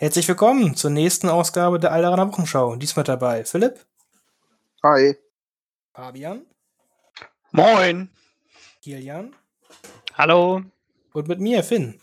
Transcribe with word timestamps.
Herzlich 0.00 0.28
willkommen 0.28 0.76
zur 0.76 0.90
nächsten 0.90 1.28
Ausgabe 1.28 1.80
der 1.80 1.90
Alderaner 1.90 2.28
Wochenschau. 2.28 2.76
Diesmal 2.76 3.02
dabei 3.04 3.44
Philipp. 3.44 3.84
Hi. 4.84 5.16
Fabian. 5.92 6.42
Moin. 7.50 8.08
Kilian. 8.80 9.34
Hallo. 10.14 10.62
Und 11.12 11.26
mit 11.26 11.40
mir, 11.40 11.64
Finn. 11.64 11.98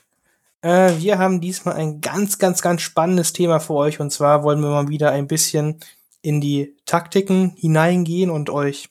Äh, 0.62 0.92
wir 0.98 1.20
haben 1.20 1.40
diesmal 1.40 1.76
ein 1.76 2.02
ganz, 2.02 2.38
ganz, 2.38 2.62
ganz 2.62 2.82
spannendes 2.82 3.32
Thema 3.32 3.62
für 3.62 3.76
euch. 3.76 4.02
Und 4.02 4.12
zwar 4.12 4.44
wollen 4.44 4.60
wir 4.60 4.72
mal 4.72 4.90
wieder 4.90 5.12
ein 5.12 5.30
bisschen 5.30 5.80
in 6.22 6.42
die 6.42 6.76
Taktiken 6.86 7.52
hineingehen 7.52 8.30
und 8.30 8.50
euch 8.50 8.90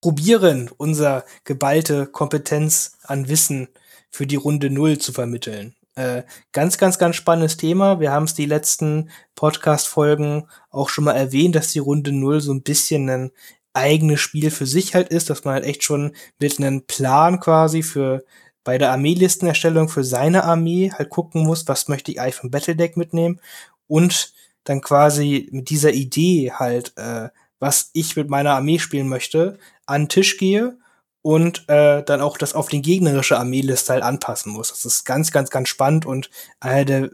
probieren, 0.00 0.70
unser 0.78 1.26
geballte 1.44 2.06
Kompetenz 2.06 2.96
an 3.02 3.28
Wissen 3.28 3.68
für 4.08 4.26
die 4.26 4.36
Runde 4.36 4.70
Null 4.70 4.96
zu 4.96 5.12
vermitteln. 5.12 5.75
Äh, 5.96 6.24
ganz, 6.52 6.76
ganz, 6.76 6.98
ganz 6.98 7.16
spannendes 7.16 7.56
Thema. 7.56 8.00
Wir 8.00 8.12
haben 8.12 8.24
es 8.24 8.34
die 8.34 8.44
letzten 8.44 9.10
Podcast-Folgen 9.34 10.46
auch 10.70 10.90
schon 10.90 11.04
mal 11.04 11.14
erwähnt, 11.14 11.54
dass 11.54 11.72
die 11.72 11.78
Runde 11.78 12.12
Null 12.12 12.42
so 12.42 12.52
ein 12.52 12.62
bisschen 12.62 13.08
ein 13.08 13.30
eigenes 13.72 14.20
Spiel 14.20 14.50
für 14.50 14.66
sich 14.66 14.94
halt 14.94 15.08
ist, 15.08 15.30
dass 15.30 15.44
man 15.44 15.54
halt 15.54 15.64
echt 15.64 15.84
schon 15.84 16.14
mit 16.38 16.58
einem 16.58 16.86
Plan 16.86 17.40
quasi 17.40 17.82
für 17.82 18.24
bei 18.62 18.78
der 18.78 18.90
Armeelistenerstellung 18.90 19.88
für 19.88 20.04
seine 20.04 20.44
Armee 20.44 20.90
halt 20.92 21.08
gucken 21.08 21.44
muss, 21.44 21.66
was 21.68 21.88
möchte 21.88 22.10
ich 22.10 22.20
eigentlich 22.20 22.34
vom 22.34 22.50
Battledeck 22.50 22.96
mitnehmen 22.96 23.40
und 23.86 24.34
dann 24.64 24.80
quasi 24.82 25.48
mit 25.52 25.70
dieser 25.70 25.92
Idee 25.92 26.52
halt, 26.52 26.92
äh, 26.96 27.28
was 27.58 27.90
ich 27.94 28.16
mit 28.16 28.28
meiner 28.28 28.54
Armee 28.54 28.78
spielen 28.78 29.08
möchte, 29.08 29.58
an 29.86 30.02
den 30.02 30.08
Tisch 30.10 30.36
gehe 30.36 30.78
und 31.26 31.68
äh, 31.68 32.04
dann 32.04 32.20
auch 32.20 32.38
das 32.38 32.54
auf 32.54 32.68
den 32.68 32.82
gegnerische 32.82 33.36
Armeeliste 33.36 33.94
halt 33.94 34.04
anpassen 34.04 34.52
muss. 34.52 34.68
Das 34.68 34.84
ist 34.84 35.02
ganz, 35.02 35.32
ganz, 35.32 35.50
ganz 35.50 35.68
spannend 35.68 36.06
und 36.06 36.30
einer 36.60 36.84
der, 36.84 37.10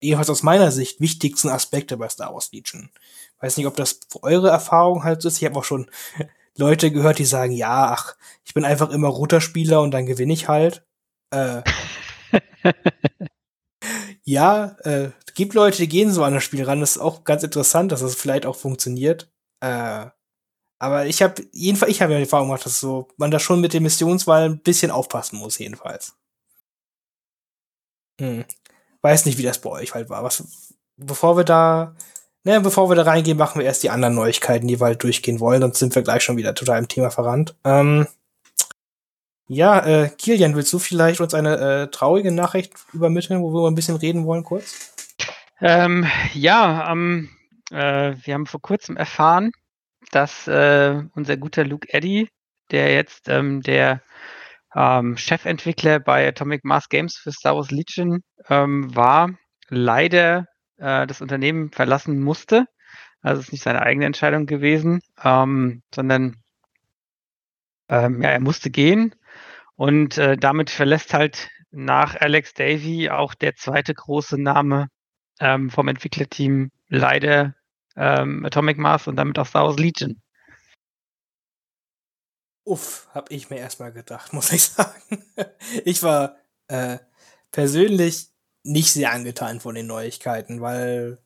jedenfalls 0.00 0.30
aus 0.30 0.42
meiner 0.42 0.72
Sicht, 0.72 1.00
wichtigsten 1.00 1.48
Aspekte 1.48 1.96
bei 1.96 2.08
Star 2.08 2.34
Wars 2.34 2.50
Legion. 2.50 2.90
Weiß 3.38 3.56
nicht, 3.56 3.68
ob 3.68 3.76
das 3.76 4.00
eure 4.22 4.48
Erfahrung 4.48 5.04
halt 5.04 5.22
so 5.22 5.28
ist. 5.28 5.36
Ich 5.40 5.44
habe 5.44 5.56
auch 5.56 5.62
schon 5.62 5.88
Leute 6.58 6.90
gehört, 6.90 7.20
die 7.20 7.24
sagen, 7.24 7.52
ja, 7.52 7.92
ach, 7.92 8.16
ich 8.44 8.52
bin 8.52 8.64
einfach 8.64 8.90
immer 8.90 9.06
Routerspieler 9.06 9.80
und 9.80 9.92
dann 9.92 10.06
gewinne 10.06 10.32
ich 10.32 10.48
halt. 10.48 10.84
Äh, 11.30 11.62
ja, 14.24 14.76
äh, 14.80 15.10
gibt 15.34 15.54
Leute, 15.54 15.76
die 15.76 15.88
gehen 15.88 16.10
so 16.10 16.24
an 16.24 16.34
das 16.34 16.42
Spiel 16.42 16.64
ran. 16.64 16.80
Das 16.80 16.96
ist 16.96 16.98
auch 16.98 17.22
ganz 17.22 17.44
interessant, 17.44 17.92
dass 17.92 18.00
das 18.00 18.16
vielleicht 18.16 18.44
auch 18.44 18.56
funktioniert. 18.56 19.30
Äh, 19.60 20.06
aber 20.80 21.04
ich 21.04 21.20
habe, 21.22 21.46
jedenfalls, 21.52 21.92
ich 21.92 22.00
habe 22.00 22.12
ja 22.12 22.18
die 22.18 22.24
Erfahrung 22.24 22.48
gemacht, 22.48 22.64
dass 22.64 22.80
so, 22.80 23.06
man 23.18 23.30
da 23.30 23.38
schon 23.38 23.60
mit 23.60 23.74
der 23.74 23.82
Missionswahl 23.82 24.44
ein 24.44 24.60
bisschen 24.60 24.90
aufpassen 24.90 25.38
muss, 25.38 25.58
jedenfalls. 25.58 26.16
Hm. 28.18 28.46
Weiß 29.02 29.26
nicht, 29.26 29.36
wie 29.36 29.42
das 29.42 29.60
bei 29.60 29.68
euch 29.68 29.94
halt 29.94 30.08
war. 30.08 30.24
Was, 30.24 30.42
bevor 30.96 31.36
wir 31.36 31.44
da, 31.44 31.94
ne, 32.44 32.62
bevor 32.62 32.88
wir 32.88 32.96
da 32.96 33.02
reingehen, 33.02 33.36
machen 33.36 33.58
wir 33.58 33.66
erst 33.66 33.82
die 33.82 33.90
anderen 33.90 34.14
Neuigkeiten, 34.14 34.68
die 34.68 34.80
wir 34.80 34.86
halt 34.86 35.02
durchgehen 35.02 35.38
wollen, 35.38 35.60
sonst 35.60 35.80
sind 35.80 35.94
wir 35.94 36.02
gleich 36.02 36.22
schon 36.22 36.38
wieder 36.38 36.54
total 36.54 36.78
im 36.78 36.88
Thema 36.88 37.10
verrannt. 37.10 37.54
Ähm, 37.62 38.06
ja, 39.48 39.84
äh, 39.84 40.08
Kilian, 40.08 40.54
willst 40.54 40.72
du 40.72 40.78
vielleicht 40.78 41.20
uns 41.20 41.34
eine 41.34 41.56
äh, 41.58 41.90
traurige 41.90 42.32
Nachricht 42.32 42.72
übermitteln, 42.94 43.42
wo 43.42 43.52
wir 43.52 43.68
ein 43.68 43.74
bisschen 43.74 43.96
reden 43.96 44.24
wollen, 44.24 44.44
kurz? 44.44 44.94
Ähm, 45.60 46.06
ja, 46.32 46.90
ähm, 46.90 47.28
äh, 47.70 48.14
wir 48.22 48.32
haben 48.32 48.46
vor 48.46 48.62
kurzem 48.62 48.96
erfahren, 48.96 49.52
dass 50.10 50.46
äh, 50.48 51.02
unser 51.14 51.36
guter 51.36 51.64
Luke 51.64 51.88
Eddy, 51.92 52.28
der 52.70 52.92
jetzt 52.92 53.28
ähm, 53.28 53.62
der 53.62 54.02
ähm, 54.74 55.16
Chefentwickler 55.16 56.00
bei 56.00 56.28
Atomic 56.28 56.64
Mass 56.64 56.88
Games 56.88 57.16
für 57.16 57.32
Star 57.32 57.56
Wars 57.56 57.70
Legion 57.70 58.22
ähm, 58.48 58.94
war, 58.94 59.30
leider 59.68 60.46
äh, 60.78 61.06
das 61.06 61.20
Unternehmen 61.20 61.70
verlassen 61.72 62.20
musste. 62.20 62.66
Also 63.22 63.40
es 63.40 63.46
ist 63.48 63.52
nicht 63.52 63.64
seine 63.64 63.82
eigene 63.82 64.06
Entscheidung 64.06 64.46
gewesen, 64.46 65.00
ähm, 65.22 65.82
sondern 65.94 66.36
ähm, 67.88 68.22
ja, 68.22 68.30
er 68.30 68.40
musste 68.40 68.70
gehen. 68.70 69.14
Und 69.76 70.18
äh, 70.18 70.36
damit 70.36 70.70
verlässt 70.70 71.14
halt 71.14 71.50
nach 71.70 72.20
Alex 72.20 72.54
Davy 72.54 73.10
auch 73.10 73.34
der 73.34 73.54
zweite 73.56 73.94
große 73.94 74.40
Name 74.40 74.88
ähm, 75.40 75.70
vom 75.70 75.88
Entwicklerteam 75.88 76.70
leider 76.88 77.54
ähm, 77.96 78.44
Atomic 78.44 78.78
Mass 78.78 79.06
und 79.06 79.16
damit 79.16 79.38
auch 79.38 79.46
Star 79.46 79.64
Wars 79.64 79.78
Legion. 79.78 80.20
Uff, 82.64 83.08
hab 83.12 83.30
ich 83.30 83.50
mir 83.50 83.58
erstmal 83.58 83.92
gedacht, 83.92 84.32
muss 84.32 84.52
ich 84.52 84.64
sagen. 84.64 85.24
ich 85.84 86.02
war 86.02 86.36
äh, 86.68 86.98
persönlich 87.50 88.28
nicht 88.62 88.92
sehr 88.92 89.12
angetan 89.12 89.60
von 89.60 89.74
den 89.74 89.86
Neuigkeiten, 89.86 90.60
weil 90.60 91.18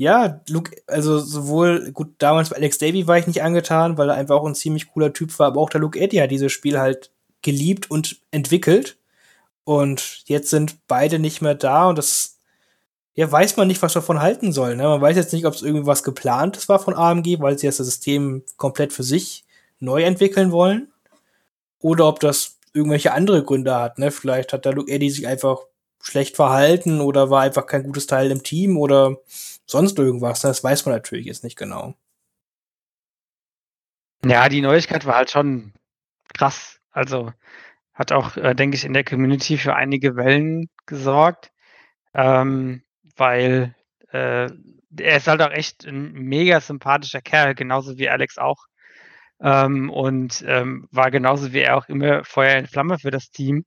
ja, 0.00 0.42
Luke, 0.48 0.80
also 0.86 1.18
sowohl, 1.18 1.90
gut, 1.90 2.14
damals 2.18 2.50
bei 2.50 2.56
Alex 2.56 2.78
Davy 2.78 3.08
war 3.08 3.18
ich 3.18 3.26
nicht 3.26 3.42
angetan, 3.42 3.98
weil 3.98 4.08
er 4.08 4.14
einfach 4.14 4.36
auch 4.36 4.46
ein 4.46 4.54
ziemlich 4.54 4.92
cooler 4.92 5.12
Typ 5.12 5.36
war, 5.40 5.48
aber 5.48 5.60
auch 5.60 5.70
der 5.70 5.80
Luke 5.80 5.98
Eddy 5.98 6.18
hat 6.18 6.30
dieses 6.30 6.52
Spiel 6.52 6.78
halt 6.78 7.12
geliebt 7.42 7.90
und 7.90 8.20
entwickelt. 8.30 8.98
Und 9.64 10.22
jetzt 10.26 10.50
sind 10.50 10.86
beide 10.86 11.18
nicht 11.18 11.42
mehr 11.42 11.56
da 11.56 11.88
und 11.88 11.98
das 11.98 12.37
ja, 13.18 13.32
weiß 13.32 13.56
man 13.56 13.66
nicht, 13.66 13.82
was 13.82 13.94
davon 13.94 14.20
halten 14.20 14.52
soll. 14.52 14.76
Ne? 14.76 14.84
Man 14.84 15.00
weiß 15.00 15.16
jetzt 15.16 15.32
nicht, 15.32 15.44
ob 15.44 15.52
es 15.52 15.62
irgendwas 15.62 16.04
geplantes 16.04 16.68
war 16.68 16.78
von 16.78 16.94
AMG, 16.94 17.40
weil 17.40 17.58
sie 17.58 17.66
das 17.66 17.78
System 17.78 18.44
komplett 18.56 18.92
für 18.92 19.02
sich 19.02 19.44
neu 19.80 20.04
entwickeln 20.04 20.52
wollen. 20.52 20.92
Oder 21.80 22.06
ob 22.06 22.20
das 22.20 22.60
irgendwelche 22.72 23.10
andere 23.12 23.42
Gründe 23.42 23.74
hat. 23.74 23.98
Ne? 23.98 24.12
Vielleicht 24.12 24.52
hat 24.52 24.64
der 24.64 24.72
Luke 24.72 24.88
Eddy 24.88 25.10
sich 25.10 25.26
einfach 25.26 25.62
schlecht 26.00 26.36
verhalten 26.36 27.00
oder 27.00 27.28
war 27.28 27.42
einfach 27.42 27.66
kein 27.66 27.82
gutes 27.82 28.06
Teil 28.06 28.30
im 28.30 28.44
Team 28.44 28.76
oder 28.76 29.16
sonst 29.66 29.98
irgendwas. 29.98 30.44
Ne? 30.44 30.50
Das 30.50 30.62
weiß 30.62 30.86
man 30.86 30.94
natürlich 30.94 31.26
jetzt 31.26 31.42
nicht 31.42 31.58
genau. 31.58 31.94
Ja, 34.24 34.48
die 34.48 34.60
Neuigkeit 34.60 35.06
war 35.06 35.16
halt 35.16 35.32
schon 35.32 35.72
krass. 36.34 36.78
Also 36.92 37.32
hat 37.94 38.12
auch, 38.12 38.36
äh, 38.36 38.54
denke 38.54 38.76
ich, 38.76 38.84
in 38.84 38.94
der 38.94 39.02
Community 39.02 39.58
für 39.58 39.74
einige 39.74 40.14
Wellen 40.14 40.70
gesorgt. 40.86 41.50
Ähm, 42.14 42.84
weil 43.18 43.74
äh, 44.12 44.48
er 44.98 45.16
ist 45.16 45.28
halt 45.28 45.42
auch 45.42 45.50
echt 45.50 45.84
ein 45.84 46.12
mega 46.12 46.60
sympathischer 46.60 47.20
Kerl, 47.20 47.54
genauso 47.54 47.98
wie 47.98 48.08
Alex 48.08 48.38
auch. 48.38 48.64
Ähm, 49.40 49.90
und 49.90 50.44
ähm, 50.46 50.88
war 50.90 51.10
genauso 51.10 51.52
wie 51.52 51.60
er 51.60 51.76
auch 51.76 51.88
immer 51.88 52.24
Feuer 52.24 52.56
in 52.56 52.66
Flamme 52.66 52.98
für 52.98 53.10
das 53.10 53.30
Team. 53.30 53.64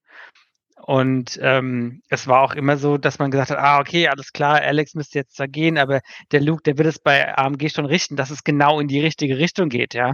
Und 0.84 1.40
ähm, 1.42 2.02
es 2.10 2.28
war 2.28 2.42
auch 2.42 2.54
immer 2.54 2.76
so, 2.76 2.98
dass 2.98 3.20
man 3.20 3.30
gesagt 3.30 3.52
hat, 3.52 3.60
ah, 3.60 3.80
okay, 3.80 4.08
alles 4.08 4.34
klar, 4.34 4.60
Alex 4.62 4.96
müsste 4.96 5.20
jetzt 5.20 5.40
da 5.40 5.46
gehen, 5.46 5.78
aber 5.78 6.02
der 6.32 6.42
Luke, 6.42 6.64
der 6.64 6.78
wird 6.78 6.88
es 6.88 6.98
bei 6.98 7.38
AMG 7.38 7.70
schon 7.70 7.86
richten, 7.86 8.16
dass 8.16 8.32
es 8.32 8.44
genau 8.44 8.80
in 8.80 8.88
die 8.88 9.00
richtige 9.00 9.38
Richtung 9.38 9.70
geht, 9.70 9.94
ja. 9.94 10.14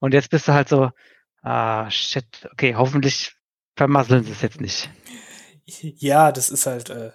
Und 0.00 0.14
jetzt 0.14 0.30
bist 0.30 0.48
du 0.48 0.52
halt 0.52 0.68
so, 0.68 0.90
ah, 1.42 1.88
shit, 1.90 2.48
okay, 2.52 2.74
hoffentlich 2.74 3.32
vermasseln 3.76 4.24
sie 4.24 4.32
es 4.32 4.42
jetzt 4.42 4.60
nicht. 4.60 4.90
Ja, 5.66 6.32
das 6.32 6.50
ist 6.50 6.66
halt, 6.66 6.90
äh, 6.90 7.12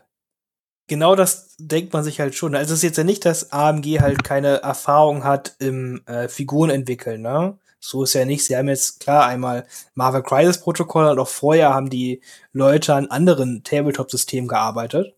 genau 0.88 1.16
das 1.16 1.56
denkt 1.58 1.94
man 1.94 2.04
sich 2.04 2.20
halt 2.20 2.36
schon. 2.36 2.56
Also 2.56 2.74
es 2.74 2.80
ist 2.80 2.84
jetzt 2.84 2.98
ja 2.98 3.04
nicht, 3.04 3.26
dass 3.26 3.52
AMG 3.52 4.00
halt 4.02 4.24
keine 4.24 4.62
Erfahrung 4.62 5.24
hat 5.24 5.56
im 5.60 6.02
äh, 6.06 6.28
Figuren 6.28 6.70
entwickeln, 6.70 7.22
ne? 7.22 7.58
So 7.80 8.04
ist 8.04 8.14
ja 8.14 8.24
nicht. 8.24 8.46
Sie 8.46 8.56
haben 8.56 8.70
jetzt 8.70 9.02
klar 9.02 9.26
einmal 9.26 9.68
Marvel 9.94 10.24
Crisis 10.24 10.60
Protokoll 10.60 11.06
und 11.06 11.20
auch 11.20 11.28
vorher 11.28 11.74
haben 11.74 11.90
die 11.90 12.22
Leute 12.54 12.96
an 12.96 13.08
anderen 13.08 13.64
Tabletop-Systemen 13.64 14.48
gearbeitet. 14.48 15.18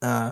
Äh, 0.00 0.30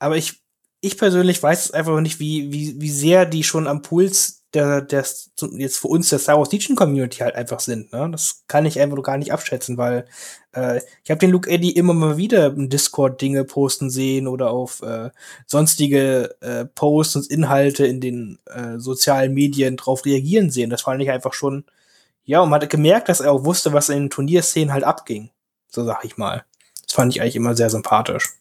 aber 0.00 0.16
ich, 0.16 0.42
ich 0.80 0.98
persönlich 0.98 1.40
weiß 1.40 1.70
einfach 1.70 2.00
nicht, 2.00 2.18
wie, 2.18 2.52
wie, 2.52 2.80
wie 2.80 2.90
sehr 2.90 3.26
die 3.26 3.44
schon 3.44 3.68
am 3.68 3.82
Puls 3.82 4.41
der, 4.54 4.82
der 4.82 5.04
jetzt 5.52 5.78
für 5.78 5.88
uns 5.88 6.10
der 6.10 6.18
Star 6.18 6.38
Wars 6.38 6.52
Legion 6.52 6.76
Community 6.76 7.18
halt 7.18 7.34
einfach 7.34 7.60
sind. 7.60 7.92
Ne? 7.92 8.08
Das 8.10 8.44
kann 8.48 8.66
ich 8.66 8.78
einfach 8.80 9.02
gar 9.02 9.16
nicht 9.16 9.32
abschätzen, 9.32 9.78
weil 9.78 10.04
äh, 10.54 10.80
ich 11.04 11.10
habe 11.10 11.18
den 11.18 11.30
Luke 11.30 11.48
Eddy 11.48 11.70
immer 11.70 11.94
mal 11.94 12.16
wieder 12.18 12.46
im 12.46 12.68
Discord 12.68 13.20
Dinge 13.20 13.44
posten 13.44 13.88
sehen 13.88 14.28
oder 14.28 14.50
auf 14.50 14.82
äh, 14.82 15.10
sonstige 15.46 16.36
äh, 16.40 16.66
Posts 16.66 17.16
und 17.16 17.30
Inhalte 17.30 17.86
in 17.86 18.00
den 18.00 18.38
äh, 18.46 18.78
sozialen 18.78 19.32
Medien 19.32 19.76
drauf 19.76 20.04
reagieren 20.04 20.50
sehen. 20.50 20.70
Das 20.70 20.82
fand 20.82 21.00
ich 21.02 21.10
einfach 21.10 21.32
schon, 21.32 21.64
ja, 22.24 22.40
und 22.40 22.50
man 22.50 22.60
hat 22.60 22.70
gemerkt, 22.70 23.08
dass 23.08 23.20
er 23.20 23.32
auch 23.32 23.44
wusste, 23.44 23.72
was 23.72 23.88
in 23.88 24.00
den 24.00 24.10
Turnierszenen 24.10 24.72
halt 24.72 24.84
abging. 24.84 25.30
So 25.68 25.84
sag 25.84 26.04
ich 26.04 26.18
mal. 26.18 26.44
Das 26.86 26.92
fand 26.94 27.14
ich 27.14 27.22
eigentlich 27.22 27.36
immer 27.36 27.56
sehr 27.56 27.70
sympathisch. 27.70 28.34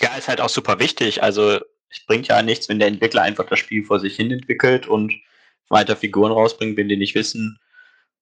Ja, 0.00 0.16
ist 0.16 0.28
halt 0.28 0.40
auch 0.40 0.48
super 0.48 0.78
wichtig. 0.78 1.22
Also 1.22 1.60
es 1.90 2.04
bringt 2.06 2.28
ja 2.28 2.42
nichts, 2.42 2.68
wenn 2.68 2.78
der 2.78 2.88
Entwickler 2.88 3.22
einfach 3.22 3.46
das 3.46 3.58
Spiel 3.58 3.84
vor 3.84 4.00
sich 4.00 4.16
hin 4.16 4.30
entwickelt 4.30 4.86
und 4.86 5.12
weiter 5.68 5.96
Figuren 5.96 6.32
rausbringt, 6.32 6.76
wenn 6.76 6.88
die 6.88 6.96
nicht 6.96 7.14
wissen, 7.14 7.58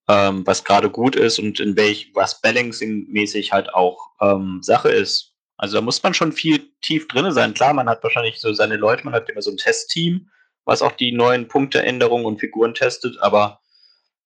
ähm, 0.07 0.45
was 0.45 0.63
gerade 0.63 0.89
gut 0.89 1.15
ist 1.15 1.39
und 1.39 1.59
in 1.59 1.75
welch, 1.77 2.11
was 2.13 2.41
Balancing-mäßig 2.41 3.51
halt 3.51 3.73
auch 3.73 4.11
ähm, 4.21 4.59
Sache 4.61 4.89
ist. 4.89 5.33
Also 5.57 5.77
da 5.77 5.81
muss 5.81 6.01
man 6.01 6.13
schon 6.13 6.31
viel 6.31 6.71
tief 6.81 7.07
drin 7.07 7.31
sein. 7.31 7.53
Klar, 7.53 7.73
man 7.73 7.89
hat 7.89 8.01
wahrscheinlich 8.03 8.39
so 8.39 8.53
seine 8.53 8.77
Leute, 8.77 9.03
man 9.03 9.13
hat 9.13 9.29
immer 9.29 9.41
so 9.41 9.51
ein 9.51 9.57
Testteam, 9.57 10.29
was 10.65 10.81
auch 10.81 10.93
die 10.93 11.11
neuen 11.11 11.47
Punkteänderungen 11.47 12.25
und 12.25 12.39
Figuren 12.39 12.73
testet, 12.73 13.19
aber 13.19 13.59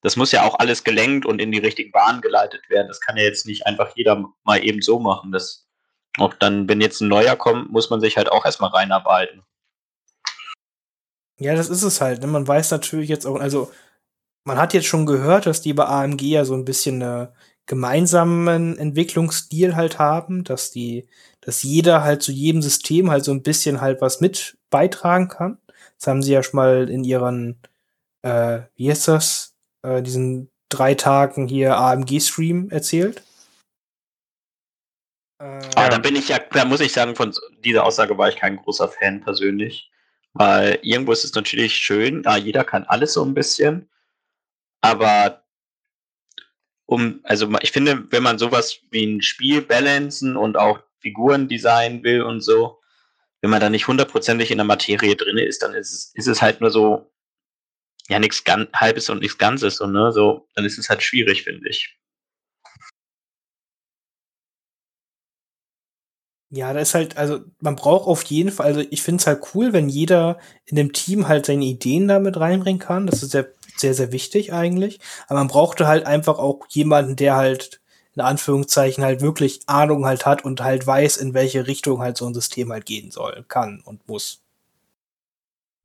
das 0.01 0.17
muss 0.17 0.33
ja 0.33 0.43
auch 0.43 0.59
alles 0.59 0.83
gelenkt 0.83 1.25
und 1.25 1.41
in 1.41 1.51
die 1.51 1.59
richtigen 1.59 1.91
Bahnen 1.91 2.21
geleitet 2.21 2.69
werden. 2.69 2.89
Das 2.89 2.99
kann 2.99 3.17
ja 3.17 3.23
jetzt 3.23 3.47
nicht 3.47 3.65
einfach 3.65 3.95
jeder 3.95 4.25
mal 4.43 4.63
eben 4.63 4.81
so 4.81 4.99
machen. 4.99 5.31
Das 5.31 5.65
auch 6.19 6.33
dann, 6.35 6.67
wenn 6.69 6.81
jetzt 6.81 7.01
ein 7.01 7.07
neuer 7.07 7.35
kommt, 7.35 7.71
muss 7.71 7.89
man 7.89 7.99
sich 7.99 8.17
halt 8.17 8.31
auch 8.31 8.45
erstmal 8.45 8.69
reinarbeiten. 8.69 9.43
Ja, 11.39 11.55
das 11.55 11.69
ist 11.69 11.83
es 11.83 12.01
halt. 12.01 12.21
Ne? 12.21 12.27
Man 12.27 12.47
weiß 12.47 12.71
natürlich 12.71 13.09
jetzt 13.09 13.25
auch, 13.25 13.39
also 13.39 13.71
man 14.45 14.57
hat 14.57 14.73
jetzt 14.73 14.87
schon 14.87 15.05
gehört, 15.05 15.45
dass 15.45 15.61
die 15.61 15.73
bei 15.73 15.85
AMG 15.85 16.21
ja 16.21 16.45
so 16.45 16.53
ein 16.53 16.65
bisschen 16.65 17.01
einen 17.01 17.29
gemeinsamen 17.65 18.77
Entwicklungsstil 18.77 19.75
halt 19.75 19.99
haben, 19.99 20.43
dass 20.43 20.71
die, 20.71 21.07
dass 21.41 21.63
jeder 21.63 22.03
halt 22.03 22.21
zu 22.21 22.31
jedem 22.31 22.61
System 22.61 23.09
halt 23.09 23.23
so 23.23 23.31
ein 23.31 23.43
bisschen 23.43 23.81
halt 23.81 24.01
was 24.01 24.21
mit 24.21 24.57
beitragen 24.69 25.29
kann. 25.29 25.57
Das 25.97 26.07
haben 26.07 26.21
sie 26.21 26.33
ja 26.33 26.43
schon 26.43 26.57
mal 26.57 26.89
in 26.89 27.03
ihren, 27.03 27.59
äh, 28.21 28.61
wie 28.75 28.89
heißt 28.91 29.07
das, 29.07 29.55
äh, 29.83 30.01
diesen 30.01 30.49
drei 30.69 30.95
Tagen 30.95 31.47
hier 31.47 31.77
AMG-Stream 31.77 32.69
erzählt. 32.69 33.23
Äh, 35.43 35.59
Aber 35.75 35.89
da 35.89 35.97
bin 35.97 36.15
ich 36.15 36.29
ja, 36.29 36.39
da 36.39 36.65
muss 36.65 36.79
ich 36.79 36.93
sagen, 36.93 37.15
von 37.15 37.33
dieser 37.63 37.83
Aussage 37.85 38.17
war 38.17 38.29
ich 38.29 38.37
kein 38.37 38.57
großer 38.57 38.87
Fan 38.87 39.21
persönlich. 39.21 39.91
Weil 40.33 40.79
irgendwo 40.81 41.11
ist 41.11 41.25
es 41.25 41.35
natürlich 41.35 41.75
schön, 41.75 42.23
ja, 42.23 42.37
jeder 42.37 42.63
kann 42.63 42.85
alles 42.85 43.13
so 43.13 43.23
ein 43.23 43.35
bisschen. 43.35 43.89
Aber 44.81 45.43
um, 46.85 47.21
also 47.23 47.49
ich 47.61 47.71
finde, 47.71 48.11
wenn 48.11 48.23
man 48.23 48.39
sowas 48.39 48.79
wie 48.89 49.05
ein 49.05 49.21
Spiel 49.21 49.61
balancen 49.61 50.35
und 50.35 50.57
auch 50.57 50.79
Figuren 50.99 51.47
designen 51.47 52.03
will 52.03 52.23
und 52.23 52.41
so, 52.41 52.79
wenn 53.41 53.49
man 53.49 53.61
da 53.61 53.69
nicht 53.69 53.87
hundertprozentig 53.87 54.51
in 54.51 54.57
der 54.57 54.65
Materie 54.65 55.15
drin 55.15 55.37
ist, 55.37 55.61
dann 55.61 55.73
ist 55.73 55.91
es, 55.91 56.11
ist 56.15 56.27
es 56.27 56.41
halt 56.41 56.61
nur 56.61 56.71
so, 56.71 57.11
ja, 58.07 58.19
nichts 58.19 58.43
halbes 58.73 59.09
und 59.09 59.19
nichts 59.19 59.37
Ganzes, 59.37 59.77
so, 59.77 59.87
ne? 59.87 60.11
So, 60.11 60.47
dann 60.55 60.65
ist 60.65 60.77
es 60.77 60.89
halt 60.89 61.03
schwierig, 61.03 61.43
finde 61.43 61.69
ich. 61.69 61.97
Ja, 66.55 66.71
da 66.71 66.81
ist 66.81 66.93
halt, 66.93 67.17
also 67.17 67.39
man 67.61 67.75
braucht 67.75 68.07
auf 68.07 68.21
jeden 68.25 68.51
Fall, 68.51 68.67
also 68.67 68.83
ich 68.91 69.01
finde 69.01 69.21
es 69.21 69.25
halt 69.25 69.41
cool, 69.55 69.73
wenn 69.73 69.89
jeder 69.89 70.37
in 70.65 70.75
dem 70.75 70.93
Team 70.93 71.27
halt 71.27 71.47
seine 71.47 71.65
Ideen 71.65 72.07
damit 72.07 72.39
reinbringen 72.39 72.79
kann. 72.79 73.07
Das 73.07 73.23
ist 73.23 73.31
sehr, 73.31 73.47
sehr, 73.75 73.95
sehr 73.95 74.11
wichtig 74.11 74.53
eigentlich. 74.53 74.99
Aber 75.25 75.39
man 75.39 75.47
brauchte 75.47 75.87
halt 75.87 76.05
einfach 76.05 76.37
auch 76.37 76.67
jemanden, 76.69 77.15
der 77.15 77.37
halt 77.37 77.81
in 78.15 78.21
Anführungszeichen 78.21 79.03
halt 79.03 79.21
wirklich 79.21 79.61
Ahnung 79.65 80.05
halt 80.05 80.27
hat 80.27 80.45
und 80.45 80.61
halt 80.61 80.85
weiß, 80.85 81.17
in 81.17 81.33
welche 81.33 81.65
Richtung 81.65 82.01
halt 82.01 82.17
so 82.17 82.27
ein 82.27 82.35
System 82.35 82.71
halt 82.71 82.85
gehen 82.85 83.09
soll, 83.09 83.43
kann 83.47 83.81
und 83.83 84.07
muss. 84.07 84.43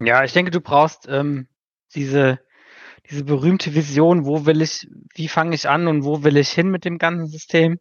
Ja, 0.02 0.22
ich 0.22 0.34
denke, 0.34 0.50
du 0.50 0.60
brauchst 0.60 1.06
ähm, 1.08 1.48
diese, 1.94 2.40
diese 3.08 3.24
berühmte 3.24 3.74
Vision, 3.74 4.26
wo 4.26 4.44
will 4.44 4.60
ich, 4.60 4.86
wie 5.14 5.28
fange 5.28 5.54
ich 5.54 5.66
an 5.66 5.88
und 5.88 6.04
wo 6.04 6.22
will 6.24 6.36
ich 6.36 6.50
hin 6.50 6.68
mit 6.68 6.84
dem 6.84 6.98
ganzen 6.98 7.28
System. 7.28 7.78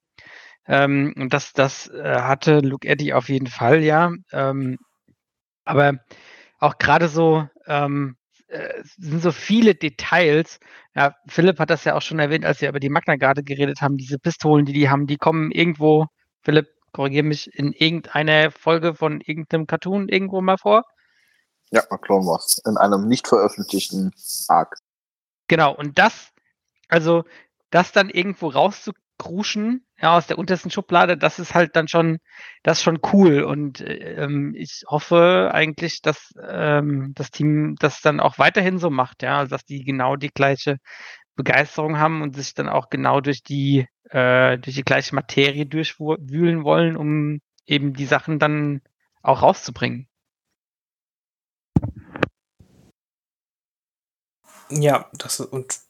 Ähm, 0.67 1.13
und 1.17 1.33
das, 1.33 1.53
das 1.53 1.87
äh, 1.89 2.21
hatte 2.21 2.59
Luke 2.59 2.87
Eddy 2.87 3.13
auf 3.13 3.29
jeden 3.29 3.47
Fall, 3.47 3.83
ja. 3.83 4.11
Ähm, 4.31 4.77
aber 5.65 5.99
auch 6.59 6.77
gerade 6.77 7.07
so 7.07 7.47
ähm, 7.67 8.17
äh, 8.47 8.81
sind 8.97 9.21
so 9.21 9.31
viele 9.31 9.75
Details. 9.75 10.59
Ja, 10.95 11.15
Philipp 11.27 11.59
hat 11.59 11.69
das 11.69 11.83
ja 11.83 11.95
auch 11.95 12.01
schon 12.01 12.19
erwähnt, 12.19 12.45
als 12.45 12.61
wir 12.61 12.69
über 12.69 12.79
die 12.79 12.89
Magna 12.89 13.15
Garde 13.15 13.43
geredet 13.43 13.81
haben. 13.81 13.97
Diese 13.97 14.19
Pistolen, 14.19 14.65
die 14.65 14.73
die 14.73 14.89
haben, 14.89 15.07
die 15.07 15.17
kommen 15.17 15.51
irgendwo, 15.51 16.05
Philipp, 16.41 16.67
korrigiere 16.93 17.25
mich, 17.25 17.47
in 17.53 17.73
irgendeiner 17.73 18.51
Folge 18.51 18.95
von 18.95 19.21
irgendeinem 19.21 19.67
Cartoon 19.67 20.09
irgendwo 20.09 20.41
mal 20.41 20.57
vor. 20.57 20.83
Ja, 21.71 21.81
Clone 21.81 22.25
Wars. 22.25 22.61
In 22.65 22.77
einem 22.77 23.07
nicht 23.07 23.27
veröffentlichten 23.27 24.13
Arc. 24.47 24.77
Genau, 25.47 25.75
und 25.75 25.99
das, 25.99 26.29
also 26.87 27.23
das 27.69 27.91
dann 27.91 28.09
irgendwo 28.09 28.47
rauszukruschen, 29.17 29.85
ja, 30.01 30.17
aus 30.17 30.27
der 30.27 30.37
untersten 30.37 30.71
Schublade, 30.71 31.17
das 31.17 31.39
ist 31.39 31.55
halt 31.55 31.75
dann 31.75 31.87
schon, 31.87 32.19
das 32.63 32.81
schon 32.83 32.99
cool. 33.13 33.43
Und 33.43 33.83
ähm, 33.85 34.53
ich 34.55 34.83
hoffe 34.87 35.51
eigentlich, 35.53 36.01
dass 36.01 36.33
ähm, 36.47 37.13
das 37.15 37.31
Team 37.31 37.75
das 37.79 38.01
dann 38.01 38.19
auch 38.19 38.37
weiterhin 38.37 38.79
so 38.79 38.89
macht, 38.89 39.23
ja, 39.23 39.39
also 39.39 39.49
dass 39.51 39.65
die 39.65 39.83
genau 39.83 40.15
die 40.15 40.29
gleiche 40.29 40.77
Begeisterung 41.35 41.99
haben 41.99 42.21
und 42.21 42.35
sich 42.35 42.53
dann 42.53 42.69
auch 42.69 42.89
genau 42.89 43.21
durch 43.21 43.43
die, 43.43 43.87
äh, 44.09 44.57
durch 44.57 44.75
die 44.75 44.83
gleiche 44.83 45.15
Materie 45.15 45.65
durchwühlen 45.65 46.63
wollen, 46.63 46.97
um 46.97 47.39
eben 47.65 47.93
die 47.93 48.05
Sachen 48.05 48.39
dann 48.39 48.81
auch 49.21 49.41
rauszubringen. 49.41 50.07
Ja, 54.69 55.09
das 55.13 55.39
und 55.39 55.86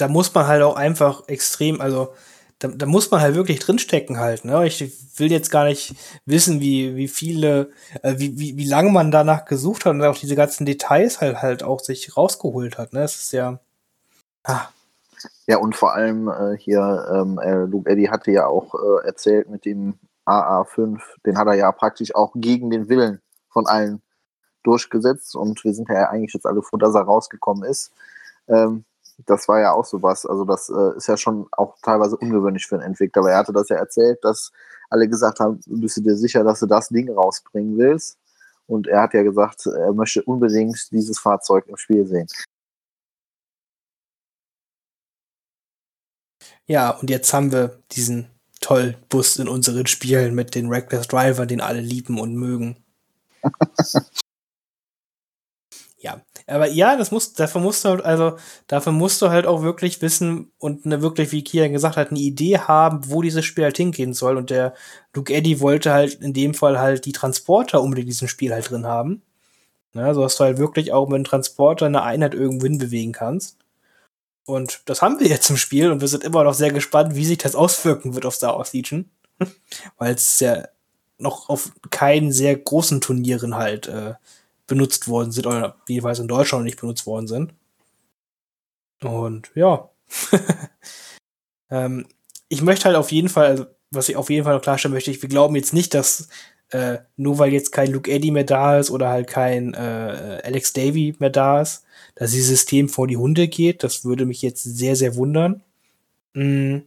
da 0.00 0.08
muss 0.08 0.32
man 0.34 0.46
halt 0.46 0.62
auch 0.62 0.76
einfach 0.76 1.28
extrem, 1.28 1.80
also 1.80 2.14
da, 2.58 2.68
da 2.68 2.86
muss 2.86 3.10
man 3.10 3.20
halt 3.20 3.34
wirklich 3.34 3.58
drinstecken 3.58 4.18
halt. 4.18 4.44
Ne? 4.44 4.66
Ich 4.66 4.80
will 5.18 5.30
jetzt 5.30 5.50
gar 5.50 5.64
nicht 5.64 5.94
wissen, 6.26 6.60
wie, 6.60 6.94
wie 6.96 7.08
viele, 7.08 7.70
äh, 8.02 8.14
wie, 8.18 8.38
wie, 8.38 8.56
wie 8.56 8.68
lange 8.68 8.90
man 8.90 9.10
danach 9.10 9.46
gesucht 9.46 9.84
hat 9.84 9.94
und 9.94 10.04
auch 10.04 10.16
diese 10.16 10.36
ganzen 10.36 10.66
Details 10.66 11.20
halt 11.20 11.42
halt 11.42 11.62
auch 11.62 11.80
sich 11.80 12.16
rausgeholt 12.16 12.78
hat. 12.78 12.92
Ne? 12.92 13.00
Das 13.00 13.16
ist 13.16 13.32
ja. 13.32 13.60
Ah. 14.44 14.68
Ja, 15.46 15.58
und 15.58 15.76
vor 15.76 15.94
allem 15.94 16.28
äh, 16.28 16.56
hier, 16.56 17.06
ähm, 17.12 17.38
äh, 17.38 17.64
Luke 17.64 17.90
Eddy 17.90 18.06
hatte 18.06 18.30
ja 18.30 18.46
auch 18.46 18.74
äh, 18.74 19.06
erzählt 19.06 19.50
mit 19.50 19.64
dem 19.64 19.98
AA5, 20.26 21.00
den 21.26 21.36
hat 21.36 21.46
er 21.46 21.54
ja 21.54 21.72
praktisch 21.72 22.14
auch 22.14 22.32
gegen 22.34 22.70
den 22.70 22.88
Willen 22.88 23.20
von 23.48 23.66
allen 23.66 24.00
durchgesetzt 24.62 25.34
und 25.34 25.64
wir 25.64 25.74
sind 25.74 25.88
ja 25.88 26.08
eigentlich 26.08 26.34
jetzt 26.34 26.46
alle 26.46 26.62
froh, 26.62 26.76
dass 26.76 26.94
er 26.94 27.02
rausgekommen 27.02 27.64
ist. 27.68 27.92
Ähm, 28.48 28.84
das 29.26 29.48
war 29.48 29.60
ja 29.60 29.72
auch 29.72 29.84
sowas. 29.84 30.26
Also 30.26 30.44
das 30.44 30.68
äh, 30.70 30.96
ist 30.96 31.08
ja 31.08 31.16
schon 31.16 31.46
auch 31.52 31.76
teilweise 31.82 32.16
ungewöhnlich 32.16 32.66
für 32.66 32.76
einen 32.76 32.84
Entwickler, 32.84 33.22
aber 33.22 33.32
er 33.32 33.38
hatte 33.38 33.52
das 33.52 33.68
ja 33.68 33.76
erzählt, 33.76 34.18
dass 34.22 34.52
alle 34.90 35.08
gesagt 35.08 35.40
haben, 35.40 35.60
bist 35.66 35.96
du 35.98 36.02
dir 36.02 36.16
sicher, 36.16 36.44
dass 36.44 36.60
du 36.60 36.66
das 36.66 36.88
Ding 36.88 37.10
rausbringen 37.10 37.78
willst? 37.78 38.18
Und 38.66 38.86
er 38.86 39.02
hat 39.02 39.14
ja 39.14 39.22
gesagt, 39.22 39.66
er 39.66 39.92
möchte 39.92 40.22
unbedingt 40.22 40.90
dieses 40.92 41.18
Fahrzeug 41.18 41.66
im 41.66 41.76
Spiel 41.76 42.06
sehen. 42.06 42.28
Ja, 46.66 46.90
und 46.90 47.10
jetzt 47.10 47.32
haben 47.34 47.50
wir 47.50 47.80
diesen 47.92 48.30
tollen 48.60 48.96
Bus 49.08 49.38
in 49.38 49.48
unseren 49.48 49.86
Spielen 49.86 50.34
mit 50.34 50.54
den 50.54 50.68
Reckless 50.68 51.08
Driver, 51.08 51.46
den 51.46 51.60
alle 51.60 51.80
lieben 51.80 52.20
und 52.20 52.36
mögen. 52.36 52.84
ja, 55.98 56.20
aber 56.50 56.68
ja, 56.68 56.96
das 56.96 57.12
muss, 57.12 57.32
dafür 57.32 57.60
musst 57.60 57.84
du 57.84 57.90
halt, 57.90 58.04
also, 58.04 58.36
dafür 58.66 58.92
musst 58.92 59.22
du 59.22 59.30
halt 59.30 59.46
auch 59.46 59.62
wirklich 59.62 60.02
wissen 60.02 60.50
und 60.58 60.84
eine 60.84 61.00
wirklich, 61.00 61.30
wie 61.32 61.44
Kian 61.44 61.72
gesagt 61.72 61.96
hat, 61.96 62.10
eine 62.10 62.18
Idee 62.18 62.58
haben, 62.58 63.08
wo 63.08 63.22
dieses 63.22 63.44
Spiel 63.44 63.64
halt 63.64 63.76
hingehen 63.76 64.14
soll. 64.14 64.36
Und 64.36 64.50
der 64.50 64.74
Luke 65.14 65.32
Eddy 65.32 65.60
wollte 65.60 65.92
halt 65.92 66.14
in 66.14 66.32
dem 66.32 66.54
Fall 66.54 66.80
halt 66.80 67.04
die 67.06 67.12
Transporter 67.12 67.80
unbedingt 67.80 68.06
in 68.06 68.10
diesem 68.10 68.28
Spiel 68.28 68.52
halt 68.52 68.70
drin 68.70 68.86
haben. 68.86 69.22
Ja, 69.94 70.14
so 70.14 70.22
dass 70.22 70.36
du 70.36 70.44
halt 70.44 70.58
wirklich 70.58 70.92
auch 70.92 71.06
mit 71.08 71.16
einem 71.16 71.24
Transporter 71.24 71.86
eine 71.86 72.02
Einheit 72.02 72.34
irgendwo 72.34 72.66
hinbewegen 72.66 73.12
kannst. 73.12 73.56
Und 74.44 74.82
das 74.86 75.02
haben 75.02 75.20
wir 75.20 75.28
jetzt 75.28 75.50
im 75.50 75.56
Spiel 75.56 75.92
und 75.92 76.00
wir 76.00 76.08
sind 76.08 76.24
immer 76.24 76.44
noch 76.44 76.54
sehr 76.54 76.72
gespannt, 76.72 77.14
wie 77.14 77.24
sich 77.24 77.38
das 77.38 77.54
auswirken 77.54 78.14
wird 78.14 78.26
auf 78.26 78.34
Star 78.34 78.56
Wars 78.58 78.72
Legion. 78.72 79.10
Weil 79.98 80.14
es 80.14 80.40
ja 80.40 80.64
noch 81.18 81.48
auf 81.48 81.72
keinen 81.90 82.32
sehr 82.32 82.56
großen 82.56 83.00
Turnieren 83.00 83.56
halt 83.56 83.88
äh, 83.88 84.14
benutzt 84.70 85.08
worden 85.08 85.32
sind 85.32 85.46
oder 85.46 85.76
jedenfalls 85.88 86.20
in 86.20 86.28
Deutschland 86.28 86.64
nicht 86.64 86.80
benutzt 86.80 87.04
worden 87.04 87.26
sind. 87.26 87.52
Und 89.02 89.50
ja. 89.54 89.90
ähm, 91.70 92.06
ich 92.48 92.62
möchte 92.62 92.84
halt 92.86 92.96
auf 92.96 93.10
jeden 93.12 93.28
Fall, 93.28 93.46
also, 93.46 93.66
was 93.90 94.08
ich 94.08 94.16
auf 94.16 94.30
jeden 94.30 94.44
Fall 94.44 94.54
noch 94.54 94.62
klarstellen 94.62 94.94
möchte, 94.94 95.10
ich, 95.10 95.20
wir 95.20 95.28
glauben 95.28 95.56
jetzt 95.56 95.74
nicht, 95.74 95.92
dass 95.92 96.28
äh, 96.70 96.98
nur 97.16 97.38
weil 97.40 97.52
jetzt 97.52 97.72
kein 97.72 97.90
Luke 97.90 98.08
Eddy 98.08 98.30
mehr 98.30 98.44
da 98.44 98.78
ist 98.78 98.90
oder 98.92 99.08
halt 99.08 99.26
kein 99.26 99.74
äh, 99.74 100.40
Alex 100.44 100.72
Davy 100.72 101.16
mehr 101.18 101.30
da 101.30 101.60
ist, 101.60 101.84
dass 102.14 102.30
dieses 102.30 102.48
System 102.48 102.88
vor 102.88 103.08
die 103.08 103.16
Hunde 103.16 103.48
geht. 103.48 103.82
Das 103.82 104.04
würde 104.04 104.24
mich 104.24 104.40
jetzt 104.40 104.62
sehr, 104.62 104.94
sehr 104.94 105.16
wundern. 105.16 105.62
Mm. 106.34 106.78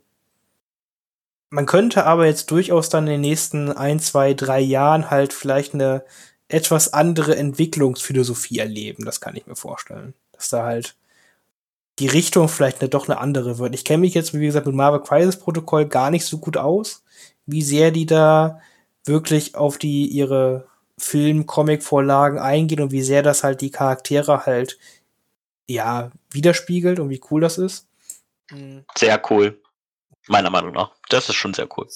Man 1.50 1.66
könnte 1.66 2.06
aber 2.06 2.26
jetzt 2.28 2.50
durchaus 2.50 2.88
dann 2.90 3.08
in 3.08 3.12
den 3.14 3.22
nächsten 3.22 3.72
ein, 3.72 4.00
zwei, 4.00 4.34
drei 4.34 4.62
Jahren 4.62 5.12
halt 5.12 5.34
vielleicht 5.34 5.74
eine 5.74 6.04
etwas 6.48 6.94
andere 6.94 7.36
Entwicklungsphilosophie 7.36 8.60
erleben. 8.60 9.06
Das 9.06 9.22
kann 9.22 9.36
ich 9.36 9.48
mir 9.48 9.56
vorstellen. 9.56 10.14
Dass 10.32 10.50
da 10.50 10.64
halt 10.64 10.96
die 12.00 12.08
Richtung 12.08 12.50
vielleicht 12.50 12.82
eine, 12.82 12.90
doch 12.90 13.08
eine 13.08 13.20
andere 13.20 13.60
wird. 13.60 13.76
Ich 13.76 13.86
kenne 13.86 14.02
mich 14.02 14.14
jetzt, 14.14 14.34
wie 14.34 14.46
gesagt, 14.46 14.66
mit 14.66 14.76
Marvel 14.76 15.02
Crisis 15.02 15.38
Protokoll 15.38 15.86
gar 15.86 16.10
nicht 16.10 16.26
so 16.26 16.40
gut 16.40 16.58
aus, 16.58 17.04
wie 17.46 17.62
sehr 17.62 17.92
die 17.92 18.06
da 18.06 18.62
wirklich 19.06 19.56
auf 19.56 19.78
die 19.78 20.08
ihre 20.08 20.68
Film-Comic-Vorlagen 20.98 22.40
eingehen 22.40 22.82
und 22.82 22.92
wie 22.92 23.02
sehr 23.02 23.24
das 23.24 23.44
halt 23.44 23.62
die 23.62 23.72
Charaktere 23.72 24.46
halt 24.46 24.78
ja 25.68 26.12
widerspiegelt 26.32 27.00
und 27.00 27.10
wie 27.10 27.22
cool 27.32 27.42
das 27.42 27.58
ist. 27.58 27.88
Sehr 28.98 29.22
cool. 29.30 29.60
Meiner 30.28 30.50
Meinung 30.50 30.74
nach. 30.74 30.92
Das 31.10 31.30
ist 31.30 31.36
schon 31.36 31.54
sehr 31.54 31.68
cool. 31.78 31.88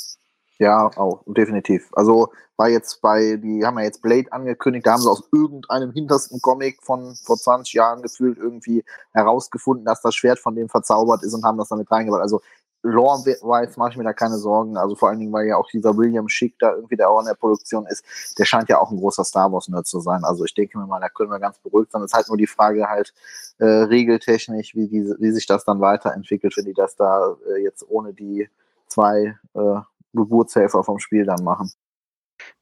Ja, 0.60 0.90
auch, 0.98 1.22
definitiv. 1.28 1.90
Also 1.94 2.32
war 2.56 2.70
jetzt 2.70 3.02
bei, 3.02 3.36
die 3.36 3.64
haben 3.64 3.78
ja 3.78 3.86
jetzt 3.86 4.02
Blade 4.02 4.32
angekündigt, 4.32 4.88
da 4.88 4.94
haben 4.94 5.02
sie 5.02 5.12
aus 5.12 5.30
irgendeinem 5.32 5.92
hintersten 5.92 6.42
Comic 6.42 6.82
von 6.84 7.16
vor 7.24 7.38
20 7.38 7.74
Jahren 7.74 8.02
gefühlt 8.02 8.40
irgendwie 8.40 8.84
herausgefunden, 9.14 9.86
dass 9.86 10.02
das 10.02 10.16
Schwert 10.16 10.40
von 10.40 10.56
dem 10.56 10.68
verzaubert 10.68 11.22
ist 11.24 11.36
und 11.36 11.44
haben 11.44 11.60
das 11.60 11.70
damit 11.70 11.92
reingebracht. 11.92 12.24
Also 12.24 12.42
Lore-wise 12.84 13.78
mache 13.78 13.92
ich 13.92 13.98
mir 13.98 14.04
da 14.04 14.14
keine 14.14 14.38
Sorgen. 14.38 14.78
Also 14.78 14.96
vor 14.96 15.10
allen 15.10 15.20
Dingen, 15.20 15.34
weil 15.34 15.48
ja 15.48 15.58
auch 15.58 15.68
dieser 15.70 15.96
William 15.98 16.30
Schick 16.30 16.56
da 16.60 16.74
irgendwie 16.74 16.96
der 16.96 17.10
auch 17.10 17.20
in 17.20 17.26
der 17.26 17.34
Produktion 17.34 17.86
ist, 17.88 18.04
der 18.38 18.46
scheint 18.46 18.70
ja 18.70 18.80
auch 18.80 18.92
ein 18.92 18.98
großer 18.98 19.24
Star 19.24 19.52
Wars-Nerd 19.52 19.86
zu 19.86 20.00
sein. 20.00 20.24
Also 20.24 20.46
ich 20.46 20.54
denke 20.54 20.78
mir 20.78 20.88
mal, 20.88 21.00
da 21.00 21.10
können 21.10 21.30
wir 21.30 21.40
ganz 21.40 21.60
beruhigt 21.60 21.92
sein. 21.92 22.02
Es 22.02 22.12
ist 22.12 22.16
halt 22.16 22.28
nur 22.30 22.38
die 22.38 22.48
Frage 22.48 22.88
halt 22.88 23.14
äh, 23.60 23.66
regeltechnisch, 23.66 24.76
wie, 24.76 24.88
die, 24.88 25.14
wie 25.20 25.32
sich 25.32 25.46
das 25.46 25.66
dann 25.66 25.82
weiterentwickelt, 25.82 26.56
wenn 26.58 26.66
die 26.66 26.74
das 26.74 26.96
da 26.96 27.36
äh, 27.50 27.62
jetzt 27.62 27.86
ohne 27.90 28.14
die 28.14 28.50
zwei 28.88 29.36
äh, 29.54 29.80
Geburtshelfer 30.18 30.84
vom 30.84 31.00
Spiel 31.00 31.26
dann 31.26 31.44
machen. 31.44 31.72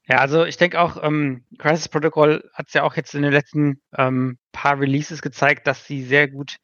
Ja, 0.08 0.18
also 0.18 0.46
ich 0.46 0.58
denke 0.58 0.80
auch, 0.80 1.02
ähm, 1.02 1.46
Crisis 1.58 1.90
Protocol 1.90 2.50
hat 2.54 2.68
es 2.68 2.74
ja 2.74 2.84
auch 2.84 2.96
jetzt 2.96 3.16
in 3.16 3.24
den 3.24 3.32
letzten 3.32 3.82
ähm, 3.98 4.38
paar 4.52 4.80
Releases 4.80 5.22
gezeigt, 5.22 5.66
dass 5.68 5.86
sie 5.86 6.04
sehr 6.04 6.28
gut 6.28 6.58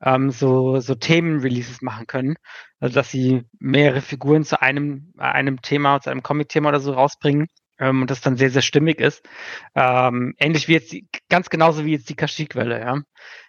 ähm, 0.00 0.30
so, 0.30 0.78
so 0.80 0.94
Themen-Releases 0.94 1.82
machen 1.82 2.06
können. 2.06 2.36
Also 2.78 2.94
dass 2.94 3.10
sie 3.10 3.42
mehrere 3.58 4.00
Figuren 4.00 4.44
zu 4.44 4.60
einem, 4.62 5.12
einem 5.18 5.60
Thema, 5.62 6.00
zu 6.00 6.10
einem 6.10 6.22
Comic-Thema 6.22 6.68
oder 6.68 6.80
so 6.80 6.92
rausbringen 6.92 7.48
ähm, 7.78 8.02
und 8.02 8.10
das 8.10 8.20
dann 8.20 8.36
sehr, 8.36 8.50
sehr 8.50 8.62
stimmig 8.62 9.00
ist. 9.00 9.26
Ähm, 9.74 10.34
ähnlich 10.38 10.68
wie 10.68 10.74
jetzt, 10.74 10.92
die, 10.92 11.08
ganz 11.28 11.50
genauso 11.50 11.84
wie 11.84 11.92
jetzt 11.92 12.08
die 12.08 12.16
Kashyyyk-Welle, 12.16 12.80
ja. 12.80 13.02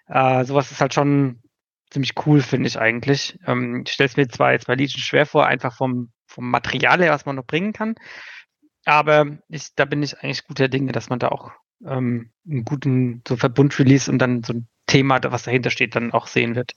Äh, 0.07 0.45
sowas 0.45 0.71
ist 0.71 0.81
halt 0.81 0.93
schon 0.93 1.41
ziemlich 1.89 2.13
cool, 2.25 2.41
finde 2.41 2.67
ich 2.67 2.79
eigentlich. 2.79 3.37
Ähm, 3.45 3.83
ich 3.85 3.93
stelle 3.93 4.07
es 4.07 4.17
mir 4.17 4.27
zwar 4.27 4.53
jetzt 4.53 4.67
bei 4.67 4.75
Legion 4.75 5.01
schwer 5.01 5.25
vor, 5.25 5.45
einfach 5.45 5.75
vom, 5.75 6.11
vom 6.35 6.51
Material 6.51 7.01
her, 7.01 7.11
was 7.11 7.25
man 7.25 7.37
noch 7.37 7.45
bringen 7.45 7.73
kann. 7.73 7.95
Aber 8.85 9.37
ich, 9.49 9.73
da 9.75 9.85
bin 9.85 10.03
ich 10.03 10.19
eigentlich 10.19 10.45
guter 10.45 10.67
Dinge, 10.67 10.91
dass 10.91 11.09
man 11.09 11.19
da 11.19 11.29
auch 11.29 11.51
ähm, 11.83 12.31
einen 12.47 12.63
guten 12.65 13.23
so 13.27 13.35
Verbund-Release 13.35 14.11
und 14.11 14.19
dann 14.19 14.43
so 14.43 14.53
ein 14.53 14.67
Thema, 14.85 15.19
was 15.23 15.43
dahinter 15.43 15.71
steht, 15.71 15.95
dann 15.95 16.13
auch 16.13 16.27
sehen 16.27 16.55
wird. 16.55 16.73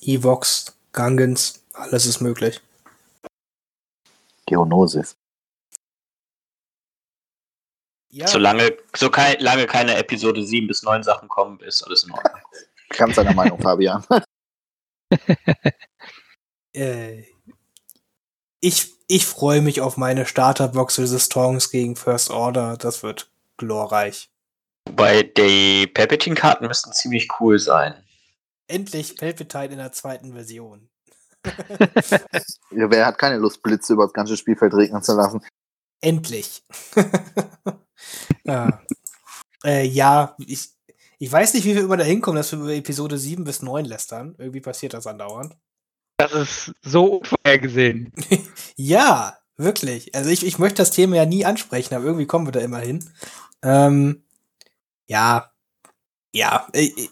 Evox, 0.00 0.76
Gangens, 0.92 1.64
alles 1.72 2.06
ist 2.06 2.20
möglich. 2.20 2.60
Geonosis. 4.46 5.16
Ja. 8.10 8.26
Solange 8.26 8.76
so 8.96 9.10
kei 9.10 9.36
lange 9.40 9.66
keine 9.66 9.96
Episode 9.96 10.44
7 10.44 10.66
bis 10.66 10.82
9 10.82 11.02
Sachen 11.02 11.28
kommen, 11.28 11.60
ist 11.60 11.82
alles 11.82 12.04
in 12.04 12.12
Ordnung. 12.12 12.40
Ganz 12.90 13.16
deiner 13.16 13.34
Meinung, 13.34 13.60
Fabian. 13.60 14.04
äh, 16.72 17.24
ich 18.66 18.96
ich 19.08 19.24
freue 19.24 19.62
mich 19.62 19.80
auf 19.80 19.96
meine 19.96 20.26
Starterbox 20.26 20.98
Resistance 20.98 21.70
gegen 21.70 21.94
First 21.94 22.30
Order. 22.30 22.76
Das 22.76 23.04
wird 23.04 23.30
glorreich. 23.56 24.30
Wobei 24.88 25.22
die 25.22 25.86
Palpatine-Karten 25.86 26.66
müssten 26.66 26.92
ziemlich 26.92 27.28
cool 27.38 27.60
sein. 27.60 27.94
Endlich 28.66 29.16
Palpatine 29.16 29.66
in 29.66 29.78
der 29.78 29.92
zweiten 29.92 30.32
Version. 30.32 30.88
ja, 31.44 32.90
wer 32.90 33.06
hat 33.06 33.18
keine 33.18 33.38
Lust, 33.38 33.62
Blitze 33.62 33.92
über 33.92 34.04
das 34.04 34.12
ganze 34.12 34.36
Spielfeld 34.36 34.74
regnen 34.74 35.02
zu 35.02 35.14
lassen? 35.14 35.40
Endlich. 36.00 36.64
ja. 38.44 38.82
Äh, 39.64 39.84
ja, 39.86 40.36
ich, 40.46 40.68
ich 41.18 41.32
weiß 41.32 41.54
nicht, 41.54 41.64
wie 41.64 41.74
wir 41.74 41.82
immer 41.82 41.96
da 41.96 42.04
hinkommen, 42.04 42.36
dass 42.36 42.52
wir 42.52 42.60
über 42.60 42.74
Episode 42.74 43.18
7 43.18 43.42
bis 43.42 43.62
9 43.62 43.84
lästern. 43.84 44.36
Irgendwie 44.38 44.60
passiert 44.60 44.94
das 44.94 45.08
andauernd. 45.08 45.56
Das 46.16 46.32
ist 46.32 46.74
so 46.82 47.18
unvorhergesehen. 47.18 48.12
ja, 48.76 49.36
wirklich. 49.56 50.14
Also 50.14 50.30
ich, 50.30 50.46
ich 50.46 50.58
möchte 50.58 50.78
das 50.78 50.90
Thema 50.90 51.16
ja 51.16 51.26
nie 51.26 51.44
ansprechen, 51.44 51.94
aber 51.94 52.04
irgendwie 52.04 52.26
kommen 52.26 52.46
wir 52.46 52.52
da 52.52 52.60
immer 52.60 52.78
hin. 52.78 53.10
Ähm, 53.62 54.22
ja, 55.06 55.50
ja, 56.32 56.66
ich, 56.72 57.10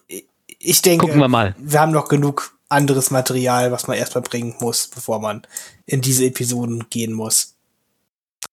ich 0.58 0.82
denke, 0.82 1.06
Gucken 1.06 1.20
wir, 1.20 1.28
mal. 1.28 1.54
wir 1.58 1.80
haben 1.80 1.92
noch 1.92 2.08
genug 2.08 2.58
anderes 2.68 3.10
Material, 3.10 3.72
was 3.72 3.86
man 3.86 3.96
erstmal 3.96 4.22
bringen 4.22 4.54
muss, 4.60 4.88
bevor 4.88 5.20
man 5.20 5.46
in 5.86 6.00
diese 6.00 6.26
Episoden 6.26 6.88
gehen 6.90 7.12
muss. 7.12 7.56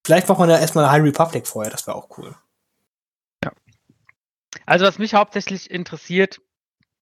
Vielleicht 0.05 0.29
macht 0.29 0.39
man 0.39 0.49
ja 0.49 0.57
erstmal 0.57 0.85
eine 0.85 0.93
High 0.93 1.03
Republic 1.03 1.47
vorher, 1.47 1.71
das 1.71 1.87
wäre 1.87 1.97
auch 1.97 2.17
cool. 2.17 2.35
Ja. 3.43 3.51
Also 4.65 4.85
was 4.85 4.99
mich 4.99 5.13
hauptsächlich 5.13 5.69
interessiert, 5.69 6.41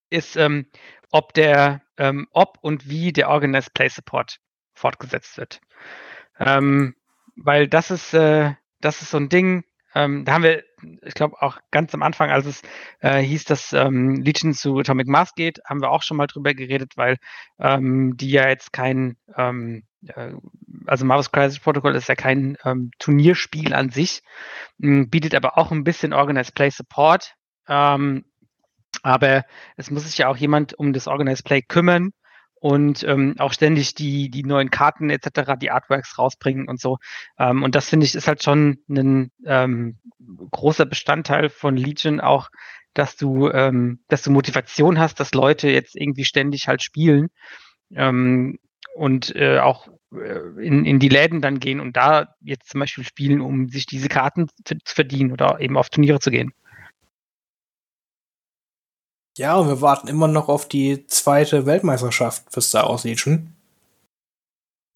ist, 0.09 0.35
ähm, 0.35 0.65
ob 1.11 1.33
der, 1.33 1.81
ähm, 1.99 2.27
ob 2.31 2.57
und 2.61 2.89
wie 2.89 3.13
der 3.13 3.29
Organized 3.29 3.73
Play 3.73 3.89
Support 3.89 4.39
fortgesetzt 4.73 5.37
wird. 5.37 5.61
Ähm, 6.39 6.95
weil 7.35 7.67
das 7.67 7.91
ist, 7.91 8.13
äh, 8.13 8.53
das 8.81 9.01
ist 9.01 9.11
so 9.11 9.17
ein 9.17 9.29
Ding, 9.29 9.63
ähm, 9.95 10.23
da 10.23 10.33
haben 10.33 10.43
wir, 10.43 10.63
ich 11.03 11.13
glaube 11.13 11.41
auch 11.41 11.57
ganz 11.71 11.93
am 11.93 12.03
Anfang, 12.03 12.29
als 12.29 12.45
es 12.45 12.61
äh, 12.99 13.19
hieß, 13.19 13.45
dass 13.45 13.73
ähm, 13.73 14.15
Legion 14.21 14.53
zu 14.53 14.77
Atomic 14.77 15.07
Mass 15.07 15.33
geht, 15.33 15.59
haben 15.65 15.81
wir 15.81 15.89
auch 15.89 16.03
schon 16.03 16.17
mal 16.17 16.27
drüber 16.27 16.53
geredet, 16.53 16.93
weil 16.95 17.17
ähm, 17.59 18.15
die 18.15 18.29
ja 18.29 18.47
jetzt 18.47 18.71
kein, 18.71 19.17
ähm, 19.35 19.83
äh, 20.07 20.33
also 20.85 21.05
Marvel's 21.05 21.31
Crisis 21.31 21.59
Protocol 21.59 21.95
ist 21.95 22.07
ja 22.07 22.15
kein 22.15 22.55
ähm, 22.63 22.91
Turnierspiel 22.99 23.73
an 23.73 23.89
sich, 23.89 24.21
bietet 24.77 25.33
aber 25.35 25.57
auch 25.57 25.71
ein 25.71 25.83
bisschen 25.83 26.13
Organized 26.13 26.55
Play 26.55 26.69
Support. 26.69 27.33
Aber 29.03 29.45
es 29.77 29.91
muss 29.91 30.05
sich 30.05 30.17
ja 30.17 30.27
auch 30.27 30.37
jemand 30.37 30.73
um 30.73 30.93
das 30.93 31.07
Organized 31.07 31.45
Play 31.45 31.61
kümmern 31.61 32.11
und 32.59 33.03
ähm, 33.03 33.35
auch 33.39 33.53
ständig 33.53 33.95
die, 33.95 34.29
die 34.29 34.43
neuen 34.43 34.69
Karten 34.69 35.09
etc., 35.09 35.53
die 35.59 35.71
Artworks 35.71 36.17
rausbringen 36.17 36.67
und 36.67 36.79
so. 36.79 36.97
Ähm, 37.37 37.63
und 37.63 37.75
das 37.75 37.89
finde 37.89 38.05
ich 38.05 38.15
ist 38.15 38.27
halt 38.27 38.43
schon 38.43 38.79
ein 38.89 39.31
ähm, 39.45 39.97
großer 40.51 40.85
Bestandteil 40.85 41.49
von 41.49 41.77
Legion 41.77 42.19
auch, 42.19 42.49
dass 42.93 43.15
du, 43.15 43.49
ähm, 43.49 43.99
dass 44.07 44.23
du 44.23 44.31
Motivation 44.31 44.99
hast, 44.99 45.19
dass 45.19 45.33
Leute 45.33 45.69
jetzt 45.69 45.95
irgendwie 45.95 46.25
ständig 46.25 46.67
halt 46.67 46.83
spielen 46.83 47.29
ähm, 47.95 48.59
und 48.95 49.33
äh, 49.35 49.59
auch 49.59 49.87
äh, 50.13 50.65
in, 50.65 50.85
in 50.85 50.99
die 50.99 51.09
Läden 51.09 51.41
dann 51.41 51.59
gehen 51.59 51.79
und 51.79 51.95
da 51.95 52.35
jetzt 52.41 52.69
zum 52.69 52.79
Beispiel 52.81 53.05
spielen, 53.05 53.41
um 53.41 53.69
sich 53.69 53.85
diese 53.85 54.09
Karten 54.09 54.49
zu, 54.65 54.77
zu 54.83 54.95
verdienen 54.95 55.31
oder 55.31 55.61
eben 55.61 55.77
auf 55.77 55.89
Turniere 55.89 56.19
zu 56.19 56.31
gehen. 56.31 56.51
Ja, 59.39 59.55
und 59.55 59.69
wir 59.69 59.79
warten 59.79 60.09
immer 60.09 60.27
noch 60.27 60.49
auf 60.49 60.67
die 60.67 61.07
zweite 61.07 61.65
Weltmeisterschaft 61.65 62.43
für 62.51 62.59
Star 62.59 62.89
Wars 62.89 63.05
Legion. 63.05 63.55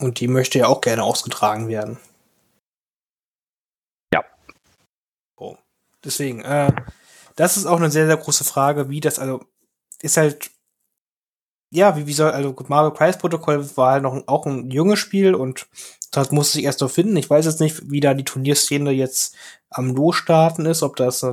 Und 0.02 0.20
die 0.20 0.28
möchte 0.28 0.60
ja 0.60 0.68
auch 0.68 0.82
gerne 0.82 1.02
ausgetragen 1.02 1.70
werden. 1.70 1.98
Ja. 4.14 4.22
Oh. 5.38 5.56
Deswegen, 6.04 6.42
äh, 6.42 6.74
das 7.38 7.56
ist 7.56 7.66
auch 7.66 7.78
eine 7.78 7.90
sehr, 7.90 8.06
sehr 8.06 8.18
große 8.18 8.44
Frage, 8.44 8.90
wie 8.90 9.00
das, 9.00 9.18
also, 9.18 9.46
ist 10.02 10.18
halt, 10.18 10.52
ja, 11.72 11.96
wie, 11.96 12.06
wie 12.06 12.14
soll, 12.14 12.32
also 12.32 12.54
Marvel 12.68 12.92
Crisis 12.92 13.20
Protokoll 13.20 13.66
war 13.78 13.94
halt 13.94 14.04
noch 14.04 14.28
auch 14.28 14.46
ein 14.46 14.70
junges 14.70 15.00
Spiel 15.00 15.36
und 15.36 15.68
das 16.14 16.32
muss 16.32 16.54
sich 16.54 16.64
erst 16.64 16.82
noch 16.82 16.92
finden. 16.92 17.18
Ich 17.18 17.30
weiß 17.30 17.46
jetzt 17.46 17.60
nicht, 17.60 17.90
wie 17.90 18.00
da 18.00 18.14
die 18.14 18.24
Turnierszene 18.24 18.92
jetzt 18.92 19.36
am 19.70 19.96
Losstarten 19.96 20.66
ist, 20.68 20.84
ob 20.84 20.96
das 20.96 21.24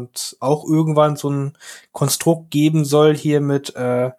auch 0.41 0.65
irgendwann 0.67 1.17
so 1.17 1.31
ein 1.31 1.59
Konstrukt 1.93 2.51
geben 2.51 2.85
soll 2.87 3.15
hier 3.15 3.43
mit, 3.43 3.77
äh, 3.77 4.11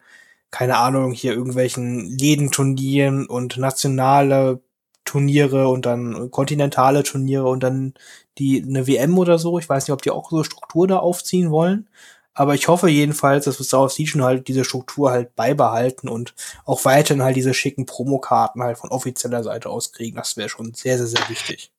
keine 0.51 0.77
Ahnung, 0.77 1.13
hier 1.13 1.34
irgendwelchen 1.34 2.06
Lädenturnieren 2.18 3.25
und 3.27 3.58
nationale 3.58 4.62
Turniere 5.03 5.68
und 5.68 5.86
dann 5.88 6.30
kontinentale 6.32 7.03
Turniere 7.03 7.48
und 7.50 7.63
dann 7.63 7.96
die 8.38 8.63
eine 8.63 8.88
WM 8.88 9.18
oder 9.18 9.39
so. 9.39 9.58
Ich 9.60 9.68
weiß 9.68 9.88
nicht, 9.88 9.94
ob 9.94 10.03
die 10.03 10.12
auch 10.12 10.30
so 10.30 10.44
Struktur 10.44 10.88
da 10.88 10.98
aufziehen 11.00 11.50
wollen. 11.51 11.89
Aber 12.34 12.56
ich 12.56 12.68
hoffe 12.68 12.88
jedenfalls, 12.90 13.46
dass 13.46 13.60
wir 13.60 13.66
Star 13.66 13.82
Wars 13.82 13.98
Legion 13.98 14.24
halt 14.24 14.48
diese 14.48 14.64
Struktur 14.66 15.12
halt 15.12 15.36
beibehalten 15.36 16.08
und 16.10 16.34
auch 16.66 16.86
weiterhin 16.86 17.24
halt 17.24 17.36
diese 17.36 17.54
schicken 17.54 17.86
Promokarten 17.86 18.64
halt 18.64 18.78
von 18.78 18.90
offizieller 18.90 19.44
Seite 19.44 19.70
aus 19.70 19.92
kriegen. 19.92 20.18
Das 20.18 20.38
wäre 20.38 20.50
schon 20.50 20.74
sehr, 20.74 20.98
sehr, 20.98 21.08
sehr 21.08 21.30
wichtig. 21.30 21.72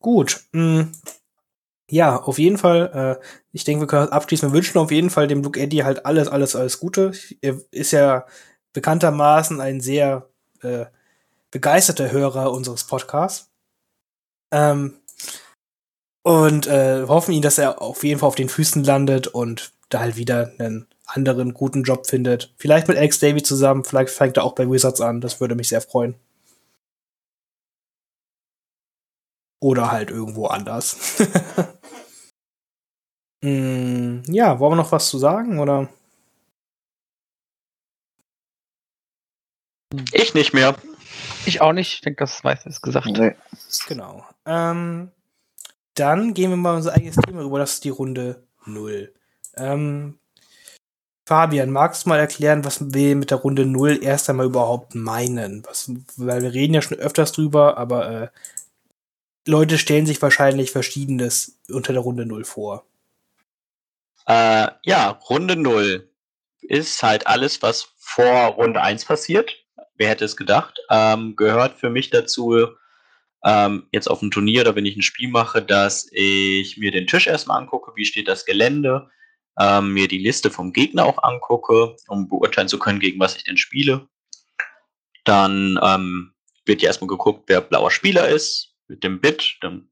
Gut. 0.00 0.44
Mh. 0.52 0.82
Mm, 0.82 0.92
ja, 1.90 2.16
auf 2.20 2.38
jeden 2.38 2.58
Fall. 2.58 3.18
Äh, 3.22 3.26
ich 3.52 3.64
denke, 3.64 3.82
wir 3.82 3.86
können 3.88 4.08
abschließen. 4.10 4.50
Wir 4.50 4.54
wünschen 4.54 4.78
auf 4.78 4.90
jeden 4.90 5.10
Fall 5.10 5.28
dem 5.28 5.42
Luke 5.42 5.60
Eddy 5.60 5.78
halt 5.78 6.06
alles, 6.06 6.28
alles, 6.28 6.56
alles 6.56 6.80
Gute. 6.80 7.12
Er 7.40 7.60
ist 7.70 7.92
ja 7.92 8.26
bekanntermaßen 8.72 9.60
ein 9.60 9.80
sehr 9.80 10.28
äh, 10.62 10.86
begeisterter 11.52 12.12
Hörer 12.12 12.52
unseres 12.52 12.84
Podcasts. 12.84 13.50
Ähm, 14.52 15.00
und 16.22 16.66
äh, 16.66 17.04
hoffen 17.06 17.32
ihn, 17.32 17.42
dass 17.42 17.58
er 17.58 17.80
auf 17.80 18.02
jeden 18.02 18.18
Fall 18.18 18.26
auf 18.26 18.34
den 18.34 18.48
Füßen 18.48 18.82
landet 18.82 19.28
und 19.28 19.72
da 19.90 20.00
halt 20.00 20.16
wieder 20.16 20.52
einen 20.58 20.88
anderen 21.06 21.54
guten 21.54 21.84
Job 21.84 22.06
findet. 22.06 22.52
Vielleicht 22.58 22.88
mit 22.88 22.96
Alex 22.96 23.20
Davy 23.20 23.42
zusammen, 23.42 23.84
vielleicht 23.84 24.10
fängt 24.10 24.36
er 24.36 24.44
auch 24.44 24.54
bei 24.54 24.68
Wizards 24.68 25.00
an. 25.00 25.20
Das 25.20 25.40
würde 25.40 25.54
mich 25.54 25.68
sehr 25.68 25.80
freuen. 25.80 26.16
Oder 29.62 29.90
halt 29.90 30.10
irgendwo 30.10 30.46
anders. 30.46 31.18
mm, 33.42 34.22
ja, 34.26 34.58
wollen 34.58 34.72
wir 34.72 34.76
noch 34.76 34.92
was 34.92 35.08
zu 35.08 35.18
sagen, 35.18 35.58
oder? 35.58 35.88
Ich 40.12 40.34
nicht 40.34 40.52
mehr. 40.52 40.76
Ich 41.46 41.60
auch 41.60 41.72
nicht. 41.72 41.94
Ich 41.94 42.00
denke, 42.00 42.18
das 42.18 42.42
meiste 42.42 42.68
ist 42.68 42.82
gesagt. 42.82 43.06
Nee. 43.06 43.34
Genau. 43.86 44.24
Ähm, 44.46 45.10
dann 45.94 46.34
gehen 46.34 46.50
wir 46.50 46.56
mal 46.56 46.76
unser 46.76 46.94
eigenes 46.94 47.16
Thema 47.16 47.42
rüber. 47.42 47.58
Das 47.58 47.74
ist 47.74 47.84
die 47.84 47.90
Runde 47.90 48.44
0. 48.64 49.12
Ähm, 49.56 50.18
Fabian, 51.26 51.70
magst 51.70 52.04
du 52.04 52.10
mal 52.10 52.20
erklären, 52.20 52.64
was 52.64 52.94
wir 52.94 53.16
mit 53.16 53.32
der 53.32 53.38
Runde 53.38 53.66
0 53.66 54.02
erst 54.02 54.30
einmal 54.30 54.46
überhaupt 54.46 54.94
meinen? 54.94 55.64
Was, 55.66 55.90
weil 56.16 56.42
wir 56.42 56.52
reden 56.52 56.74
ja 56.74 56.82
schon 56.82 56.98
öfters 56.98 57.32
drüber, 57.32 57.76
aber 57.78 58.10
äh, 58.10 58.28
Leute 59.46 59.78
stellen 59.78 60.06
sich 60.06 60.22
wahrscheinlich 60.22 60.70
Verschiedenes 60.70 61.58
unter 61.68 61.92
der 61.92 62.02
Runde 62.02 62.26
0 62.26 62.44
vor. 62.44 62.84
Äh, 64.26 64.68
ja, 64.84 65.10
Runde 65.28 65.56
0 65.56 66.08
ist 66.60 67.02
halt 67.02 67.26
alles, 67.26 67.62
was 67.62 67.88
vor 67.96 68.48
Runde 68.48 68.80
1 68.80 69.04
passiert. 69.04 69.52
Wer 69.96 70.10
hätte 70.10 70.24
es 70.24 70.36
gedacht? 70.36 70.78
Ähm, 70.90 71.34
gehört 71.36 71.78
für 71.78 71.90
mich 71.90 72.10
dazu, 72.10 72.68
ähm, 73.46 73.86
jetzt 73.92 74.08
auf 74.08 74.18
dem 74.18 74.32
Turnier 74.32 74.62
oder 74.62 74.74
wenn 74.74 74.86
ich 74.86 74.96
ein 74.96 75.02
Spiel 75.02 75.28
mache, 75.28 75.62
dass 75.62 76.08
ich 76.10 76.76
mir 76.76 76.90
den 76.90 77.06
Tisch 77.06 77.28
erstmal 77.28 77.58
angucke, 77.62 77.92
wie 77.94 78.04
steht 78.04 78.26
das 78.26 78.44
Gelände, 78.44 79.08
ähm, 79.58 79.92
mir 79.92 80.08
die 80.08 80.18
Liste 80.18 80.50
vom 80.50 80.72
Gegner 80.72 81.04
auch 81.04 81.22
angucke, 81.22 81.94
um 82.08 82.28
beurteilen 82.28 82.66
zu 82.66 82.78
können, 82.80 82.98
gegen 82.98 83.20
was 83.20 83.36
ich 83.36 83.44
denn 83.44 83.56
spiele. 83.56 84.08
Dann 85.22 85.78
ähm, 85.80 86.34
wird 86.64 86.82
ja 86.82 86.88
erstmal 86.88 87.06
geguckt, 87.06 87.44
wer 87.46 87.60
blauer 87.60 87.92
Spieler 87.92 88.28
ist, 88.28 88.74
mit 88.88 89.04
dem 89.04 89.20
Bit. 89.20 89.58
Dann 89.60 89.90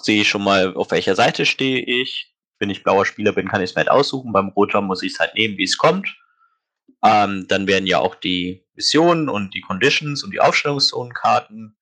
sehe 0.00 0.22
ich 0.22 0.28
schon 0.28 0.42
mal, 0.42 0.74
auf 0.74 0.90
welcher 0.90 1.14
Seite 1.14 1.44
stehe 1.44 1.84
ich. 1.84 2.34
Wenn 2.58 2.70
ich 2.70 2.82
blauer 2.82 3.04
Spieler 3.04 3.32
bin, 3.32 3.48
kann 3.48 3.60
ich 3.60 3.70
es 3.70 3.76
mir 3.76 3.80
halt 3.80 3.90
aussuchen. 3.90 4.32
Beim 4.32 4.48
Roter 4.48 4.80
muss 4.80 5.02
ich 5.02 5.12
es 5.12 5.20
halt 5.20 5.34
nehmen, 5.34 5.58
wie 5.58 5.64
es 5.64 5.76
kommt. 5.76 6.16
Ähm, 7.04 7.46
dann 7.48 7.66
werden 7.66 7.86
ja 7.86 7.98
auch 7.98 8.14
die 8.14 8.64
Missionen 8.74 9.28
und 9.28 9.52
die 9.52 9.60
Conditions 9.60 10.24
und 10.24 10.30
die 10.30 10.40
Aufstellungszonenkarten 10.40 11.76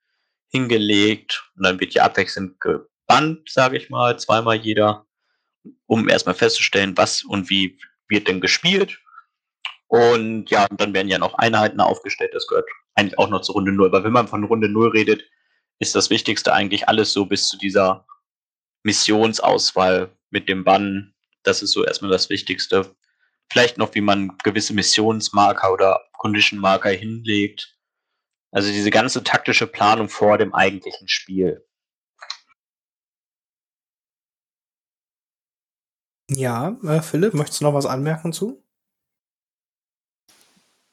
hingelegt. 0.50 1.50
Und 1.56 1.64
dann 1.64 1.80
wird 1.80 1.94
ja 1.94 2.04
abwechselnd 2.04 2.60
gebannt, 2.60 3.50
sage 3.50 3.78
ich 3.78 3.90
mal, 3.90 4.18
zweimal 4.18 4.56
jeder 4.56 5.06
um 5.86 6.08
erstmal 6.08 6.34
festzustellen, 6.34 6.96
was 6.96 7.22
und 7.22 7.50
wie 7.50 7.78
wird 8.08 8.28
denn 8.28 8.40
gespielt. 8.40 8.98
Und 9.88 10.50
ja, 10.50 10.68
dann 10.68 10.94
werden 10.94 11.08
ja 11.08 11.18
noch 11.18 11.34
Einheiten 11.34 11.80
aufgestellt. 11.80 12.32
Das 12.32 12.46
gehört 12.46 12.68
eigentlich 12.94 13.18
auch 13.18 13.28
noch 13.28 13.40
zur 13.40 13.56
Runde 13.56 13.72
0. 13.72 13.88
Aber 13.88 14.04
wenn 14.04 14.12
man 14.12 14.28
von 14.28 14.44
Runde 14.44 14.68
0 14.68 14.90
redet, 14.90 15.24
ist 15.80 15.94
das 15.94 16.10
Wichtigste 16.10 16.52
eigentlich 16.52 16.88
alles 16.88 17.12
so 17.12 17.26
bis 17.26 17.48
zu 17.48 17.58
dieser 17.58 18.06
Missionsauswahl 18.82 20.16
mit 20.30 20.48
dem 20.48 20.64
Bann. 20.64 21.14
Das 21.42 21.62
ist 21.62 21.72
so 21.72 21.84
erstmal 21.84 22.10
das 22.10 22.30
Wichtigste. 22.30 22.94
Vielleicht 23.50 23.78
noch, 23.78 23.94
wie 23.94 24.00
man 24.00 24.36
gewisse 24.44 24.74
Missionsmarker 24.74 25.72
oder 25.72 26.00
Condition-Marker 26.18 26.90
hinlegt. 26.90 27.76
Also 28.52 28.70
diese 28.70 28.90
ganze 28.90 29.22
taktische 29.22 29.66
Planung 29.66 30.08
vor 30.08 30.38
dem 30.38 30.54
eigentlichen 30.54 31.08
Spiel. 31.08 31.64
Ja, 36.28 36.76
äh, 36.84 37.02
Philipp, 37.02 37.34
möchtest 37.34 37.60
du 37.60 37.64
noch 37.64 37.74
was 37.74 37.86
anmerken 37.86 38.32
zu? 38.32 38.62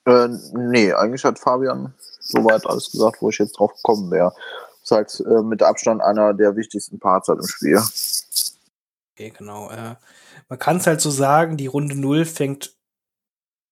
Äh, 0.06 0.30
nee, 0.54 0.94
eigentlich 0.94 1.24
hat 1.26 1.38
Fabian 1.38 1.94
soweit 2.20 2.66
alles 2.66 2.92
gesagt, 2.92 3.22
wo 3.22 3.30
ich 3.30 3.38
jetzt 3.38 3.60
drauf 3.60 3.74
gekommen 3.74 4.10
wäre. 4.10 4.34
Ist 4.82 4.92
halt 4.92 5.20
äh, 5.20 5.44
mit 5.44 5.62
Abstand 5.62 6.02
einer 6.02 6.34
der 6.34 6.56
wichtigsten 6.56 6.98
Parts 7.00 7.28
halt 7.28 7.40
im 7.40 7.48
Spiel. 7.48 7.82
Okay, 9.14 9.34
genau. 9.38 9.70
Äh, 9.70 9.96
man 10.48 10.60
kann 10.60 10.78
es 10.78 10.88
halt 10.88 11.02
so 11.02 11.12
sagen, 11.12 11.58
die 11.58 11.68
Runde 11.68 11.96
0 11.96 12.26
fängt 12.26 12.77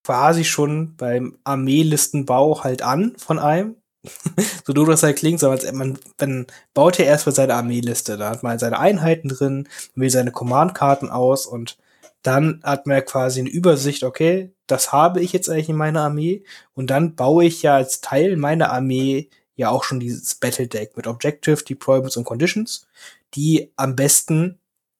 quasi 0.05 0.43
schon 0.43 0.95
beim 0.97 1.37
Armeelistenbau 1.43 2.63
halt 2.63 2.83
an 2.83 3.15
von 3.17 3.39
einem. 3.39 3.75
so 4.63 4.71
doof 4.71 4.87
das 4.87 5.01
halt 5.01 5.17
klingt, 5.17 5.43
aber 5.43 5.59
man, 5.73 5.97
man 6.19 6.45
baut 6.75 6.99
ja 6.99 7.05
erstmal 7.05 7.33
seine 7.33 7.55
Armeeliste. 7.55 8.15
Da 8.17 8.29
hat 8.29 8.43
man 8.43 8.59
seine 8.59 8.77
Einheiten 8.77 9.29
drin, 9.29 9.67
wählt 9.95 10.11
seine 10.11 10.31
Command-Karten 10.31 11.09
aus 11.09 11.47
und 11.47 11.79
dann 12.21 12.61
hat 12.63 12.85
man 12.85 12.97
ja 12.97 13.01
quasi 13.01 13.39
eine 13.39 13.49
Übersicht, 13.49 14.03
okay, 14.03 14.53
das 14.67 14.91
habe 14.91 15.21
ich 15.21 15.33
jetzt 15.33 15.49
eigentlich 15.49 15.69
in 15.69 15.75
meiner 15.75 16.01
Armee 16.01 16.43
und 16.75 16.91
dann 16.91 17.15
baue 17.15 17.45
ich 17.45 17.63
ja 17.63 17.75
als 17.75 18.01
Teil 18.01 18.37
meiner 18.37 18.71
Armee 18.71 19.29
ja 19.55 19.69
auch 19.69 19.83
schon 19.83 19.99
dieses 19.99 20.35
Battle 20.35 20.67
Deck 20.67 20.95
mit 20.97 21.07
Objective, 21.07 21.63
Deployments 21.63 22.17
und 22.17 22.25
Conditions, 22.25 22.87
die 23.33 23.71
am 23.75 23.95
besten 23.95 24.59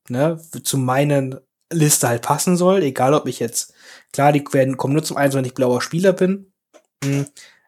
ne, 0.10 0.40
zu 0.64 0.78
meinen 0.78 1.40
Liste 1.72 2.08
halt 2.08 2.22
passen 2.22 2.58
soll, 2.58 2.84
egal 2.84 3.14
ob 3.14 3.28
ich 3.28 3.40
jetzt, 3.40 3.74
klar, 4.14 4.32
die 4.32 4.44
werden, 4.52 4.78
kommen 4.78 4.94
nur 4.94 5.04
zum 5.04 5.18
Eins, 5.18 5.36
wenn 5.36 5.46
ich 5.46 5.54
blauer 5.54 5.82
Spieler 5.82 6.14
bin, 6.14 6.52
hm, 7.04 7.26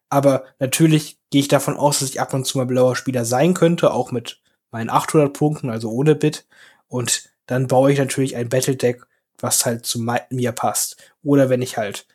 aber 0.10 0.46
natürlich 0.60 1.20
gehe 1.30 1.42
ich 1.42 1.48
davon 1.48 1.78
aus, 1.78 2.00
dass 2.00 2.10
ich 2.10 2.22
ab 2.22 2.34
und 2.34 2.46
zu 2.46 2.58
mal 2.58 2.66
blauer 2.66 2.96
Spieler 2.96 3.26
sein 3.26 3.54
könnte, 3.54 3.92
auch 3.92 4.12
mit 4.12 4.42
meinen 4.72 4.90
800 4.90 5.34
Punkten, 5.34 5.70
also 5.70 5.92
ohne 5.92 6.16
Bit. 6.16 6.48
Und 6.88 7.30
dann 7.46 7.68
baue 7.68 7.92
ich 7.92 8.00
natürlich 8.00 8.36
ein 8.36 8.50
Battle 8.50 8.76
Deck, 8.76 9.04
was 9.40 9.66
halt 9.66 9.86
zu 9.86 10.00
mir 10.30 10.52
passt. 10.54 10.98
Oder 11.24 11.50
wenn 11.50 11.62
ich 11.62 11.78
halt 11.78 12.08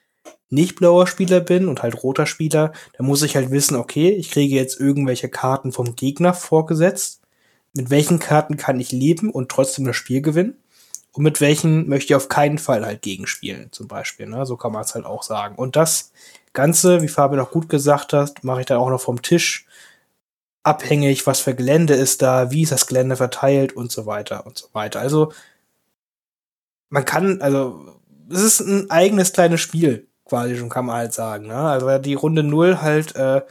nicht 0.51 0.77
blauer 0.77 1.07
Spieler 1.07 1.40
bin 1.40 1.68
und 1.68 1.83
halt 1.83 2.03
roter 2.03 2.27
Spieler, 2.27 2.73
dann 2.97 3.07
muss 3.07 3.23
ich 3.23 3.37
halt 3.37 3.51
wissen, 3.51 3.77
okay, 3.77 4.11
ich 4.11 4.31
kriege 4.31 4.55
jetzt 4.55 4.79
irgendwelche 4.81 5.29
Karten 5.29 5.73
vom 5.73 5.97
Gegner 5.97 6.35
vorgesetzt. 6.35 7.23
Mit 7.75 7.90
welchen 7.90 8.18
Karten 8.18 8.57
kann 8.57 8.81
ich 8.81 8.92
leben 8.92 9.31
und 9.31 9.51
trotzdem 9.51 9.87
das 9.87 9.97
Spiel 9.97 10.21
gewinnen? 10.21 10.62
Und 11.12 11.25
mit 11.25 11.40
welchen 11.40 11.88
möchte 11.88 12.12
ich 12.12 12.14
auf 12.14 12.29
keinen 12.29 12.59
Fall 12.59 12.87
halt 12.87 13.03
gegenspielen, 13.03 13.70
zum 13.70 13.87
Beispiel. 13.87 14.27
Ne? 14.27 14.46
So 14.46 14.57
kann 14.57 14.72
man 14.72 14.83
es 14.83 14.94
halt 14.94 15.05
auch 15.05 15.22
sagen. 15.22 15.57
Und 15.57 15.77
das 15.77 16.12
Ganze, 16.53 17.03
wie 17.03 17.09
Fabian 17.09 17.40
auch 17.40 17.51
gut 17.51 17.68
gesagt 17.68 18.12
hat, 18.12 18.42
mache 18.44 18.61
ich 18.61 18.66
dann 18.66 18.79
auch 18.79 18.90
noch 18.90 19.01
vom 19.01 19.20
Tisch 19.20 19.66
abhängig, 20.62 21.27
was 21.27 21.40
für 21.40 21.55
Gelände 21.55 21.94
ist 21.94 22.22
da, 22.22 22.51
wie 22.51 22.62
ist 22.62 22.72
das 22.72 22.87
Gelände 22.87 23.16
verteilt 23.16 23.75
und 23.75 23.90
so 23.90 24.07
weiter 24.07 24.46
und 24.46 24.57
so 24.57 24.68
weiter. 24.72 25.01
Also 25.01 25.33
man 26.88 27.05
kann, 27.05 27.40
also 27.42 27.98
es 28.31 28.42
ist 28.42 28.61
ein 28.61 28.90
eigenes 28.90 29.33
kleines 29.33 29.61
Spiel, 29.61 30.09
quasi 30.25 30.57
schon 30.57 30.68
kann 30.68 30.87
man 30.87 30.96
halt 30.96 31.12
sagen. 31.12 31.48
Ne? 31.48 31.57
Also 31.57 31.87
wer 31.87 31.98
die 31.98 32.14
Runde 32.14 32.42
null 32.42 32.81
halt 32.81 33.16
äh, 33.16 33.42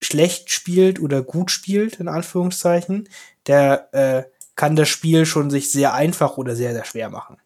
schlecht 0.00 0.50
spielt 0.50 1.00
oder 1.00 1.22
gut 1.22 1.50
spielt, 1.50 2.00
in 2.00 2.08
Anführungszeichen, 2.08 3.08
der 3.46 3.88
äh, 3.92 4.24
kann 4.56 4.74
das 4.74 4.88
Spiel 4.88 5.26
schon 5.26 5.50
sich 5.50 5.70
sehr 5.70 5.94
einfach 5.94 6.38
oder 6.38 6.56
sehr, 6.56 6.72
sehr 6.72 6.84
schwer 6.84 7.10
machen. 7.10 7.36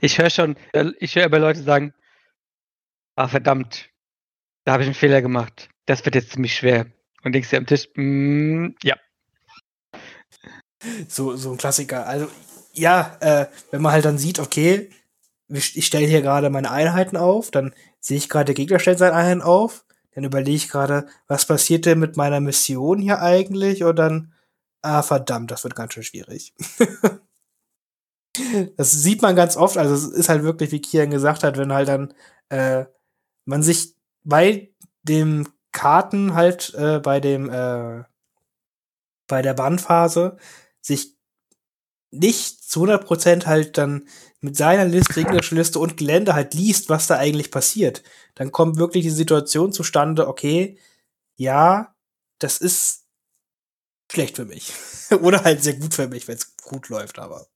Ich 0.00 0.18
höre 0.18 0.30
schon, 0.30 0.56
äh, 0.72 0.92
ich 0.98 1.16
höre 1.16 1.24
aber 1.24 1.38
Leute 1.38 1.62
sagen, 1.62 1.92
ah 3.16 3.28
verdammt, 3.28 3.90
da 4.64 4.72
habe 4.72 4.82
ich 4.82 4.88
einen 4.88 4.94
Fehler 4.94 5.20
gemacht. 5.20 5.68
Das 5.86 6.04
wird 6.04 6.14
jetzt 6.14 6.32
ziemlich 6.32 6.56
schwer. 6.56 6.86
Und 7.22 7.32
denkst 7.32 7.50
dir 7.50 7.58
am 7.58 7.66
Tisch, 7.66 7.88
mm, 7.94 8.68
ja. 8.82 8.96
So, 11.08 11.36
so 11.36 11.52
ein 11.52 11.58
Klassiker. 11.58 12.06
Also, 12.06 12.28
ja, 12.72 13.16
äh, 13.20 13.46
wenn 13.70 13.82
man 13.82 13.92
halt 13.92 14.04
dann 14.04 14.18
sieht, 14.18 14.38
okay, 14.38 14.90
ich 15.48 15.86
stelle 15.86 16.06
hier 16.06 16.22
gerade 16.22 16.50
meine 16.50 16.70
Einheiten 16.70 17.16
auf, 17.16 17.50
dann 17.50 17.74
sehe 18.00 18.16
ich 18.16 18.28
gerade, 18.28 18.46
der 18.46 18.54
Gegner 18.54 18.78
stellt 18.78 18.98
seine 18.98 19.14
Einheiten 19.14 19.42
auf, 19.42 19.84
dann 20.14 20.24
überlege 20.24 20.56
ich 20.56 20.68
gerade, 20.68 21.06
was 21.26 21.46
passiert 21.46 21.86
denn 21.86 21.98
mit 21.98 22.16
meiner 22.16 22.40
Mission 22.40 22.98
hier 22.98 23.20
eigentlich? 23.20 23.84
Und 23.84 23.96
dann, 23.96 24.32
ah, 24.82 25.02
verdammt, 25.02 25.50
das 25.50 25.64
wird 25.64 25.76
ganz 25.76 25.94
schön 25.94 26.04
schwierig. 26.04 26.54
Das 28.76 28.90
sieht 28.90 29.22
man 29.22 29.36
ganz 29.36 29.56
oft, 29.56 29.76
also 29.76 29.94
es 29.94 30.04
ist 30.06 30.28
halt 30.28 30.42
wirklich, 30.42 30.72
wie 30.72 30.80
Kian 30.80 31.10
gesagt 31.10 31.44
hat, 31.44 31.56
wenn 31.56 31.72
halt 31.72 31.86
dann 31.86 32.14
äh, 32.48 32.84
man 33.44 33.62
sich 33.62 33.94
bei 34.24 34.74
dem 35.04 35.46
Karten 35.70 36.34
halt 36.34 36.74
äh, 36.74 36.98
bei 36.98 37.20
dem 37.20 37.48
äh, 37.48 38.02
bei 39.28 39.42
der 39.42 39.54
Bandphase 39.54 40.36
sich 40.80 41.16
nicht 42.10 42.63
zu 42.74 42.86
100% 42.86 43.46
halt 43.46 43.78
dann 43.78 44.08
mit 44.40 44.56
seiner 44.56 44.84
Liste, 44.84 45.14
gegnerische 45.14 45.54
Liste 45.54 45.78
und 45.78 45.96
Gelände 45.96 46.34
halt 46.34 46.54
liest, 46.54 46.88
was 46.88 47.06
da 47.06 47.16
eigentlich 47.16 47.52
passiert, 47.52 48.02
dann 48.34 48.50
kommt 48.50 48.78
wirklich 48.78 49.04
die 49.04 49.10
Situation 49.10 49.72
zustande, 49.72 50.26
okay, 50.26 50.76
ja, 51.36 51.94
das 52.40 52.58
ist 52.58 53.06
schlecht 54.10 54.34
für 54.34 54.44
mich. 54.44 54.72
Oder 55.22 55.44
halt 55.44 55.62
sehr 55.62 55.74
gut 55.74 55.94
für 55.94 56.08
mich, 56.08 56.26
wenn 56.26 56.34
es 56.34 56.56
gut 56.56 56.88
läuft, 56.88 57.20
aber 57.20 57.46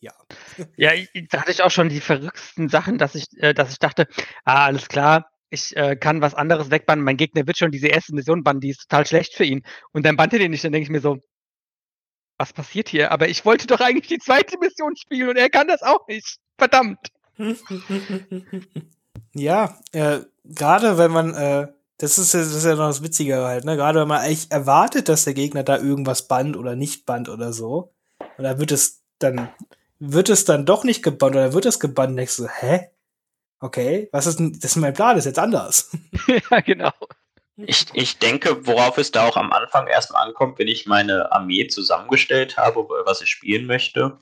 ja. 0.00 0.12
Ja, 0.76 0.90
da 1.30 1.42
hatte 1.42 1.52
ich 1.52 1.62
auch 1.62 1.70
schon 1.70 1.88
die 1.88 2.00
verrücktesten 2.00 2.68
Sachen, 2.68 2.98
dass 2.98 3.14
ich, 3.14 3.26
äh, 3.36 3.54
dass 3.54 3.70
ich 3.70 3.78
dachte, 3.78 4.08
ah, 4.44 4.64
alles 4.64 4.88
klar, 4.88 5.30
ich 5.48 5.76
äh, 5.76 5.94
kann 5.94 6.22
was 6.22 6.34
anderes 6.34 6.72
wegbannen, 6.72 7.04
mein 7.04 7.16
Gegner 7.16 7.46
wird 7.46 7.56
schon 7.56 7.70
diese 7.70 7.86
erste 7.86 8.16
Mission 8.16 8.42
bannen, 8.42 8.60
die 8.60 8.70
ist 8.70 8.88
total 8.88 9.06
schlecht 9.06 9.34
für 9.34 9.44
ihn. 9.44 9.62
Und 9.92 10.04
dann 10.04 10.16
bannte 10.16 10.40
den 10.40 10.50
nicht, 10.50 10.64
dann 10.64 10.72
denke 10.72 10.86
ich 10.86 10.90
mir 10.90 11.00
so, 11.00 11.18
was 12.38 12.52
passiert 12.52 12.88
hier? 12.88 13.12
Aber 13.12 13.28
ich 13.28 13.44
wollte 13.44 13.66
doch 13.66 13.80
eigentlich 13.80 14.08
die 14.08 14.18
zweite 14.18 14.58
Mission 14.58 14.96
spielen 14.96 15.30
und 15.30 15.36
er 15.36 15.50
kann 15.50 15.68
das 15.68 15.82
auch 15.82 16.06
nicht. 16.08 16.38
Verdammt. 16.58 16.98
ja, 19.34 19.78
äh, 19.92 20.20
gerade 20.44 20.98
wenn 20.98 21.10
man, 21.10 21.34
äh, 21.34 21.68
das 21.98 22.18
ist, 22.18 22.34
das 22.34 22.54
ist 22.54 22.64
ja 22.64 22.74
noch 22.74 22.88
das 22.88 23.02
Witzige 23.02 23.36
halt, 23.38 23.64
ne? 23.64 23.76
Gerade 23.76 24.00
wenn 24.00 24.08
man 24.08 24.20
eigentlich 24.20 24.50
erwartet, 24.50 25.08
dass 25.08 25.24
der 25.24 25.34
Gegner 25.34 25.62
da 25.62 25.78
irgendwas 25.78 26.28
bannt 26.28 26.56
oder 26.56 26.76
nicht 26.76 27.06
bannt 27.06 27.28
oder 27.28 27.52
so. 27.52 27.92
Und 28.36 28.44
da 28.44 28.58
wird 28.58 28.72
es 28.72 29.02
dann 29.18 29.50
wird 29.98 30.28
es 30.28 30.44
dann 30.44 30.66
doch 30.66 30.84
nicht 30.84 31.02
gebannt 31.02 31.36
oder 31.36 31.54
wird 31.54 31.64
es 31.64 31.80
gebannt? 31.80 32.18
Denkst 32.18 32.36
du, 32.36 32.48
hä? 32.48 32.90
okay, 33.60 34.08
was 34.12 34.26
ist 34.26 34.38
denn, 34.38 34.52
das 34.52 34.72
ist 34.72 34.76
mein 34.76 34.94
Plan, 34.94 35.16
das 35.16 35.24
ist 35.24 35.30
jetzt 35.30 35.38
anders. 35.38 35.90
ja, 36.50 36.60
genau. 36.60 36.92
Ich, 37.56 37.86
ich 37.94 38.18
denke, 38.18 38.66
worauf 38.66 38.98
es 38.98 39.12
da 39.12 39.26
auch 39.26 39.36
am 39.36 39.52
Anfang 39.52 39.86
erstmal 39.86 40.26
ankommt, 40.26 40.58
wenn 40.58 40.68
ich 40.68 40.86
meine 40.86 41.32
Armee 41.32 41.66
zusammengestellt 41.68 42.58
habe, 42.58 42.86
was 43.04 43.22
ich 43.22 43.30
spielen 43.30 43.66
möchte, 43.66 44.18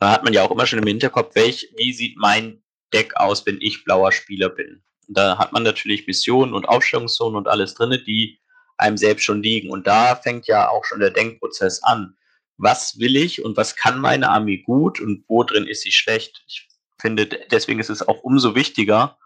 da 0.00 0.10
hat 0.10 0.24
man 0.24 0.32
ja 0.32 0.42
auch 0.42 0.50
immer 0.50 0.66
schon 0.66 0.80
im 0.80 0.86
Hinterkopf, 0.86 1.34
welch, 1.36 1.72
wie 1.76 1.92
sieht 1.92 2.16
mein 2.16 2.62
Deck 2.92 3.16
aus, 3.16 3.46
wenn 3.46 3.58
ich 3.60 3.84
blauer 3.84 4.10
Spieler 4.10 4.48
bin. 4.48 4.82
Da 5.06 5.38
hat 5.38 5.52
man 5.52 5.62
natürlich 5.62 6.06
Missionen 6.06 6.52
und 6.52 6.68
Aufstellungszonen 6.68 7.36
und 7.36 7.48
alles 7.48 7.74
drin, 7.74 8.02
die 8.06 8.40
einem 8.76 8.96
selbst 8.96 9.24
schon 9.24 9.42
liegen. 9.42 9.70
Und 9.70 9.86
da 9.86 10.16
fängt 10.16 10.46
ja 10.46 10.68
auch 10.68 10.84
schon 10.84 11.00
der 11.00 11.10
Denkprozess 11.10 11.82
an. 11.82 12.16
Was 12.56 12.98
will 12.98 13.16
ich 13.16 13.44
und 13.44 13.56
was 13.56 13.76
kann 13.76 13.98
meine 13.98 14.30
Armee 14.30 14.58
gut 14.58 15.00
und 15.00 15.24
wo 15.28 15.44
drin 15.44 15.66
ist 15.66 15.82
sie 15.82 15.92
schlecht? 15.92 16.44
Ich 16.48 16.68
finde, 17.00 17.26
deswegen 17.26 17.80
ist 17.80 17.90
es 17.90 18.06
auch 18.06 18.22
umso 18.22 18.54
wichtiger, 18.54 19.18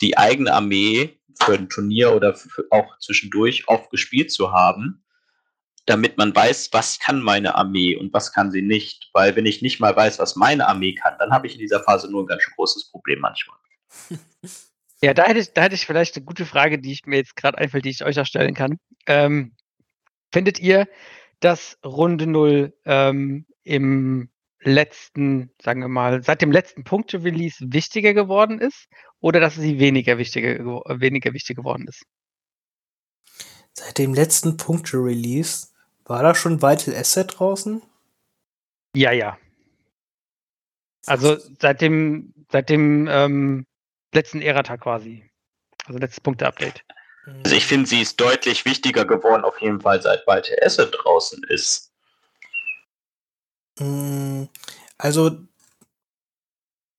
die 0.00 0.16
eigene 0.16 0.52
Armee 0.52 1.20
für 1.42 1.54
ein 1.54 1.68
Turnier 1.68 2.14
oder 2.14 2.36
auch 2.70 2.98
zwischendurch 2.98 3.68
oft 3.68 3.90
gespielt 3.90 4.32
zu 4.32 4.52
haben, 4.52 5.04
damit 5.86 6.18
man 6.18 6.34
weiß, 6.34 6.70
was 6.72 6.98
kann 6.98 7.20
meine 7.20 7.54
Armee 7.54 7.96
und 7.96 8.12
was 8.12 8.32
kann 8.32 8.50
sie 8.50 8.62
nicht. 8.62 9.10
Weil 9.12 9.36
wenn 9.36 9.46
ich 9.46 9.62
nicht 9.62 9.80
mal 9.80 9.94
weiß, 9.94 10.18
was 10.18 10.36
meine 10.36 10.68
Armee 10.68 10.94
kann, 10.94 11.14
dann 11.18 11.32
habe 11.32 11.46
ich 11.46 11.54
in 11.54 11.60
dieser 11.60 11.82
Phase 11.82 12.10
nur 12.10 12.24
ein 12.24 12.26
ganz 12.26 12.44
großes 12.56 12.90
Problem 12.90 13.20
manchmal. 13.20 13.58
Ja, 15.02 15.14
da 15.14 15.24
hätte 15.24 15.40
ich, 15.40 15.54
da 15.54 15.62
hätte 15.62 15.74
ich 15.74 15.86
vielleicht 15.86 16.16
eine 16.16 16.26
gute 16.26 16.44
Frage, 16.44 16.78
die 16.78 16.92
ich 16.92 17.06
mir 17.06 17.16
jetzt 17.16 17.34
gerade 17.34 17.56
einfällt, 17.56 17.86
die 17.86 17.88
ich 17.88 18.04
euch 18.04 18.20
auch 18.20 18.26
stellen 18.26 18.52
kann. 18.52 18.78
Ähm, 19.06 19.54
findet 20.30 20.60
ihr, 20.60 20.88
dass 21.40 21.78
Runde 21.82 22.26
0 22.26 22.74
ähm, 22.84 23.46
im 23.62 24.28
letzten, 24.60 25.52
sagen 25.62 25.80
wir 25.80 25.88
mal, 25.88 26.22
seit 26.22 26.42
dem 26.42 26.52
letzten 26.52 26.84
Punkte-Release 26.84 27.64
wichtiger 27.72 28.12
geworden 28.12 28.60
ist 28.60 28.88
oder 29.20 29.40
dass 29.40 29.54
sie 29.54 29.78
weniger 29.78 30.18
wichtiger, 30.18 30.58
weniger 31.00 31.32
wichtig 31.32 31.56
geworden 31.56 31.86
ist? 31.88 32.04
Seit 33.72 33.98
dem 33.98 34.14
letzten 34.14 34.56
Punkte-Release 34.56 35.68
war 36.04 36.22
da 36.22 36.34
schon 36.34 36.60
Vital 36.60 36.94
Asset 36.94 37.38
draußen? 37.38 37.82
Ja, 38.96 39.12
ja. 39.12 39.38
Also 41.06 41.38
seit 41.60 41.80
dem, 41.80 42.34
seit 42.50 42.68
dem 42.68 43.06
ähm, 43.08 43.66
letzten 44.12 44.42
Ära-Tag 44.42 44.80
quasi. 44.80 45.30
Also 45.86 45.98
letztes 45.98 46.20
Punkte-Update. 46.20 46.84
Also 47.44 47.54
ich 47.54 47.66
finde, 47.66 47.88
sie 47.88 48.00
ist 48.00 48.20
deutlich 48.20 48.64
wichtiger 48.64 49.04
geworden, 49.04 49.44
auf 49.44 49.60
jeden 49.60 49.80
Fall, 49.80 50.02
seit 50.02 50.26
Vital 50.26 50.58
Asset 50.62 50.94
draußen 51.02 51.42
ist. 51.44 51.92
Mm, 53.78 54.44
also, 54.98 55.38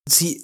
sie, 0.08 0.44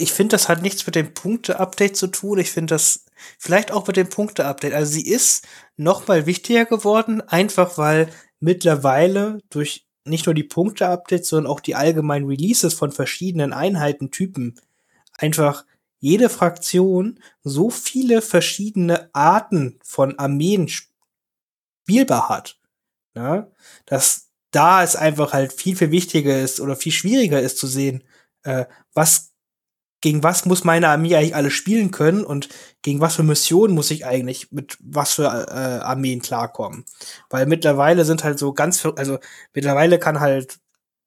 ich 0.00 0.12
finde, 0.12 0.34
das 0.34 0.48
hat 0.48 0.62
nichts 0.62 0.86
mit 0.86 0.94
dem 0.94 1.12
Punkte-Update 1.12 1.96
zu 1.96 2.06
tun. 2.06 2.38
Ich 2.38 2.52
finde 2.52 2.74
das 2.74 3.04
vielleicht 3.36 3.72
auch 3.72 3.86
mit 3.86 3.96
dem 3.96 4.08
Punkte-Update. 4.08 4.72
Also, 4.72 4.92
sie 4.92 5.06
ist 5.06 5.46
noch 5.76 6.06
mal 6.06 6.24
wichtiger 6.24 6.64
geworden, 6.64 7.20
einfach 7.20 7.76
weil 7.78 8.08
mittlerweile 8.38 9.40
durch 9.50 9.86
nicht 10.04 10.26
nur 10.26 10.34
die 10.34 10.44
Punkte-Updates, 10.44 11.28
sondern 11.28 11.52
auch 11.52 11.60
die 11.60 11.74
allgemeinen 11.74 12.26
Releases 12.26 12.74
von 12.74 12.92
verschiedenen 12.92 13.52
Einheitentypen 13.52 14.58
einfach 15.14 15.64
jede 15.98 16.28
Fraktion 16.28 17.18
so 17.42 17.68
viele 17.68 18.22
verschiedene 18.22 19.10
Arten 19.12 19.80
von 19.82 20.16
Armeen 20.16 20.68
spielbar 20.68 22.28
hat. 22.28 22.60
Ja, 23.16 23.50
dass 23.84 24.28
da 24.52 24.84
es 24.84 24.94
einfach 24.94 25.32
halt 25.32 25.52
viel, 25.52 25.74
viel 25.74 25.90
wichtiger 25.90 26.40
ist 26.40 26.60
oder 26.60 26.76
viel 26.76 26.92
schwieriger 26.92 27.40
ist 27.40 27.58
zu 27.58 27.66
sehen, 27.66 28.04
äh, 28.44 28.66
was 28.94 29.32
gegen 30.00 30.22
was 30.22 30.44
muss 30.46 30.64
meine 30.64 30.88
Armee 30.88 31.16
eigentlich 31.16 31.34
alle 31.34 31.50
spielen 31.50 31.90
können 31.90 32.24
und 32.24 32.48
gegen 32.82 33.00
was 33.00 33.16
für 33.16 33.22
Missionen 33.22 33.74
muss 33.74 33.90
ich 33.90 34.06
eigentlich 34.06 34.52
mit 34.52 34.78
was 34.80 35.14
für 35.14 35.24
äh, 35.24 35.80
Armeen 35.82 36.22
klarkommen. 36.22 36.84
Weil 37.30 37.46
mittlerweile 37.46 38.04
sind 38.04 38.24
halt 38.24 38.38
so 38.38 38.52
ganz, 38.52 38.86
also 38.96 39.18
mittlerweile 39.54 39.98
kann 39.98 40.20
halt 40.20 40.58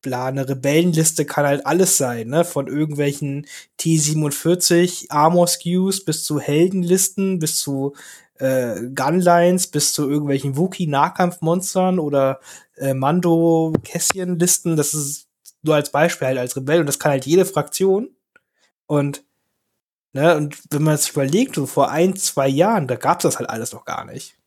bla, 0.02 0.28
eine 0.28 0.48
Rebellenliste 0.48 1.26
kann 1.26 1.46
halt 1.46 1.66
alles 1.66 1.98
sein, 1.98 2.28
ne? 2.28 2.44
Von 2.44 2.68
irgendwelchen 2.68 3.46
T47 3.80 5.10
Armor 5.10 5.48
Skews 5.48 6.04
bis 6.04 6.24
zu 6.24 6.40
Heldenlisten, 6.40 7.40
bis 7.40 7.60
zu 7.60 7.94
äh, 8.40 8.82
Gunlines, 8.96 9.68
bis 9.68 9.94
zu 9.94 10.10
irgendwelchen 10.10 10.58
Wookie-Nahkampfmonstern 10.58 12.00
oder 12.00 12.40
äh, 12.78 12.94
Mando-Kässchen-Listen. 12.94 14.76
Das 14.76 14.94
ist 14.94 15.28
nur 15.62 15.76
als 15.76 15.92
Beispiel 15.92 16.28
halt 16.28 16.40
als 16.40 16.56
Rebell 16.56 16.82
und 16.82 16.88
das 16.88 17.00
kann 17.00 17.12
halt 17.12 17.26
jede 17.26 17.46
Fraktion. 17.46 18.10
Und 18.92 19.24
Ne, 20.14 20.36
und 20.36 20.62
wenn 20.72 20.84
man 20.84 20.98
sich 20.98 21.12
überlegt, 21.12 21.56
so 21.56 21.66
vor 21.66 21.90
ein, 21.90 22.16
zwei 22.18 22.48
Jahren, 22.48 22.88
da 22.88 22.96
gab's 22.96 23.24
das 23.24 23.40
halt 23.40 23.50
alles 23.50 23.72
noch 23.72 23.86
gar 23.86 24.04
nicht. 24.06 24.38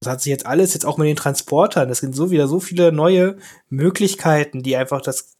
Das 0.00 0.10
hat 0.10 0.22
sich 0.22 0.30
jetzt 0.30 0.46
alles, 0.46 0.72
jetzt 0.74 0.86
auch 0.86 0.98
mit 0.98 1.08
den 1.08 1.16
Transportern, 1.16 1.90
es 1.90 1.98
sind 1.98 2.14
so 2.14 2.30
wieder 2.30 2.48
so 2.48 2.58
viele 2.58 2.90
neue 2.90 3.36
Möglichkeiten, 3.68 4.62
die 4.62 4.76
einfach 4.76 5.02
das, 5.02 5.36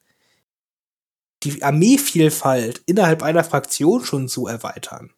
die 1.43 1.63
Armeevielfalt 1.63 2.83
innerhalb 2.87 3.23
einer 3.23 3.43
Fraktion 3.43 4.05
schon 4.05 4.29
so 4.29 4.47
erweitern. 4.47 5.13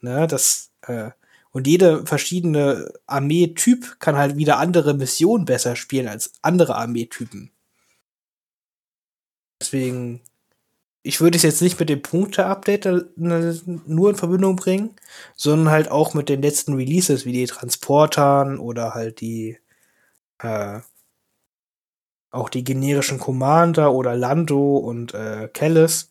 Ne, 0.00 0.26
das, 0.26 0.70
äh, 0.82 1.10
und 1.52 1.66
jede 1.66 2.06
verschiedene 2.06 2.92
Armeetyp 3.06 3.98
kann 3.98 4.16
halt 4.16 4.36
wieder 4.36 4.58
andere 4.58 4.94
Missionen 4.94 5.46
besser 5.46 5.74
spielen 5.76 6.08
als 6.08 6.32
andere 6.42 6.76
Armeetypen. 6.76 7.50
Deswegen 9.60 10.22
ich 11.02 11.20
würde 11.20 11.36
es 11.36 11.42
jetzt 11.42 11.62
nicht 11.62 11.78
mit 11.80 11.88
dem 11.88 12.00
Punkte-Update 12.00 13.16
nur 13.16 14.10
in 14.10 14.16
Verbindung 14.16 14.56
bringen, 14.56 14.94
sondern 15.34 15.72
halt 15.72 15.90
auch 15.90 16.14
mit 16.14 16.28
den 16.28 16.42
letzten 16.42 16.74
Releases, 16.74 17.26
wie 17.26 17.32
die 17.32 17.46
Transportern 17.46 18.58
oder 18.58 18.94
halt 18.94 19.20
die, 19.20 19.58
äh, 20.38 20.80
auch 22.30 22.48
die 22.48 22.62
generischen 22.62 23.18
Commander 23.18 23.92
oder 23.92 24.14
Lando 24.14 24.76
und 24.76 25.12
äh, 25.12 25.48
Kellis. 25.52 26.10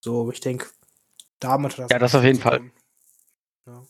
So, 0.00 0.30
ich 0.32 0.40
denke, 0.40 0.66
damit 1.38 1.72
hat 1.72 1.84
das. 1.84 1.90
Ja, 1.90 1.98
das 2.00 2.14
auf 2.14 2.24
jeden 2.24 2.40
Fall. 2.40 2.70
Ja. 3.66 3.86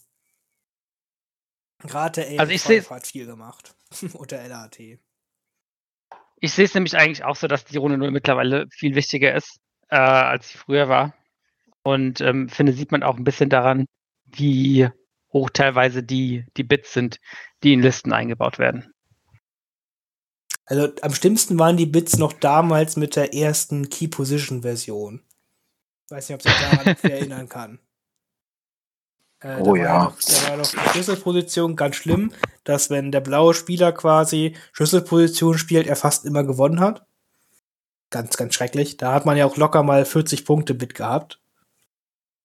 Gerade 1.78 2.22
der 2.22 2.40
also 2.40 2.52
ich 2.52 2.90
hat 2.90 3.06
viel 3.06 3.26
gemacht. 3.26 3.74
und 4.12 4.30
der 4.30 4.46
LAT. 4.48 4.80
Ich 6.38 6.52
sehe 6.52 6.66
es 6.66 6.74
nämlich 6.74 6.96
eigentlich 6.96 7.24
auch 7.24 7.36
so, 7.36 7.46
dass 7.46 7.64
die 7.64 7.78
Runde 7.78 7.96
0 7.96 8.10
mittlerweile 8.10 8.66
viel 8.70 8.94
wichtiger 8.94 9.34
ist 9.34 9.60
äh, 9.88 9.96
als 9.96 10.48
sie 10.48 10.58
früher 10.58 10.88
war. 10.88 11.14
Und 11.82 12.20
ähm, 12.20 12.48
finde, 12.48 12.72
sieht 12.72 12.90
man 12.90 13.02
auch 13.02 13.16
ein 13.16 13.24
bisschen 13.24 13.48
daran, 13.48 13.86
wie 14.24 14.88
hoch 15.32 15.50
teilweise 15.50 16.02
die, 16.02 16.44
die 16.56 16.64
Bits 16.64 16.92
sind, 16.92 17.20
die 17.62 17.72
in 17.72 17.82
Listen 17.82 18.12
eingebaut 18.12 18.58
werden. 18.58 18.92
Also 20.64 20.88
am 21.02 21.14
schlimmsten 21.14 21.58
waren 21.58 21.76
die 21.76 21.86
Bits 21.86 22.18
noch 22.18 22.32
damals 22.32 22.96
mit 22.96 23.14
der 23.14 23.34
ersten 23.34 23.88
Key 23.88 24.08
Position 24.08 24.62
Version. 24.62 25.22
Weiß 26.08 26.28
nicht, 26.28 26.34
ob 26.34 26.42
sich 26.42 26.52
daran 26.52 26.96
erinnern 27.02 27.48
kann. 27.48 27.78
Äh, 29.40 29.60
oh 29.60 29.76
ja. 29.76 30.06
Doch, 30.06 30.18
da 30.18 30.48
war 30.48 30.62
die 30.62 30.90
Schlüsselposition 30.92 31.76
ganz 31.76 31.96
schlimm, 31.96 32.32
dass 32.64 32.88
wenn 32.88 33.12
der 33.12 33.20
blaue 33.20 33.52
Spieler 33.52 33.92
quasi 33.92 34.56
Schlüsselposition 34.72 35.58
spielt, 35.58 35.86
er 35.86 35.96
fast 35.96 36.24
immer 36.24 36.42
gewonnen 36.42 36.80
hat 36.80 37.06
ganz, 38.10 38.36
ganz 38.36 38.54
schrecklich. 38.54 38.96
Da 38.96 39.12
hat 39.12 39.26
man 39.26 39.36
ja 39.36 39.46
auch 39.46 39.56
locker 39.56 39.82
mal 39.82 40.04
40 40.04 40.44
Punkte 40.44 40.74
mit 40.74 40.94
gehabt. 40.94 41.40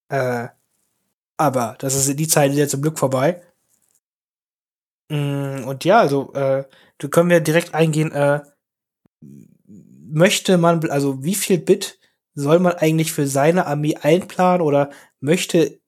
Äh, 0.09 0.49
aber 1.37 1.75
das 1.79 1.95
ist 1.95 2.19
die 2.19 2.27
Zeit 2.27 2.53
jetzt 2.53 2.71
zum 2.71 2.81
Glück 2.81 2.99
vorbei. 2.99 3.41
Mm, 5.09 5.65
und 5.65 5.83
ja, 5.85 5.99
also, 5.99 6.33
äh, 6.33 6.65
du 6.97 7.09
können 7.09 7.29
wir 7.29 7.41
direkt 7.41 7.73
eingehen, 7.73 8.11
äh, 8.11 8.41
möchte 9.21 10.57
man, 10.57 10.89
also 10.89 11.23
wie 11.23 11.35
viel 11.35 11.57
Bit 11.57 11.99
soll 12.35 12.59
man 12.59 12.73
eigentlich 12.73 13.11
für 13.11 13.27
seine 13.27 13.65
Armee 13.67 13.95
einplanen 13.95 14.61
oder 14.61 14.91
möchte 15.19 15.79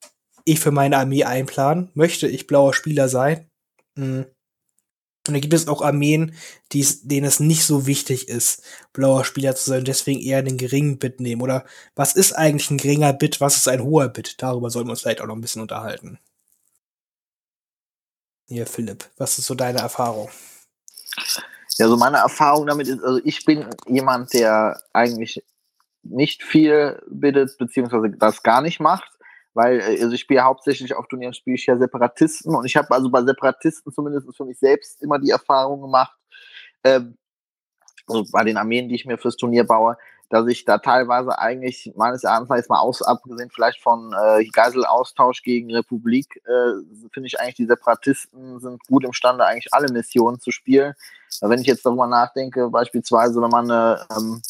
ich 0.45 0.59
für 0.59 0.71
meine 0.71 0.97
Armee 0.97 1.23
einplanen? 1.23 1.89
Möchte 1.93 2.27
ich 2.27 2.47
blauer 2.47 2.73
Spieler 2.73 3.09
sein? 3.09 3.49
Mhm. 3.95 4.25
Und 5.27 5.35
da 5.35 5.39
gibt 5.39 5.53
es 5.53 5.69
auch 5.69 5.81
Armeen, 5.81 6.35
denen 6.73 7.25
es 7.25 7.39
nicht 7.39 7.65
so 7.65 7.87
wichtig 7.87 8.27
ist, 8.27 8.61
blauer 8.91 9.23
Spieler 9.23 9.55
zu 9.55 9.69
sein, 9.69 9.85
deswegen 9.85 10.19
eher 10.19 10.39
einen 10.39 10.57
geringen 10.57 10.97
Bit 10.99 11.21
nehmen. 11.21 11.41
Oder 11.41 11.65
was 11.95 12.15
ist 12.15 12.33
eigentlich 12.33 12.69
ein 12.69 12.77
geringer 12.77 13.13
Bit, 13.13 13.39
was 13.39 13.55
ist 13.55 13.69
ein 13.69 13.83
hoher 13.83 14.09
Bit? 14.09 14.41
Darüber 14.41 14.69
sollten 14.69 14.89
wir 14.89 14.91
uns 14.91 15.01
vielleicht 15.01 15.21
auch 15.21 15.27
noch 15.27 15.35
ein 15.35 15.41
bisschen 15.41 15.61
unterhalten. 15.61 16.19
Hier, 18.47 18.67
Philipp, 18.67 19.09
was 19.17 19.39
ist 19.39 19.47
so 19.47 19.55
deine 19.55 19.79
Erfahrung? 19.79 20.29
Ja, 21.77 21.87
so 21.87 21.95
meine 21.95 22.17
Erfahrung 22.17 22.67
damit 22.67 22.87
ist, 22.87 23.01
also 23.01 23.21
ich 23.23 23.45
bin 23.45 23.65
jemand, 23.87 24.33
der 24.33 24.81
eigentlich 24.91 25.41
nicht 26.03 26.43
viel 26.43 27.01
bittet, 27.07 27.57
beziehungsweise 27.57 28.09
das 28.09 28.43
gar 28.43 28.61
nicht 28.61 28.81
macht 28.81 29.12
weil 29.53 29.79
äh, 29.79 30.01
also 30.01 30.11
ich 30.11 30.21
spiele 30.21 30.43
hauptsächlich 30.43 30.95
auf 30.95 31.07
Turnieren 31.07 31.33
spiele 31.33 31.55
ich 31.55 31.65
ja 31.65 31.77
Separatisten 31.77 32.55
und 32.55 32.65
ich 32.65 32.75
habe 32.75 32.91
also 32.91 33.09
bei 33.09 33.23
Separatisten 33.23 33.91
zumindest 33.91 34.35
für 34.35 34.45
mich 34.45 34.59
selbst 34.59 35.01
immer 35.01 35.19
die 35.19 35.31
Erfahrung 35.31 35.81
gemacht, 35.81 36.17
ähm, 36.83 37.17
also 38.07 38.25
bei 38.31 38.43
den 38.43 38.57
Armeen, 38.57 38.89
die 38.89 38.95
ich 38.95 39.05
mir 39.05 39.17
fürs 39.17 39.37
Turnier 39.37 39.65
baue, 39.65 39.97
dass 40.33 40.47
ich 40.47 40.65
da 40.65 40.79
teilweise 40.79 41.37
eigentlich 41.37 41.91
meines 41.95 42.23
Erachtens 42.23 42.67
mal 42.67 42.79
aus, 42.79 43.03
abgesehen 43.03 43.51
vielleicht 43.53 43.81
von 43.81 44.13
äh, 44.13 44.43
Geiselaustausch 44.45 45.43
gegen 45.43 45.71
Republik, 45.71 46.41
äh, 46.45 47.09
finde 47.13 47.27
ich 47.27 47.39
eigentlich 47.39 47.55
die 47.55 47.67
Separatisten 47.67 48.59
sind 48.59 48.83
gut 48.87 49.05
imstande, 49.05 49.45
eigentlich 49.45 49.71
alle 49.73 49.93
Missionen 49.93 50.39
zu 50.39 50.49
spielen. 50.49 50.95
Wenn 51.41 51.59
ich 51.59 51.67
jetzt 51.67 51.85
darüber 51.85 52.07
nachdenke, 52.07 52.69
beispielsweise, 52.69 53.41
wenn 53.41 53.49
man 53.49 53.69
eine 53.69 54.07
ähm, 54.17 54.41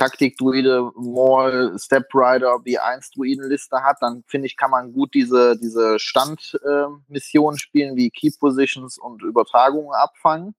Taktik-Druide, 0.00 0.92
Maul, 0.96 1.78
Step-Rider, 1.78 2.54
B1-Druidenliste 2.54 3.82
hat, 3.82 3.98
dann 4.00 4.24
finde 4.26 4.46
ich, 4.46 4.56
kann 4.56 4.70
man 4.70 4.94
gut 4.94 5.12
diese, 5.12 5.58
diese 5.58 5.98
Stand-Missionen 5.98 7.56
äh, 7.56 7.60
spielen, 7.60 7.96
wie 7.96 8.08
Key 8.08 8.30
Positions 8.40 8.96
und 8.96 9.22
Übertragungen 9.22 9.92
abfangen. 9.92 10.54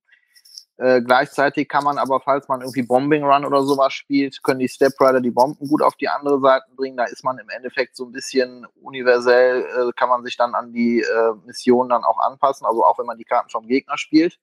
Äh, 0.78 1.02
gleichzeitig 1.02 1.68
kann 1.68 1.84
man 1.84 1.98
aber, 1.98 2.20
falls 2.20 2.48
man 2.50 2.62
irgendwie 2.62 2.84
Bombing 2.84 3.24
Run 3.24 3.44
oder 3.44 3.64
sowas 3.64 3.94
spielt, 3.94 4.44
können 4.44 4.60
die 4.60 4.70
Step 4.70 4.94
Rider 5.00 5.22
die 5.22 5.32
Bomben 5.32 5.68
gut 5.68 5.82
auf 5.82 5.96
die 5.96 6.08
andere 6.08 6.40
Seite 6.40 6.66
bringen. 6.76 6.98
Da 6.98 7.06
ist 7.06 7.24
man 7.24 7.40
im 7.40 7.50
Endeffekt 7.50 7.96
so 7.96 8.06
ein 8.06 8.12
bisschen 8.12 8.68
universell, 8.80 9.64
äh, 9.64 9.92
kann 9.96 10.10
man 10.10 10.24
sich 10.24 10.38
dann 10.38 10.54
an 10.54 10.72
die 10.72 11.02
äh, 11.02 11.34
Mission 11.48 11.90
dann 11.90 12.04
auch 12.04 12.20
anpassen, 12.20 12.68
also 12.68 12.86
auch 12.86 13.00
wenn 13.00 13.08
man 13.08 13.18
die 13.18 13.24
Karten 13.24 13.50
vom 13.50 13.66
Gegner 13.66 13.98
spielt. 13.98 14.38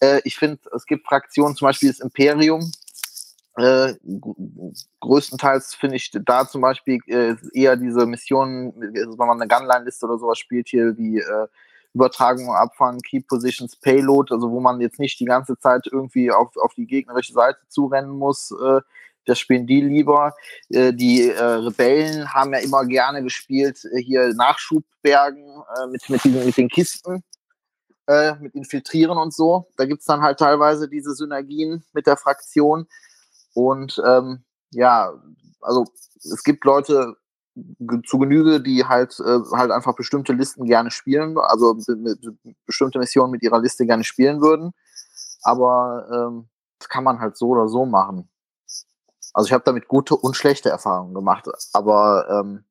Äh, 0.00 0.20
ich 0.24 0.36
finde, 0.36 0.60
es 0.76 0.84
gibt 0.84 1.06
Fraktionen, 1.06 1.56
zum 1.56 1.64
Beispiel 1.64 1.88
das 1.88 2.00
Imperium. 2.00 2.70
Äh, 3.58 3.94
größtenteils 5.00 5.74
finde 5.74 5.96
ich 5.96 6.10
da 6.24 6.48
zum 6.48 6.60
Beispiel 6.60 7.00
äh, 7.06 7.34
eher 7.52 7.76
diese 7.76 8.06
Missionen, 8.06 8.72
wenn 8.78 9.16
man 9.16 9.40
eine 9.40 9.48
Gunline-Liste 9.48 10.06
oder 10.06 10.18
sowas 10.18 10.38
spielt, 10.38 10.68
hier 10.68 10.96
wie 10.96 11.22
Übertragung, 11.94 12.54
Abfangen, 12.54 13.00
Key 13.02 13.20
Positions, 13.20 13.76
Payload, 13.76 14.32
also 14.32 14.50
wo 14.50 14.60
man 14.60 14.80
jetzt 14.80 14.98
nicht 14.98 15.18
die 15.20 15.24
ganze 15.24 15.58
Zeit 15.58 15.86
irgendwie 15.90 16.30
auf, 16.30 16.56
auf 16.56 16.74
die 16.74 16.86
gegnerische 16.86 17.32
Seite 17.32 17.58
zurennen 17.68 18.10
muss. 18.10 18.52
Äh, 18.52 18.80
das 19.24 19.38
spielen 19.38 19.66
die 19.66 19.80
lieber. 19.80 20.34
Äh, 20.70 20.92
die 20.92 21.28
äh, 21.28 21.42
Rebellen 21.42 22.32
haben 22.32 22.52
ja 22.52 22.60
immer 22.60 22.84
gerne 22.84 23.22
gespielt, 23.22 23.84
äh, 23.84 24.00
hier 24.00 24.32
Nachschubbergen 24.34 25.62
äh, 25.76 25.86
mit, 25.88 26.08
mit, 26.08 26.24
diesen, 26.24 26.44
mit 26.44 26.56
den 26.56 26.68
Kisten, 26.68 27.24
äh, 28.06 28.34
mit 28.36 28.54
Infiltrieren 28.54 29.18
und 29.18 29.34
so. 29.34 29.68
Da 29.76 29.84
gibt 29.84 30.00
es 30.00 30.06
dann 30.06 30.22
halt 30.22 30.38
teilweise 30.38 30.88
diese 30.88 31.14
Synergien 31.14 31.84
mit 31.92 32.06
der 32.06 32.16
Fraktion. 32.16 32.86
Und 33.58 34.00
ähm, 34.06 34.44
ja, 34.70 35.12
also 35.60 35.84
es 36.14 36.44
gibt 36.44 36.64
Leute, 36.64 37.16
zu 38.06 38.18
Genüge, 38.18 38.60
die 38.60 38.84
halt, 38.84 39.18
äh, 39.18 39.40
halt 39.52 39.72
einfach 39.72 39.96
bestimmte 39.96 40.32
Listen 40.32 40.64
gerne 40.64 40.92
spielen, 40.92 41.36
also 41.38 41.76
bestimmte 42.66 43.00
Missionen 43.00 43.32
mit 43.32 43.42
ihrer 43.42 43.58
Liste 43.58 43.84
gerne 43.84 44.04
spielen 44.04 44.40
würden. 44.40 44.70
Aber 45.42 46.06
ähm, 46.12 46.48
das 46.78 46.88
kann 46.88 47.02
man 47.02 47.18
halt 47.18 47.36
so 47.36 47.48
oder 47.48 47.68
so 47.68 47.84
machen. 47.84 48.28
Also 49.34 49.48
ich 49.48 49.52
habe 49.52 49.64
damit 49.64 49.88
gute 49.88 50.14
und 50.14 50.36
schlechte 50.36 50.70
Erfahrungen 50.70 51.14
gemacht. 51.14 51.48
Aber 51.72 52.28
ähm, 52.30 52.64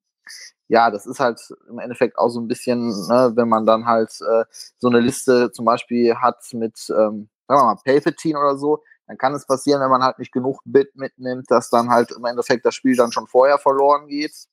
ja, 0.69 0.89
das 0.89 1.05
ist 1.05 1.19
halt 1.19 1.41
im 1.67 1.79
Endeffekt 1.79 2.17
auch 2.17 2.29
so 2.29 2.39
ein 2.39 2.47
bisschen, 2.47 2.87
ne, 3.09 3.33
wenn 3.35 3.49
man 3.49 3.65
dann 3.65 3.85
halt 3.87 4.11
äh, 4.21 4.45
so 4.77 4.87
eine 4.87 5.01
Liste 5.01 5.51
zum 5.51 5.65
Beispiel 5.65 6.15
hat 6.15 6.45
mit, 6.53 6.79
ähm, 6.91 7.27
sagen 7.45 7.59
wir 7.59 7.65
mal, 7.65 7.81
Palpatine 7.83 8.39
oder 8.39 8.57
so, 8.57 8.81
dann 9.07 9.17
kann 9.17 9.33
es 9.33 9.45
passieren, 9.45 9.81
wenn 9.81 9.89
man 9.89 10.03
halt 10.03 10.19
nicht 10.19 10.31
genug 10.31 10.61
Bit 10.65 10.95
mitnimmt, 10.95 11.49
dass 11.49 11.69
dann 11.69 11.89
halt 11.89 12.11
im 12.11 12.25
Endeffekt 12.25 12.65
das 12.65 12.75
Spiel 12.75 12.95
dann 12.95 13.11
schon 13.11 13.27
vorher 13.27 13.57
verloren 13.57 14.07
geht 14.07 14.47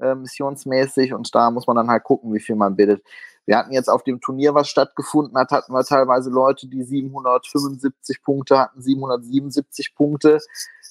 äh, 0.00 0.14
missionsmäßig 0.14 1.14
und 1.14 1.32
da 1.34 1.50
muss 1.50 1.66
man 1.66 1.76
dann 1.76 1.90
halt 1.90 2.04
gucken, 2.04 2.32
wie 2.32 2.40
viel 2.40 2.56
man 2.56 2.76
bittet. 2.76 3.04
Wir 3.46 3.58
hatten 3.58 3.72
jetzt 3.72 3.88
auf 3.88 4.02
dem 4.02 4.20
Turnier, 4.20 4.54
was 4.54 4.68
stattgefunden 4.68 5.36
hat, 5.36 5.50
hatten 5.50 5.72
wir 5.72 5.84
teilweise 5.84 6.30
Leute, 6.30 6.66
die 6.66 6.82
775 6.82 8.22
Punkte 8.22 8.58
hatten, 8.58 8.80
777 8.80 9.94
Punkte. 9.94 10.38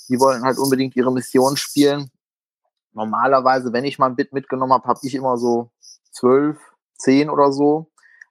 Die 0.10 0.20
wollten 0.20 0.44
halt 0.44 0.58
unbedingt 0.58 0.96
ihre 0.96 1.12
Mission 1.12 1.58
spielen. 1.58 2.10
Normalerweise, 2.94 3.72
wenn 3.72 3.86
ich 3.86 4.00
mal 4.00 4.08
ein 4.08 4.16
Bit 4.16 4.34
mitgenommen 4.34 4.74
habe, 4.74 4.88
habe 4.88 5.00
ich 5.04 5.16
immer 5.16 5.38
so 5.38 5.72
12, 6.12 6.58
10 6.98 7.30
oder 7.30 7.52
so. 7.52 7.89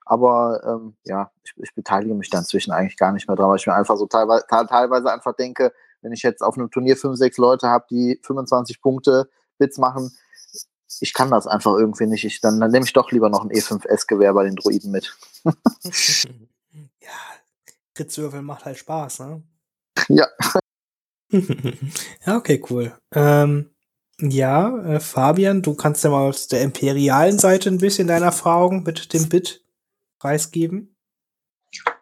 Aber 0.09 0.63
ähm, 0.65 0.95
ja, 1.05 1.29
ich, 1.43 1.53
ich, 1.57 1.75
beteilige 1.75 2.15
mich 2.15 2.31
da 2.31 2.39
inzwischen 2.39 2.71
eigentlich 2.71 2.97
gar 2.97 3.11
nicht 3.11 3.27
mehr 3.27 3.37
dran, 3.37 3.49
weil 3.49 3.57
ich 3.57 3.67
mir 3.67 3.75
einfach 3.75 3.95
so 3.95 4.07
teilweise, 4.07 4.43
teilweise 4.49 5.13
einfach 5.13 5.35
denke, 5.35 5.71
wenn 6.01 6.11
ich 6.11 6.23
jetzt 6.23 6.41
auf 6.41 6.57
einem 6.57 6.71
Turnier 6.71 6.97
5, 6.97 7.15
6 7.15 7.37
Leute 7.37 7.67
habe, 7.67 7.85
die 7.91 8.19
25 8.23 8.81
Punkte 8.81 9.29
Bits 9.59 9.77
machen, 9.77 10.11
ich 10.99 11.13
kann 11.13 11.29
das 11.29 11.45
einfach 11.45 11.75
irgendwie 11.75 12.07
nicht. 12.07 12.25
Ich, 12.25 12.41
dann, 12.41 12.59
dann 12.59 12.71
nehme 12.71 12.87
ich 12.87 12.93
doch 12.93 13.11
lieber 13.11 13.29
noch 13.29 13.43
ein 13.43 13.51
E5S-Gewehr 13.51 14.33
bei 14.33 14.45
den 14.45 14.55
Droiden 14.55 14.89
mit. 14.89 15.15
ja, 15.45 17.11
Kritzwürfel 17.93 18.41
macht 18.41 18.65
halt 18.65 18.79
Spaß, 18.79 19.19
ne? 19.19 19.43
Ja. 20.07 20.27
ja, 22.25 22.35
okay, 22.35 22.63
cool. 22.71 22.97
Ähm, 23.13 23.69
ja, 24.19 24.75
äh, 24.79 24.99
Fabian, 24.99 25.61
du 25.61 25.75
kannst 25.75 26.03
ja 26.03 26.09
mal 26.09 26.27
aus 26.27 26.47
der 26.47 26.63
imperialen 26.63 27.37
Seite 27.37 27.69
ein 27.69 27.77
bisschen 27.77 28.07
deine 28.07 28.25
Erfahrung 28.25 28.81
mit 28.81 29.13
dem 29.13 29.29
Bit 29.29 29.63
preisgeben. 30.19 30.95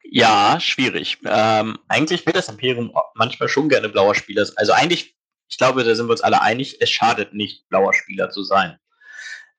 Ja, 0.03 0.59
schwierig. 0.59 1.19
Ähm, 1.25 1.79
eigentlich 1.87 2.25
wird 2.25 2.37
das 2.37 2.49
Imperium 2.49 2.93
manchmal 3.15 3.49
schon 3.49 3.69
gerne 3.69 3.89
blauer 3.89 4.15
Spieler. 4.15 4.47
Also 4.55 4.71
eigentlich 4.71 5.17
ich 5.49 5.57
glaube, 5.57 5.83
da 5.83 5.95
sind 5.95 6.07
wir 6.07 6.11
uns 6.11 6.21
alle 6.21 6.41
einig, 6.41 6.81
es 6.81 6.89
schadet 6.89 7.33
nicht, 7.33 7.67
blauer 7.69 7.93
Spieler 7.93 8.29
zu 8.29 8.43
sein. 8.43 8.77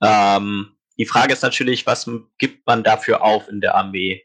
Ähm, 0.03 0.77
die 0.99 1.07
Frage 1.07 1.33
ist 1.33 1.43
natürlich, 1.43 1.87
was 1.87 2.11
gibt 2.39 2.67
man 2.67 2.83
dafür 2.83 3.23
auf 3.23 3.49
in 3.49 3.61
der 3.61 3.75
Armee? 3.75 4.25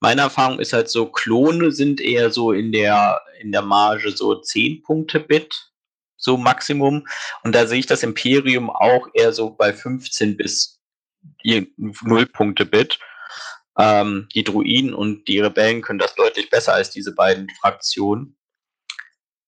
Meine 0.00 0.22
Erfahrung 0.22 0.60
ist 0.60 0.72
halt 0.72 0.88
so, 0.88 1.06
Klone 1.06 1.72
sind 1.72 2.00
eher 2.00 2.30
so 2.30 2.52
in 2.52 2.72
der, 2.72 3.20
in 3.40 3.52
der 3.52 3.62
Marge 3.62 4.12
so 4.12 4.40
10 4.40 4.82
Punkte 4.82 5.20
Bit, 5.20 5.72
so 6.16 6.36
Maximum. 6.36 7.06
Und 7.42 7.54
da 7.54 7.66
sehe 7.66 7.80
ich 7.80 7.86
das 7.86 8.02
Imperium 8.02 8.70
auch 8.70 9.08
eher 9.14 9.32
so 9.32 9.50
bei 9.50 9.72
15 9.72 10.36
bis 10.36 10.80
0 11.44 12.26
Punkte 12.26 12.66
Bit. 12.66 12.98
Ähm, 13.78 14.28
die 14.34 14.44
Druiden 14.44 14.92
und 14.92 15.28
die 15.28 15.40
Rebellen 15.40 15.82
können 15.82 15.98
das 15.98 16.14
deutlich 16.14 16.50
besser 16.50 16.74
als 16.74 16.90
diese 16.90 17.14
beiden 17.14 17.48
Fraktionen. 17.60 18.36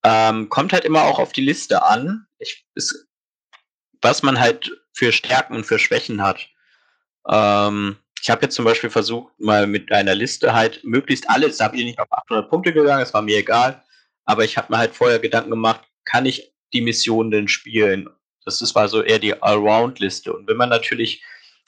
Ähm, 0.04 0.48
kommt 0.48 0.72
halt 0.72 0.84
immer 0.84 1.02
auch 1.02 1.18
auf 1.18 1.32
die 1.32 1.44
Liste 1.44 1.82
an, 1.82 2.26
ich, 2.38 2.66
ist, 2.74 3.08
was 4.00 4.22
man 4.22 4.40
halt 4.40 4.70
für 4.92 5.12
Stärken 5.12 5.54
und 5.54 5.64
für 5.64 5.78
Schwächen 5.78 6.22
hat. 6.22 6.48
Ähm, 7.28 7.96
ich 8.22 8.30
habe 8.30 8.42
jetzt 8.42 8.54
zum 8.54 8.64
Beispiel 8.64 8.90
versucht, 8.90 9.32
mal 9.38 9.66
mit 9.66 9.92
einer 9.92 10.14
Liste 10.14 10.54
halt 10.54 10.84
möglichst 10.84 11.28
alles, 11.28 11.58
da 11.58 11.64
habe 11.64 11.76
ich 11.76 11.84
nicht 11.84 11.98
auf 11.98 12.10
800 12.10 12.48
Punkte 12.48 12.72
gegangen, 12.72 13.02
es 13.02 13.14
war 13.14 13.22
mir 13.22 13.38
egal, 13.38 13.82
aber 14.24 14.44
ich 14.44 14.56
habe 14.56 14.72
mir 14.72 14.78
halt 14.78 14.94
vorher 14.94 15.18
Gedanken 15.18 15.50
gemacht, 15.50 15.82
kann 16.04 16.26
ich 16.26 16.52
die 16.72 16.80
Mission 16.80 17.30
denn 17.30 17.48
spielen? 17.48 18.08
Das 18.44 18.62
ist 18.62 18.74
war 18.74 18.88
so 18.88 19.02
eher 19.02 19.18
die 19.18 19.40
Allround-Liste. 19.42 20.32
Und 20.32 20.48
wenn 20.48 20.56
man 20.56 20.68
natürlich 20.68 21.22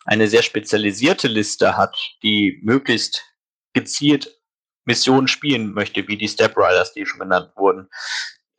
eine 0.04 0.28
sehr 0.28 0.42
spezialisierte 0.42 1.28
Liste 1.28 1.76
hat, 1.76 1.96
die 2.22 2.60
möglichst 2.62 3.24
gezielt 3.72 4.40
Missionen 4.84 5.28
spielen 5.28 5.72
möchte, 5.72 6.06
wie 6.08 6.16
die 6.16 6.28
Step 6.28 6.56
Riders, 6.56 6.92
die 6.92 7.06
schon 7.06 7.20
genannt 7.20 7.52
wurden, 7.56 7.88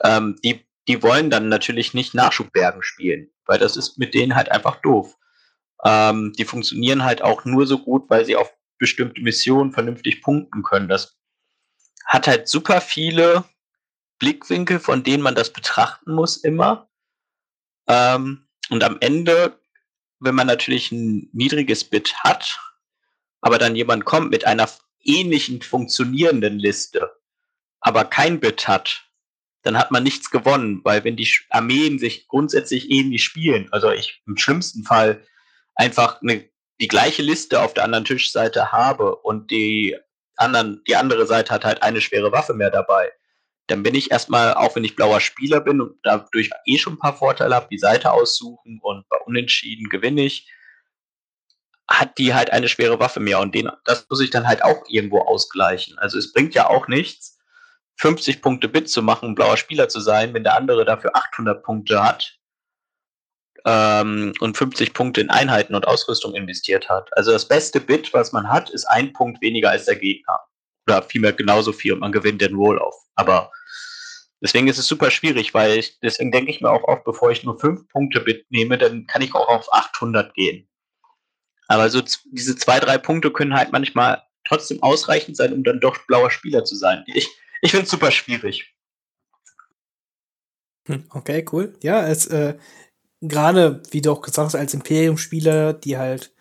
ähm, 0.04 0.38
die, 0.44 0.66
die 0.88 1.04
wollen 1.04 1.30
dann 1.30 1.50
natürlich 1.50 1.94
nicht 1.94 2.14
Nachschubbergen 2.14 2.82
spielen, 2.82 3.30
weil 3.46 3.60
das 3.60 3.76
ist 3.76 3.98
mit 3.98 4.14
denen 4.14 4.36
halt 4.36 4.52
einfach 4.52 4.82
doof. 4.82 5.18
Ähm, 5.84 6.34
die 6.38 6.46
funktionieren 6.46 7.04
halt 7.04 7.22
auch 7.22 7.44
nur 7.46 7.68
so 7.68 7.80
gut, 7.80 8.10
weil 8.10 8.26
sie 8.26 8.36
auf 8.36 8.54
bestimmte 8.78 9.22
Missionen 9.22 9.74
vernünftig 9.74 10.22
punkten 10.22 10.64
können. 10.64 10.88
Das 10.88 11.18
hat 12.06 12.28
halt 12.28 12.48
super 12.48 12.82
viele 12.82 13.44
Blickwinkel, 14.20 14.80
von 14.80 15.04
denen 15.04 15.24
man 15.24 15.36
das 15.36 15.52
betrachten 15.52 16.14
muss 16.14 16.38
immer. 16.38 16.90
Ähm, 17.88 18.48
und 18.70 18.84
am 18.84 18.98
Ende, 19.02 19.60
wenn 20.24 20.36
man 20.36 20.48
natürlich 20.48 20.92
ein 20.92 21.30
niedriges 21.34 21.84
Bit 21.84 22.16
hat, 22.24 22.60
aber 23.42 23.58
dann 23.58 23.76
jemand 23.76 24.06
kommt 24.06 24.32
mit 24.32 24.46
einer 24.46 24.70
ähnlichen 25.04 25.62
funktionierenden 25.62 26.60
Liste, 26.60 27.12
aber 27.82 28.06
kein 28.06 28.40
Bit 28.40 28.68
hat, 28.68 29.06
dann 29.64 29.78
hat 29.78 29.92
man 29.92 30.04
nichts 30.04 30.30
gewonnen, 30.30 30.82
weil 30.84 31.04
wenn 31.04 31.16
die 31.16 31.30
Armeen 31.50 32.00
sich 32.00 32.28
grundsätzlich 32.28 32.90
ähnlich 32.90 33.24
spielen, 33.24 33.68
also 33.72 33.92
ich 33.92 34.22
im 34.26 34.38
schlimmsten 34.38 34.84
Fall 34.84 35.26
einfach 35.76 36.22
eine, 36.22 36.50
die 36.80 36.88
gleiche 36.88 37.22
Liste 37.22 37.62
auf 37.62 37.74
der 37.74 37.84
anderen 37.84 38.06
Tischseite 38.06 38.72
habe 38.72 39.16
und 39.18 39.52
die 39.52 39.98
anderen, 40.36 40.82
die 40.88 40.96
andere 40.96 41.26
Seite 41.28 41.54
hat 41.54 41.66
halt 41.66 41.84
eine 41.84 42.02
schwere 42.02 42.32
Waffe 42.32 42.54
mehr 42.54 42.72
dabei, 42.72 43.12
dann 43.68 43.84
bin 43.84 43.96
ich 43.96 44.12
erstmal, 44.12 44.54
auch 44.54 44.76
wenn 44.76 44.84
ich 44.84 44.96
blauer 44.96 45.20
Spieler 45.20 45.62
bin 45.62 45.82
und 45.82 45.98
dadurch 46.04 46.50
eh 46.66 46.78
schon 46.78 46.94
ein 46.94 47.00
paar 47.00 47.16
Vorteile 47.16 47.56
habe, 47.56 47.68
die 47.72 47.78
Seite 47.78 48.12
aussuchen 48.12 48.80
und 48.82 49.08
bei 49.10 49.18
Unentschieden 49.26 49.90
gewinne 49.90 50.24
ich, 50.24 50.50
hat 51.88 52.18
die 52.18 52.34
halt 52.34 52.52
eine 52.52 52.68
schwere 52.68 53.00
Waffe 53.00 53.20
mehr 53.20 53.40
und 53.40 53.56
den, 53.56 53.70
das 53.86 54.08
muss 54.10 54.22
ich 54.22 54.30
dann 54.30 54.48
halt 54.48 54.64
auch 54.64 54.84
irgendwo 54.88 55.20
ausgleichen. 55.20 55.98
Also 56.00 56.18
es 56.18 56.34
bringt 56.34 56.56
ja 56.56 56.68
auch 56.70 56.88
nichts, 56.88 57.40
50 57.98 58.42
Punkte 58.42 58.68
Bit 58.68 58.90
zu 58.90 59.02
machen, 59.02 59.36
blauer 59.36 59.58
Spieler 59.58 59.88
zu 59.88 60.00
sein, 60.00 60.34
wenn 60.34 60.44
der 60.44 60.56
andere 60.56 60.86
dafür 60.86 61.16
800 61.16 61.64
Punkte 61.64 62.04
hat 62.04 62.38
ähm, 63.66 64.34
und 64.40 64.58
50 64.58 64.94
Punkte 64.94 65.22
in 65.22 65.30
Einheiten 65.30 65.76
und 65.76 65.88
Ausrüstung 65.88 66.34
investiert 66.34 66.90
hat. 66.90 67.16
Also 67.18 67.32
das 67.32 67.48
beste 67.48 67.80
Bit, 67.80 68.14
was 68.14 68.32
man 68.32 68.50
hat, 68.50 68.70
ist 68.70 68.86
ein 68.86 69.14
Punkt 69.14 69.42
weniger 69.42 69.70
als 69.70 69.86
der 69.86 69.96
Gegner. 69.96 70.40
Oder 70.88 71.04
vielmehr 71.04 71.34
genauso 71.34 71.72
viel 71.72 71.94
und 71.94 72.00
man 72.00 72.12
gewinnt 72.12 72.42
den 72.42 72.56
Roll-Off. 72.56 72.96
Aber 73.16 73.52
Deswegen 74.44 74.68
ist 74.68 74.78
es 74.78 74.88
super 74.88 75.10
schwierig, 75.10 75.54
weil 75.54 75.80
ich, 75.80 76.00
deswegen 76.02 76.34
denke 76.34 76.52
ich 76.52 76.60
mir 76.60 76.70
auch 76.70 76.84
oft, 76.84 77.06
bevor 77.06 77.32
ich 77.32 77.46
nur 77.46 77.58
5 77.58 77.88
Punkte 77.88 78.20
Bit 78.20 78.46
nehme, 78.52 78.78
dann 78.78 79.08
kann 79.08 79.22
ich 79.22 79.34
auch 79.34 79.48
auf 79.48 79.74
800 79.74 80.34
gehen. 80.34 80.68
Aber 81.70 81.90
so 81.90 82.02
diese 82.26 82.58
zwei, 82.58 82.82
drei 82.82 82.98
Punkte 82.98 83.32
können 83.32 83.56
halt 83.56 83.72
manchmal 83.72 84.22
trotzdem 84.46 84.84
ausreichend 84.84 85.38
sein, 85.38 85.54
um 85.54 85.64
dann 85.64 85.80
doch 85.80 85.98
blauer 86.08 86.30
Spieler 86.30 86.66
zu 86.66 86.76
sein. 86.76 87.06
Ich, 87.08 87.30
ich 87.62 87.72
finde 87.72 87.86
es 87.86 87.92
super 87.92 88.12
schwierig. 88.12 88.76
Hm, 90.90 91.06
okay, 91.12 91.46
cool. 91.54 91.78
Ja, 91.82 92.06
es 92.06 92.28
äh, 92.28 92.58
gerade, 93.22 93.82
wie 93.92 94.02
du 94.02 94.12
auch 94.12 94.22
gesagt 94.22 94.48
hast, 94.48 94.56
als 94.56 94.74
Imperium-Spieler, 94.74 95.72
die 95.72 95.98
halt 95.98 96.33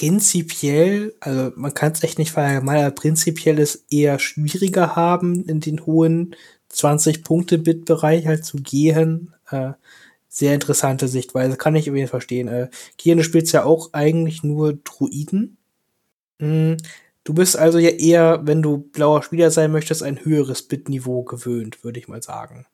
prinzipiell, 0.00 1.14
also 1.20 1.52
man 1.56 1.74
kann 1.74 1.92
es 1.92 2.02
echt 2.02 2.18
nicht 2.18 2.32
verallgemeinern, 2.32 2.94
prinzipiell 2.94 3.58
es 3.58 3.84
eher 3.90 4.18
schwieriger 4.18 4.96
haben, 4.96 5.44
in 5.44 5.60
den 5.60 5.84
hohen 5.84 6.34
20-Punkte-Bit-Bereich 6.72 8.26
halt 8.26 8.46
zu 8.46 8.56
gehen. 8.56 9.34
Äh, 9.50 9.72
sehr 10.26 10.54
interessante 10.54 11.06
Sichtweise, 11.06 11.58
kann 11.58 11.76
ich 11.76 11.86
irgendwie 11.86 12.06
verstehen. 12.06 12.48
Äh, 12.48 12.70
Kian, 12.96 13.18
du 13.18 13.22
ja 13.52 13.64
auch 13.64 13.92
eigentlich 13.92 14.42
nur 14.42 14.72
Druiden. 14.72 15.58
Hm, 16.38 16.78
du 17.24 17.34
bist 17.34 17.58
also 17.58 17.78
ja 17.78 17.90
eher, 17.90 18.40
wenn 18.46 18.62
du 18.62 18.78
blauer 18.78 19.22
Spieler 19.22 19.50
sein 19.50 19.70
möchtest, 19.70 20.02
ein 20.02 20.24
höheres 20.24 20.62
Bit-Niveau 20.62 21.24
gewöhnt, 21.24 21.84
würde 21.84 22.00
ich 22.00 22.08
mal 22.08 22.22
sagen. 22.22 22.64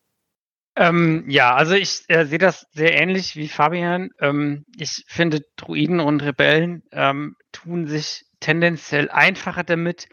Ähm, 0.76 1.24
ja, 1.28 1.54
also 1.54 1.74
ich 1.74 2.04
äh, 2.08 2.26
sehe 2.26 2.38
das 2.38 2.66
sehr 2.72 3.00
ähnlich 3.00 3.34
wie 3.34 3.48
Fabian. 3.48 4.10
Ähm, 4.20 4.66
ich 4.76 5.04
finde, 5.08 5.40
Druiden 5.56 6.00
und 6.00 6.22
Rebellen 6.22 6.82
ähm, 6.92 7.34
tun 7.52 7.86
sich 7.86 8.24
tendenziell 8.40 9.10
einfacher 9.10 9.64
damit, 9.64 10.06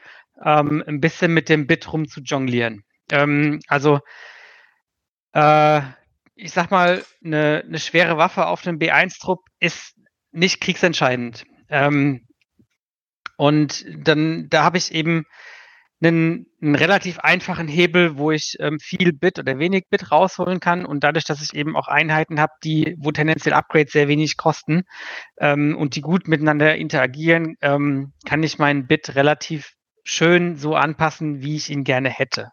ähm, 0.44 0.82
ein 0.88 1.02
bisschen 1.02 1.34
mit 1.34 1.50
dem 1.50 1.68
Bit 1.68 1.92
rum 1.92 2.08
zu 2.08 2.22
jonglieren. 2.22 2.84
Ähm, 3.12 3.60
also, 3.68 4.00
äh, 5.34 5.82
ich 6.36 6.52
sag 6.54 6.72
mal, 6.72 7.04
eine 7.24 7.64
ne 7.68 7.80
schwere 7.80 8.18
Waffe 8.18 8.48
auf 8.48 8.66
einem 8.66 8.80
B1-Trupp 8.80 9.42
ist 9.60 9.96
nicht 10.32 10.62
kriegsentscheidend. 10.62 11.44
Ähm, 11.70 12.26
und 13.36 13.86
dann, 14.08 14.48
da 14.50 14.64
habe 14.64 14.78
ich 14.78 14.94
eben 14.94 15.26
einen, 16.04 16.48
einen 16.62 16.76
relativ 16.76 17.20
einfachen 17.20 17.68
Hebel, 17.68 18.18
wo 18.18 18.32
ich 18.32 18.56
ähm, 18.60 18.80
viel 18.80 19.14
Bit 19.14 19.40
oder 19.40 19.60
wenig 19.60 19.86
Bit 19.90 20.12
rausholen 20.12 20.60
kann. 20.60 20.86
Und 20.86 21.04
dadurch, 21.04 21.26
dass 21.26 21.42
ich 21.42 21.54
eben 21.54 21.76
auch 21.76 21.88
Einheiten 21.88 22.40
habe, 22.40 22.54
die, 22.64 22.96
wo 23.00 23.12
tendenziell 23.12 23.54
Upgrades 23.54 23.94
sehr 23.94 24.08
wenig 24.08 24.38
kosten 24.38 24.84
ähm, 25.38 25.78
und 25.78 25.96
die 25.96 26.02
gut 26.02 26.28
miteinander 26.28 26.76
interagieren, 26.76 27.56
ähm, 27.62 28.14
kann 28.26 28.44
ich 28.44 28.60
meinen 28.60 28.88
Bit 28.88 29.16
relativ 29.16 29.74
schön 30.04 30.58
so 30.58 30.76
anpassen, 30.76 31.42
wie 31.42 31.56
ich 31.56 31.70
ihn 31.70 31.84
gerne 31.84 32.10
hätte. 32.10 32.52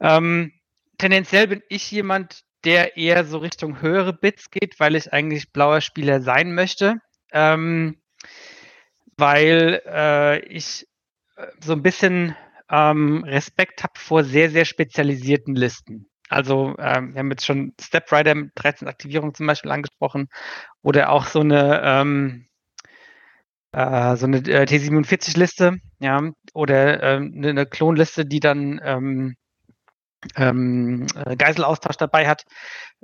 Ähm, 0.00 0.52
tendenziell 0.98 1.48
bin 1.48 1.62
ich 1.68 1.90
jemand, 1.90 2.42
der 2.64 2.96
eher 2.96 3.24
so 3.24 3.38
Richtung 3.38 3.82
höhere 3.82 4.14
Bits 4.14 4.50
geht, 4.50 4.80
weil 4.80 4.96
ich 4.96 5.12
eigentlich 5.12 5.52
blauer 5.52 5.80
Spieler 5.80 6.22
sein 6.22 6.54
möchte. 6.54 6.96
Ähm, 7.32 7.98
weil 9.16 9.82
äh, 9.86 10.38
ich 10.46 10.86
äh, 11.36 11.46
so 11.60 11.72
ein 11.72 11.82
bisschen 11.82 12.36
ähm, 12.74 13.24
Respekt 13.24 13.82
habe 13.82 13.94
vor 13.96 14.24
sehr, 14.24 14.50
sehr 14.50 14.64
spezialisierten 14.64 15.54
Listen. 15.54 16.06
Also 16.28 16.74
ähm, 16.78 17.14
wir 17.14 17.20
haben 17.20 17.30
jetzt 17.30 17.46
schon 17.46 17.74
Stepwriter 17.80 18.34
mit 18.34 18.52
13 18.56 18.88
Aktivierungen 18.88 19.34
zum 19.34 19.46
Beispiel 19.46 19.70
angesprochen 19.70 20.28
oder 20.82 21.10
auch 21.10 21.26
so 21.26 21.40
eine 21.40 21.80
ähm, 21.84 22.46
äh, 23.72 24.16
so 24.16 24.26
eine 24.26 24.38
äh, 24.38 24.64
T47-Liste, 24.64 25.78
ja, 26.00 26.30
oder 26.54 27.02
eine, 27.02 27.48
eine 27.48 27.66
Klonliste, 27.66 28.24
die 28.24 28.40
dann 28.40 28.80
ähm, 28.82 29.36
ähm, 30.36 31.06
äh, 31.14 31.36
Geiselaustausch 31.36 31.96
dabei 31.96 32.26
hat. 32.26 32.44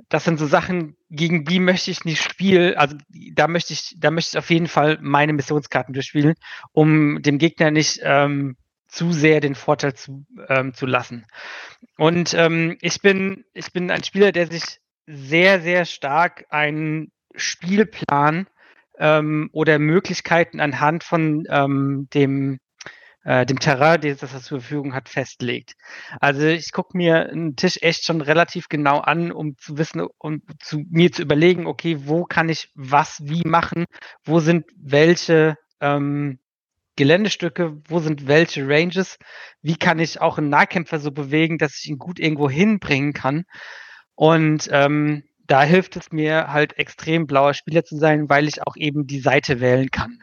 Das 0.09 0.23
sind 0.23 0.39
so 0.39 0.47
Sachen, 0.47 0.95
gegen 1.09 1.45
die 1.45 1.59
möchte 1.59 1.91
ich 1.91 2.05
nicht 2.05 2.21
spielen. 2.21 2.75
Also 2.75 2.97
da 3.33 3.47
möchte 3.47 3.73
ich, 3.73 3.95
da 3.97 4.11
möchte 4.11 4.37
ich 4.37 4.39
auf 4.39 4.49
jeden 4.49 4.67
Fall 4.67 4.97
meine 5.01 5.33
Missionskarten 5.33 5.93
durchspielen, 5.93 6.35
um 6.71 7.21
dem 7.21 7.37
Gegner 7.37 7.71
nicht 7.71 7.99
ähm, 8.03 8.55
zu 8.91 9.13
sehr 9.13 9.39
den 9.39 9.55
Vorteil 9.55 9.93
zu, 9.93 10.25
ähm, 10.49 10.73
zu 10.73 10.85
lassen. 10.85 11.25
Und 11.97 12.33
ähm, 12.33 12.77
ich, 12.81 13.01
bin, 13.01 13.45
ich 13.53 13.71
bin 13.71 13.89
ein 13.89 14.03
Spieler, 14.03 14.31
der 14.31 14.47
sich 14.47 14.79
sehr, 15.07 15.61
sehr 15.61 15.85
stark 15.85 16.45
einen 16.49 17.11
Spielplan 17.35 18.47
ähm, 18.99 19.49
oder 19.53 19.79
Möglichkeiten 19.79 20.59
anhand 20.59 21.05
von 21.05 21.45
ähm, 21.49 22.09
dem, 22.13 22.59
äh, 23.23 23.45
dem 23.45 23.59
Terrain, 23.59 24.01
das 24.01 24.21
er 24.21 24.41
zur 24.41 24.59
Verfügung 24.59 24.93
hat, 24.93 25.07
festlegt. 25.07 25.75
Also 26.19 26.45
ich 26.47 26.73
gucke 26.73 26.97
mir 26.97 27.29
einen 27.29 27.55
Tisch 27.55 27.77
echt 27.81 28.03
schon 28.03 28.19
relativ 28.19 28.67
genau 28.67 28.99
an, 28.99 29.31
um 29.31 29.57
zu 29.57 29.77
wissen, 29.77 30.05
um 30.17 30.41
zu, 30.59 30.83
mir 30.89 31.13
zu 31.13 31.21
überlegen, 31.21 31.65
okay, 31.65 31.95
wo 32.01 32.25
kann 32.25 32.49
ich 32.49 32.69
was 32.75 33.21
wie 33.23 33.47
machen, 33.47 33.85
wo 34.25 34.41
sind 34.41 34.65
welche 34.75 35.55
ähm, 35.79 36.39
Geländestücke, 36.95 37.81
wo 37.87 37.99
sind 37.99 38.27
welche 38.27 38.67
Ranges, 38.67 39.17
wie 39.61 39.77
kann 39.77 39.99
ich 39.99 40.19
auch 40.21 40.37
einen 40.37 40.49
Nahkämpfer 40.49 40.99
so 40.99 41.11
bewegen, 41.11 41.57
dass 41.57 41.77
ich 41.77 41.89
ihn 41.89 41.97
gut 41.97 42.19
irgendwo 42.19 42.49
hinbringen 42.49 43.13
kann. 43.13 43.45
Und 44.15 44.67
ähm, 44.71 45.23
da 45.47 45.63
hilft 45.63 45.95
es 45.95 46.11
mir 46.11 46.51
halt 46.51 46.77
extrem 46.77 47.27
blauer 47.27 47.53
Spieler 47.53 47.83
zu 47.83 47.97
sein, 47.97 48.29
weil 48.29 48.47
ich 48.47 48.65
auch 48.65 48.75
eben 48.75 49.07
die 49.07 49.19
Seite 49.19 49.59
wählen 49.59 49.89
kann. 49.91 50.21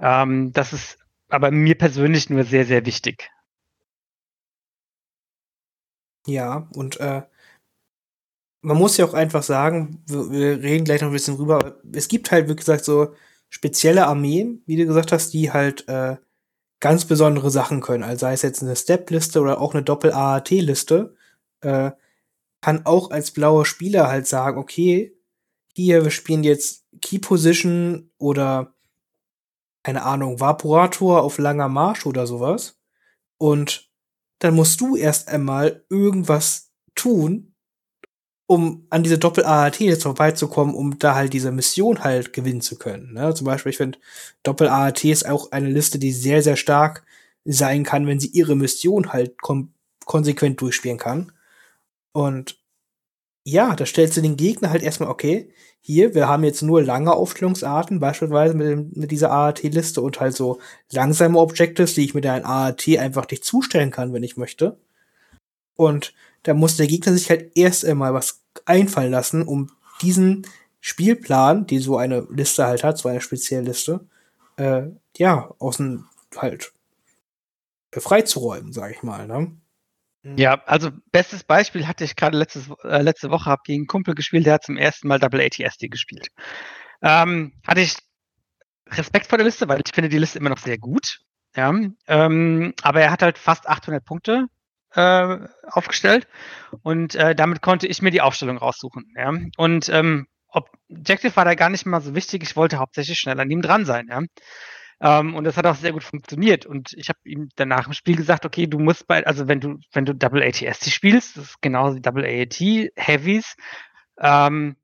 Ähm, 0.00 0.52
das 0.52 0.72
ist 0.72 0.98
aber 1.28 1.50
mir 1.50 1.76
persönlich 1.76 2.30
nur 2.30 2.44
sehr, 2.44 2.64
sehr 2.66 2.84
wichtig. 2.86 3.30
Ja, 6.26 6.68
und 6.74 6.98
äh, 7.00 7.22
man 8.62 8.76
muss 8.76 8.96
ja 8.96 9.04
auch 9.06 9.14
einfach 9.14 9.42
sagen, 9.42 10.02
wir, 10.06 10.30
wir, 10.30 10.62
reden 10.62 10.84
gleich 10.84 11.00
noch 11.00 11.08
ein 11.08 11.14
bisschen 11.14 11.36
rüber, 11.36 11.56
aber 11.56 11.76
es 11.92 12.08
gibt 12.08 12.30
halt, 12.30 12.48
wie 12.48 12.56
gesagt, 12.56 12.84
so 12.84 13.14
spezielle 13.50 14.06
Armeen, 14.06 14.62
wie 14.66 14.76
du 14.76 14.86
gesagt 14.86 15.12
hast, 15.12 15.34
die 15.34 15.52
halt 15.52 15.86
äh, 15.88 16.16
ganz 16.80 17.04
besondere 17.04 17.50
Sachen 17.50 17.82
können. 17.82 18.04
Also 18.04 18.20
sei 18.20 18.32
es 18.32 18.42
jetzt 18.42 18.62
eine 18.62 18.76
Step-Liste 18.76 19.40
oder 19.40 19.60
auch 19.60 19.74
eine 19.74 19.82
Doppel-AAT-Liste, 19.82 21.14
äh, 21.60 21.90
kann 22.62 22.86
auch 22.86 23.10
als 23.10 23.32
blauer 23.32 23.66
Spieler 23.66 24.08
halt 24.08 24.26
sagen, 24.26 24.58
okay, 24.58 25.16
hier, 25.74 26.04
wir 26.04 26.10
spielen 26.10 26.44
jetzt 26.44 26.86
Key 27.02 27.18
Position 27.18 28.10
oder 28.18 28.74
keine 29.82 30.02
Ahnung, 30.02 30.40
Vaporator 30.40 31.22
auf 31.22 31.38
langer 31.38 31.68
Marsch 31.68 32.06
oder 32.06 32.26
sowas. 32.26 32.78
Und 33.38 33.90
dann 34.38 34.54
musst 34.54 34.80
du 34.80 34.96
erst 34.96 35.28
einmal 35.28 35.84
irgendwas 35.88 36.70
tun, 36.94 37.49
um 38.50 38.84
an 38.90 39.04
diese 39.04 39.16
Doppel-AAT 39.16 39.78
jetzt 39.78 40.02
vorbeizukommen, 40.02 40.74
um 40.74 40.98
da 40.98 41.14
halt 41.14 41.32
diese 41.34 41.52
Mission 41.52 42.02
halt 42.02 42.32
gewinnen 42.32 42.60
zu 42.60 42.76
können. 42.78 43.12
Ne? 43.12 43.32
Zum 43.32 43.44
Beispiel, 43.44 43.70
ich 43.70 43.76
finde, 43.76 44.00
Doppel-AAT 44.42 45.04
ist 45.04 45.24
auch 45.24 45.52
eine 45.52 45.68
Liste, 45.68 46.00
die 46.00 46.10
sehr, 46.10 46.42
sehr 46.42 46.56
stark 46.56 47.04
sein 47.44 47.84
kann, 47.84 48.08
wenn 48.08 48.18
sie 48.18 48.26
ihre 48.26 48.56
Mission 48.56 49.12
halt 49.12 49.36
konsequent 50.04 50.60
durchspielen 50.60 50.98
kann. 50.98 51.30
Und 52.10 52.58
ja, 53.44 53.76
da 53.76 53.86
stellst 53.86 54.16
du 54.16 54.20
den 54.20 54.36
Gegner 54.36 54.70
halt 54.70 54.82
erstmal, 54.82 55.10
okay, 55.10 55.54
hier, 55.80 56.16
wir 56.16 56.26
haben 56.26 56.42
jetzt 56.42 56.62
nur 56.62 56.82
lange 56.82 57.12
Aufstellungsarten, 57.12 58.00
beispielsweise 58.00 58.54
mit, 58.54 58.66
dem, 58.66 58.90
mit 58.96 59.12
dieser 59.12 59.30
AAT-Liste 59.30 60.00
und 60.00 60.18
halt 60.18 60.34
so 60.34 60.58
langsame 60.90 61.38
Objectives, 61.38 61.94
die 61.94 62.04
ich 62.04 62.14
mit 62.14 62.26
einem 62.26 62.44
AAT 62.44 62.98
einfach 62.98 63.30
nicht 63.30 63.44
zustellen 63.44 63.92
kann, 63.92 64.12
wenn 64.12 64.24
ich 64.24 64.36
möchte. 64.36 64.76
Und 65.76 66.14
da 66.42 66.54
muss 66.54 66.76
der 66.76 66.86
Gegner 66.86 67.12
sich 67.12 67.30
halt 67.30 67.52
erst 67.56 67.84
einmal 67.84 68.14
was 68.14 68.42
einfallen 68.64 69.10
lassen, 69.10 69.42
um 69.42 69.70
diesen 70.02 70.46
Spielplan, 70.80 71.66
die 71.66 71.78
so 71.78 71.98
eine 71.98 72.26
Liste 72.30 72.66
halt 72.66 72.84
hat, 72.84 72.98
so 72.98 73.08
eine 73.08 73.20
spezielle 73.20 73.66
Liste, 73.66 74.06
äh, 74.56 74.84
ja, 75.16 75.54
außen 75.58 76.06
halt 76.36 76.72
befreit 77.90 78.28
zu 78.28 78.38
räumen, 78.38 78.72
sag 78.72 78.92
ich 78.92 79.02
mal, 79.02 79.26
ne? 79.26 79.56
Mhm. 80.22 80.36
Ja, 80.36 80.62
also 80.66 80.90
bestes 81.12 81.44
Beispiel 81.44 81.86
hatte 81.86 82.04
ich 82.04 82.16
gerade 82.16 82.38
äh, 82.38 83.02
letzte 83.02 83.30
Woche, 83.30 83.46
habe 83.50 83.62
gegen 83.64 83.82
einen 83.82 83.86
Kumpel 83.86 84.14
gespielt, 84.14 84.46
der 84.46 84.54
hat 84.54 84.64
zum 84.64 84.76
ersten 84.76 85.08
Mal 85.08 85.18
Double 85.18 85.40
ATSD 85.40 85.88
gespielt. 85.88 86.28
Ähm, 87.02 87.52
hatte 87.66 87.80
ich 87.80 87.96
Respekt 88.88 89.26
vor 89.26 89.38
der 89.38 89.46
Liste, 89.46 89.68
weil 89.68 89.80
ich 89.84 89.94
finde 89.94 90.08
die 90.08 90.18
Liste 90.18 90.38
immer 90.38 90.50
noch 90.50 90.58
sehr 90.58 90.78
gut. 90.78 91.20
Ja, 91.56 91.74
ähm, 92.06 92.74
aber 92.82 93.00
er 93.00 93.10
hat 93.10 93.22
halt 93.22 93.38
fast 93.38 93.68
800 93.68 94.04
Punkte 94.04 94.46
äh, 94.94 95.38
aufgestellt 95.64 96.26
und 96.82 97.14
äh, 97.14 97.34
damit 97.34 97.62
konnte 97.62 97.86
ich 97.86 98.02
mir 98.02 98.10
die 98.10 98.20
Aufstellung 98.20 98.58
raussuchen. 98.58 99.12
Ja? 99.16 99.32
Und 99.56 99.88
ähm, 99.88 100.26
Objective 100.48 101.36
war 101.36 101.44
da 101.44 101.54
gar 101.54 101.70
nicht 101.70 101.86
mal 101.86 102.00
so 102.00 102.14
wichtig. 102.14 102.42
Ich 102.42 102.56
wollte 102.56 102.78
hauptsächlich 102.78 103.18
schnell 103.18 103.38
an 103.40 103.50
ihm 103.50 103.62
dran 103.62 103.84
sein. 103.84 104.08
Ja? 104.10 104.22
Ähm, 105.00 105.34
und 105.34 105.44
das 105.44 105.56
hat 105.56 105.66
auch 105.66 105.76
sehr 105.76 105.92
gut 105.92 106.04
funktioniert. 106.04 106.66
Und 106.66 106.92
ich 106.94 107.08
habe 107.08 107.18
ihm 107.24 107.48
danach 107.56 107.86
im 107.86 107.92
Spiel 107.92 108.16
gesagt, 108.16 108.44
okay, 108.44 108.66
du 108.66 108.78
musst 108.78 109.06
bei, 109.06 109.24
also 109.26 109.48
wenn 109.48 109.60
du, 109.60 109.78
wenn 109.92 110.04
du 110.04 110.14
Double 110.14 110.42
ATST 110.42 110.90
spielst, 110.90 111.36
das 111.36 111.44
ist 111.44 111.62
genauso 111.62 111.96
wie 111.96 112.02
Double 112.02 112.24
AAT, 112.24 112.60
Heavies, 112.96 113.56
ähm, 114.18 114.76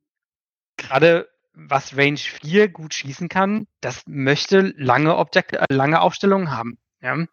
gerade 0.76 1.28
was 1.52 1.96
Range 1.96 2.18
4 2.18 2.68
gut 2.68 2.94
schießen 2.94 3.28
kann, 3.28 3.66
das 3.80 4.02
möchte 4.06 4.74
lange 4.76 5.16
Objekte, 5.16 5.60
äh, 5.60 5.72
lange 5.72 6.00
Aufstellungen 6.00 6.50
haben. 6.50 6.78
Ja? 7.00 7.26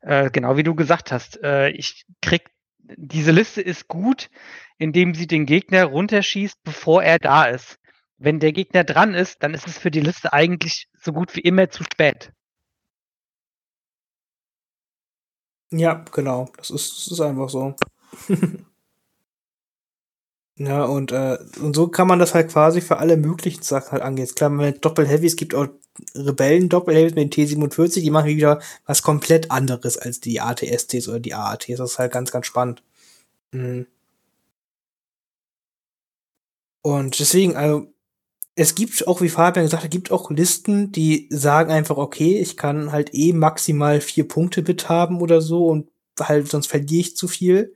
Äh, 0.00 0.30
genau 0.30 0.56
wie 0.56 0.62
du 0.62 0.74
gesagt 0.74 1.12
hast. 1.12 1.42
Äh, 1.42 1.70
ich 1.70 2.04
krieg 2.20 2.50
diese 2.96 3.32
Liste 3.32 3.62
ist 3.62 3.88
gut, 3.88 4.30
indem 4.78 5.14
sie 5.14 5.26
den 5.26 5.46
Gegner 5.46 5.84
runterschießt, 5.84 6.62
bevor 6.64 7.02
er 7.02 7.18
da 7.18 7.44
ist. 7.44 7.78
Wenn 8.18 8.40
der 8.40 8.52
Gegner 8.52 8.84
dran 8.84 9.14
ist, 9.14 9.42
dann 9.42 9.54
ist 9.54 9.66
es 9.66 9.78
für 9.78 9.90
die 9.90 10.00
Liste 10.00 10.32
eigentlich 10.32 10.88
so 11.00 11.12
gut 11.12 11.34
wie 11.34 11.40
immer 11.40 11.70
zu 11.70 11.82
spät. 11.84 12.32
Ja, 15.70 16.04
genau. 16.12 16.50
Das 16.56 16.70
ist, 16.70 16.96
das 16.96 17.12
ist 17.12 17.20
einfach 17.20 17.48
so. 17.48 17.74
ja, 20.56 20.84
und, 20.84 21.10
äh, 21.12 21.38
und 21.60 21.74
so 21.74 21.88
kann 21.88 22.06
man 22.06 22.20
das 22.20 22.34
halt 22.34 22.50
quasi 22.50 22.80
für 22.80 22.98
alle 22.98 23.16
möglichen 23.16 23.62
Sachen 23.62 23.92
halt 23.92 24.02
angehen. 24.02 24.28
Klar, 24.34 24.50
mit 24.50 24.84
Doppel-Heavy, 24.84 25.26
es 25.26 25.36
gibt 25.36 25.54
auch 25.54 25.66
Rebellen-Doppel-Heavys 26.14 27.14
mit 27.14 27.34
den 27.34 27.46
T47, 27.48 28.00
die 28.00 28.10
machen 28.10 28.28
wieder 28.28 28.60
was 28.86 29.02
komplett 29.02 29.50
anderes 29.50 29.98
als 29.98 30.20
die 30.20 30.40
ATSTs 30.40 31.08
oder 31.08 31.20
die 31.20 31.34
AATs. 31.34 31.76
Das 31.76 31.92
ist 31.92 31.98
halt 31.98 32.12
ganz, 32.12 32.30
ganz 32.30 32.46
spannend. 32.46 32.82
Mhm. 33.52 33.86
Und 36.82 37.18
deswegen, 37.18 37.56
also, 37.56 37.86
es 38.56 38.74
gibt 38.74 39.06
auch, 39.08 39.20
wie 39.20 39.28
Fabian 39.28 39.64
gesagt 39.66 39.84
hat, 39.84 39.90
gibt 39.90 40.12
auch 40.12 40.30
Listen, 40.30 40.92
die 40.92 41.28
sagen 41.30 41.72
einfach, 41.72 41.96
okay, 41.96 42.38
ich 42.38 42.56
kann 42.56 42.92
halt 42.92 43.14
eh 43.14 43.32
maximal 43.32 44.00
vier 44.00 44.28
Punkte 44.28 44.62
bit 44.62 44.88
haben 44.88 45.20
oder 45.20 45.40
so 45.40 45.66
und 45.66 45.88
halt, 46.20 46.48
sonst 46.48 46.68
verliere 46.68 47.00
ich 47.00 47.16
zu 47.16 47.26
viel. 47.28 47.74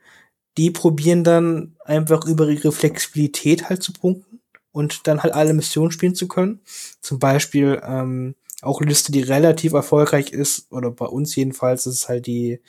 Die 0.58 0.70
probieren 0.70 1.24
dann 1.24 1.76
einfach 1.84 2.26
über 2.26 2.48
ihre 2.48 2.72
Flexibilität 2.72 3.68
halt 3.68 3.82
zu 3.82 3.92
punkten 3.92 4.40
und 4.72 5.06
dann 5.06 5.22
halt 5.22 5.32
alle 5.32 5.54
Missionen 5.54 5.92
spielen 5.92 6.14
zu 6.14 6.28
können. 6.28 6.60
Zum 7.00 7.18
Beispiel 7.18 7.80
ähm, 7.82 8.34
auch 8.60 8.80
eine 8.80 8.90
Liste, 8.90 9.12
die 9.12 9.22
relativ 9.22 9.72
erfolgreich 9.72 10.32
ist, 10.32 10.70
oder 10.70 10.90
bei 10.90 11.06
uns 11.06 11.34
jedenfalls, 11.36 11.86
ist 11.86 12.08
halt 12.08 12.26
die 12.26 12.60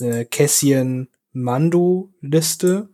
äh, 0.00 0.24
Cassian 0.24 1.08
Mando 1.32 2.10
Liste 2.20 2.88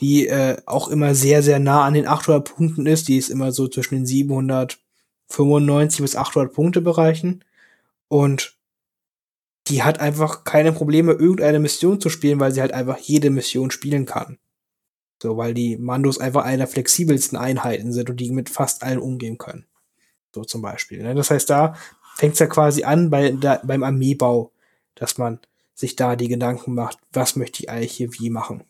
die 0.00 0.26
äh, 0.28 0.56
auch 0.66 0.88
immer 0.88 1.14
sehr, 1.14 1.42
sehr 1.42 1.58
nah 1.58 1.84
an 1.84 1.94
den 1.94 2.06
800 2.06 2.54
Punkten 2.54 2.86
ist. 2.86 3.08
Die 3.08 3.16
ist 3.16 3.30
immer 3.30 3.52
so 3.52 3.66
zwischen 3.68 3.94
den 3.96 4.06
795 4.06 6.00
bis 6.02 6.16
800 6.16 6.52
Punkte 6.52 6.80
Bereichen. 6.80 7.44
Und 8.08 8.55
die 9.68 9.82
hat 9.82 10.00
einfach 10.00 10.44
keine 10.44 10.72
Probleme, 10.72 11.12
irgendeine 11.12 11.58
Mission 11.58 12.00
zu 12.00 12.08
spielen, 12.08 12.40
weil 12.40 12.52
sie 12.52 12.60
halt 12.60 12.72
einfach 12.72 12.98
jede 12.98 13.30
Mission 13.30 13.70
spielen 13.70 14.06
kann. 14.06 14.38
So, 15.22 15.36
weil 15.36 15.54
die 15.54 15.76
Mandos 15.76 16.18
einfach 16.18 16.44
eine 16.44 16.58
der 16.58 16.66
flexibelsten 16.68 17.38
Einheiten 17.38 17.92
sind 17.92 18.10
und 18.10 18.18
die 18.18 18.30
mit 18.30 18.50
fast 18.50 18.82
allen 18.82 18.98
umgehen 18.98 19.38
können. 19.38 19.66
So 20.34 20.44
zum 20.44 20.62
Beispiel. 20.62 21.02
Ne? 21.02 21.14
Das 21.14 21.30
heißt, 21.30 21.48
da 21.48 21.74
fängt 22.14 22.34
es 22.34 22.38
ja 22.38 22.46
quasi 22.46 22.84
an 22.84 23.10
bei, 23.10 23.30
da, 23.30 23.60
beim 23.64 23.82
Armeebau, 23.82 24.52
dass 24.94 25.18
man 25.18 25.40
sich 25.74 25.96
da 25.96 26.16
die 26.16 26.28
Gedanken 26.28 26.74
macht, 26.74 26.98
was 27.12 27.36
möchte 27.36 27.62
ich 27.62 27.70
eigentlich 27.70 27.92
hier 27.92 28.12
wie 28.14 28.30
machen. 28.30 28.64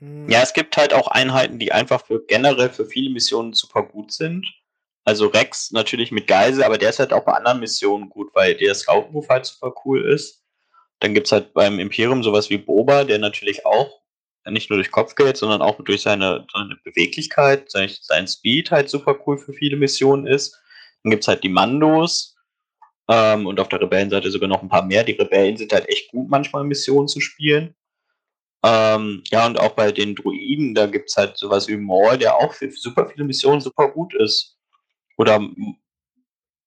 Ja, 0.00 0.42
es 0.42 0.54
gibt 0.54 0.78
halt 0.78 0.94
auch 0.94 1.08
Einheiten, 1.08 1.58
die 1.58 1.72
einfach 1.72 2.06
für 2.06 2.24
generell 2.24 2.70
für 2.70 2.86
viele 2.86 3.10
Missionen 3.10 3.52
super 3.52 3.82
gut 3.82 4.12
sind. 4.12 4.46
Also 5.04 5.28
Rex 5.28 5.70
natürlich 5.70 6.12
mit 6.12 6.26
Geise, 6.26 6.64
aber 6.64 6.78
der 6.78 6.90
ist 6.90 6.98
halt 6.98 7.12
auch 7.12 7.24
bei 7.24 7.32
anderen 7.32 7.60
Missionen 7.60 8.10
gut, 8.10 8.30
weil 8.34 8.54
der 8.54 8.74
Scout-Move 8.74 9.26
halt 9.28 9.46
super 9.46 9.74
cool 9.84 10.04
ist. 10.12 10.42
Dann 11.00 11.14
gibt's 11.14 11.32
halt 11.32 11.54
beim 11.54 11.78
Imperium 11.78 12.22
sowas 12.22 12.50
wie 12.50 12.58
Boba, 12.58 13.04
der 13.04 13.18
natürlich 13.18 13.64
auch 13.64 14.00
nicht 14.48 14.70
nur 14.70 14.78
durch 14.78 14.90
Kopfgeld, 14.90 15.36
sondern 15.36 15.62
auch 15.62 15.80
durch 15.82 16.02
seine, 16.02 16.46
seine 16.52 16.76
Beweglichkeit, 16.84 17.70
sein, 17.70 17.90
sein 18.00 18.26
Speed 18.26 18.70
halt 18.70 18.88
super 18.88 19.18
cool 19.26 19.38
für 19.38 19.52
viele 19.52 19.76
Missionen 19.76 20.26
ist. 20.26 20.58
Dann 21.02 21.10
gibt's 21.10 21.28
halt 21.28 21.44
die 21.44 21.48
Mandos 21.48 22.36
ähm, 23.08 23.46
und 23.46 23.60
auf 23.60 23.68
der 23.68 23.80
Rebellenseite 23.80 24.30
sogar 24.30 24.48
noch 24.48 24.62
ein 24.62 24.68
paar 24.68 24.84
mehr. 24.84 25.04
Die 25.04 25.12
Rebellen 25.12 25.56
sind 25.56 25.72
halt 25.72 25.88
echt 25.88 26.10
gut, 26.10 26.28
manchmal 26.28 26.64
Missionen 26.64 27.08
zu 27.08 27.20
spielen. 27.20 27.74
Ähm, 28.62 29.22
ja, 29.30 29.46
und 29.46 29.58
auch 29.58 29.72
bei 29.72 29.90
den 29.92 30.14
Druiden, 30.14 30.74
da 30.74 30.86
gibt 30.86 31.08
es 31.08 31.16
halt 31.16 31.36
sowas 31.36 31.66
wie 31.68 31.76
Maul, 31.76 32.18
der 32.18 32.36
auch 32.36 32.52
für 32.52 32.70
super 32.70 33.08
viele 33.08 33.24
Missionen 33.24 33.60
super 33.60 33.90
gut 33.90 34.14
ist. 34.14 34.58
Oder 35.20 35.46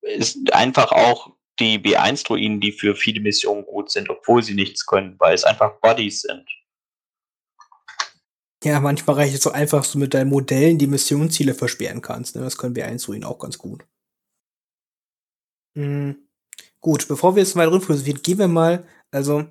ist 0.04 0.54
einfach 0.54 0.92
auch 0.92 1.36
die 1.60 1.80
B1-Druiden, 1.80 2.62
die 2.62 2.72
für 2.72 2.96
viele 2.96 3.20
Missionen 3.20 3.66
gut 3.66 3.90
sind, 3.90 4.12
obwohl 4.12 4.44
sie 4.44 4.54
nichts 4.54 4.86
können, 4.86 5.20
weil 5.20 5.34
es 5.34 5.44
einfach 5.44 5.80
Bodies 5.82 6.22
sind. 6.22 6.48
Ja, 8.64 8.80
manchmal 8.80 9.16
reicht 9.16 9.34
es 9.34 9.42
so 9.42 9.52
einfach, 9.52 9.80
dass 9.80 9.94
du 9.94 9.98
mit 9.98 10.14
deinen 10.14 10.30
Modellen 10.30 10.78
die 10.78 10.86
Missionsziele 10.86 11.56
versperren 11.56 12.04
kannst. 12.04 12.36
Ne? 12.36 12.44
Das 12.44 12.56
können 12.56 12.76
B1-Druiden 12.76 13.24
auch 13.24 13.40
ganz 13.40 13.58
gut. 13.58 13.88
Mhm. 15.74 16.30
Gut, 16.80 17.08
bevor 17.08 17.36
wir 17.36 17.42
jetzt 17.42 17.56
mal 17.56 17.68
rüber 17.68 17.96
gehen 17.96 18.38
wir 18.38 18.48
mal, 18.48 18.88
also 19.10 19.48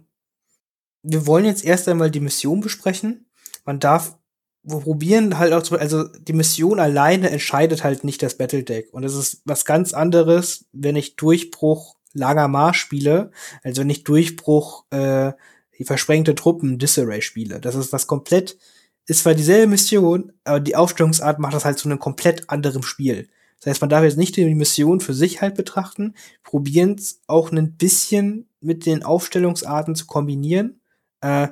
wir 1.02 1.26
wollen 1.26 1.44
jetzt 1.44 1.64
erst 1.64 1.88
einmal 1.88 2.12
die 2.12 2.20
Mission 2.20 2.60
besprechen. 2.60 3.28
Man 3.64 3.80
darf 3.80 4.16
wir 4.64 4.78
probieren 4.78 5.38
halt 5.38 5.52
auch, 5.52 5.62
zu, 5.62 5.78
also 5.78 6.04
die 6.04 6.32
Mission 6.32 6.78
alleine 6.78 7.30
entscheidet 7.30 7.82
halt 7.82 8.04
nicht 8.04 8.22
das 8.22 8.36
Battle 8.36 8.62
Deck. 8.62 8.92
Und 8.92 9.04
es 9.04 9.14
ist 9.14 9.42
was 9.44 9.64
ganz 9.64 9.92
anderes, 9.92 10.66
wenn 10.72 10.96
ich 10.96 11.16
Durchbruch 11.16 11.96
Lager 12.14 12.48
Mars 12.48 12.76
spiele, 12.76 13.30
also 13.62 13.80
wenn 13.80 13.90
ich 13.90 14.04
Durchbruch 14.04 14.84
äh, 14.90 15.32
die 15.78 15.84
versprengte 15.84 16.34
Truppen 16.34 16.78
Disarray 16.78 17.22
spiele. 17.22 17.60
Das 17.60 17.74
ist 17.74 17.92
was 17.92 18.06
komplett, 18.06 18.58
ist 19.06 19.22
zwar 19.22 19.34
dieselbe 19.34 19.68
Mission, 19.68 20.32
aber 20.44 20.60
die 20.60 20.76
Aufstellungsart 20.76 21.38
macht 21.38 21.54
das 21.54 21.64
halt 21.64 21.78
zu 21.78 21.88
einem 21.88 21.98
komplett 21.98 22.48
anderen 22.50 22.82
Spiel. 22.82 23.28
Das 23.58 23.70
heißt, 23.70 23.80
man 23.80 23.90
darf 23.90 24.04
jetzt 24.04 24.18
nicht 24.18 24.36
die 24.36 24.54
Mission 24.54 25.00
für 25.00 25.14
sich 25.14 25.40
halt 25.40 25.54
betrachten, 25.54 26.14
probieren 26.44 26.96
es 26.98 27.20
auch 27.26 27.50
ein 27.50 27.76
bisschen 27.76 28.48
mit 28.60 28.86
den 28.86 29.02
Aufstellungsarten 29.02 29.94
zu 29.94 30.06
kombinieren 30.06 30.80
äh, 31.20 31.48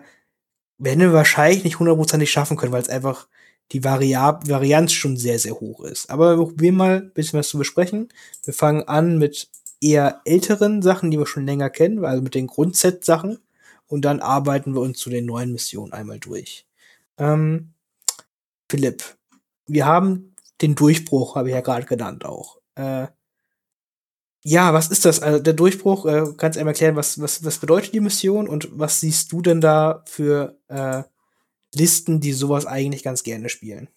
werden 0.81 1.01
wir 1.01 1.13
wahrscheinlich 1.13 1.63
nicht 1.63 1.79
hundertprozentig 1.79 2.31
schaffen 2.31 2.57
können, 2.57 2.73
weil 2.73 2.83
es 2.83 2.89
einfach 2.89 3.29
die 3.73 3.85
Variab 3.85 4.49
Varianz 4.49 4.93
schon 4.93 5.17
sehr, 5.17 5.39
sehr 5.39 5.55
hoch 5.61 5.85
ist. 5.85 6.11
Aber 6.11 6.39
wir 6.39 6.47
probieren 6.47 6.75
mal 6.75 6.97
ein 6.97 7.13
bisschen 7.13 7.39
was 7.39 7.49
zu 7.49 7.59
besprechen. 7.59 8.09
Wir 8.45 8.55
fangen 8.55 8.89
an 8.89 9.19
mit 9.19 9.49
eher 9.81 10.21
älteren 10.25 10.83
Sachen, 10.83 11.11
die 11.11 11.19
wir 11.19 11.27
schon 11.27 11.47
länger 11.47 11.71
kennen, 11.71 12.05
also 12.05 12.23
mit 12.23 12.35
den 12.35 12.49
Grundset-Sachen. 12.49 13.39
Und 13.87 14.05
dann 14.05 14.21
arbeiten 14.21 14.75
wir 14.75 14.81
uns 14.81 14.99
zu 14.99 15.11
den 15.11 15.27
neuen 15.27 15.53
Missionen 15.53 15.93
einmal 15.93 16.19
durch. 16.19 16.67
Ähm, 17.19 17.75
Philipp, 18.69 19.05
wir 19.67 19.87
haben 19.87 20.35
den 20.63 20.75
Durchbruch, 20.75 21.37
habe 21.37 21.49
ich 21.49 21.55
ja 21.55 21.61
gerade 21.61 21.87
genannt 21.87 22.25
auch. 22.25 22.59
Äh, 22.75 23.07
ja, 24.43 24.73
was 24.73 24.89
ist 24.89 25.05
das? 25.05 25.21
Also 25.21 25.39
der 25.39 25.53
Durchbruch, 25.53 26.07
äh, 26.07 26.25
kannst 26.37 26.57
du 26.57 26.61
einmal 26.61 26.73
erklären, 26.73 26.97
was, 26.97 27.21
was, 27.21 27.45
was 27.45 27.59
bedeutet 27.59 27.93
die 27.93 28.01
Mission 28.01 28.49
und 28.49 28.69
was 28.79 29.01
siehst 29.01 29.33
du 29.33 29.43
denn 29.43 29.61
da 29.61 30.03
für 30.07 30.57
äh, 30.69 31.03
Listen, 31.75 32.21
die 32.21 32.33
sowas 32.33 32.67
eigentlich 32.67 33.03
ganz 33.03 33.23
gerne 33.23 33.49
spielen? 33.49 33.89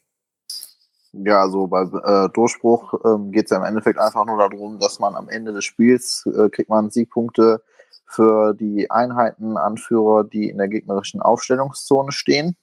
Ja, 1.14 1.42
also 1.42 1.68
bei 1.68 1.84
äh, 1.84 2.30
Durchbruch 2.30 2.94
ähm, 3.06 3.32
geht 3.32 3.46
es 3.46 3.52
ja 3.52 3.58
im 3.58 3.64
Endeffekt 3.64 4.00
einfach 4.00 4.26
nur 4.26 4.38
darum, 4.38 4.80
dass 4.80 5.00
man 5.00 5.16
am 5.16 5.30
Ende 5.30 5.54
des 5.54 5.64
Spiels 5.64 6.26
äh, 6.26 6.50
kriegt 6.50 6.70
man 6.70 6.90
Siegpunkte 6.90 7.62
für 8.06 8.54
die 8.54 8.90
Einheitenanführer, 8.92 10.24
die 10.24 10.50
in 10.50 10.58
der 10.58 10.68
gegnerischen 10.68 11.22
Aufstellungszone 11.22 12.12
stehen. 12.12 12.56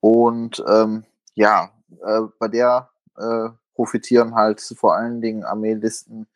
Und 0.00 0.64
ähm, 0.68 1.04
ja, 1.34 1.70
äh, 2.04 2.22
bei 2.38 2.48
der 2.48 2.88
äh, 3.16 3.48
profitieren 3.74 4.34
halt 4.34 4.60
vor 4.76 4.94
allen 4.94 5.20
Dingen 5.20 5.44
Armeelisten, 5.44 6.26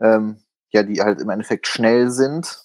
ähm, 0.00 0.38
ja, 0.70 0.82
die 0.82 1.00
halt 1.00 1.20
im 1.20 1.30
Endeffekt 1.30 1.66
schnell 1.66 2.10
sind 2.10 2.62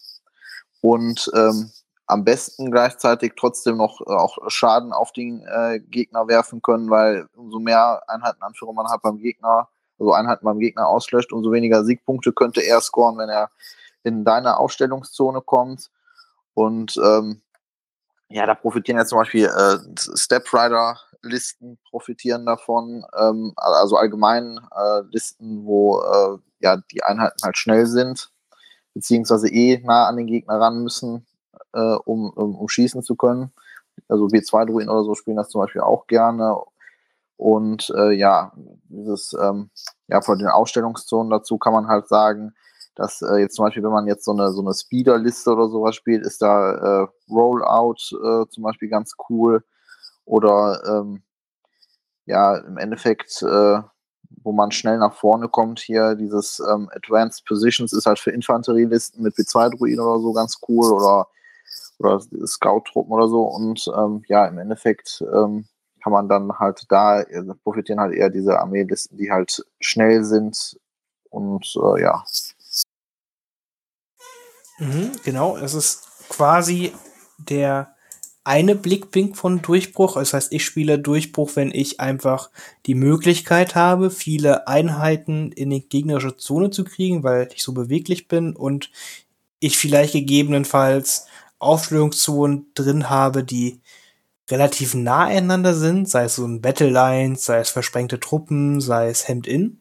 und 0.82 1.30
ähm, 1.36 1.72
am 2.10 2.24
besten 2.24 2.72
gleichzeitig 2.72 3.34
trotzdem 3.38 3.78
noch 3.78 4.02
äh, 4.02 4.12
auch 4.12 4.38
Schaden 4.48 4.94
auf 4.94 5.12
den 5.12 5.46
äh, 5.46 5.80
Gegner 5.80 6.28
werfen 6.28 6.62
können, 6.62 6.90
weil 6.90 7.28
umso 7.36 7.60
mehr 7.60 8.02
Einheitenanführer 8.08 8.74
man 8.74 8.90
hat 8.90 9.04
beim 9.04 9.20
Gegner, 9.20 9.70
also 10.00 10.14
Einheiten 10.14 10.44
beim 10.44 10.60
Gegner 10.60 10.88
auslöscht, 10.88 11.32
umso 11.32 11.52
weniger 11.52 11.84
Siegpunkte 11.84 12.34
könnte 12.34 12.62
er 12.62 12.82
scoren, 12.82 13.18
wenn 13.20 13.30
er 13.30 13.52
in 14.04 14.26
deine 14.26 14.58
Aufstellungszone 14.58 15.42
kommt. 15.42 15.92
Und 16.56 16.98
ähm, 16.98 17.42
ja, 18.30 18.48
da 18.48 18.56
profitieren 18.56 18.98
ja 18.98 19.06
zum 19.06 19.20
Beispiel 19.20 19.46
äh, 19.46 19.78
Step 20.16 20.52
Rider 20.52 21.00
Listen 21.22 21.80
profitieren 21.90 22.46
davon, 22.46 23.06
ähm, 23.18 23.54
also 23.56 23.98
allgemein 23.98 24.60
äh, 24.76 25.02
Listen, 25.12 25.66
wo 25.66 26.02
äh, 26.02 26.38
ja 26.60 26.78
die 26.92 27.04
Einheiten 27.04 27.44
halt 27.44 27.58
schnell 27.58 27.86
sind, 27.86 28.32
beziehungsweise 28.94 29.50
eh 29.50 29.80
nah 29.84 30.08
an 30.08 30.18
den 30.18 30.28
Gegner 30.28 30.60
ran 30.60 30.84
müssen, 30.84 31.26
äh, 31.74 31.80
um, 31.80 32.30
um, 32.30 32.56
um 32.56 32.70
schießen 32.70 33.04
zu 33.04 33.16
können. 33.16 33.52
Also 34.08 34.26
B2-Druiden 34.26 34.90
oder 34.90 35.04
so 35.04 35.16
spielen 35.16 35.38
das 35.38 35.50
zum 35.50 35.62
Beispiel 35.62 35.82
auch 35.82 36.08
gerne. 36.08 36.58
Und 37.38 37.90
äh, 37.96 38.12
ja, 38.12 38.52
dieses, 38.90 39.34
ähm, 39.42 39.70
ja, 40.08 40.22
von 40.22 40.40
den 40.40 40.48
Ausstellungszonen 40.48 41.30
dazu 41.30 41.58
kann 41.58 41.74
man 41.74 41.88
halt 41.88 42.08
sagen, 42.08 42.54
dass 42.96 43.22
äh, 43.22 43.38
jetzt 43.38 43.56
zum 43.56 43.66
Beispiel, 43.66 43.84
wenn 43.84 43.92
man 43.92 44.08
jetzt 44.08 44.26
so 44.26 44.32
eine, 44.32 44.52
so 44.52 44.62
eine 44.62 44.74
Speeder-Liste 44.74 45.52
oder 45.52 45.70
sowas 45.70 45.96
spielt, 45.96 46.26
ist 46.26 46.42
da 46.42 47.04
äh, 47.04 47.08
Rollout 47.30 47.96
äh, 48.12 48.50
zum 48.50 48.64
Beispiel 48.64 48.90
ganz 48.90 49.16
cool 49.30 49.64
oder 50.30 50.82
ähm, 50.86 51.24
ja, 52.26 52.58
im 52.58 52.78
Endeffekt, 52.78 53.42
äh, 53.42 53.82
wo 54.44 54.52
man 54.52 54.72
schnell 54.72 55.00
nach 55.00 55.16
vorne 55.16 55.50
kommt, 55.50 55.80
hier 55.80 56.16
dieses 56.16 56.60
ähm, 56.60 56.90
Advanced 56.94 57.46
Positions 57.46 57.92
ist 57.92 58.06
halt 58.06 58.20
für 58.20 58.32
Infanterielisten 58.32 59.24
mit 59.24 59.36
B2-Druiden 59.36 60.00
oder 60.00 60.20
so 60.20 60.32
ganz 60.32 60.60
cool 60.68 60.94
oder 60.94 61.28
oder 61.98 62.22
Scout-Truppen 62.22 63.12
oder 63.12 63.28
so. 63.28 63.42
Und 63.44 63.92
ähm, 63.98 64.24
ja, 64.28 64.48
im 64.48 64.58
Endeffekt 64.58 65.22
ähm, 65.34 65.68
kann 66.02 66.14
man 66.14 66.30
dann 66.30 66.58
halt 66.58 66.86
da 66.90 67.22
äh, 67.22 67.44
profitieren 67.64 68.00
halt 68.00 68.14
eher 68.14 68.30
diese 68.30 68.58
Armeelisten, 68.60 69.18
die 69.18 69.32
halt 69.32 69.66
schnell 69.80 70.24
sind 70.24 70.80
und 71.30 71.76
äh, 71.76 72.02
ja. 72.02 72.24
Mhm, 74.78 75.12
genau, 75.26 75.58
es 75.58 75.74
ist 75.74 76.30
quasi 76.30 76.94
der 77.38 77.96
eine 78.50 78.74
Blickwink 78.74 79.38
von 79.38 79.62
Durchbruch. 79.62 80.16
Das 80.16 80.34
heißt, 80.34 80.52
ich 80.52 80.66
spiele 80.66 80.98
Durchbruch, 80.98 81.52
wenn 81.54 81.72
ich 81.72 82.00
einfach 82.00 82.50
die 82.88 82.96
Möglichkeit 82.96 83.76
habe, 83.76 84.10
viele 84.10 84.68
Einheiten 84.68 85.52
in 85.52 85.70
die 85.70 85.88
gegnerische 85.88 86.36
Zone 86.36 86.72
zu 86.72 86.84
kriegen, 86.84 87.22
weil 87.24 87.50
ich 87.54 87.62
so 87.62 87.74
beweglich 87.74 88.28
bin 88.28 88.56
und 88.56 88.90
ich 89.60 89.78
vielleicht 89.78 90.14
gegebenenfalls 90.14 91.28
Aufstellungszonen 91.60 92.66
drin 92.74 93.12
habe, 93.12 93.44
die 93.44 93.82
relativ 94.50 94.96
nah 94.96 95.26
einander 95.26 95.76
sind, 95.76 96.10
sei 96.10 96.24
es 96.24 96.38
so 96.38 96.46
ein 96.48 96.60
Battle 96.60 96.90
Lines, 96.90 97.46
sei 97.46 97.60
es 97.60 97.70
versprengte 97.70 98.20
Truppen, 98.20 98.82
sei 98.82 99.10
es 99.10 99.28
Hemd-In. 99.28 99.80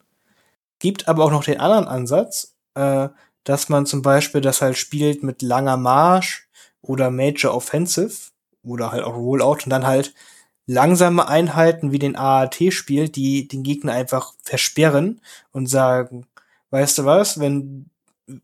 Gibt 0.77 1.07
aber 1.07 1.25
auch 1.25 1.31
noch 1.31 1.43
den 1.43 1.59
anderen 1.59 1.87
Ansatz, 1.87 2.53
äh, 2.75 3.09
dass 3.45 3.67
man 3.67 3.87
zum 3.87 4.03
Beispiel 4.03 4.41
das 4.41 4.61
halt 4.61 4.77
spielt 4.77 5.23
mit 5.23 5.41
langer 5.41 5.77
Marsch 5.77 6.47
oder 6.83 7.09
Major 7.09 7.55
Offensive 7.55 8.29
oder 8.63 8.91
halt 8.91 9.03
auch 9.03 9.15
Rollout 9.15 9.63
und 9.63 9.69
dann 9.69 9.85
halt 9.85 10.13
langsame 10.65 11.27
Einheiten 11.27 11.91
wie 11.91 11.99
den 11.99 12.15
AAT 12.15 12.71
spielt, 12.71 13.15
die 13.15 13.47
den 13.47 13.63
Gegner 13.63 13.93
einfach 13.93 14.35
versperren 14.43 15.19
und 15.51 15.65
sagen, 15.65 16.27
weißt 16.69 16.99
du 16.99 17.05
was, 17.05 17.39
wenn, 17.39 17.89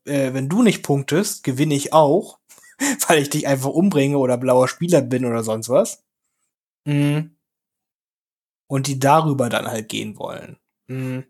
äh, 0.05 0.33
wenn 0.33 0.49
du 0.49 0.63
nicht 0.63 0.81
punktest, 0.81 1.43
gewinne 1.43 1.75
ich 1.75 1.93
auch, 1.93 2.39
weil 3.07 3.21
ich 3.21 3.29
dich 3.29 3.47
einfach 3.47 3.69
umbringe 3.69 4.17
oder 4.17 4.37
blauer 4.37 4.67
Spieler 4.67 5.01
bin 5.01 5.25
oder 5.25 5.43
sonst 5.43 5.69
was. 5.69 6.03
Mhm. 6.85 7.35
Und 8.67 8.87
die 8.87 8.97
darüber 8.97 9.49
dann 9.49 9.67
halt 9.67 9.89
gehen 9.89 10.17
wollen. 10.17 10.57
Mhm. 10.87 11.25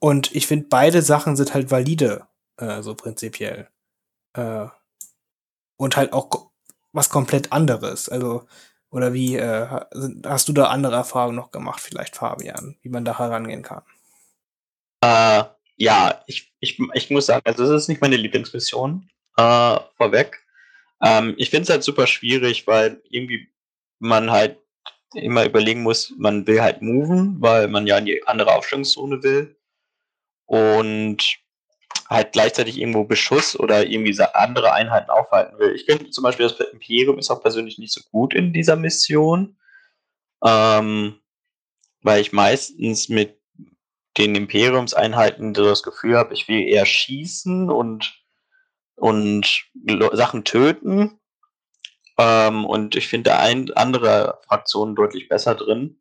Und 0.00 0.34
ich 0.34 0.48
finde, 0.48 0.66
beide 0.68 1.00
Sachen 1.00 1.36
sind 1.36 1.54
halt 1.54 1.70
valide, 1.70 2.26
äh, 2.56 2.82
so 2.82 2.96
prinzipiell. 2.96 3.68
Äh, 4.32 4.66
und 5.76 5.96
halt 5.96 6.12
auch 6.12 6.51
was 6.92 7.08
komplett 7.08 7.52
anderes. 7.52 8.08
Also, 8.08 8.46
oder 8.90 9.12
wie, 9.12 9.36
äh, 9.36 9.66
hast 10.24 10.48
du 10.48 10.52
da 10.52 10.66
andere 10.66 10.96
Erfahrungen 10.96 11.36
noch 11.36 11.50
gemacht, 11.50 11.80
vielleicht, 11.80 12.16
Fabian, 12.16 12.76
wie 12.82 12.90
man 12.90 13.04
da 13.04 13.18
herangehen 13.18 13.62
kann? 13.62 13.82
Äh, 15.02 15.44
ja, 15.76 16.22
ich, 16.26 16.52
ich, 16.60 16.78
ich 16.94 17.10
muss 17.10 17.26
sagen, 17.26 17.42
also 17.44 17.64
das 17.64 17.82
ist 17.82 17.88
nicht 17.88 18.02
meine 18.02 18.16
Lieblingsmission, 18.16 19.08
äh, 19.36 19.78
vorweg. 19.96 20.44
Ähm, 21.02 21.34
ich 21.38 21.50
finde 21.50 21.64
es 21.64 21.70
halt 21.70 21.82
super 21.82 22.06
schwierig, 22.06 22.66
weil 22.66 23.02
irgendwie 23.08 23.48
man 23.98 24.30
halt 24.30 24.58
immer 25.14 25.44
überlegen 25.44 25.82
muss, 25.82 26.12
man 26.16 26.46
will 26.46 26.60
halt 26.60 26.82
moven, 26.82 27.36
weil 27.40 27.68
man 27.68 27.86
ja 27.86 27.98
in 27.98 28.06
die 28.06 28.26
andere 28.26 28.54
Aufstellungszone 28.54 29.22
will. 29.22 29.56
Und 30.46 31.41
halt 32.12 32.32
gleichzeitig 32.32 32.78
irgendwo 32.78 33.04
Beschuss 33.04 33.58
oder 33.58 33.86
irgendwie 33.86 34.18
andere 34.34 34.72
Einheiten 34.72 35.10
aufhalten 35.10 35.58
will. 35.58 35.74
Ich 35.74 35.84
finde 35.84 36.10
zum 36.10 36.24
Beispiel, 36.24 36.48
das 36.48 36.60
Imperium 36.72 37.18
ist 37.18 37.30
auch 37.30 37.42
persönlich 37.42 37.78
nicht 37.78 37.92
so 37.92 38.00
gut 38.10 38.34
in 38.34 38.52
dieser 38.52 38.76
Mission, 38.76 39.56
ähm, 40.44 41.20
weil 42.02 42.20
ich 42.20 42.32
meistens 42.32 43.08
mit 43.08 43.40
den 44.18 44.34
Imperiumseinheiten 44.34 45.54
das 45.54 45.82
Gefühl 45.82 46.16
habe, 46.16 46.34
ich 46.34 46.48
will 46.48 46.68
eher 46.68 46.84
schießen 46.84 47.70
und, 47.70 48.22
und 48.96 49.64
Sachen 50.12 50.44
töten. 50.44 51.20
Ähm, 52.18 52.64
und 52.64 52.94
ich 52.94 53.08
finde 53.08 53.38
ein, 53.38 53.72
andere 53.72 54.40
Fraktionen 54.46 54.94
deutlich 54.94 55.28
besser 55.28 55.54
drin. 55.54 56.00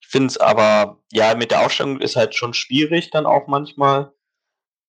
Ich 0.00 0.08
finde 0.08 0.28
es 0.28 0.38
aber, 0.38 1.02
ja, 1.12 1.34
mit 1.34 1.50
der 1.50 1.64
Aufstellung 1.64 2.00
ist 2.00 2.16
halt 2.16 2.34
schon 2.34 2.54
schwierig 2.54 3.10
dann 3.10 3.26
auch 3.26 3.46
manchmal. 3.46 4.12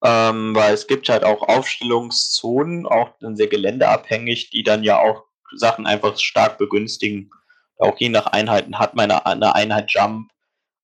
Ähm, 0.07 0.55
weil 0.55 0.71
es 0.71 0.85
gibt 0.85 1.09
halt 1.09 1.23
auch 1.23 1.41
Aufstellungszonen, 1.41 2.85
auch 2.85 3.09
dann 3.21 3.35
sehr 3.35 3.47
geländeabhängig, 3.47 4.51
die 4.51 4.61
dann 4.61 4.83
ja 4.83 4.99
auch 4.99 5.23
Sachen 5.55 5.87
einfach 5.87 6.15
stark 6.19 6.59
begünstigen. 6.59 7.31
Auch 7.79 7.97
je 7.97 8.09
nach 8.09 8.27
Einheiten 8.27 8.77
hat 8.77 8.93
man 8.93 9.09
eine, 9.09 9.25
eine 9.25 9.55
Einheit 9.55 9.91
Jump. 9.91 10.29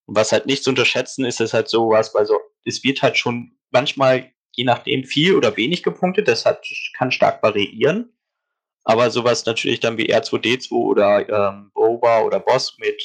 Und 0.06 0.16
was 0.16 0.32
halt 0.32 0.46
nicht 0.46 0.64
zu 0.64 0.70
unterschätzen 0.70 1.24
ist, 1.24 1.40
ist 1.40 1.54
halt 1.54 1.68
sowas, 1.68 2.12
weil 2.16 2.26
so, 2.26 2.36
es 2.64 2.82
wird 2.82 3.02
halt 3.02 3.16
schon 3.16 3.56
manchmal, 3.70 4.32
je 4.56 4.64
nachdem, 4.64 5.04
viel 5.04 5.36
oder 5.36 5.56
wenig 5.56 5.84
gepunktet. 5.84 6.26
Das 6.26 6.44
hat, 6.44 6.66
kann 6.98 7.12
stark 7.12 7.44
variieren. 7.44 8.12
Aber 8.82 9.08
sowas 9.12 9.46
natürlich 9.46 9.78
dann 9.78 9.98
wie 9.98 10.12
R2D2 10.12 10.72
oder 10.72 11.28
ähm, 11.28 11.70
Boba 11.74 12.22
oder 12.22 12.40
Boss 12.40 12.76
mit 12.78 13.00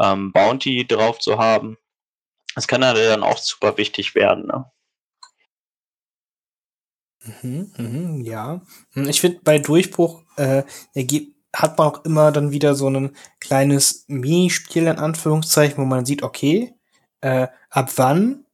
ähm, 0.00 0.30
Bounty 0.30 0.86
drauf 0.86 1.18
zu 1.18 1.38
haben, 1.38 1.76
das 2.54 2.68
kann 2.68 2.82
dann 2.82 3.24
auch 3.24 3.38
super 3.38 3.76
wichtig 3.76 4.14
werden. 4.14 4.46
Ne? 4.46 4.70
Mhm, 7.24 7.70
mhm, 7.76 8.20
ja. 8.24 8.62
Hm, 8.94 9.08
ich 9.08 9.20
finde, 9.20 9.40
bei 9.44 9.58
Durchbruch 9.58 10.22
äh, 10.36 10.62
hat 11.54 11.78
man 11.78 11.86
auch 11.88 12.04
immer 12.04 12.32
dann 12.32 12.50
wieder 12.52 12.74
so 12.74 12.88
ein 12.88 13.16
kleines 13.40 14.04
Minispiel 14.08 14.86
in 14.86 14.98
Anführungszeichen, 14.98 15.78
wo 15.78 15.84
man 15.86 16.04
sieht, 16.06 16.22
okay, 16.22 16.74
äh, 17.20 17.48
ab 17.70 17.90
wann 17.96 18.44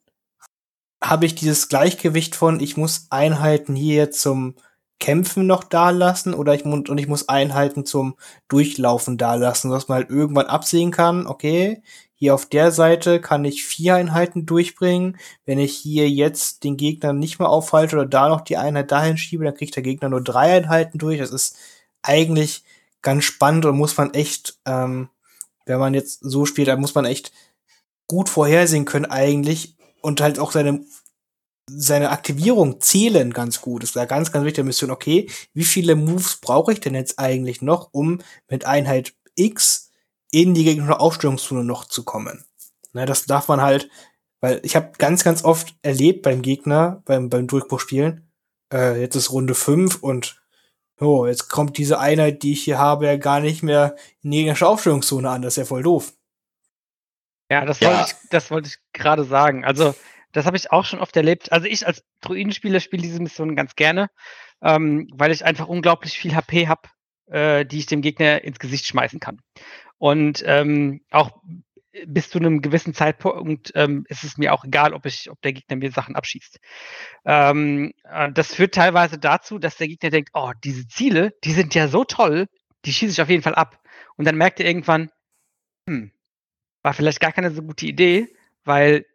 habe 1.03 1.27
ich 1.27 1.35
dieses 1.35 1.69
Gleichgewicht 1.69 2.35
von, 2.37 2.61
ich 2.61 2.77
muss 2.77 3.07
Einheiten 3.11 3.75
hier 3.77 4.11
zum 4.11 4.55
Kämpfen 4.99 5.47
noch 5.47 5.63
da 5.65 5.91
lassen 5.91 6.33
oder 6.33 6.55
ich 6.55 6.65
muss 6.65 6.89
und 6.89 6.99
ich 6.99 7.07
muss 7.07 7.29
Einheiten 7.29 7.85
zum 7.85 8.17
Durchlaufen 8.49 9.19
da 9.19 9.35
lassen, 9.35 9.71
dass 9.71 9.89
man 9.89 9.97
halt 9.99 10.11
irgendwann 10.11 10.47
absehen 10.47 10.91
kann, 10.91 11.27
okay, 11.27 11.83
hier 12.19 12.35
auf 12.35 12.47
der 12.47 12.73
Seite 12.73 13.21
kann 13.21 13.45
ich 13.45 13.65
vier 13.65 13.95
Einheiten 13.95 14.47
durchbringen. 14.47 15.19
Wenn 15.45 15.59
ich 15.59 15.77
hier 15.77 16.09
jetzt 16.09 16.65
den 16.65 16.79
Gegner 16.79 17.13
nicht 17.13 17.39
mehr 17.39 17.51
aufhalte 17.51 17.97
oder 17.97 18.07
da 18.07 18.31
noch 18.31 18.41
die 18.41 18.57
Einheit 18.57 18.91
dahin 18.91 19.19
schiebe, 19.19 19.45
dann 19.45 19.55
kriegt 19.55 19.77
der 19.77 19.83
Gegner 19.83 20.09
nur 20.09 20.25
drei 20.25 20.57
Einheiten 20.57 20.99
durch. 20.99 21.19
Das 21.19 21.31
ist 21.31 21.57
eigentlich 22.03 22.65
ganz 23.03 23.25
spannend 23.25 23.67
und 23.67 23.77
muss 23.77 23.97
man 23.99 24.15
echt, 24.15 24.59
ähm, 24.65 25.11
wenn 25.67 25.79
man 25.79 25.93
jetzt 25.93 26.21
so 26.23 26.47
spielt, 26.47 26.69
dann 26.69 26.81
muss 26.81 26.95
man 26.95 27.05
echt 27.05 27.33
gut 28.07 28.31
vorhersehen 28.31 28.87
können 28.87 29.05
eigentlich 29.05 29.77
und 30.01 30.23
halt 30.23 30.39
auch 30.39 30.53
seine 30.53 30.85
seine 31.69 32.11
Aktivierung 32.11 32.81
zählen 32.81 33.33
ganz 33.33 33.61
gut. 33.61 33.83
Das 33.83 33.91
ist 33.91 33.97
da 33.97 34.05
ganz, 34.05 34.31
ganz 34.31 34.45
wichtige 34.45 34.65
Mission. 34.65 34.91
Okay, 34.91 35.29
wie 35.53 35.65
viele 35.65 35.97
Moves 35.97 36.37
brauche 36.37 36.73
ich 36.73 36.81
denn 36.81 36.95
jetzt 36.95 37.19
eigentlich 37.19 37.61
noch, 37.61 37.89
um 37.93 38.21
mit 38.49 38.65
Einheit 38.65 39.15
X 39.35 39.86
in 40.37 40.53
die 40.53 40.65
gegnerische 40.65 41.01
Aufstellungszone 41.01 41.65
noch 41.65 41.87
zu 41.87 42.05
kommen. 42.05 42.45
Ne, 42.93 43.07
das 43.07 43.25
darf 43.25 43.49
man 43.49 43.63
halt, 43.63 43.89
weil 44.41 44.61
ich 44.65 44.77
habe 44.77 44.93
ganz, 44.99 45.25
ganz 45.25 45.43
oft 45.43 45.75
erlebt 45.81 46.21
beim 46.21 46.43
Gegner, 46.43 47.03
beim, 47.07 47.31
beim 47.31 47.47
Durchbruchspielen, 47.47 48.31
äh, 48.71 49.01
jetzt 49.01 49.17
ist 49.17 49.33
Runde 49.33 49.55
5 49.55 50.03
und 50.03 50.43
oh, 51.01 51.25
jetzt 51.27 51.49
kommt 51.49 51.79
diese 51.79 51.99
Einheit, 52.01 52.43
die 52.43 52.53
ich 52.53 52.65
hier 52.65 52.79
habe, 52.79 53.07
ja 53.07 53.17
gar 53.17 53.41
nicht 53.41 53.63
mehr 53.63 53.97
in 54.23 54.31
die 54.31 54.39
gegnerische 54.39 54.69
Aufstellungszone 54.69 55.31
an. 55.31 55.41
Das 55.41 55.55
ist 55.55 55.57
ja 55.57 55.65
voll 55.65 55.83
doof. 55.83 56.13
Ja, 57.51 57.65
das 57.65 57.81
ja. 57.81 57.89
wollte 57.89 58.11
ich, 58.11 58.29
das 58.29 58.51
wollte 58.51 58.69
ich 58.69 58.77
gerade 58.93 59.25
sagen. 59.25 59.65
Also, 59.65 59.95
das 60.33 60.45
habe 60.45 60.59
ich 60.59 60.71
auch 60.71 60.85
schon 60.85 61.01
oft 61.01 61.17
erlebt. 61.17 61.51
Also 61.51 61.67
ich 61.67 61.87
als 61.87 62.05
Druidenspieler 62.21 62.81
spiele 62.81 63.03
diese 63.03 63.23
Mission 63.23 63.57
ganz 63.57 63.75
gerne, 63.75 64.11
ähm, 64.61 65.09
weil 65.15 65.33
ich 65.33 65.47
einfach 65.47 65.67
unglaublich 65.67 66.19
viel 66.19 66.35
HP 66.35 66.69
habe, 66.69 66.91
äh, 67.29 67.65
die 67.65 67.79
ich 67.79 67.87
dem 67.87 68.03
Gegner 68.03 68.45
ins 68.45 68.59
Gesicht 68.59 68.87
schmeißen 68.87 69.19
kann. 69.19 69.41
Und 69.99 70.43
ähm, 70.47 71.01
auch 71.11 71.31
bis 72.07 72.31
zu 72.31 72.39
einem 72.39 72.61
gewissen 72.61 72.95
Zeitpunkt 72.95 73.73
ähm, 73.75 74.05
ist 74.09 74.25
es 74.25 74.37
mir 74.37 74.53
auch 74.53 74.65
egal, 74.65 74.93
ob 74.93 75.07
ich, 75.07 75.31
ob 75.31 75.41
der 75.43 75.53
Gegner 75.53 75.77
mir 75.77 75.91
Sachen 75.91 76.17
abschießt. 76.17 76.59
Ähm, 77.25 77.93
äh, 78.05 78.31
das 78.33 78.55
führt 78.55 78.75
teilweise 78.75 79.19
dazu, 79.19 79.59
dass 79.59 79.77
der 79.77 79.89
Gegner 79.89 80.11
denkt, 80.11 80.31
oh, 80.35 80.53
diese 80.65 80.87
Ziele, 80.89 81.33
die 81.45 81.53
sind 81.53 81.75
ja 81.75 81.89
so 81.89 82.05
toll, 82.05 82.47
die 82.85 82.93
schieße 82.93 83.13
ich 83.13 83.23
auf 83.23 83.31
jeden 83.31 83.43
Fall 83.43 83.55
ab. 83.55 83.81
Und 84.17 84.27
dann 84.27 84.37
merkt 84.37 84.61
er 84.61 84.67
irgendwann, 84.67 85.11
hm, 85.89 86.13
war 86.83 86.95
vielleicht 86.95 87.21
gar 87.21 87.33
keine 87.33 87.51
so 87.51 87.63
gute 87.63 87.87
Idee, 87.87 88.29
weil 88.65 89.07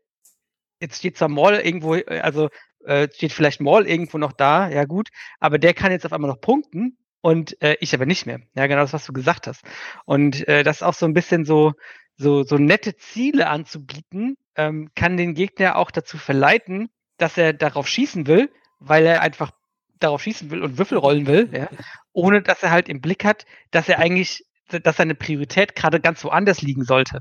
jetzt 0.79 0.97
steht 0.97 1.17
zwar 1.17 1.29
Maul 1.29 1.53
irgendwo, 1.53 1.95
äh, 1.95 2.19
also 2.21 2.49
äh, 2.85 3.07
steht 3.13 3.33
vielleicht 3.33 3.61
Maul 3.61 3.87
irgendwo 3.87 4.17
noch 4.17 4.33
da, 4.33 4.69
ja 4.69 4.85
gut, 4.85 5.09
aber 5.39 5.59
der 5.59 5.73
kann 5.73 5.91
jetzt 5.91 6.05
auf 6.05 6.13
einmal 6.13 6.31
noch 6.31 6.41
punkten 6.41 6.97
und 7.21 7.61
äh, 7.61 7.77
ich 7.79 7.93
aber 7.93 8.05
nicht 8.05 8.25
mehr. 8.25 8.41
Ja, 8.55 8.67
genau 8.67 8.81
das, 8.81 8.93
was 8.93 9.05
du 9.05 9.13
gesagt 9.13 9.47
hast. 9.47 9.63
Und 10.05 10.47
äh, 10.47 10.63
das 10.63 10.83
auch 10.83 10.93
so 10.93 11.05
ein 11.05 11.13
bisschen 11.13 11.45
so, 11.45 11.73
so, 12.17 12.43
so 12.43 12.57
nette 12.57 12.95
Ziele 12.97 13.47
anzubieten, 13.47 14.37
ähm, 14.55 14.89
kann 14.95 15.17
den 15.17 15.33
Gegner 15.33 15.77
auch 15.77 15.91
dazu 15.91 16.17
verleiten, 16.17 16.89
dass 17.17 17.37
er 17.37 17.53
darauf 17.53 17.87
schießen 17.87 18.27
will, 18.27 18.51
weil 18.79 19.05
er 19.05 19.21
einfach 19.21 19.51
darauf 19.99 20.21
schießen 20.23 20.49
will 20.49 20.63
und 20.63 20.77
Würfel 20.77 20.97
rollen 20.97 21.27
will, 21.27 21.49
ja, 21.53 21.69
ohne 22.11 22.41
dass 22.41 22.63
er 22.63 22.71
halt 22.71 22.89
im 22.89 23.01
Blick 23.01 23.23
hat, 23.23 23.45
dass 23.69 23.87
er 23.87 23.99
eigentlich, 23.99 24.45
dass 24.67 24.97
seine 24.97 25.15
Priorität 25.15 25.75
gerade 25.75 25.99
ganz 25.99 26.23
woanders 26.23 26.61
liegen 26.61 26.83
sollte. 26.83 27.19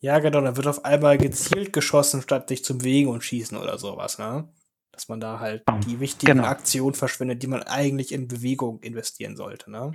Ja, 0.00 0.18
genau, 0.18 0.40
da 0.40 0.56
wird 0.56 0.66
auf 0.66 0.84
einmal 0.84 1.18
gezielt 1.18 1.72
geschossen, 1.72 2.22
statt 2.22 2.48
sich 2.48 2.64
zum 2.64 2.84
Wegen 2.84 3.08
und 3.08 3.24
schießen 3.24 3.56
oder 3.56 3.78
sowas, 3.78 4.18
ne? 4.18 4.48
Dass 4.96 5.08
man 5.08 5.20
da 5.20 5.40
halt 5.40 5.62
Oh, 5.70 5.78
die 5.86 6.00
wichtigen 6.00 6.38
genau. 6.38 6.48
Aktionen 6.48 6.94
verschwendet, 6.94 7.42
die 7.42 7.48
man 7.48 7.62
eigentlich 7.62 8.12
in 8.12 8.28
Bewegung 8.28 8.80
investieren 8.80 9.36
sollte, 9.36 9.70
ne? 9.70 9.92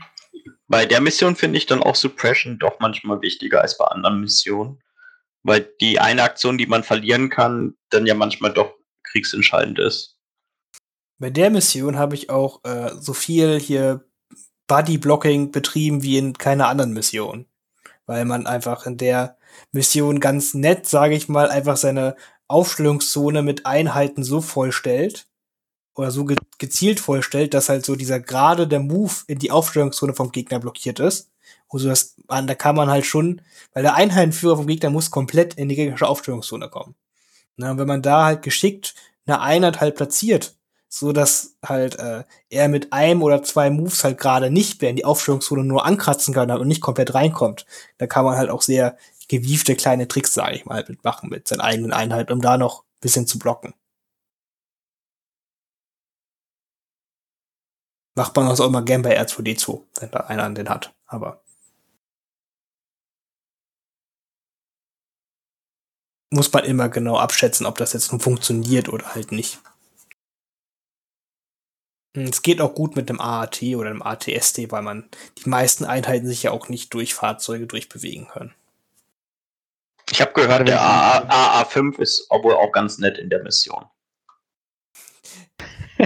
Bei 0.68 0.86
der 0.86 1.02
Mission 1.02 1.36
finde 1.36 1.58
ich 1.58 1.66
dann 1.66 1.82
auch 1.82 1.96
Suppression 1.96 2.60
doch 2.60 2.80
manchmal 2.80 3.20
wichtiger 3.24 3.62
als 3.62 3.80
bei 3.80 3.86
anderen 3.86 4.22
Missionen. 4.22 4.80
Weil 5.42 5.68
die 5.82 6.00
eine 6.00 6.22
Aktion, 6.22 6.60
die 6.60 6.68
man 6.68 6.84
verlieren 6.84 7.32
kann, 7.32 7.74
dann 7.90 8.06
ja 8.06 8.14
manchmal 8.14 8.54
doch 8.54 8.76
kriegsentscheidend 9.02 9.80
ist. 9.80 10.20
Bei 11.18 11.32
der 11.32 11.50
Mission 11.50 11.98
habe 11.98 12.14
ich 12.14 12.30
auch 12.30 12.64
äh, 12.64 12.92
so 13.00 13.14
viel 13.14 13.60
hier 13.60 14.06
Buddy-Blocking 14.68 15.52
betrieben 15.52 16.04
wie 16.04 16.20
in 16.20 16.38
keiner 16.38 16.68
anderen 16.68 16.94
Mission. 16.94 17.48
Weil 18.06 18.26
man 18.26 18.46
einfach 18.46 18.86
in 18.86 18.98
der 18.98 19.40
Mission 19.72 20.20
ganz 20.20 20.54
nett, 20.54 20.86
sage 20.86 21.16
ich 21.16 21.28
mal, 21.28 21.50
einfach 21.50 21.78
seine 21.78 22.16
Aufstellungszone 22.52 23.42
mit 23.42 23.66
Einheiten 23.66 24.24
so 24.24 24.42
vollstellt 24.42 25.28
oder 25.96 26.12
so 26.12 26.26
ge 26.26 26.38
gezielt 26.58 27.00
vollstellt, 27.00 27.54
dass 27.54 27.70
halt 27.70 27.86
so 27.86 27.96
dieser 27.96 28.20
gerade 28.20 28.68
der 28.68 28.80
Move 28.80 29.14
in 29.28 29.40
die 29.40 29.52
Aufstellungszone 29.52 30.14
vom 30.14 30.32
Gegner 30.32 30.60
blockiert 30.60 31.00
ist. 31.00 31.32
Und 31.68 31.80
so 31.80 31.90
dass 31.90 32.16
man, 32.28 32.48
da 32.48 32.56
kann 32.56 32.76
man 32.76 32.90
halt 32.90 33.06
schon, 33.06 33.42
weil 33.74 33.84
der 33.84 33.96
Einheitenführer 33.96 34.58
vom 34.58 34.68
Gegner 34.68 34.90
muss 34.90 35.12
komplett 35.12 35.56
in 35.56 35.70
die 35.70 35.76
gegnerische 35.76 36.08
Aufstellungszone 36.08 36.70
kommen. 36.70 36.96
Na, 37.58 37.72
und 37.72 37.78
wenn 37.78 37.88
man 37.88 38.02
da 38.02 38.26
halt 38.26 38.42
geschickt 38.44 38.96
eine 39.26 39.42
Einheit 39.42 39.82
halt 39.82 39.96
platziert, 39.96 40.56
so 40.94 41.14
dass 41.14 41.56
halt 41.66 41.98
äh, 42.00 42.24
er 42.50 42.68
mit 42.68 42.92
einem 42.92 43.24
oder 43.24 43.44
zwei 43.44 43.70
Moves 43.70 44.04
halt 44.04 44.18
gerade 44.18 44.52
nicht 44.52 44.82
mehr 44.82 44.90
in 44.90 44.98
die 44.98 45.06
Aufstellungszone 45.06 45.64
nur 45.64 45.86
ankratzen 45.86 46.34
kann 46.34 46.52
und 46.52 46.68
nicht 46.68 46.82
komplett 46.82 47.14
reinkommt, 47.14 47.66
da 47.98 48.08
kann 48.08 48.26
man 48.26 48.36
halt 48.36 48.50
auch 48.50 48.62
sehr 48.62 48.98
gewiefte 49.32 49.78
kleine 49.78 50.10
Tricks, 50.10 50.34
sage 50.34 50.56
ich 50.58 50.66
mal, 50.66 50.84
mitmachen 50.88 51.30
mit 51.30 51.48
seinen 51.48 51.62
eigenen 51.62 51.94
Einheiten, 51.94 52.34
um 52.34 52.42
da 52.42 52.58
noch 52.58 52.84
ein 52.84 53.00
bisschen 53.00 53.28
zu 53.28 53.40
blocken. 53.40 53.74
Macht 58.18 58.36
man 58.36 58.50
das 58.50 58.60
auch 58.60 58.68
immer 58.68 58.84
gern 58.84 59.04
bei 59.04 59.18
R2D2, 59.18 59.86
wenn 60.02 60.12
da 60.12 60.20
einer 60.22 60.44
an 60.44 60.56
den 60.56 60.68
hat. 60.68 60.94
Aber 61.06 61.42
muss 66.30 66.52
man 66.52 66.66
immer 66.66 66.90
genau 66.90 67.18
abschätzen, 67.18 67.66
ob 67.66 67.78
das 67.78 67.94
jetzt 67.94 68.12
nun 68.12 68.20
funktioniert 68.20 68.90
oder 68.90 69.16
halt 69.16 69.32
nicht. 69.32 69.62
Es 72.14 72.42
geht 72.42 72.60
auch 72.60 72.76
gut 72.76 72.98
mit 72.98 73.10
einem 73.10 73.22
AAT 73.22 73.62
oder 73.78 73.90
einem 73.90 74.02
ATST, 74.02 74.70
weil 74.72 74.82
man 74.82 75.10
die 75.38 75.48
meisten 75.48 75.86
Einheiten 75.86 76.28
sich 76.28 76.44
ja 76.44 76.52
auch 76.52 76.68
nicht 76.68 76.94
durch 76.94 77.14
Fahrzeuge 77.14 77.66
durchbewegen 77.68 78.28
können. 78.28 78.54
Ich 80.12 80.20
habe 80.20 80.34
gehört, 80.34 80.68
der 80.68 80.82
AA, 80.82 81.64
AA5 81.64 82.00
ist 82.00 82.30
wohl 82.30 82.54
auch 82.54 82.72
ganz 82.74 82.98
nett 82.98 83.18
in 83.18 83.30
der 83.30 83.42
Mission. 83.44 83.86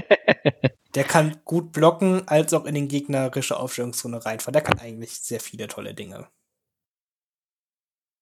Der 0.95 1.03
kann 1.03 1.41
gut 1.43 1.73
blocken, 1.73 2.25
als 2.27 2.53
auch 2.53 2.63
in 2.63 2.73
den 2.73 2.87
gegnerische 2.87 3.57
Aufstellungszone 3.57 4.23
reinfahren. 4.25 4.53
Der 4.53 4.61
kann 4.61 4.79
eigentlich 4.79 5.19
sehr 5.19 5.41
viele 5.41 5.67
tolle 5.67 5.93
Dinge. 5.93 6.29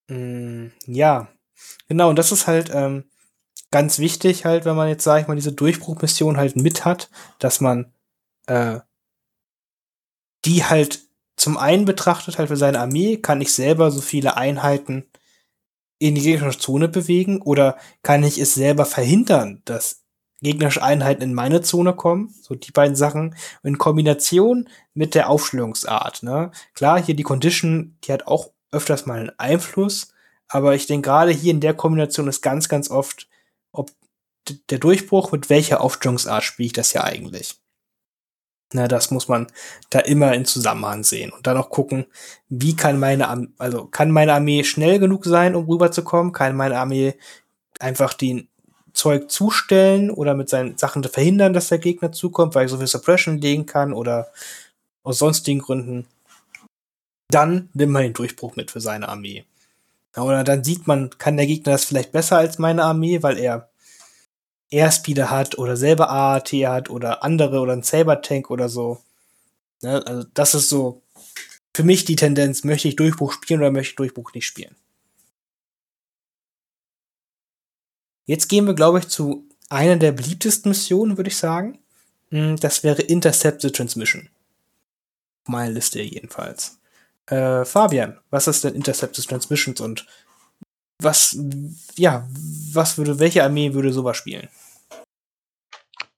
Mm, 0.10 0.70
ja, 0.88 1.28
genau, 1.88 2.10
und 2.10 2.18
das 2.18 2.32
ist 2.32 2.48
halt 2.48 2.72
ähm, 2.74 3.04
ganz 3.70 4.00
wichtig, 4.00 4.46
halt, 4.46 4.66
wenn 4.66 4.76
man 4.76 4.90
jetzt, 4.90 5.04
sag 5.04 5.22
ich 5.22 5.28
mal, 5.28 5.36
diese 5.36 5.54
Durchbruchmission 5.54 6.38
halt 6.38 6.56
mit 6.56 6.84
hat, 6.84 7.12
dass 7.38 7.62
man 7.62 7.94
äh, 8.48 8.80
die 10.46 10.66
halt 10.66 11.02
zum 11.36 11.58
einen 11.58 11.86
betrachtet, 11.86 12.38
halt 12.38 12.50
für 12.50 12.58
seine 12.58 12.80
Armee, 12.80 13.18
kann 13.18 13.42
ich 13.42 13.54
selber 13.54 13.92
so 13.92 14.02
viele 14.02 14.36
Einheiten 14.36 15.06
in 16.08 16.16
die 16.16 16.22
gegnerische 16.22 16.60
Zone 16.60 16.90
bewegen 16.90 17.42
oder 17.42 17.78
kann 18.02 18.24
ich 18.24 18.38
es 18.38 18.54
selber 18.54 18.86
verhindern, 18.86 19.62
dass 19.64 20.04
gegnerische 20.42 20.84
Einheiten 20.84 21.24
in 21.24 21.34
meine 21.34 21.62
Zone 21.62 21.94
kommen? 21.94 22.36
So 22.42 22.56
die 22.56 22.74
beiden 22.74 22.98
Sachen 22.98 23.36
in 23.64 23.78
Kombination 23.78 24.68
mit 24.94 25.16
der 25.16 25.30
Aufstellungsart. 25.30 26.22
Ne? 26.24 26.52
Klar, 26.74 27.02
hier 27.02 27.16
die 27.16 27.24
Condition, 27.24 27.98
die 28.04 28.12
hat 28.12 28.28
auch 28.28 28.50
öfters 28.72 29.06
mal 29.06 29.18
einen 29.18 29.40
Einfluss, 29.40 30.10
aber 30.50 30.76
ich 30.76 30.88
denke 30.88 31.08
gerade 31.08 31.32
hier 31.32 31.52
in 31.52 31.62
der 31.62 31.74
Kombination 31.74 32.28
ist 32.28 32.42
ganz, 32.42 32.68
ganz 32.68 32.92
oft, 32.92 33.30
ob 33.72 33.90
der 34.70 34.80
Durchbruch, 34.80 35.32
mit 35.32 35.50
welcher 35.50 35.80
Aufstellungsart 35.80 36.44
spiele 36.44 36.68
ich 36.68 36.74
das 36.74 36.92
ja 36.92 37.06
eigentlich. 37.06 37.63
Na, 38.74 38.88
das 38.88 39.12
muss 39.12 39.28
man 39.28 39.48
da 39.92 40.00
immer 40.00 40.34
in 40.34 40.46
Zusammenhang 40.46 41.04
sehen 41.04 41.32
und 41.32 41.46
dann 41.46 41.58
auch 41.58 41.70
gucken, 41.70 42.06
wie 42.50 42.76
kann 42.76 43.00
meine, 43.00 43.28
Arm 43.28 43.54
also 43.60 43.86
kann 43.86 44.12
meine 44.12 44.34
Armee 44.34 44.64
schnell 44.64 45.00
genug 45.00 45.26
sein, 45.26 45.56
um 45.56 45.66
rüberzukommen? 45.66 46.34
Kann 46.34 46.56
meine 46.56 46.80
Armee 46.80 47.14
einfach 47.80 48.14
den 48.14 48.48
Zeug 48.94 49.30
zustellen 49.30 50.10
oder 50.10 50.34
mit 50.34 50.50
seinen 50.50 50.78
Sachen 50.78 51.04
verhindern, 51.04 51.54
dass 51.54 51.70
der 51.70 51.80
Gegner 51.80 52.12
zukommt, 52.12 52.56
weil 52.56 52.66
ich 52.66 52.72
so 52.72 52.78
viel 52.78 52.88
Suppression 52.88 53.40
legen 53.40 53.66
kann 53.66 53.94
oder 53.94 54.28
aus 55.04 55.20
sonstigen 55.20 55.60
Gründen? 55.60 56.08
Dann 57.30 57.70
nimmt 57.74 57.94
man 57.94 58.04
den 58.04 58.14
Durchbruch 58.14 58.56
mit 58.56 58.72
für 58.72 58.82
seine 58.82 59.10
Armee. 59.10 59.46
Oder 60.16 60.44
dann 60.44 60.64
sieht 60.64 60.88
man, 60.88 61.10
kann 61.18 61.38
der 61.38 61.48
Gegner 61.48 61.74
das 61.74 61.86
vielleicht 61.86 62.12
besser 62.12 62.38
als 62.38 62.60
meine 62.60 62.84
Armee, 62.84 63.24
weil 63.24 63.38
er 63.38 63.70
Airspeeder 64.74 65.30
hat 65.30 65.58
oder 65.58 65.78
selber 65.78 66.10
AAT 66.10 66.50
hat 66.52 66.90
oder 66.90 67.24
andere 67.24 67.60
oder 67.60 67.74
ein 67.74 67.84
Saber-Tank 67.84 68.50
oder 68.50 68.70
so. 68.70 69.02
Ne? 69.82 70.06
Also 70.06 70.28
das 70.34 70.56
ist 70.56 70.70
so 70.70 71.02
für 71.76 71.84
mich 71.84 72.06
die 72.06 72.16
Tendenz, 72.16 72.64
möchte 72.64 72.88
ich 72.88 72.96
Durchbruch 72.96 73.34
spielen 73.34 73.60
oder 73.60 73.72
möchte 73.72 73.92
ich 73.92 73.96
Durchbruch 73.96 74.34
nicht 74.34 74.46
spielen. 74.46 74.76
Jetzt 78.26 78.48
gehen 78.48 78.66
wir, 78.66 78.74
glaube 78.74 79.00
ich, 79.00 79.08
zu 79.08 79.48
einer 79.70 79.98
der 79.98 80.12
beliebtesten 80.12 80.70
Missionen, 80.70 81.18
würde 81.18 81.30
ich 81.30 81.38
sagen. 81.38 81.80
Das 82.30 82.84
wäre 82.84 83.02
Intercept 83.02 83.62
the 83.62 83.72
Transmission. 83.72 84.30
Auf 85.44 85.50
meiner 85.50 85.74
Liste 85.74 86.02
jedenfalls. 86.02 86.80
Äh, 87.28 87.66
Fabian, 87.66 88.20
was 88.30 88.48
ist 88.48 88.64
denn 88.64 88.76
Intercept 88.76 89.16
the 89.16 89.22
Transmissions 89.22 89.82
und 89.82 90.06
was, 91.00 91.38
ja, 91.96 92.28
was 92.72 92.98
würde, 92.98 93.20
welche 93.20 93.44
Armee 93.44 93.74
würde 93.74 93.92
sowas 93.92 94.18
spielen? 94.18 94.48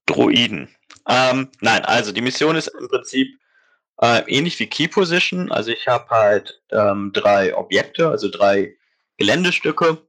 Droiden. 0.06 0.70
Ähm, 1.08 1.50
nein, 1.62 1.84
also 1.86 2.12
die 2.12 2.22
Mission 2.22 2.56
ist 2.56 2.68
im 2.68 2.88
Prinzip 2.88 3.28
äh, 4.02 4.24
ähnlich 4.28 4.60
wie 4.60 4.68
Key 4.68 4.88
Position. 4.88 5.52
Also 5.52 5.72
ich 5.72 5.88
habe 5.88 6.10
halt 6.10 6.62
ähm, 6.72 7.12
drei 7.14 7.56
Objekte, 7.56 8.10
also 8.10 8.30
drei 8.30 8.76
Geländestücke. 9.18 10.02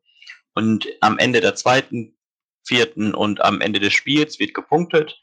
Und 0.54 0.86
am 1.00 1.18
Ende 1.18 1.40
der 1.40 1.54
zweiten, 1.54 2.16
vierten 2.64 3.14
und 3.14 3.42
am 3.42 3.60
Ende 3.60 3.78
des 3.78 3.92
Spiels 3.92 4.38
wird 4.38 4.54
gepunktet. 4.54 5.22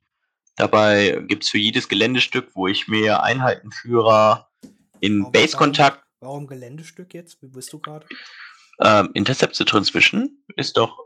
Dabei 0.55 1.23
gibt 1.27 1.43
es 1.43 1.49
für 1.49 1.57
jedes 1.57 1.89
Geländestück, 1.89 2.51
wo 2.53 2.67
ich 2.67 2.87
mehr 2.87 3.23
Einheitenführer 3.23 4.49
in 4.99 5.31
Base-Kontakt. 5.31 6.03
Warum, 6.19 6.35
warum 6.35 6.47
Geländestück 6.47 7.13
jetzt? 7.13 7.41
Wie 7.41 7.47
bist 7.47 7.73
du 7.73 7.79
gerade? 7.79 8.05
Ähm, 8.79 9.09
Intercept 9.13 9.55
Transmission 9.55 10.37
ist 10.55 10.77
doch. 10.77 10.99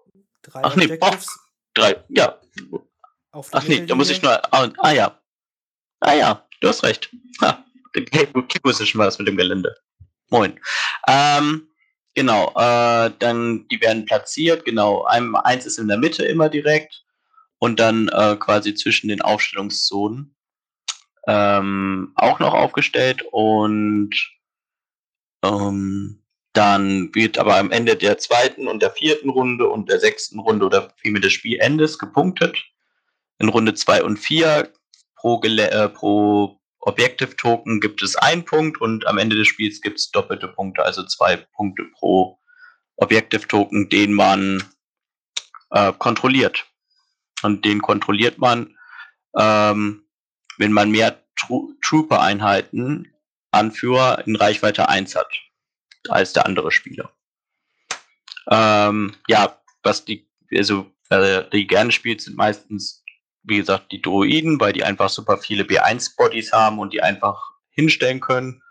Drei 0.43 0.61
Ach 0.63 0.75
nee, 0.75 0.97
oh, 1.01 1.11
drei, 1.73 2.03
ja. 2.09 2.39
Ach 3.51 3.67
nee, 3.67 3.85
da 3.85 3.95
muss 3.95 4.09
ich 4.09 4.21
nur. 4.21 4.53
Ah, 4.53 4.69
ah, 4.79 4.91
ja. 4.91 5.19
Ah 5.99 6.13
ja, 6.13 6.47
du 6.61 6.67
hast 6.67 6.83
recht. 6.83 7.09
Ha, 7.41 7.63
Key 7.93 8.59
Position 8.59 8.99
war 8.99 9.05
das 9.05 9.17
mit 9.19 9.27
dem 9.27 9.37
Gelände. 9.37 9.75
Moin. 10.29 10.59
Ähm, 11.07 11.67
genau, 12.13 12.49
äh, 12.55 13.11
dann 13.19 13.67
die 13.69 13.81
werden 13.81 14.05
platziert, 14.05 14.65
genau. 14.65 15.03
Ein, 15.05 15.35
eins 15.35 15.65
ist 15.65 15.79
in 15.79 15.87
der 15.87 15.97
Mitte 15.97 16.25
immer 16.25 16.49
direkt 16.49 17.03
und 17.59 17.79
dann 17.79 18.09
äh, 18.09 18.35
quasi 18.37 18.73
zwischen 18.75 19.07
den 19.07 19.21
Aufstellungszonen 19.21 20.35
ähm, 21.27 22.13
auch 22.15 22.39
noch 22.39 22.53
aufgestellt 22.53 23.23
und 23.31 24.11
ähm, 25.43 26.23
dann 26.53 27.13
wird 27.13 27.37
aber 27.37 27.57
am 27.57 27.71
Ende 27.71 27.95
der 27.95 28.17
zweiten 28.17 28.67
und 28.67 28.81
der 28.81 28.91
vierten 28.91 29.29
Runde 29.29 29.67
und 29.67 29.89
der 29.89 29.99
sechsten 29.99 30.39
Runde 30.39 30.65
oder 30.65 30.93
vielmehr 30.97 31.21
des 31.21 31.33
Spielendes 31.33 31.99
gepunktet. 31.99 32.57
In 33.39 33.49
Runde 33.49 33.73
2 33.73 34.03
und 34.03 34.17
4 34.17 34.71
pro, 35.15 35.41
äh, 35.43 35.89
pro 35.89 36.59
Objective 36.79 37.35
Token 37.35 37.81
gibt 37.81 38.01
es 38.01 38.15
einen 38.15 38.45
Punkt 38.45 38.79
und 38.79 39.05
am 39.07 39.17
Ende 39.17 39.35
des 39.35 39.47
Spiels 39.47 39.81
gibt 39.81 39.99
es 39.99 40.11
doppelte 40.11 40.47
Punkte, 40.47 40.83
also 40.83 41.03
zwei 41.03 41.35
Punkte 41.35 41.83
pro 41.93 42.39
Objective 42.95 43.47
Token, 43.47 43.89
den 43.89 44.13
man 44.13 44.63
äh, 45.71 45.91
kontrolliert. 45.93 46.65
Und 47.43 47.65
den 47.65 47.81
kontrolliert 47.81 48.37
man, 48.37 48.75
ähm, 49.37 50.07
wenn 50.57 50.71
man 50.71 50.89
mehr 50.89 51.23
Tro 51.35 51.73
Trooper-Einheiten, 51.81 53.13
Anführer 53.51 54.25
in 54.25 54.35
Reichweite 54.35 54.89
1 54.89 55.15
hat 55.15 55.29
als 56.09 56.33
der 56.33 56.45
andere 56.45 56.71
Spieler. 56.71 57.11
Ähm, 58.49 59.15
ja, 59.27 59.61
was 59.83 60.05
die, 60.05 60.29
also 60.55 60.91
äh, 61.09 61.43
die 61.51 61.67
gerne 61.67 61.91
spielt, 61.91 62.21
sind 62.21 62.37
meistens, 62.37 63.03
wie 63.43 63.57
gesagt, 63.57 63.91
die 63.91 64.01
Droiden, 64.01 64.59
weil 64.59 64.73
die 64.73 64.83
einfach 64.83 65.09
super 65.09 65.37
viele 65.37 65.63
B1-Bodies 65.63 66.51
haben 66.51 66.79
und 66.79 66.93
die 66.93 67.01
einfach 67.01 67.51
hinstellen 67.69 68.19
können. 68.19 68.61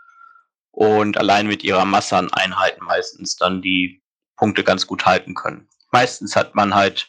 Und 0.70 1.16
allein 1.16 1.46
mit 1.46 1.64
ihrer 1.64 1.86
Masse 1.86 2.16
an 2.16 2.32
Einheiten 2.32 2.84
meistens 2.84 3.36
dann 3.36 3.62
die 3.62 4.02
Punkte 4.36 4.62
ganz 4.62 4.86
gut 4.86 5.06
halten 5.06 5.34
können. 5.34 5.68
Meistens 5.90 6.36
hat 6.36 6.54
man 6.54 6.74
halt 6.74 7.08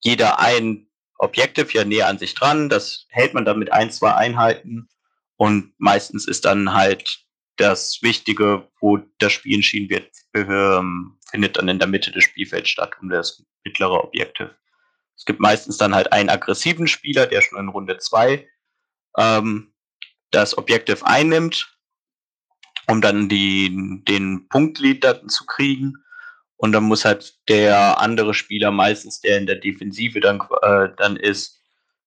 jeder 0.00 0.40
ein 0.40 0.88
Objective 1.18 1.72
ja 1.72 1.84
näher 1.84 2.08
an 2.08 2.18
sich 2.18 2.34
dran. 2.34 2.68
Das 2.68 3.06
hält 3.08 3.34
man 3.34 3.44
dann 3.44 3.58
mit 3.58 3.72
ein, 3.72 3.90
zwei 3.90 4.14
Einheiten. 4.14 4.88
Und 5.36 5.72
meistens 5.78 6.26
ist 6.26 6.44
dann 6.44 6.74
halt 6.74 7.26
das 7.56 8.00
Wichtige, 8.02 8.68
wo 8.80 8.98
das 9.18 9.32
Spiel 9.32 9.56
entschieden 9.56 9.88
wird, 9.88 10.10
ähm, 10.34 11.18
findet 11.30 11.56
dann 11.56 11.68
in 11.68 11.78
der 11.78 11.88
Mitte 11.88 12.10
des 12.10 12.24
Spielfelds 12.24 12.68
statt, 12.68 12.92
um 13.00 13.08
das 13.08 13.44
mittlere 13.64 14.04
Objektiv. 14.04 14.50
Es 15.16 15.24
gibt 15.24 15.40
meistens 15.40 15.78
dann 15.78 15.94
halt 15.94 16.12
einen 16.12 16.28
aggressiven 16.28 16.86
Spieler, 16.86 17.26
der 17.26 17.40
schon 17.40 17.58
in 17.58 17.68
Runde 17.68 17.98
2 17.98 18.46
ähm, 19.16 19.72
das 20.30 20.56
Objektiv 20.56 21.02
einnimmt, 21.04 21.76
um 22.88 23.00
dann 23.00 23.28
die, 23.28 24.02
den 24.06 24.48
Punktlead 24.48 25.04
zu 25.28 25.46
kriegen. 25.46 25.94
Und 26.56 26.72
dann 26.72 26.84
muss 26.84 27.04
halt 27.04 27.36
der 27.48 28.00
andere 28.00 28.34
Spieler, 28.34 28.70
meistens 28.70 29.20
der 29.20 29.38
in 29.38 29.46
der 29.46 29.56
Defensive 29.56 30.20
dann, 30.20 30.40
äh, 30.62 30.88
dann 30.96 31.16
ist, 31.16 31.62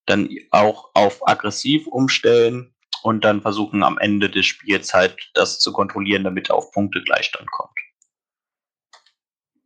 dann 0.06 0.30
auch 0.52 0.90
auf 0.96 1.28
aggressiv 1.28 1.86
umstellen 1.88 2.74
und 3.04 3.24
dann 3.24 3.42
versuchen 3.42 3.84
am 3.84 3.98
Ende 4.00 4.30
des 4.30 4.46
Spiels 4.46 4.94
halt 4.94 5.30
das 5.34 5.60
zu 5.60 5.72
kontrollieren, 5.72 6.24
damit 6.24 6.50
er 6.50 6.56
auf 6.56 6.72
Punktegleichstand 6.72 7.50
kommt. 7.52 7.78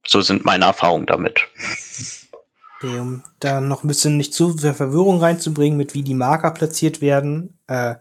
So 0.05 0.21
sind 0.21 0.43
meine 0.43 0.65
Erfahrungen 0.65 1.05
damit. 1.05 1.47
Okay, 2.83 2.99
um 2.99 3.23
da 3.39 3.61
noch 3.61 3.83
ein 3.83 3.87
bisschen 3.87 4.17
nicht 4.17 4.33
zu 4.33 4.57
viel 4.57 4.73
Verwirrung 4.73 5.19
reinzubringen, 5.19 5.77
mit 5.77 5.93
wie 5.93 6.03
die 6.03 6.13
Marker 6.13 6.51
platziert 6.51 6.99
werden. 6.99 7.57
Äh, 7.67 7.95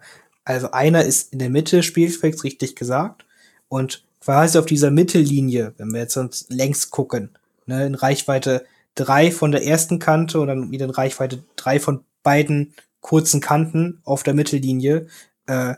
also 0.45 0.72
einer 0.72 1.05
ist 1.05 1.33
in 1.33 1.39
der 1.39 1.51
Mitte, 1.51 1.85
Spielfelds 1.85 2.43
richtig 2.43 2.74
gesagt. 2.74 3.24
Und 3.68 4.05
quasi 4.20 4.59
auf 4.59 4.66
dieser 4.66 4.91
Mittellinie, 4.91 5.74
wenn 5.76 5.93
wir 5.93 6.01
jetzt 6.01 6.16
uns 6.16 6.47
längs 6.49 6.91
gucken, 6.91 7.30
ne, 7.66 7.87
in 7.87 7.95
Reichweite 7.95 8.64
drei 8.97 9.30
von 9.30 9.53
der 9.53 9.64
ersten 9.64 10.01
Kante 10.01 10.41
und 10.41 10.49
dann 10.49 10.72
wieder 10.72 10.87
in 10.87 10.91
Reichweite 10.91 11.45
drei 11.55 11.78
von 11.78 12.05
beiden 12.24 12.74
kurzen 13.01 13.41
Kanten 13.41 14.01
auf 14.05 14.24
der 14.24 14.35
Mittellinie, 14.35 15.07
äh, 15.47 15.74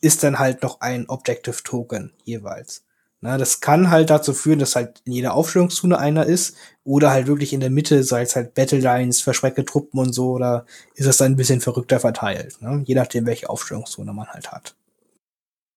ist 0.00 0.24
dann 0.24 0.40
halt 0.40 0.62
noch 0.62 0.80
ein 0.80 1.08
Objective 1.08 1.62
Token 1.62 2.12
jeweils. 2.24 2.82
Na, 3.22 3.36
das 3.36 3.60
kann 3.60 3.90
halt 3.90 4.08
dazu 4.08 4.32
führen, 4.32 4.58
dass 4.60 4.76
halt 4.76 5.02
in 5.04 5.12
jeder 5.12 5.34
Aufstellungszone 5.34 5.98
einer 5.98 6.24
ist 6.24 6.56
oder 6.84 7.10
halt 7.10 7.26
wirklich 7.26 7.52
in 7.52 7.60
der 7.60 7.68
Mitte, 7.68 8.02
sei 8.02 8.22
es 8.22 8.34
halt 8.34 8.54
Battle 8.54 8.78
Lines, 8.78 9.20
verschreckte 9.20 9.64
Truppen 9.66 10.00
und 10.00 10.14
so, 10.14 10.30
oder 10.32 10.64
ist 10.94 11.06
das 11.06 11.18
dann 11.18 11.32
ein 11.32 11.36
bisschen 11.36 11.60
verrückter 11.60 12.00
verteilt, 12.00 12.62
ne? 12.62 12.82
je 12.86 12.94
nachdem, 12.94 13.26
welche 13.26 13.50
Aufstellungszone 13.50 14.14
man 14.14 14.28
halt 14.28 14.50
hat. 14.50 14.74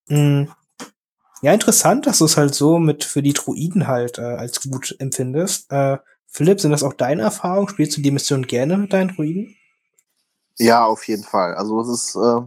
Mhm. 0.08 0.54
Ja, 1.42 1.54
interessant, 1.54 2.06
dass 2.08 2.20
du 2.20 2.26
es 2.26 2.38
halt 2.38 2.56
so 2.56 2.80
mit 2.80 3.04
für 3.04 3.22
die 3.22 3.34
Druiden 3.34 3.88
halt 3.88 4.18
äh, 4.18 4.22
als 4.22 4.62
gut 4.62 4.96
empfindest. 5.00 5.70
Äh, 5.70 5.98
Philipp, 6.28 6.62
sind 6.62 6.72
das 6.72 6.84
auch 6.84 6.94
deine 6.94 7.24
Erfahrungen? 7.24 7.68
Spielst 7.68 7.98
du 7.98 8.02
die 8.02 8.12
Mission 8.12 8.48
gerne 8.48 8.78
mit 8.78 8.94
deinen 8.94 9.14
Druiden? 9.14 9.58
Ja, 10.58 10.86
auf 10.86 11.06
jeden 11.08 11.24
Fall. 11.24 11.56
Also 11.56 11.82
es 11.82 11.90
ist 11.90 12.16
äh, 12.16 12.42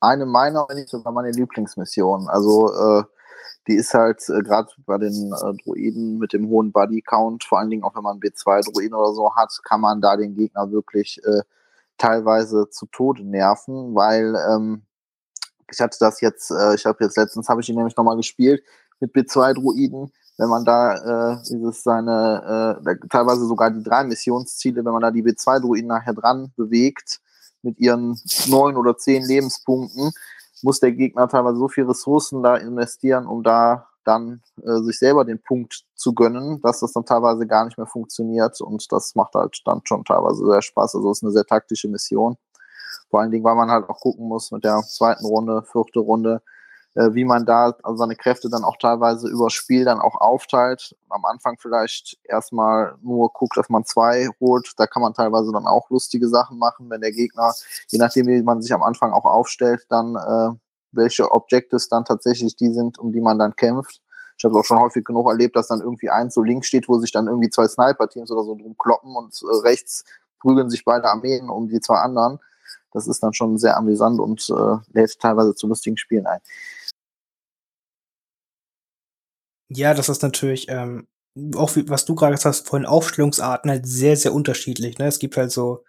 eine 0.00 0.26
meiner, 0.26 0.66
wenn 0.68 0.78
nicht 0.78 0.88
sogar 0.88 1.12
meine 1.12 1.30
Lieblingsmissionen. 1.30 2.28
Also 2.28 2.74
äh, 2.74 3.04
die 3.66 3.74
ist 3.74 3.94
halt 3.94 4.22
äh, 4.28 4.42
gerade 4.42 4.68
bei 4.86 4.98
den 4.98 5.32
äh, 5.32 5.54
Druiden 5.62 6.18
mit 6.18 6.32
dem 6.32 6.48
hohen 6.48 6.72
Body 6.72 7.02
Count, 7.02 7.44
vor 7.44 7.58
allen 7.58 7.70
Dingen 7.70 7.84
auch 7.84 7.94
wenn 7.94 8.02
man 8.02 8.20
B2 8.20 8.72
Druiden 8.72 8.94
oder 8.94 9.12
so 9.12 9.34
hat, 9.34 9.52
kann 9.64 9.80
man 9.80 10.00
da 10.00 10.16
den 10.16 10.34
Gegner 10.34 10.70
wirklich 10.70 11.20
äh, 11.24 11.42
teilweise 11.98 12.70
zu 12.70 12.86
Tode 12.86 13.24
nerven, 13.24 13.94
weil 13.94 14.34
ähm, 14.50 14.82
ich 15.70 15.80
hatte 15.80 15.98
das 16.00 16.20
jetzt, 16.20 16.50
äh, 16.50 16.74
ich 16.74 16.86
habe 16.86 17.04
jetzt 17.04 17.16
letztens 17.16 17.48
habe 17.48 17.60
ich 17.60 17.68
ihn 17.68 17.76
nämlich 17.76 17.96
nochmal 17.96 18.16
gespielt 18.16 18.62
mit 19.00 19.14
B2 19.14 19.54
Druiden, 19.54 20.12
wenn 20.38 20.48
man 20.48 20.64
da 20.64 21.34
äh, 21.34 21.42
dieses 21.48 21.82
seine 21.82 22.76
äh, 22.86 23.08
teilweise 23.08 23.46
sogar 23.46 23.70
die 23.70 23.82
drei 23.82 24.04
Missionsziele, 24.04 24.84
wenn 24.84 24.92
man 24.92 25.02
da 25.02 25.10
die 25.10 25.22
B2 25.22 25.60
Druiden 25.60 25.88
nachher 25.88 26.14
dran 26.14 26.52
bewegt 26.56 27.20
mit 27.62 27.78
ihren 27.78 28.18
neun 28.46 28.76
oder 28.76 28.96
zehn 28.96 29.24
Lebenspunkten, 29.24 30.12
muss 30.62 30.80
der 30.80 30.92
Gegner 30.92 31.28
teilweise 31.28 31.58
so 31.58 31.68
viel 31.68 31.84
Ressourcen 31.84 32.42
da 32.42 32.56
investieren, 32.56 33.26
um 33.26 33.42
da 33.42 33.88
dann 34.04 34.42
äh, 34.62 34.80
sich 34.82 34.98
selber 34.98 35.24
den 35.24 35.40
Punkt 35.42 35.84
zu 35.94 36.14
gönnen, 36.14 36.60
dass 36.62 36.80
das 36.80 36.92
dann 36.92 37.04
teilweise 37.04 37.46
gar 37.46 37.66
nicht 37.66 37.76
mehr 37.76 37.86
funktioniert 37.86 38.60
und 38.60 38.90
das 38.90 39.14
macht 39.14 39.34
halt 39.34 39.60
dann 39.66 39.82
schon 39.84 40.04
teilweise 40.04 40.46
sehr 40.46 40.62
Spaß. 40.62 40.94
Also 40.94 41.10
es 41.10 41.18
ist 41.18 41.24
eine 41.24 41.32
sehr 41.32 41.44
taktische 41.44 41.88
Mission. 41.88 42.36
Vor 43.10 43.20
allen 43.20 43.30
Dingen, 43.30 43.44
weil 43.44 43.54
man 43.54 43.70
halt 43.70 43.88
auch 43.88 44.00
gucken 44.00 44.26
muss 44.26 44.50
mit 44.50 44.64
der 44.64 44.80
zweiten 44.82 45.24
Runde, 45.26 45.62
vierte 45.70 46.00
Runde, 46.00 46.42
äh, 46.98 47.14
wie 47.14 47.24
man 47.24 47.46
da 47.46 47.76
also 47.84 47.96
seine 47.96 48.16
Kräfte 48.16 48.50
dann 48.50 48.64
auch 48.64 48.76
teilweise 48.76 49.28
über 49.28 49.50
Spiel 49.50 49.84
dann 49.84 50.00
auch 50.00 50.20
aufteilt. 50.20 50.96
Am 51.10 51.24
Anfang 51.24 51.56
vielleicht 51.58 52.18
erstmal 52.24 52.96
nur 53.02 53.32
guckt, 53.32 53.56
dass 53.56 53.68
man 53.68 53.84
zwei 53.84 54.28
holt. 54.40 54.72
Da 54.78 54.88
kann 54.88 55.02
man 55.02 55.14
teilweise 55.14 55.52
dann 55.52 55.66
auch 55.66 55.88
lustige 55.90 56.28
Sachen 56.28 56.58
machen, 56.58 56.90
wenn 56.90 57.00
der 57.00 57.12
Gegner, 57.12 57.54
je 57.86 57.98
nachdem 57.98 58.26
wie 58.26 58.42
man 58.42 58.60
sich 58.62 58.72
am 58.72 58.82
Anfang 58.82 59.12
auch 59.12 59.26
aufstellt, 59.26 59.86
dann 59.88 60.16
äh, 60.16 60.58
welche 60.90 61.30
Objectives 61.30 61.88
dann 61.88 62.04
tatsächlich 62.04 62.56
die 62.56 62.72
sind, 62.72 62.98
um 62.98 63.12
die 63.12 63.20
man 63.20 63.38
dann 63.38 63.54
kämpft. 63.54 64.02
Ich 64.36 64.44
habe 64.44 64.58
auch 64.58 64.64
schon 64.64 64.80
häufig 64.80 65.04
genug 65.04 65.28
erlebt, 65.28 65.54
dass 65.54 65.68
dann 65.68 65.80
irgendwie 65.80 66.10
eins 66.10 66.34
so 66.34 66.42
links 66.42 66.66
steht, 66.66 66.88
wo 66.88 66.98
sich 66.98 67.12
dann 67.12 67.28
irgendwie 67.28 67.50
zwei 67.50 67.68
Sniper-Teams 67.68 68.30
oder 68.32 68.42
so 68.42 68.56
drum 68.56 68.76
kloppen 68.76 69.14
und 69.14 69.40
äh, 69.42 69.56
rechts 69.62 70.04
prügeln 70.40 70.68
sich 70.68 70.84
beide 70.84 71.08
Armeen 71.08 71.48
um 71.48 71.68
die 71.68 71.80
zwei 71.80 71.98
anderen. 71.98 72.40
Das 72.92 73.06
ist 73.06 73.22
dann 73.22 73.34
schon 73.34 73.56
sehr 73.56 73.76
amüsant 73.76 74.18
und 74.18 74.50
äh, 74.50 74.76
lädt 74.92 75.20
teilweise 75.20 75.54
zu 75.54 75.68
lustigen 75.68 75.96
Spielen 75.96 76.26
ein. 76.26 76.40
Ja, 79.68 79.94
das 79.94 80.08
ist 80.08 80.22
natürlich, 80.22 80.68
ähm, 80.68 81.06
auch 81.56 81.76
wie, 81.76 81.88
was 81.88 82.04
du 82.04 82.14
gerade 82.14 82.34
gesagt 82.34 82.56
hast, 82.56 82.68
von 82.68 82.86
Aufstellungsarten 82.86 83.70
halt 83.70 83.86
sehr, 83.86 84.16
sehr 84.16 84.32
unterschiedlich. 84.32 84.98
Ne? 84.98 85.06
Es 85.06 85.18
gibt 85.18 85.36
halt 85.36 85.52
so 85.52 85.84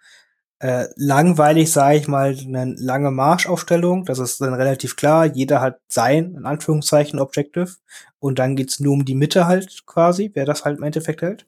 äh, 0.60 0.86
langweilig, 0.96 1.72
sage 1.72 1.98
ich 1.98 2.08
mal, 2.08 2.36
eine 2.38 2.74
lange 2.78 3.10
Marschaufstellung. 3.10 4.04
Das 4.04 4.18
ist 4.18 4.40
dann 4.40 4.54
relativ 4.54 4.96
klar. 4.96 5.26
Jeder 5.26 5.60
hat 5.60 5.80
sein, 5.88 6.34
in 6.36 6.46
Anführungszeichen, 6.46 7.18
Objective. 7.20 7.76
Und 8.20 8.38
dann 8.38 8.56
geht's 8.56 8.80
nur 8.80 8.94
um 8.94 9.04
die 9.04 9.14
Mitte 9.14 9.46
halt 9.46 9.86
quasi, 9.86 10.30
wer 10.34 10.46
das 10.46 10.64
halt 10.64 10.78
im 10.78 10.84
Endeffekt 10.84 11.22
hält. 11.22 11.46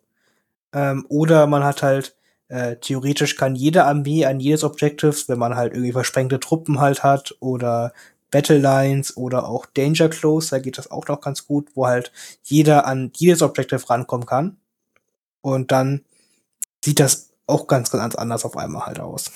Ähm, 0.75 1.07
oder 1.09 1.47
man 1.47 1.65
hat 1.65 1.83
halt, 1.83 2.17
äh, 2.49 2.77
theoretisch 2.77 3.37
kann 3.37 3.55
jede 3.57 3.85
Armee 3.85 4.27
an 4.27 4.41
jedes 4.41 4.65
Objective, 4.65 5.15
wenn 5.29 5.39
man 5.39 5.57
halt 5.57 5.75
irgendwie 5.75 5.93
versprengte 5.93 6.41
Truppen 6.41 6.81
halt 6.81 7.03
hat 7.03 7.35
oder 7.41 7.93
Battle 8.33 8.59
Lines 8.59 9.17
oder 9.17 9.49
auch 9.49 9.67
Danger 9.67 10.09
Close, 10.09 10.51
da 10.51 10.59
geht 10.59 10.79
das 10.79 10.91
auch 10.91 11.07
noch 11.07 11.21
ganz 11.21 11.47
gut, 11.47 11.69
wo 11.75 11.87
halt 11.87 12.11
jeder 12.43 12.87
an 12.87 13.13
jedes 13.15 13.43
Objective 13.43 13.89
rankommen 13.89 14.27
kann. 14.27 14.57
Und 15.43 15.71
dann 15.71 16.05
sieht 16.85 16.99
das 16.99 17.31
auch 17.47 17.69
ganz, 17.69 17.91
ganz 17.91 18.17
anders 18.17 18.45
auf 18.45 18.57
einmal 18.57 18.87
halt 18.87 18.99
aus. 18.99 19.31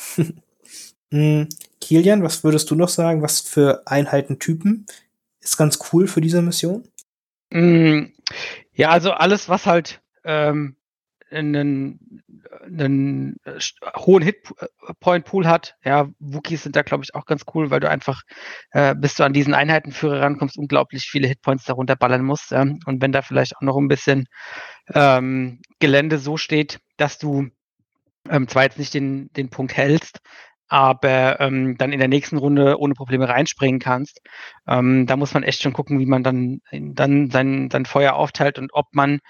hm, 1.13 1.49
Kilian, 1.81 2.25
was 2.25 2.43
würdest 2.43 2.71
du 2.71 2.75
noch 2.75 2.89
sagen? 2.89 3.23
Was 3.23 3.41
für 3.41 3.83
Einheitentypen 3.87 4.87
ist 5.41 5.57
ganz 5.57 5.79
cool 5.93 6.09
für 6.09 6.21
diese 6.21 6.43
Mission? 6.43 6.89
Mm, 7.51 8.07
ja, 8.73 8.89
also 8.89 9.13
alles, 9.13 9.49
was 9.49 9.67
halt 9.67 10.01
ähm, 10.25 10.75
einen, 11.31 12.23
einen 12.67 13.37
äh, 13.45 13.59
hohen 13.97 14.23
Hitpoint-Pool 14.23 15.47
hat. 15.47 15.75
Ja, 15.85 16.09
Wookies 16.19 16.63
sind 16.63 16.77
da, 16.77 16.83
glaube 16.83 17.05
ich, 17.05 17.15
auch 17.15 17.25
ganz 17.25 17.45
cool, 17.55 17.71
weil 17.71 17.81
du 17.81 17.89
einfach, 17.89 18.23
äh, 18.73 18.95
bis 18.95 19.15
du 19.15 19.25
an 19.25 19.33
diesen 19.33 19.55
Einheitenführer 19.55 20.21
rankommst, 20.21 20.59
unglaublich 20.59 21.05
viele 21.05 21.29
Hitpoints 21.29 21.65
darunter 21.65 21.97
ballern 21.97 22.25
musst. 22.25 22.51
Ja? 22.51 22.63
Und 22.63 23.01
wenn 23.01 23.13
da 23.13 23.23
vielleicht 23.23 23.57
auch 23.57 23.63
noch 23.63 23.77
ein 23.77 23.89
bisschen 23.89 24.27
ähm, 24.93 25.61
Gelände 25.79 26.19
so 26.19 26.37
steht, 26.37 26.81
dass 26.97 27.19
du 27.19 27.49
ähm, 28.29 28.49
zwar 28.49 28.65
jetzt 28.65 28.79
nicht 28.79 28.95
den, 28.95 29.33
den 29.33 29.51
Punkt 29.51 29.77
hältst, 29.77 30.21
aber 30.69 31.41
ähm, 31.41 31.77
dann 31.79 31.93
in 31.93 31.99
der 31.99 32.09
nächsten 32.09 32.39
Runde 32.39 32.79
ohne 32.79 32.95
Probleme 32.95 33.29
reinspringen 33.29 33.81
kannst. 33.81 34.21
Ähm, 34.67 35.07
da 35.07 35.17
muss 35.17 35.33
man 35.33 35.43
echt 35.43 35.63
schon 35.63 35.73
gucken, 35.73 36.01
wie 36.01 36.07
man 36.07 36.23
dann, 36.23 36.61
dann 36.73 37.31
sein, 37.31 37.71
sein 37.71 37.87
Feuer 37.87 38.15
aufteilt 38.15 38.59
und 38.59 38.71
ob 38.73 38.87
man 38.93 39.21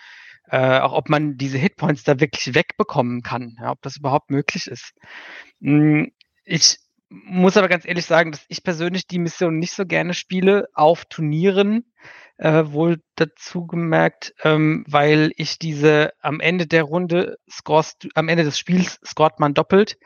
äh, 0.51 0.79
auch 0.81 0.93
ob 0.93 1.09
man 1.09 1.37
diese 1.37 1.59
Hitpoints 1.59 2.05
da 2.05 2.21
wirklich 2.21 2.55
wegbekommen 2.55 3.23
kann, 3.23 3.57
ja, 3.61 3.71
ob 3.71 3.83
das 3.83 3.97
überhaupt 3.97 4.31
möglich 4.31 4.67
ist. 4.67 4.93
Hm, 5.61 6.13
ich 6.45 6.79
muss 7.09 7.57
aber 7.57 7.69
ganz 7.69 7.87
ehrlich 7.87 8.07
sagen, 8.07 8.33
dass 8.33 8.45
ich 8.49 8.63
persönlich 8.63 9.07
die 9.07 9.19
Mission 9.19 9.59
nicht 9.59 9.73
so 9.73 9.87
gerne 9.87 10.15
spiele 10.15 10.69
auf 10.75 11.05
Turnieren, 11.05 11.93
äh, 12.39 12.65
wohl 12.67 13.01
dazu 13.15 13.67
gemerkt, 13.67 14.35
ähm, 14.45 14.85
weil 14.89 15.33
ich 15.37 15.59
diese 15.59 16.13
am 16.21 16.41
Ende 16.41 16.67
der 16.67 16.83
Runde 16.83 17.39
scorest, 17.51 18.09
am 18.15 18.29
Ende 18.29 18.45
des 18.45 18.59
Spiels 18.59 18.99
scoret 19.05 19.41
man 19.41 19.55
doppelt. 19.55 19.99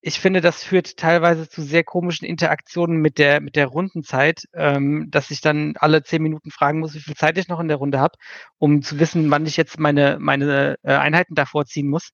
Ich 0.00 0.20
finde, 0.20 0.40
das 0.40 0.62
führt 0.62 0.96
teilweise 0.96 1.48
zu 1.48 1.62
sehr 1.62 1.82
komischen 1.82 2.26
Interaktionen 2.26 2.98
mit 2.98 3.18
der, 3.18 3.40
mit 3.40 3.56
der 3.56 3.66
Rundenzeit, 3.66 4.42
ähm, 4.54 5.06
dass 5.10 5.30
ich 5.30 5.40
dann 5.40 5.74
alle 5.78 6.02
zehn 6.02 6.22
Minuten 6.22 6.50
fragen 6.50 6.80
muss, 6.80 6.94
wie 6.94 7.00
viel 7.00 7.16
Zeit 7.16 7.36
ich 7.38 7.48
noch 7.48 7.60
in 7.60 7.68
der 7.68 7.78
Runde 7.78 7.98
habe, 7.98 8.16
um 8.58 8.82
zu 8.82 9.00
wissen, 9.00 9.30
wann 9.30 9.46
ich 9.46 9.56
jetzt 9.56 9.78
meine, 9.78 10.18
meine 10.20 10.76
äh, 10.82 10.94
Einheiten 10.94 11.34
davor 11.34 11.64
ziehen 11.66 11.88
muss. 11.88 12.10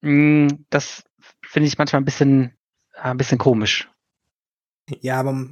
Mm, 0.00 0.48
das 0.70 1.04
finde 1.42 1.68
ich 1.68 1.78
manchmal 1.78 2.00
ein 2.00 2.06
bisschen, 2.06 2.56
äh, 2.94 3.02
ein 3.02 3.16
bisschen 3.16 3.38
komisch. 3.38 3.88
Ja, 5.00 5.20
aber 5.20 5.50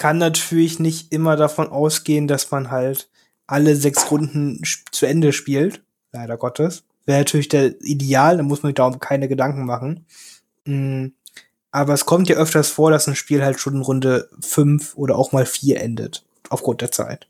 kann 0.00 0.16
natürlich 0.16 0.80
nicht 0.80 1.12
immer 1.12 1.36
davon 1.36 1.68
ausgehen, 1.68 2.26
dass 2.26 2.50
man 2.50 2.70
halt 2.70 3.10
alle 3.46 3.76
sechs 3.76 4.10
Runden 4.10 4.62
zu 4.90 5.04
Ende 5.04 5.34
spielt, 5.34 5.84
leider 6.10 6.38
Gottes. 6.38 6.84
wäre 7.04 7.18
natürlich 7.18 7.48
der 7.48 7.78
Ideal, 7.82 8.38
da 8.38 8.42
muss 8.42 8.62
man 8.62 8.70
sich 8.70 8.76
darum 8.76 8.98
keine 8.98 9.28
Gedanken 9.28 9.66
machen. 9.66 10.06
Mhm. 10.64 11.12
Aber 11.70 11.92
es 11.92 12.06
kommt 12.06 12.30
ja 12.30 12.36
öfters 12.36 12.70
vor, 12.70 12.90
dass 12.90 13.08
ein 13.08 13.14
Spiel 13.14 13.44
halt 13.44 13.60
schon 13.60 13.74
in 13.74 13.82
Runde 13.82 14.30
5 14.40 14.96
oder 14.96 15.16
auch 15.16 15.32
mal 15.32 15.44
4 15.44 15.80
endet, 15.82 16.24
aufgrund 16.48 16.80
der 16.80 16.90
Zeit. 16.90 17.28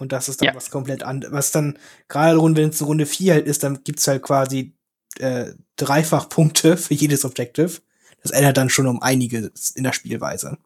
Und 0.00 0.10
das 0.10 0.28
ist 0.28 0.40
dann 0.40 0.48
ja. 0.48 0.54
was 0.56 0.70
komplett 0.70 1.04
anderes. 1.04 1.32
Was 1.32 1.52
dann, 1.52 1.78
gerade 2.08 2.42
wenn 2.42 2.70
es 2.70 2.84
Runde 2.84 3.06
4 3.06 3.34
halt 3.34 3.46
ist, 3.46 3.62
dann 3.62 3.84
gibt's 3.84 4.08
halt 4.08 4.22
quasi 4.22 4.72
äh, 5.20 5.52
dreifach 5.76 6.28
Punkte 6.28 6.76
für 6.76 6.94
jedes 6.94 7.24
Objective. 7.24 7.80
Das 8.22 8.32
ändert 8.32 8.56
dann 8.56 8.68
schon 8.68 8.88
um 8.88 9.00
einiges 9.00 9.70
in 9.70 9.84
der 9.84 9.92
Spielweise. 9.92 10.58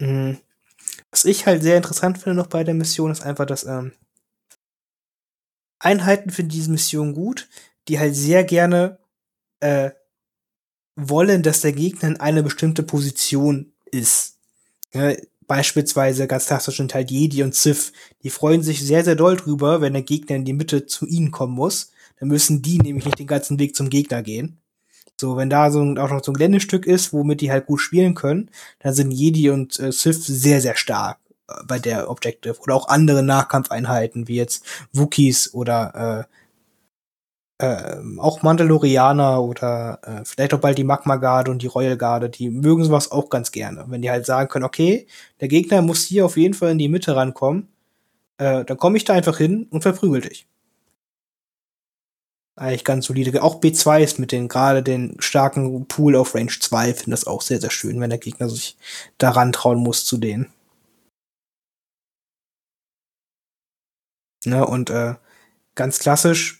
Mhm. 0.00 0.38
Was 1.10 1.24
ich 1.24 1.46
halt 1.46 1.62
sehr 1.62 1.76
interessant 1.76 2.18
finde 2.18 2.36
noch 2.36 2.48
bei 2.48 2.64
der 2.64 2.74
Mission, 2.74 3.10
ist 3.10 3.22
einfach, 3.22 3.46
dass 3.46 3.64
ähm, 3.64 3.92
Einheiten 5.78 6.30
finden 6.30 6.50
diese 6.50 6.70
Mission 6.70 7.14
gut, 7.14 7.48
die 7.88 7.98
halt 7.98 8.14
sehr 8.14 8.44
gerne 8.44 8.98
äh, 9.60 9.90
wollen, 10.96 11.42
dass 11.42 11.60
der 11.60 11.72
Gegner 11.72 12.08
in 12.08 12.20
eine 12.20 12.42
bestimmte 12.42 12.82
Position 12.82 13.72
ist. 13.90 14.38
Ja, 14.92 15.14
beispielsweise 15.46 16.26
ganz 16.26 16.46
klassisch 16.46 16.80
in 16.80 16.88
Teil 16.88 17.06
Jedi 17.08 17.42
und 17.42 17.54
Sith, 17.54 17.92
die 18.22 18.30
freuen 18.30 18.62
sich 18.62 18.84
sehr, 18.84 19.04
sehr 19.04 19.16
doll 19.16 19.36
drüber, 19.36 19.80
wenn 19.80 19.94
der 19.94 20.02
Gegner 20.02 20.36
in 20.36 20.44
die 20.44 20.52
Mitte 20.52 20.86
zu 20.86 21.06
ihnen 21.06 21.30
kommen 21.30 21.54
muss. 21.54 21.92
Dann 22.18 22.28
müssen 22.28 22.62
die 22.62 22.78
nämlich 22.78 23.04
nicht 23.04 23.18
den 23.18 23.26
ganzen 23.26 23.58
Weg 23.58 23.76
zum 23.76 23.90
Gegner 23.90 24.22
gehen. 24.22 24.60
So, 25.20 25.36
wenn 25.36 25.50
da 25.50 25.70
so 25.70 25.82
ein, 25.82 25.98
auch 25.98 26.10
noch 26.10 26.22
so 26.22 26.32
ein 26.32 26.34
Geländestück 26.34 26.86
ist, 26.86 27.12
womit 27.12 27.40
die 27.40 27.50
halt 27.50 27.66
gut 27.66 27.80
spielen 27.80 28.14
können, 28.14 28.50
dann 28.80 28.94
sind 28.94 29.10
Jedi 29.10 29.50
und 29.50 29.78
äh, 29.80 29.90
Sith 29.92 30.24
sehr, 30.24 30.60
sehr 30.60 30.76
stark 30.76 31.18
äh, 31.48 31.54
bei 31.66 31.78
der 31.78 32.10
Objective. 32.10 32.58
Oder 32.60 32.74
auch 32.76 32.88
andere 32.88 33.22
Nahkampfeinheiten, 33.22 34.28
wie 34.28 34.36
jetzt 34.36 34.64
Wookies 34.92 35.52
oder 35.54 36.26
äh, 37.58 37.66
äh, 37.66 37.96
auch 38.18 38.42
Mandalorianer 38.42 39.42
oder 39.42 39.98
äh, 40.04 40.24
vielleicht 40.24 40.54
auch 40.54 40.60
bald 40.60 40.78
die 40.78 40.84
Magma-Garde 40.84 41.50
und 41.50 41.62
die 41.62 41.66
Royal-Garde, 41.66 42.30
die 42.30 42.50
mögen 42.50 42.84
sowas 42.84 43.10
auch 43.10 43.28
ganz 43.30 43.50
gerne. 43.52 43.84
Wenn 43.88 44.02
die 44.02 44.10
halt 44.10 44.26
sagen 44.26 44.48
können, 44.48 44.64
okay, 44.64 45.06
der 45.40 45.48
Gegner 45.48 45.82
muss 45.82 46.04
hier 46.04 46.24
auf 46.26 46.36
jeden 46.36 46.54
Fall 46.54 46.70
in 46.72 46.78
die 46.78 46.88
Mitte 46.88 47.16
rankommen, 47.16 47.68
äh, 48.38 48.64
dann 48.64 48.76
komme 48.78 48.96
ich 48.98 49.04
da 49.04 49.14
einfach 49.14 49.38
hin 49.38 49.66
und 49.70 49.82
verprügel 49.82 50.22
dich. 50.22 50.46
Eigentlich 52.58 52.84
ganz 52.84 53.06
solide. 53.06 53.42
Auch 53.42 53.60
B2 53.60 54.02
ist 54.02 54.18
mit 54.18 54.32
den 54.32 54.48
gerade 54.48 54.82
den 54.82 55.16
starken 55.20 55.86
Pool 55.86 56.16
auf 56.16 56.34
Range 56.34 56.50
2, 56.50 56.94
finde 56.94 57.12
das 57.12 57.26
auch 57.26 57.42
sehr, 57.42 57.60
sehr 57.60 57.70
schön, 57.70 58.00
wenn 58.00 58.10
der 58.10 58.18
Gegner 58.18 58.48
sich 58.48 58.76
daran 59.18 59.52
trauen 59.52 59.78
muss 59.78 60.04
zu 60.04 60.18
denen. 60.18 60.52
Ne, 64.44 64.64
und 64.66 64.90
äh, 64.90 65.14
ganz 65.74 65.98
klassisch 65.98 66.58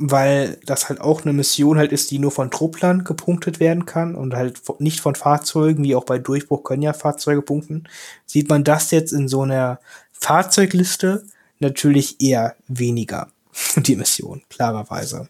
weil 0.00 0.58
das 0.64 0.88
halt 0.88 1.00
auch 1.00 1.22
eine 1.22 1.34
Mission 1.34 1.76
halt 1.76 1.92
ist, 1.92 2.10
die 2.10 2.18
nur 2.18 2.30
von 2.30 2.50
Trupplern 2.50 3.04
gepunktet 3.04 3.60
werden 3.60 3.84
kann 3.84 4.14
und 4.14 4.34
halt 4.34 4.60
nicht 4.80 5.00
von 5.00 5.14
Fahrzeugen, 5.14 5.84
wie 5.84 5.94
auch 5.94 6.04
bei 6.04 6.18
Durchbruch 6.18 6.64
können 6.64 6.82
ja 6.82 6.94
Fahrzeuge 6.94 7.42
punkten, 7.42 7.84
sieht 8.24 8.48
man 8.48 8.64
das 8.64 8.90
jetzt 8.90 9.12
in 9.12 9.28
so 9.28 9.42
einer 9.42 9.78
Fahrzeugliste 10.12 11.24
natürlich 11.58 12.20
eher 12.20 12.56
weniger, 12.66 13.30
die 13.76 13.96
Mission, 13.96 14.42
klarerweise. 14.48 15.28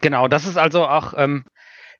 Genau, 0.00 0.26
das 0.26 0.46
ist 0.46 0.56
also 0.56 0.86
auch 0.86 1.14
ähm, 1.16 1.44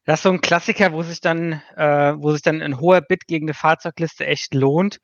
das 0.07 0.21
ist 0.21 0.23
so 0.23 0.31
ein 0.31 0.41
Klassiker, 0.41 0.93
wo 0.93 1.03
sich 1.03 1.21
dann, 1.21 1.61
äh, 1.77 2.15
wo 2.17 2.33
sich 2.33 2.43
dann 2.43 2.63
ein 2.63 2.81
hoher 2.81 3.01
Bit 3.01 3.27
gegen 3.27 3.47
eine 3.47 3.55
Fahrzeugliste 3.55 4.25
echt 4.27 4.55
lohnt, 4.55 4.99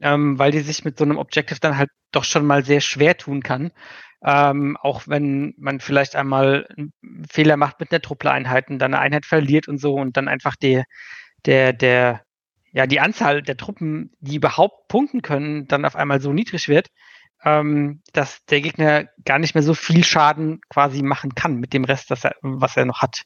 ähm, 0.00 0.38
weil 0.38 0.52
die 0.52 0.60
sich 0.60 0.84
mit 0.84 0.96
so 0.98 1.04
einem 1.04 1.18
Objective 1.18 1.58
dann 1.60 1.76
halt 1.76 1.90
doch 2.12 2.24
schon 2.24 2.46
mal 2.46 2.64
sehr 2.64 2.80
schwer 2.80 3.16
tun 3.16 3.42
kann. 3.42 3.72
Ähm, 4.24 4.76
auch 4.80 5.02
wenn 5.08 5.54
man 5.58 5.80
vielleicht 5.80 6.16
einmal 6.16 6.66
einen 6.76 6.92
Fehler 7.30 7.56
macht 7.56 7.80
mit 7.80 7.92
einer 7.92 8.00
Truppler-Einheiten, 8.00 8.78
dann 8.78 8.94
eine 8.94 9.02
Einheit 9.02 9.26
verliert 9.26 9.68
und 9.68 9.78
so 9.78 9.94
und 9.94 10.16
dann 10.16 10.28
einfach 10.28 10.56
der, 10.56 10.84
der, 11.46 11.72
der, 11.72 12.23
ja, 12.74 12.88
die 12.88 12.98
Anzahl 12.98 13.40
der 13.40 13.56
Truppen, 13.56 14.10
die 14.20 14.34
überhaupt 14.36 14.88
punkten 14.88 15.22
können, 15.22 15.68
dann 15.68 15.84
auf 15.84 15.94
einmal 15.94 16.20
so 16.20 16.32
niedrig 16.32 16.68
wird, 16.68 16.88
ähm, 17.44 18.02
dass 18.12 18.44
der 18.46 18.60
Gegner 18.60 19.04
gar 19.24 19.38
nicht 19.38 19.54
mehr 19.54 19.62
so 19.62 19.74
viel 19.74 20.02
Schaden 20.02 20.60
quasi 20.68 21.02
machen 21.02 21.36
kann 21.36 21.56
mit 21.56 21.72
dem 21.72 21.84
Rest, 21.84 22.10
er, 22.10 22.34
was 22.42 22.76
er 22.76 22.84
noch 22.84 23.00
hat. 23.00 23.22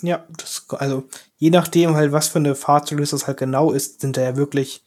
Ja, 0.00 0.26
das, 0.36 0.66
also 0.70 1.08
je 1.38 1.50
nachdem 1.50 1.94
halt, 1.94 2.12
was 2.12 2.28
für 2.28 2.38
eine 2.38 2.54
Fahrzeugliste 2.54 3.16
das 3.16 3.26
halt 3.26 3.38
genau 3.38 3.72
ist, 3.72 4.00
sind 4.00 4.16
da 4.16 4.22
ja 4.22 4.36
wirklich 4.36 4.84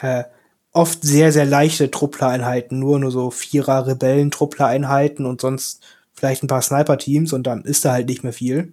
äh, 0.00 0.24
oft 0.72 1.02
sehr, 1.02 1.32
sehr 1.32 1.44
leichte 1.44 1.90
Truppler-Einheiten, 1.90 2.78
nur 2.78 2.98
nur 2.98 3.10
so 3.10 3.30
Vierer 3.30 3.86
Rebellen-Truppler-Einheiten 3.86 5.26
und 5.26 5.42
sonst 5.42 5.84
vielleicht 6.14 6.42
ein 6.42 6.48
paar 6.48 6.62
Sniper-Teams 6.62 7.34
und 7.34 7.46
dann 7.46 7.64
ist 7.64 7.84
da 7.84 7.92
halt 7.92 8.08
nicht 8.08 8.22
mehr 8.24 8.32
viel. 8.32 8.72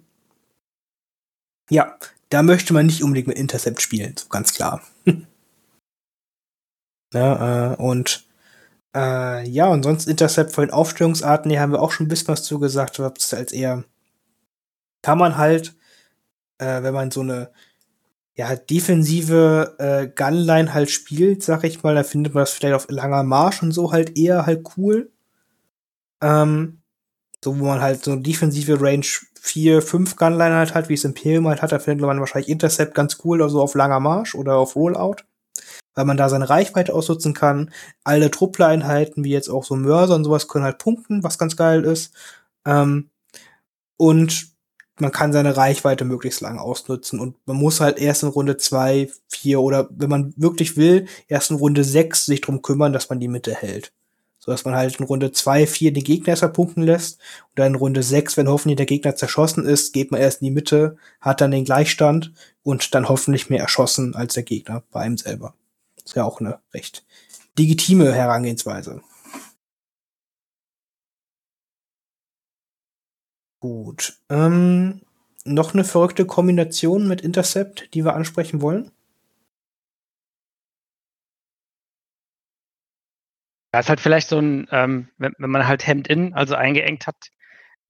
Ja, 1.68 1.98
da 2.30 2.42
möchte 2.42 2.72
man 2.72 2.86
nicht 2.86 3.02
unbedingt 3.02 3.28
mit 3.28 3.38
Intercept 3.38 3.82
spielen, 3.82 4.16
so 4.16 4.28
ganz 4.28 4.54
klar. 4.54 4.82
ja, 7.14 7.72
äh, 7.72 7.76
und 7.76 8.26
äh, 8.94 9.48
ja, 9.48 9.68
und 9.68 9.82
sonst 9.82 10.08
Intercept 10.08 10.52
von 10.52 10.64
den 10.64 10.72
Aufstellungsarten, 10.72 11.50
hier 11.50 11.60
haben 11.60 11.72
wir 11.72 11.82
auch 11.82 11.92
schon 11.92 12.06
ein 12.06 12.08
bisschen 12.08 12.28
was 12.28 12.44
zu 12.44 12.58
gesagt, 12.58 12.98
was 12.98 13.34
als 13.34 13.52
eher 13.52 13.84
kann 15.02 15.18
man 15.18 15.36
halt, 15.36 15.76
äh, 16.58 16.82
wenn 16.82 16.94
man 16.94 17.10
so 17.10 17.20
eine 17.20 17.52
ja, 18.34 18.56
defensive 18.56 19.76
äh, 19.78 20.08
Gunline 20.08 20.72
halt 20.72 20.90
spielt, 20.90 21.42
sag 21.42 21.64
ich 21.64 21.82
mal, 21.82 21.94
da 21.94 22.04
findet 22.04 22.34
man 22.34 22.42
das 22.42 22.52
vielleicht 22.52 22.74
auf 22.74 22.86
langer 22.90 23.22
Marsch 23.22 23.62
und 23.62 23.72
so 23.72 23.92
halt 23.92 24.16
eher 24.16 24.46
halt 24.46 24.66
cool. 24.76 25.12
Ähm, 26.22 26.79
so, 27.42 27.58
wo 27.58 27.64
man 27.64 27.80
halt 27.80 28.04
so 28.04 28.12
eine 28.12 28.20
defensive 28.20 28.80
Range 28.80 29.06
4, 29.40 29.82
5 29.82 30.16
Gunline 30.16 30.54
halt 30.54 30.74
hat, 30.74 30.88
wie 30.88 30.94
es 30.94 31.04
Imperium 31.04 31.48
halt 31.48 31.62
hat, 31.62 31.72
da 31.72 31.78
findet 31.78 32.06
man 32.06 32.20
wahrscheinlich 32.20 32.50
Intercept 32.50 32.94
ganz 32.94 33.18
cool, 33.24 33.42
also 33.42 33.62
auf 33.62 33.74
langer 33.74 34.00
Marsch 34.00 34.34
oder 34.34 34.56
auf 34.56 34.76
Rollout. 34.76 35.16
Weil 35.94 36.04
man 36.04 36.16
da 36.16 36.28
seine 36.28 36.48
Reichweite 36.48 36.94
ausnutzen 36.94 37.34
kann. 37.34 37.72
Alle 38.04 38.30
Truppler-Einheiten, 38.30 39.24
wie 39.24 39.30
jetzt 39.30 39.48
auch 39.48 39.64
so 39.64 39.74
Mörser 39.74 40.14
und 40.14 40.24
sowas, 40.24 40.46
können 40.46 40.64
halt 40.64 40.78
punkten, 40.78 41.24
was 41.24 41.38
ganz 41.38 41.56
geil 41.56 41.84
ist. 41.84 42.12
Ähm, 42.64 43.10
und 43.96 44.50
man 45.00 45.12
kann 45.12 45.32
seine 45.32 45.56
Reichweite 45.56 46.04
möglichst 46.04 46.40
lang 46.40 46.58
ausnutzen 46.58 47.20
und 47.20 47.36
man 47.46 47.56
muss 47.56 47.80
halt 47.80 47.98
erst 47.98 48.22
in 48.22 48.28
Runde 48.28 48.56
zwei, 48.58 49.10
vier 49.28 49.60
oder 49.60 49.88
wenn 49.90 50.10
man 50.10 50.34
wirklich 50.36 50.76
will, 50.76 51.06
erst 51.28 51.50
in 51.50 51.56
Runde 51.56 51.84
sechs 51.84 52.26
sich 52.26 52.40
drum 52.40 52.62
kümmern, 52.62 52.92
dass 52.92 53.08
man 53.08 53.20
die 53.20 53.28
Mitte 53.28 53.54
hält. 53.54 53.92
Dass 54.50 54.64
man 54.64 54.74
halt 54.74 54.96
in 54.96 55.06
Runde 55.06 55.32
zwei, 55.32 55.66
vier 55.66 55.92
den 55.92 56.04
Gegner 56.04 56.28
erst 56.28 56.52
punkten 56.52 56.82
lässt 56.82 57.20
und 57.50 57.58
dann 57.58 57.68
in 57.68 57.74
Runde 57.76 58.02
sechs, 58.02 58.36
wenn 58.36 58.48
hoffentlich 58.48 58.76
der 58.76 58.86
Gegner 58.86 59.16
zerschossen 59.16 59.64
ist, 59.64 59.92
geht 59.92 60.10
man 60.10 60.20
erst 60.20 60.42
in 60.42 60.46
die 60.46 60.50
Mitte, 60.50 60.96
hat 61.20 61.40
dann 61.40 61.52
den 61.52 61.64
Gleichstand 61.64 62.32
und 62.62 62.94
dann 62.94 63.08
hoffentlich 63.08 63.48
mehr 63.48 63.60
erschossen 63.60 64.14
als 64.14 64.34
der 64.34 64.42
Gegner 64.42 64.82
bei 64.90 65.00
einem 65.00 65.16
selber. 65.16 65.54
ist 66.04 66.16
ja 66.16 66.24
auch 66.24 66.40
eine 66.40 66.58
recht 66.74 67.04
legitime 67.58 68.12
Herangehensweise. 68.12 69.02
Gut. 73.60 74.18
Ähm, 74.30 75.02
noch 75.44 75.74
eine 75.74 75.84
verrückte 75.84 76.24
Kombination 76.24 77.06
mit 77.06 77.20
Intercept, 77.20 77.92
die 77.94 78.04
wir 78.04 78.14
ansprechen 78.14 78.62
wollen? 78.62 78.90
Ja, 83.72 83.80
ist 83.80 83.88
halt 83.88 84.00
vielleicht 84.00 84.28
so 84.28 84.38
ein, 84.38 84.66
ähm, 84.72 85.08
wenn, 85.18 85.34
wenn, 85.38 85.50
man 85.50 85.66
halt 85.66 85.86
Hemd-In, 85.86 86.34
also 86.34 86.56
eingeengt 86.56 87.06
hat, 87.06 87.30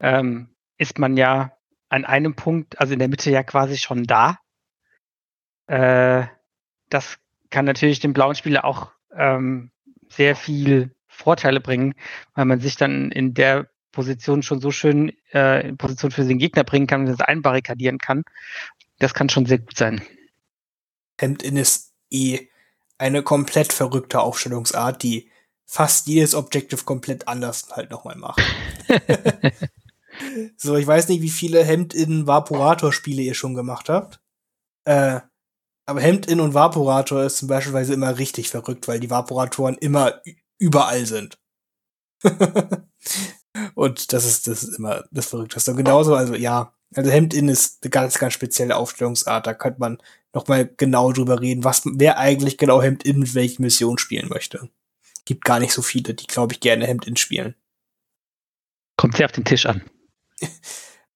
ähm, 0.00 0.54
ist 0.76 0.98
man 0.98 1.16
ja 1.16 1.52
an 1.88 2.04
einem 2.04 2.36
Punkt, 2.36 2.78
also 2.80 2.92
in 2.92 2.98
der 2.98 3.08
Mitte 3.08 3.30
ja 3.30 3.42
quasi 3.42 3.76
schon 3.76 4.04
da. 4.04 4.38
Äh, 5.66 6.26
das 6.90 7.18
kann 7.50 7.64
natürlich 7.64 8.00
dem 8.00 8.12
blauen 8.12 8.34
Spieler 8.34 8.64
auch 8.64 8.92
ähm, 9.14 9.70
sehr 10.08 10.36
viel 10.36 10.94
Vorteile 11.08 11.60
bringen, 11.60 11.94
weil 12.34 12.44
man 12.44 12.60
sich 12.60 12.76
dann 12.76 13.10
in 13.10 13.34
der 13.34 13.68
Position 13.92 14.42
schon 14.42 14.60
so 14.60 14.70
schön 14.70 15.12
äh, 15.32 15.68
in 15.68 15.76
Position 15.76 16.10
für 16.10 16.24
den 16.24 16.38
Gegner 16.38 16.64
bringen 16.64 16.86
kann 16.86 17.00
und 17.00 17.06
das 17.06 17.20
einbarrikadieren 17.20 17.98
kann. 17.98 18.24
Das 18.98 19.14
kann 19.14 19.28
schon 19.28 19.46
sehr 19.46 19.58
gut 19.58 19.76
sein. 19.76 20.02
Hemd-In 21.18 21.56
ist 21.56 21.92
eh 22.10 22.48
eine 22.98 23.22
komplett 23.22 23.72
verrückte 23.72 24.20
Aufstellungsart, 24.20 25.02
die 25.02 25.30
fast 25.70 26.08
jedes 26.08 26.34
Objective 26.34 26.82
komplett 26.82 27.28
anders 27.28 27.68
halt 27.70 27.92
nochmal 27.92 28.16
macht. 28.16 28.42
so, 30.56 30.74
ich 30.74 30.84
weiß 30.84 31.06
nicht, 31.08 31.22
wie 31.22 31.30
viele 31.30 31.62
Hemd-In 31.62 32.26
Vaporator-Spiele 32.26 33.22
ihr 33.22 33.34
schon 33.34 33.54
gemacht 33.54 33.88
habt. 33.88 34.20
Äh, 34.84 35.20
aber 35.86 36.00
Hemd-In 36.00 36.40
und 36.40 36.54
Vaporator 36.54 37.22
ist 37.22 37.36
zum 37.36 37.46
Beispiel 37.46 37.78
immer 37.92 38.18
richtig 38.18 38.50
verrückt, 38.50 38.88
weil 38.88 38.98
die 38.98 39.10
Vaporatoren 39.10 39.76
immer 39.76 40.20
überall 40.58 41.06
sind. 41.06 41.38
Und 43.74 44.12
das 44.12 44.24
ist, 44.24 44.46
das 44.46 44.62
ist 44.62 44.76
immer 44.76 45.04
das 45.10 45.26
Verrückteste. 45.26 45.70
Und 45.70 45.76
genauso, 45.76 46.14
also 46.14 46.34
ja, 46.34 46.74
Also 46.94 47.10
Hemd-In 47.10 47.48
ist 47.48 47.82
eine 47.82 47.90
ganz, 47.90 48.18
ganz 48.18 48.34
spezielle 48.34 48.76
Aufstellungsart. 48.76 49.46
Da 49.46 49.54
könnte 49.54 49.80
man 49.80 49.98
noch 50.32 50.48
mal 50.48 50.68
genau 50.76 51.12
drüber 51.12 51.40
reden, 51.40 51.64
was, 51.64 51.82
wer 51.84 52.18
eigentlich 52.18 52.58
genau 52.58 52.82
Hemd-In 52.82 53.20
mit 53.20 53.34
welchen 53.34 53.62
Missionen 53.62 53.98
spielen 53.98 54.28
möchte. 54.28 54.68
Gibt 55.30 55.44
gar 55.44 55.60
nicht 55.60 55.72
so 55.72 55.80
viele, 55.80 56.12
die, 56.12 56.26
glaube 56.26 56.54
ich, 56.54 56.58
gerne 56.58 56.88
Hemd-In 56.88 57.14
spielen. 57.14 57.54
Kommt 58.96 59.16
sehr 59.16 59.26
auf 59.26 59.32
den 59.32 59.44
Tisch 59.44 59.64
an. 59.64 59.88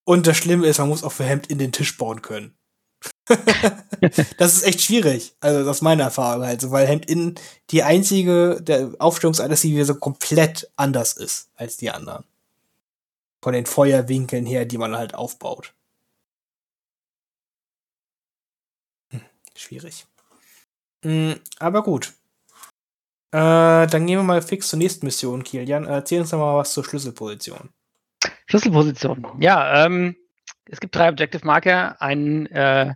Und 0.05 0.25
das 0.25 0.37
Schlimme 0.37 0.67
ist, 0.67 0.77
man 0.77 0.87
muss 0.87 1.03
auch 1.03 1.11
für 1.11 1.25
Hemd 1.25 1.47
in 1.47 1.57
den 1.57 1.73
Tisch 1.73 1.97
bauen 1.97 2.21
können. 2.21 2.57
das 4.37 4.55
ist 4.55 4.63
echt 4.63 4.79
schwierig. 4.79 5.35
Also, 5.41 5.65
das 5.65 5.75
ist 5.77 5.81
meine 5.81 6.03
Erfahrung 6.03 6.45
halt 6.45 6.61
so, 6.61 6.71
weil 6.71 6.87
Hemd 6.87 7.09
in 7.09 7.35
die 7.71 7.83
einzige 7.83 8.61
der 8.61 8.95
Aufstellungsart 8.99 9.51
ist, 9.51 9.65
die 9.65 9.83
so 9.83 9.95
komplett 9.95 10.71
anders 10.77 11.11
ist 11.11 11.49
als 11.55 11.75
die 11.75 11.91
anderen. 11.91 12.23
Von 13.41 13.51
den 13.51 13.65
Feuerwinkeln 13.65 14.45
her, 14.45 14.63
die 14.63 14.77
man 14.77 14.95
halt 14.95 15.13
aufbaut. 15.13 15.73
Hm, 19.11 19.25
schwierig. 19.57 20.05
Hm, 21.03 21.41
aber 21.59 21.83
gut. 21.83 22.13
Äh, 23.31 23.87
dann 23.87 24.05
gehen 24.05 24.19
wir 24.19 24.23
mal 24.23 24.41
fix 24.41 24.69
zur 24.69 24.79
nächsten 24.79 25.05
Mission, 25.05 25.43
Kilian. 25.43 25.85
Erzähl 25.85 26.21
uns 26.21 26.29
doch 26.29 26.39
mal 26.39 26.57
was 26.57 26.73
zur 26.73 26.83
Schlüsselposition. 26.83 27.69
Schlüsselposition. 28.47 29.25
Ja, 29.39 29.85
ähm, 29.85 30.15
es 30.65 30.79
gibt 30.79 30.95
drei 30.95 31.09
Objective 31.09 31.45
Marker, 31.45 32.01
einen 32.01 32.45
äh, 32.47 32.93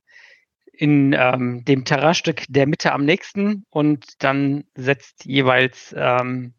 in 0.71 1.13
ähm, 1.13 1.65
dem 1.65 1.83
Terrainstück 1.83 2.45
der 2.47 2.65
Mitte 2.65 2.93
am 2.93 3.03
nächsten 3.03 3.65
und 3.69 4.05
dann 4.19 4.63
setzt 4.75 5.25
jeweils 5.25 5.93
ähm, 5.97 6.53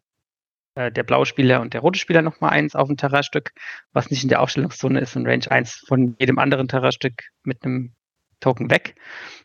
äh, 0.75 0.91
der 0.91 1.03
blaue 1.03 1.25
Spieler 1.25 1.59
und 1.59 1.73
der 1.73 1.81
rote 1.81 1.99
Spieler 1.99 2.21
nochmal 2.21 2.51
eins 2.51 2.75
auf 2.75 2.87
ein 2.87 2.97
Terrainstück, 2.97 3.51
was 3.93 4.11
nicht 4.11 4.23
in 4.23 4.29
der 4.29 4.41
Aufstellungszone 4.41 4.99
ist 4.99 5.15
und 5.15 5.25
Range 5.25 5.49
1 5.49 5.85
von 5.87 6.15
jedem 6.19 6.37
anderen 6.37 6.67
Terrainstück 6.67 7.23
mit 7.43 7.63
einem 7.63 7.95
Token 8.39 8.69
weg. 8.69 8.95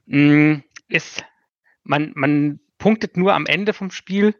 Mm, 0.07 0.57
ist, 0.89 1.25
man, 1.83 2.13
man 2.15 2.61
punktet 2.87 3.17
nur 3.17 3.35
am 3.35 3.47
Ende 3.47 3.73
vom 3.73 3.91
Spiel, 3.91 4.37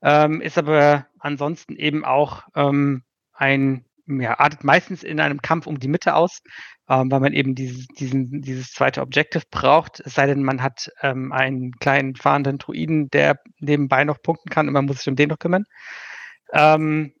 ähm, 0.00 0.40
ist 0.40 0.56
aber 0.56 1.08
ansonsten 1.18 1.76
eben 1.76 2.06
auch 2.06 2.44
ähm, 2.54 3.02
ein 3.34 3.84
ja, 4.06 4.40
artet 4.40 4.64
meistens 4.64 5.02
in 5.02 5.20
einem 5.20 5.42
Kampf 5.42 5.66
um 5.66 5.78
die 5.78 5.88
Mitte 5.88 6.14
aus, 6.14 6.40
ähm, 6.88 7.10
weil 7.10 7.20
man 7.20 7.34
eben 7.34 7.54
dieses, 7.54 7.86
diesen, 7.88 8.40
dieses 8.40 8.72
zweite 8.72 9.02
Objective 9.02 9.42
braucht. 9.50 10.00
Es 10.00 10.14
sei 10.14 10.26
denn, 10.26 10.42
man 10.42 10.62
hat 10.62 10.90
ähm, 11.02 11.32
einen 11.32 11.72
kleinen 11.72 12.16
fahrenden 12.16 12.56
Druiden, 12.56 13.10
der 13.10 13.38
nebenbei 13.60 14.04
noch 14.04 14.22
punkten 14.22 14.48
kann 14.48 14.68
und 14.68 14.72
man 14.72 14.86
muss 14.86 15.00
sich 15.00 15.08
um 15.08 15.16
den 15.16 15.28
noch 15.28 15.38
kümmern. 15.38 15.66
Ähm, 16.54 17.12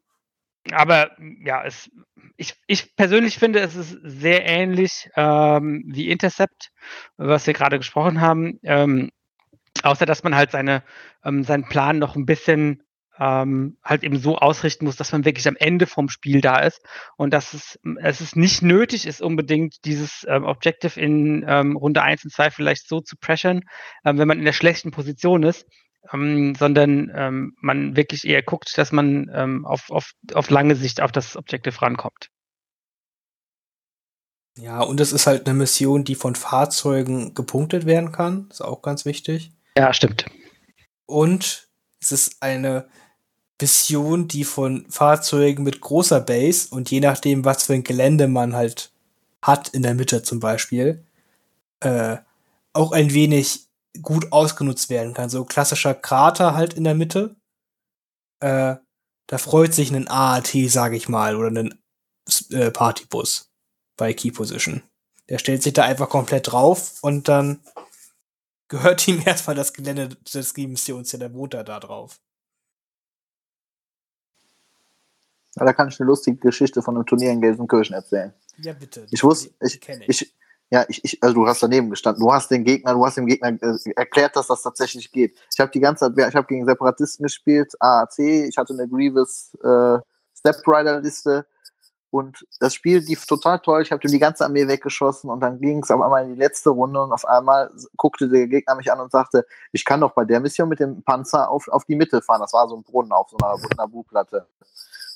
aber 0.70 1.10
ja, 1.44 1.62
es, 1.66 1.90
ich, 2.38 2.54
ich 2.66 2.96
persönlich 2.96 3.36
finde, 3.36 3.60
es 3.60 3.76
ist 3.76 3.94
sehr 4.04 4.46
ähnlich 4.46 5.10
ähm, 5.16 5.84
wie 5.86 6.08
Intercept, 6.08 6.70
was 7.18 7.46
wir 7.46 7.52
gerade 7.52 7.76
gesprochen 7.76 8.22
haben. 8.22 8.58
Ähm, 8.62 9.10
außer 9.84 10.06
dass 10.06 10.22
man 10.22 10.34
halt 10.34 10.50
seine, 10.50 10.82
ähm, 11.24 11.44
seinen 11.44 11.68
Plan 11.68 11.98
noch 11.98 12.16
ein 12.16 12.26
bisschen 12.26 12.82
ähm, 13.18 13.76
halt 13.84 14.04
eben 14.04 14.18
so 14.18 14.38
ausrichten 14.38 14.86
muss, 14.86 14.96
dass 14.96 15.12
man 15.12 15.24
wirklich 15.24 15.46
am 15.46 15.56
Ende 15.56 15.86
vom 15.86 16.08
Spiel 16.08 16.40
da 16.40 16.58
ist 16.58 16.80
und 17.16 17.32
dass 17.32 17.52
es, 17.52 17.78
es 18.02 18.20
ist 18.20 18.36
nicht 18.36 18.62
nötig 18.62 19.06
ist, 19.06 19.20
unbedingt 19.20 19.84
dieses 19.84 20.26
ähm, 20.28 20.44
Objective 20.44 20.98
in 20.98 21.44
ähm, 21.46 21.76
Runde 21.76 22.02
1 22.02 22.24
und 22.24 22.32
2 22.32 22.50
vielleicht 22.50 22.88
so 22.88 23.00
zu 23.00 23.16
pressern, 23.16 23.62
ähm, 24.04 24.18
wenn 24.18 24.28
man 24.28 24.38
in 24.38 24.44
der 24.44 24.54
schlechten 24.54 24.90
Position 24.90 25.42
ist, 25.42 25.66
ähm, 26.12 26.54
sondern 26.54 27.12
ähm, 27.14 27.54
man 27.60 27.96
wirklich 27.96 28.26
eher 28.26 28.42
guckt, 28.42 28.76
dass 28.76 28.92
man 28.92 29.30
ähm, 29.34 29.66
auf, 29.66 29.90
auf, 29.90 30.12
auf 30.32 30.50
lange 30.50 30.74
Sicht 30.74 31.00
auf 31.00 31.12
das 31.12 31.36
Objective 31.36 31.80
rankommt. 31.82 32.28
Ja, 34.58 34.82
und 34.82 35.00
es 35.00 35.12
ist 35.12 35.26
halt 35.26 35.46
eine 35.46 35.56
Mission, 35.56 36.04
die 36.04 36.14
von 36.14 36.34
Fahrzeugen 36.34 37.34
gepunktet 37.34 37.86
werden 37.86 38.12
kann. 38.12 38.48
Ist 38.50 38.60
auch 38.60 38.82
ganz 38.82 39.04
wichtig. 39.06 39.52
Ja, 39.76 39.92
stimmt. 39.92 40.26
Und 41.06 41.68
es 42.00 42.12
ist 42.12 42.36
eine 42.40 42.88
Mission, 43.60 44.26
die 44.26 44.44
von 44.44 44.90
Fahrzeugen 44.90 45.62
mit 45.62 45.80
großer 45.80 46.20
Base 46.20 46.68
und 46.70 46.90
je 46.90 47.00
nachdem, 47.00 47.44
was 47.44 47.62
für 47.62 47.74
ein 47.74 47.84
Gelände 47.84 48.26
man 48.26 48.54
halt 48.54 48.92
hat, 49.40 49.68
in 49.68 49.82
der 49.82 49.94
Mitte 49.94 50.22
zum 50.22 50.40
Beispiel, 50.40 51.04
äh, 51.80 52.16
auch 52.72 52.90
ein 52.92 53.14
wenig 53.14 53.68
gut 54.00 54.32
ausgenutzt 54.32 54.90
werden 54.90 55.14
kann. 55.14 55.28
So 55.28 55.44
klassischer 55.44 55.94
Krater 55.94 56.54
halt 56.54 56.74
in 56.74 56.84
der 56.84 56.94
Mitte. 56.94 57.36
Äh, 58.40 58.76
da 59.28 59.38
freut 59.38 59.74
sich 59.74 59.92
ein 59.92 60.08
AAT, 60.08 60.52
sag 60.68 60.92
ich 60.92 61.08
mal, 61.08 61.36
oder 61.36 61.48
ein 61.48 61.80
äh, 62.50 62.70
Partybus 62.70 63.50
bei 63.96 64.12
Key 64.12 64.32
Position. 64.32 64.82
Der 65.28 65.38
stellt 65.38 65.62
sich 65.62 65.72
da 65.72 65.84
einfach 65.84 66.08
komplett 66.08 66.50
drauf 66.50 66.98
und 67.02 67.28
dann 67.28 67.60
gehört 68.72 69.06
ihm 69.06 69.22
erstmal 69.26 69.54
das 69.54 69.72
Gelände 69.72 70.08
des 70.34 70.56
Missions, 70.56 71.12
ja, 71.12 71.18
der 71.18 71.32
wohnt 71.34 71.54
da 71.54 71.62
drauf. 71.62 72.18
Ja, 75.56 75.66
da 75.66 75.72
kann 75.74 75.88
ich 75.88 76.00
eine 76.00 76.06
lustige 76.06 76.38
Geschichte 76.38 76.80
von 76.80 76.96
einem 76.96 77.04
Turnier 77.04 77.30
in 77.30 77.42
Gelsenkirchen 77.42 77.94
erzählen. 77.94 78.32
Ja, 78.56 78.72
bitte. 78.72 79.06
Ich 79.10 79.22
wusste, 79.22 79.50
ich, 79.60 79.86
ich. 79.86 80.08
ich, 80.08 80.34
ja, 80.70 80.86
ich, 80.88 81.04
ich, 81.04 81.22
also 81.22 81.34
du 81.34 81.46
hast 81.46 81.62
daneben 81.62 81.90
gestanden. 81.90 82.24
Du 82.24 82.32
hast 82.32 82.50
den 82.50 82.64
Gegner, 82.64 82.94
du 82.94 83.04
hast 83.04 83.18
dem 83.18 83.26
Gegner 83.26 83.58
äh, 83.60 83.90
erklärt, 83.94 84.34
dass 84.34 84.46
das 84.46 84.62
tatsächlich 84.62 85.12
geht. 85.12 85.38
Ich 85.52 85.60
habe 85.60 85.70
die 85.70 85.80
ganze 85.80 86.06
Zeit, 86.06 86.28
ich 86.30 86.34
habe 86.34 86.46
gegen 86.46 86.64
Separatisten 86.64 87.24
gespielt, 87.24 87.74
AAC, 87.78 88.18
ich 88.18 88.56
hatte 88.56 88.72
eine 88.72 88.88
Grievous 88.88 89.54
äh, 89.62 89.98
Step-Rider-Liste 90.38 91.44
und 92.12 92.46
das 92.60 92.74
Spiel 92.74 92.98
lief 92.98 93.24
total 93.24 93.58
toll. 93.60 93.80
Ich 93.80 93.90
habe 93.90 94.06
die 94.06 94.18
ganze 94.18 94.44
Armee 94.44 94.68
weggeschossen 94.68 95.30
und 95.30 95.40
dann 95.40 95.58
ging 95.58 95.82
es 95.82 95.90
auf 95.90 96.02
einmal 96.02 96.24
in 96.24 96.34
die 96.34 96.38
letzte 96.38 96.68
Runde 96.68 97.02
und 97.02 97.10
auf 97.10 97.24
einmal 97.24 97.70
guckte 97.96 98.28
der 98.28 98.48
Gegner 98.48 98.74
mich 98.74 98.92
an 98.92 99.00
und 99.00 99.10
sagte, 99.10 99.46
ich 99.72 99.82
kann 99.86 100.02
doch 100.02 100.12
bei 100.12 100.26
der 100.26 100.38
Mission 100.38 100.68
mit 100.68 100.78
dem 100.78 101.02
Panzer 101.02 101.48
auf, 101.48 101.68
auf 101.68 101.86
die 101.86 101.96
Mitte 101.96 102.20
fahren. 102.20 102.42
Das 102.42 102.52
war 102.52 102.68
so 102.68 102.76
ein 102.76 102.82
Brunnen 102.82 103.12
auf 103.12 103.30
so 103.30 103.38
einer, 103.38 103.88
Buchplatte. 103.88 104.46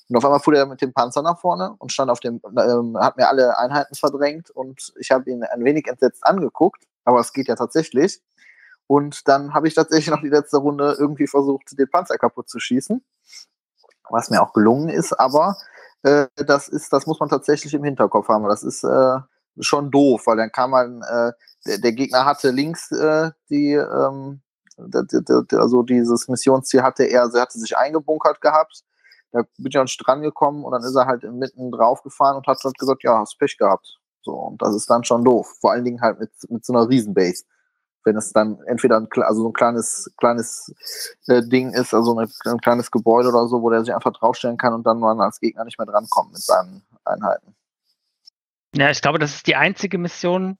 Und 0.08 0.16
auf 0.16 0.24
einmal 0.24 0.40
fuhr 0.40 0.54
er 0.54 0.64
mit 0.64 0.80
dem 0.80 0.94
Panzer 0.94 1.20
nach 1.20 1.38
vorne 1.38 1.74
und 1.76 1.92
stand 1.92 2.10
auf 2.10 2.20
dem, 2.20 2.40
ähm, 2.58 2.96
hat 2.98 3.18
mir 3.18 3.28
alle 3.28 3.58
Einheiten 3.58 3.94
verdrängt 3.94 4.48
und 4.48 4.94
ich 4.98 5.10
habe 5.10 5.30
ihn 5.30 5.44
ein 5.44 5.64
wenig 5.64 5.88
entsetzt 5.88 6.24
angeguckt, 6.24 6.82
aber 7.04 7.20
es 7.20 7.34
geht 7.34 7.48
ja 7.48 7.56
tatsächlich. 7.56 8.22
Und 8.86 9.28
dann 9.28 9.52
habe 9.52 9.68
ich 9.68 9.74
tatsächlich 9.74 10.08
noch 10.08 10.22
die 10.22 10.30
letzte 10.30 10.56
Runde 10.56 10.96
irgendwie 10.98 11.26
versucht, 11.26 11.78
den 11.78 11.90
Panzer 11.90 12.16
kaputt 12.16 12.48
zu 12.48 12.58
schießen, 12.58 13.04
was 14.08 14.30
mir 14.30 14.40
auch 14.40 14.54
gelungen 14.54 14.88
ist, 14.88 15.12
aber 15.12 15.58
äh, 16.06 16.26
das 16.36 16.68
ist, 16.68 16.92
das 16.92 17.06
muss 17.06 17.20
man 17.20 17.28
tatsächlich 17.28 17.74
im 17.74 17.84
Hinterkopf 17.84 18.28
haben. 18.28 18.44
Das 18.44 18.62
ist 18.62 18.84
äh, 18.84 19.18
schon 19.60 19.90
doof, 19.90 20.26
weil 20.26 20.36
dann 20.36 20.52
kann 20.52 20.70
man, 20.70 21.02
äh, 21.02 21.32
der, 21.66 21.78
der, 21.78 21.92
Gegner 21.92 22.24
hatte 22.24 22.50
links 22.50 22.90
äh, 22.92 23.30
die, 23.50 23.72
ähm, 23.72 24.40
also 24.78 25.82
dieses 25.82 26.28
Missionsziel 26.28 26.82
hatte 26.82 27.04
er, 27.04 27.30
sie 27.30 27.40
hatte 27.40 27.58
sich 27.58 27.76
eingebunkert 27.76 28.40
gehabt 28.40 28.84
da 29.36 29.42
bin 29.58 29.68
ich 29.68 29.76
an 29.76 29.82
den 29.82 29.88
Strand 29.88 30.22
gekommen 30.22 30.64
und 30.64 30.72
dann 30.72 30.82
ist 30.82 30.94
er 30.94 31.06
halt 31.06 31.22
mitten 31.24 31.70
drauf 31.70 32.02
gefahren 32.02 32.36
und 32.36 32.46
hat 32.46 32.62
halt 32.62 32.78
gesagt, 32.78 33.02
ja, 33.04 33.18
hast 33.18 33.38
Pech 33.38 33.58
gehabt. 33.58 33.98
So, 34.22 34.32
und 34.32 34.62
das 34.62 34.74
ist 34.74 34.88
dann 34.88 35.04
schon 35.04 35.24
doof. 35.24 35.56
Vor 35.60 35.72
allen 35.72 35.84
Dingen 35.84 36.00
halt 36.00 36.18
mit, 36.18 36.30
mit 36.48 36.64
so 36.64 36.72
einer 36.72 36.88
Riesenbase. 36.88 37.44
Wenn 38.06 38.16
es 38.16 38.32
dann 38.32 38.60
entweder 38.66 38.96
ein, 38.98 39.08
also 39.22 39.42
so 39.42 39.48
ein 39.48 39.52
kleines, 39.52 40.12
kleines 40.16 40.72
äh, 41.26 41.42
Ding 41.42 41.72
ist, 41.72 41.92
also 41.92 42.16
ein, 42.18 42.30
ein 42.44 42.60
kleines 42.60 42.90
Gebäude 42.90 43.28
oder 43.28 43.48
so, 43.48 43.62
wo 43.62 43.70
der 43.70 43.84
sich 43.84 43.92
einfach 43.92 44.12
draufstellen 44.12 44.56
kann 44.56 44.72
und 44.72 44.86
dann 44.86 45.00
man 45.00 45.20
als 45.20 45.40
Gegner 45.40 45.64
nicht 45.64 45.78
mehr 45.78 45.86
drankommt 45.86 46.32
mit 46.32 46.40
seinen 46.40 46.86
Einheiten. 47.04 47.56
Ja, 48.74 48.90
ich 48.90 49.02
glaube, 49.02 49.18
das 49.18 49.34
ist 49.34 49.46
die 49.46 49.56
einzige 49.56 49.98
Mission, 49.98 50.56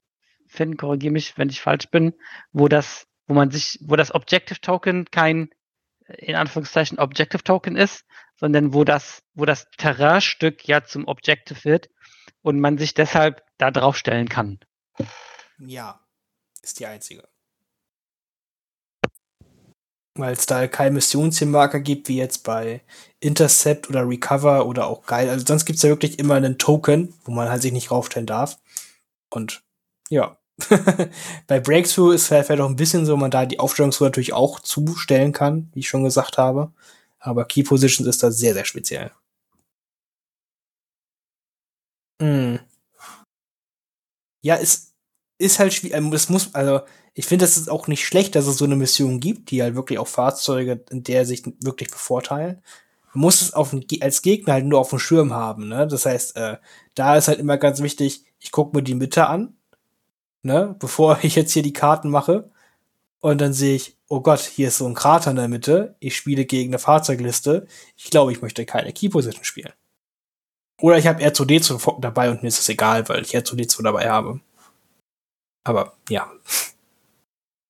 Finn, 0.47 0.75
korrigiere 0.75 1.13
mich, 1.13 1.37
wenn 1.37 1.49
ich 1.49 1.61
falsch 1.61 1.89
bin, 1.89 2.13
wo 2.51 2.67
das, 2.67 3.05
wo 3.27 3.33
man 3.33 3.49
sich, 3.49 3.79
wo 3.81 3.95
das 3.95 4.13
Objective 4.13 4.59
Token 4.59 5.05
kein 5.05 5.49
in 6.07 6.35
Anführungszeichen 6.35 6.99
Objective 6.99 7.43
Token 7.43 7.75
ist, 7.75 8.05
sondern 8.37 8.73
wo 8.73 8.83
das, 8.83 9.23
wo 9.33 9.45
das 9.45 9.69
Terrainstück 9.77 10.67
ja 10.67 10.83
zum 10.83 11.07
Objective 11.07 11.63
wird 11.65 11.89
und 12.41 12.59
man 12.59 12.77
sich 12.77 12.93
deshalb 12.93 13.43
da 13.57 13.71
draufstellen 13.71 14.29
kann. 14.29 14.59
Ja, 15.59 15.99
ist 16.61 16.79
die 16.79 16.85
einzige. 16.85 17.27
Weil 20.17 20.33
es 20.33 20.45
da 20.45 20.67
keinen 20.67 20.93
Missionszielmarker 20.95 21.79
gibt, 21.79 22.07
wie 22.07 22.17
jetzt 22.17 22.43
bei 22.43 22.81
Intercept 23.19 23.89
oder 23.89 24.07
Recover 24.07 24.65
oder 24.65 24.87
auch 24.87 25.05
Geil. 25.05 25.29
Also 25.29 25.45
sonst 25.45 25.65
gibt 25.65 25.77
es 25.77 25.83
ja 25.83 25.89
wirklich 25.89 26.19
immer 26.19 26.35
einen 26.35 26.57
Token, 26.57 27.13
wo 27.25 27.31
man 27.31 27.49
halt 27.49 27.61
sich 27.61 27.71
nicht 27.71 27.89
draufstellen 27.89 28.27
darf. 28.27 28.59
Und 29.29 29.63
ja, 30.09 30.37
Bei 31.47 31.59
Breakthrough 31.59 32.13
ist 32.13 32.21
es 32.23 32.27
vielleicht 32.27 32.61
auch 32.61 32.69
ein 32.69 32.75
bisschen 32.75 33.05
so, 33.05 33.15
man 33.17 33.31
da 33.31 33.45
die 33.45 33.59
Aufstellungsruhe 33.59 34.07
natürlich 34.07 34.33
auch 34.33 34.59
zustellen 34.59 35.31
kann, 35.31 35.69
wie 35.73 35.81
ich 35.81 35.87
schon 35.89 36.03
gesagt 36.03 36.37
habe. 36.37 36.71
Aber 37.19 37.45
Key 37.45 37.63
Positions 37.63 38.07
ist 38.07 38.23
da 38.23 38.31
sehr, 38.31 38.53
sehr 38.53 38.65
speziell. 38.65 39.11
Hm. 42.21 42.59
Ja, 44.43 44.55
es 44.57 44.86
ist 45.37 45.59
halt 45.59 45.73
schwierig. 45.73 45.97
Es 46.13 46.29
ähm, 46.29 46.33
muss, 46.33 46.53
also, 46.53 46.81
ich 47.13 47.25
finde, 47.25 47.45
es 47.45 47.57
ist 47.57 47.69
auch 47.69 47.87
nicht 47.87 48.05
schlecht, 48.05 48.35
dass 48.35 48.47
es 48.47 48.57
so 48.57 48.65
eine 48.65 48.75
Mission 48.75 49.19
gibt, 49.19 49.51
die 49.51 49.61
halt 49.61 49.75
wirklich 49.75 49.99
auch 49.99 50.07
Fahrzeuge 50.07 50.83
in 50.89 51.03
der 51.03 51.25
sich 51.25 51.43
wirklich 51.61 51.89
bevorteilen. 51.89 52.61
Man 53.13 53.21
muss 53.21 53.41
es 53.41 53.53
auf, 53.53 53.75
als 54.01 54.21
Gegner 54.21 54.53
halt 54.53 54.65
nur 54.65 54.79
auf 54.79 54.89
dem 54.89 54.99
Schirm 54.99 55.33
haben, 55.33 55.67
ne? 55.67 55.87
Das 55.87 56.05
heißt, 56.05 56.35
äh, 56.35 56.57
da 56.95 57.15
ist 57.15 57.27
halt 57.27 57.39
immer 57.39 57.57
ganz 57.57 57.81
wichtig, 57.81 58.23
ich 58.39 58.51
gucke 58.51 58.75
mir 58.75 58.83
die 58.83 58.95
Mitte 58.95 59.27
an, 59.27 59.55
ne, 60.43 60.75
bevor 60.79 61.19
ich 61.23 61.35
jetzt 61.35 61.53
hier 61.53 61.63
die 61.63 61.73
Karten 61.73 62.09
mache. 62.09 62.49
Und 63.19 63.41
dann 63.41 63.53
sehe 63.53 63.75
ich, 63.75 63.97
oh 64.09 64.21
Gott, 64.21 64.41
hier 64.41 64.69
ist 64.69 64.77
so 64.77 64.87
ein 64.87 64.93
Krater 64.93 65.31
in 65.31 65.37
der 65.37 65.47
Mitte. 65.47 65.95
Ich 65.99 66.15
spiele 66.15 66.45
gegen 66.45 66.69
eine 66.69 66.79
Fahrzeugliste. 66.79 67.67
Ich 67.95 68.09
glaube, 68.11 68.31
ich 68.31 68.41
möchte 68.41 68.65
keine 68.65 68.93
Key 68.93 69.09
Position 69.09 69.43
spielen. 69.43 69.73
Oder 70.79 70.97
ich 70.99 71.07
habe 71.07 71.23
R2D2 71.23 71.99
dabei 71.99 72.29
und 72.29 72.43
mir 72.43 72.49
ist 72.49 72.59
es 72.59 72.69
egal, 72.69 73.09
weil 73.09 73.23
ich 73.23 73.35
R2D2 73.35 73.83
dabei 73.83 74.09
habe. 74.09 74.39
Aber 75.67 75.93
ja. 76.09 76.31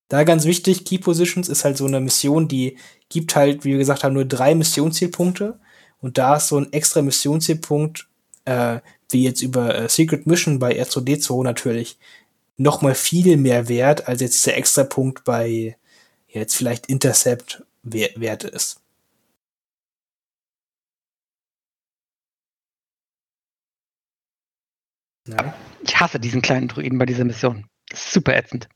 Da 0.08 0.24
ganz 0.24 0.46
wichtig, 0.46 0.86
Key 0.86 1.00
Positions 1.00 1.50
ist 1.50 1.66
halt 1.66 1.78
so 1.78 1.86
eine 1.86 2.00
Mission, 2.00 2.48
die 2.48 2.78
gibt 3.10 3.36
halt, 3.36 3.66
wie 3.66 3.72
wir 3.72 3.80
gesagt 3.80 4.04
haben, 4.04 4.14
nur 4.14 4.26
drei 4.26 4.56
Missionszielpunkte. 4.56 5.60
Und 6.00 6.18
da 6.18 6.36
ist 6.38 6.50
so 6.50 6.58
ein 6.60 6.72
extra 6.72 7.02
Missionszielpunkt, 7.02 8.08
äh, 8.46 8.80
wie 9.10 9.24
jetzt 9.24 9.42
über 9.42 9.76
äh, 9.76 9.90
Secret 9.90 10.28
Mission 10.28 10.60
bei 10.60 10.80
R2D2 10.80 11.44
natürlich 11.44 11.98
noch 12.58 12.82
mal 12.82 12.96
viel 12.96 13.36
mehr 13.38 13.68
wert, 13.68 14.08
als 14.08 14.22
jetzt 14.22 14.36
dieser 14.36 14.56
extra 14.58 14.84
Punkt 14.84 15.24
bei 15.24 15.76
jetzt 16.28 16.56
vielleicht 16.56 16.88
Intercept 16.88 17.64
wert 17.84 18.44
ist. 18.44 18.80
Ja. 25.28 25.54
Ich 25.82 26.00
hasse 26.00 26.20
diesen 26.20 26.42
kleinen 26.42 26.68
Druiden 26.68 26.98
bei 27.00 27.06
dieser 27.06 27.26
Mission. 27.26 27.68
Ist 27.92 28.12
super 28.12 28.36
ätzend. 28.36 28.68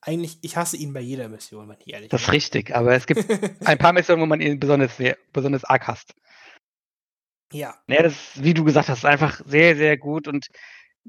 Eigentlich, 0.00 0.38
ich 0.42 0.56
hasse 0.56 0.76
ihn 0.76 0.92
bei 0.92 1.00
jeder 1.00 1.28
Mission, 1.28 1.68
wenn 1.68 1.76
ich 1.78 1.92
ehrlich 1.92 2.10
bin. 2.10 2.16
Das 2.16 2.22
ist 2.22 2.32
richtig, 2.32 2.74
aber 2.74 2.92
es 2.94 3.06
gibt 3.06 3.24
ein 3.64 3.78
paar 3.78 3.92
Missionen, 3.92 4.20
wo 4.22 4.26
man 4.26 4.40
ihn 4.40 4.58
besonders, 4.58 4.96
sehr, 4.96 5.16
besonders 5.32 5.64
arg 5.64 5.86
hasst. 5.86 6.14
Ja. 7.52 7.74
Ja, 7.86 8.02
das, 8.02 8.14
wie 8.34 8.54
du 8.54 8.64
gesagt 8.64 8.88
hast, 8.88 9.04
einfach 9.04 9.40
sehr, 9.46 9.76
sehr 9.76 9.96
gut 9.96 10.26
und 10.26 10.48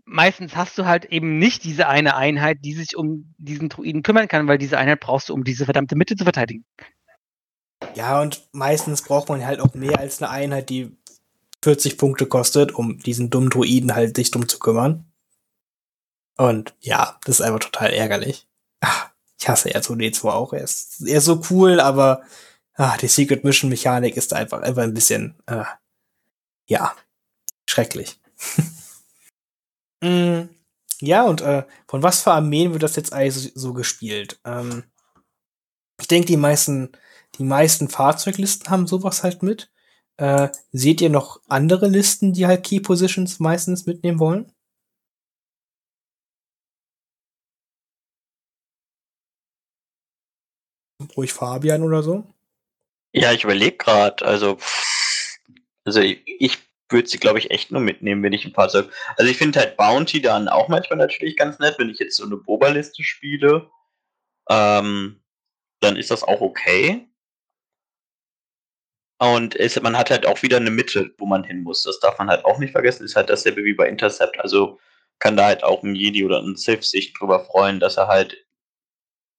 meistens 0.06 0.56
hast 0.56 0.78
du 0.78 0.86
halt 0.86 1.06
eben 1.06 1.40
nicht 1.40 1.64
diese 1.64 1.88
eine 1.88 2.16
Einheit, 2.16 2.60
die 2.64 2.74
sich 2.74 2.96
um 2.96 3.34
diesen 3.38 3.70
Druiden 3.70 4.04
kümmern 4.04 4.28
kann, 4.28 4.48
weil 4.48 4.58
diese 4.58 4.78
Einheit 4.78 5.00
brauchst 5.00 5.30
du, 5.30 5.34
um 5.34 5.44
diese 5.44 5.66
verdammte 5.66 5.96
Mitte 5.96 6.16
zu 6.16 6.24
verteidigen. 6.24 6.66
Ja, 7.96 8.22
und 8.22 8.48
meistens 8.52 9.02
braucht 9.02 9.30
man 9.30 9.46
halt 9.46 9.60
auch 9.60 9.74
mehr 9.74 10.00
als 10.00 10.22
eine 10.22 10.32
Einheit, 10.32 10.70
die 10.70 10.96
40 11.64 11.98
Punkte 11.98 12.26
kostet, 12.26 12.74
um 12.74 12.98
diesen 13.00 13.30
dummen 13.30 13.50
Druiden 13.50 13.96
halt 13.96 14.16
sich 14.16 14.32
drum 14.32 14.48
zu 14.48 14.60
kümmern. 14.60 15.06
Und 16.38 16.76
ja, 16.80 17.20
das 17.26 17.40
ist 17.40 17.46
einfach 17.46 17.60
total 17.60 17.92
ärgerlich. 17.92 18.48
Ach, 18.82 19.10
ich 19.40 19.48
hasse 19.50 19.70
R2D2 19.70 20.30
auch. 20.30 20.54
Er 20.54 20.64
ist, 20.64 21.02
er 21.06 21.18
ist 21.18 21.26
so 21.26 21.42
cool, 21.50 21.80
aber 21.80 22.24
ach, 22.76 22.98
die 22.98 23.08
Secret 23.08 23.44
Mission 23.44 23.70
Mechanik 23.70 24.18
ist 24.18 24.34
einfach, 24.34 24.62
einfach 24.62 24.84
ein 24.84 24.94
bisschen, 24.94 25.36
äh, 25.48 25.66
ja, 26.68 26.96
schrecklich. 27.68 28.20
Mm, 30.04 30.50
ja, 31.00 31.24
und 31.24 31.40
äh, 31.42 31.64
von 31.88 32.04
was 32.04 32.22
für 32.22 32.34
Armeen 32.34 32.74
wird 32.74 32.84
das 32.84 32.98
jetzt 32.98 33.14
eigentlich 33.14 33.54
so 33.56 33.72
gespielt? 33.72 34.38
Ähm, 34.44 34.84
ich 36.00 36.08
denke, 36.08 36.28
die 36.28 36.36
meisten, 36.36 36.92
die 37.36 37.46
meisten 37.46 37.88
Fahrzeuglisten 37.88 38.70
haben 38.70 38.86
sowas 38.86 39.24
halt 39.24 39.44
mit. 39.44 39.72
Äh, 40.18 40.50
seht 40.74 41.00
ihr 41.00 41.10
noch 41.10 41.42
andere 41.48 41.88
Listen, 41.88 42.34
die 42.34 42.48
halt 42.48 42.66
Key 42.66 42.82
Positions 42.82 43.40
meistens 43.40 43.86
mitnehmen 43.86 44.20
wollen? 44.20 44.52
Ruhig 51.18 51.34
Fabian 51.34 51.84
oder 51.84 52.04
so? 52.04 52.24
Ja, 53.12 53.32
ich 53.32 53.44
überlege 53.44 53.78
gerade. 53.78 54.26
Also, 54.26 54.58
also 55.86 56.02
ich 56.02 56.58
würde 56.90 57.08
sie, 57.08 57.20
glaube 57.20 57.40
ich, 57.40 57.52
echt 57.52 57.72
nur 57.72 57.82
mitnehmen, 57.82 58.24
wenn 58.24 58.34
ich 58.34 58.46
ein 58.46 58.54
Fahrzeug. 58.54 58.92
Also 59.18 59.30
ich 59.30 59.38
finde 59.38 59.60
halt 59.60 59.78
Bounty 59.78 60.22
dann 60.22 60.48
auch 60.48 60.68
manchmal 60.68 60.98
natürlich 60.98 61.36
ganz 61.36 61.60
nett, 61.60 61.76
wenn 61.78 61.90
ich 61.90 62.00
jetzt 62.00 62.18
so 62.18 62.26
eine 62.26 62.38
Boba-Liste 62.38 63.04
spiele. 63.04 63.70
Ähm, 64.50 65.22
dann 65.82 65.98
ist 65.98 66.12
das 66.12 66.24
auch 66.24 66.42
okay. 66.42 67.08
Und 69.20 69.56
es, 69.56 69.80
man 69.82 69.98
hat 69.98 70.10
halt 70.10 70.26
auch 70.26 70.42
wieder 70.42 70.58
eine 70.58 70.72
Mitte, 70.72 71.14
wo 71.18 71.26
man 71.26 71.44
hin 71.44 71.64
muss. 71.64 71.84
Das 71.84 72.00
darf 72.00 72.18
man 72.18 72.30
halt 72.30 72.44
auch 72.46 72.60
nicht 72.60 72.72
vergessen. 72.72 73.06
Ist 73.06 73.16
halt 73.16 73.30
dasselbe 73.30 73.64
wie 73.64 73.74
bei 73.74 73.88
Intercept. 73.88 74.40
Also 74.40 74.80
kann 75.20 75.38
da 75.38 75.46
halt 75.46 75.64
auch 75.64 75.84
ein 75.84 75.96
Jedi 75.96 76.26
oder 76.26 76.42
ein 76.42 76.56
Sith 76.56 76.90
sich 76.90 77.14
drüber 77.14 77.46
freuen, 77.46 77.80
dass 77.80 77.98
er 77.98 78.08
halt 78.08 78.46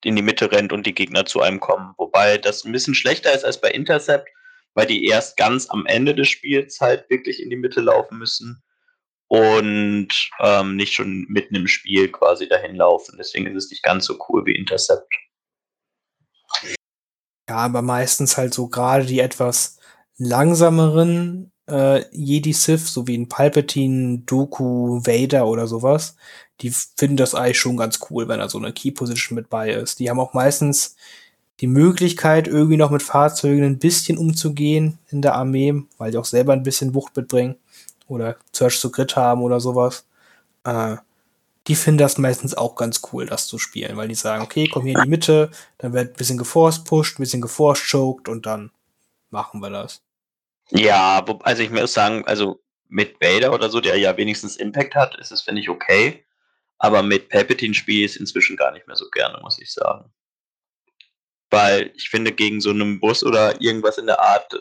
in 0.07 0.16
die 0.16 0.22
Mitte 0.22 0.50
rennt 0.50 0.72
und 0.72 0.86
die 0.86 0.94
Gegner 0.94 1.26
zu 1.26 1.40
einem 1.40 1.61
kommen. 1.61 1.94
Wobei 1.96 2.38
das 2.38 2.64
ein 2.64 2.72
bisschen 2.72 2.94
schlechter 2.94 3.32
ist 3.32 3.44
als 3.44 3.61
bei 3.61 3.70
Intercept, 3.70 4.28
weil 4.74 4.86
die 4.86 5.07
erst 5.07 5.36
ganz 5.36 5.68
am 5.70 5.86
Ende 5.86 6.14
des 6.14 6.28
Spiels 6.28 6.80
halt 6.80 7.09
wirklich 7.11 7.42
in 7.42 7.50
die 7.50 7.57
Mitte 7.57 7.80
laufen 7.80 8.18
müssen 8.18 8.62
und 9.28 10.09
ähm, 10.40 10.76
nicht 10.76 10.94
schon 10.94 11.26
mitten 11.28 11.55
im 11.55 11.66
Spiel 11.66 12.11
quasi 12.11 12.48
dahin 12.48 12.76
laufen. 12.76 13.16
Deswegen 13.18 13.46
ist 13.46 13.64
es 13.64 13.70
nicht 13.70 13.82
ganz 13.82 14.05
so 14.07 14.18
cool 14.28 14.44
wie 14.46 14.55
Intercept. 14.55 15.12
Ja, 17.48 17.57
aber 17.57 17.82
meistens 17.82 18.36
halt 18.36 18.55
so 18.55 18.68
gerade 18.68 19.05
die 19.05 19.20
etwas 19.20 19.78
langsameren 20.16 21.52
äh, 21.69 22.05
Jedi 22.12 22.53
Sith, 22.53 22.93
so 22.93 23.07
wie 23.07 23.17
ein 23.17 23.29
Palpatine, 23.29 24.19
Doku, 24.27 25.01
Vader 25.05 25.47
oder 25.47 25.67
sowas, 25.67 26.17
die 26.61 26.71
finden 26.71 27.17
das 27.17 27.35
eigentlich 27.35 27.59
schon 27.59 27.77
ganz 27.77 27.99
cool, 28.11 28.29
wenn 28.29 28.39
da 28.39 28.49
so 28.49 28.59
eine 28.59 28.73
Key 28.73 28.91
Position 28.91 29.37
mit 29.37 29.51
bei 29.51 29.71
ist. 29.71 29.99
Die 29.99 30.11
haben 30.11 30.21
auch 30.21 30.35
meistens 30.35 30.97
die 31.61 31.67
Möglichkeit, 31.67 32.49
irgendwie 32.49 32.77
noch 32.77 32.91
mit 32.91 33.03
Fahrzeugen 33.03 33.65
ein 33.65 33.79
bisschen 33.79 34.19
umzugehen 34.19 34.99
in 35.11 35.23
der 35.23 35.35
Armee, 35.35 35.83
weil 35.99 36.11
die 36.11 36.19
auch 36.19 36.25
selber 36.25 36.53
ein 36.53 36.62
bisschen 36.62 36.95
Wucht 36.95 37.17
mitbringen 37.17 37.57
oder 38.09 38.37
Search 38.53 38.81
to 38.81 38.91
Grid 38.91 39.17
haben 39.17 39.43
oder 39.43 39.61
sowas. 39.61 40.07
Äh, 40.65 40.97
die 41.67 41.75
finden 41.75 41.99
das 41.99 42.19
meistens 42.19 42.55
auch 42.55 42.75
ganz 42.77 43.01
cool, 43.12 43.27
das 43.27 43.47
zu 43.47 43.59
spielen, 43.59 43.97
weil 43.97 44.09
die 44.09 44.15
sagen, 44.15 44.43
okay, 44.43 44.69
komm 44.71 44.85
hier 44.85 44.97
in 44.97 45.05
die 45.05 45.09
Mitte, 45.09 45.51
dann 45.79 45.95
wird 45.95 46.11
ein 46.11 46.17
bisschen 46.17 46.39
geforce 46.39 46.85
pushed, 46.85 47.19
ein 47.19 47.23
bisschen 47.23 47.41
geforce 47.41 47.81
choked 47.81 48.29
und 48.29 48.47
dann 48.47 48.71
machen 49.31 49.61
wir 49.61 49.71
das. 49.71 50.03
Ja, 50.71 51.25
also 51.43 51.62
ich 51.62 51.71
muss 51.71 51.93
sagen, 51.93 52.25
also 52.27 52.62
mit 52.89 53.21
Vader 53.21 53.53
oder 53.53 53.71
so, 53.71 53.81
der 53.81 53.97
ja 53.99 54.17
wenigstens 54.17 54.57
Impact 54.57 54.95
hat, 54.95 55.17
ist 55.19 55.33
es, 55.33 55.43
finde 55.43 55.61
ich, 55.61 55.69
okay. 55.69 56.25
Aber 56.79 57.03
mit 57.03 57.29
Palpatine 57.29 57.75
spiele 57.75 58.05
ich 58.05 58.12
es 58.12 58.17
inzwischen 58.17 58.57
gar 58.57 58.73
nicht 58.73 58.87
mehr 58.87 58.97
so 58.97 59.09
gerne, 59.11 59.41
muss 59.43 59.61
ich 59.61 59.73
sagen. 59.73 60.12
Weil 61.51 61.93
ich 61.95 62.09
finde, 62.09 62.33
gegen 62.33 62.61
so 62.61 62.71
einen 62.71 63.01
Bus 63.01 63.23
oder 63.25 63.61
irgendwas 63.61 63.99
in 63.99 64.07
der 64.07 64.21
Art, 64.21 64.53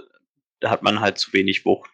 da 0.59 0.69
hat 0.69 0.83
man 0.83 0.99
halt 0.99 1.17
zu 1.17 1.33
wenig 1.33 1.65
Wucht. 1.65 1.89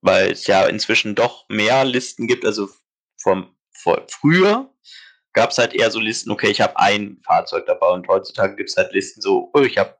Weil 0.00 0.32
es 0.32 0.46
ja 0.46 0.66
inzwischen 0.66 1.14
doch 1.14 1.48
mehr 1.48 1.84
Listen 1.84 2.26
gibt, 2.26 2.44
also 2.44 2.68
vom, 3.18 3.54
vor, 3.72 4.06
früher 4.08 4.72
gab 5.32 5.50
es 5.50 5.58
halt 5.58 5.74
eher 5.74 5.90
so 5.90 6.00
Listen, 6.00 6.30
okay, 6.30 6.50
ich 6.50 6.60
habe 6.60 6.78
ein 6.78 7.20
Fahrzeug 7.24 7.66
dabei 7.66 7.88
und 7.88 8.08
heutzutage 8.08 8.56
gibt 8.56 8.70
es 8.70 8.76
halt 8.76 8.92
Listen 8.92 9.20
so, 9.20 9.50
oh, 9.54 9.60
ich 9.60 9.78
habe 9.78 9.99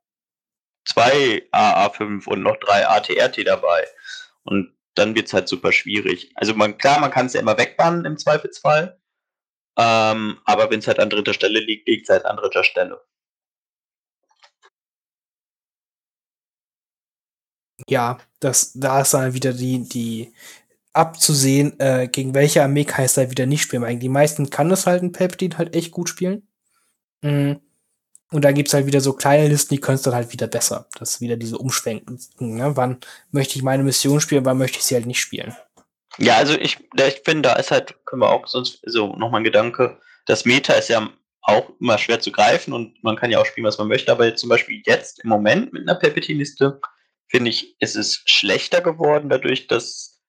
zwei 0.85 1.47
AA5 1.53 2.27
und 2.27 2.43
noch 2.43 2.57
drei 2.59 2.87
ATRT 2.87 3.47
dabei. 3.47 3.87
Und 4.45 4.75
dann 4.95 5.15
wird 5.15 5.29
es 5.29 5.35
halt 5.35 5.49
super 5.49 5.73
schwierig. 5.73 6.33
Also 6.35 6.55
man, 6.55 6.79
klar, 6.79 7.01
man 7.01 7.11
kann 7.11 7.27
es 7.27 7.35
ja 7.35 7.41
immer 7.41 7.59
wegbannen 7.59 8.05
im 8.05 8.19
Zweifelsfall. 8.19 8.99
Ähm, 9.79 10.41
aber 10.45 10.71
wenn 10.71 10.81
es 10.81 10.89
halt 10.89 10.99
an 10.99 11.11
dritter 11.11 11.35
Stelle 11.35 11.61
liegt, 11.61 11.89
liegt 11.89 12.05
es 12.05 12.09
halt 12.11 12.25
an 12.27 12.37
dritter 12.37 12.65
Stelle. 12.65 13.01
ja, 17.89 18.19
das, 18.41 18.73
da 18.75 19.01
ist 19.01 19.15
dann 19.15 19.35
wieder 19.35 19.53
die, 19.53 19.89
die 19.89 20.33
abzusehen, 20.93 21.79
äh, 21.81 22.09
gegen 22.09 22.35
welche 22.35 22.63
Armee 22.63 22.85
kann 22.85 23.05
ich 23.05 23.17
halt 23.17 23.31
wieder 23.31 23.47
nicht 23.47 23.63
spielen. 23.63 23.83
Weil 23.83 23.99
die 23.99 24.09
meisten 24.09 24.51
kann 24.51 24.69
das 24.69 24.87
halt 24.87 25.03
ein 25.03 25.13
Palpatine 25.13 25.59
halt 25.59 25.75
echt 25.75 25.93
gut 25.93 26.09
spielen. 26.09 26.49
Mhm. 27.23 27.61
Und 28.33 28.45
da 28.45 28.53
gibt's 28.53 28.73
halt 28.75 28.87
wieder 28.87 29.01
so 29.01 29.13
kleine 29.13 29.49
Listen, 29.49 29.75
die 29.75 29.81
können 29.81 29.97
es 29.97 30.03
dann 30.03 30.15
halt 30.15 30.33
wieder 30.33 30.47
besser. 30.47 30.87
Das 30.99 31.15
ist 31.15 31.21
wieder 31.21 31.37
diese 31.37 31.59
Umschwenken. 31.59 32.21
Ne? 32.39 32.77
Wann 32.77 32.99
möchte 33.33 33.57
ich 33.57 33.63
meine 33.63 33.83
Mission 33.83 34.21
spielen, 34.21 34.45
wann 34.45 34.59
möchte 34.59 34.79
ich 34.79 34.85
sie 34.85 34.95
halt 34.95 35.07
nicht 35.07 35.21
spielen. 35.21 35.57
Ja, 36.19 36.37
also 36.37 36.55
ich, 36.55 36.79
ich 36.97 37.23
finde, 37.25 37.49
da 37.49 37.55
ist 37.55 37.71
halt, 37.71 37.95
können 38.05 38.23
wir 38.23 38.31
auch 38.31 38.47
sonst 38.47 38.81
so 38.85 39.15
nochmal 39.17 39.41
ein 39.41 39.45
Gedanke, 39.45 39.99
das 40.27 40.45
Meta 40.45 40.75
ist 40.75 40.89
ja 40.89 41.09
auch 41.43 41.71
immer 41.81 41.99
schwer 41.99 42.21
zu 42.21 42.31
greifen 42.31 42.73
und 42.73 43.03
man 43.03 43.17
kann 43.17 43.31
ja 43.31 43.41
auch 43.41 43.47
spielen, 43.47 43.67
was 43.67 43.79
man 43.79 43.89
möchte, 43.89 44.13
aber 44.13 44.35
zum 44.37 44.49
Beispiel 44.49 44.83
jetzt 44.85 45.21
im 45.25 45.31
Moment 45.31 45.73
mit 45.73 45.89
einer 45.89 45.99
Palpatine-Liste 45.99 46.81
finde 47.29 47.51
ich, 47.51 47.77
ist 47.81 47.97
es 47.97 48.23
schlechter 48.27 48.81
geworden, 48.81 49.29
dadurch, 49.29 49.67
dass 49.67 50.21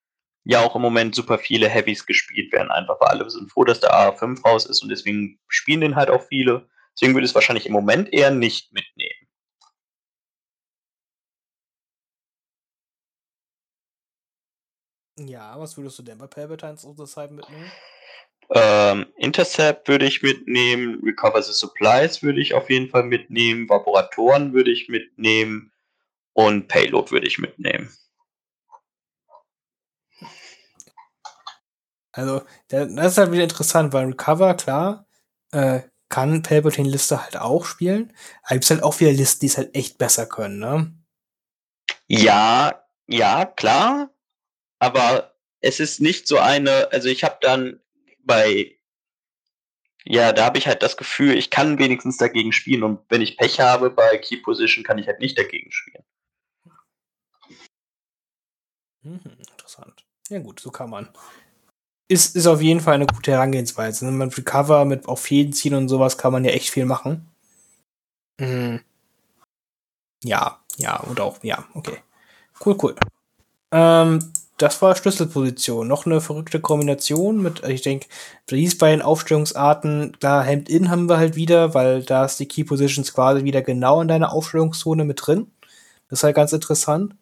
ja 0.44 0.62
auch 0.62 0.76
im 0.76 0.82
Moment 0.82 1.16
super 1.16 1.38
viele 1.38 1.68
Heavies 1.68 2.06
gespielt 2.06 2.52
werden. 2.52 2.72
Einfach 2.72 3.00
weil 3.00 3.10
alle 3.10 3.30
sind 3.30 3.52
froh, 3.52 3.64
dass 3.64 3.80
der 3.80 3.92
A5 3.92 4.42
raus 4.44 4.66
ist 4.66 4.82
und 4.82 4.90
deswegen 4.90 5.40
spielen 5.48 5.82
den 5.82 5.96
halt 5.96 6.10
auch 6.10 6.24
viele. 6.24 6.68
Deswegen 6.96 7.14
würde 7.14 7.26
ich 7.26 7.32
es 7.32 7.36
wahrscheinlich 7.36 7.66
im 7.66 7.74
Moment 7.74 8.14
eher 8.14 8.32
nicht 8.32 8.74
mitnehmen. 8.74 9.28
Ja, 15.18 15.60
was 15.60 15.78
würdest 15.78 16.00
du 16.00 16.04
denn 16.04 16.18
bei 16.18 16.28
Palpatines 16.28 16.86
of 16.86 16.98
the 16.98 17.06
Side 17.06 17.34
mitnehmen? 17.34 17.72
Ähm, 18.54 19.06
Intercept 19.18 19.88
würde 19.88 20.06
ich 20.06 20.22
mitnehmen, 20.24 21.00
Recover 21.04 21.42
the 21.42 21.54
Supplies 21.54 22.24
würde 22.24 22.42
ich 22.42 22.54
auf 22.54 22.70
jeden 22.70 22.90
Fall 22.90 23.04
mitnehmen, 23.04 23.70
Vaporatoren 23.70 24.54
würde 24.54 24.72
ich 24.72 24.90
mitnehmen, 24.90 25.72
und 26.34 26.68
Payload 26.68 27.12
würde 27.12 27.28
ich 27.28 27.40
mitnehmen. 27.40 27.96
Also, 32.14 32.42
das 32.68 32.90
ist 32.90 33.18
halt 33.18 33.32
wieder 33.32 33.44
interessant, 33.44 33.94
weil 33.94 34.06
Recover, 34.08 34.54
klar, 34.56 35.08
äh, 35.52 35.82
kann 36.12 36.44
Palpatine 36.44 36.90
Liste 36.90 37.24
halt 37.24 37.38
auch 37.38 37.66
spielen. 37.66 38.14
Aber 38.44 38.56
gibt 38.56 38.70
halt 38.70 38.84
auch 38.84 39.00
wieder 39.00 39.12
Listen, 39.12 39.40
die 39.40 39.48
es 39.48 39.58
halt 39.58 39.74
echt 39.76 39.98
besser 39.98 40.28
können, 40.28 40.60
ne? 40.60 40.94
Ja, 42.08 42.84
ja, 43.08 43.46
klar. 43.46 44.14
Aber 44.78 45.36
es 45.62 45.80
ist 45.80 46.02
nicht 46.02 46.28
so 46.28 46.38
eine, 46.38 46.92
also 46.92 47.08
ich 47.08 47.24
habe 47.24 47.38
dann 47.42 47.80
bei, 48.24 48.78
ja, 50.04 50.34
da 50.34 50.46
habe 50.46 50.58
ich 50.58 50.68
halt 50.68 50.84
das 50.84 50.98
Gefühl, 50.98 51.38
ich 51.38 51.50
kann 51.50 51.80
wenigstens 51.80 52.18
dagegen 52.18 52.52
spielen 52.52 52.84
und 52.84 53.00
wenn 53.10 53.22
ich 53.22 53.38
Pech 53.38 53.60
habe 53.60 53.90
bei 53.90 54.18
Key 54.18 54.38
Position, 54.38 54.84
kann 54.84 54.98
ich 54.98 55.08
halt 55.08 55.20
nicht 55.20 55.38
dagegen 55.38 55.72
spielen. 55.72 56.04
Mhm, 59.04 59.38
interessant. 59.38 60.06
Ja 60.30 60.40
gut, 60.40 60.60
so 60.60 60.72
kann 60.72 60.90
man. 60.90 61.10
Ist, 62.12 62.36
ist 62.36 62.46
auf 62.46 62.62
jeden 62.62 62.82
Fall 62.82 62.96
eine 62.96 63.08
gute 63.08 63.32
Herangehensweise. 63.32 64.04
Ne? 64.06 64.12
Mit 64.12 64.38
Recover, 64.38 64.84
mit 64.84 65.08
auf 65.08 65.22
Fäden 65.22 65.54
ziehen 65.54 65.74
und 65.76 65.88
sowas 65.88 66.18
kann 66.18 66.34
man 66.34 66.44
ja 66.44 66.52
echt 66.52 66.70
viel 66.70 66.84
machen. 66.84 67.26
Mhm. 68.38 68.82
Ja, 70.22 70.60
ja, 70.76 70.98
und 70.98 71.22
auch, 71.22 71.42
ja, 71.42 71.64
okay. 71.74 72.00
Cool, 72.66 72.78
cool. 72.84 72.96
Ähm, 73.72 74.34
das 74.58 74.82
war 74.82 74.94
Schlüsselposition. 74.94 75.88
Noch 75.88 76.06
eine 76.06 76.20
verrückte 76.20 76.60
Kombination 76.60 77.42
mit, 77.42 77.64
ich 77.64 77.82
denke, 77.82 78.08
dies 78.50 78.78
bei 78.78 78.92
den 78.92 79.02
Aufstellungsarten, 79.02 80.18
klar, 80.20 80.44
Hemd-In 80.44 80.90
haben 80.90 81.08
wir 81.08 81.16
halt 81.16 81.38
wieder, 81.38 81.74
weil 81.74 82.04
da 82.04 82.26
ist 82.26 82.42
die 82.42 82.46
Key 82.46 82.66
Positions 82.66 83.14
quasi 83.14 83.46
wieder 83.46 83.62
genau 83.62 84.02
in 84.02 84.10
deiner 84.10 84.34
Aufstellungszone 84.34 85.06
mit 85.06 85.26
drin. 85.26 85.50
Das 86.10 86.20
ist 86.20 86.24
halt 86.26 86.36
ganz 86.36 86.52
interessant. 86.52 87.16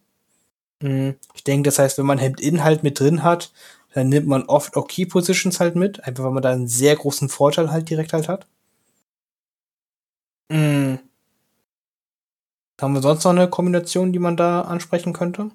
Hm, 0.82 1.16
ich 1.36 1.44
denke, 1.44 1.68
das 1.68 1.78
heißt, 1.78 2.00
wenn 2.00 2.08
man 2.08 2.18
Hemd-In 2.18 2.64
halt 2.64 2.82
mit 2.82 3.00
drin 3.00 3.22
hat, 3.22 3.52
dann 3.94 4.10
nimmt 4.10 4.28
man 4.28 4.44
oft 4.44 4.76
auch 4.76 4.88
Key 4.88 5.06
Positions 5.06 5.60
halt 5.60 5.76
mit, 5.76 6.04
einfach 6.04 6.24
weil 6.24 6.32
man 6.32 6.44
da 6.44 6.52
einen 6.52 6.68
sehr 6.68 6.96
großen 6.96 7.30
Vorteil 7.30 7.72
halt 7.72 7.90
direkt 7.90 8.14
halt 8.14 8.28
hat. 8.28 8.48
Hm. 10.52 11.00
Haben 12.82 12.94
wir 12.94 13.02
sonst 13.02 13.24
noch 13.24 13.32
eine 13.32 13.50
Kombination, 13.50 14.14
die 14.14 14.20
man 14.20 14.38
da 14.38 14.62
ansprechen 14.62 15.14
könnte? 15.14 15.52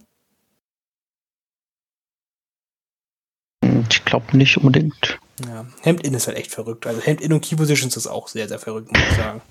Ich 3.90 4.04
glaube 4.04 4.36
nicht 4.36 4.56
unbedingt. 4.58 5.18
Ja, 5.46 5.66
Hemd-In 5.82 6.14
ist 6.14 6.26
halt 6.26 6.36
echt 6.36 6.52
verrückt. 6.52 6.86
Also 6.86 7.00
Hemd-In 7.00 7.32
und 7.32 7.44
Key 7.44 7.56
Positions 7.56 7.96
ist 7.96 8.06
auch 8.06 8.28
sehr, 8.28 8.48
sehr 8.48 8.58
verrückt, 8.58 8.92
muss 8.92 9.00
ich 9.10 9.16
sagen. 9.16 9.42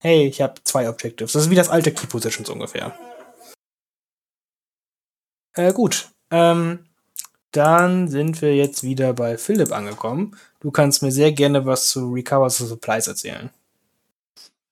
Hey, 0.00 0.26
ich 0.26 0.42
habe 0.42 0.62
zwei 0.64 0.88
Objectives. 0.88 1.32
Das 1.32 1.44
ist 1.44 1.50
wie 1.50 1.54
das 1.54 1.70
alte 1.70 1.92
Key 1.92 2.06
Positions 2.06 2.50
ungefähr. 2.50 2.96
Äh, 5.54 5.72
gut. 5.72 6.10
Ähm, 6.30 6.86
dann 7.56 8.08
sind 8.08 8.42
wir 8.42 8.54
jetzt 8.54 8.82
wieder 8.82 9.12
bei 9.12 9.38
Philipp 9.38 9.72
angekommen. 9.72 10.36
Du 10.60 10.70
kannst 10.70 11.02
mir 11.02 11.12
sehr 11.12 11.32
gerne 11.32 11.66
was 11.66 11.88
zu 11.88 12.12
Recover 12.12 12.50
the 12.50 12.66
Supplies 12.66 13.06
erzählen. 13.06 13.50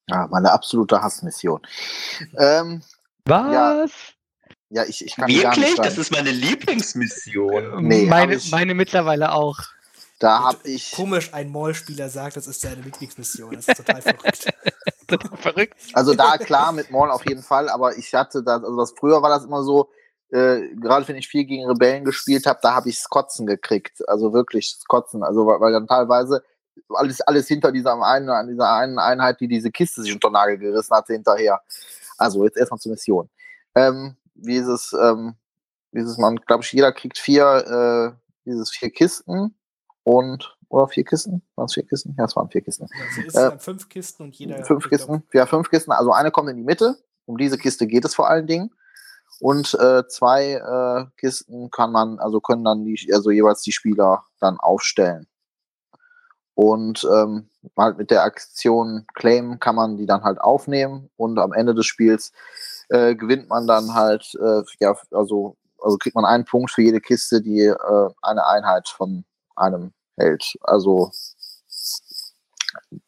Ja, 0.08 0.26
meine 0.30 0.50
absolute 0.52 1.00
Hassmission. 1.00 1.60
Ähm, 2.36 2.82
Was? 3.24 3.52
Ja, 3.52 3.86
ja 4.70 4.84
ich, 4.84 5.04
ich 5.04 5.16
kann 5.16 5.28
Wirklich? 5.28 5.56
nicht 5.56 5.78
Das 5.78 5.96
ist 5.98 6.10
meine 6.10 6.30
Lieblingsmission. 6.30 7.84
Nee, 7.86 8.02
hab 8.04 8.10
meine, 8.10 8.34
ich- 8.34 8.50
meine 8.50 8.74
mittlerweile 8.74 9.32
auch. 9.32 9.58
Da 10.18 10.40
habe 10.40 10.58
ich. 10.68 10.92
Komisch, 10.92 11.34
ein 11.34 11.48
Moll-Spieler 11.50 12.08
sagt, 12.08 12.36
das 12.36 12.46
ist 12.46 12.60
seine 12.60 12.80
Lieblingsmission. 12.82 13.56
Das 13.56 13.66
ist 13.66 13.76
total 13.76 14.02
verrückt. 14.02 14.46
Verrückt. 15.40 15.74
Also 15.92 16.14
da 16.14 16.38
klar 16.38 16.72
mit 16.72 16.90
Maul 16.90 17.10
auf 17.10 17.26
jeden 17.28 17.42
Fall, 17.42 17.68
aber 17.68 17.96
ich 17.98 18.14
hatte 18.14 18.42
das, 18.42 18.62
also 18.62 18.76
das 18.76 18.92
früher 18.92 19.20
war 19.20 19.30
das 19.30 19.44
immer 19.44 19.62
so, 19.62 19.90
äh, 20.32 20.74
gerade 20.76 21.06
wenn 21.08 21.16
ich 21.16 21.28
viel 21.28 21.44
gegen 21.44 21.66
Rebellen 21.66 22.04
gespielt 22.04 22.46
habe, 22.46 22.58
da 22.62 22.74
habe 22.74 22.88
ich 22.88 23.04
Kotzen 23.08 23.46
gekriegt. 23.46 24.06
Also 24.08 24.32
wirklich 24.32 24.78
Kotzen. 24.88 25.22
Also 25.22 25.46
weil, 25.46 25.60
weil 25.60 25.72
dann 25.72 25.86
teilweise 25.86 26.42
alles, 26.88 27.20
alles 27.20 27.48
hinter 27.48 27.70
dieser 27.70 28.02
einen, 28.02 28.30
an 28.30 28.48
dieser 28.48 28.72
einen 28.72 28.98
Einheit, 28.98 29.40
die 29.40 29.48
diese 29.48 29.70
Kiste 29.70 30.02
sich 30.02 30.12
unter 30.12 30.28
den 30.28 30.32
Nagel 30.32 30.58
gerissen 30.58 30.96
hat, 30.96 31.06
hinterher. 31.06 31.60
Also 32.16 32.44
jetzt 32.44 32.56
erstmal 32.56 32.80
zur 32.80 32.92
Mission. 32.92 33.28
Ähm, 33.74 34.16
wie 34.34 34.56
ist 34.56 34.68
es, 34.68 34.96
ähm, 34.98 35.34
wie 35.92 36.00
ist 36.00 36.08
es, 36.08 36.16
man, 36.16 36.36
glaube 36.36 36.62
ich, 36.62 36.72
jeder 36.72 36.92
kriegt 36.92 37.18
vier, 37.18 38.16
äh, 38.16 38.18
dieses 38.46 38.70
vier 38.70 38.90
Kisten 38.90 39.54
und 40.04 40.56
oder 40.70 40.88
vier 40.88 41.04
Kisten? 41.04 41.42
Waren 41.56 41.66
es 41.66 41.74
vier 41.74 41.86
Kisten? 41.86 42.14
Ja, 42.16 42.24
es 42.24 42.34
waren 42.34 42.48
vier 42.48 42.62
Kisten. 42.62 42.84
Also 42.84 43.28
es 43.28 43.34
Äh, 43.34 43.58
fünf 43.58 43.88
Kisten 43.90 44.22
und 44.22 44.34
jeder. 44.34 44.64
fünf 44.64 44.88
Kisten, 44.88 45.22
ja, 45.34 45.44
fünf 45.44 45.68
Kisten. 45.68 45.92
Also 45.92 46.12
eine 46.12 46.30
kommt 46.30 46.48
in 46.48 46.56
die 46.56 46.62
Mitte. 46.62 46.96
Um 47.26 47.36
diese 47.36 47.58
Kiste 47.58 47.86
geht 47.86 48.06
es 48.06 48.14
vor 48.14 48.30
allen 48.30 48.46
Dingen. 48.46 48.70
Und 49.42 49.74
äh, 49.74 50.06
zwei 50.06 50.52
äh, 50.52 51.06
Kisten 51.16 51.68
kann 51.72 51.90
man, 51.90 52.20
also 52.20 52.40
können 52.40 52.62
dann 52.62 52.84
die, 52.84 53.12
also 53.12 53.32
jeweils 53.32 53.62
die 53.62 53.72
Spieler 53.72 54.24
dann 54.38 54.56
aufstellen. 54.56 55.26
Und 56.54 57.04
ähm, 57.12 57.50
halt 57.76 57.98
mit 57.98 58.12
der 58.12 58.22
Aktion 58.22 59.04
Claim 59.14 59.58
kann 59.58 59.74
man 59.74 59.96
die 59.96 60.06
dann 60.06 60.22
halt 60.22 60.40
aufnehmen 60.40 61.10
und 61.16 61.40
am 61.40 61.52
Ende 61.52 61.74
des 61.74 61.86
Spiels 61.86 62.30
äh, 62.88 63.16
gewinnt 63.16 63.48
man 63.48 63.66
dann 63.66 63.94
halt, 63.94 64.32
äh, 64.40 64.62
ja, 64.78 64.96
also, 65.10 65.56
also 65.80 65.98
kriegt 65.98 66.14
man 66.14 66.24
einen 66.24 66.44
Punkt 66.44 66.70
für 66.70 66.82
jede 66.82 67.00
Kiste, 67.00 67.42
die 67.42 67.62
äh, 67.62 68.10
eine 68.22 68.46
Einheit 68.46 68.88
von 68.88 69.24
einem 69.56 69.92
hält. 70.16 70.56
Also 70.60 71.10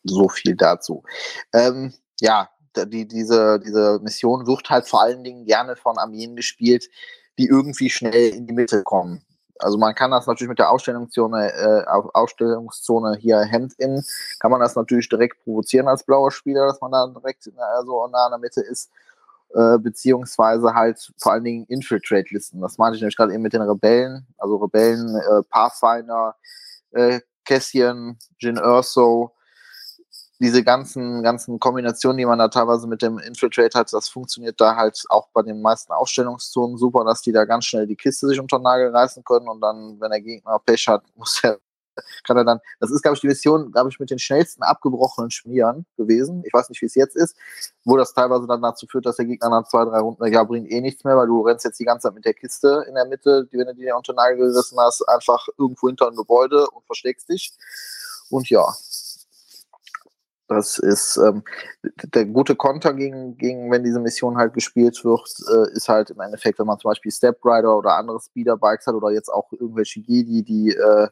so 0.02 0.28
viel 0.28 0.56
dazu. 0.56 1.04
Ähm, 1.52 1.94
ja, 2.20 2.48
die, 2.76 3.06
diese, 3.06 3.58
diese 3.60 4.00
Mission 4.02 4.46
wird 4.46 4.70
halt 4.70 4.88
vor 4.88 5.02
allen 5.02 5.24
Dingen 5.24 5.44
gerne 5.44 5.76
von 5.76 5.98
Armeen 5.98 6.36
gespielt, 6.36 6.88
die 7.38 7.46
irgendwie 7.46 7.90
schnell 7.90 8.34
in 8.34 8.46
die 8.46 8.52
Mitte 8.52 8.82
kommen. 8.82 9.22
Also 9.60 9.78
man 9.78 9.94
kann 9.94 10.10
das 10.10 10.26
natürlich 10.26 10.48
mit 10.48 10.58
der 10.58 10.70
Ausstellungszone, 10.70 11.52
äh, 11.52 11.86
Au- 11.86 12.10
Ausstellungszone 12.12 13.16
hier 13.16 13.40
Hemd-In, 13.40 14.04
kann 14.40 14.50
man 14.50 14.60
das 14.60 14.74
natürlich 14.74 15.08
direkt 15.08 15.42
provozieren 15.44 15.88
als 15.88 16.04
blauer 16.04 16.30
Spieler, 16.30 16.66
dass 16.66 16.80
man 16.80 16.92
da 16.92 17.06
direkt 17.06 17.46
in 17.46 17.54
der, 17.54 17.82
so 17.84 18.06
nah 18.08 18.26
in 18.26 18.32
der 18.32 18.38
Mitte 18.38 18.60
ist. 18.60 18.90
Äh, 19.54 19.78
beziehungsweise 19.78 20.74
halt 20.74 21.12
vor 21.16 21.32
allen 21.32 21.44
Dingen 21.44 21.64
Infiltrate-Listen. 21.66 22.60
Das 22.60 22.76
meinte 22.76 22.96
ich 22.96 23.02
nämlich 23.02 23.16
gerade 23.16 23.32
eben 23.32 23.42
mit 23.42 23.52
den 23.52 23.62
Rebellen, 23.62 24.26
also 24.36 24.56
Rebellen, 24.56 25.14
äh, 25.14 25.42
Pathfinder, 25.48 26.34
äh, 26.90 27.20
Cassian, 27.44 28.18
Jin 28.38 28.58
Urso, 28.58 29.33
diese 30.40 30.64
ganzen, 30.64 31.22
ganzen 31.22 31.60
Kombinationen, 31.60 32.18
die 32.18 32.26
man 32.26 32.38
da 32.38 32.48
teilweise 32.48 32.86
mit 32.86 33.02
dem 33.02 33.18
Infiltrate 33.18 33.78
hat, 33.78 33.92
das 33.92 34.08
funktioniert 34.08 34.60
da 34.60 34.76
halt 34.76 35.04
auch 35.08 35.28
bei 35.32 35.42
den 35.42 35.62
meisten 35.62 35.92
Ausstellungszonen 35.92 36.76
super, 36.76 37.04
dass 37.04 37.22
die 37.22 37.32
da 37.32 37.44
ganz 37.44 37.66
schnell 37.66 37.86
die 37.86 37.96
Kiste 37.96 38.26
sich 38.26 38.40
unter 38.40 38.58
den 38.58 38.64
Nagel 38.64 38.94
reißen 38.94 39.22
können 39.24 39.48
und 39.48 39.60
dann, 39.60 40.00
wenn 40.00 40.10
der 40.10 40.20
Gegner 40.20 40.58
Pech 40.64 40.88
hat, 40.88 41.04
muss 41.16 41.40
er, 41.44 41.58
kann 42.24 42.36
er 42.36 42.44
dann, 42.44 42.58
das 42.80 42.90
ist, 42.90 43.02
glaube 43.02 43.14
ich, 43.14 43.20
die 43.20 43.28
Mission, 43.28 43.70
glaube 43.70 43.88
ich, 43.88 44.00
mit 44.00 44.10
den 44.10 44.18
schnellsten 44.18 44.64
abgebrochenen 44.64 45.30
Schmieren 45.30 45.86
gewesen. 45.96 46.42
Ich 46.44 46.52
weiß 46.52 46.68
nicht, 46.68 46.82
wie 46.82 46.86
es 46.86 46.96
jetzt 46.96 47.14
ist, 47.14 47.36
wo 47.84 47.96
das 47.96 48.12
teilweise 48.12 48.48
dann 48.48 48.60
dazu 48.62 48.88
führt, 48.88 49.06
dass 49.06 49.16
der 49.16 49.26
Gegner 49.26 49.48
nach 49.48 49.68
zwei, 49.68 49.84
drei 49.84 50.00
Runden, 50.00 50.26
ja, 50.32 50.42
bringt 50.42 50.68
eh 50.72 50.80
nichts 50.80 51.04
mehr, 51.04 51.16
weil 51.16 51.28
du 51.28 51.42
rennst 51.42 51.64
jetzt 51.64 51.78
die 51.78 51.84
ganze 51.84 52.08
Zeit 52.08 52.14
mit 52.14 52.24
der 52.24 52.34
Kiste 52.34 52.84
in 52.88 52.96
der 52.96 53.04
Mitte, 53.04 53.46
die, 53.52 53.58
wenn 53.58 53.66
du 53.66 53.74
die 53.74 53.92
unter 53.92 54.12
den 54.12 54.16
Nagel 54.16 54.38
gerissen 54.38 54.76
hast, 54.80 55.08
einfach 55.08 55.46
irgendwo 55.56 55.86
hinter 55.86 56.08
ein 56.08 56.16
Gebäude 56.16 56.68
und 56.70 56.84
versteckst 56.86 57.28
dich. 57.28 57.52
Und 58.28 58.50
ja, 58.50 58.66
das 60.54 60.78
ist 60.78 61.16
ähm, 61.16 61.42
der 61.82 62.26
gute 62.26 62.56
Konter 62.56 62.94
gegen, 62.94 63.36
gegen, 63.36 63.70
wenn 63.70 63.84
diese 63.84 64.00
Mission 64.00 64.36
halt 64.36 64.54
gespielt 64.54 65.04
wird, 65.04 65.28
äh, 65.50 65.72
ist 65.72 65.88
halt 65.88 66.10
im 66.10 66.20
Endeffekt, 66.20 66.58
wenn 66.58 66.66
man 66.66 66.78
zum 66.78 66.90
Beispiel 66.90 67.12
Step 67.12 67.44
Rider 67.44 67.76
oder 67.76 67.96
andere 67.96 68.20
Speederbikes 68.20 68.86
hat 68.86 68.94
oder 68.94 69.10
jetzt 69.10 69.28
auch 69.28 69.52
irgendwelche 69.52 70.00
Jedi, 70.00 70.42
die 70.42 70.70
äh, 70.70 71.08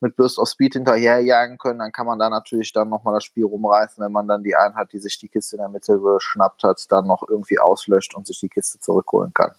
mit 0.00 0.16
Burst 0.16 0.38
of 0.38 0.48
Speed 0.48 0.74
hinterherjagen 0.74 1.58
können, 1.58 1.78
dann 1.78 1.92
kann 1.92 2.06
man 2.06 2.18
da 2.18 2.28
natürlich 2.28 2.72
dann 2.72 2.88
nochmal 2.88 3.14
das 3.14 3.24
Spiel 3.24 3.44
rumreißen, 3.44 4.04
wenn 4.04 4.12
man 4.12 4.28
dann 4.28 4.42
die 4.42 4.54
Einheit, 4.54 4.92
die 4.92 4.98
sich 4.98 5.18
die 5.18 5.28
Kiste 5.28 5.56
in 5.56 5.62
der 5.62 5.68
Mitte 5.68 5.98
geschnappt 5.98 6.62
hat, 6.62 6.84
dann 6.90 7.06
noch 7.06 7.26
irgendwie 7.28 7.58
auslöscht 7.58 8.14
und 8.14 8.26
sich 8.26 8.38
die 8.40 8.48
Kiste 8.48 8.78
zurückholen 8.80 9.32
kann. 9.32 9.52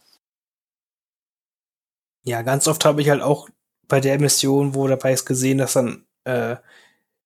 Ja, 2.23 2.41
ganz 2.41 2.68
oft 2.68 2.86
habe 2.86 3.02
ich 3.02 3.10
halt 3.10 3.22
auch 3.22 3.49
bei 3.88 3.99
der 3.99 4.19
Mission, 4.19 4.76
wo 4.76 4.88
dabei 4.88 5.14
ist, 5.14 5.26
gesehen, 5.26 5.57
dass 5.57 5.73
dann 5.73 6.06
äh, 6.23 6.56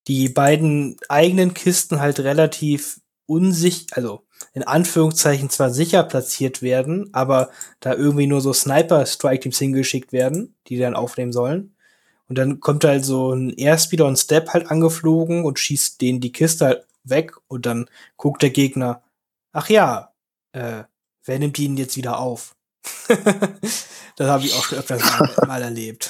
die 0.08 0.30
beiden 0.30 0.98
eigenen 1.10 1.54
Kisten 1.54 2.00
halt 2.00 2.20
relativ 2.20 3.02
unsicher, 3.26 3.86
also 3.92 4.26
in 4.54 4.64
Anführungszeichen 4.64 5.50
zwar 5.50 5.70
sicher 5.70 6.04
platziert 6.04 6.62
werden, 6.62 7.10
aber 7.14 7.52
da 7.80 7.94
irgendwie 7.94 8.28
nur 8.28 8.42
so 8.42 8.54
Sniper-Strike-Teams 8.54 9.60
hingeschickt 9.60 10.12
werden, 10.12 10.56
die 10.68 10.78
dann 10.78 10.96
aufnehmen 10.96 11.32
sollen. 11.32 11.76
Und 12.28 12.38
dann 12.38 12.60
kommt 12.60 12.84
halt 12.84 13.04
so 13.06 13.34
ein 13.34 13.50
Airspeeder 13.50 14.06
und 14.06 14.18
Step 14.18 14.50
halt 14.50 14.70
angeflogen 14.70 15.44
und 15.44 15.60
schießt 15.60 16.00
denen 16.00 16.22
die 16.22 16.32
Kiste 16.32 16.66
halt 16.66 16.88
weg 17.04 17.34
und 17.48 17.66
dann 17.66 17.90
guckt 18.18 18.42
der 18.42 18.52
Gegner, 18.52 19.04
ach 19.52 19.70
ja, 19.70 20.14
äh, 20.52 20.84
wer 21.26 21.40
nimmt 21.40 21.58
ihn 21.60 21.78
jetzt 21.78 21.98
wieder 21.98 22.20
auf? 22.20 22.56
das 24.16 24.28
habe 24.28 24.46
ich 24.46 24.54
auch 24.54 24.64
schon 24.64 24.78
öfters 24.78 25.02
mal, 25.02 25.48
mal 25.48 25.62
erlebt. 25.62 26.10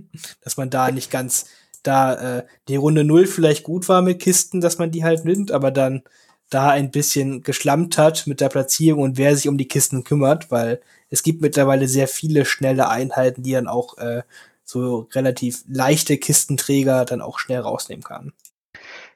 dass 0.42 0.56
man 0.56 0.70
da 0.70 0.90
nicht 0.90 1.10
ganz, 1.10 1.46
da 1.82 2.38
äh, 2.38 2.46
die 2.68 2.76
Runde 2.76 3.04
null 3.04 3.26
vielleicht 3.26 3.64
gut 3.64 3.88
war 3.88 4.02
mit 4.02 4.20
Kisten, 4.20 4.60
dass 4.60 4.78
man 4.78 4.90
die 4.90 5.04
halt 5.04 5.24
nimmt, 5.24 5.52
aber 5.52 5.70
dann 5.70 6.02
da 6.50 6.70
ein 6.70 6.90
bisschen 6.90 7.42
geschlammt 7.42 7.96
hat 7.96 8.26
mit 8.26 8.40
der 8.40 8.48
Platzierung 8.48 9.02
und 9.02 9.18
wer 9.18 9.36
sich 9.36 9.48
um 9.48 9.56
die 9.56 9.68
Kisten 9.68 10.04
kümmert, 10.04 10.50
weil 10.50 10.80
es 11.08 11.22
gibt 11.22 11.40
mittlerweile 11.40 11.86
sehr 11.86 12.08
viele 12.08 12.44
schnelle 12.44 12.88
Einheiten, 12.88 13.42
die 13.42 13.52
dann 13.52 13.68
auch 13.68 13.98
äh, 13.98 14.22
so 14.64 15.08
relativ 15.12 15.64
leichte 15.68 16.18
Kistenträger 16.18 17.04
dann 17.04 17.20
auch 17.20 17.38
schnell 17.38 17.60
rausnehmen 17.60 18.02
kann. 18.02 18.32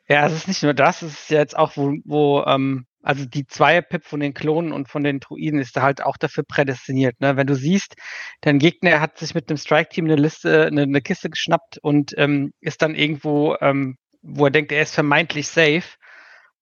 Ja, 0.08 0.26
es 0.26 0.34
ist 0.34 0.48
nicht 0.48 0.62
nur 0.62 0.74
das, 0.74 1.02
es 1.02 1.12
ist 1.12 1.30
jetzt 1.30 1.56
auch, 1.56 1.76
wo, 1.76 1.94
wo 2.04 2.44
ähm, 2.46 2.86
also 3.04 3.26
die 3.26 3.46
Zweier-Pip 3.46 4.04
von 4.04 4.20
den 4.20 4.32
Klonen 4.32 4.72
und 4.72 4.88
von 4.88 5.04
den 5.04 5.20
Druiden 5.20 5.60
ist 5.60 5.76
da 5.76 5.82
halt 5.82 6.02
auch 6.02 6.16
dafür 6.16 6.42
prädestiniert. 6.42 7.20
Ne? 7.20 7.36
Wenn 7.36 7.46
du 7.46 7.54
siehst, 7.54 7.96
dein 8.40 8.58
Gegner 8.58 9.00
hat 9.00 9.18
sich 9.18 9.34
mit 9.34 9.50
dem 9.50 9.58
Strike-Team 9.58 10.06
eine 10.06 10.16
Liste, 10.16 10.66
eine, 10.66 10.82
eine, 10.82 11.02
Kiste 11.02 11.28
geschnappt 11.28 11.78
und 11.82 12.14
ähm, 12.16 12.52
ist 12.60 12.80
dann 12.80 12.94
irgendwo, 12.94 13.56
ähm, 13.60 13.96
wo 14.22 14.46
er 14.46 14.50
denkt, 14.50 14.72
er 14.72 14.82
ist 14.82 14.94
vermeintlich 14.94 15.48
safe. 15.48 15.84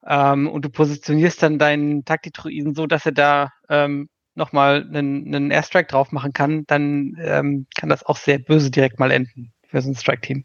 Ähm, 0.05 0.49
und 0.49 0.65
du 0.65 0.71
positionierst 0.71 1.43
dann 1.43 1.61
deinen 1.61 2.05
Taktik-Druiden 2.05 2.75
so, 2.75 2.89
dass 2.89 3.07
er 3.07 3.13
da 3.13 3.51
ähm, 3.69 4.09
nochmal 4.35 4.83
einen, 4.83 5.33
einen 5.33 5.51
Airstrike 5.53 5.87
drauf 5.87 6.11
machen 6.11 6.33
kann, 6.33 6.65
dann 6.67 7.17
ähm, 7.21 7.67
kann 7.79 7.89
das 7.89 8.05
auch 8.05 8.17
sehr 8.17 8.39
böse 8.39 8.73
direkt 8.73 8.99
mal 8.99 9.13
enden 9.13 9.53
für 9.69 9.81
so 9.81 9.91
ein 9.91 9.95
Strike-Team. 9.95 10.45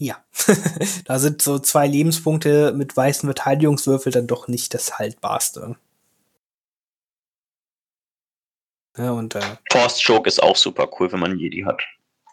Ja, 0.00 0.24
da 1.06 1.18
sind 1.18 1.42
so 1.42 1.58
zwei 1.58 1.88
Lebenspunkte 1.88 2.72
mit 2.72 2.96
weißen 2.96 3.26
Verteidigungswürfel 3.26 4.12
dann 4.12 4.28
doch 4.28 4.46
nicht 4.46 4.72
das 4.72 4.98
haltbarste. 4.98 5.76
Ja, 8.96 9.10
und 9.10 9.34
äh, 9.34 9.56
Force 9.72 10.02
Choke 10.04 10.28
ist 10.28 10.42
auch 10.42 10.56
super 10.56 10.88
cool, 10.98 11.10
wenn 11.12 11.20
man 11.20 11.38
Jedi 11.38 11.62
hat. 11.62 11.82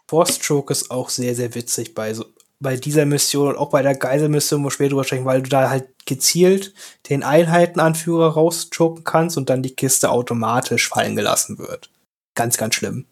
Force 0.08 0.38
Choke 0.40 0.72
ist 0.72 0.90
auch 0.92 1.08
sehr, 1.08 1.34
sehr 1.34 1.54
witzig 1.56 1.94
bei 1.94 2.14
so, 2.14 2.26
bei 2.60 2.76
dieser 2.76 3.04
Mission 3.04 3.48
und 3.48 3.56
auch 3.56 3.70
bei 3.70 3.82
der 3.82 3.96
Geiselmission, 3.96 4.64
wo 4.64 4.70
später 4.70 4.90
drüber 4.90 5.04
sprechen, 5.04 5.24
weil 5.24 5.42
du 5.42 5.50
da 5.50 5.68
halt 5.68 5.88
gezielt 6.06 6.72
den 7.08 7.24
Einheitenanführer 7.24 8.34
rauschoken 8.34 9.02
kannst 9.02 9.36
und 9.36 9.50
dann 9.50 9.62
die 9.62 9.74
Kiste 9.74 10.10
automatisch 10.10 10.88
fallen 10.88 11.16
gelassen 11.16 11.58
wird. 11.58 11.90
Ganz, 12.34 12.56
ganz 12.56 12.76
schlimm. 12.76 13.06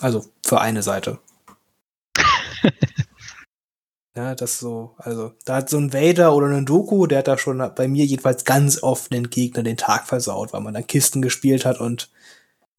Also 0.00 0.24
für 0.46 0.60
eine 0.60 0.84
Seite. 0.84 1.18
Ja, 4.18 4.34
das 4.34 4.58
so, 4.58 4.96
also, 4.96 5.30
da 5.44 5.54
hat 5.54 5.70
so 5.70 5.78
ein 5.78 5.92
Vader 5.92 6.34
oder 6.34 6.48
ein 6.48 6.66
Doku, 6.66 7.06
der 7.06 7.18
hat 7.18 7.28
da 7.28 7.38
schon 7.38 7.58
bei 7.76 7.86
mir 7.86 8.04
jedenfalls 8.04 8.44
ganz 8.44 8.82
oft 8.82 9.12
den 9.12 9.30
Gegner 9.30 9.62
den 9.62 9.76
Tag 9.76 10.08
versaut, 10.08 10.52
weil 10.52 10.60
man 10.60 10.74
dann 10.74 10.88
Kisten 10.88 11.22
gespielt 11.22 11.64
hat 11.64 11.78
und 11.78 12.10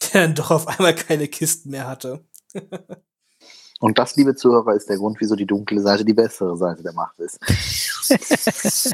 der 0.01 0.23
dann 0.23 0.35
doch 0.35 0.51
auf 0.51 0.67
einmal 0.67 0.93
keine 0.93 1.29
Kisten 1.29 1.69
mehr 1.69 1.87
hatte. 1.87 2.25
und 3.79 3.97
das, 3.97 4.17
liebe 4.17 4.35
Zuhörer, 4.35 4.73
ist 4.73 4.89
der 4.89 4.97
Grund, 4.97 5.15
wieso 5.21 5.37
die 5.37 5.45
dunkle 5.45 5.79
Seite 5.79 6.03
die 6.03 6.13
bessere 6.13 6.57
Seite 6.57 6.83
der 6.83 6.91
Macht 6.91 7.17
ist. 7.19 7.39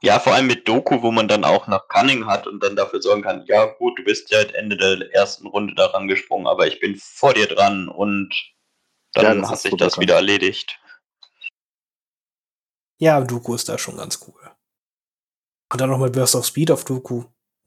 ja, 0.00 0.18
vor 0.20 0.32
allem 0.32 0.46
mit 0.46 0.66
Doku, 0.66 1.02
wo 1.02 1.10
man 1.10 1.28
dann 1.28 1.44
auch 1.44 1.66
nach 1.66 1.86
Cunning 1.88 2.24
hat 2.24 2.46
und 2.46 2.64
dann 2.64 2.76
dafür 2.76 3.02
sorgen 3.02 3.20
kann, 3.20 3.44
ja 3.44 3.66
gut, 3.66 3.98
du 3.98 4.04
bist 4.04 4.30
ja 4.30 4.40
Ende 4.40 4.78
der 4.78 5.12
ersten 5.12 5.48
Runde 5.48 5.74
daran 5.74 6.08
gesprungen, 6.08 6.46
aber 6.46 6.66
ich 6.66 6.80
bin 6.80 6.96
vor 6.96 7.34
dir 7.34 7.46
dran 7.46 7.88
und 7.88 8.32
dann 9.12 9.42
ja, 9.42 9.50
hat 9.50 9.60
sich 9.60 9.74
das 9.76 9.98
wieder 9.98 10.16
erledigt. 10.16 10.80
Ja, 13.00 13.20
Doku 13.20 13.54
ist 13.54 13.68
da 13.68 13.78
schon 13.78 13.96
ganz 13.96 14.20
cool. 14.26 14.50
Und 15.70 15.80
dann 15.80 15.90
noch 15.90 15.98
mal 15.98 16.10
Burst 16.10 16.34
of 16.34 16.46
Speed 16.46 16.70
auf 16.70 16.84
Doku. 16.84 17.24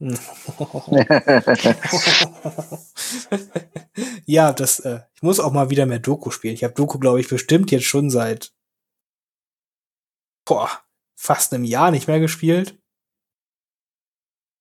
ja, 4.26 4.52
das, 4.52 4.80
äh, 4.80 5.02
ich 5.14 5.22
muss 5.22 5.38
auch 5.38 5.52
mal 5.52 5.70
wieder 5.70 5.86
mehr 5.86 6.00
Doku 6.00 6.30
spielen. 6.30 6.54
Ich 6.54 6.64
habe 6.64 6.74
Doku, 6.74 6.98
glaube 6.98 7.20
ich, 7.20 7.28
bestimmt 7.28 7.70
jetzt 7.70 7.86
schon 7.86 8.10
seit 8.10 8.52
boah, 10.44 10.68
fast 11.14 11.54
einem 11.54 11.64
Jahr 11.64 11.90
nicht 11.92 12.08
mehr 12.08 12.20
gespielt. 12.20 12.78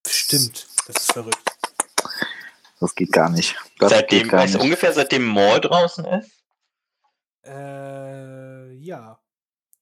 Bestimmt. 0.03 0.67
Das 0.87 0.97
ist 0.97 1.11
verrückt. 1.11 1.51
Das 2.79 2.95
geht 2.95 3.11
gar 3.11 3.29
nicht. 3.29 3.55
Das 3.79 3.91
seitdem, 3.91 4.27
gar 4.27 4.45
nicht. 4.45 4.55
ungefähr 4.55 4.93
seitdem 4.93 5.25
Maul 5.25 5.61
draußen 5.61 6.05
ist? 6.05 6.40
Äh, 7.43 8.73
ja. 8.73 9.19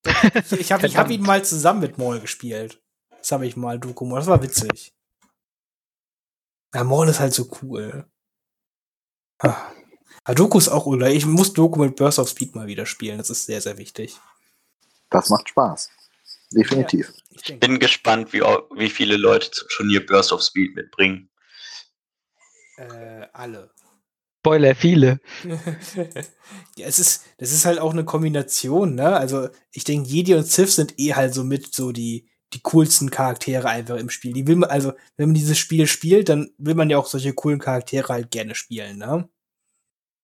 Ich, 0.34 0.52
ich 0.52 0.72
habe 0.72 0.88
hab 0.88 1.10
ihn 1.10 1.22
mal 1.22 1.44
zusammen 1.44 1.82
mit 1.82 1.98
Maul 1.98 2.20
gespielt. 2.20 2.82
Das 3.10 3.32
habe 3.32 3.46
ich 3.46 3.56
mal 3.56 3.80
Doku 3.80 4.06
Maul. 4.06 4.20
Das 4.20 4.28
war 4.28 4.42
witzig. 4.42 4.94
Ja, 6.74 6.84
Maul 6.84 7.08
ist 7.10 7.20
halt 7.20 7.34
so 7.34 7.50
cool. 7.62 8.06
Ah. 9.40 9.72
Doku 10.26 10.58
ist 10.58 10.70
auch 10.70 10.86
oder 10.86 11.10
ich 11.10 11.26
muss 11.26 11.54
Doku 11.54 11.80
mit 11.80 11.96
Burst 11.96 12.20
of 12.20 12.30
Speed 12.30 12.56
mal 12.56 12.68
wieder 12.68 12.86
spielen. 12.86 13.18
Das 13.18 13.30
ist 13.30 13.46
sehr, 13.46 13.62
sehr 13.62 13.78
wichtig. 13.78 14.20
Das 15.10 15.30
macht 15.30 15.50
Spaß. 15.50 15.90
Definitiv. 16.52 17.08
Ja, 17.08 17.38
ich, 17.42 17.50
ich 17.50 17.60
bin 17.60 17.80
gespannt, 17.80 18.34
wie, 18.34 18.42
wie 18.42 18.90
viele 18.90 19.18
Leute 19.18 19.50
zum 19.52 19.68
Turnier 19.70 20.06
Burst 20.06 20.32
of 20.32 20.42
Speed 20.42 20.76
mitbringen. 20.76 21.30
Äh, 22.78 23.28
alle. 23.34 23.72
Spoiler, 24.42 24.74
viele. 24.74 25.20
ja, 26.78 26.88
es 26.88 27.00
ist, 27.00 27.26
das 27.40 27.52
ist 27.52 27.66
halt 27.66 27.80
auch 27.80 27.92
eine 27.92 28.06
Kombination, 28.06 28.96
ne? 28.96 29.18
Also, 29.18 29.50
ich 29.72 29.84
denke, 29.84 30.08
Jedi 30.08 30.34
und 30.36 30.46
Sith 30.46 30.76
sind 30.76 30.98
eh 30.98 31.14
halt 31.14 31.34
so 31.34 31.44
mit 31.44 31.74
so 31.74 31.92
die, 31.92 32.30
die 32.54 32.62
coolsten 32.62 33.12
Charaktere 33.12 33.68
einfach 33.68 33.98
im 33.98 34.10
Spiel. 34.10 34.32
Die 34.32 34.48
will 34.48 34.56
man, 34.56 34.70
also, 34.70 34.94
wenn 35.18 35.30
man 35.30 35.36
dieses 35.36 35.58
Spiel 35.58 35.88
spielt, 35.88 36.30
dann 36.30 36.52
will 36.58 36.76
man 36.76 36.90
ja 36.90 36.98
auch 36.98 37.08
solche 37.08 37.34
coolen 37.34 37.60
Charaktere 37.60 38.14
halt 38.14 38.32
gerne 38.32 38.56
spielen, 38.56 38.98
ne? 38.98 39.28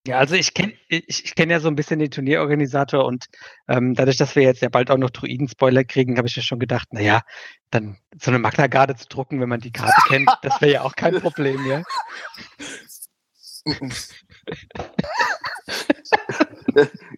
Ja, 0.07 0.19
also 0.19 0.35
ich 0.35 0.53
kenne 0.53 0.73
ich, 0.87 1.25
ich 1.25 1.35
kenn 1.35 1.49
ja 1.49 1.59
so 1.59 1.67
ein 1.67 1.75
bisschen 1.75 1.97
den 1.97 2.11
Turnierorganisator 2.11 3.05
und 3.05 3.25
ähm, 3.67 3.95
dadurch, 3.95 4.17
dass 4.17 4.35
wir 4.35 4.43
jetzt 4.43 4.61
ja 4.61 4.69
bald 4.69 4.91
auch 4.91 4.99
noch 4.99 5.09
Druiden-Spoiler 5.09 5.83
kriegen, 5.83 6.17
habe 6.17 6.27
ich 6.27 6.35
ja 6.35 6.43
schon 6.43 6.59
gedacht, 6.59 6.93
naja, 6.93 7.23
dann 7.71 7.97
so 8.21 8.29
eine 8.29 8.37
Maklergarde 8.37 8.95
zu 8.95 9.07
drucken, 9.07 9.41
wenn 9.41 9.49
man 9.49 9.61
die 9.61 9.71
Karte 9.71 9.99
kennt, 10.07 10.29
das 10.43 10.61
wäre 10.61 10.73
ja 10.73 10.81
auch 10.83 10.95
kein 10.95 11.15
Problem, 11.21 11.65
ja. 11.65 11.81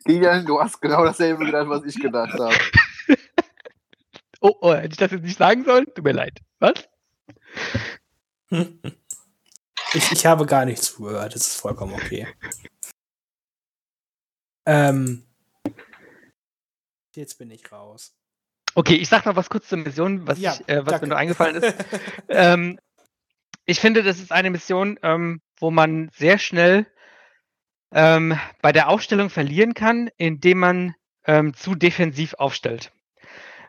Kilian, 0.06 0.46
du 0.46 0.60
hast 0.60 0.82
genau 0.82 1.04
dasselbe 1.04 1.46
gedacht, 1.46 1.68
was 1.68 1.84
ich 1.84 1.96
gedacht 1.96 2.34
habe. 2.34 2.56
Oh, 4.40 4.56
oh, 4.62 4.74
hätte 4.74 4.90
ich 4.92 4.98
das 4.98 5.12
jetzt 5.12 5.24
nicht 5.24 5.38
sagen 5.38 5.66
sollen? 5.66 5.86
Tut 5.94 6.04
mir 6.04 6.12
leid. 6.14 6.40
Was? 6.60 6.88
Ich, 9.94 10.12
ich 10.12 10.26
habe 10.26 10.46
gar 10.46 10.66
nichts 10.66 10.94
zugehört, 10.94 11.34
das 11.34 11.48
ist 11.48 11.60
vollkommen 11.60 11.94
okay. 11.94 12.28
Ähm, 14.66 15.26
jetzt 17.16 17.38
bin 17.38 17.50
ich 17.52 17.72
raus. 17.72 18.14
Okay, 18.76 18.96
ich 18.96 19.10
sag 19.10 19.26
noch 19.26 19.36
was 19.36 19.50
kurz 19.50 19.70
zur 19.70 19.80
Mission, 19.80 20.28
was, 20.28 20.40
ja, 20.40 20.54
ich, 20.54 20.70
äh, 20.70 20.86
was 20.86 21.02
mir 21.02 21.08
nur 21.08 21.18
eingefallen 21.18 21.56
ist. 21.56 21.76
ähm, 22.30 22.80
ich 23.68 23.82
finde, 23.82 24.02
das 24.02 24.20
ist 24.20 24.32
eine 24.32 24.50
Mission, 24.50 24.98
ähm, 25.04 25.42
wo 25.60 25.72
man 25.72 26.10
sehr 26.14 26.40
schnell 26.40 26.88
ähm, 27.92 28.40
bei 28.62 28.72
der 28.72 28.88
Aufstellung 28.88 29.30
verlieren 29.30 29.74
kann, 29.74 30.10
indem 30.18 30.60
man 30.60 30.96
ähm, 31.26 31.54
zu 31.54 31.76
defensiv 31.76 32.34
aufstellt. 32.36 32.94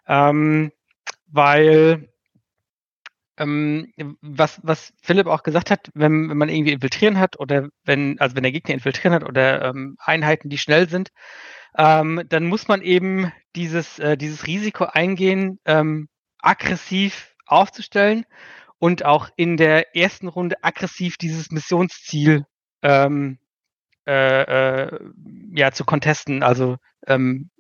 Ähm, 0.07 0.71
weil 1.27 2.09
ähm, 3.39 3.93
was, 4.21 4.61
was 4.63 4.93
Philipp 5.03 5.27
auch 5.27 5.43
gesagt 5.43 5.71
hat, 5.71 5.91
wenn, 5.95 6.31
wenn 6.31 6.39
man 6.39 6.49
irgendwie 6.49 6.73
infiltrieren 6.73 7.19
hat 7.19 7.39
oder 7.39 7.69
wenn, 7.85 8.21
also 8.21 8.37
wenn 8.37 8.45
der 8.45 8.53
Gegner 8.53 8.75
infiltrieren 8.75 9.15
hat 9.15 9.25
oder 9.25 9.65
ähm, 9.65 9.97
Einheiten, 9.99 10.49
die 10.49 10.59
schnell 10.59 10.89
sind, 10.89 11.11
dann 11.75 12.47
muss 12.47 12.67
man 12.67 12.83
eben 12.83 13.31
dieses, 13.55 13.99
äh, 14.01 14.17
dieses 14.17 14.47
Risiko 14.47 14.85
eingehen, 14.85 15.61
aggressiv 16.41 17.37
aufzustellen 17.47 18.25
und 18.79 19.05
auch 19.05 19.29
in 19.37 19.57
der 19.57 19.97
ersten 19.97 20.29
Runde 20.29 20.57
aggressiv 20.63 21.17
dieses 21.17 21.51
Missionsziel 21.51 22.45
ähm, 22.83 23.39
äh, 24.07 24.43
äh, 24.85 25.01
ja, 25.55 25.73
zu 25.73 25.85
contesten, 25.85 26.43
also 26.43 26.77
ähm, 27.07 27.51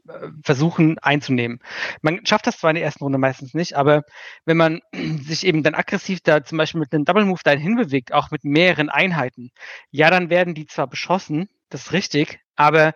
versuchen 0.42 0.98
einzunehmen. 1.00 1.58
Man 2.00 2.24
schafft 2.24 2.46
das 2.46 2.58
zwar 2.58 2.70
in 2.70 2.76
der 2.76 2.84
ersten 2.84 3.04
Runde 3.04 3.18
meistens 3.18 3.52
nicht, 3.52 3.74
aber 3.74 4.02
wenn 4.46 4.56
man 4.56 4.80
sich 5.20 5.44
eben 5.44 5.62
dann 5.62 5.74
aggressiv 5.74 6.20
da 6.22 6.42
zum 6.42 6.58
Beispiel 6.58 6.80
mit 6.80 6.92
einem 6.92 7.04
Double 7.04 7.24
Move 7.24 7.40
dahin 7.44 7.60
hinbewegt, 7.60 8.12
auch 8.12 8.30
mit 8.30 8.44
mehreren 8.44 8.88
Einheiten, 8.88 9.50
ja, 9.90 10.10
dann 10.10 10.30
werden 10.30 10.54
die 10.54 10.66
zwar 10.66 10.86
beschossen, 10.86 11.48
das 11.68 11.86
ist 11.86 11.92
richtig, 11.92 12.40
aber 12.56 12.94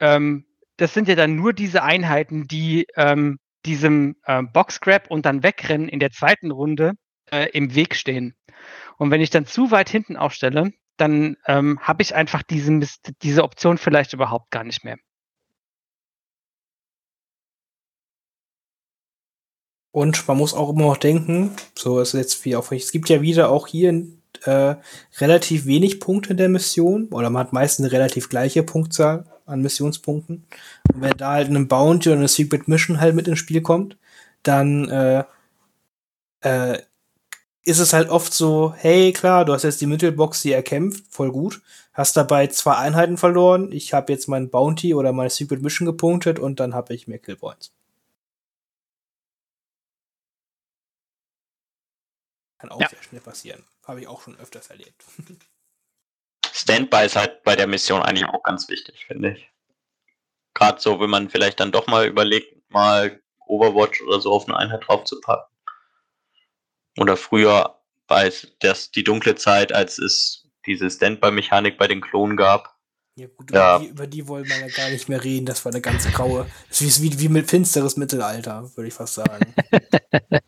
ähm, 0.00 0.44
das 0.76 0.94
sind 0.94 1.08
ja 1.08 1.14
dann 1.14 1.36
nur 1.36 1.52
diese 1.52 1.82
Einheiten, 1.82 2.48
die 2.48 2.86
ähm, 2.96 3.38
diesem 3.66 4.16
äh, 4.24 4.42
Boxgrab 4.42 5.10
und 5.10 5.26
dann 5.26 5.42
wegrennen 5.42 5.88
in 5.88 6.00
der 6.00 6.10
zweiten 6.10 6.50
Runde 6.50 6.94
äh, 7.32 7.48
im 7.52 7.74
Weg 7.74 7.94
stehen. 7.94 8.34
Und 8.96 9.10
wenn 9.10 9.20
ich 9.20 9.30
dann 9.30 9.46
zu 9.46 9.70
weit 9.70 9.88
hinten 9.88 10.16
aufstelle, 10.16 10.72
dann 10.96 11.36
ähm, 11.46 11.78
habe 11.80 12.02
ich 12.02 12.14
einfach 12.14 12.42
diese, 12.42 12.80
diese 13.22 13.44
Option 13.44 13.78
vielleicht 13.78 14.12
überhaupt 14.12 14.50
gar 14.50 14.64
nicht 14.64 14.84
mehr. 14.84 14.98
Und 19.90 20.28
man 20.28 20.36
muss 20.36 20.54
auch 20.54 20.70
immer 20.70 20.82
noch 20.82 20.96
denken, 20.96 21.52
so 21.74 22.00
ist 22.00 22.14
jetzt 22.14 22.44
wie 22.44 22.56
auch, 22.56 22.70
es 22.72 22.92
gibt 22.92 23.08
ja 23.08 23.22
wieder 23.22 23.50
auch 23.50 23.66
hier 23.66 24.06
äh, 24.42 24.76
relativ 25.18 25.66
wenig 25.66 25.98
Punkte 25.98 26.30
in 26.30 26.36
der 26.36 26.48
Mission, 26.48 27.08
oder 27.08 27.30
man 27.30 27.46
hat 27.46 27.52
meistens 27.52 27.84
eine 27.84 27.92
relativ 27.92 28.28
gleiche 28.28 28.62
Punktzahl 28.62 29.24
an 29.46 29.62
Missionspunkten. 29.62 30.46
Und 30.92 31.00
wenn 31.00 31.16
da 31.16 31.32
halt 31.32 31.48
ein 31.48 31.68
Bounty 31.68 32.10
oder 32.10 32.18
eine 32.18 32.28
Secret 32.28 32.68
Mission 32.68 33.00
halt 33.00 33.14
mit 33.14 33.26
ins 33.28 33.38
Spiel 33.38 33.62
kommt, 33.62 33.96
dann 34.42 34.88
äh, 34.88 35.24
äh, 36.42 36.78
ist 37.68 37.78
es 37.78 37.92
halt 37.92 38.08
oft 38.08 38.32
so, 38.32 38.72
hey, 38.76 39.12
klar, 39.12 39.44
du 39.44 39.52
hast 39.52 39.62
jetzt 39.62 39.80
die 39.80 39.86
Mittelbox, 39.86 40.42
die 40.42 40.52
erkämpft, 40.52 41.04
voll 41.10 41.30
gut. 41.30 41.60
Hast 41.92 42.16
dabei 42.16 42.46
zwei 42.48 42.76
Einheiten 42.76 43.16
verloren. 43.18 43.72
Ich 43.72 43.92
habe 43.92 44.12
jetzt 44.12 44.28
mein 44.28 44.50
Bounty 44.50 44.94
oder 44.94 45.12
meine 45.12 45.30
Secret 45.30 45.62
Mission 45.62 45.86
gepunktet 45.86 46.38
und 46.38 46.60
dann 46.60 46.74
habe 46.74 46.94
ich 46.94 47.08
mehr 47.08 47.18
Killpoints. 47.18 47.72
Kann 52.58 52.70
auch 52.70 52.80
Ja. 52.80 52.88
sehr 52.88 53.02
schnell 53.02 53.20
passieren. 53.20 53.64
Habe 53.84 54.00
ich 54.00 54.08
auch 54.08 54.22
schon 54.22 54.38
öfters 54.38 54.68
erlebt. 54.68 55.04
Standby 56.52 57.04
ist 57.06 57.16
halt 57.16 57.42
bei 57.44 57.54
der 57.56 57.66
Mission 57.66 58.02
eigentlich 58.02 58.28
auch 58.28 58.42
ganz 58.42 58.68
wichtig, 58.68 59.04
finde 59.06 59.32
ich. 59.32 59.50
Gerade 60.54 60.80
so, 60.80 60.98
wenn 61.00 61.10
man 61.10 61.30
vielleicht 61.30 61.60
dann 61.60 61.70
doch 61.72 61.86
mal 61.86 62.06
überlegt, 62.06 62.70
mal 62.70 63.20
Overwatch 63.46 64.02
oder 64.02 64.20
so 64.20 64.32
auf 64.32 64.48
eine 64.48 64.56
Einheit 64.56 64.84
draufzupacken. 64.86 65.46
Oder 66.98 67.16
früher 67.16 67.78
bei 68.06 68.32
das 68.60 68.90
die 68.90 69.04
dunkle 69.04 69.34
Zeit, 69.34 69.72
als 69.72 69.98
es 69.98 70.46
diese 70.66 70.90
Standby-Mechanik 70.90 71.78
bei 71.78 71.86
den 71.86 72.00
Klonen 72.00 72.36
gab. 72.36 72.76
Ja, 73.16 73.26
gut, 73.36 73.50
Ja. 73.50 73.76
Über, 73.76 73.84
die, 73.84 73.88
über 73.90 74.06
die 74.06 74.28
wollen 74.28 74.48
wir 74.48 74.58
ja 74.60 74.68
gar 74.68 74.90
nicht 74.90 75.08
mehr 75.08 75.22
reden. 75.22 75.46
Das 75.46 75.64
war 75.64 75.72
eine 75.72 75.80
ganz 75.80 76.10
graue. 76.12 76.46
Das 76.68 76.80
ist 76.80 77.02
wie, 77.02 77.18
wie 77.18 77.28
mit 77.28 77.50
finsteres 77.50 77.96
Mittelalter, 77.96 78.70
würde 78.76 78.88
ich 78.88 78.94
fast 78.94 79.14
sagen. 79.14 79.54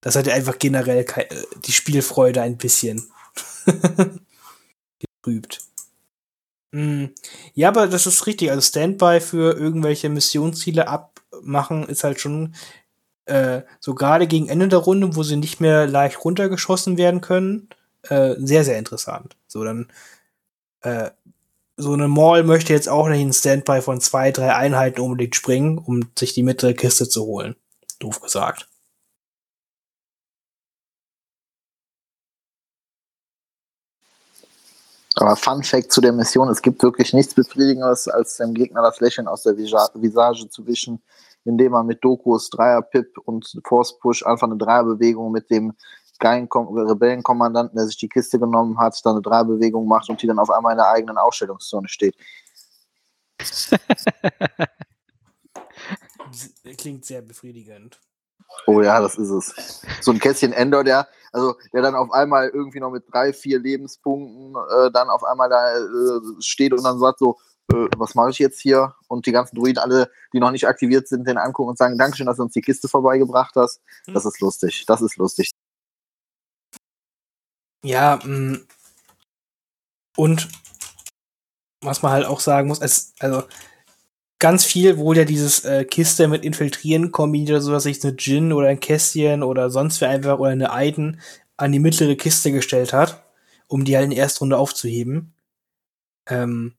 das 0.00 0.16
hat 0.16 0.26
ja 0.26 0.34
einfach 0.34 0.58
generell 0.58 1.04
äh, 1.16 1.26
die 1.64 1.72
Spielfreude 1.72 2.40
ein 2.42 2.56
bisschen 2.56 3.10
getrübt. 4.98 5.60
Mm, 6.72 7.06
Ja, 7.54 7.68
aber 7.68 7.86
das 7.88 8.06
ist 8.06 8.26
richtig. 8.26 8.50
Also 8.50 8.62
Standby 8.62 9.20
für 9.20 9.56
irgendwelche 9.56 10.08
Missionsziele 10.08 10.88
abmachen 10.88 11.88
ist 11.88 12.04
halt 12.04 12.20
schon 12.20 12.54
äh, 13.26 13.62
so 13.80 13.94
gerade 13.94 14.26
gegen 14.26 14.48
Ende 14.48 14.68
der 14.68 14.78
Runde, 14.80 15.16
wo 15.16 15.22
sie 15.22 15.36
nicht 15.36 15.60
mehr 15.60 15.86
leicht 15.86 16.24
runtergeschossen 16.24 16.96
werden 16.98 17.20
können, 17.20 17.68
äh, 18.02 18.34
sehr, 18.38 18.64
sehr 18.64 18.78
interessant. 18.78 19.36
So, 19.48 19.64
dann 19.64 19.90
äh, 20.82 21.10
so 21.76 21.92
eine 21.92 22.08
Mall 22.08 22.42
möchte 22.44 22.72
jetzt 22.72 22.88
auch 22.88 23.08
nicht 23.08 23.20
einen 23.20 23.32
Standby 23.32 23.82
von 23.82 24.00
zwei, 24.00 24.32
drei 24.32 24.54
Einheiten 24.54 25.00
unbedingt 25.00 25.36
springen, 25.36 25.78
um 25.78 26.08
sich 26.18 26.32
die 26.34 26.42
mittlere 26.42 26.74
Kiste 26.74 27.08
zu 27.08 27.24
holen. 27.26 27.56
Doof 27.98 28.20
gesagt. 28.20 28.68
Aber 35.18 35.34
Fun 35.36 35.62
Fact 35.62 35.92
zu 35.92 36.00
der 36.00 36.12
Mission: 36.12 36.48
Es 36.50 36.60
gibt 36.62 36.82
wirklich 36.82 37.12
nichts 37.14 37.34
Befriedigenderes, 37.34 38.06
als 38.08 38.36
dem 38.36 38.52
Gegner 38.54 38.82
das 38.82 39.00
Lächeln 39.00 39.28
aus 39.28 39.42
der 39.42 39.54
Visa- 39.56 39.90
Visage 39.94 40.48
zu 40.50 40.66
wischen, 40.66 41.02
indem 41.46 41.72
man 41.72 41.86
mit 41.86 42.04
Dokus, 42.04 42.50
Dreier-Pip 42.50 43.18
und 43.24 43.60
Force-Push 43.64 44.26
einfach 44.26 44.46
eine 44.46 44.56
Dreierbewegung 44.56 45.32
mit 45.32 45.50
dem 45.50 45.72
geilen 46.18 46.48
Kom 46.48 46.68
Rebellenkommandanten, 46.76 47.76
der 47.76 47.86
sich 47.86 47.98
die 47.98 48.08
Kiste 48.08 48.38
genommen 48.38 48.78
hat, 48.78 48.98
dann 49.04 49.14
eine 49.14 49.22
Dreierbewegung 49.22 49.86
macht 49.86 50.08
und 50.08 50.20
die 50.22 50.26
dann 50.26 50.38
auf 50.38 50.50
einmal 50.50 50.72
in 50.72 50.78
der 50.78 50.88
eigenen 50.88 51.18
Ausstellungszone 51.18 51.88
steht. 51.88 52.16
Klingt 56.76 57.04
sehr 57.04 57.22
befriedigend. 57.22 58.00
Oh 58.66 58.80
ja, 58.80 59.00
das 59.00 59.16
ist 59.16 59.30
es. 59.30 59.82
So 60.00 60.10
ein 60.12 60.18
Kästchen 60.18 60.52
Ender, 60.52 60.82
der, 60.82 61.06
also 61.32 61.54
der 61.72 61.82
dann 61.82 61.94
auf 61.94 62.10
einmal 62.12 62.48
irgendwie 62.48 62.80
noch 62.80 62.90
mit 62.90 63.04
drei, 63.12 63.32
vier 63.32 63.58
Lebenspunkten 63.58 64.54
äh, 64.54 64.90
dann 64.90 65.08
auf 65.10 65.24
einmal 65.24 65.48
da 65.48 65.76
äh, 65.76 66.20
steht 66.40 66.72
und 66.72 66.82
dann 66.82 66.98
sagt 66.98 67.18
so, 67.18 67.38
äh, 67.72 67.88
was 67.96 68.14
mache 68.14 68.30
ich 68.30 68.38
jetzt 68.38 68.60
hier? 68.60 68.94
Und 69.08 69.26
die 69.26 69.32
ganzen 69.32 69.56
Druiden, 69.56 69.78
alle, 69.78 70.10
die 70.32 70.40
noch 70.40 70.50
nicht 70.50 70.66
aktiviert 70.66 71.08
sind, 71.08 71.26
den 71.26 71.38
angucken 71.38 71.70
und 71.70 71.78
sagen, 71.78 71.98
Dankeschön, 71.98 72.26
dass 72.26 72.36
du 72.36 72.44
uns 72.44 72.52
die 72.52 72.60
Kiste 72.60 72.88
vorbeigebracht 72.88 73.54
hast. 73.56 73.80
Das 74.06 74.24
ist 74.24 74.40
lustig. 74.40 74.84
Das 74.86 75.02
ist 75.02 75.16
lustig. 75.16 75.50
Ja, 77.84 78.18
mh. 78.24 78.58
und 80.16 80.48
was 81.82 82.02
man 82.02 82.12
halt 82.12 82.26
auch 82.26 82.40
sagen 82.40 82.68
muss, 82.68 82.80
es, 82.80 83.14
also 83.20 83.44
ganz 84.38 84.64
viel 84.64 84.98
wohl 84.98 85.16
ja 85.16 85.24
dieses 85.24 85.64
äh, 85.64 85.84
Kiste 85.84 86.28
mit 86.28 86.44
Infiltrieren 86.44 87.12
kombiniert, 87.12 87.62
so 87.62 87.72
dass 87.72 87.84
sich 87.84 88.02
eine 88.02 88.14
Djinn 88.14 88.52
oder 88.52 88.68
ein 88.68 88.80
Kästchen 88.80 89.42
oder 89.42 89.70
sonst 89.70 90.00
wer 90.00 90.10
einfach 90.10 90.38
oder 90.38 90.50
eine 90.50 90.72
Aiden 90.72 91.20
an 91.56 91.72
die 91.72 91.78
mittlere 91.78 92.16
Kiste 92.16 92.52
gestellt 92.52 92.92
hat, 92.92 93.24
um 93.68 93.84
die 93.84 93.96
halt 93.96 94.04
in 94.04 94.10
der 94.10 94.20
ersten 94.20 94.40
Runde 94.40 94.58
aufzuheben. 94.58 95.34
Ähm, 96.28 96.74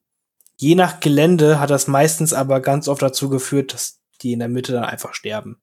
je 0.57 0.75
nach 0.75 0.99
Gelände 0.99 1.59
hat 1.59 1.69
das 1.69 1.88
meistens 1.88 2.34
aber 2.34 2.59
ganz 2.59 2.88
oft 2.88 3.01
dazu 3.01 3.29
geführt, 3.29 3.73
dass 3.73 3.99
die 4.21 4.34
in 4.34 4.39
der 4.39 4.49
Mitte 4.49 4.73
dann 4.73 4.84
einfach 4.84 5.13
sterben. 5.13 5.61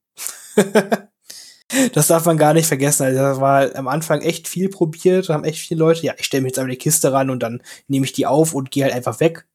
das 1.93 2.07
darf 2.07 2.25
man 2.25 2.39
gar 2.39 2.55
nicht 2.55 2.66
vergessen. 2.66 3.03
Also 3.03 3.19
das 3.19 3.41
war 3.41 3.75
am 3.75 3.89
Anfang 3.89 4.23
echt 4.23 4.49
viel 4.49 4.69
probiert, 4.69 5.29
haben 5.29 5.45
echt 5.45 5.59
viele 5.59 5.81
Leute, 5.81 6.03
ja, 6.03 6.15
ich 6.16 6.25
stelle 6.25 6.43
mich 6.43 6.51
jetzt 6.51 6.59
an 6.59 6.69
die 6.69 6.77
Kiste 6.77 7.12
ran 7.12 7.31
und 7.31 7.43
dann 7.43 7.62
nehme 7.89 8.07
ich 8.07 8.12
die 8.12 8.27
auf 8.27 8.55
und 8.55 8.71
gehe 8.71 8.85
halt 8.85 8.95
einfach 8.95 9.21
weg. 9.21 9.47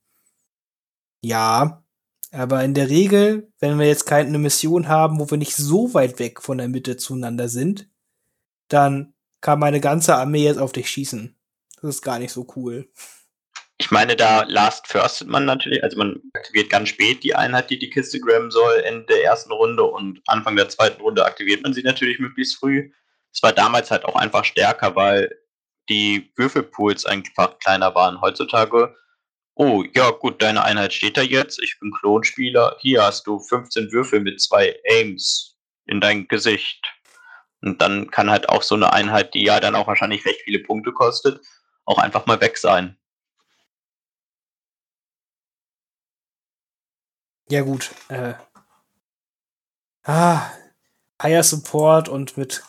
Ja, 1.21 1.83
aber 2.31 2.63
in 2.63 2.73
der 2.73 2.89
Regel, 2.89 3.51
wenn 3.59 3.79
wir 3.79 3.87
jetzt 3.87 4.05
keine 4.05 4.37
Mission 4.37 4.87
haben, 4.87 5.19
wo 5.19 5.29
wir 5.29 5.37
nicht 5.37 5.55
so 5.55 5.93
weit 5.93 6.19
weg 6.19 6.41
von 6.41 6.57
der 6.57 6.67
Mitte 6.67 6.97
zueinander 6.97 7.49
sind, 7.49 7.89
dann 8.67 9.13
kann 9.41 9.59
meine 9.59 9.79
ganze 9.79 10.15
Armee 10.15 10.43
jetzt 10.43 10.59
auf 10.59 10.71
dich 10.71 10.89
schießen. 10.89 11.35
Das 11.81 11.95
ist 11.95 12.01
gar 12.01 12.19
nicht 12.19 12.31
so 12.31 12.45
cool. 12.55 12.89
Ich 13.81 13.91
meine, 13.91 14.17
da 14.17 14.43
last 14.43 14.87
firstet 14.87 15.29
man 15.29 15.45
natürlich, 15.45 15.81
also 15.81 15.97
man 15.97 16.21
aktiviert 16.33 16.69
ganz 16.69 16.89
spät 16.89 17.23
die 17.23 17.33
Einheit, 17.33 17.69
die 17.69 17.79
die 17.79 17.89
Kiste 17.89 18.19
grabben 18.19 18.51
soll, 18.51 18.81
Ende 18.81 19.05
der 19.05 19.23
ersten 19.23 19.53
Runde 19.53 19.85
und 19.85 20.21
Anfang 20.27 20.57
der 20.57 20.67
zweiten 20.67 21.01
Runde 21.01 21.25
aktiviert 21.25 21.63
man 21.63 21.73
sie 21.73 21.81
natürlich 21.81 22.19
möglichst 22.19 22.57
früh. 22.57 22.91
Es 23.31 23.41
war 23.41 23.53
damals 23.53 23.89
halt 23.89 24.03
auch 24.03 24.17
einfach 24.17 24.43
stärker, 24.43 24.97
weil 24.97 25.33
die 25.87 26.29
Würfelpools 26.35 27.05
einfach 27.05 27.57
kleiner 27.59 27.95
waren. 27.95 28.19
Heutzutage, 28.19 28.97
oh 29.55 29.85
ja 29.95 30.11
gut, 30.11 30.41
deine 30.41 30.65
Einheit 30.65 30.93
steht 30.93 31.15
da 31.15 31.21
jetzt, 31.21 31.63
ich 31.63 31.79
bin 31.79 31.93
Klonspieler, 31.93 32.75
hier 32.81 33.03
hast 33.03 33.27
du 33.27 33.39
15 33.39 33.93
Würfel 33.93 34.19
mit 34.19 34.41
zwei 34.41 34.77
Aims 34.89 35.57
in 35.85 36.01
dein 36.01 36.27
Gesicht. 36.27 36.85
Und 37.61 37.81
dann 37.81 38.11
kann 38.11 38.29
halt 38.29 38.49
auch 38.49 38.61
so 38.61 38.75
eine 38.75 38.91
Einheit, 38.91 39.33
die 39.33 39.43
ja 39.45 39.61
dann 39.61 39.75
auch 39.75 39.87
wahrscheinlich 39.87 40.25
recht 40.25 40.41
viele 40.41 40.59
Punkte 40.59 40.91
kostet, 40.91 41.39
auch 41.85 41.97
einfach 41.97 42.25
mal 42.25 42.41
weg 42.41 42.57
sein. 42.57 42.98
Ja, 47.49 47.61
gut. 47.61 47.91
Äh, 48.09 48.33
ah, 50.03 50.51
Higher 51.21 51.43
Support 51.43 52.09
und 52.09 52.37
mit 52.37 52.63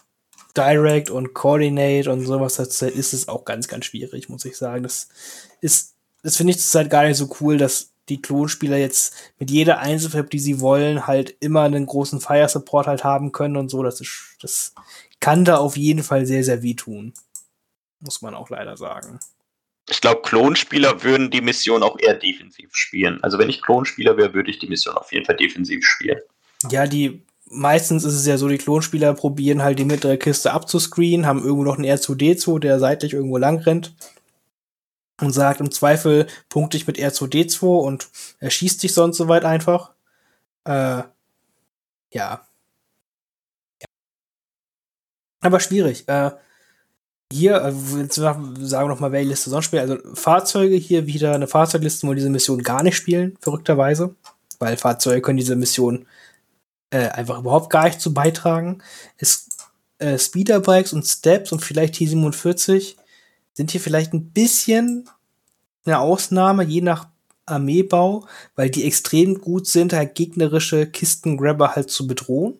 Direct 0.56 1.10
und 1.10 1.34
Coordinate 1.34 2.10
und 2.10 2.24
sowas 2.26 2.56
dazu 2.56 2.86
ist 2.86 3.12
es 3.12 3.28
auch 3.28 3.44
ganz, 3.44 3.68
ganz 3.68 3.84
schwierig, 3.84 4.28
muss 4.28 4.44
ich 4.44 4.56
sagen. 4.56 4.82
Das 4.82 5.08
ist, 5.60 5.94
das 6.22 6.36
finde 6.36 6.52
ich 6.52 6.60
zurzeit 6.60 6.90
gar 6.90 7.04
nicht 7.04 7.16
so 7.16 7.30
cool, 7.40 7.58
dass 7.58 7.92
die 8.08 8.20
Klonspieler 8.20 8.76
jetzt 8.76 9.14
mit 9.38 9.50
jeder 9.50 9.78
Einzelfab, 9.78 10.30
die 10.30 10.40
sie 10.40 10.60
wollen, 10.60 11.06
halt 11.06 11.36
immer 11.40 11.62
einen 11.62 11.86
großen 11.86 12.20
Fire 12.20 12.48
Support 12.48 12.88
halt 12.88 13.04
haben 13.04 13.30
können 13.32 13.56
und 13.56 13.68
so. 13.68 13.82
Das 13.82 14.00
ist, 14.00 14.36
das 14.40 14.74
kann 15.20 15.44
da 15.44 15.58
auf 15.58 15.76
jeden 15.76 16.02
Fall 16.02 16.26
sehr, 16.26 16.42
sehr 16.42 16.62
wehtun. 16.62 17.14
Muss 18.00 18.22
man 18.22 18.34
auch 18.34 18.50
leider 18.50 18.76
sagen. 18.76 19.20
Ich 19.90 20.00
glaube, 20.00 20.22
Klonspieler 20.22 21.02
würden 21.02 21.30
die 21.30 21.40
Mission 21.40 21.82
auch 21.82 21.98
eher 21.98 22.14
defensiv 22.14 22.70
spielen. 22.72 23.22
Also 23.22 23.38
wenn 23.38 23.50
ich 23.50 23.60
Klonspieler 23.60 24.16
wäre, 24.16 24.34
würde 24.34 24.50
ich 24.50 24.58
die 24.58 24.68
Mission 24.68 24.96
auf 24.96 25.12
jeden 25.12 25.26
Fall 25.26 25.36
defensiv 25.36 25.84
spielen. 25.84 26.20
Ja, 26.70 26.86
die 26.86 27.22
meistens 27.50 28.04
ist 28.04 28.14
es 28.14 28.26
ja 28.26 28.38
so, 28.38 28.48
die 28.48 28.58
Klonspieler 28.58 29.12
probieren 29.14 29.62
halt 29.62 29.78
die 29.78 29.84
mittlere 29.84 30.16
Kiste 30.16 30.52
abzuscreenen, 30.52 31.26
haben 31.26 31.42
irgendwo 31.42 31.64
noch 31.64 31.76
einen 31.76 31.84
R2D2, 31.84 32.60
der 32.60 32.78
seitlich 32.78 33.12
irgendwo 33.12 33.36
lang 33.36 33.58
rennt 33.58 33.94
und 35.20 35.32
sagt, 35.32 35.60
im 35.60 35.70
Zweifel 35.70 36.26
punkte 36.48 36.76
ich 36.76 36.86
mit 36.86 36.98
R2D2 36.98 37.64
und 37.64 38.08
er 38.38 38.50
schießt 38.50 38.80
sich 38.80 38.94
sonst 38.94 39.16
soweit 39.16 39.44
einfach. 39.44 39.90
Äh, 40.64 40.70
ja. 40.70 41.08
ja. 42.12 42.46
Aber 45.40 45.60
schwierig. 45.60 46.08
Äh, 46.08 46.30
hier, 47.32 47.62
äh, 47.62 48.00
jetzt 48.00 48.16
sagen 48.16 48.54
wir 48.56 48.88
noch 48.88 49.00
mal, 49.00 49.12
welche 49.12 49.30
Liste 49.30 49.50
sonst 49.50 49.66
spielt. 49.66 49.82
Also 49.82 49.98
Fahrzeuge 50.14 50.76
hier 50.76 51.06
wieder 51.06 51.34
eine 51.34 51.46
Fahrzeugliste, 51.46 52.06
wo 52.06 52.14
diese 52.14 52.30
Mission 52.30 52.62
gar 52.62 52.82
nicht 52.82 52.96
spielen, 52.96 53.36
verrückterweise. 53.40 54.14
Weil 54.58 54.76
Fahrzeuge 54.76 55.22
können 55.22 55.38
diese 55.38 55.56
Mission 55.56 56.06
äh, 56.90 57.08
einfach 57.08 57.38
überhaupt 57.38 57.70
gar 57.70 57.84
nicht 57.84 58.00
zu 58.00 58.12
beitragen. 58.12 58.82
Es, 59.16 59.48
äh, 59.98 60.18
Speederbikes 60.18 60.92
und 60.92 61.06
Steps 61.06 61.52
und 61.52 61.60
vielleicht 61.60 61.94
T47 61.94 62.96
sind 63.52 63.70
hier 63.70 63.80
vielleicht 63.80 64.12
ein 64.12 64.30
bisschen 64.30 65.08
eine 65.84 65.98
Ausnahme, 65.98 66.64
je 66.64 66.80
nach 66.80 67.08
Armeebau, 67.46 68.26
weil 68.54 68.70
die 68.70 68.84
extrem 68.84 69.40
gut 69.40 69.66
sind, 69.66 69.92
halt 69.92 70.14
gegnerische 70.14 70.86
Kistengrabber 70.86 71.74
halt 71.74 71.90
zu 71.90 72.06
bedrohen. 72.06 72.59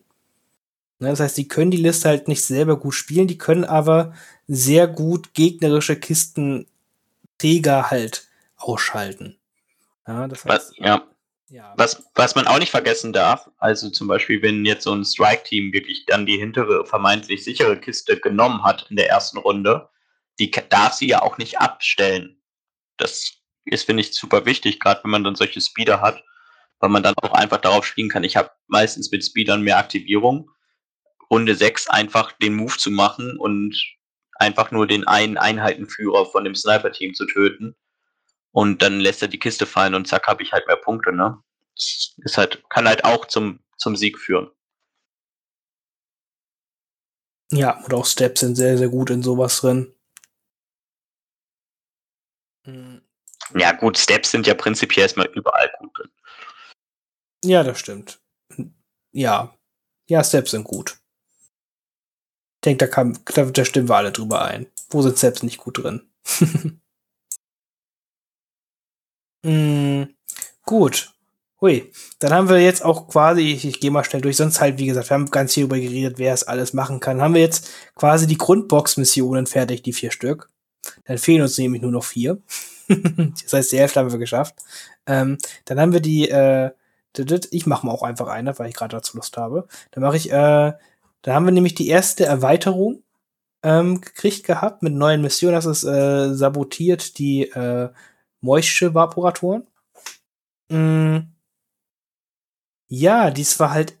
Ne, 1.01 1.09
das 1.09 1.19
heißt, 1.19 1.37
die 1.37 1.47
können 1.47 1.71
die 1.71 1.77
Liste 1.77 2.09
halt 2.09 2.27
nicht 2.27 2.43
selber 2.43 2.77
gut 2.77 2.93
spielen, 2.93 3.27
die 3.27 3.39
können 3.39 3.65
aber 3.65 4.13
sehr 4.47 4.87
gut 4.87 5.33
gegnerische 5.33 5.99
Kistenträger 5.99 7.89
halt 7.89 8.27
ausschalten. 8.55 9.39
Ja, 10.07 10.27
das 10.27 10.45
heißt, 10.45 10.69
Was, 10.69 10.77
ja. 10.77 11.07
Ja. 11.49 11.73
Was, 11.75 12.03
was 12.13 12.35
man 12.35 12.45
auch 12.45 12.59
nicht 12.59 12.69
vergessen 12.69 13.13
darf, 13.13 13.49
also 13.57 13.89
zum 13.89 14.07
Beispiel, 14.07 14.43
wenn 14.43 14.63
jetzt 14.63 14.83
so 14.83 14.93
ein 14.93 15.03
Strike-Team 15.03 15.73
wirklich 15.73 16.05
dann 16.05 16.27
die 16.27 16.37
hintere, 16.37 16.85
vermeintlich 16.85 17.43
sichere 17.43 17.77
Kiste 17.77 18.19
genommen 18.19 18.63
hat 18.63 18.85
in 18.89 18.95
der 18.95 19.09
ersten 19.09 19.39
Runde, 19.39 19.89
die 20.39 20.51
darf 20.51 20.93
sie 20.93 21.07
ja 21.07 21.23
auch 21.23 21.39
nicht 21.39 21.59
abstellen. 21.59 22.39
Das 22.97 23.33
ist, 23.65 23.85
finde 23.85 24.01
ich, 24.01 24.13
super 24.13 24.45
wichtig, 24.45 24.79
gerade 24.79 25.03
wenn 25.03 25.11
man 25.11 25.23
dann 25.23 25.35
solche 25.35 25.59
Speeder 25.61 25.99
hat, 25.99 26.23
weil 26.79 26.89
man 26.89 27.03
dann 27.03 27.15
auch 27.17 27.33
einfach 27.33 27.59
darauf 27.59 27.85
spielen 27.85 28.09
kann. 28.09 28.23
Ich 28.23 28.37
habe 28.37 28.51
meistens 28.67 29.11
mit 29.11 29.25
Speedern 29.25 29.63
mehr 29.63 29.79
Aktivierung. 29.79 30.51
Runde 31.31 31.55
6 31.55 31.87
einfach 31.87 32.33
den 32.33 32.55
Move 32.55 32.77
zu 32.77 32.91
machen 32.91 33.37
und 33.37 33.75
einfach 34.33 34.71
nur 34.71 34.85
den 34.85 35.07
einen 35.07 35.37
Einheitenführer 35.37 36.25
von 36.25 36.43
dem 36.43 36.55
Sniper-Team 36.55 37.13
zu 37.13 37.25
töten 37.25 37.75
und 38.51 38.81
dann 38.81 38.99
lässt 38.99 39.21
er 39.21 39.27
die 39.29 39.39
Kiste 39.39 39.65
fallen 39.65 39.95
und 39.95 40.07
zack, 40.07 40.27
habe 40.27 40.43
ich 40.43 40.51
halt 40.51 40.67
mehr 40.67 40.77
Punkte, 40.77 41.13
ne? 41.13 41.41
Das 41.75 42.15
ist 42.17 42.37
halt, 42.37 42.63
kann 42.69 42.87
halt 42.87 43.05
auch 43.05 43.25
zum, 43.25 43.59
zum 43.77 43.95
Sieg 43.95 44.19
führen. 44.19 44.51
Ja, 47.51 47.83
und 47.83 47.93
auch 47.93 48.05
Steps 48.05 48.41
sind 48.41 48.55
sehr, 48.55 48.77
sehr 48.77 48.89
gut 48.89 49.09
in 49.09 49.23
sowas 49.23 49.59
drin. 49.59 49.93
Hm. 52.65 53.01
Ja, 53.55 53.73
gut, 53.73 53.97
Steps 53.97 54.31
sind 54.31 54.47
ja 54.47 54.53
prinzipiell 54.53 55.03
erstmal 55.03 55.27
überall 55.27 55.71
gut 55.79 55.97
drin. 55.97 56.11
Ja, 57.43 57.63
das 57.63 57.79
stimmt. 57.79 58.21
Ja. 59.11 59.57
Ja, 60.07 60.23
Steps 60.23 60.51
sind 60.51 60.63
gut. 60.63 61.00
Ich 62.61 62.65
denke, 62.65 62.85
da, 62.85 62.87
kam, 62.87 63.17
da, 63.25 63.45
da 63.45 63.65
stimmen 63.65 63.89
wir 63.89 63.95
alle 63.95 64.11
drüber 64.11 64.45
ein. 64.45 64.67
Wo 64.91 65.01
sind 65.01 65.17
Steps 65.17 65.41
nicht 65.41 65.57
gut 65.57 65.83
drin? 65.83 66.01
Mm, 69.43 70.03
gut. 70.67 71.11
Hui. 71.59 71.91
Dann 72.19 72.31
haben 72.31 72.47
wir 72.47 72.59
jetzt 72.59 72.85
auch 72.85 73.07
quasi, 73.07 73.41
ich, 73.41 73.65
ich 73.65 73.79
gehe 73.79 73.89
mal 73.89 74.03
schnell 74.03 74.21
durch, 74.21 74.37
sonst 74.37 74.61
halt, 74.61 74.77
wie 74.77 74.85
gesagt, 74.85 75.09
wir 75.09 75.15
haben 75.15 75.31
ganz 75.31 75.55
viel 75.55 75.63
darüber 75.63 75.79
geredet, 75.79 76.19
wer 76.19 76.31
es 76.31 76.43
alles 76.43 76.73
machen 76.73 76.99
kann. 76.99 77.23
Haben 77.23 77.33
wir 77.33 77.41
jetzt 77.41 77.67
quasi 77.95 78.27
die 78.27 78.37
Grundbox-Missionen 78.37 79.47
fertig, 79.47 79.81
die 79.81 79.93
vier 79.93 80.11
Stück. 80.11 80.51
Dann 81.05 81.17
fehlen 81.17 81.41
uns 81.41 81.57
nämlich 81.57 81.81
nur 81.81 81.89
noch 81.89 82.03
vier. 82.03 82.37
das 82.87 83.51
heißt, 83.51 83.71
die 83.71 83.79
Hälfte 83.79 83.99
haben 83.99 84.11
wir 84.11 84.19
geschafft. 84.19 84.55
Ähm, 85.07 85.39
dann 85.65 85.79
haben 85.79 85.93
wir 85.93 86.01
die, 86.01 86.29
äh, 86.29 86.69
ich 87.49 87.65
mache 87.65 87.87
mal 87.87 87.93
auch 87.93 88.03
einfach 88.03 88.27
eine, 88.27 88.57
weil 88.59 88.69
ich 88.69 88.75
gerade 88.75 88.95
dazu 88.95 89.17
Lust 89.17 89.37
habe. 89.37 89.67
Dann 89.89 90.03
mache 90.03 90.17
ich, 90.17 90.31
äh, 90.31 90.73
dann 91.21 91.35
haben 91.35 91.45
wir 91.45 91.51
nämlich 91.51 91.75
die 91.75 91.87
erste 91.87 92.25
Erweiterung 92.25 93.03
ähm, 93.63 94.01
gekriegt 94.01 94.45
gehabt 94.45 94.83
mit 94.83 94.93
neuen 94.93 95.21
Missionen. 95.21 95.55
Das 95.55 95.65
ist 95.65 95.83
äh, 95.83 96.33
sabotiert 96.33 97.17
die 97.17 97.43
äh, 97.51 97.89
Moisture-Vaporatoren. 98.41 99.67
Mm. 100.69 101.17
Ja, 102.87 103.31
dies 103.31 103.59
war 103.59 103.71
halt 103.71 103.97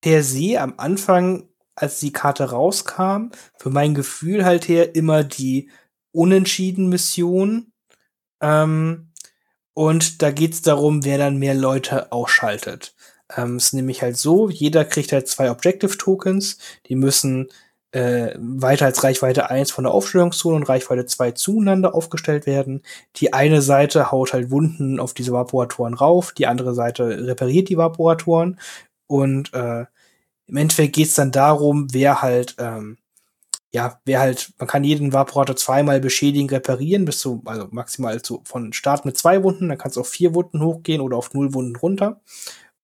per 0.00 0.22
se 0.22 0.60
am 0.60 0.74
Anfang, 0.78 1.48
als 1.74 2.00
die 2.00 2.12
Karte 2.12 2.50
rauskam, 2.50 3.30
für 3.58 3.70
mein 3.70 3.94
Gefühl 3.94 4.44
halt 4.44 4.68
her 4.68 4.94
immer 4.94 5.24
die 5.24 5.70
Unentschieden-Mission. 6.12 7.72
Ähm, 8.40 9.12
und 9.74 10.22
da 10.22 10.30
geht's 10.30 10.62
darum, 10.62 11.04
wer 11.04 11.18
dann 11.18 11.36
mehr 11.36 11.54
Leute 11.54 12.10
ausschaltet. 12.12 12.94
Ähm, 13.34 13.56
ist 13.56 13.72
nämlich 13.72 14.02
halt 14.02 14.16
so, 14.16 14.48
jeder 14.50 14.84
kriegt 14.84 15.12
halt 15.12 15.28
zwei 15.28 15.50
Objective 15.50 15.96
Tokens, 15.98 16.58
die 16.86 16.96
müssen 16.96 17.48
äh, 17.92 18.34
weiter 18.38 18.86
als 18.86 19.02
Reichweite 19.02 19.50
1 19.50 19.70
von 19.70 19.84
der 19.84 19.92
Aufstellungszone 19.94 20.56
und 20.56 20.68
Reichweite 20.68 21.06
2 21.06 21.32
zueinander 21.32 21.94
aufgestellt 21.94 22.46
werden. 22.46 22.82
Die 23.16 23.32
eine 23.32 23.62
Seite 23.62 24.12
haut 24.12 24.32
halt 24.32 24.50
Wunden 24.50 25.00
auf 25.00 25.14
diese 25.14 25.32
Vaporatoren 25.32 25.94
rauf, 25.94 26.32
die 26.32 26.46
andere 26.46 26.74
Seite 26.74 27.26
repariert 27.26 27.68
die 27.68 27.78
Vaporatoren 27.78 28.60
und 29.06 29.52
äh, 29.54 29.86
im 30.48 30.56
Endeffekt 30.56 30.94
geht's 30.94 31.14
dann 31.14 31.32
darum, 31.32 31.88
wer 31.92 32.22
halt 32.22 32.56
ähm, 32.58 32.98
ja, 33.76 34.00
wer 34.06 34.20
halt, 34.20 34.54
man 34.58 34.68
kann 34.68 34.84
jeden 34.84 35.12
Vaporator 35.12 35.54
zweimal 35.54 36.00
beschädigen, 36.00 36.48
reparieren, 36.48 37.04
bis 37.04 37.20
zu, 37.20 37.42
also 37.44 37.68
maximal 37.70 38.22
zu, 38.22 38.40
von 38.44 38.72
Start 38.72 39.04
mit 39.04 39.18
zwei 39.18 39.42
Wunden, 39.42 39.68
dann 39.68 39.76
kannst 39.76 39.96
du 39.96 40.00
auf 40.00 40.08
vier 40.08 40.34
Wunden 40.34 40.62
hochgehen 40.62 41.02
oder 41.02 41.18
auf 41.18 41.34
null 41.34 41.52
Wunden 41.52 41.76
runter. 41.76 42.20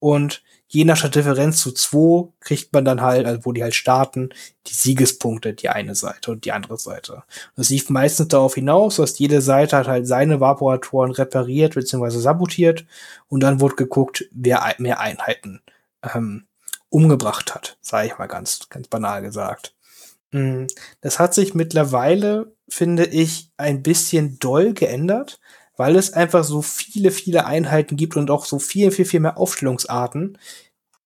Und 0.02 0.42
je 0.66 0.84
nach 0.84 1.00
der 1.00 1.10
Differenz 1.10 1.60
zu 1.60 1.70
2 1.70 2.32
kriegt 2.40 2.72
man 2.72 2.84
dann 2.84 3.02
halt, 3.02 3.24
also 3.24 3.44
wo 3.44 3.52
die 3.52 3.62
halt 3.62 3.76
starten, 3.76 4.30
die 4.66 4.74
Siegespunkte, 4.74 5.54
die 5.54 5.68
eine 5.68 5.94
Seite 5.94 6.32
und 6.32 6.44
die 6.44 6.50
andere 6.50 6.76
Seite. 6.76 7.22
Das 7.54 7.70
lief 7.70 7.88
meistens 7.88 8.26
darauf 8.26 8.56
hinaus, 8.56 8.96
dass 8.96 9.20
jede 9.20 9.40
Seite 9.40 9.76
hat 9.76 9.86
halt 9.86 10.08
seine 10.08 10.40
Vaporatoren 10.40 11.12
repariert 11.12 11.76
bzw. 11.76 12.18
sabotiert 12.18 12.84
und 13.28 13.44
dann 13.44 13.60
wurde 13.60 13.76
geguckt, 13.76 14.24
wer 14.32 14.74
mehr 14.78 14.98
Einheiten 14.98 15.60
ähm, 16.12 16.46
umgebracht 16.88 17.54
hat, 17.54 17.78
sage 17.80 18.08
ich 18.08 18.18
mal 18.18 18.26
ganz, 18.26 18.68
ganz 18.70 18.88
banal 18.88 19.22
gesagt. 19.22 19.72
Mm, 20.32 20.64
das 21.00 21.20
hat 21.20 21.32
sich 21.32 21.54
mittlerweile, 21.54 22.56
finde 22.68 23.04
ich, 23.04 23.52
ein 23.56 23.84
bisschen 23.84 24.40
doll 24.40 24.72
geändert 24.72 25.38
weil 25.76 25.96
es 25.96 26.12
einfach 26.12 26.44
so 26.44 26.62
viele, 26.62 27.10
viele 27.10 27.46
Einheiten 27.46 27.96
gibt 27.96 28.16
und 28.16 28.30
auch 28.30 28.44
so 28.44 28.58
viel, 28.58 28.90
viel, 28.90 29.04
viel 29.04 29.20
mehr 29.20 29.38
Aufstellungsarten, 29.38 30.38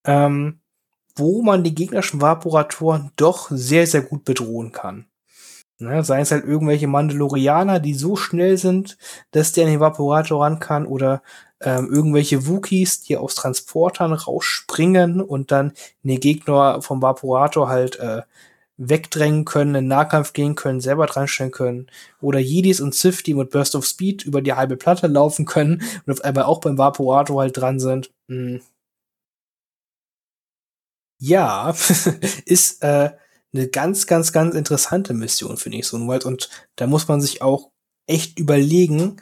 ähm, 0.04 0.60
wo 1.14 1.42
man 1.42 1.64
die 1.64 1.74
gegnerischen 1.74 2.20
Vaporatoren 2.20 3.10
doch 3.16 3.48
sehr, 3.50 3.86
sehr 3.86 4.02
gut 4.02 4.24
bedrohen 4.24 4.72
kann. 4.72 5.06
Ne, 5.78 6.02
seien 6.02 6.22
es 6.22 6.30
halt 6.30 6.46
irgendwelche 6.46 6.86
Mandalorianer, 6.86 7.80
die 7.80 7.92
so 7.92 8.16
schnell 8.16 8.56
sind, 8.56 8.96
dass 9.32 9.52
der 9.52 9.66
an 9.66 9.72
den 9.72 9.80
Vaporator 9.80 10.42
ran 10.42 10.58
kann, 10.58 10.86
oder 10.86 11.22
ähm, 11.60 11.90
irgendwelche 11.92 12.46
Wookies, 12.46 13.02
die 13.02 13.16
aus 13.18 13.34
Transportern 13.34 14.14
rausspringen 14.14 15.20
und 15.20 15.52
dann 15.52 15.72
den 16.02 16.20
Gegner 16.20 16.80
vom 16.80 17.02
Vaporator 17.02 17.68
halt 17.68 17.98
äh, 17.98 18.22
wegdrängen 18.78 19.44
können, 19.44 19.74
in 19.74 19.88
Nahkampf 19.88 20.32
gehen 20.32 20.54
können, 20.54 20.80
selber 20.80 21.06
dranstellen 21.06 21.52
können. 21.52 21.86
Oder 22.20 22.38
Jedis 22.38 22.80
und 22.80 22.94
Sith, 22.94 23.22
die 23.22 23.34
mit 23.34 23.50
Burst 23.50 23.74
of 23.74 23.86
Speed 23.86 24.24
über 24.24 24.42
die 24.42 24.52
halbe 24.52 24.76
Platte 24.76 25.06
laufen 25.06 25.46
können 25.46 25.82
und 26.04 26.12
auf 26.12 26.22
einmal 26.22 26.44
auch 26.44 26.60
beim 26.60 26.78
Vaporator 26.78 27.40
halt 27.42 27.56
dran 27.56 27.80
sind. 27.80 28.10
Hm. 28.28 28.60
Ja, 31.18 31.74
ist 32.44 32.82
äh, 32.82 33.10
eine 33.54 33.68
ganz, 33.68 34.06
ganz, 34.06 34.32
ganz 34.32 34.54
interessante 34.54 35.14
Mission, 35.14 35.56
finde 35.56 35.78
ich 35.78 35.86
so. 35.86 35.96
Und 35.96 36.50
da 36.76 36.86
muss 36.86 37.08
man 37.08 37.20
sich 37.20 37.40
auch 37.42 37.70
echt 38.06 38.38
überlegen, 38.38 39.16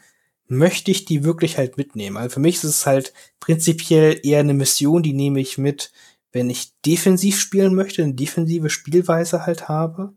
möchte 0.47 0.91
ich 0.91 1.05
die 1.05 1.25
wirklich 1.25 1.57
halt 1.57 1.77
mitnehmen? 1.77 2.17
Also 2.17 2.35
für 2.35 2.41
mich 2.41 2.57
ist 2.57 2.65
es 2.65 2.87
halt 2.87 3.13
prinzipiell 3.41 4.21
eher 4.23 4.41
eine 4.41 4.55
Mission, 4.55 5.03
die 5.03 5.13
nehme 5.13 5.41
ich 5.41 5.59
mit, 5.59 5.93
wenn 6.35 6.51
ich 6.51 6.73
defensiv 6.85 7.39
spielen 7.39 7.75
möchte, 7.75 8.03
eine 8.03 8.15
defensive 8.15 8.69
Spielweise 8.69 9.47
halt 9.47 9.69
habe 9.69 10.15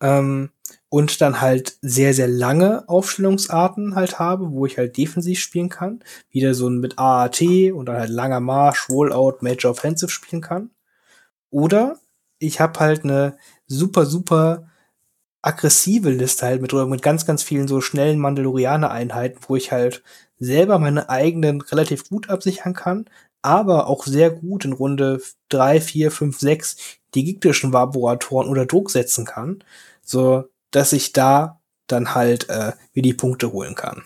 ähm, 0.00 0.50
und 0.88 1.20
dann 1.20 1.40
halt 1.40 1.78
sehr, 1.80 2.12
sehr 2.14 2.26
lange 2.26 2.88
Aufstellungsarten 2.88 3.94
halt 3.94 4.18
habe, 4.18 4.50
wo 4.50 4.66
ich 4.66 4.76
halt 4.76 4.96
defensiv 4.96 5.38
spielen 5.38 5.68
kann, 5.68 6.00
wieder 6.30 6.52
so 6.54 6.68
mit 6.68 6.98
AAT 6.98 7.42
und 7.72 7.86
dann 7.86 7.96
halt 7.96 8.10
langer 8.10 8.40
Marsch, 8.40 8.88
Rollout, 8.90 9.38
Major 9.40 9.70
Offensive 9.70 10.10
spielen 10.10 10.42
kann. 10.42 10.70
Oder 11.50 11.98
ich 12.40 12.60
habe 12.60 12.80
halt 12.80 13.04
eine 13.04 13.36
super, 13.68 14.04
super 14.04 14.68
aggressive 15.42 16.10
Liste 16.10 16.46
halt 16.46 16.60
mit, 16.60 16.72
mit 16.72 17.02
ganz, 17.02 17.24
ganz 17.24 17.44
vielen 17.44 17.68
so 17.68 17.80
schnellen 17.80 18.18
Mandalorianer-Einheiten, 18.18 19.38
wo 19.46 19.54
ich 19.54 19.70
halt 19.70 20.02
selber 20.38 20.80
meine 20.80 21.08
eigenen 21.08 21.60
relativ 21.60 22.08
gut 22.08 22.28
absichern 22.30 22.74
kann, 22.74 23.06
aber 23.42 23.88
auch 23.88 24.04
sehr 24.04 24.30
gut 24.30 24.64
in 24.64 24.72
Runde 24.72 25.20
3, 25.50 25.80
4, 25.80 26.10
5, 26.10 26.38
6 26.38 26.76
die 27.14 27.24
gegnerischen 27.24 27.72
Vaporatoren 27.72 28.48
unter 28.48 28.66
Druck 28.66 28.90
setzen 28.90 29.26
kann, 29.26 29.62
so 30.02 30.44
dass 30.70 30.92
ich 30.92 31.12
da 31.12 31.60
dann 31.86 32.14
halt 32.14 32.48
äh, 32.48 32.72
mir 32.94 33.02
die 33.02 33.12
Punkte 33.12 33.52
holen 33.52 33.74
kann. 33.74 34.02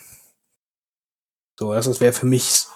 So, 1.59 1.73
das 1.73 2.01
wäre 2.01 2.13
für 2.13 2.27
mich 2.27 2.67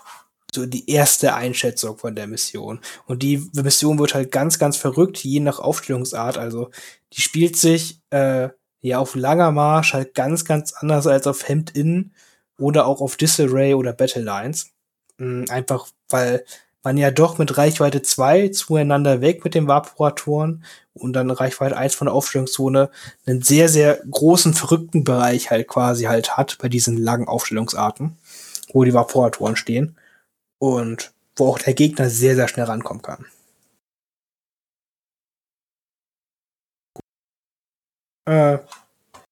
so 0.54 0.66
die 0.66 0.88
erste 0.90 1.34
Einschätzung 1.34 1.98
von 1.98 2.14
der 2.14 2.26
Mission. 2.26 2.80
Und 3.06 3.22
die 3.22 3.48
Mission 3.54 3.98
wird 3.98 4.14
halt 4.14 4.32
ganz, 4.32 4.58
ganz 4.58 4.76
verrückt, 4.76 5.18
je 5.18 5.40
nach 5.40 5.58
Aufstellungsart. 5.58 6.38
Also 6.38 6.70
die 7.12 7.20
spielt 7.20 7.56
sich 7.56 8.00
äh, 8.10 8.48
ja 8.80 8.98
auf 8.98 9.14
langer 9.14 9.52
Marsch 9.52 9.92
halt 9.94 10.14
ganz, 10.14 10.44
ganz 10.44 10.72
anders 10.72 11.06
als 11.06 11.26
auf 11.26 11.46
Hemd-In 11.48 12.12
oder 12.58 12.86
auch 12.86 13.00
auf 13.00 13.16
Disarray 13.16 13.74
oder 13.74 13.92
Battle 13.92 14.22
Lines. 14.22 14.70
Mm, 15.18 15.44
einfach 15.48 15.88
weil 16.10 16.44
man 16.82 16.96
ja 16.96 17.10
doch 17.10 17.38
mit 17.38 17.56
Reichweite 17.58 18.02
2 18.02 18.48
zueinander 18.48 19.20
weg 19.20 19.44
mit 19.44 19.54
den 19.54 19.68
Vaporatoren 19.68 20.64
und 20.94 21.12
dann 21.12 21.30
Reichweite 21.30 21.76
1 21.76 21.94
von 21.94 22.06
der 22.06 22.14
Aufstellungszone 22.14 22.90
einen 23.26 23.42
sehr, 23.42 23.68
sehr 23.68 24.00
großen, 24.10 24.54
verrückten 24.54 25.04
Bereich 25.04 25.50
halt 25.50 25.68
quasi 25.68 26.04
halt 26.04 26.36
hat 26.36 26.58
bei 26.60 26.68
diesen 26.68 26.96
langen 26.96 27.28
Aufstellungsarten, 27.28 28.16
wo 28.72 28.84
die 28.84 28.94
Vaporatoren 28.94 29.56
stehen 29.56 29.96
und 30.58 31.12
wo 31.36 31.48
auch 31.48 31.58
der 31.58 31.74
Gegner 31.74 32.10
sehr, 32.10 32.34
sehr 32.36 32.48
schnell 32.48 32.66
rankommen 32.66 33.02
kann. 33.02 33.26
Äh, 38.26 38.58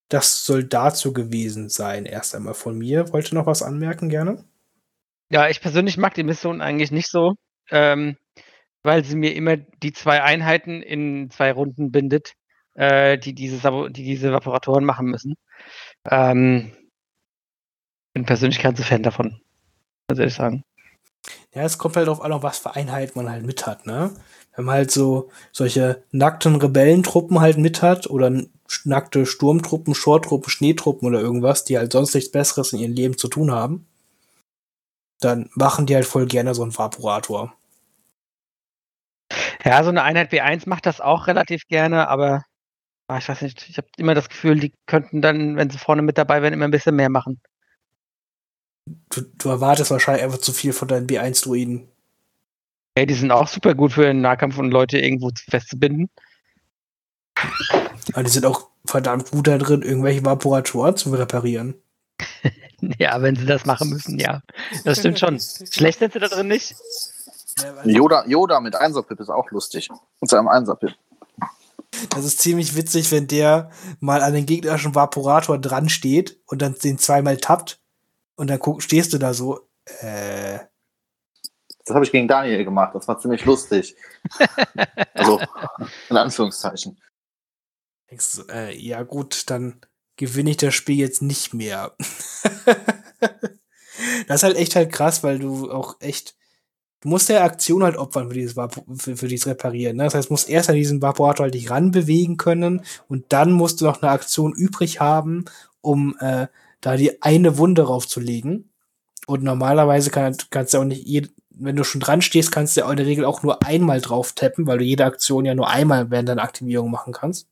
das 0.09 0.45
soll 0.45 0.65
dazu 0.65 1.13
gewesen 1.13 1.69
sein, 1.69 2.07
erst 2.07 2.35
einmal 2.35 2.55
von 2.55 2.77
mir. 2.79 3.13
Wollte 3.13 3.35
noch 3.35 3.47
was 3.47 3.63
anmerken 3.63 4.09
gerne? 4.09 4.45
Ja, 5.31 5.49
ich 5.49 5.61
persönlich 5.61 5.99
mag 5.99 6.15
die 6.15 6.23
Mission 6.23 6.61
eigentlich 6.61 6.91
nicht 6.91 7.11
so, 7.11 7.35
ähm, 7.71 8.17
weil 8.83 9.05
sie 9.05 9.17
mir 9.17 9.35
immer 9.35 9.57
die 9.57 9.93
zwei 9.93 10.23
Einheiten 10.23 10.83
in 10.83 11.31
zwei 11.31 11.53
Runden 11.53 11.91
bindet, 11.93 12.33
äh, 12.75 13.19
die, 13.19 13.35
diese 13.35 13.59
die 13.91 14.05
diese 14.05 14.33
Vaporatoren 14.33 14.85
machen 14.85 15.07
müssen. 15.07 15.35
Ähm, 16.11 16.73
bin 18.15 18.25
persönlich 18.25 18.59
kein 18.59 18.77
so 18.77 18.83
Fan 18.83 19.03
davon, 19.03 19.41
muss 20.11 20.19
ich 20.19 20.35
sagen. 20.35 20.65
Ja, 21.55 21.63
es 21.63 21.79
kommt 21.79 21.97
halt 21.97 22.07
darauf 22.07 22.23
an, 22.23 22.43
was 22.43 22.59
für 22.59 22.75
Einheit 22.75 23.17
man 23.17 23.29
halt 23.29 23.45
mit 23.45 23.67
hat, 23.67 23.87
ne? 23.87 24.15
Wenn 24.55 24.65
man 24.65 24.77
halt 24.77 24.91
so 24.91 25.31
solche 25.53 26.05
nackten 26.11 26.57
Rebellentruppen 26.57 27.41
halt 27.41 27.59
mit 27.59 27.83
hat 27.83 28.09
oder 28.09 28.33
nackte 28.85 29.27
Sturmtruppen, 29.27 29.95
Shorttruppen, 29.95 30.51
Schneetruppen 30.51 31.07
oder 31.09 31.21
irgendwas, 31.21 31.65
die 31.65 31.79
halt 31.79 31.93
sonst 31.93 32.15
nichts 32.15 32.31
Besseres 32.31 32.73
in 32.73 32.81
ihrem 32.81 32.93
Leben 32.95 33.19
zu 33.19 33.29
tun 33.29 33.51
haben, 33.51 33.88
dann 35.21 35.51
machen 35.55 35.87
die 35.87 35.95
halt 35.95 36.07
voll 36.07 36.27
gerne 36.27 36.55
so 36.55 36.63
einen 36.63 36.77
Vaporator. 36.77 37.53
Ja, 39.65 39.83
so 39.83 39.91
eine 39.91 40.03
Einheit 40.03 40.33
B1 40.33 40.69
macht 40.69 40.87
das 40.87 41.01
auch 41.01 41.27
relativ 41.27 41.67
gerne, 41.69 42.09
aber 42.09 42.45
ah, 43.09 43.19
ich 43.19 43.29
weiß 43.29 43.43
nicht, 43.43 43.69
ich 43.69 43.77
habe 43.77 43.89
immer 43.97 44.15
das 44.15 44.29
Gefühl, 44.29 44.59
die 44.61 44.73
könnten 44.87 45.21
dann, 45.21 45.57
wenn 45.57 45.71
sie 45.71 45.79
vorne 45.79 46.03
mit 46.03 46.19
dabei 46.19 46.43
wären, 46.43 46.55
immer 46.55 46.67
ein 46.67 46.71
bisschen 46.71 46.97
mehr 46.97 47.11
machen. 47.11 47.41
Du, 49.11 49.23
du 49.23 49.49
erwartest 49.49 49.91
wahrscheinlich 49.91 50.25
einfach 50.25 50.39
zu 50.39 50.53
viel 50.53 50.73
von 50.73 50.89
deinen 50.89 51.07
B1-Druiden. 51.07 51.89
Hey, 52.97 53.07
die 53.07 53.15
sind 53.15 53.31
auch 53.31 53.49
super 53.49 53.75
gut 53.75 53.93
für 53.93 54.03
den 54.03 54.21
Nahkampf 54.21 54.59
und 54.59 54.71
Leute 54.71 54.99
irgendwo 54.99 55.31
festzubinden. 55.49 56.09
Aber 58.13 58.23
die 58.23 58.31
sind 58.31 58.47
auch 58.47 58.69
verdammt 58.85 59.31
gut 59.31 59.47
da 59.47 59.59
drin, 59.59 59.83
irgendwelche 59.83 60.25
Vaporatoren 60.25 60.97
zu 60.97 61.11
reparieren. 61.11 61.75
ja, 62.99 63.21
wenn 63.23 63.37
sie 63.37 63.47
das 63.47 63.65
machen 63.67 63.91
müssen, 63.91 64.19
ja. 64.19 64.43
Das 64.85 64.99
stimmt 64.99 65.19
schon. 65.19 65.41
Schlecht 65.71 65.99
sind 65.99 66.13
sie 66.13 66.19
da 66.19 66.29
drin 66.29 66.49
nicht. 66.49 66.75
Yoda, 67.85 68.25
Yoda 68.27 68.61
mit 68.61 68.77
Einserpip 68.77 69.19
ist 69.21 69.31
auch 69.31 69.51
lustig. 69.51 69.89
Mit 70.21 70.31
seinem 70.31 70.49
Einserpip. 70.49 70.95
Das 72.11 72.25
ist 72.25 72.41
ziemlich 72.41 72.77
witzig, 72.77 73.11
wenn 73.13 73.27
der 73.27 73.71
mal 74.01 74.23
an 74.23 74.35
den 74.35 74.47
gegnerischen 74.47 74.95
Vaporator 74.95 75.59
dran 75.59 75.89
steht 75.89 76.39
und 76.47 76.63
dann 76.63 76.75
den 76.75 76.99
zweimal 76.99 77.39
tappt 77.39 77.81
und 78.37 78.49
dann 78.49 78.59
guck, 78.59 78.83
stehst 78.83 79.13
du 79.13 79.19
da 79.19 79.35
so, 79.35 79.69
äh. 80.01 80.59
Das 81.85 81.95
habe 81.95 82.05
ich 82.05 82.13
gegen 82.13 82.29
Daniel 82.29 82.65
gemacht, 82.65 82.95
das 82.95 83.09
war 83.09 83.19
ziemlich 83.19 83.45
lustig. 83.47 83.97
also, 85.15 85.41
in 86.11 86.17
Anführungszeichen. 86.17 87.01
Denkst 88.11 88.37
du, 88.37 88.53
äh, 88.53 88.77
ja 88.77 89.03
gut, 89.03 89.49
dann 89.49 89.81
gewinne 90.19 90.51
ich 90.51 90.59
das 90.59 90.75
Spiel 90.75 90.97
jetzt 90.97 91.23
nicht 91.23 91.55
mehr. 91.55 91.97
das 94.27 94.37
ist 94.37 94.43
halt 94.43 94.57
echt 94.57 94.77
halt 94.77 94.93
krass, 94.93 95.23
weil 95.23 95.39
du 95.39 95.71
auch 95.73 95.97
echt 96.01 96.37
du 97.01 97.09
musst 97.09 97.29
der 97.29 97.45
Aktion 97.45 97.83
halt 97.83 97.97
opfern 97.97 98.29
für 98.29 98.35
dieses, 98.35 98.55
für, 98.55 99.17
für 99.17 99.29
dieses 99.29 99.47
Reparieren. 99.47 99.97
Ne? 99.97 100.05
Das 100.05 100.15
heißt, 100.15 100.29
du 100.29 100.33
musst 100.33 100.49
erst 100.49 100.69
an 100.69 100.77
diesen 100.77 101.03
Vaporator 101.03 101.45
halt 101.45 101.55
dich 101.55 101.71
ranbewegen 101.71 102.37
können 102.37 102.83
und 103.09 103.27
dann 103.31 103.53
musst 103.53 103.81
du 103.81 103.85
noch 103.85 104.03
eine 104.03 104.11
Aktion 104.11 104.53
übrig 104.53 105.01
haben, 105.01 105.45
um 105.81 106.17
äh, 106.21 106.49
da 106.81 106.97
die 106.97 107.23
eine 107.23 107.59
Wunde 107.59 107.83
raufzulegen. 107.83 108.71
Und 109.27 109.43
normalerweise 109.43 110.11
kann, 110.11 110.37
kannst 110.51 110.75
du 110.75 110.79
auch 110.79 110.85
nicht, 110.85 111.07
je, 111.07 111.29
wenn 111.51 111.77
du 111.77 111.85
schon 111.85 112.01
dran 112.01 112.23
stehst, 112.23 112.51
kannst 112.51 112.77
du 112.77 112.81
ja 112.81 112.91
in 112.91 112.97
der 112.97 113.07
Regel 113.07 113.25
auch 113.25 113.43
nur 113.43 113.63
einmal 113.63 114.01
drauf 114.01 114.33
tappen, 114.33 114.67
weil 114.67 114.79
du 114.79 114.85
jede 114.85 115.05
Aktion 115.05 115.45
ja 115.45 115.55
nur 115.55 115.69
einmal 115.69 116.11
während 116.11 116.29
deiner 116.29 116.43
Aktivierung 116.43 116.91
machen 116.91 117.13
kannst. 117.13 117.47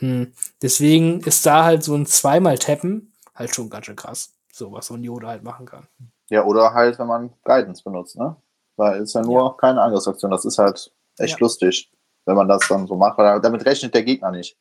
Hm. 0.00 0.32
Deswegen 0.60 1.20
ist 1.20 1.46
da 1.46 1.64
halt 1.64 1.84
so 1.84 1.94
ein 1.94 2.06
zweimal 2.06 2.58
Tappen 2.58 3.12
halt 3.34 3.54
schon 3.54 3.70
ganz 3.70 3.86
schön 3.86 3.96
krass. 3.96 4.34
So 4.52 4.72
was 4.72 4.86
so 4.86 4.94
ein 4.94 5.04
Yoda 5.04 5.28
halt 5.28 5.42
machen 5.42 5.66
kann. 5.66 5.86
Ja, 6.30 6.44
oder 6.44 6.72
halt, 6.72 6.98
wenn 6.98 7.06
man 7.06 7.32
Guidance 7.44 7.82
benutzt, 7.82 8.16
ne? 8.16 8.36
Weil 8.76 9.02
es 9.02 9.12
ja 9.12 9.22
nur 9.22 9.42
ja. 9.42 9.56
keine 9.58 9.82
Angriffsaktion. 9.82 10.30
Das 10.30 10.44
ist 10.44 10.58
halt 10.58 10.92
echt 11.18 11.34
ja. 11.34 11.38
lustig, 11.40 11.92
wenn 12.24 12.36
man 12.36 12.48
das 12.48 12.66
dann 12.68 12.86
so 12.86 12.96
macht, 12.96 13.18
weil 13.18 13.40
damit 13.40 13.64
rechnet 13.66 13.94
der 13.94 14.02
Gegner 14.02 14.30
nicht. 14.30 14.56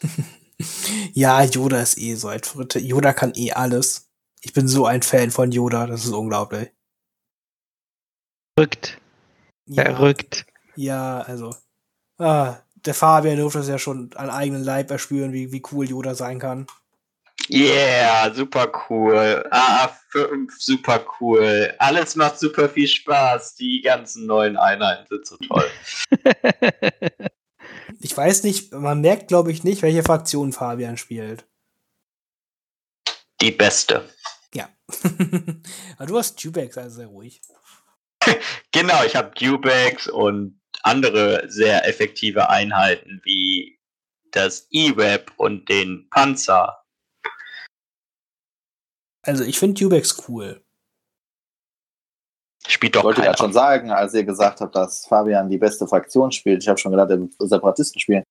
ja, 1.12 1.42
Yoda 1.42 1.80
ist 1.80 1.98
eh 1.98 2.14
so 2.14 2.28
ein 2.28 2.40
Yoda 2.76 3.12
kann 3.12 3.32
eh 3.34 3.52
alles. 3.52 4.10
Ich 4.42 4.52
bin 4.52 4.68
so 4.68 4.86
ein 4.86 5.02
Fan 5.02 5.30
von 5.30 5.52
Yoda, 5.52 5.86
das 5.86 6.04
ist 6.04 6.12
unglaublich. 6.12 6.70
Verrückt. 8.56 9.00
Ja, 9.66 9.84
Verrückt. 9.84 10.46
Ja, 10.76 11.20
also. 11.20 11.54
Ah, 12.18 12.58
der 12.84 12.94
Fabian 12.94 13.38
durfte 13.38 13.60
es 13.60 13.68
ja 13.68 13.78
schon 13.78 14.10
an 14.14 14.30
eigenen 14.30 14.62
Leib 14.62 14.90
erspüren, 14.90 15.32
wie, 15.32 15.52
wie 15.52 15.62
cool 15.72 15.88
Yoda 15.88 16.14
sein 16.14 16.38
kann. 16.38 16.66
Yeah, 17.50 18.32
super 18.32 18.72
cool. 18.88 19.44
AA5, 19.50 20.48
super 20.58 21.04
cool. 21.20 21.74
Alles 21.78 22.16
macht 22.16 22.38
super 22.38 22.68
viel 22.68 22.88
Spaß. 22.88 23.56
Die 23.56 23.82
ganzen 23.82 24.26
neuen 24.26 24.56
Einheiten 24.56 25.06
sind 25.08 25.26
so 25.26 25.36
toll. 25.36 25.70
ich 28.00 28.16
weiß 28.16 28.44
nicht, 28.44 28.72
man 28.72 29.00
merkt, 29.00 29.28
glaube 29.28 29.52
ich, 29.52 29.62
nicht, 29.62 29.82
welche 29.82 30.02
Fraktion 30.02 30.52
Fabian 30.52 30.96
spielt. 30.96 31.44
Die 33.42 33.50
beste. 33.50 34.08
Ja. 34.54 34.68
Aber 35.98 36.06
du 36.06 36.16
hast 36.16 36.42
Dubex, 36.42 36.78
also 36.78 36.96
sehr 36.96 37.08
ruhig. 37.08 37.42
genau, 38.72 39.04
ich 39.04 39.16
habe 39.16 39.32
Dubex 39.38 40.08
und 40.08 40.60
andere 40.84 41.48
sehr 41.48 41.86
effektive 41.88 42.48
Einheiten 42.48 43.20
wie 43.24 43.78
das 44.30 44.66
E-Web 44.70 45.32
und 45.36 45.68
den 45.68 46.08
Panzer. 46.10 46.84
Also 49.22 49.44
ich 49.44 49.58
finde 49.58 49.80
Dubex 49.80 50.28
cool. 50.28 50.62
Spielt 52.66 52.94
doch 52.94 53.00
Ich 53.00 53.04
wollte 53.04 53.22
gerade 53.22 53.38
schon 53.38 53.52
sagen, 53.52 53.90
als 53.90 54.14
ihr 54.14 54.24
gesagt 54.24 54.60
habt, 54.60 54.74
dass 54.74 55.06
Fabian 55.06 55.50
die 55.50 55.58
beste 55.58 55.86
Fraktion 55.86 56.32
spielt. 56.32 56.62
Ich 56.62 56.68
habe 56.68 56.78
schon 56.78 56.92
gedacht, 56.92 57.10
er 57.10 57.20
wird 57.20 57.34
Separatisten 57.38 58.00
spielen. 58.00 58.24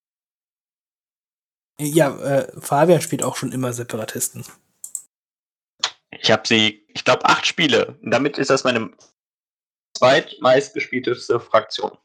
Ja, 1.80 2.16
äh, 2.20 2.62
Fabian 2.62 3.02
spielt 3.02 3.24
auch 3.24 3.36
schon 3.36 3.52
immer 3.52 3.74
Separatisten. 3.74 4.44
Ich 6.12 6.32
habe 6.32 6.48
sie, 6.48 6.86
ich 6.88 7.04
glaube, 7.04 7.26
acht 7.26 7.46
Spiele. 7.46 7.98
Und 8.02 8.12
damit 8.12 8.38
ist 8.38 8.50
das 8.50 8.64
meine 8.64 8.92
zweitmeistgespielteste 9.98 11.40
Fraktion. 11.40 11.98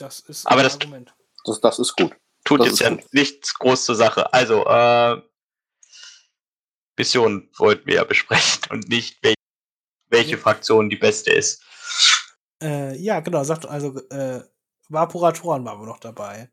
Das 0.00 0.20
ist 0.20 0.46
Aber 0.46 0.62
das, 0.62 0.74
Argument. 0.74 1.14
Das, 1.44 1.60
das 1.60 1.78
ist 1.78 1.94
gut. 1.96 2.16
Tut 2.44 2.60
das 2.60 2.68
jetzt 2.68 2.80
ja 2.80 2.90
gut. 2.90 3.12
nichts 3.12 3.54
groß 3.54 3.84
zur 3.84 3.96
Sache. 3.96 4.32
Also, 4.32 4.64
äh, 4.64 5.20
Mission 6.96 7.48
wollten 7.58 7.86
wir 7.86 7.96
ja 7.96 8.04
besprechen 8.04 8.62
und 8.70 8.88
nicht, 8.88 9.22
welche, 9.22 9.36
welche 10.08 10.38
Fraktion 10.38 10.88
die 10.88 10.96
beste 10.96 11.32
ist. 11.32 11.62
Äh, 12.62 12.96
ja, 12.96 13.20
genau, 13.20 13.44
sagt 13.44 13.66
also, 13.66 13.96
äh, 14.08 14.42
Vaporatoren 14.88 15.64
waren 15.64 15.80
wir 15.80 15.86
noch 15.86 16.00
dabei. 16.00 16.50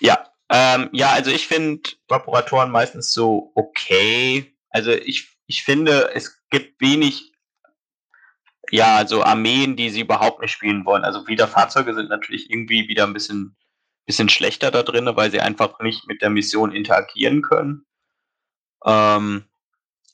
Ja, 0.00 0.32
ähm, 0.50 0.88
ja, 0.92 1.10
also 1.12 1.30
ich 1.30 1.46
finde 1.46 1.90
Vaporatoren 2.08 2.70
meistens 2.70 3.12
so 3.12 3.52
okay. 3.54 4.56
Also 4.70 4.92
ich, 4.92 5.36
ich 5.46 5.62
finde, 5.62 6.10
es 6.14 6.40
gibt 6.50 6.80
wenig, 6.80 7.32
ja, 8.70 9.06
so 9.06 9.22
Armeen, 9.22 9.76
die 9.76 9.90
sie 9.90 10.00
überhaupt 10.00 10.40
nicht 10.40 10.52
spielen 10.52 10.84
wollen. 10.84 11.04
Also 11.04 11.26
wieder 11.26 11.48
Fahrzeuge 11.48 11.94
sind 11.94 12.08
natürlich 12.08 12.50
irgendwie 12.50 12.88
wieder 12.88 13.04
ein 13.04 13.12
bisschen, 13.12 13.56
bisschen 14.06 14.28
schlechter 14.28 14.70
da 14.70 14.82
drin, 14.82 15.08
weil 15.14 15.30
sie 15.30 15.40
einfach 15.40 15.78
nicht 15.80 16.06
mit 16.06 16.22
der 16.22 16.30
Mission 16.30 16.72
interagieren 16.72 17.42
können. 17.42 17.86
Ähm, 18.84 19.44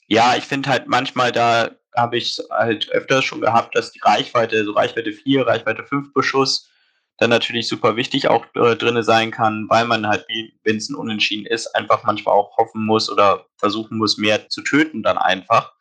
ja, 0.07 0.35
ich 0.35 0.43
finde 0.43 0.69
halt 0.69 0.87
manchmal, 0.87 1.31
da 1.31 1.71
habe 1.95 2.17
ich 2.17 2.39
halt 2.49 2.89
öfters 2.89 3.25
schon 3.25 3.41
gehabt, 3.41 3.75
dass 3.75 3.91
die 3.91 4.01
Reichweite, 4.01 4.63
so 4.65 4.71
Reichweite 4.73 5.11
4, 5.11 5.47
Reichweite 5.47 5.83
5 5.83 6.13
Beschuss, 6.13 6.69
dann 7.17 7.29
natürlich 7.29 7.67
super 7.67 7.95
wichtig 7.95 8.27
auch 8.27 8.45
äh, 8.55 8.75
drin 8.75 9.01
sein 9.01 9.31
kann, 9.31 9.67
weil 9.69 9.85
man 9.85 10.07
halt, 10.07 10.25
wenn 10.63 10.77
es 10.77 10.89
ein 10.89 10.95
Unentschieden 10.95 11.45
ist, 11.45 11.67
einfach 11.67 12.03
manchmal 12.03 12.35
auch 12.35 12.57
hoffen 12.57 12.85
muss 12.85 13.09
oder 13.09 13.45
versuchen 13.57 13.97
muss, 13.97 14.17
mehr 14.17 14.49
zu 14.49 14.61
töten 14.61 15.01
dann 15.01 15.17
einfach. 15.17 15.73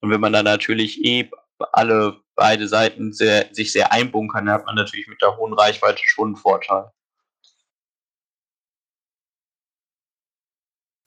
Und 0.00 0.10
wenn 0.10 0.20
man 0.20 0.32
dann 0.32 0.46
natürlich 0.46 1.04
eh 1.04 1.30
alle 1.72 2.20
beide 2.34 2.68
Seiten 2.68 3.12
sehr, 3.12 3.48
sich 3.52 3.72
sehr 3.72 3.92
einbunkern, 3.92 4.46
dann 4.46 4.54
hat 4.54 4.66
man 4.66 4.76
natürlich 4.76 5.08
mit 5.08 5.20
der 5.22 5.36
hohen 5.36 5.54
Reichweite 5.54 6.00
schon 6.04 6.28
einen 6.28 6.36
Vorteil. 6.36 6.90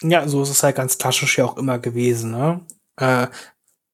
Ja, 0.03 0.27
so 0.27 0.41
ist 0.41 0.49
es 0.49 0.63
halt 0.63 0.75
ganz 0.75 0.97
klassisch 0.97 1.37
ja 1.37 1.45
auch 1.45 1.57
immer 1.57 1.77
gewesen, 1.79 2.31
ne? 2.31 2.61
Äh, 2.99 3.27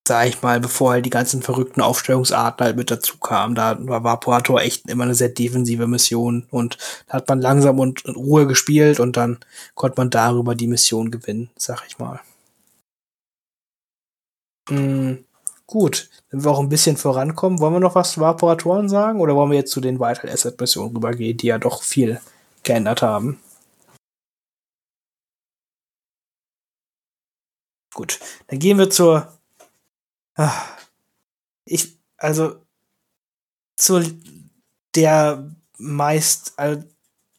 sag 0.08 0.28
ich 0.28 0.42
mal, 0.42 0.60
bevor 0.62 0.92
halt 0.94 1.06
die 1.06 1.10
ganzen 1.12 1.42
verrückten 1.44 1.82
Aufstellungsarten 1.82 2.66
halt 2.66 2.78
mit 2.78 2.92
dazu 2.92 3.18
kamen, 3.20 3.56
da 3.56 3.78
war 3.88 4.04
Vaporator 4.04 4.62
echt 4.62 4.90
immer 4.90 5.04
eine 5.06 5.16
sehr 5.16 5.30
defensive 5.30 5.88
Mission 5.88 6.48
und 6.52 6.78
da 7.08 7.16
hat 7.16 7.30
man 7.30 7.42
langsam 7.42 7.80
und 7.80 8.06
in 8.06 8.16
Ruhe 8.16 8.48
gespielt 8.48 9.00
und 9.02 9.18
dann 9.18 9.40
konnte 9.76 10.00
man 10.00 10.10
darüber 10.10 10.56
die 10.56 10.68
Mission 10.68 11.12
gewinnen, 11.12 11.52
sag 11.58 11.84
ich 11.88 12.00
mal. 12.00 12.22
Mhm, 14.70 15.26
gut, 15.68 16.10
wenn 16.30 16.44
wir 16.44 16.52
auch 16.52 16.60
ein 16.60 16.69
bisschen 16.69 16.98
vorankommen, 16.98 17.60
wollen 17.60 17.73
wir 17.73 17.80
noch 17.80 17.95
was 17.95 18.14
zu 18.14 18.22
Vaporatoren 18.22 18.89
sagen 18.89 19.19
oder 19.22 19.35
wollen 19.35 19.52
wir 19.52 19.60
jetzt 19.60 19.72
zu 19.72 19.81
den 19.81 19.99
Vital 19.99 20.30
Asset 20.30 20.60
Missionen 20.60 20.95
rübergehen, 20.95 21.38
die 21.38 21.48
ja 21.48 21.57
doch 21.60 21.84
viel 21.84 22.19
geändert 22.64 23.02
haben? 23.02 23.39
Gut, 27.94 28.19
dann 28.48 28.60
gehen 28.60 28.77
wir 28.77 28.89
zur. 28.89 29.34
Ah, 30.35 30.53
ich, 31.65 31.98
also 32.18 32.61
zur 33.76 34.03
der 34.95 35.52
meist, 35.77 36.53
also 36.57 36.84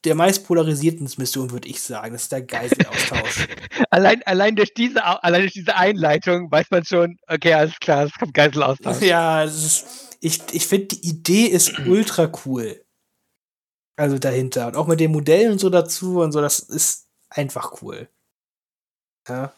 der 0.04 0.14
meist 0.14 0.46
polarisierten 0.46 1.10
Mission, 1.16 1.50
würde 1.50 1.68
ich 1.68 1.82
sagen. 1.82 2.12
Das 2.12 2.22
ist 2.22 2.32
der 2.32 2.42
Geiselaustausch. 2.42 3.48
allein, 3.90 4.22
allein, 4.24 4.54
durch 4.56 4.72
diese, 4.74 5.04
allein 5.04 5.42
durch 5.42 5.54
diese 5.54 5.76
Einleitung 5.76 6.50
weiß 6.50 6.70
man 6.70 6.84
schon, 6.84 7.18
okay, 7.26 7.54
alles 7.54 7.78
klar, 7.80 8.04
es 8.04 8.12
kommt 8.12 8.34
Geiselaustausch. 8.34 9.00
Ja, 9.02 9.42
ist, 9.42 10.16
ich, 10.20 10.40
ich 10.52 10.66
finde, 10.66 10.88
die 10.88 11.08
Idee 11.08 11.46
ist 11.46 11.78
ultra 11.86 12.30
cool. 12.44 12.84
Also 13.96 14.18
dahinter. 14.18 14.68
Und 14.68 14.76
auch 14.76 14.86
mit 14.86 15.00
den 15.00 15.10
Modellen 15.10 15.52
und 15.52 15.58
so 15.58 15.70
dazu 15.70 16.20
und 16.20 16.30
so, 16.30 16.40
das 16.40 16.60
ist 16.60 17.08
einfach 17.30 17.82
cool. 17.82 18.08
Ja. 19.28 19.52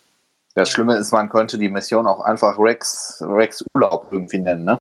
Das 0.55 0.71
Schlimme 0.71 0.97
ist, 0.97 1.13
man 1.13 1.29
könnte 1.29 1.59
die 1.59 1.69
Mission 1.69 2.07
auch 2.07 2.21
einfach 2.21 2.59
Rex, 2.59 3.23
Rex 3.25 3.65
Urlaub 3.75 4.09
irgendwie 4.11 4.39
nennen, 4.39 4.65
ne? 4.65 4.79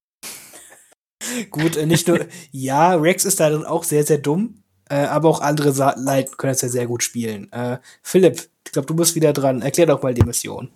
Gut, 1.52 1.76
äh, 1.76 1.86
nicht 1.86 2.08
nur, 2.08 2.26
ja, 2.52 2.96
Rex 2.96 3.26
ist 3.26 3.40
darin 3.40 3.66
auch 3.66 3.84
sehr, 3.84 4.04
sehr 4.04 4.18
dumm, 4.18 4.64
äh, 4.90 5.06
aber 5.06 5.30
auch 5.30 5.42
andere 5.42 5.72
Sa 5.72 5.96
Leute 5.98 6.32
können 6.38 6.54
es 6.54 6.62
ja 6.62 6.70
sehr 6.70 6.88
gut 6.88 7.04
spielen. 7.04 7.52
Äh, 7.52 7.80
Philipp, 8.02 8.50
ich 8.66 8.72
glaube, 8.72 8.88
du 8.88 8.96
bist 8.96 9.16
wieder 9.16 9.34
dran. 9.34 9.62
Erklär 9.62 9.88
doch 9.88 10.02
mal 10.02 10.14
die 10.14 10.24
Mission. 10.24 10.72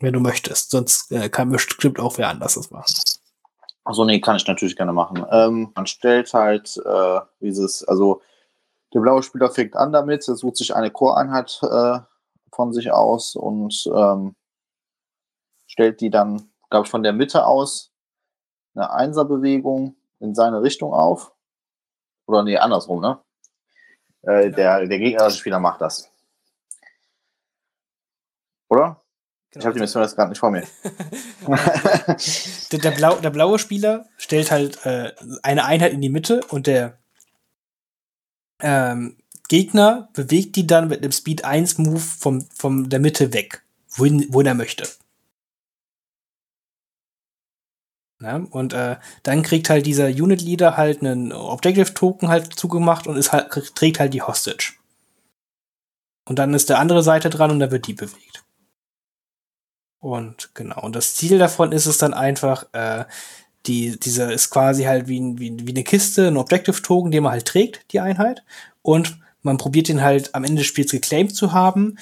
Wenn 0.00 0.12
du 0.12 0.20
möchtest, 0.20 0.70
sonst 0.70 1.10
äh, 1.10 1.28
kann 1.28 1.50
bestimmt 1.50 1.98
auch 1.98 2.18
wer 2.18 2.28
anders 2.28 2.54
das 2.54 2.70
machen. 2.70 2.94
Achso, 3.84 4.04
nee, 4.04 4.20
kann 4.20 4.36
ich 4.36 4.46
natürlich 4.46 4.76
gerne 4.76 4.92
machen. 4.92 5.24
Ähm, 5.30 5.72
man 5.74 5.86
stellt 5.86 6.32
halt 6.32 6.80
äh, 6.84 7.20
dieses, 7.40 7.82
also 7.84 8.22
der 8.94 9.00
blaue 9.00 9.22
Spieler 9.22 9.50
fängt 9.50 9.76
an 9.76 9.92
damit, 9.92 10.28
er 10.28 10.36
sucht 10.36 10.56
sich 10.56 10.74
eine 10.74 10.90
Core-Einheit 10.90 11.58
äh, 11.62 11.98
von 12.52 12.72
sich 12.72 12.92
aus 12.92 13.34
und 13.34 13.90
ähm, 13.92 14.36
stellt 15.66 16.00
die 16.00 16.10
dann 16.10 16.50
glaube 16.70 16.86
ich, 16.86 16.90
von 16.90 17.02
der 17.02 17.12
Mitte 17.12 17.46
aus 17.46 17.92
eine 18.74 18.90
Einserbewegung 18.92 19.96
in 20.20 20.34
seine 20.34 20.62
Richtung 20.62 20.92
auf. 20.92 21.32
Oder 22.26 22.42
nee, 22.42 22.56
andersrum, 22.56 23.00
ne? 23.00 23.20
Äh, 24.22 24.50
der, 24.50 24.86
der 24.86 24.98
gegnerische 24.98 25.38
Spieler 25.38 25.60
macht 25.60 25.80
das. 25.80 26.10
Oder? 28.68 29.02
Genau. 29.50 29.62
Ich 29.62 29.66
habe 29.66 29.74
die 29.74 29.80
Mission 29.80 30.02
jetzt 30.02 30.14
gerade 30.14 30.28
nicht 30.30 30.40
vor 30.40 30.50
mir. 30.50 30.62
der, 32.72 32.78
der, 32.78 32.90
Blau, 32.90 33.14
der, 33.16 33.30
blaue 33.30 33.58
Spieler 33.58 34.06
stellt 34.18 34.50
halt 34.50 34.84
äh, 34.84 35.12
eine 35.42 35.64
Einheit 35.64 35.92
in 35.92 36.02
die 36.02 36.10
Mitte 36.10 36.42
und 36.50 36.66
der 36.66 36.98
ähm, 38.60 39.16
Gegner 39.48 40.10
bewegt 40.12 40.56
die 40.56 40.66
dann 40.66 40.88
mit 40.88 41.02
einem 41.02 41.12
Speed 41.12 41.44
1 41.44 41.78
Move 41.78 41.98
vom, 41.98 42.42
vom 42.54 42.90
der 42.90 43.00
Mitte 43.00 43.32
weg, 43.32 43.62
wohin, 43.88 44.26
wohin 44.28 44.48
er 44.48 44.54
möchte. 44.54 44.86
Ja, 48.20 48.38
ne? 48.38 48.46
und 48.50 48.72
äh, 48.72 48.96
dann 49.22 49.42
kriegt 49.42 49.70
halt 49.70 49.86
dieser 49.86 50.08
Unit 50.08 50.42
Leader 50.42 50.76
halt 50.76 51.00
einen 51.00 51.32
Objective 51.32 51.94
Token 51.94 52.28
halt 52.28 52.52
zugemacht 52.52 53.06
und 53.06 53.16
ist 53.16 53.32
halt, 53.32 53.50
trägt 53.74 54.00
halt 54.00 54.12
die 54.12 54.22
Hostage. 54.22 54.74
Und 56.24 56.38
dann 56.38 56.52
ist 56.52 56.68
der 56.68 56.78
andere 56.78 57.02
Seite 57.02 57.30
dran 57.30 57.50
und 57.50 57.60
dann 57.60 57.70
wird 57.70 57.86
die 57.86 57.94
bewegt. 57.94 58.44
Und 60.00 60.54
genau, 60.54 60.82
und 60.82 60.94
das 60.94 61.14
Ziel 61.14 61.38
davon 61.38 61.72
ist 61.72 61.86
es 61.86 61.98
dann 61.98 62.14
einfach, 62.14 62.66
äh, 62.72 63.04
die, 63.66 63.98
diese 63.98 64.32
ist 64.32 64.50
quasi 64.50 64.84
halt 64.84 65.08
wie, 65.08 65.20
wie, 65.38 65.66
wie 65.66 65.70
eine 65.70 65.84
Kiste, 65.84 66.28
ein 66.28 66.36
Objective 66.36 66.80
Token, 66.82 67.10
den 67.10 67.22
man 67.22 67.32
halt 67.32 67.46
trägt, 67.46 67.92
die 67.92 68.00
Einheit. 68.00 68.44
Und 68.82 69.18
man 69.42 69.58
probiert 69.58 69.88
den 69.88 70.02
halt 70.02 70.34
am 70.34 70.44
Ende 70.44 70.58
des 70.60 70.66
Spiels 70.66 70.90
geclaimed 70.90 71.34
zu 71.34 71.52
haben 71.52 71.98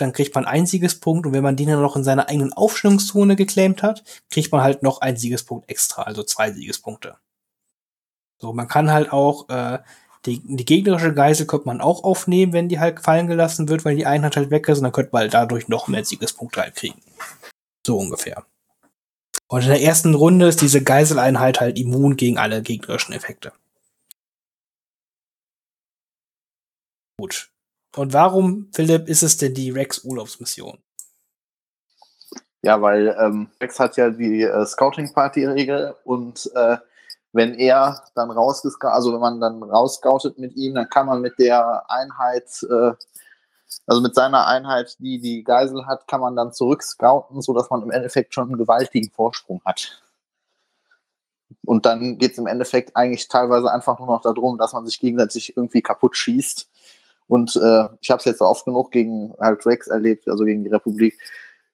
dann 0.00 0.12
kriegt 0.12 0.34
man 0.34 0.44
ein 0.44 0.66
Siegespunkt 0.66 1.26
und 1.26 1.32
wenn 1.32 1.42
man 1.42 1.56
den 1.56 1.68
dann 1.68 1.82
noch 1.82 1.96
in 1.96 2.04
seiner 2.04 2.28
eigenen 2.28 2.52
Aufstellungszone 2.52 3.36
geclaimt 3.36 3.82
hat, 3.82 4.02
kriegt 4.30 4.52
man 4.52 4.62
halt 4.62 4.82
noch 4.82 5.00
ein 5.00 5.16
Siegespunkt 5.16 5.70
extra, 5.70 6.02
also 6.02 6.22
zwei 6.22 6.52
Siegespunkte. 6.52 7.16
So, 8.40 8.52
man 8.52 8.68
kann 8.68 8.90
halt 8.90 9.12
auch 9.12 9.48
äh, 9.48 9.78
die, 10.26 10.40
die 10.44 10.64
gegnerische 10.64 11.14
Geisel 11.14 11.46
könnte 11.46 11.66
man 11.66 11.80
auch 11.80 12.04
aufnehmen, 12.04 12.52
wenn 12.52 12.68
die 12.68 12.80
halt 12.80 13.00
fallen 13.00 13.26
gelassen 13.26 13.68
wird, 13.68 13.84
weil 13.84 13.96
die 13.96 14.06
Einheit 14.06 14.36
halt 14.36 14.50
weg 14.50 14.68
ist 14.68 14.78
und 14.78 14.84
dann 14.84 14.92
könnte 14.92 15.10
man 15.12 15.22
halt 15.22 15.34
dadurch 15.34 15.68
noch 15.68 15.88
mehr 15.88 16.04
Siegespunkte 16.04 16.60
halt 16.60 16.74
kriegen. 16.76 17.00
So 17.86 17.98
ungefähr. 17.98 18.44
Und 19.48 19.62
in 19.62 19.68
der 19.68 19.82
ersten 19.82 20.14
Runde 20.14 20.48
ist 20.48 20.60
diese 20.60 20.82
Geiseleinheit 20.82 21.60
halt 21.60 21.78
immun 21.78 22.16
gegen 22.16 22.38
alle 22.38 22.62
gegnerischen 22.62 23.14
Effekte. 23.14 23.52
Gut. 27.18 27.50
Und 27.96 28.12
warum, 28.12 28.68
Philipp, 28.72 29.08
ist 29.08 29.22
es 29.22 29.36
denn 29.36 29.54
die 29.54 29.70
Rex-Urlaubsmission? 29.70 30.78
Ja, 32.62 32.82
weil 32.82 33.16
ähm, 33.20 33.50
Rex 33.60 33.78
hat 33.78 33.96
ja 33.96 34.10
die 34.10 34.42
äh, 34.42 34.66
Scouting-Party-Regel 34.66 35.94
und 36.04 36.50
äh, 36.54 36.76
wenn 37.32 37.54
er 37.54 38.02
dann 38.14 38.30
rausgescoutet, 38.30 38.94
also 38.94 39.12
wenn 39.12 39.20
man 39.20 39.40
dann 39.40 39.62
rausscoutet 39.62 40.38
mit 40.38 40.56
ihm, 40.56 40.74
dann 40.74 40.88
kann 40.88 41.06
man 41.06 41.20
mit 41.20 41.38
der 41.38 41.88
Einheit, 41.88 42.48
äh, 42.68 42.92
also 43.86 44.00
mit 44.00 44.14
seiner 44.14 44.46
Einheit, 44.46 44.96
die 44.98 45.20
die 45.20 45.44
Geisel 45.44 45.86
hat, 45.86 46.08
kann 46.08 46.20
man 46.20 46.34
dann 46.34 46.52
zurückscouten, 46.52 47.42
sodass 47.42 47.70
man 47.70 47.82
im 47.82 47.90
Endeffekt 47.90 48.34
schon 48.34 48.48
einen 48.48 48.58
gewaltigen 48.58 49.10
Vorsprung 49.10 49.62
hat. 49.64 50.02
Und 51.64 51.86
dann 51.86 52.18
geht 52.18 52.32
es 52.32 52.38
im 52.38 52.46
Endeffekt 52.46 52.96
eigentlich 52.96 53.28
teilweise 53.28 53.70
einfach 53.70 53.98
nur 53.98 54.08
noch 54.08 54.22
darum, 54.22 54.58
dass 54.58 54.72
man 54.72 54.84
sich 54.86 54.98
gegenseitig 54.98 55.56
irgendwie 55.56 55.82
kaputt 55.82 56.16
schießt 56.16 56.68
und 57.28 57.54
äh, 57.56 57.88
ich 58.00 58.10
habe 58.10 58.18
es 58.18 58.24
jetzt 58.24 58.40
oft 58.40 58.64
genug 58.64 58.90
gegen 58.90 59.34
halt 59.38 59.64
Rex 59.66 59.86
erlebt, 59.86 60.28
also 60.28 60.44
gegen 60.44 60.64
die 60.64 60.70
Republik, 60.70 61.18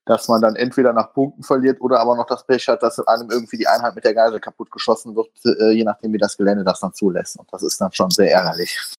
dass 0.05 0.29
man 0.29 0.43
dann 0.43 0.57
entweder 0.57 0.93
nach 0.93 1.15
Punkten 1.15 1.43
verliert 1.43 1.81
oder 1.81 2.01
aber 2.01 2.17
noch 2.17 2.27
das 2.27 2.45
Pech 2.47 2.69
hat, 2.69 2.83
dass 2.83 2.99
einem 3.01 3.31
irgendwie 3.31 3.57
die 3.57 3.67
Einheit 3.67 3.95
mit 3.95 4.05
der 4.05 4.15
Geisel 4.15 4.41
kaputt 4.41 4.71
geschossen 4.71 5.17
wird, 5.17 5.31
äh, 5.45 5.71
je 5.71 5.85
nachdem, 5.85 6.13
wie 6.13 6.19
das 6.19 6.37
Gelände 6.37 6.65
das 6.65 6.81
dann 6.81 6.93
zulässt. 6.93 7.39
Und 7.39 7.51
das 7.53 7.63
ist 7.63 7.81
dann 7.81 7.93
schon 7.93 8.11
sehr 8.11 8.31
ärgerlich. 8.31 8.95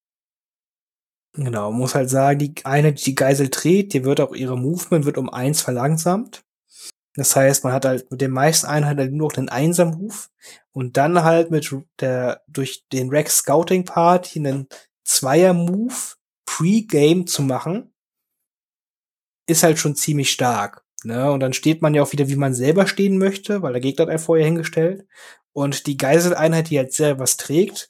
Genau, 1.34 1.72
muss 1.72 1.96
halt 1.96 2.10
sagen, 2.10 2.40
die 2.40 2.54
Einheit, 2.64 3.00
die 3.00 3.04
die 3.04 3.16
Geisel 3.16 3.50
dreht, 3.50 3.94
die 3.94 4.06
wird 4.06 4.22
auch 4.22 4.34
ihre 4.34 4.58
Movement 4.58 5.06
wird 5.06 5.18
um 5.18 5.30
eins 5.30 5.62
verlangsamt. 5.62 6.44
Das 7.16 7.36
heißt, 7.36 7.64
man 7.64 7.74
hat 7.74 7.86
halt 7.86 8.10
mit 8.10 8.22
den 8.22 8.32
meisten 8.32 8.68
Einheiten 8.68 9.00
halt 9.00 9.12
nur 9.12 9.28
noch 9.28 9.34
den 9.34 9.50
Einser-Move 9.50 10.16
und 10.72 10.98
dann 10.98 11.24
halt 11.24 11.52
mit 11.52 11.74
der, 12.00 12.42
durch 12.48 12.86
den 12.92 13.10
Rex 13.10 13.38
Scouting 13.38 13.86
Part 13.86 14.34
einen 14.36 14.68
Zweier-Move 15.04 15.94
Pre-Game 16.56 17.28
zu 17.28 17.42
machen, 17.42 17.94
ist 19.48 19.64
halt 19.64 19.78
schon 19.78 19.96
ziemlich 19.96 20.32
stark. 20.32 20.86
Ne? 21.04 21.32
Und 21.32 21.42
dann 21.42 21.54
steht 21.54 21.82
man 21.82 21.94
ja 21.94 22.02
auch 22.02 22.12
wieder, 22.14 22.30
wie 22.30 22.36
man 22.36 22.54
selber 22.54 22.88
stehen 22.88 23.18
möchte, 23.18 23.62
weil 23.62 23.74
der 23.74 23.82
Gegner 23.82 24.04
hat 24.04 24.10
einen 24.10 24.20
vorher 24.20 24.46
hingestellt. 24.46 25.06
Und 25.54 25.86
die 25.86 25.98
Geiseleinheit, 25.98 26.70
die 26.70 26.78
halt 26.78 26.94
selber 26.94 27.22
was 27.22 27.38
trägt, 27.38 27.90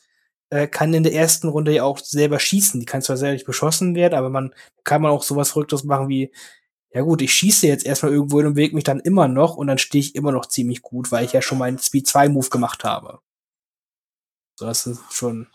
äh, 0.49 0.67
kann 0.67 0.93
in 0.93 1.03
der 1.03 1.13
ersten 1.13 1.47
Runde 1.47 1.73
ja 1.73 1.83
auch 1.83 1.99
selber 1.99 2.39
schießen. 2.39 2.79
Die 2.79 2.85
kann 2.85 3.01
zwar 3.01 3.17
selber 3.17 3.33
nicht 3.33 3.45
beschossen 3.45 3.95
werden, 3.95 4.15
aber 4.15 4.29
man 4.29 4.53
kann 4.83 5.01
man 5.01 5.11
auch 5.11 5.23
sowas 5.23 5.51
Verrücktes 5.51 5.83
machen 5.83 6.09
wie, 6.09 6.31
ja 6.91 7.01
gut, 7.01 7.21
ich 7.21 7.33
schieße 7.33 7.67
jetzt 7.67 7.85
erstmal 7.85 8.13
irgendwo 8.13 8.37
hin 8.37 8.47
und 8.47 8.53
bewege 8.55 8.75
mich 8.75 8.83
dann 8.83 8.99
immer 8.99 9.27
noch 9.27 9.57
und 9.57 9.67
dann 9.67 9.77
stehe 9.77 10.01
ich 10.01 10.15
immer 10.15 10.31
noch 10.31 10.47
ziemlich 10.47 10.81
gut, 10.81 11.11
weil 11.11 11.25
ich 11.25 11.33
ja 11.33 11.41
schon 11.41 11.57
meinen 11.57 11.79
Speed 11.79 12.07
2 12.07 12.29
Move 12.29 12.49
gemacht 12.49 12.83
habe. 12.83 13.19
So, 14.57 14.65
das 14.65 14.87
ist 14.87 15.01
schon 15.11 15.47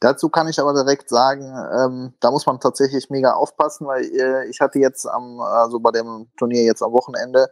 Dazu 0.00 0.28
kann 0.28 0.48
ich 0.48 0.60
aber 0.60 0.74
direkt 0.74 1.08
sagen, 1.08 1.44
ähm, 1.44 2.14
da 2.20 2.30
muss 2.30 2.46
man 2.46 2.60
tatsächlich 2.60 3.08
mega 3.08 3.32
aufpassen, 3.32 3.86
weil 3.86 4.04
äh, 4.04 4.46
ich 4.48 4.60
hatte 4.60 4.78
jetzt 4.78 5.06
am, 5.06 5.40
also 5.40 5.80
bei 5.80 5.90
dem 5.90 6.28
Turnier 6.36 6.64
jetzt 6.64 6.82
am 6.82 6.92
Wochenende, 6.92 7.50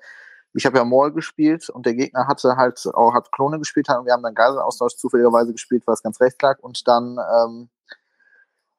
ich 0.52 0.66
habe 0.66 0.78
ja 0.78 0.84
Maul 0.84 1.12
gespielt 1.12 1.70
und 1.70 1.86
der 1.86 1.94
Gegner 1.94 2.26
hatte 2.26 2.56
halt 2.56 2.84
auch 2.92 3.14
hat 3.14 3.32
Klone 3.32 3.58
gespielt 3.58 3.88
und 3.88 4.04
wir 4.04 4.12
haben 4.12 4.22
dann 4.22 4.34
Geiselaustausch 4.34 4.96
zufälligerweise 4.96 5.52
gespielt, 5.52 5.84
was 5.86 6.02
ganz 6.02 6.20
recht 6.20 6.42
lag 6.42 6.58
und 6.60 6.86
dann 6.88 7.18
ähm, 7.18 7.70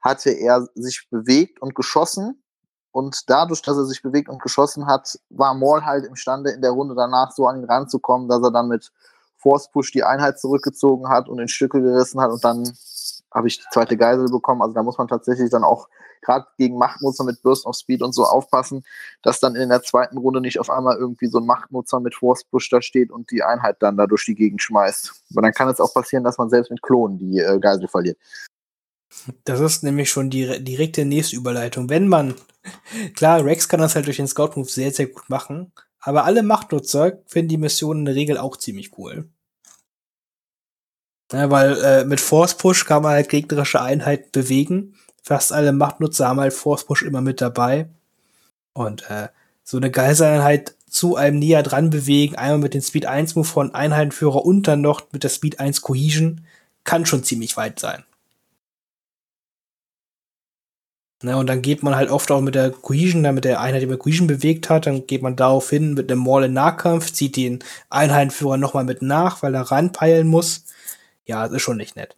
hatte 0.01 0.31
er 0.31 0.67
sich 0.75 1.07
bewegt 1.09 1.61
und 1.61 1.73
geschossen 1.73 2.43
und 2.91 3.29
dadurch, 3.29 3.61
dass 3.61 3.77
er 3.77 3.85
sich 3.85 4.01
bewegt 4.01 4.27
und 4.27 4.41
geschossen 4.41 4.85
hat, 4.85 5.17
war 5.29 5.53
Maul 5.53 5.85
halt 5.85 6.05
imstande 6.05 6.51
in 6.51 6.61
der 6.61 6.71
Runde 6.71 6.93
danach 6.93 7.31
so 7.31 7.47
an 7.47 7.57
ihn 7.57 7.65
ranzukommen, 7.65 8.27
dass 8.27 8.43
er 8.43 8.51
dann 8.51 8.67
mit 8.67 8.91
Force 9.37 9.71
Push 9.71 9.91
die 9.91 10.03
Einheit 10.03 10.39
zurückgezogen 10.39 11.09
hat 11.09 11.29
und 11.29 11.39
in 11.39 11.47
Stücke 11.47 11.81
gerissen 11.81 12.19
hat 12.19 12.31
und 12.31 12.43
dann 12.43 12.63
habe 13.33 13.47
ich 13.47 13.57
die 13.57 13.65
zweite 13.71 13.97
Geisel 13.97 14.29
bekommen. 14.29 14.61
Also 14.61 14.73
da 14.73 14.83
muss 14.83 14.97
man 14.97 15.07
tatsächlich 15.07 15.49
dann 15.49 15.63
auch 15.63 15.87
gerade 16.21 16.45
gegen 16.57 16.77
Machtnutzer 16.77 17.23
mit 17.23 17.41
Burst 17.41 17.65
of 17.65 17.75
Speed 17.75 18.01
und 18.01 18.13
so 18.13 18.23
aufpassen, 18.23 18.83
dass 19.23 19.39
dann 19.39 19.55
in 19.55 19.69
der 19.69 19.81
zweiten 19.81 20.17
Runde 20.17 20.41
nicht 20.41 20.59
auf 20.59 20.69
einmal 20.69 20.97
irgendwie 20.97 21.27
so 21.27 21.39
ein 21.39 21.45
Machtnutzer 21.45 21.99
mit 21.99 22.15
Force 22.15 22.43
Push 22.43 22.69
da 22.69 22.81
steht 22.81 23.11
und 23.11 23.31
die 23.31 23.43
Einheit 23.43 23.77
dann 23.79 23.97
da 23.97 24.07
durch 24.07 24.25
die 24.25 24.35
Gegend 24.35 24.61
schmeißt. 24.61 25.13
Weil 25.31 25.43
dann 25.43 25.53
kann 25.53 25.69
es 25.69 25.79
auch 25.79 25.93
passieren, 25.93 26.23
dass 26.23 26.37
man 26.37 26.49
selbst 26.49 26.71
mit 26.71 26.81
Klonen 26.81 27.17
die 27.17 27.39
äh, 27.39 27.59
Geisel 27.59 27.87
verliert. 27.87 28.17
Das 29.43 29.59
ist 29.59 29.83
nämlich 29.83 30.09
schon 30.09 30.29
die 30.29 30.63
direkte 30.63 31.05
nächste 31.05 31.35
Überleitung. 31.35 31.89
Wenn 31.89 32.07
man, 32.07 32.35
klar, 33.15 33.43
Rex 33.43 33.67
kann 33.67 33.81
das 33.81 33.95
halt 33.95 34.05
durch 34.05 34.17
den 34.17 34.27
Scout-Move 34.27 34.69
sehr, 34.69 34.91
sehr 34.91 35.07
gut 35.07 35.29
machen, 35.29 35.73
aber 35.99 36.23
alle 36.23 36.43
Machtnutzer 36.43 37.19
finden 37.25 37.49
die 37.49 37.57
Mission 37.57 37.99
in 37.99 38.05
der 38.05 38.15
Regel 38.15 38.37
auch 38.37 38.57
ziemlich 38.57 38.97
cool. 38.97 39.29
Ja, 41.31 41.49
weil 41.49 41.77
äh, 41.81 42.05
mit 42.05 42.19
Force 42.19 42.55
Push 42.55 42.85
kann 42.85 43.03
man 43.03 43.13
halt 43.13 43.29
gegnerische 43.29 43.81
Einheiten 43.81 44.29
bewegen. 44.31 44.95
Fast 45.23 45.53
alle 45.53 45.71
Machtnutzer 45.71 46.27
haben 46.27 46.39
halt 46.39 46.53
Force 46.53 46.85
Push 46.85 47.03
immer 47.03 47.21
mit 47.21 47.41
dabei. 47.41 47.87
Und 48.73 49.09
äh, 49.09 49.29
so 49.63 49.77
eine 49.77 49.91
Geiseleinheit 49.91 50.75
zu 50.89 51.15
einem 51.15 51.39
näher 51.39 51.63
dran 51.63 51.89
bewegen, 51.89 52.35
einmal 52.35 52.57
mit 52.59 52.73
dem 52.73 52.81
Speed 52.81 53.05
1 53.05 53.35
Move 53.35 53.47
von 53.47 53.73
Einheitenführer 53.73 54.43
und 54.43 54.67
dann 54.67 54.81
noch 54.81 55.03
mit 55.13 55.23
der 55.23 55.29
Speed 55.29 55.59
1 55.59 55.81
Cohesion, 55.81 56.41
kann 56.83 57.05
schon 57.05 57.23
ziemlich 57.23 57.55
weit 57.55 57.79
sein. 57.79 58.03
Ne, 61.23 61.37
und 61.37 61.47
dann 61.47 61.61
geht 61.61 61.83
man 61.83 61.95
halt 61.95 62.09
oft 62.09 62.31
auch 62.31 62.41
mit 62.41 62.55
der 62.55 62.71
Cohesion, 62.71 63.23
dann 63.23 63.35
mit 63.35 63.45
der 63.45 63.61
Einheit, 63.61 63.83
die 63.83 63.87
man 63.87 63.99
Cohesion 63.99 64.25
bewegt 64.25 64.69
hat, 64.71 64.87
dann 64.87 65.05
geht 65.05 65.21
man 65.21 65.35
darauf 65.35 65.69
hin 65.69 65.93
mit 65.93 66.11
einem 66.11 66.21
Maul 66.21 66.45
in 66.45 66.53
Nahkampf, 66.53 67.11
zieht 67.13 67.35
den 67.35 67.59
Einheitenführer 67.91 68.57
nochmal 68.57 68.85
mit 68.85 69.03
nach, 69.03 69.43
weil 69.43 69.53
er 69.53 69.61
reinpeilen 69.61 70.27
muss. 70.27 70.65
Ja, 71.27 71.43
das 71.43 71.53
ist 71.53 71.61
schon 71.61 71.77
nicht 71.77 71.95
nett. 71.95 72.15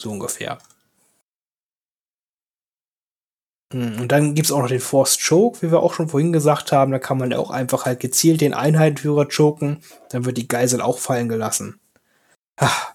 So 0.00 0.10
ungefähr. 0.10 0.58
Hm, 3.72 4.00
und 4.00 4.12
dann 4.12 4.34
gibt's 4.34 4.50
auch 4.50 4.60
noch 4.60 4.68
den 4.68 4.80
Forced 4.80 5.20
Choke, 5.26 5.60
wie 5.62 5.70
wir 5.70 5.80
auch 5.80 5.92
schon 5.92 6.08
vorhin 6.08 6.32
gesagt 6.32 6.72
haben. 6.72 6.92
Da 6.92 6.98
kann 6.98 7.18
man 7.18 7.32
auch 7.34 7.50
einfach 7.50 7.84
halt 7.84 8.00
gezielt 8.00 8.40
den 8.40 8.54
Einheitenführer 8.54 9.26
choken. 9.28 9.82
Dann 10.10 10.24
wird 10.24 10.38
die 10.38 10.48
Geisel 10.48 10.80
auch 10.80 10.98
fallen 10.98 11.28
gelassen. 11.28 11.78
Ach, 12.56 12.94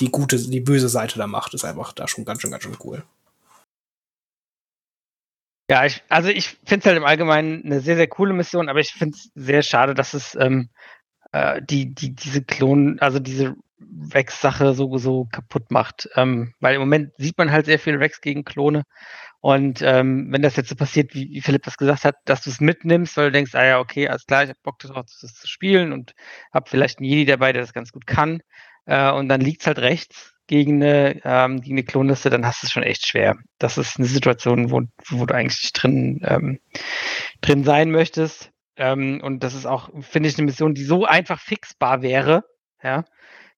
die 0.00 0.10
gute, 0.10 0.38
die 0.38 0.60
böse 0.60 0.88
Seite 0.88 1.16
der 1.18 1.26
Macht 1.26 1.54
ist 1.54 1.64
einfach 1.64 1.92
da 1.92 2.06
schon 2.08 2.24
ganz 2.24 2.40
schön, 2.40 2.50
ganz 2.50 2.62
schön 2.62 2.76
cool. 2.84 3.04
Ja, 5.70 5.84
ich, 5.84 6.02
also 6.08 6.30
ich 6.30 6.56
finde 6.64 6.80
es 6.80 6.86
halt 6.86 6.96
im 6.96 7.04
Allgemeinen 7.04 7.62
eine 7.64 7.80
sehr, 7.80 7.96
sehr 7.96 8.08
coole 8.08 8.32
Mission, 8.32 8.70
aber 8.70 8.80
ich 8.80 8.92
finde 8.92 9.16
es 9.18 9.30
sehr 9.34 9.62
schade, 9.62 9.94
dass 9.94 10.14
es 10.14 10.34
ähm, 10.36 10.70
äh, 11.32 11.60
die, 11.62 11.94
die, 11.94 12.14
diese 12.14 12.42
Klon, 12.42 12.98
also 13.00 13.18
diese 13.18 13.56
Rex-Sache 14.12 14.74
so, 14.74 14.96
so 14.98 15.26
kaputt 15.30 15.70
macht. 15.70 16.08
Ähm, 16.16 16.54
weil 16.60 16.74
im 16.74 16.80
Moment 16.80 17.12
sieht 17.16 17.38
man 17.38 17.50
halt 17.50 17.66
sehr 17.66 17.78
viel 17.78 17.96
Rex 17.96 18.20
gegen 18.20 18.44
Klone. 18.44 18.82
Und 19.40 19.82
ähm, 19.82 20.32
wenn 20.32 20.42
das 20.42 20.56
jetzt 20.56 20.68
so 20.68 20.74
passiert, 20.74 21.14
wie, 21.14 21.30
wie 21.30 21.40
Philipp 21.40 21.62
das 21.62 21.76
gesagt 21.76 22.04
hat, 22.04 22.16
dass 22.24 22.42
du 22.42 22.50
es 22.50 22.60
mitnimmst, 22.60 23.16
weil 23.16 23.26
du 23.26 23.32
denkst, 23.32 23.54
ah 23.54 23.64
ja, 23.64 23.78
okay, 23.78 24.08
alles 24.08 24.26
klar, 24.26 24.42
ich 24.42 24.50
hab 24.50 24.62
Bock 24.62 24.78
darauf, 24.80 25.06
das 25.20 25.34
zu 25.34 25.46
spielen 25.46 25.92
und 25.92 26.14
hab 26.52 26.68
vielleicht 26.68 26.98
einen 26.98 27.08
Jedi 27.08 27.24
dabei, 27.24 27.52
der 27.52 27.62
das 27.62 27.72
ganz 27.72 27.92
gut 27.92 28.06
kann. 28.06 28.40
Äh, 28.86 29.12
und 29.12 29.28
dann 29.28 29.40
liegt's 29.40 29.66
halt 29.66 29.78
rechts 29.78 30.34
gegen 30.48 30.82
eine, 30.82 31.20
ähm, 31.24 31.60
gegen 31.60 31.74
eine 31.74 31.84
Klonliste, 31.84 32.30
dann 32.30 32.46
hast 32.46 32.62
du 32.62 32.66
es 32.66 32.72
schon 32.72 32.82
echt 32.82 33.06
schwer. 33.06 33.36
Das 33.58 33.78
ist 33.78 33.98
eine 33.98 34.08
Situation, 34.08 34.70
wo, 34.72 34.82
wo 35.08 35.26
du 35.26 35.34
eigentlich 35.34 35.72
drin, 35.72 36.20
ähm, 36.24 36.58
drin 37.40 37.62
sein 37.64 37.90
möchtest. 37.90 38.50
Ähm, 38.78 39.20
und 39.22 39.42
das 39.42 39.54
ist 39.54 39.66
auch, 39.66 39.90
finde 40.00 40.28
ich, 40.28 40.38
eine 40.38 40.46
Mission, 40.46 40.74
die 40.74 40.84
so 40.84 41.04
einfach 41.04 41.40
fixbar 41.40 42.00
wäre, 42.00 42.44
ja. 42.82 43.04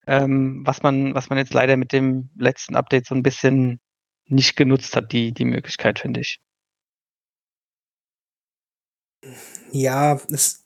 Ähm, 0.06 0.62
was 0.64 0.82
man, 0.82 1.14
was 1.14 1.28
man 1.28 1.38
jetzt 1.38 1.52
leider 1.52 1.76
mit 1.76 1.92
dem 1.92 2.30
letzten 2.36 2.74
Update 2.74 3.06
so 3.06 3.14
ein 3.14 3.22
bisschen 3.22 3.80
nicht 4.26 4.56
genutzt 4.56 4.96
hat, 4.96 5.12
die, 5.12 5.32
die 5.32 5.44
Möglichkeit, 5.44 5.98
finde 5.98 6.20
ich. 6.20 6.40
Ja, 9.72 10.18
es, 10.32 10.64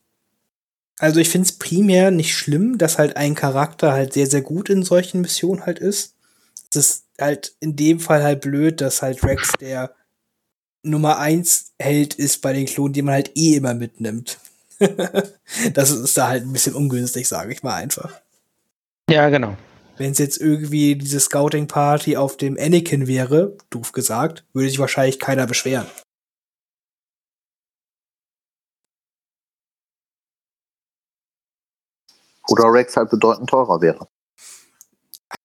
also 0.99 1.19
ich 1.19 1.29
finde 1.29 1.47
es 1.47 1.59
primär 1.59 2.13
nicht 2.13 2.37
schlimm, 2.37 2.79
dass 2.79 2.99
halt 2.99 3.17
ein 3.17 3.35
Charakter 3.35 3.93
halt 3.93 4.13
sehr, 4.13 4.27
sehr 4.29 4.43
gut 4.43 4.71
in 4.71 4.85
solchen 4.85 5.21
Missionen 5.21 5.67
halt 5.67 5.81
ist. 5.81 6.15
Es 6.71 6.77
ist 6.77 7.07
halt 7.21 7.57
in 7.61 7.75
dem 7.75 7.99
Fall 7.99 8.23
halt 8.23 8.41
blöd, 8.41 8.81
dass 8.81 9.03
halt 9.03 9.23
Rex 9.25 9.53
der 9.61 9.95
Nummer 10.83 11.19
eins 11.19 11.75
Held 11.79 12.15
ist 12.15 12.41
bei 12.43 12.53
den 12.53 12.67
Klonen, 12.67 12.93
die 12.93 13.03
man 13.03 13.15
halt 13.15 13.33
eh 13.37 13.57
immer 13.57 13.75
mitnimmt. 13.75 14.39
das 15.75 15.91
ist 15.91 16.17
da 16.17 16.29
halt 16.29 16.45
ein 16.45 16.53
bisschen 16.53 16.75
ungünstig, 16.75 17.29
sage 17.29 17.53
ich 17.53 17.63
mal 17.63 17.75
einfach. 17.75 18.21
Ja, 19.11 19.29
genau. 19.29 19.57
Wenn 19.97 20.11
es 20.11 20.19
jetzt 20.19 20.39
irgendwie 20.39 20.97
diese 20.97 21.21
Scouting-Party 21.21 22.17
auf 22.17 22.37
dem 22.37 22.59
Anakin 22.59 23.07
wäre, 23.07 23.57
doof 23.71 23.93
gesagt, 23.93 24.45
würde 24.53 24.69
sich 24.69 24.79
wahrscheinlich 24.79 25.21
keiner 25.21 25.47
beschweren. 25.47 25.87
Oder 32.49 32.73
Rex 32.73 32.97
halt 32.97 33.11
bedeutend 33.11 33.49
teurer 33.49 33.81
wäre. 33.81 34.09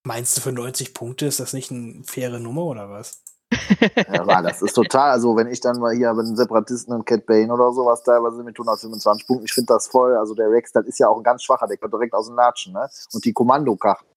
Meinst 0.04 0.38
du 0.38 0.42
für 0.42 0.52
90 0.52 0.94
Punkte 0.94 1.26
ist 1.28 1.40
das 1.40 1.54
nicht 1.54 1.72
eine 1.72 2.04
faire 2.04 2.40
Nummer 2.40 2.64
oder 2.64 2.90
was? 2.90 3.22
Ja, 3.52 4.42
das 4.42 4.62
ist 4.62 4.74
total, 4.74 5.12
also 5.12 5.36
wenn 5.36 5.48
ich 5.48 5.60
dann 5.60 5.80
mal 5.80 5.96
hier 5.96 6.14
mit 6.14 6.28
den 6.28 6.36
Separatisten 6.36 6.94
und 6.94 7.06
Cat 7.06 7.26
Bane 7.26 7.52
oder 7.52 7.72
sowas 7.72 8.04
teilweise 8.04 8.44
mit 8.44 8.56
125 8.56 9.26
Punkten, 9.26 9.46
ich 9.46 9.54
finde 9.54 9.74
das 9.74 9.88
voll, 9.88 10.16
also 10.16 10.36
der 10.36 10.50
Rex, 10.52 10.72
das 10.72 10.86
ist 10.86 11.00
ja 11.00 11.08
auch 11.08 11.18
ein 11.18 11.24
ganz 11.24 11.44
schwacher, 11.44 11.68
der 11.68 11.78
kommt 11.78 11.94
direkt 11.94 12.14
aus 12.14 12.28
dem 12.28 12.36
Latschen, 12.36 12.74
ne? 12.74 12.88
Und 13.14 13.26
die 13.26 13.34
Kommandokarten, 13.34 14.08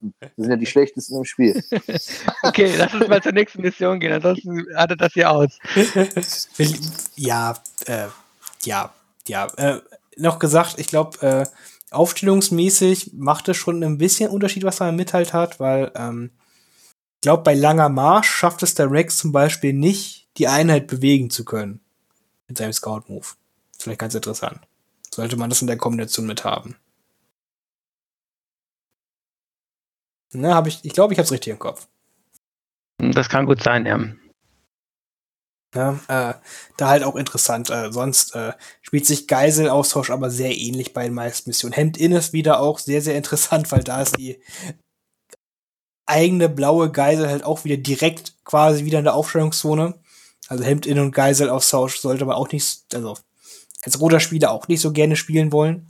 das 0.20 0.30
sind 0.36 0.50
ja 0.50 0.56
die 0.56 0.66
schlechtesten 0.66 1.16
im 1.16 1.24
Spiel. 1.24 1.62
okay, 2.42 2.74
lass 2.78 2.94
uns 2.94 3.08
mal 3.08 3.22
zur 3.22 3.32
nächsten 3.32 3.62
Mission 3.62 4.00
gehen, 4.00 4.12
ansonsten 4.12 4.64
artet 4.74 5.00
das 5.00 5.12
hier 5.12 5.30
aus. 5.30 5.58
ja, 7.16 7.54
äh, 7.86 8.06
ja, 8.62 8.90
ja. 9.26 9.46
Äh, 9.56 9.80
noch 10.16 10.38
gesagt, 10.38 10.78
ich 10.78 10.88
glaube, 10.88 11.20
äh, 11.20 11.46
aufstellungsmäßig 11.90 13.12
macht 13.14 13.48
es 13.48 13.56
schon 13.56 13.82
ein 13.82 13.98
bisschen 13.98 14.30
Unterschied, 14.30 14.64
was 14.64 14.80
man 14.80 14.96
mitteilt 14.96 15.32
hat, 15.32 15.60
weil 15.60 15.92
ähm, 15.94 16.30
glaube, 17.28 17.42
bei 17.42 17.52
langer 17.52 17.90
Marsch 17.90 18.30
schafft 18.30 18.62
es 18.62 18.72
der 18.72 18.90
Rex 18.90 19.18
zum 19.18 19.32
Beispiel 19.32 19.74
nicht, 19.74 20.30
die 20.38 20.48
Einheit 20.48 20.86
bewegen 20.86 21.28
zu 21.28 21.44
können. 21.44 21.82
Mit 22.46 22.56
seinem 22.56 22.72
Scout-Move. 22.72 23.26
Vielleicht 23.78 24.00
ganz 24.00 24.14
interessant. 24.14 24.60
Sollte 25.12 25.36
man 25.36 25.50
das 25.50 25.60
in 25.60 25.66
der 25.66 25.76
Kombination 25.76 26.26
mit 26.26 26.44
haben. 26.44 26.76
Na, 30.32 30.54
habe 30.54 30.70
ich, 30.70 30.82
ich 30.86 30.94
glaube, 30.94 31.12
ich 31.12 31.18
habe 31.18 31.26
es 31.26 31.32
richtig 31.32 31.50
im 31.50 31.58
Kopf. 31.58 31.86
Das 32.96 33.28
kann 33.28 33.44
gut 33.44 33.62
sein, 33.62 33.84
ja. 33.84 33.98
Ja, 35.74 36.00
äh, 36.08 36.34
da 36.78 36.88
halt 36.88 37.04
auch 37.04 37.16
interessant. 37.16 37.68
Äh, 37.68 37.92
sonst 37.92 38.34
äh, 38.34 38.54
spielt 38.80 39.04
sich 39.04 39.28
Geiselaustausch 39.28 40.08
aber 40.08 40.30
sehr 40.30 40.56
ähnlich 40.56 40.94
bei 40.94 41.04
den 41.04 41.14
meisten 41.14 41.50
Missionen. 41.50 41.74
Hemd 41.74 41.98
in 41.98 42.12
ist 42.12 42.32
wieder 42.32 42.60
auch 42.60 42.78
sehr, 42.78 43.02
sehr 43.02 43.16
interessant, 43.16 43.70
weil 43.70 43.84
da 43.84 44.00
ist 44.00 44.16
die 44.16 44.40
eigene 46.08 46.48
blaue 46.48 46.90
Geisel 46.90 47.28
halt 47.28 47.44
auch 47.44 47.64
wieder 47.64 47.76
direkt 47.76 48.34
quasi 48.44 48.84
wieder 48.84 48.98
in 48.98 49.04
der 49.04 49.14
Aufstellungszone. 49.14 49.94
Also 50.48 50.64
Hemd 50.64 50.86
in 50.86 50.98
und 50.98 51.12
Geiselaustausch 51.12 51.98
sollte 51.98 52.24
man 52.24 52.36
auch 52.36 52.50
nicht, 52.50 52.94
also 52.94 53.16
als 53.82 54.00
roter 54.00 54.20
Spieler 54.20 54.50
auch 54.50 54.68
nicht 54.68 54.80
so 54.80 54.92
gerne 54.92 55.16
spielen 55.16 55.52
wollen. 55.52 55.86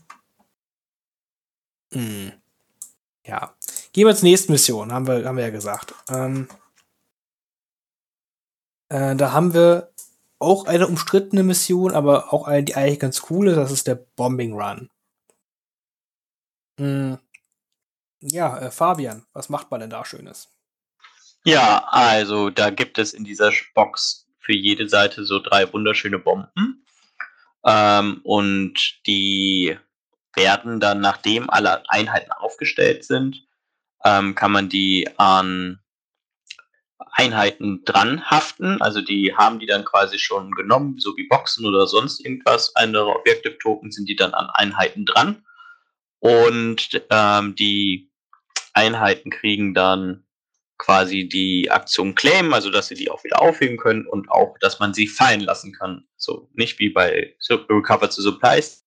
Hm. 1.92 2.32
Ja. 3.24 3.54
Gehen 3.92 4.06
wir 4.06 4.16
zur 4.16 4.28
nächsten 4.28 4.52
Mission, 4.52 4.92
haben 4.92 5.06
wir, 5.06 5.24
haben 5.24 5.36
wir 5.36 5.44
ja 5.44 5.50
gesagt. 5.50 5.94
Ähm, 6.08 6.48
äh, 8.88 9.16
da 9.16 9.32
haben 9.32 9.54
wir 9.54 9.92
auch 10.38 10.66
eine 10.66 10.86
umstrittene 10.86 11.42
Mission, 11.42 11.92
aber 11.92 12.32
auch 12.32 12.46
eine, 12.46 12.64
die 12.64 12.74
eigentlich 12.76 13.00
ganz 13.00 13.22
cool 13.30 13.48
ist. 13.48 13.56
Das 13.56 13.70
ist 13.70 13.86
der 13.86 13.96
Bombing 14.16 14.54
Run. 14.54 14.90
Hm. 16.78 17.18
Ja, 18.20 18.58
äh, 18.58 18.70
Fabian, 18.70 19.24
was 19.32 19.48
macht 19.48 19.70
man 19.70 19.80
denn 19.80 19.90
da 19.90 20.04
Schönes? 20.04 20.48
Ja, 21.44 21.84
also 21.90 22.50
da 22.50 22.70
gibt 22.70 22.98
es 22.98 23.14
in 23.14 23.24
dieser 23.24 23.52
Box 23.74 24.26
für 24.40 24.54
jede 24.54 24.88
Seite 24.88 25.24
so 25.24 25.38
drei 25.38 25.72
wunderschöne 25.72 26.18
Bomben. 26.18 26.84
Ähm, 27.64 28.20
und 28.24 29.06
die 29.06 29.78
werden 30.34 30.80
dann, 30.80 31.00
nachdem 31.00 31.50
alle 31.50 31.88
Einheiten 31.90 32.32
aufgestellt 32.32 33.04
sind, 33.04 33.46
ähm, 34.04 34.34
kann 34.34 34.52
man 34.52 34.68
die 34.68 35.08
an 35.16 35.80
Einheiten 36.98 37.84
dran 37.84 38.30
haften. 38.30 38.80
Also 38.80 39.00
die 39.00 39.34
haben 39.36 39.58
die 39.58 39.66
dann 39.66 39.84
quasi 39.84 40.18
schon 40.18 40.52
genommen, 40.52 40.98
so 40.98 41.16
wie 41.16 41.28
Boxen 41.28 41.66
oder 41.66 41.86
sonst 41.86 42.24
irgendwas. 42.24 42.74
Andere 42.76 43.08
Objective 43.08 43.58
Token 43.58 43.90
sind 43.90 44.08
die 44.08 44.16
dann 44.16 44.34
an 44.34 44.50
Einheiten 44.50 45.04
dran. 45.04 45.44
Und 46.20 47.00
ähm, 47.10 47.54
die 47.54 48.07
Einheiten 48.78 49.30
kriegen 49.30 49.74
dann 49.74 50.24
quasi 50.78 51.28
die 51.28 51.68
Aktion 51.70 52.14
Claim, 52.14 52.54
also 52.54 52.70
dass 52.70 52.86
sie 52.86 52.94
die 52.94 53.10
auch 53.10 53.24
wieder 53.24 53.42
aufheben 53.42 53.76
können 53.76 54.06
und 54.06 54.30
auch, 54.30 54.56
dass 54.60 54.78
man 54.78 54.94
sie 54.94 55.08
fallen 55.08 55.40
lassen 55.40 55.72
kann. 55.72 56.06
So 56.16 56.48
nicht 56.54 56.78
wie 56.78 56.90
bei 56.90 57.34
Recover 57.50 58.08
to 58.08 58.22
Supplies. 58.22 58.86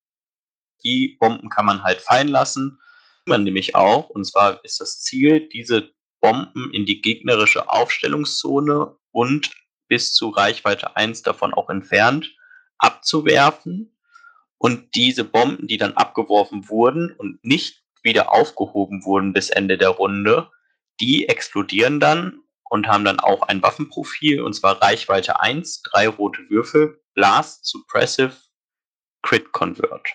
Die 0.86 1.18
Bomben 1.20 1.50
kann 1.50 1.66
man 1.66 1.84
halt 1.84 2.00
fallen 2.00 2.30
lassen. 2.30 2.80
Man 3.26 3.44
nämlich 3.44 3.76
auch. 3.76 4.10
Und 4.10 4.24
zwar 4.24 4.64
ist 4.64 4.80
das 4.80 5.02
Ziel, 5.02 5.50
diese 5.50 5.92
Bomben 6.22 6.72
in 6.74 6.86
die 6.86 7.02
gegnerische 7.02 7.70
Aufstellungszone 7.70 8.96
und 9.12 9.52
bis 9.90 10.14
zu 10.14 10.30
Reichweite 10.30 10.96
1 10.96 11.24
davon 11.24 11.54
auch 11.54 11.70
entfernt 11.70 12.34
abzuwerfen. 12.78 13.98
Und 14.58 14.96
diese 14.96 15.26
Bomben, 15.26 15.68
die 15.68 15.78
dann 15.78 15.94
abgeworfen 15.94 16.70
wurden 16.70 17.12
und 17.12 17.44
nicht 17.44 17.81
wieder 18.04 18.32
aufgehoben 18.32 19.04
wurden 19.06 19.34
bis 19.34 19.50
Ende 19.50 19.78
der 19.78 19.90
Runde, 19.90 20.50
die 21.00 21.28
explodieren 21.28 22.00
dann 22.00 22.42
und 22.70 22.88
haben 22.88 23.06
dann 23.06 23.20
auch 23.20 23.44
ein 23.44 23.62
Waffenprofil, 23.62 24.42
und 24.42 24.54
zwar 24.54 24.82
Reichweite 24.82 25.40
1, 25.40 25.84
drei 25.84 26.08
rote 26.08 26.42
Würfel, 26.50 27.02
Blast, 27.14 27.66
Suppressive, 27.66 28.34
Crit 29.22 29.52
Convert. 29.52 30.08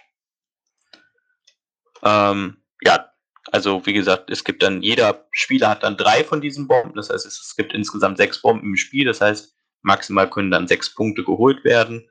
Ähm, 2.03 2.63
ja, 2.83 3.11
also 3.53 3.85
wie 3.87 3.93
gesagt, 3.93 4.31
es 4.31 4.43
gibt 4.43 4.63
dann, 4.63 4.83
jeder 4.83 5.27
Spieler 5.31 5.69
hat 5.71 5.83
dann 5.83 5.97
drei 5.97 6.25
von 6.25 6.41
diesen 6.41 6.67
Bomben, 6.67 6.97
das 6.97 7.11
heißt, 7.11 7.27
es 7.27 7.55
gibt 7.57 7.73
insgesamt 7.73 8.17
sechs 8.17 8.41
Bomben 8.43 8.69
im 8.69 8.77
Spiel, 8.77 9.05
das 9.05 9.21
heißt, 9.21 9.55
maximal 9.83 10.29
können 10.29 10.51
dann 10.51 10.67
sechs 10.67 10.93
Punkte 10.95 11.25
geholt 11.25 11.65
werden. 11.65 12.09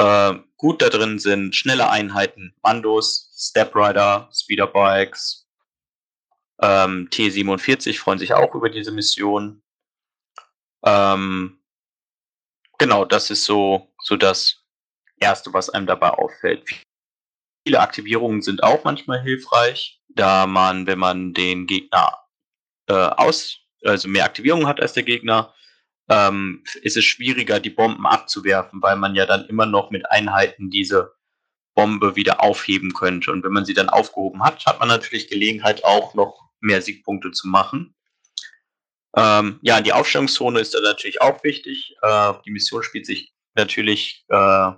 Äh, 0.00 0.38
gut 0.56 0.80
da 0.80 0.88
drin 0.88 1.18
sind 1.18 1.54
schnelle 1.54 1.90
Einheiten, 1.90 2.54
Mandos, 2.62 3.34
Step 3.36 3.76
Rider, 3.76 4.30
Speederbikes, 4.32 5.46
ähm, 6.62 7.08
T47 7.10 7.98
freuen 7.98 8.18
sich 8.18 8.32
auch 8.32 8.54
über 8.54 8.70
diese 8.70 8.92
Mission. 8.92 9.62
Ähm, 10.86 11.60
genau, 12.78 13.04
das 13.04 13.30
ist 13.30 13.44
so, 13.44 13.92
so 14.02 14.16
das 14.16 14.64
Erste, 15.18 15.52
was 15.52 15.68
einem 15.68 15.86
dabei 15.86 16.08
auffällt. 16.08 16.64
Viele 17.66 17.80
Aktivierungen 17.80 18.40
sind 18.40 18.62
auch 18.62 18.84
manchmal 18.84 19.20
hilfreich, 19.20 20.00
da 20.08 20.46
man, 20.46 20.86
wenn 20.86 20.98
man 20.98 21.34
den 21.34 21.66
Gegner 21.66 22.24
äh, 22.86 22.94
aus, 22.94 23.58
also 23.84 24.08
mehr 24.08 24.24
Aktivierungen 24.24 24.66
hat 24.66 24.80
als 24.80 24.94
der 24.94 25.02
Gegner, 25.02 25.54
ähm, 26.10 26.64
ist 26.82 26.96
es 26.96 27.04
schwieriger, 27.04 27.60
die 27.60 27.70
Bomben 27.70 28.06
abzuwerfen, 28.06 28.82
weil 28.82 28.96
man 28.96 29.14
ja 29.14 29.26
dann 29.26 29.46
immer 29.46 29.64
noch 29.64 29.90
mit 29.90 30.10
Einheiten 30.10 30.68
diese 30.68 31.14
Bombe 31.74 32.16
wieder 32.16 32.42
aufheben 32.42 32.92
könnte. 32.92 33.30
Und 33.30 33.44
wenn 33.44 33.52
man 33.52 33.64
sie 33.64 33.74
dann 33.74 33.88
aufgehoben 33.88 34.42
hat, 34.42 34.66
hat 34.66 34.80
man 34.80 34.88
natürlich 34.88 35.28
Gelegenheit, 35.28 35.84
auch 35.84 36.14
noch 36.14 36.50
mehr 36.60 36.82
Siegpunkte 36.82 37.30
zu 37.30 37.48
machen. 37.48 37.94
Ähm, 39.16 39.60
ja, 39.62 39.80
die 39.80 39.92
Aufstellungszone 39.92 40.60
ist 40.60 40.74
dann 40.74 40.82
natürlich 40.82 41.22
auch 41.22 41.42
wichtig. 41.44 41.96
Äh, 42.02 42.32
die 42.44 42.50
Mission 42.50 42.82
spielt 42.82 43.06
sich 43.06 43.32
natürlich 43.54 44.24
äh, 44.28 44.72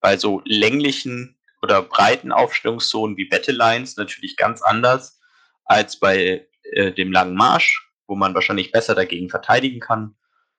bei 0.00 0.16
so 0.16 0.40
länglichen 0.44 1.36
oder 1.62 1.82
breiten 1.82 2.30
Aufstellungszonen 2.30 3.16
wie 3.16 3.28
Battle 3.28 3.54
Lines 3.54 3.96
natürlich 3.96 4.36
ganz 4.36 4.62
anders 4.62 5.20
als 5.64 5.98
bei 5.98 6.46
äh, 6.62 6.92
dem 6.92 7.10
langen 7.10 7.34
Marsch, 7.34 7.90
wo 8.06 8.14
man 8.14 8.34
wahrscheinlich 8.34 8.70
besser 8.70 8.94
dagegen 8.94 9.30
verteidigen 9.30 9.80
kann. 9.80 10.16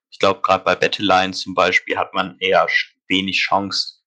Ich 0.09 0.19
glaube, 0.19 0.41
gerade 0.41 0.63
bei 0.63 0.75
Battle 0.75 1.05
Lines 1.05 1.41
zum 1.41 1.53
Beispiel 1.53 1.97
hat 1.97 2.13
man 2.13 2.37
eher 2.39 2.67
wenig 3.07 3.37
Chance 3.37 4.01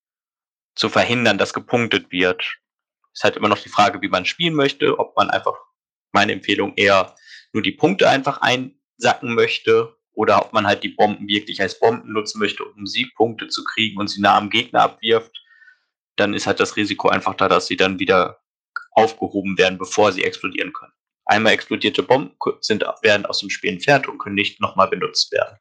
zu 0.75 0.89
verhindern, 0.89 1.39
dass 1.39 1.55
gepunktet 1.55 2.11
wird. 2.11 2.59
Ist 3.13 3.25
halt 3.25 3.37
immer 3.37 3.49
noch 3.49 3.59
die 3.59 3.69
Frage, 3.69 4.01
wie 4.01 4.09
man 4.09 4.25
spielen 4.25 4.55
möchte, 4.55 4.99
ob 4.99 5.17
man 5.17 5.31
einfach, 5.31 5.59
meine 6.13 6.33
Empfehlung, 6.33 6.75
eher 6.77 7.15
nur 7.53 7.63
die 7.63 7.73
Punkte 7.73 8.09
einfach 8.09 8.41
einsacken 8.41 9.35
möchte 9.35 9.97
oder 10.13 10.45
ob 10.45 10.53
man 10.53 10.67
halt 10.67 10.83
die 10.83 10.91
Bomben 10.91 11.29
wirklich 11.29 11.61
als 11.61 11.79
Bomben 11.79 12.13
nutzen 12.13 12.39
möchte, 12.39 12.65
um 12.65 12.87
Siegpunkte 12.87 13.49
zu 13.49 13.65
kriegen 13.65 13.99
und 13.99 14.09
sie 14.09 14.21
nah 14.21 14.37
am 14.37 14.51
Gegner 14.51 14.83
abwirft. 14.83 15.37
Dann 16.17 16.35
ist 16.35 16.47
halt 16.47 16.61
das 16.61 16.77
Risiko 16.77 17.09
einfach 17.09 17.35
da, 17.35 17.49
dass 17.49 17.67
sie 17.67 17.77
dann 17.77 17.99
wieder 17.99 18.41
aufgehoben 18.93 19.59
werden, 19.59 19.79
bevor 19.79 20.13
sie 20.13 20.25
explodieren 20.25 20.73
können. 20.73 20.93
Einmal 21.25 21.53
explodierte 21.53 22.03
Bomben 22.03 22.37
sind, 22.61 22.85
werden 23.03 23.27
aus 23.27 23.41
dem 23.41 23.51
Spiel 23.51 23.71
entfernt 23.71 24.09
und 24.09 24.19
können 24.19 24.35
nicht 24.35 24.61
nochmal 24.61 24.89
benutzt 24.89 25.31
werden 25.33 25.59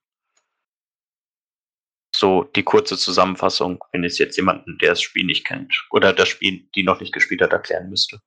so 2.19 2.43
die 2.43 2.63
kurze 2.63 2.97
Zusammenfassung, 2.97 3.83
wenn 3.91 4.03
es 4.03 4.17
jetzt 4.17 4.35
jemanden, 4.35 4.77
der 4.79 4.89
das 4.89 5.01
Spiel 5.01 5.25
nicht 5.25 5.45
kennt 5.45 5.73
oder 5.91 6.13
das 6.13 6.27
Spiel, 6.27 6.67
die 6.75 6.83
noch 6.83 6.99
nicht 6.99 7.13
gespielt 7.13 7.41
hat, 7.41 7.53
erklären 7.53 7.89
müsste. 7.89 8.21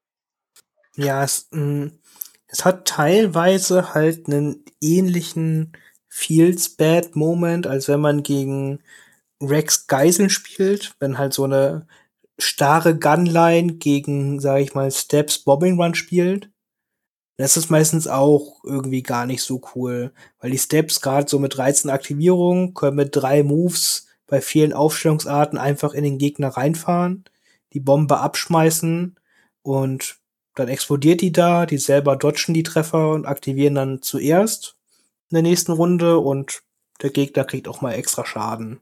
Ja, 0.96 1.22
es, 1.22 1.48
mh, 1.50 1.60
mm, 1.60 1.98
es 2.48 2.64
hat 2.64 2.86
teilweise 2.86 3.94
halt 3.94 4.26
einen 4.26 4.64
ähnlichen 4.80 5.72
Feels 6.08 6.76
Bad 6.76 7.16
Moment, 7.16 7.66
als 7.66 7.88
wenn 7.88 8.00
man 8.00 8.22
gegen 8.22 8.82
Rex 9.40 9.86
Geiseln 9.86 10.28
spielt, 10.28 10.94
wenn 11.00 11.16
halt 11.16 11.32
so 11.32 11.44
eine 11.44 11.86
starre 12.38 12.98
Gunline 12.98 13.74
gegen, 13.74 14.38
sag 14.40 14.60
ich 14.60 14.74
mal, 14.74 14.90
Steps 14.90 15.38
Bobbing 15.38 15.80
Run 15.80 15.94
spielt. 15.94 16.50
Das 17.42 17.56
ist 17.56 17.70
meistens 17.70 18.06
auch 18.06 18.62
irgendwie 18.62 19.02
gar 19.02 19.26
nicht 19.26 19.42
so 19.42 19.60
cool, 19.74 20.12
weil 20.38 20.52
die 20.52 20.58
Steps 20.58 21.00
gerade 21.00 21.28
so 21.28 21.40
mit 21.40 21.56
13 21.56 21.90
Aktivierungen 21.90 22.72
können 22.72 22.94
mit 22.94 23.16
drei 23.16 23.42
Moves 23.42 24.06
bei 24.28 24.40
vielen 24.40 24.72
Aufstellungsarten 24.72 25.58
einfach 25.58 25.92
in 25.92 26.04
den 26.04 26.18
Gegner 26.18 26.50
reinfahren, 26.50 27.24
die 27.72 27.80
Bombe 27.80 28.20
abschmeißen 28.20 29.18
und 29.62 30.18
dann 30.54 30.68
explodiert 30.68 31.20
die 31.20 31.32
da, 31.32 31.66
die 31.66 31.78
selber 31.78 32.14
dodgen 32.14 32.54
die 32.54 32.62
Treffer 32.62 33.10
und 33.10 33.26
aktivieren 33.26 33.74
dann 33.74 34.02
zuerst 34.02 34.76
in 35.28 35.34
der 35.34 35.42
nächsten 35.42 35.72
Runde 35.72 36.18
und 36.18 36.62
der 37.02 37.10
Gegner 37.10 37.42
kriegt 37.42 37.66
auch 37.66 37.80
mal 37.80 37.94
extra 37.94 38.24
Schaden. 38.24 38.78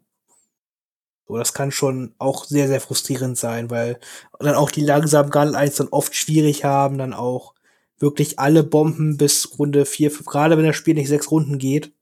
So, 1.26 1.38
das 1.38 1.54
kann 1.54 1.72
schon 1.72 2.14
auch 2.18 2.44
sehr, 2.44 2.68
sehr 2.68 2.82
frustrierend 2.82 3.38
sein, 3.38 3.70
weil 3.70 3.98
dann 4.38 4.54
auch 4.54 4.70
die 4.70 4.84
langsamen 4.84 5.30
Gun-Lines 5.30 5.76
dann 5.76 5.88
oft 5.88 6.14
schwierig 6.14 6.64
haben, 6.66 6.98
dann 6.98 7.14
auch 7.14 7.54
wirklich 8.00 8.38
alle 8.38 8.64
Bomben 8.64 9.16
bis 9.16 9.58
Runde 9.58 9.86
4, 9.86 10.10
5, 10.10 10.26
gerade 10.26 10.56
wenn 10.58 10.66
das 10.66 10.76
Spiel 10.76 10.94
nicht 10.94 11.08
sechs 11.08 11.30
Runden 11.30 11.58
geht, 11.58 11.94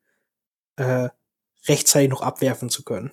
äh, 0.76 1.10
rechtzeitig 1.66 2.08
noch 2.08 2.22
abwerfen 2.22 2.70
zu 2.70 2.84
können. 2.84 3.12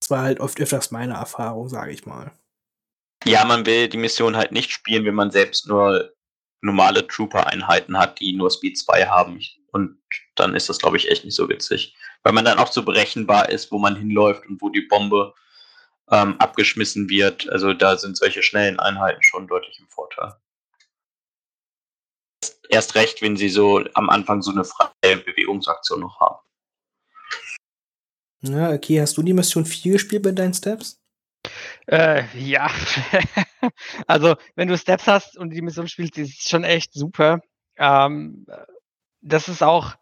Das 0.00 0.10
war 0.10 0.22
halt 0.22 0.40
oft 0.40 0.60
öfters 0.60 0.90
meine 0.90 1.14
Erfahrung, 1.14 1.68
sage 1.68 1.92
ich 1.92 2.06
mal. 2.06 2.32
Ja, 3.24 3.44
man 3.44 3.66
will 3.66 3.88
die 3.88 3.98
Mission 3.98 4.36
halt 4.36 4.50
nicht 4.50 4.72
spielen, 4.72 5.04
wenn 5.04 5.14
man 5.14 5.30
selbst 5.30 5.68
nur 5.68 6.12
normale 6.60 7.06
Trooper-Einheiten 7.06 7.96
hat, 7.96 8.18
die 8.18 8.32
nur 8.32 8.50
Speed 8.50 8.78
2 8.78 9.06
haben. 9.06 9.40
Und 9.70 9.98
dann 10.34 10.56
ist 10.56 10.68
das, 10.68 10.78
glaube 10.78 10.96
ich, 10.96 11.08
echt 11.08 11.24
nicht 11.24 11.36
so 11.36 11.48
witzig. 11.48 11.94
Weil 12.22 12.32
man 12.32 12.44
dann 12.44 12.58
auch 12.58 12.72
so 12.72 12.82
berechenbar 12.82 13.48
ist, 13.48 13.70
wo 13.70 13.78
man 13.78 13.94
hinläuft 13.94 14.46
und 14.46 14.60
wo 14.60 14.70
die 14.70 14.86
Bombe 14.88 15.34
ähm, 16.10 16.38
abgeschmissen 16.38 17.08
wird. 17.08 17.48
Also 17.50 17.72
da 17.72 17.96
sind 17.96 18.16
solche 18.16 18.42
schnellen 18.42 18.80
Einheiten 18.80 19.22
schon 19.22 19.46
deutlich 19.46 19.78
im 19.78 19.88
Vorteil. 19.88 20.34
Erst 22.68 22.94
recht, 22.94 23.22
wenn 23.22 23.36
sie 23.36 23.48
so 23.48 23.84
am 23.94 24.08
Anfang 24.08 24.42
so 24.42 24.50
eine 24.50 24.64
freie 24.64 25.16
Bewegungsaktion 25.18 26.00
noch 26.00 26.20
haben. 26.20 26.38
Ja, 28.42 28.70
okay. 28.70 29.00
Hast 29.00 29.16
du 29.16 29.22
die 29.22 29.32
Mission 29.32 29.64
4 29.64 29.92
gespielt 29.92 30.22
bei 30.22 30.32
deinen 30.32 30.54
Steps? 30.54 31.00
Äh, 31.86 32.24
ja. 32.36 32.70
also, 34.06 34.36
wenn 34.56 34.68
du 34.68 34.76
Steps 34.76 35.06
hast 35.06 35.36
und 35.36 35.50
die 35.50 35.62
Mission 35.62 35.88
spielst, 35.88 36.18
ist 36.18 36.40
es 36.40 36.48
schon 36.48 36.64
echt 36.64 36.92
super. 36.92 37.40
Ähm, 37.76 38.46
das 39.20 39.48
ist 39.48 39.62
auch, 39.62 39.94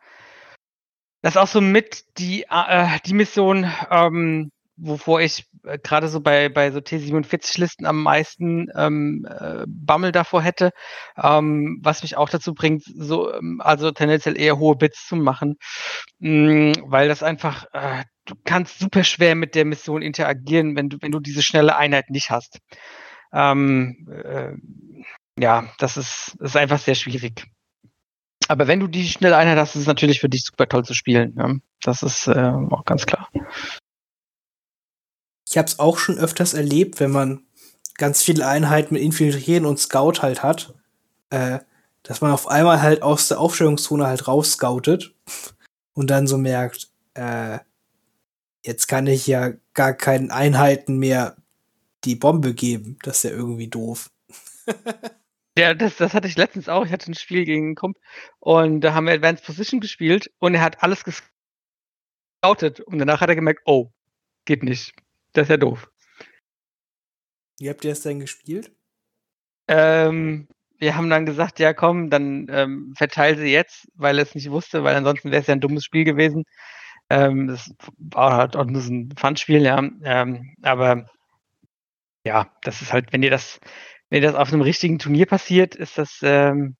das 1.22 1.34
ist 1.34 1.38
auch 1.38 1.48
so 1.48 1.60
mit 1.60 2.04
die, 2.18 2.46
äh, 2.48 2.98
die 3.04 3.14
Mission, 3.14 3.70
ähm, 3.90 4.50
wovor 4.80 5.20
ich 5.20 5.46
äh, 5.64 5.78
gerade 5.78 6.08
so 6.08 6.20
bei, 6.20 6.48
bei 6.48 6.70
so 6.70 6.78
T47-Listen 6.78 7.86
am 7.86 8.02
meisten 8.02 8.68
ähm, 8.74 9.26
äh, 9.28 9.64
Bammel 9.66 10.12
davor 10.12 10.42
hätte, 10.42 10.72
ähm, 11.16 11.78
was 11.82 12.02
mich 12.02 12.16
auch 12.16 12.28
dazu 12.28 12.54
bringt, 12.54 12.82
so, 12.84 13.32
ähm, 13.32 13.60
also 13.62 13.90
tendenziell 13.90 14.38
eher 14.38 14.58
hohe 14.58 14.76
Bits 14.76 15.06
zu 15.06 15.16
machen, 15.16 15.56
mh, 16.18 16.30
mm, 16.30 16.72
weil 16.86 17.08
das 17.08 17.22
einfach, 17.22 17.66
äh, 17.72 18.04
du 18.24 18.34
kannst 18.44 18.78
super 18.78 19.04
schwer 19.04 19.34
mit 19.34 19.54
der 19.54 19.64
Mission 19.64 20.02
interagieren, 20.02 20.76
wenn 20.76 20.88
du, 20.88 20.98
wenn 21.00 21.12
du 21.12 21.20
diese 21.20 21.42
schnelle 21.42 21.76
Einheit 21.76 22.10
nicht 22.10 22.30
hast. 22.30 22.58
Ähm, 23.32 24.08
äh, 24.10 24.52
ja, 25.40 25.70
das 25.78 25.96
ist, 25.96 26.36
ist 26.40 26.56
einfach 26.56 26.78
sehr 26.78 26.94
schwierig. 26.94 27.46
Aber 28.48 28.66
wenn 28.66 28.80
du 28.80 28.88
die 28.88 29.06
schnelle 29.06 29.36
Einheit 29.36 29.58
hast, 29.58 29.76
ist 29.76 29.82
es 29.82 29.86
natürlich 29.86 30.20
für 30.20 30.28
dich 30.28 30.44
super 30.44 30.68
toll 30.68 30.84
zu 30.84 30.94
spielen. 30.94 31.34
Ja? 31.38 31.54
Das 31.82 32.02
ist 32.02 32.26
äh, 32.26 32.52
auch 32.70 32.84
ganz 32.84 33.06
klar 33.06 33.28
ich 35.50 35.58
habe 35.58 35.66
es 35.66 35.80
auch 35.80 35.98
schon 35.98 36.16
öfters 36.16 36.54
erlebt, 36.54 37.00
wenn 37.00 37.10
man 37.10 37.42
ganz 37.94 38.22
viele 38.22 38.46
Einheiten 38.46 38.94
mit 38.94 39.02
Infiltrieren 39.02 39.66
und 39.66 39.78
Scout 39.78 40.22
halt 40.22 40.44
hat, 40.44 40.74
äh, 41.30 41.58
dass 42.04 42.20
man 42.20 42.30
auf 42.30 42.46
einmal 42.46 42.80
halt 42.80 43.02
aus 43.02 43.28
der 43.28 43.40
Aufstellungszone 43.40 44.06
halt 44.06 44.28
rausscoutet 44.28 45.12
und 45.92 46.08
dann 46.08 46.28
so 46.28 46.38
merkt, 46.38 46.88
äh, 47.14 47.58
jetzt 48.64 48.86
kann 48.86 49.08
ich 49.08 49.26
ja 49.26 49.52
gar 49.74 49.92
keinen 49.92 50.30
Einheiten 50.30 50.98
mehr 50.98 51.36
die 52.04 52.14
Bombe 52.14 52.54
geben. 52.54 52.96
Das 53.02 53.16
ist 53.16 53.24
ja 53.24 53.30
irgendwie 53.30 53.68
doof. 53.68 54.08
ja, 55.58 55.74
das, 55.74 55.96
das 55.96 56.14
hatte 56.14 56.28
ich 56.28 56.36
letztens 56.36 56.68
auch. 56.68 56.86
Ich 56.86 56.92
hatte 56.92 57.10
ein 57.10 57.14
Spiel 57.14 57.44
gegen 57.44 57.66
einen 57.66 57.74
Kumpel 57.74 58.00
und 58.38 58.82
da 58.82 58.94
haben 58.94 59.06
wir 59.06 59.14
Advanced 59.14 59.44
Position 59.44 59.80
gespielt 59.80 60.30
und 60.38 60.54
er 60.54 60.62
hat 60.62 60.82
alles 60.84 61.02
gescoutet 61.04 62.80
und 62.80 63.00
danach 63.00 63.20
hat 63.20 63.30
er 63.30 63.34
gemerkt, 63.34 63.62
oh, 63.64 63.90
geht 64.44 64.62
nicht. 64.62 64.94
Das 65.32 65.44
ist 65.44 65.50
ja 65.50 65.56
doof. 65.56 65.90
Wie 67.58 67.68
habt 67.68 67.84
ihr 67.84 67.92
es 67.92 68.02
denn 68.02 68.20
gespielt? 68.20 68.72
Ähm, 69.68 70.48
wir 70.78 70.96
haben 70.96 71.10
dann 71.10 71.26
gesagt, 71.26 71.58
ja 71.58 71.74
komm, 71.74 72.10
dann 72.10 72.46
ähm, 72.50 72.94
verteile 72.96 73.36
sie 73.36 73.52
jetzt, 73.52 73.88
weil 73.94 74.18
er 74.18 74.22
es 74.22 74.34
nicht 74.34 74.50
wusste, 74.50 74.82
weil 74.82 74.96
ansonsten 74.96 75.30
wäre 75.30 75.42
es 75.42 75.46
ja 75.46 75.54
ein 75.54 75.60
dummes 75.60 75.84
Spiel 75.84 76.04
gewesen. 76.04 76.44
Ähm, 77.10 77.48
das 77.48 77.74
war 77.98 78.36
halt 78.36 78.56
auch 78.56 78.64
nur 78.64 78.80
so 78.80 78.92
ein 78.92 79.14
Fun-Spiel, 79.16 79.62
ja. 79.62 79.78
Ähm, 80.02 80.54
aber 80.62 81.06
ja, 82.24 82.50
das 82.62 82.82
ist 82.82 82.92
halt, 82.92 83.12
wenn 83.12 83.22
dir 83.22 83.30
das, 83.30 83.60
wenn 84.08 84.22
dir 84.22 84.28
das 84.28 84.36
auf 84.36 84.52
einem 84.52 84.62
richtigen 84.62 84.98
Turnier 84.98 85.26
passiert, 85.26 85.74
ist 85.74 85.98
das 85.98 86.20
ähm, 86.22 86.76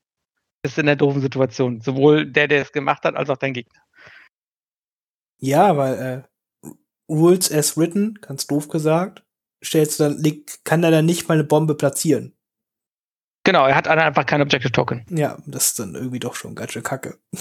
ist 0.63 0.79
in 0.79 0.87
der 0.87 0.97
doofen 0.97 1.21
Situation. 1.21 1.81
Sowohl 1.81 2.27
der, 2.31 2.49
der 2.49 2.63
es 2.63 2.73
gemacht 2.73 3.05
hat, 3.05 3.17
als 3.17 3.31
auch 3.31 3.39
dein 3.39 3.55
Gegner. 3.55 3.81
Ja, 5.39 5.77
weil 5.77 5.95
äh, 5.95 6.23
Rules 7.11 7.53
as 7.53 7.77
written, 7.77 8.15
ganz 8.21 8.47
doof 8.47 8.69
gesagt, 8.69 9.25
stellst 9.63 10.01
du 10.01 10.05
dann, 10.05 10.45
kann 10.65 10.83
er 10.85 10.91
dann 10.91 11.07
nicht 11.07 11.29
mal 11.29 11.35
eine 11.35 11.45
Bombe 11.45 11.75
platzieren. 11.75 12.35
Genau, 13.45 13.67
er 13.67 13.75
hat 13.75 13.89
einfach 13.89 14.27
kein 14.27 14.43
Objective 14.43 14.73
Token. 14.73 15.05
Ja, 15.11 15.39
das 15.47 15.69
ist 15.69 15.79
dann 15.79 15.95
irgendwie 15.95 16.21
doch 16.21 16.35
schon 16.35 16.55
ganz 16.55 16.73
schön 16.73 16.83
kacke. 16.83 17.19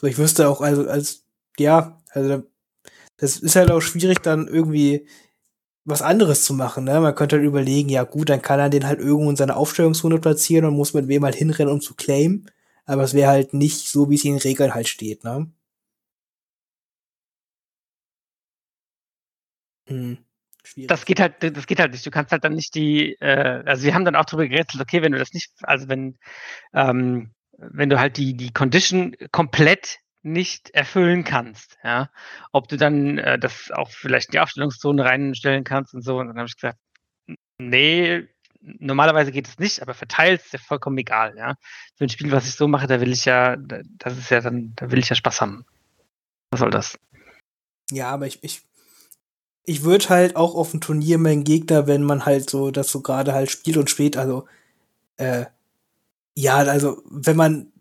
so, 0.00 0.06
ich 0.06 0.18
wüsste 0.18 0.48
auch, 0.48 0.60
also, 0.60 0.88
als, 0.88 1.24
ja, 1.58 2.02
also, 2.10 2.42
das 3.16 3.36
ist 3.36 3.56
halt 3.56 3.70
auch 3.70 3.80
schwierig, 3.80 4.20
dann 4.20 4.48
irgendwie 4.48 5.06
was 5.84 6.02
anderes 6.02 6.44
zu 6.44 6.54
machen, 6.54 6.84
ne? 6.84 7.00
Man 7.00 7.14
könnte 7.14 7.36
halt 7.36 7.46
überlegen, 7.46 7.88
ja 7.88 8.04
gut, 8.04 8.28
dann 8.28 8.42
kann 8.42 8.60
er 8.60 8.70
den 8.70 8.86
halt 8.86 9.00
irgendwo 9.00 9.30
in 9.30 9.36
seine 9.36 9.56
Aufstellungszone 9.56 10.18
platzieren 10.18 10.64
und 10.64 10.76
muss 10.76 10.94
mit 10.94 11.08
wem 11.08 11.24
halt 11.24 11.34
hinrennen, 11.34 11.72
um 11.72 11.80
zu 11.80 11.94
claimen. 11.94 12.50
Aber 12.84 13.02
es 13.04 13.14
wäre 13.14 13.30
halt 13.30 13.54
nicht 13.54 13.88
so, 13.88 14.10
wie 14.10 14.16
es 14.16 14.24
in 14.24 14.34
den 14.34 14.40
Regeln 14.40 14.74
halt 14.74 14.88
steht, 14.88 15.24
ne? 15.24 15.50
Hm. 19.92 20.18
Schwierig. 20.64 20.88
Das 20.88 21.04
geht 21.04 21.18
halt, 21.18 21.42
das 21.42 21.66
geht 21.66 21.80
halt 21.80 21.90
nicht. 21.92 22.06
Du 22.06 22.10
kannst 22.10 22.30
halt 22.30 22.44
dann 22.44 22.54
nicht 22.54 22.74
die, 22.74 23.14
äh, 23.20 23.62
also 23.66 23.84
wir 23.84 23.94
haben 23.94 24.04
dann 24.04 24.14
auch 24.14 24.24
darüber 24.24 24.46
gerätselt, 24.46 24.80
okay, 24.80 25.02
wenn 25.02 25.12
du 25.12 25.18
das 25.18 25.32
nicht, 25.32 25.50
also 25.62 25.88
wenn, 25.88 26.18
ähm, 26.72 27.32
wenn 27.58 27.90
du 27.90 27.98
halt 27.98 28.16
die, 28.16 28.36
die 28.36 28.52
Condition 28.52 29.16
komplett 29.32 29.98
nicht 30.22 30.70
erfüllen 30.70 31.24
kannst, 31.24 31.78
ja, 31.82 32.10
ob 32.52 32.68
du 32.68 32.76
dann 32.76 33.18
äh, 33.18 33.40
das 33.40 33.72
auch 33.72 33.90
vielleicht 33.90 34.28
in 34.28 34.32
die 34.32 34.40
Aufstellungszone 34.40 35.04
reinstellen 35.04 35.64
kannst 35.64 35.94
und 35.94 36.02
so. 36.02 36.18
Und 36.18 36.28
dann 36.28 36.36
habe 36.36 36.46
ich 36.46 36.54
gesagt, 36.54 36.78
nee, 37.58 38.28
normalerweise 38.60 39.32
geht 39.32 39.48
es 39.48 39.58
nicht, 39.58 39.82
aber 39.82 39.94
verteilt 39.94 40.42
ist 40.42 40.52
ja 40.52 40.60
vollkommen 40.60 40.98
egal, 40.98 41.36
ja. 41.36 41.56
Für 41.96 42.04
ein 42.04 42.08
Spiel, 42.08 42.30
was 42.30 42.46
ich 42.46 42.54
so 42.54 42.68
mache, 42.68 42.86
da 42.86 43.00
will 43.00 43.12
ich 43.12 43.24
ja, 43.24 43.56
das 43.56 44.16
ist 44.16 44.30
ja 44.30 44.40
dann, 44.40 44.74
da 44.76 44.92
will 44.92 45.00
ich 45.00 45.08
ja 45.08 45.16
Spaß 45.16 45.40
haben. 45.40 45.64
Was 46.50 46.60
soll 46.60 46.70
das? 46.70 46.98
Ja, 47.90 48.10
aber 48.10 48.26
ich, 48.26 48.42
ich, 48.44 48.62
ich 49.64 49.84
würde 49.84 50.08
halt 50.08 50.36
auch 50.36 50.54
auf 50.54 50.72
dem 50.72 50.80
Turnier 50.80 51.18
meinen 51.18 51.44
Gegner, 51.44 51.86
wenn 51.86 52.02
man 52.02 52.26
halt 52.26 52.50
so 52.50 52.70
das 52.70 52.88
so 52.88 53.00
gerade 53.00 53.32
halt 53.32 53.50
spielt 53.50 53.76
und 53.76 53.90
spät, 53.90 54.16
also 54.16 54.46
äh, 55.16 55.46
ja, 56.34 56.56
also 56.56 57.02
wenn 57.08 57.36
man 57.36 57.72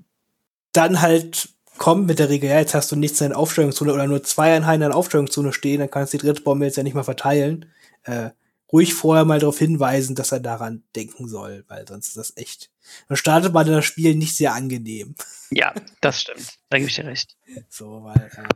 dann 0.74 1.02
halt 1.02 1.50
kommt 1.78 2.06
mit 2.06 2.20
der 2.20 2.30
Regel, 2.30 2.50
ja, 2.50 2.60
jetzt 2.60 2.76
hast 2.76 2.92
du 2.92 2.96
nichts 2.96 3.22
in 3.22 3.30
der 3.30 3.40
Aufstellungszone 3.40 3.94
oder 3.94 4.06
nur 4.06 4.24
zwei 4.24 4.54
Einheiten 4.56 4.84
in 4.84 4.90
der 4.90 4.98
Aufstellungszone 4.98 5.54
stehen, 5.54 5.80
dann 5.80 5.90
kannst 5.90 6.14
du 6.14 6.18
die 6.18 6.26
dritte 6.26 6.44
Bombe 6.44 6.66
jetzt 6.66 6.78
ja 6.78 6.84
nicht 6.84 6.94
mehr 6.94 7.04
verteilen. 7.04 7.72
Äh, 8.04 8.30
ruhig 8.72 8.94
vorher 8.94 9.26
mal 9.26 9.40
darauf 9.40 9.58
hinweisen, 9.58 10.16
dass 10.16 10.32
er 10.32 10.40
daran 10.40 10.84
denken 10.96 11.28
soll, 11.28 11.66
weil 11.68 11.88
sonst 11.88 12.10
ist 12.10 12.18
das 12.18 12.38
echt. 12.38 12.70
Dann 13.08 13.18
startet 13.18 13.54
man 13.54 13.66
das 13.66 13.86
Spiel 13.86 14.16
nicht 14.16 14.36
sehr 14.36 14.54
angenehm. 14.54 15.16
Ja, 15.50 15.74
das 16.02 16.22
stimmt. 16.22 16.60
Da 16.70 16.78
gebe 16.78 16.90
ich 16.90 16.96
dir 16.96 17.06
recht. 17.06 17.36
So, 17.70 18.04
weil 18.04 18.30
äh, 18.36 18.48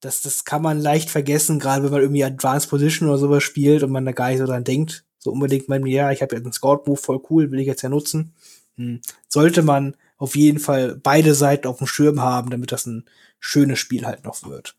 das, 0.00 0.20
das 0.22 0.44
kann 0.44 0.62
man 0.62 0.78
leicht 0.78 1.10
vergessen, 1.10 1.58
gerade 1.58 1.84
wenn 1.84 1.90
man 1.90 2.02
irgendwie 2.02 2.24
Advanced 2.24 2.70
Position 2.70 3.08
oder 3.08 3.18
sowas 3.18 3.42
spielt 3.42 3.82
und 3.82 3.90
man 3.90 4.04
da 4.04 4.12
gar 4.12 4.28
nicht 4.28 4.38
so 4.38 4.46
dran 4.46 4.64
denkt. 4.64 5.04
So 5.18 5.32
unbedingt 5.32 5.68
mal, 5.68 5.86
ja, 5.88 6.12
ich 6.12 6.22
habe 6.22 6.36
jetzt 6.36 6.44
einen 6.44 6.52
Scout-Move, 6.52 6.96
voll 6.96 7.20
cool, 7.30 7.50
will 7.50 7.60
ich 7.60 7.66
jetzt 7.66 7.82
ja 7.82 7.88
nutzen. 7.88 8.34
Hm. 8.76 9.00
Sollte 9.28 9.62
man 9.62 9.96
auf 10.16 10.36
jeden 10.36 10.60
Fall 10.60 10.96
beide 10.96 11.34
Seiten 11.34 11.66
auf 11.66 11.78
dem 11.78 11.86
Schirm 11.86 12.20
haben, 12.22 12.50
damit 12.50 12.72
das 12.72 12.86
ein 12.86 13.04
schönes 13.40 13.78
Spiel 13.78 14.06
halt 14.06 14.24
noch 14.24 14.44
wird. 14.44 14.76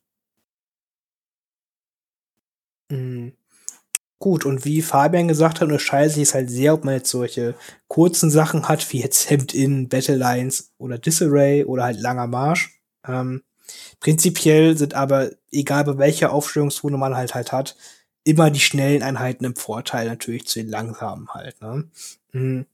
Hm. 2.91 3.34
Gut, 4.20 4.46
und 4.46 4.66
wie 4.66 4.82
Fabian 4.82 5.30
gesagt 5.30 5.62
hat, 5.62 5.68
unterscheidet 5.70 6.14
sich 6.14 6.24
es 6.24 6.34
halt 6.34 6.50
sehr, 6.50 6.74
ob 6.74 6.84
man 6.84 6.96
jetzt 6.96 7.10
solche 7.10 7.56
kurzen 7.88 8.30
Sachen 8.30 8.68
hat, 8.68 8.91
wie 8.91 9.02
jetzt 9.02 9.30
Hemd-In, 9.30 9.88
Battle 9.88 10.18
Lines 10.18 10.74
oder 10.78 10.98
Disarray 10.98 11.64
oder 11.64 11.86
halt 11.86 12.00
langer 12.02 12.28
Marsch. 12.28 12.82
Ähm, 13.08 13.44
Prinzipiell 14.00 14.78
sind 14.78 14.94
aber, 14.94 15.32
egal 15.52 15.84
bei 15.84 15.98
welcher 15.98 16.32
Aufstellungszone 16.34 16.98
man 16.98 17.16
halt 17.16 17.36
halt 17.36 17.52
hat, 17.52 17.76
immer 18.24 18.52
die 18.52 18.60
schnellen 18.60 19.04
Einheiten 19.04 19.46
im 19.46 19.56
Vorteil 19.56 20.08
natürlich 20.08 20.48
zu 20.48 20.60
den 20.60 20.70
langsamen 20.70 21.30
halt. 21.30 21.62
Ne? 21.62 21.90
Mhm. 22.34 22.66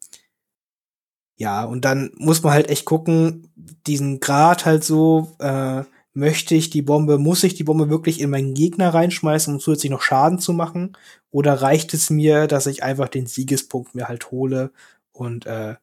Ja, 1.37 1.65
und 1.65 1.83
dann 1.83 2.11
muss 2.15 2.43
man 2.43 2.53
halt 2.53 2.69
echt 2.69 2.85
gucken, 2.85 3.51
diesen 3.55 4.19
Grad 4.21 4.65
halt 4.65 4.83
so, 4.83 5.35
äh, 5.39 5.83
möchte 6.13 6.55
ich 6.55 6.69
die 6.69 6.81
Bombe, 6.81 7.17
muss 7.17 7.43
ich 7.43 7.55
die 7.55 7.65
Bombe 7.65 7.89
wirklich 7.89 8.21
in 8.21 8.29
meinen 8.29 8.53
Gegner 8.53 8.93
reinschmeißen, 8.93 9.53
um 9.53 9.59
zusätzlich 9.59 9.91
noch 9.91 10.01
Schaden 10.01 10.39
zu 10.39 10.53
machen? 10.53 10.97
Oder 11.31 11.61
reicht 11.61 11.93
es 11.93 12.09
mir, 12.09 12.47
dass 12.47 12.67
ich 12.67 12.83
einfach 12.83 13.09
den 13.09 13.27
Siegespunkt 13.27 13.95
mir 13.95 14.07
halt 14.07 14.31
hole 14.31 14.71
und 15.11 15.45
äh, 15.45 15.75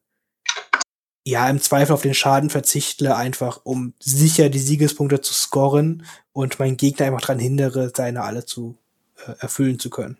ja, 1.25 1.49
im 1.49 1.59
Zweifel 1.59 1.93
auf 1.93 2.01
den 2.01 2.13
Schaden 2.13 2.49
verzichtle, 2.49 3.15
einfach 3.15 3.61
um 3.63 3.93
sicher 3.99 4.49
die 4.49 4.59
Siegespunkte 4.59 5.21
zu 5.21 5.33
scoren 5.33 6.05
und 6.33 6.59
meinen 6.59 6.77
Gegner 6.77 7.05
einfach 7.05 7.21
daran 7.21 7.39
hindere, 7.39 7.91
seine 7.95 8.23
alle 8.23 8.45
zu 8.45 8.77
äh, 9.25 9.33
erfüllen 9.39 9.79
zu 9.79 9.89
können. 9.89 10.17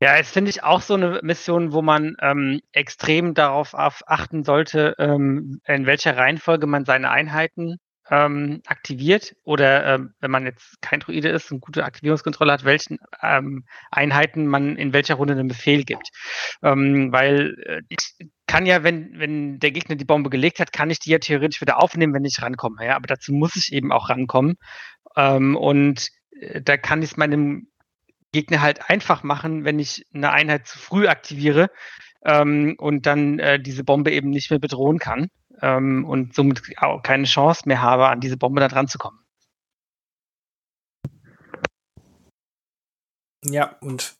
Ja, 0.00 0.16
jetzt 0.16 0.30
finde 0.30 0.50
ich 0.50 0.62
auch 0.62 0.80
so 0.80 0.94
eine 0.94 1.20
Mission, 1.24 1.72
wo 1.72 1.82
man 1.82 2.16
ähm, 2.20 2.60
extrem 2.70 3.34
darauf 3.34 3.74
achten 3.74 4.44
sollte, 4.44 4.94
ähm, 4.98 5.60
in 5.66 5.86
welcher 5.86 6.16
Reihenfolge 6.16 6.68
man 6.68 6.84
seine 6.84 7.10
Einheiten 7.10 7.78
ähm, 8.08 8.62
aktiviert 8.66 9.34
oder 9.42 9.94
ähm, 9.94 10.14
wenn 10.20 10.30
man 10.30 10.46
jetzt 10.46 10.80
kein 10.80 11.00
Druide 11.00 11.30
ist 11.30 11.50
und 11.50 11.60
gute 11.60 11.84
Aktivierungskontrolle 11.84 12.52
hat, 12.52 12.64
welchen 12.64 12.98
ähm, 13.22 13.64
Einheiten 13.90 14.46
man 14.46 14.76
in 14.76 14.92
welcher 14.92 15.16
Runde 15.16 15.32
einen 15.32 15.48
Befehl 15.48 15.84
gibt. 15.84 16.10
Ähm, 16.62 17.12
weil 17.12 17.56
äh, 17.66 17.82
kann 18.48 18.66
ja, 18.66 18.82
wenn, 18.82 19.18
wenn 19.18 19.60
der 19.60 19.70
Gegner 19.70 19.94
die 19.94 20.04
Bombe 20.04 20.30
gelegt 20.30 20.58
hat, 20.58 20.72
kann 20.72 20.90
ich 20.90 20.98
die 20.98 21.10
ja 21.10 21.18
theoretisch 21.18 21.60
wieder 21.60 21.80
aufnehmen, 21.80 22.14
wenn 22.14 22.24
ich 22.24 22.42
rankomme. 22.42 22.84
Ja? 22.84 22.96
Aber 22.96 23.06
dazu 23.06 23.32
muss 23.32 23.54
ich 23.54 23.72
eben 23.72 23.92
auch 23.92 24.08
rankommen. 24.08 24.56
Ähm, 25.16 25.56
und 25.56 26.08
äh, 26.40 26.60
da 26.60 26.76
kann 26.76 27.02
ich 27.02 27.12
es 27.12 27.16
meinem 27.16 27.68
Gegner 28.32 28.60
halt 28.60 28.90
einfach 28.90 29.22
machen, 29.22 29.64
wenn 29.64 29.78
ich 29.78 30.04
eine 30.12 30.32
Einheit 30.32 30.66
zu 30.66 30.78
früh 30.78 31.06
aktiviere 31.08 31.70
ähm, 32.24 32.74
und 32.78 33.06
dann 33.06 33.38
äh, 33.38 33.60
diese 33.60 33.84
Bombe 33.84 34.10
eben 34.12 34.30
nicht 34.30 34.50
mehr 34.50 34.58
bedrohen 34.58 34.98
kann 34.98 35.28
ähm, 35.62 36.04
und 36.04 36.34
somit 36.34 36.62
auch 36.78 37.02
keine 37.02 37.24
Chance 37.24 37.62
mehr 37.66 37.82
habe, 37.82 38.08
an 38.08 38.20
diese 38.20 38.36
Bombe 38.36 38.60
da 38.60 38.68
dran 38.68 38.88
zu 38.88 38.98
kommen. 38.98 39.18
Ja, 43.44 43.76
und 43.80 44.17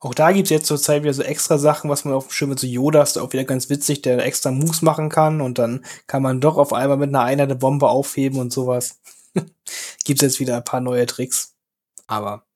auch 0.00 0.14
da 0.14 0.32
gibt 0.32 0.46
es 0.46 0.50
jetzt 0.50 0.66
zur 0.66 0.80
Zeit 0.80 1.02
wieder 1.02 1.14
so 1.14 1.22
extra 1.22 1.58
Sachen, 1.58 1.90
was 1.90 2.04
man 2.04 2.14
auf 2.14 2.28
dem 2.28 2.30
Schirm 2.30 2.50
mit 2.50 2.60
so 2.60 2.66
Yoda 2.66 3.02
ist 3.02 3.18
auch 3.18 3.32
wieder 3.32 3.44
ganz 3.44 3.68
witzig, 3.68 4.02
der 4.02 4.24
extra 4.24 4.50
Moves 4.52 4.82
machen 4.82 5.08
kann 5.08 5.40
und 5.40 5.58
dann 5.58 5.84
kann 6.06 6.22
man 6.22 6.40
doch 6.40 6.56
auf 6.56 6.72
einmal 6.72 6.96
mit 6.96 7.08
einer 7.08 7.22
Einheit 7.22 7.48
eine 7.48 7.56
Bombe 7.56 7.88
aufheben 7.88 8.38
und 8.38 8.52
sowas. 8.52 9.00
gibt 10.04 10.22
es 10.22 10.32
jetzt 10.32 10.40
wieder 10.40 10.56
ein 10.56 10.64
paar 10.64 10.80
neue 10.80 11.06
Tricks. 11.06 11.54
Aber 12.06 12.46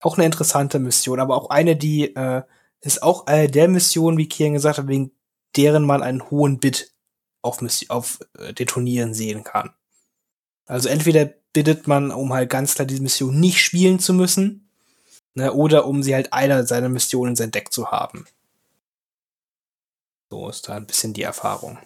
auch 0.00 0.16
eine 0.16 0.26
interessante 0.26 0.78
Mission, 0.78 1.20
aber 1.20 1.36
auch 1.36 1.50
eine, 1.50 1.76
die 1.76 2.14
äh, 2.14 2.42
ist 2.80 3.02
auch 3.02 3.26
eine 3.26 3.50
der 3.50 3.68
Missionen, 3.68 4.18
wie 4.18 4.28
Kian 4.28 4.52
gesagt 4.52 4.78
hat, 4.78 4.88
wegen 4.88 5.10
deren 5.56 5.84
man 5.84 6.02
einen 6.02 6.30
hohen 6.30 6.60
Bit 6.60 6.94
auf, 7.42 7.58
auf 7.88 8.20
äh, 8.38 8.52
Detonieren 8.54 9.14
sehen 9.14 9.42
kann. 9.42 9.70
Also 10.66 10.88
entweder 10.88 11.26
bittet 11.52 11.88
man, 11.88 12.12
um 12.12 12.32
halt 12.32 12.50
ganz 12.50 12.74
klar 12.74 12.86
diese 12.86 13.02
Mission 13.02 13.40
nicht 13.40 13.58
spielen 13.58 13.98
zu 13.98 14.14
müssen, 14.14 14.67
ne, 15.34 15.52
oder 15.52 15.86
um 15.86 16.02
sie 16.02 16.14
halt 16.14 16.32
einer 16.32 16.66
seiner 16.66 16.88
Missionen 16.88 17.30
in 17.30 17.36
sein 17.36 17.50
Deck 17.50 17.72
zu 17.72 17.90
haben. 17.90 18.26
So 20.30 20.48
ist 20.48 20.68
da 20.68 20.76
ein 20.76 20.86
bisschen 20.86 21.14
die 21.14 21.22
Erfahrung. 21.22 21.78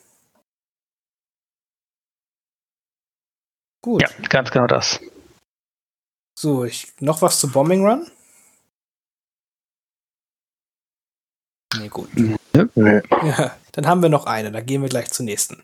Gut. 3.84 4.02
Ja, 4.02 4.08
ganz 4.28 4.50
genau 4.50 4.66
das. 4.66 5.00
So, 6.38 6.64
ich, 6.64 6.92
noch 7.00 7.22
was 7.22 7.40
zu 7.40 7.50
Bombing 7.50 7.84
Run? 7.84 8.10
Nee, 11.76 11.88
gut. 11.88 12.08
Ja, 12.54 13.56
dann 13.72 13.86
haben 13.86 14.02
wir 14.02 14.10
noch 14.10 14.26
eine, 14.26 14.52
da 14.52 14.60
gehen 14.60 14.82
wir 14.82 14.90
gleich 14.90 15.10
zur 15.10 15.24
nächsten. 15.24 15.62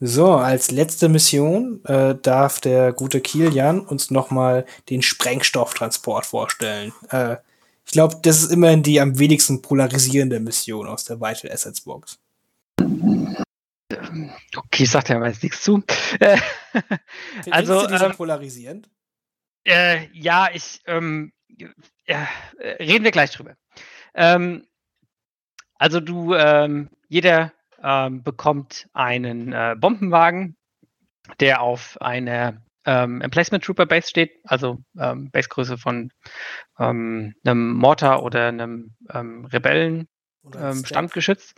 So, 0.00 0.34
als 0.34 0.70
letzte 0.70 1.08
Mission 1.08 1.84
äh, 1.84 2.14
darf 2.14 2.60
der 2.60 2.92
gute 2.92 3.20
Kilian 3.20 3.80
uns 3.80 4.12
nochmal 4.12 4.64
den 4.88 5.02
Sprengstofftransport 5.02 6.24
vorstellen. 6.24 6.92
Äh, 7.10 7.36
ich 7.84 7.92
glaube, 7.92 8.16
das 8.22 8.42
ist 8.42 8.52
immerhin 8.52 8.84
die 8.84 9.00
am 9.00 9.18
wenigsten 9.18 9.60
polarisierende 9.60 10.38
Mission 10.38 10.86
aus 10.86 11.04
der 11.04 11.20
Vital 11.20 11.50
Assets 11.50 11.80
Box. 11.80 12.20
Okay, 14.56 14.84
ich 14.84 14.90
sag 14.90 15.08
ja 15.08 15.18
mal 15.18 15.34
nichts 15.42 15.62
zu. 15.62 15.82
also, 17.50 17.86
du 17.86 17.96
die 17.96 18.04
ähm, 18.04 18.12
polarisierend? 18.12 18.88
Äh, 19.64 20.06
ja, 20.12 20.48
ich, 20.52 20.80
ähm, 20.86 21.32
äh, 22.04 22.24
reden 22.78 23.04
wir 23.04 23.10
gleich 23.10 23.32
drüber. 23.32 23.56
Ähm, 24.14 24.64
also 25.74 26.00
du, 26.00 26.34
ähm, 26.34 26.90
jeder 27.08 27.52
ähm, 27.82 28.22
bekommt 28.22 28.88
einen 28.92 29.52
äh, 29.52 29.76
Bombenwagen, 29.78 30.56
der 31.40 31.60
auf 31.60 32.00
einer 32.00 32.62
ähm, 32.84 33.20
Emplacement 33.20 33.62
Trooper 33.62 33.86
Base 33.86 34.08
steht, 34.08 34.40
also 34.44 34.78
ähm, 34.98 35.30
Basegröße 35.30 35.78
von 35.78 36.10
ähm, 36.78 37.34
einem 37.44 37.74
Mortar 37.74 38.22
oder 38.22 38.48
einem 38.48 38.94
ähm, 39.12 39.44
Rebellen 39.44 40.08
ähm, 40.56 40.84
Standgeschütz 40.84 41.54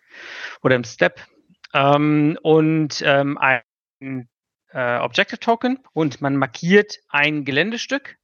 oder 0.63 0.77
im 0.77 0.85
Step 0.85 1.25
ähm, 1.73 2.39
und 2.43 3.03
ähm, 3.05 3.39
ein 3.39 4.29
äh, 4.73 4.99
Objective 4.99 5.39
Token 5.39 5.79
und 5.93 6.21
man 6.21 6.37
markiert 6.37 6.99
ein 7.09 7.45
Geländestück, 7.45 8.17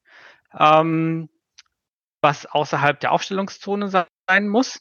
ähm, 0.59 1.29
was 2.21 2.47
außerhalb 2.47 2.99
der 3.01 3.13
Aufstellungszone 3.13 3.89
sein 3.89 4.49
muss. 4.49 4.81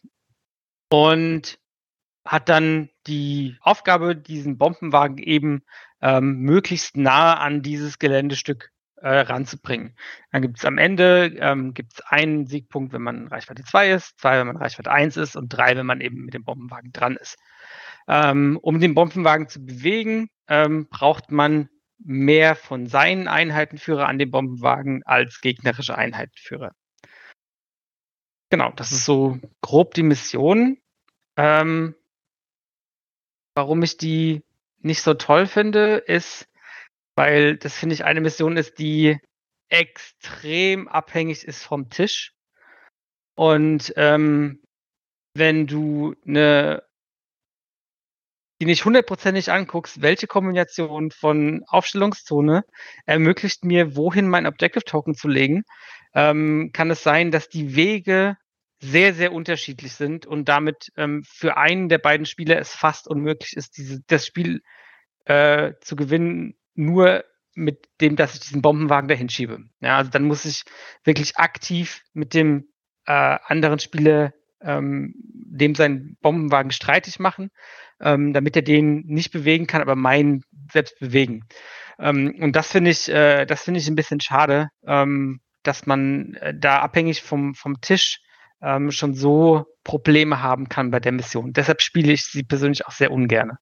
Und 0.90 1.60
hat 2.26 2.49
dann 2.49 2.89
die 3.07 3.57
Aufgabe, 3.61 4.15
diesen 4.15 4.57
Bombenwagen 4.57 5.19
eben 5.19 5.64
ähm, 6.02 6.39
möglichst 6.39 6.97
nah 6.97 7.35
an 7.35 7.61
dieses 7.61 7.99
Geländestück 7.99 8.72
äh, 8.95 9.19
ranzubringen. 9.19 9.95
Dann 10.31 10.41
gibt 10.41 10.57
es 10.57 10.65
am 10.65 10.77
Ende 10.77 11.35
ähm, 11.39 11.73
gibt's 11.73 12.02
einen 12.02 12.47
Siegpunkt, 12.47 12.93
wenn 12.93 13.03
man 13.03 13.27
Reichweite 13.27 13.64
2 13.64 13.91
ist, 13.91 14.19
zwei, 14.19 14.39
wenn 14.39 14.47
man 14.47 14.57
Reichweite 14.57 14.91
1 14.91 15.18
ist 15.18 15.35
und 15.35 15.49
drei, 15.49 15.76
wenn 15.77 15.85
man 15.85 16.02
eben 16.02 16.26
mit 16.26 16.34
dem 16.34 16.43
Bombenwagen 16.43 16.91
dran 16.91 17.15
ist. 17.15 17.38
Ähm, 18.07 18.57
um 18.61 18.80
den 18.80 18.95
Bombenwagen 18.95 19.47
zu 19.47 19.64
bewegen, 19.64 20.30
ähm, 20.47 20.88
braucht 20.89 21.31
man 21.31 21.69
mehr 21.99 22.56
von 22.56 22.88
seinen 22.88 23.27
Einheitenführer 23.27 24.07
an 24.07 24.18
dem 24.19 24.31
Bombenwagen 24.31 25.03
als 25.06 25.41
gegnerische 25.41 25.97
Einheitenführer. 25.97 26.72
Genau, 28.49 28.72
das 28.72 28.91
ist 28.91 29.06
so 29.06 29.39
grob 29.61 29.93
die 29.93 30.03
Mission. 30.03 30.77
Ähm, 31.38 31.95
warum 33.56 33.82
ich 33.84 33.98
die 33.98 34.44
nicht 34.80 35.02
so 35.02 35.14
toll 35.15 35.48
finde, 35.48 35.95
ist, 35.95 36.48
weil 37.15 37.57
das 37.57 37.76
finde 37.76 37.95
ich 37.95 38.03
eine 38.06 38.22
Mission 38.22 38.57
ist, 38.57 38.77
die 38.77 39.18
extrem 39.69 40.88
abhängig 40.88 41.44
ist 41.44 41.64
vom 41.64 41.90
Tisch. 41.90 42.34
Und 43.36 43.94
ähm, 43.98 44.61
wenn 45.34 45.68
du 45.68 46.15
eine 46.26 46.84
die 48.61 48.65
nicht 48.65 48.86
hundertprozentig 48.86 49.52
anguckst, 49.52 50.02
welche 50.02 50.27
Kombination 50.27 51.11
von 51.11 51.64
Aufstellungszone 51.68 52.64
ermöglicht 53.06 53.65
mir, 53.65 53.98
wohin 53.98 54.30
mein 54.30 54.48
Objective 54.48 54.86
Token 54.86 55.14
zu 55.14 55.27
legen, 55.27 55.64
ähm, 56.14 56.69
kann 56.72 56.90
es 56.90 57.03
sein, 57.03 57.32
dass 57.32 57.49
die 57.49 57.76
Wege 57.76 58.38
sehr, 58.91 59.14
sehr 59.14 59.34
unterschiedlich 59.34 59.94
sind 59.94 60.26
und 60.26 60.49
damit 60.49 60.91
ähm, 60.98 61.24
für 61.26 61.57
einen 61.57 61.90
der 61.90 61.98
beiden 61.98 62.26
Spieler 62.26 62.57
es 62.60 62.74
fast 62.74 63.07
unmöglich 63.07 63.56
ist, 63.56 63.78
diese, 63.78 64.02
das 64.07 64.26
Spiel 64.26 64.62
äh, 65.26 65.74
zu 65.82 65.95
gewinnen, 65.95 66.56
nur 66.76 67.24
mit 67.56 67.88
dem, 68.02 68.16
dass 68.16 68.34
ich 68.34 68.41
diesen 68.41 68.62
Bombenwagen 68.62 69.07
dahin 69.07 69.30
schiebe. 69.30 69.64
Ja, 69.80 69.98
also 69.98 70.12
dann 70.12 70.24
muss 70.24 70.45
ich 70.45 70.64
wirklich 71.03 71.38
aktiv 71.38 72.02
mit 72.14 72.34
dem 72.34 72.68
äh, 73.06 73.38
anderen 73.45 73.80
Spieler 73.80 74.34
ähm, 74.62 75.14
dem 75.18 75.76
seinen 75.76 76.18
Bombenwagen 76.22 76.72
streitig 76.72 77.20
machen, 77.20 77.49
ähm, 78.02 78.34
damit 78.34 78.56
er 78.56 78.62
den 78.62 79.03
nicht 79.06 79.32
bewegen 79.32 79.68
kann, 79.68 79.82
aber 79.82 79.95
meinen 79.95 80.44
selbst 80.72 80.99
bewegen. 80.99 81.45
Ähm, 81.99 82.36
und 82.41 82.56
das 82.56 82.72
finde 82.72 82.91
ich, 82.91 83.10
äh, 83.10 83.45
das 83.45 83.64
finde 83.64 83.80
ich 83.80 83.88
ein 83.88 83.95
bisschen 83.95 84.20
schade, 84.20 84.70
ähm, 84.86 85.40
dass 85.64 85.86
man 85.86 86.34
äh, 86.36 86.53
da 86.57 86.80
abhängig 86.80 87.22
vom, 87.22 87.56
vom 87.56 87.80
Tisch 87.82 88.20
ähm, 88.61 88.91
schon 88.91 89.14
so 89.14 89.65
Probleme 89.84 90.41
haben 90.41 90.69
kann 90.69 90.91
bei 90.91 90.99
der 90.99 91.11
Mission. 91.11 91.53
Deshalb 91.53 91.82
spiele 91.82 92.14
ich 92.14 92.23
sie 92.23 92.44
persönlich 92.44 92.86
auch 92.86 92.91
sehr 92.91 93.11
ungern. 93.11 93.57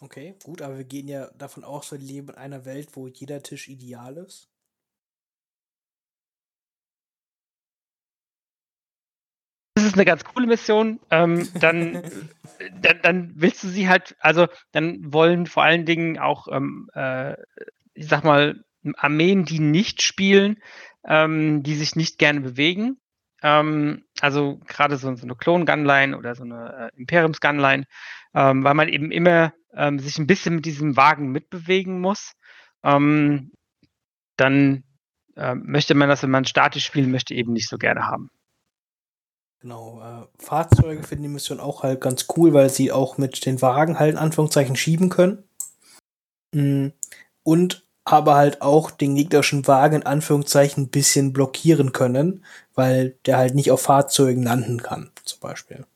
Okay, 0.00 0.34
gut, 0.42 0.62
aber 0.62 0.78
wir 0.78 0.84
gehen 0.84 1.06
ja 1.06 1.30
davon 1.38 1.62
aus, 1.62 1.92
wir 1.92 1.98
leben 1.98 2.30
in 2.30 2.34
einer 2.34 2.64
Welt, 2.64 2.90
wo 2.94 3.06
jeder 3.06 3.42
Tisch 3.42 3.68
ideal 3.68 4.16
ist. 4.16 4.52
das 9.82 9.90
ist 9.90 9.94
eine 9.94 10.04
ganz 10.04 10.24
coole 10.24 10.46
Mission. 10.46 11.00
Ähm, 11.10 11.48
dann, 11.54 12.02
dann, 12.80 13.00
dann, 13.02 13.32
willst 13.34 13.64
du 13.64 13.68
sie 13.68 13.88
halt, 13.88 14.16
also 14.20 14.46
dann 14.70 15.12
wollen 15.12 15.46
vor 15.46 15.64
allen 15.64 15.84
Dingen 15.84 16.18
auch, 16.18 16.48
ähm, 16.48 16.88
äh, 16.94 17.34
ich 17.94 18.08
sag 18.08 18.24
mal, 18.24 18.64
Armeen, 18.96 19.44
die 19.44 19.58
nicht 19.58 20.02
spielen, 20.02 20.62
ähm, 21.04 21.62
die 21.62 21.74
sich 21.74 21.96
nicht 21.96 22.18
gerne 22.18 22.40
bewegen. 22.40 22.98
Ähm, 23.42 24.04
also 24.20 24.60
gerade 24.66 24.96
so, 24.96 25.14
so, 25.14 25.24
eine 25.24 25.34
Klon-Gunline 25.34 26.16
oder 26.16 26.34
so 26.34 26.44
eine 26.44 26.90
äh, 26.94 26.98
Imperiums-Gunline, 27.00 27.84
ähm, 28.34 28.64
weil 28.64 28.74
man 28.74 28.88
eben 28.88 29.10
immer 29.10 29.52
ähm, 29.74 29.98
sich 29.98 30.18
ein 30.18 30.26
bisschen 30.26 30.56
mit 30.56 30.64
diesem 30.64 30.96
Wagen 30.96 31.32
mitbewegen 31.32 32.00
muss. 32.00 32.32
dann 32.82 33.52
äh, 35.36 35.54
möchte 35.54 35.94
man 35.94 36.08
das, 36.08 36.22
wenn 36.22 36.30
man 36.30 36.44
statisch 36.44 36.84
spielen 36.84 37.10
möchte, 37.10 37.34
eben 37.34 37.52
nicht 37.52 37.68
so 37.68 37.78
gerne 37.78 38.06
haben. 38.06 38.30
Genau, 39.60 40.00
äh, 40.02 40.26
Fahrzeuge 40.42 41.04
finden 41.04 41.22
die 41.22 41.28
Mission 41.28 41.60
auch 41.60 41.84
halt 41.84 42.00
ganz 42.00 42.26
cool, 42.36 42.52
weil 42.52 42.68
sie 42.68 42.90
auch 42.90 43.16
mit 43.16 43.46
den 43.46 43.62
Wagen 43.62 43.98
halt 43.98 44.12
in 44.12 44.18
Anführungszeichen 44.18 44.74
schieben 44.74 45.08
können. 45.08 45.44
Mhm. 46.52 46.92
Und 47.44 47.81
aber 48.04 48.34
halt 48.34 48.62
auch 48.62 48.90
den 48.90 49.14
gegnerischen 49.14 49.66
Wagen 49.66 49.96
in 49.96 50.06
Anführungszeichen 50.06 50.84
ein 50.84 50.88
bisschen 50.88 51.32
blockieren 51.32 51.92
können, 51.92 52.44
weil 52.74 53.16
der 53.26 53.38
halt 53.38 53.54
nicht 53.54 53.70
auf 53.70 53.82
Fahrzeugen 53.82 54.42
landen 54.42 54.82
kann, 54.82 55.10
zum 55.24 55.40
Beispiel. 55.40 55.86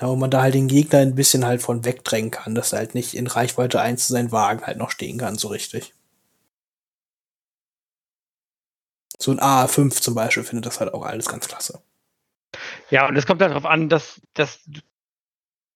Ja, 0.00 0.08
und 0.08 0.18
man 0.18 0.30
da 0.30 0.42
halt 0.42 0.54
den 0.54 0.68
Gegner 0.68 1.00
ein 1.00 1.14
bisschen 1.14 1.44
halt 1.46 1.62
von 1.62 1.84
wegdrängen 1.84 2.30
kann, 2.30 2.54
dass 2.54 2.72
er 2.72 2.78
halt 2.78 2.94
nicht 2.94 3.14
in 3.14 3.26
Reichweite 3.26 3.80
1 3.80 4.06
zu 4.06 4.12
seinen 4.14 4.32
Wagen 4.32 4.66
halt 4.66 4.78
noch 4.78 4.90
stehen 4.90 5.18
kann, 5.18 5.36
so 5.36 5.48
richtig. 5.48 5.94
so 9.22 9.30
ein 9.30 9.40
AA5 9.40 10.00
zum 10.00 10.14
Beispiel 10.14 10.42
findet 10.42 10.66
das 10.66 10.80
halt 10.80 10.92
auch 10.94 11.04
alles 11.04 11.28
ganz 11.28 11.46
klasse. 11.46 11.82
Ja, 12.88 13.06
und 13.06 13.16
es 13.16 13.26
kommt 13.26 13.40
halt 13.42 13.52
darauf 13.52 13.66
an, 13.66 13.88
dass, 13.88 14.20
dass 14.34 14.64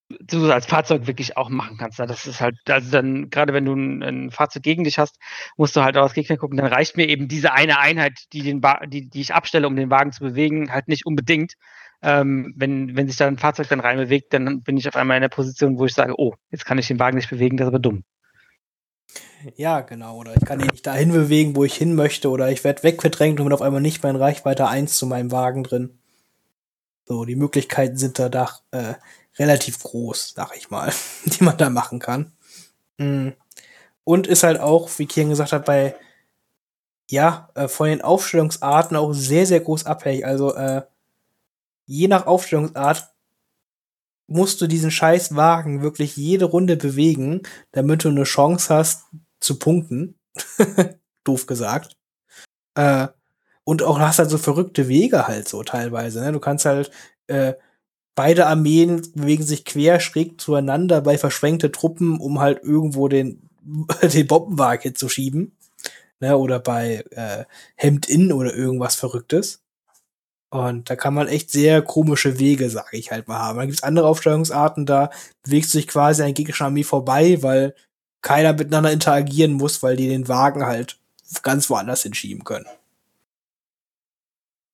du 0.09 0.51
als 0.53 0.67
Fahrzeug 0.67 1.07
wirklich 1.07 1.37
auch 1.37 1.49
machen 1.49 1.77
kannst. 1.79 1.99
Ne? 1.99 2.07
Das 2.07 2.27
ist 2.27 2.41
halt, 2.41 2.57
also 2.69 2.91
dann, 2.91 3.31
gerade 3.31 3.53
wenn 3.53 3.65
du 3.65 3.75
ein, 3.75 4.31
Fahrzeug 4.31 4.63
gegen 4.63 4.85
dich 4.85 4.99
hast, 4.99 5.17
musst 5.57 5.77
du 5.77 5.83
halt 5.83 5.97
aus 5.97 6.15
Gegner 6.15 6.37
gucken, 6.37 6.57
dann 6.57 6.67
reicht 6.67 6.97
mir 6.97 7.09
eben 7.09 7.29
diese 7.29 7.53
eine 7.53 7.79
Einheit, 7.79 8.13
die, 8.33 8.43
den 8.43 8.61
die, 8.89 9.09
die 9.09 9.21
ich 9.21 9.35
abstelle, 9.35 9.67
um 9.67 9.77
den 9.77 9.91
Wagen 9.91 10.13
zu 10.13 10.21
bewegen, 10.21 10.73
halt 10.73 10.89
nicht 10.89 11.07
unbedingt. 11.07 11.55
Ähm, 12.03 12.53
wenn, 12.57 12.97
wenn 12.97 13.09
sich 13.09 13.17
da 13.17 13.27
ein 13.27 13.39
Fahrzeug 13.39 13.69
dann 13.69 13.81
reinbewegt, 13.81 14.33
dann 14.35 14.63
bin 14.63 14.77
ich 14.77 14.87
auf 14.89 14.97
einmal 14.97 15.17
in 15.17 15.23
der 15.23 15.31
Position, 15.31 15.79
wo 15.79 15.87
ich 15.87 15.95
sage, 15.95 16.15
oh, 16.19 16.35
jetzt 16.51 16.67
kann 16.67 16.79
ich 16.79 16.89
den 16.89 16.99
Wagen 16.99 17.17
nicht 17.17 17.31
bewegen, 17.31 17.57
das 17.57 17.67
ist 17.67 17.69
aber 17.69 17.79
dumm. 17.79 18.05
Ja, 19.57 19.81
genau. 19.81 20.19
Oder 20.19 20.35
ich 20.37 20.45
kann 20.45 20.61
ihn 20.61 20.69
nicht 20.69 20.87
dahin 20.87 21.13
bewegen, 21.13 21.55
wo 21.57 21.65
ich 21.65 21.75
hin 21.75 21.95
möchte. 21.95 22.31
Oder 22.31 22.51
ich 22.51 22.65
werde 22.65 22.83
weggedrängt 22.83 23.41
und 23.41 23.47
bin 23.47 23.53
auf 23.53 23.63
einmal 23.63 23.81
nicht 23.81 24.03
mehr 24.03 24.11
in 24.11 24.17
Reichweite 24.17 24.67
1 24.67 24.97
zu 24.97 25.07
meinem 25.07 25.33
Wagen 25.33 25.65
drin. 25.65 25.99
So, 27.07 27.25
die 27.25 27.37
Möglichkeiten 27.37 27.97
sind 27.99 28.19
da, 28.19 28.29
da 28.31 28.49
äh, 28.71 28.95
relativ 29.39 29.83
groß, 29.83 30.35
sag 30.35 30.57
ich 30.57 30.71
mal, 30.71 30.93
die 31.25 31.45
man 31.45 31.57
da 31.57 31.71
machen 31.71 31.99
kann. 31.99 32.33
Mm. 32.99 33.31
Und 34.05 34.27
ist 34.27 34.43
halt 34.43 34.61
auch, 34.61 34.91
wie 34.99 35.07
Kian 35.07 35.31
gesagt 35.31 35.53
hat, 35.53 35.65
bei 35.65 35.97
ja, 37.11 37.51
äh, 37.55 37.69
von 37.69 37.89
den 37.89 38.03
Aufstellungsarten 38.03 38.97
auch 38.97 39.13
sehr, 39.13 39.47
sehr 39.47 39.61
groß 39.61 39.87
abhängig. 39.87 40.27
Also, 40.27 40.55
äh, 40.55 40.83
je 41.87 42.09
nach 42.09 42.27
Aufstellungsart 42.27 43.11
musst 44.27 44.61
du 44.61 44.67
diesen 44.67 44.91
scheiß 44.91 45.37
Wagen 45.37 45.83
wirklich 45.83 46.17
jede 46.17 46.47
Runde 46.47 46.77
bewegen, 46.77 47.43
damit 47.73 48.05
du 48.05 48.09
eine 48.09 48.25
Chance 48.25 48.75
hast, 48.75 49.05
zu 49.41 49.59
punkten. 49.59 50.19
Doof 51.25 51.47
gesagt. 51.47 51.97
Äh, 52.75 53.09
und 53.65 53.83
auch 53.83 53.99
hast 53.99 54.19
halt 54.19 54.31
so 54.31 54.39
verrückte 54.39 54.89
Wege 54.89 55.27
halt 55.27 55.49
so 55.49 55.63
teilweise. 55.63 56.21
Ne? 56.21 56.33
Du 56.33 56.41
kannst 56.41 56.65
halt 56.65 56.91
äh, 57.27 57.55
beide 58.15 58.47
Armeen 58.47 59.03
bewegen 59.15 59.45
sich 59.45 59.65
quer 59.65 60.01
schräg 60.01 60.41
zueinander 60.41 61.01
bei 61.01 61.19
verschwenkte 61.19 61.73
Truppen, 61.73 62.19
um 62.19 62.41
halt 62.41 62.63
irgendwo 62.63 63.09
den 63.09 63.49
den 64.03 64.27
Bombenwagen 64.27 64.95
zu 64.95 65.09
schieben. 65.09 65.57
Ne? 66.21 66.37
Oder 66.37 66.61
bei 66.61 67.05
äh, 67.11 67.45
Hemd 67.77 68.09
in 68.09 68.33
oder 68.33 68.55
irgendwas 68.55 68.95
Verrücktes. 68.95 69.63
Und 70.51 70.89
da 70.89 70.95
kann 70.95 71.15
man 71.15 71.27
echt 71.27 71.51
sehr 71.51 71.83
komische 71.83 72.39
Wege, 72.39 72.71
sage 72.71 72.97
ich 72.97 73.11
halt 73.11 73.27
mal, 73.27 73.41
haben. 73.41 73.59
Dann 73.59 73.67
gibt 73.67 73.79
es 73.81 73.83
andere 73.83 74.07
Aufstellungsarten, 74.07 74.87
da 74.87 75.11
bewegt 75.43 75.69
sich 75.69 75.89
quasi 75.89 76.23
ein 76.23 76.35
gegnerischer 76.35 76.67
Armee 76.67 76.85
vorbei, 76.85 77.43
weil 77.43 77.75
keiner 78.23 78.53
miteinander 78.53 78.93
interagieren 78.93 79.55
muss, 79.55 79.83
weil 79.83 79.97
die 79.97 80.09
den 80.09 80.29
Wagen 80.29 80.65
halt 80.65 80.99
ganz 81.43 81.69
woanders 81.71 82.05
hinschieben 82.05 82.45
können. 82.45 82.67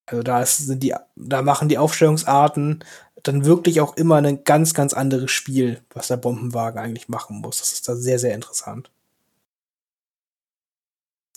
Also 0.05 0.23
da 0.23 0.45
sind 0.45 0.83
die, 0.83 0.95
da 1.17 1.41
machen 1.41 1.69
die 1.69 1.79
Aufstellungsarten 1.79 2.85
dann 3.23 3.45
wirklich 3.45 3.81
auch 3.81 3.97
immer 3.97 4.17
ein 4.17 4.45
ganz, 4.45 4.75
ganz 4.75 4.93
anderes 4.95 5.31
Spiel, 5.31 5.83
was 5.91 6.09
der 6.09 6.17
Bombenwagen 6.17 6.81
eigentlich 6.81 7.09
machen 7.09 7.41
muss. 7.41 7.59
Das 7.59 7.73
ist 7.73 7.89
da 7.89 7.97
sehr, 7.97 8.19
sehr 8.19 8.35
interessant. 8.35 8.91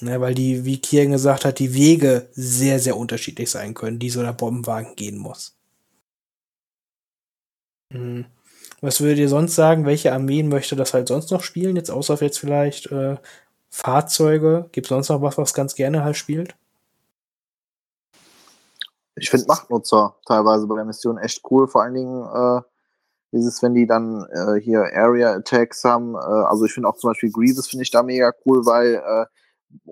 Ja, 0.01 0.19
weil 0.19 0.33
die, 0.33 0.65
wie 0.65 0.79
Kieren 0.79 1.11
gesagt 1.11 1.45
hat, 1.45 1.59
die 1.59 1.73
Wege 1.73 2.27
sehr, 2.33 2.79
sehr 2.79 2.97
unterschiedlich 2.97 3.49
sein 3.49 3.73
können, 3.73 3.99
die 3.99 4.09
so 4.09 4.21
der 4.21 4.33
Bombenwagen 4.33 4.95
gehen 4.95 5.17
muss. 5.17 5.55
Mhm. 7.89 8.25
Was 8.81 8.99
würdet 9.01 9.19
ihr 9.19 9.29
sonst 9.29 9.55
sagen? 9.55 9.85
Welche 9.85 10.11
Armeen 10.13 10.49
möchte 10.49 10.75
das 10.75 10.93
halt 10.93 11.07
sonst 11.07 11.31
noch 11.31 11.43
spielen? 11.43 11.75
Jetzt 11.75 11.91
außer 11.91 12.17
jetzt 12.21 12.39
vielleicht 12.39 12.91
äh, 12.91 13.17
Fahrzeuge. 13.69 14.69
Gibt 14.71 14.87
es 14.87 14.89
sonst 14.89 15.09
noch 15.09 15.21
was, 15.21 15.37
was 15.37 15.53
ganz 15.53 15.75
gerne 15.75 16.03
halt 16.03 16.17
spielt? 16.17 16.55
Ich 19.15 19.29
finde 19.29 19.45
Machtnutzer 19.47 20.15
teilweise 20.25 20.67
bei 20.67 20.75
der 20.75 20.85
Mission 20.85 21.17
echt 21.17 21.41
cool. 21.51 21.67
Vor 21.67 21.83
allen 21.83 21.93
Dingen 21.93 22.23
äh, 22.23 22.61
dieses, 23.31 23.61
wenn 23.61 23.73
die 23.73 23.87
dann 23.87 24.25
äh, 24.31 24.59
hier 24.59 24.83
Area 24.93 25.33
Attacks 25.33 25.83
haben. 25.83 26.15
Äh, 26.15 26.17
also 26.17 26.65
ich 26.65 26.73
finde 26.73 26.89
auch 26.89 26.95
zum 26.95 27.11
Beispiel 27.11 27.31
Grievous 27.31 27.67
finde 27.67 27.83
ich 27.83 27.91
da 27.91 28.03
mega 28.03 28.31
cool, 28.45 28.65
weil 28.65 28.95
äh, 28.95 29.25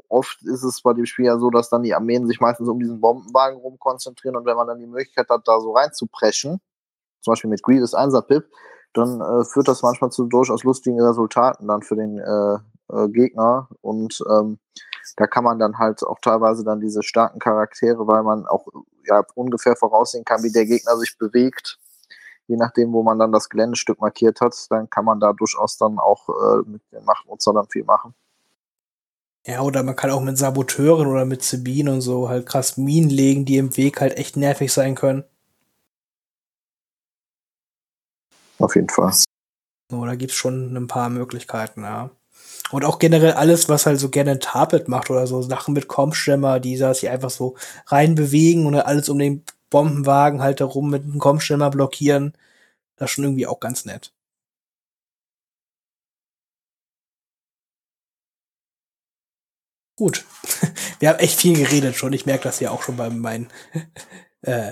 oft 0.10 0.42
ist 0.44 0.64
es 0.64 0.82
bei 0.82 0.94
dem 0.94 1.06
Spiel 1.06 1.26
ja 1.26 1.38
so, 1.38 1.50
dass 1.50 1.70
dann 1.70 1.84
die 1.84 1.94
Armeen 1.94 2.28
sich 2.28 2.40
meistens 2.40 2.70
um 2.70 2.80
diesen 2.80 3.02
Bombenwagen 3.02 3.58
rum 3.60 3.80
konzentrieren 3.80 4.36
und 4.36 4.46
wenn 4.46 4.56
man 4.56 4.68
dann 4.68 4.80
die 4.80 4.88
Möglichkeit 4.88 5.30
hat, 5.30 5.48
da 5.48 5.60
so 5.60 5.72
reinzupreschen, 5.74 6.62
zum 7.22 7.32
Beispiel 7.32 7.50
mit 7.50 7.64
Grievous 7.64 7.96
1er 7.96 8.22
Pip, 8.22 8.50
dann 8.94 9.22
äh, 9.22 9.44
führt 9.46 9.68
das 9.68 9.82
manchmal 9.82 10.12
zu 10.12 10.26
durchaus 10.26 10.64
lustigen 10.64 11.02
Resultaten 11.02 11.68
dann 11.68 11.82
für 11.82 11.96
den 11.96 12.20
äh, 12.20 12.58
äh, 12.94 13.10
Gegner 13.10 13.70
und 13.82 14.24
ähm, 14.30 14.60
da 15.18 15.28
kann 15.28 15.44
man 15.44 15.60
dann 15.60 15.78
halt 15.78 16.04
auch 16.04 16.20
teilweise 16.20 16.64
dann 16.64 16.80
diese 16.80 17.04
starken 17.04 17.40
Charaktere, 17.40 18.08
weil 18.08 18.24
man 18.24 18.46
auch 18.46 18.68
ja, 19.06 19.24
ungefähr 19.36 19.76
voraussehen 19.76 20.26
kann, 20.26 20.44
wie 20.44 20.52
der 20.52 20.66
Gegner 20.66 20.98
sich 20.98 21.18
bewegt, 21.18 21.80
je 22.48 22.58
nachdem, 22.58 22.94
wo 22.94 23.04
man 23.04 23.20
dann 23.20 23.32
das 23.32 23.50
Geländestück 23.50 24.00
markiert 24.00 24.42
hat, 24.42 24.56
dann 24.70 24.90
kann 24.90 25.06
man 25.06 25.20
da 25.20 25.34
durchaus 25.34 25.78
dann 25.78 26.00
auch 26.00 26.30
äh, 26.30 26.70
mit 26.70 26.82
dem 26.92 27.04
Machtnutzer 27.06 27.54
dann 27.54 27.68
viel 27.68 27.84
machen. 27.84 28.14
Ja, 29.48 29.62
oder 29.62 29.82
man 29.82 29.96
kann 29.96 30.12
auch 30.12 30.22
mit 30.22 30.38
Saboteuren 30.38 31.08
oder 31.08 31.26
mit 31.26 31.42
Sabine 31.42 31.92
und 31.92 32.02
so 32.02 32.30
halt 32.30 32.46
krass 32.46 32.78
Minen 32.78 33.10
legen, 33.10 33.44
die 33.46 33.58
im 33.58 33.76
Weg 33.76 34.00
halt 34.00 34.18
echt 34.18 34.38
nervig 34.38 34.72
sein 34.72 34.94
können. 34.94 35.24
Auf 38.60 38.76
jeden 38.76 38.90
Fall. 38.90 39.12
So, 39.90 40.06
da 40.06 40.16
gibt's 40.16 40.36
schon 40.36 40.76
ein 40.78 40.88
paar 40.88 41.10
Möglichkeiten, 41.10 41.82
ja. 41.82 42.12
Und 42.72 42.86
auch 42.86 43.00
generell 43.00 43.34
alles, 43.34 43.70
was 43.70 43.86
halt 43.86 44.00
so 44.00 44.10
gerne 44.10 44.40
Tarpet 44.40 44.88
macht 44.88 45.10
oder 45.10 45.28
so, 45.28 45.42
Sachen 45.42 45.74
mit 45.74 45.88
Kommstämmer, 45.88 46.60
die 46.60 46.78
da 46.78 46.94
sich 46.94 47.10
einfach 47.10 47.30
so 47.30 47.56
reinbewegen 47.88 48.66
und 48.66 48.76
alles 48.76 49.10
um 49.10 49.20
den 49.20 49.44
Bombenwagen 49.70 50.42
halt 50.42 50.60
herum 50.60 50.90
mit 50.90 51.04
einem 51.04 51.20
Kommstämmer 51.20 51.70
blockieren. 51.70 52.34
Das 52.98 53.10
ist 53.10 53.16
schon 53.16 53.26
irgendwie 53.26 53.48
auch 53.48 53.60
ganz 53.60 53.86
nett. 53.86 54.14
Gut. 59.96 60.26
Wir 61.00 61.10
haben 61.10 61.20
echt 61.20 61.40
viel 61.40 61.56
geredet 61.56 61.96
schon. 61.96 62.14
Ich 62.14 62.26
merke 62.26 62.44
das 62.44 62.60
ja 62.60 62.72
auch 62.72 62.84
schon 62.84 62.98
bei 62.98 63.10
meinen, 63.10 63.50
äh, 64.42 64.72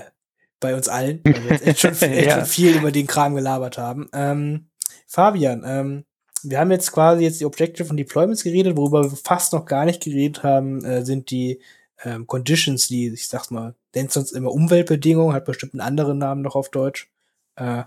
bei 0.60 0.74
uns 0.74 0.88
allen, 0.88 1.20
weil 1.24 1.44
wir 1.44 1.52
jetzt 1.52 1.66
echt 1.66 1.80
schon, 1.80 1.92
echt 2.00 2.26
ja. 2.26 2.34
schon 2.36 2.46
viel 2.46 2.76
über 2.76 2.92
den 2.92 3.06
Kram 3.06 3.34
gelabert 3.34 3.78
haben. 3.78 4.08
Ähm, 4.12 4.70
Fabian, 5.06 5.62
ähm, 5.64 6.04
wir 6.42 6.58
haben 6.58 6.70
jetzt 6.70 6.92
quasi 6.92 7.24
jetzt 7.24 7.40
die 7.40 7.44
Objective 7.44 7.88
und 7.88 7.96
Deployments 7.96 8.42
geredet, 8.42 8.76
worüber 8.76 9.04
wir 9.04 9.16
fast 9.16 9.52
noch 9.52 9.64
gar 9.64 9.84
nicht 9.84 10.02
geredet 10.02 10.42
haben, 10.42 10.84
äh, 10.84 11.04
sind 11.04 11.30
die 11.30 11.60
ähm, 12.02 12.26
Conditions, 12.26 12.88
die, 12.88 13.08
ich 13.08 13.28
sag's 13.28 13.50
mal, 13.50 13.74
nennt 13.94 14.12
sonst 14.12 14.32
immer 14.32 14.52
Umweltbedingungen, 14.52 15.34
hat 15.34 15.44
bestimmt 15.44 15.74
einen 15.74 15.80
anderen 15.80 16.18
Namen 16.18 16.42
noch 16.42 16.54
auf 16.54 16.70
Deutsch. 16.70 17.10
Äh, 17.56 17.84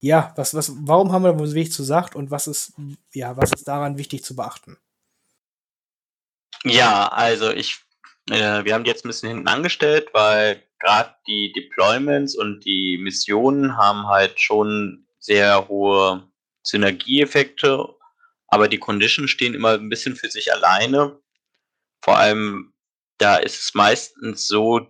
ja, 0.00 0.32
was, 0.36 0.54
was, 0.54 0.72
warum 0.76 1.12
haben 1.12 1.24
wir 1.24 1.32
da 1.32 1.54
Weg 1.54 1.72
zu 1.72 1.82
sagt 1.82 2.14
und 2.14 2.30
was 2.30 2.46
ist, 2.46 2.72
ja, 3.12 3.36
was 3.36 3.52
ist 3.52 3.68
daran 3.68 3.98
wichtig 3.98 4.24
zu 4.24 4.34
beachten? 4.34 4.78
Ja, 6.64 7.08
also 7.08 7.50
ich, 7.50 7.80
äh, 8.30 8.64
wir 8.64 8.74
haben 8.74 8.84
die 8.84 8.90
jetzt 8.90 9.04
ein 9.04 9.08
bisschen 9.08 9.30
hinten 9.30 9.48
angestellt, 9.48 10.08
weil 10.12 10.62
gerade 10.78 11.14
die 11.26 11.52
Deployments 11.52 12.36
und 12.36 12.64
die 12.64 12.98
Missionen 12.98 13.76
haben 13.76 14.06
halt 14.08 14.40
schon 14.40 15.06
sehr 15.18 15.68
hohe 15.68 16.29
Synergieeffekte, 16.62 17.88
aber 18.48 18.68
die 18.68 18.78
Conditions 18.78 19.30
stehen 19.30 19.54
immer 19.54 19.74
ein 19.74 19.88
bisschen 19.88 20.16
für 20.16 20.30
sich 20.30 20.52
alleine. 20.52 21.18
Vor 22.02 22.18
allem, 22.18 22.72
da 23.18 23.36
ist 23.36 23.60
es 23.60 23.74
meistens 23.74 24.46
so, 24.46 24.86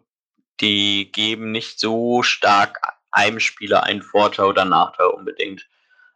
die 0.60 1.10
geben 1.12 1.52
nicht 1.52 1.80
so 1.80 2.22
stark 2.22 2.80
einem 3.10 3.40
Spieler 3.40 3.82
einen 3.82 4.02
Vorteil 4.02 4.46
oder 4.46 4.64
Nachteil 4.64 5.08
unbedingt. 5.08 5.68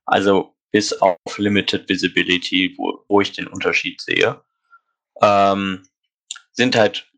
Also 0.06 0.54
bis 0.70 0.92
auf 0.92 1.38
Limited 1.38 1.88
Visibility, 1.88 2.74
wo, 2.76 3.04
wo 3.08 3.20
ich 3.20 3.32
den 3.32 3.46
Unterschied 3.46 4.00
sehe. 4.00 4.42
Ähm, 5.20 5.86
sind 6.52 6.76
halt 6.76 7.10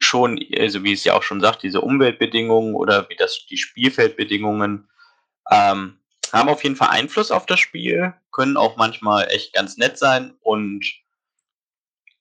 schon, 0.00 0.38
also 0.56 0.84
wie 0.84 0.92
es 0.92 1.04
ja 1.04 1.14
auch 1.14 1.22
schon 1.22 1.40
sagt, 1.40 1.62
diese 1.62 1.80
Umweltbedingungen 1.80 2.74
oder 2.74 3.08
wie 3.08 3.16
das 3.16 3.46
die 3.46 3.56
Spielfeldbedingungen 3.56 4.88
ähm, 5.50 5.98
haben 6.32 6.48
auf 6.48 6.62
jeden 6.64 6.76
Fall 6.76 6.88
Einfluss 6.88 7.30
auf 7.30 7.46
das 7.46 7.60
Spiel, 7.60 8.14
können 8.32 8.56
auch 8.56 8.76
manchmal 8.76 9.28
echt 9.30 9.52
ganz 9.52 9.76
nett 9.76 9.98
sein 9.98 10.34
und 10.40 10.84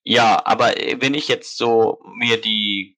ja, 0.04 0.42
aber 0.46 0.80
äh, 0.80 0.98
wenn 1.00 1.14
ich 1.14 1.28
jetzt 1.28 1.58
so 1.58 2.02
mir 2.18 2.40
die 2.40 2.98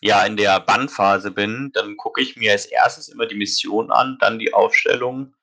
ja 0.00 0.24
in 0.24 0.36
der 0.36 0.58
Bannphase 0.60 1.30
bin, 1.30 1.70
dann 1.74 1.96
gucke 1.96 2.22
ich 2.22 2.36
mir 2.36 2.52
als 2.52 2.66
erstes 2.66 3.08
immer 3.08 3.26
die 3.26 3.34
Mission 3.34 3.90
an, 3.90 4.16
dann 4.20 4.38
die 4.38 4.54
Aufstellung 4.54 5.34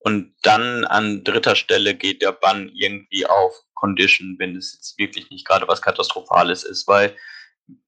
und 0.00 0.34
dann 0.42 0.84
an 0.86 1.22
dritter 1.24 1.54
Stelle 1.54 1.94
geht 1.94 2.22
der 2.22 2.32
Bann 2.32 2.70
irgendwie 2.74 3.26
auf 3.26 3.54
Condition, 3.74 4.36
wenn 4.38 4.56
es 4.56 4.74
jetzt 4.74 4.98
wirklich 4.98 5.30
nicht 5.30 5.46
gerade 5.46 5.68
was 5.68 5.82
Katastrophales 5.82 6.64
ist, 6.64 6.88
weil 6.88 7.16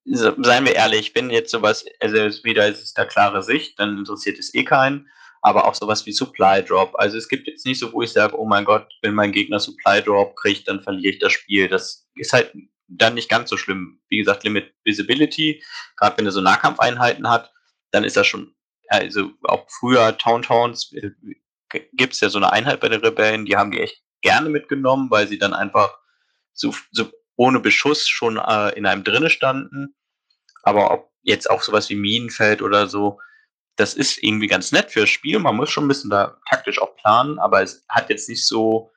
seien 0.05 0.65
wir 0.65 0.75
ehrlich, 0.75 1.15
wenn 1.15 1.31
jetzt 1.31 1.51
sowas, 1.51 1.85
also 2.01 2.17
wieder 2.45 2.69
ist 2.69 2.83
es 2.83 2.95
da 2.95 3.05
klare 3.05 3.43
Sicht, 3.43 3.79
dann 3.81 3.99
interessiert 3.99 4.39
es 4.39 4.55
eh 4.55 4.65
keinen 4.65 5.09
aber 5.43 5.66
auch 5.66 5.74
sowas 5.74 6.06
wie 6.06 6.12
Supply 6.12 6.64
Drop. 6.64 6.94
Also 6.94 7.19
es 7.19 7.28
gibt 7.28 7.48
jetzt 7.48 7.66
nicht 7.66 7.81
so, 7.81 7.93
wo 7.93 8.02
ich 8.02 8.12
sage, 8.12 8.39
oh 8.39 8.47
mein 8.47 8.64
Gott, 8.64 8.89
wenn 9.02 9.14
mein 9.14 9.32
Gegner 9.32 9.59
Supply 9.59 10.01
Drop 10.01 10.36
kriegt, 10.36 10.69
dann 10.69 10.82
verliere 10.82 11.14
ich 11.14 11.19
das 11.19 11.32
Spiel. 11.32 11.69
Das 11.69 12.09
ist 12.14 12.32
halt 12.32 12.52
dann 12.86 13.14
nicht 13.14 13.28
ganz 13.28 13.51
so 13.51 13.56
schlimm. 13.56 14.01
Wie 14.09 14.19
gesagt, 14.19 14.44
Limit 14.44 14.73
Visibility, 14.85 15.62
gerade 15.97 16.16
wenn 16.16 16.27
er 16.27 16.32
so 16.32 16.40
Nahkampfeinheiten 16.40 17.28
hat, 17.28 17.52
dann 17.90 18.05
ist 18.05 18.16
das 18.16 18.27
schon, 18.27 18.55
also 18.89 19.31
auch 19.43 19.66
früher 19.69 20.16
Town 20.16 20.43
Towns 20.43 20.93
äh, 20.93 21.10
gibt 21.93 22.12
es 22.12 22.20
ja 22.20 22.28
so 22.28 22.39
eine 22.39 22.52
Einheit 22.52 22.81
bei 22.81 22.89
den 22.89 23.01
Rebellen, 23.01 23.44
die 23.44 23.56
haben 23.56 23.70
die 23.70 23.81
echt 23.81 24.02
gerne 24.20 24.48
mitgenommen, 24.48 25.10
weil 25.10 25.27
sie 25.27 25.39
dann 25.39 25.55
einfach 25.55 25.98
so, 26.52 26.74
so 26.93 27.10
ohne 27.36 27.60
Beschuss 27.60 28.06
schon 28.06 28.36
äh, 28.36 28.70
in 28.77 28.86
einem 28.86 29.02
drinne 29.02 29.31
standen. 29.31 29.94
Aber 30.62 30.93
ob 30.93 31.10
jetzt 31.23 31.51
auch 31.51 31.62
sowas 31.62 31.89
wie 31.89 31.97
Minenfeld 31.97 32.62
oder 32.62 32.86
so, 32.86 33.19
das 33.77 33.94
ist 33.94 34.23
irgendwie 34.23 34.47
ganz 34.47 34.73
nett 34.73 34.90
fürs 34.90 35.09
Spiel. 35.09 35.39
Man 35.39 35.57
muss 35.57 35.70
schon 35.70 35.85
ein 35.85 35.89
bisschen 35.89 36.11
da 36.11 36.39
taktisch 36.49 36.81
auch 36.81 36.97
planen, 36.97 37.39
aber 37.39 37.62
es 37.62 37.85
hat 37.89 38.11
jetzt 38.11 38.28
nicht 38.28 38.47
so 38.47 38.93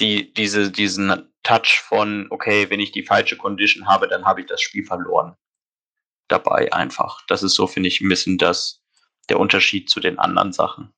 die, 0.00 0.32
diese, 0.32 0.70
diesen 0.70 1.32
Touch 1.42 1.80
von, 1.80 2.26
okay, 2.30 2.70
wenn 2.70 2.80
ich 2.80 2.92
die 2.92 3.04
falsche 3.04 3.36
Condition 3.36 3.86
habe, 3.86 4.08
dann 4.08 4.24
habe 4.24 4.40
ich 4.40 4.46
das 4.46 4.60
Spiel 4.60 4.84
verloren. 4.84 5.36
Dabei 6.28 6.72
einfach. 6.72 7.24
Das 7.28 7.42
ist 7.42 7.54
so, 7.54 7.66
finde 7.66 7.88
ich, 7.88 8.00
ein 8.00 8.08
bisschen 8.08 8.38
das, 8.38 8.82
der 9.28 9.40
Unterschied 9.40 9.88
zu 9.88 10.00
den 10.00 10.18
anderen 10.18 10.52
Sachen. 10.52 10.92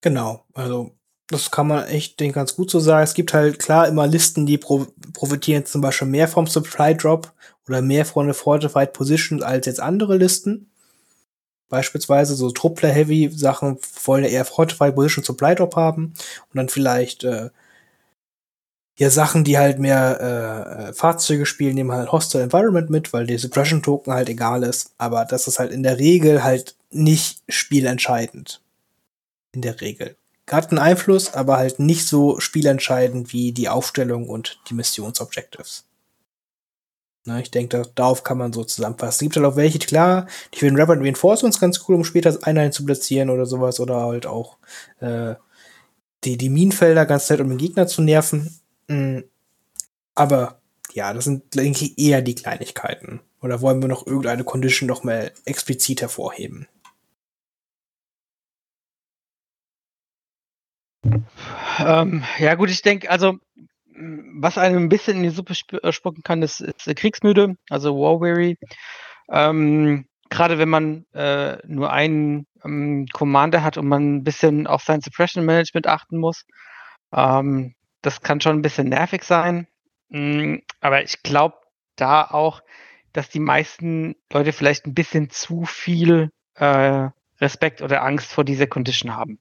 Genau, 0.00 0.44
also 0.52 0.98
das 1.28 1.50
kann 1.50 1.68
man 1.68 1.86
echt 1.86 2.20
den 2.20 2.32
ganz 2.32 2.56
gut 2.56 2.70
so 2.70 2.80
sagen. 2.80 3.04
Es 3.04 3.14
gibt 3.14 3.32
halt 3.32 3.58
klar 3.58 3.88
immer 3.88 4.06
Listen, 4.06 4.46
die 4.46 4.58
pro 4.58 4.86
profitieren 5.12 5.64
zum 5.64 5.80
Beispiel 5.80 6.08
mehr 6.08 6.28
vom 6.28 6.46
Supply 6.46 6.96
Drop 6.96 7.32
oder 7.68 7.82
mehr 7.82 8.04
der 8.04 8.34
Fortified 8.34 8.92
Position 8.92 9.42
als 9.42 9.66
jetzt 9.66 9.80
andere 9.80 10.16
Listen. 10.16 10.70
Beispielsweise 11.68 12.34
so 12.34 12.50
Truppler-Heavy-Sachen 12.50 13.78
wollen 14.04 14.24
eher 14.24 14.44
Fortified 14.44 14.94
Position 14.94 15.24
Supply 15.24 15.54
Drop 15.54 15.76
haben 15.76 16.12
und 16.50 16.56
dann 16.56 16.68
vielleicht 16.68 17.24
äh, 17.24 17.50
ja 18.98 19.10
Sachen, 19.10 19.44
die 19.44 19.58
halt 19.58 19.78
mehr 19.78 20.18
äh, 20.20 20.90
äh, 20.90 20.92
Fahrzeuge 20.92 21.46
spielen, 21.46 21.74
nehmen 21.74 21.92
halt 21.92 22.12
Hostile 22.12 22.44
Environment 22.44 22.90
mit, 22.90 23.12
weil 23.12 23.26
der 23.26 23.38
Suppression 23.38 23.82
Token 23.82 24.12
halt 24.12 24.28
egal 24.28 24.64
ist. 24.64 24.92
Aber 24.98 25.24
das 25.24 25.48
ist 25.48 25.58
halt 25.58 25.72
in 25.72 25.82
der 25.82 25.98
Regel 25.98 26.44
halt 26.44 26.76
nicht 26.90 27.42
spielentscheidend. 27.48 28.60
In 29.52 29.62
der 29.62 29.80
Regel 29.80 30.16
hat 30.50 30.70
einen 30.70 30.78
Einfluss, 30.78 31.34
aber 31.34 31.56
halt 31.56 31.78
nicht 31.78 32.06
so 32.06 32.38
spielentscheidend 32.40 33.32
wie 33.32 33.52
die 33.52 33.68
Aufstellung 33.68 34.28
und 34.28 34.60
die 34.68 34.74
Missionsobjectives. 34.74 35.84
Na, 37.24 37.38
ich 37.38 37.52
denke, 37.52 37.82
darauf 37.94 38.24
kann 38.24 38.38
man 38.38 38.52
so 38.52 38.64
zusammenfassen. 38.64 39.14
Es 39.14 39.18
gibt 39.20 39.36
halt 39.36 39.46
auch 39.46 39.56
welche, 39.56 39.78
klar, 39.78 40.26
die 40.52 40.58
finden 40.58 40.80
Rapid 40.80 40.98
Reinforcements 41.04 41.60
ganz 41.60 41.84
cool, 41.86 41.94
um 41.94 42.04
später 42.04 42.36
Einheiten 42.42 42.72
zu 42.72 42.84
platzieren 42.84 43.30
oder 43.30 43.46
sowas, 43.46 43.78
oder 43.78 44.00
halt 44.00 44.26
auch 44.26 44.58
äh, 45.00 45.36
die, 46.24 46.36
die 46.36 46.50
Minenfelder 46.50 47.06
ganz 47.06 47.30
nett, 47.30 47.40
um 47.40 47.48
den 47.48 47.58
Gegner 47.58 47.86
zu 47.86 48.02
nerven. 48.02 48.58
Mhm. 48.88 49.24
Aber 50.14 50.60
ja, 50.92 51.12
das 51.12 51.24
sind, 51.24 51.54
denke 51.54 51.84
ich, 51.84 51.98
eher 51.98 52.22
die 52.22 52.34
Kleinigkeiten. 52.34 53.20
Oder 53.40 53.60
wollen 53.60 53.80
wir 53.80 53.88
noch 53.88 54.06
irgendeine 54.06 54.44
Condition 54.44 54.88
noch 54.88 55.04
mal 55.04 55.32
explizit 55.44 56.00
hervorheben? 56.00 56.66
Ähm, 61.78 62.24
ja, 62.38 62.54
gut, 62.54 62.70
ich 62.70 62.82
denke, 62.82 63.10
also, 63.10 63.38
was 64.34 64.58
einem 64.58 64.84
ein 64.84 64.88
bisschen 64.88 65.18
in 65.18 65.22
die 65.24 65.30
Suppe 65.30 65.54
äh, 65.82 65.92
spucken 65.92 66.22
kann, 66.22 66.42
ist, 66.42 66.60
ist 66.60 66.86
äh, 66.86 66.94
kriegsmüde, 66.94 67.56
also 67.70 67.94
War 67.96 68.20
Weary. 68.20 68.58
Ähm, 69.30 70.06
Gerade 70.30 70.58
wenn 70.58 70.70
man 70.70 71.04
äh, 71.12 71.58
nur 71.66 71.92
einen 71.92 72.46
ähm, 72.64 73.06
Commander 73.12 73.62
hat 73.62 73.76
und 73.76 73.86
man 73.86 74.16
ein 74.16 74.24
bisschen 74.24 74.66
auf 74.66 74.82
sein 74.82 75.02
Suppression 75.02 75.44
Management 75.44 75.86
achten 75.86 76.18
muss. 76.18 76.46
Ähm, 77.12 77.74
das 78.00 78.22
kann 78.22 78.40
schon 78.40 78.56
ein 78.56 78.62
bisschen 78.62 78.88
nervig 78.88 79.24
sein. 79.24 79.66
Mhm, 80.08 80.62
aber 80.80 81.02
ich 81.02 81.22
glaube 81.22 81.56
da 81.96 82.24
auch, 82.24 82.62
dass 83.12 83.28
die 83.28 83.40
meisten 83.40 84.16
Leute 84.32 84.52
vielleicht 84.52 84.86
ein 84.86 84.94
bisschen 84.94 85.28
zu 85.28 85.64
viel 85.64 86.30
äh, 86.54 87.08
Respekt 87.40 87.82
oder 87.82 88.02
Angst 88.02 88.32
vor 88.32 88.44
dieser 88.44 88.66
Condition 88.66 89.14
haben. 89.14 89.38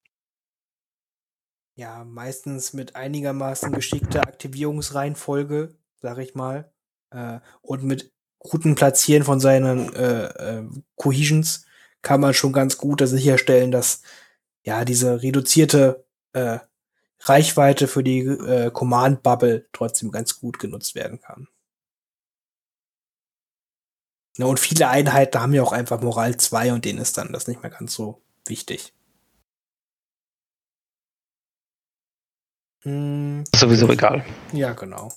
Ja, 1.82 2.04
meistens 2.04 2.74
mit 2.74 2.96
einigermaßen 2.96 3.72
geschickter 3.72 4.22
Aktivierungsreihenfolge, 4.22 5.74
sag 6.00 6.20
ich 6.20 6.36
mal, 6.36 6.72
äh, 7.10 7.40
und 7.64 7.84
mit 7.84 8.14
guten 8.38 8.76
Platzieren 8.76 9.24
von 9.24 9.40
seinen 9.40 9.92
äh, 9.96 10.26
äh, 10.26 10.70
Cohesions 10.96 11.66
kann 12.04 12.22
man 12.22 12.36
schon 12.36 12.54
ganz 12.54 12.78
gut 12.78 13.02
sicherstellen, 13.08 13.72
dass 13.72 14.04
ja 14.64 14.86
diese 14.86 15.24
reduzierte 15.24 16.06
äh, 16.34 16.60
Reichweite 17.22 17.88
für 17.88 18.04
die 18.04 18.20
äh, 18.20 18.70
Command 18.70 19.24
Bubble 19.24 19.68
trotzdem 19.74 20.12
ganz 20.12 20.40
gut 20.40 20.60
genutzt 20.60 20.94
werden 20.94 21.20
kann. 21.20 21.48
Ja, 24.38 24.46
und 24.46 24.60
viele 24.60 24.88
Einheiten 24.88 25.42
haben 25.42 25.54
ja 25.56 25.64
auch 25.64 25.72
einfach 25.72 26.00
Moral 26.02 26.38
2 26.38 26.74
und 26.74 26.86
denen 26.86 27.00
ist 27.00 27.18
dann 27.18 27.34
das 27.34 27.48
nicht 27.48 27.64
mehr 27.64 27.72
ganz 27.72 27.96
so 27.96 28.22
wichtig. 28.46 28.94
Hm, 32.84 33.44
Sowieso 33.56 33.90
egal. 33.90 34.26
Ja, 34.54 34.74
genau. 34.74 35.12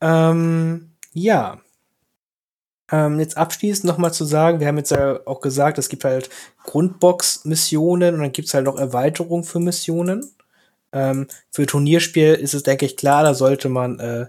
Ähm, 0.00 0.92
ja. 1.12 1.60
Ähm, 2.90 3.20
jetzt 3.20 3.36
abschließend 3.38 3.84
nochmal 3.84 4.12
zu 4.12 4.24
sagen, 4.24 4.60
wir 4.60 4.66
haben 4.66 4.76
jetzt 4.76 4.90
ja 4.90 5.20
auch 5.26 5.40
gesagt, 5.40 5.78
es 5.78 5.88
gibt 5.88 6.04
halt 6.04 6.28
Grundbox-Missionen 6.64 8.14
und 8.14 8.20
dann 8.20 8.32
gibt 8.32 8.48
es 8.48 8.54
halt 8.54 8.66
noch 8.66 8.78
Erweiterungen 8.78 9.44
für 9.44 9.60
Missionen. 9.60 10.30
Ähm, 10.92 11.28
für 11.50 11.64
Turnierspiel 11.64 12.34
ist 12.34 12.52
es, 12.52 12.64
denke 12.64 12.84
ich, 12.84 12.96
klar, 12.96 13.22
da 13.22 13.34
sollte 13.34 13.70
man 13.70 13.98
äh, 13.98 14.26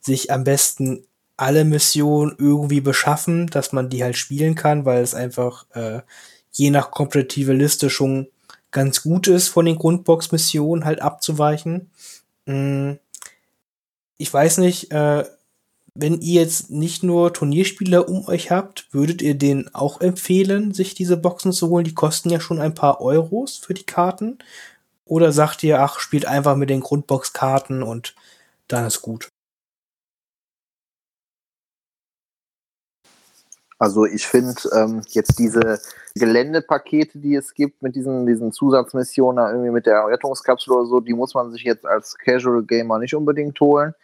sich 0.00 0.30
am 0.30 0.44
besten 0.44 1.06
alle 1.36 1.64
Missionen 1.64 2.36
irgendwie 2.38 2.80
beschaffen, 2.80 3.48
dass 3.48 3.72
man 3.72 3.88
die 3.88 4.04
halt 4.04 4.16
spielen 4.16 4.54
kann, 4.54 4.84
weil 4.84 5.02
es 5.02 5.14
einfach 5.14 5.66
äh, 5.74 6.02
je 6.52 6.70
nach 6.70 6.92
kompetitive 6.92 7.52
Liste 7.52 7.90
schon 7.90 8.28
ganz 8.74 9.02
gut 9.02 9.28
ist, 9.28 9.48
von 9.48 9.64
den 9.64 9.78
Grundbox-Missionen 9.78 10.84
halt 10.84 11.00
abzuweichen. 11.00 11.90
Mm, 12.44 12.92
ich 14.18 14.34
weiß 14.34 14.58
nicht, 14.58 14.92
äh, 14.92 15.24
wenn 15.94 16.20
ihr 16.20 16.42
jetzt 16.42 16.70
nicht 16.70 17.04
nur 17.04 17.32
Turnierspieler 17.32 18.08
um 18.08 18.26
euch 18.26 18.50
habt, 18.50 18.88
würdet 18.92 19.22
ihr 19.22 19.36
denen 19.36 19.72
auch 19.74 20.00
empfehlen, 20.00 20.74
sich 20.74 20.94
diese 20.94 21.16
Boxen 21.16 21.52
zu 21.52 21.68
holen? 21.68 21.84
Die 21.84 21.94
kosten 21.94 22.30
ja 22.30 22.40
schon 22.40 22.60
ein 22.60 22.74
paar 22.74 23.00
Euros 23.00 23.56
für 23.56 23.74
die 23.74 23.84
Karten. 23.84 24.38
Oder 25.06 25.32
sagt 25.32 25.62
ihr, 25.62 25.80
ach, 25.80 26.00
spielt 26.00 26.26
einfach 26.26 26.56
mit 26.56 26.68
den 26.68 26.80
Grundbox-Karten 26.80 27.82
und 27.82 28.14
dann 28.66 28.86
ist 28.86 29.02
gut? 29.02 29.30
Also 33.78 34.04
ich 34.06 34.26
finde 34.26 34.54
ähm, 34.72 35.02
jetzt 35.08 35.38
diese 35.38 35.80
Geländepakete, 36.14 37.18
die 37.18 37.34
es 37.34 37.54
gibt 37.54 37.82
mit 37.82 37.96
diesen, 37.96 38.26
diesen 38.26 38.52
Zusatzmissionen, 38.52 39.46
irgendwie 39.50 39.70
mit 39.70 39.86
der 39.86 40.06
Rettungskapsel 40.06 40.72
oder 40.72 40.86
so, 40.86 41.00
die 41.00 41.14
muss 41.14 41.34
man 41.34 41.50
sich 41.50 41.64
jetzt 41.64 41.84
als 41.84 42.16
Casual 42.16 42.62
Gamer 42.62 42.98
nicht 42.98 43.14
unbedingt 43.14 43.58
holen. 43.60 43.94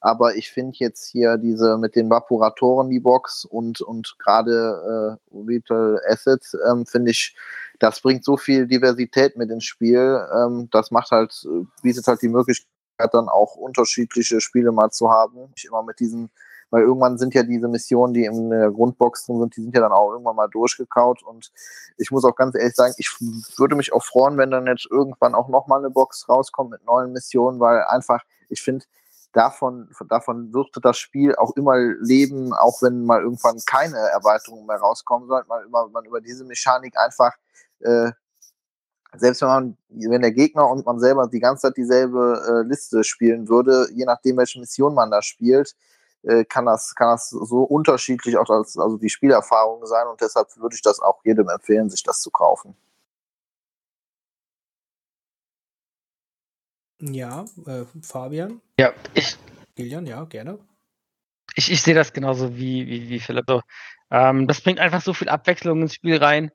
Aber 0.00 0.36
ich 0.36 0.52
finde 0.52 0.76
jetzt 0.78 1.06
hier 1.10 1.36
diese 1.36 1.78
mit 1.78 1.96
den 1.96 2.08
Vaporatoren, 2.08 2.90
die 2.90 3.00
Box 3.00 3.44
und, 3.44 3.80
und 3.80 4.14
gerade 4.18 5.18
äh, 5.32 5.46
Vital 5.46 6.00
Assets, 6.06 6.56
ähm, 6.70 6.86
finde 6.86 7.10
ich, 7.10 7.34
das 7.80 8.00
bringt 8.00 8.24
so 8.24 8.36
viel 8.36 8.66
Diversität 8.66 9.36
mit 9.36 9.50
ins 9.50 9.64
Spiel. 9.64 10.24
Ähm, 10.32 10.68
das 10.70 10.90
macht 10.90 11.10
halt, 11.10 11.46
bietet 11.82 12.06
halt 12.06 12.22
die 12.22 12.28
Möglichkeit, 12.28 12.68
dann 13.12 13.28
auch 13.28 13.56
unterschiedliche 13.56 14.40
Spiele 14.40 14.70
mal 14.70 14.90
zu 14.90 15.10
haben. 15.10 15.52
Ich 15.56 15.64
immer 15.64 15.82
mit 15.82 15.98
diesen 15.98 16.30
weil 16.70 16.82
irgendwann 16.82 17.18
sind 17.18 17.34
ja 17.34 17.42
diese 17.42 17.68
Missionen, 17.68 18.14
die 18.14 18.24
in 18.24 18.50
der 18.50 18.70
Grundbox 18.70 19.26
drin 19.26 19.40
sind, 19.40 19.56
die 19.56 19.62
sind 19.62 19.74
ja 19.74 19.80
dann 19.80 19.92
auch 19.92 20.12
irgendwann 20.12 20.36
mal 20.36 20.48
durchgekaut. 20.48 21.22
Und 21.22 21.52
ich 21.96 22.10
muss 22.10 22.24
auch 22.24 22.34
ganz 22.34 22.54
ehrlich 22.54 22.74
sagen, 22.74 22.94
ich 22.98 23.08
würde 23.56 23.76
mich 23.76 23.92
auch 23.92 24.04
freuen, 24.04 24.36
wenn 24.38 24.50
dann 24.50 24.66
jetzt 24.66 24.86
irgendwann 24.90 25.34
auch 25.34 25.48
nochmal 25.48 25.80
eine 25.80 25.90
Box 25.90 26.28
rauskommt 26.28 26.70
mit 26.70 26.84
neuen 26.84 27.12
Missionen, 27.12 27.60
weil 27.60 27.82
einfach, 27.84 28.22
ich 28.48 28.62
finde, 28.62 28.84
davon, 29.32 29.90
davon 30.08 30.52
wird 30.52 30.70
das 30.82 30.98
Spiel 30.98 31.36
auch 31.36 31.54
immer 31.56 31.76
leben, 32.00 32.52
auch 32.52 32.82
wenn 32.82 33.04
mal 33.04 33.20
irgendwann 33.20 33.60
keine 33.66 33.98
Erweiterungen 33.98 34.66
mehr 34.66 34.78
rauskommen 34.78 35.28
sollten, 35.28 35.48
man 35.48 35.64
über, 35.64 35.88
man 35.88 36.04
über 36.04 36.20
diese 36.20 36.44
Mechanik 36.44 36.98
einfach 36.98 37.32
äh, 37.80 38.12
selbst 39.18 39.42
wenn 39.42 39.48
man, 39.48 39.76
wenn 39.88 40.22
der 40.22 40.32
Gegner 40.32 40.68
und 40.68 40.84
man 40.84 40.98
selber 40.98 41.28
die 41.28 41.40
ganze 41.40 41.62
Zeit 41.62 41.76
dieselbe 41.76 42.42
äh, 42.46 42.68
Liste 42.68 43.04
spielen 43.04 43.48
würde, 43.48 43.88
je 43.94 44.04
nachdem, 44.04 44.36
welche 44.36 44.60
Mission 44.60 44.94
man 44.94 45.10
da 45.10 45.22
spielt, 45.22 45.74
äh, 46.26 46.44
kann 46.44 46.66
das, 46.66 46.94
kann 46.94 47.08
das 47.08 47.30
so 47.30 47.62
unterschiedlich 47.62 48.36
auch 48.36 48.48
als, 48.50 48.76
also 48.76 48.96
die 48.96 49.08
Spielerfahrung 49.08 49.86
sein 49.86 50.06
und 50.08 50.20
deshalb 50.20 50.48
würde 50.56 50.74
ich 50.74 50.82
das 50.82 51.00
auch 51.00 51.24
jedem 51.24 51.48
empfehlen, 51.48 51.88
sich 51.88 52.02
das 52.02 52.20
zu 52.20 52.30
kaufen. 52.30 52.76
Ja, 57.00 57.44
äh, 57.66 57.84
Fabian? 58.02 58.60
Ja, 58.78 58.92
ich. 59.14 59.36
Kilian, 59.76 60.06
ja, 60.06 60.24
gerne. 60.24 60.58
Ich, 61.54 61.70
ich 61.70 61.82
sehe 61.82 61.94
das 61.94 62.12
genauso 62.12 62.56
wie, 62.56 62.86
wie, 62.86 63.08
wie 63.08 63.20
Philipp. 63.20 63.44
So, 63.46 63.60
ähm, 64.10 64.48
das 64.48 64.62
bringt 64.62 64.80
einfach 64.80 65.02
so 65.02 65.12
viel 65.12 65.28
Abwechslung 65.28 65.82
ins 65.82 65.94
Spiel 65.94 66.16
rein. 66.16 66.50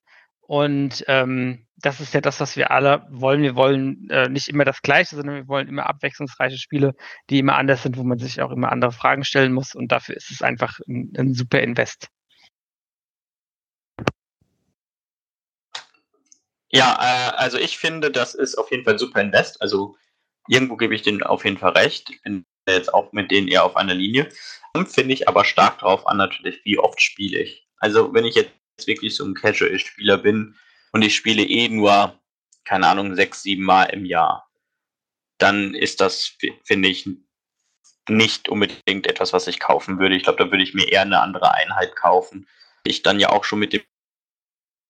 Und 0.51 1.05
ähm, 1.07 1.65
das 1.77 2.01
ist 2.01 2.13
ja 2.13 2.19
das, 2.19 2.41
was 2.41 2.57
wir 2.57 2.71
alle 2.71 3.07
wollen. 3.09 3.41
Wir 3.41 3.55
wollen 3.55 4.09
äh, 4.09 4.27
nicht 4.27 4.49
immer 4.49 4.65
das 4.65 4.81
Gleiche, 4.81 5.15
sondern 5.15 5.35
wir 5.35 5.47
wollen 5.47 5.69
immer 5.69 5.85
abwechslungsreiche 5.85 6.57
Spiele, 6.57 6.93
die 7.29 7.39
immer 7.39 7.55
anders 7.55 7.83
sind, 7.83 7.95
wo 7.95 8.03
man 8.03 8.19
sich 8.19 8.41
auch 8.41 8.51
immer 8.51 8.69
andere 8.69 8.91
Fragen 8.91 9.23
stellen 9.23 9.53
muss. 9.53 9.75
Und 9.75 9.93
dafür 9.93 10.17
ist 10.17 10.29
es 10.29 10.41
einfach 10.41 10.81
ein, 10.89 11.13
ein 11.17 11.33
super 11.33 11.61
Invest. 11.61 12.09
Ja, 16.69 16.99
äh, 16.99 17.37
also 17.37 17.57
ich 17.57 17.77
finde, 17.77 18.11
das 18.11 18.35
ist 18.35 18.55
auf 18.55 18.71
jeden 18.71 18.83
Fall 18.83 18.95
ein 18.95 18.99
super 18.99 19.21
Invest. 19.21 19.61
Also 19.61 19.95
irgendwo 20.49 20.75
gebe 20.75 20.93
ich 20.93 21.01
denen 21.01 21.23
auf 21.23 21.45
jeden 21.45 21.59
Fall 21.59 21.71
recht. 21.77 22.11
Bin 22.23 22.45
jetzt 22.67 22.93
auch 22.93 23.13
mit 23.13 23.31
denen 23.31 23.47
eher 23.47 23.63
auf 23.63 23.77
einer 23.77 23.93
Linie. 23.93 24.27
Und 24.73 24.89
finde 24.89 25.13
ich 25.13 25.29
aber 25.29 25.45
stark 25.45 25.79
darauf 25.79 26.05
an, 26.07 26.17
natürlich, 26.17 26.59
wie 26.65 26.77
oft 26.77 27.01
spiele 27.01 27.39
ich. 27.39 27.69
Also 27.77 28.13
wenn 28.13 28.25
ich 28.25 28.35
jetzt 28.35 28.51
wirklich 28.85 29.15
so 29.15 29.25
ein 29.25 29.33
Casual-Spieler 29.33 30.17
bin 30.17 30.55
und 30.91 31.01
ich 31.01 31.15
spiele 31.15 31.43
eh 31.43 31.69
nur, 31.69 32.19
keine 32.65 32.87
Ahnung, 32.87 33.15
sechs, 33.15 33.43
sieben 33.43 33.63
Mal 33.63 33.85
im 33.85 34.05
Jahr, 34.05 34.49
dann 35.37 35.73
ist 35.73 36.01
das, 36.01 36.37
finde 36.63 36.89
ich, 36.89 37.09
nicht 38.09 38.49
unbedingt 38.49 39.07
etwas, 39.07 39.33
was 39.33 39.47
ich 39.47 39.59
kaufen 39.59 39.99
würde. 39.99 40.15
Ich 40.15 40.23
glaube, 40.23 40.43
da 40.43 40.51
würde 40.51 40.63
ich 40.63 40.73
mir 40.73 40.91
eher 40.91 41.01
eine 41.01 41.21
andere 41.21 41.53
Einheit 41.53 41.95
kaufen. 41.95 42.47
Ich 42.83 43.03
dann 43.03 43.19
ja 43.19 43.29
auch 43.29 43.43
schon 43.43 43.59
mit 43.59 43.73
den 43.73 43.83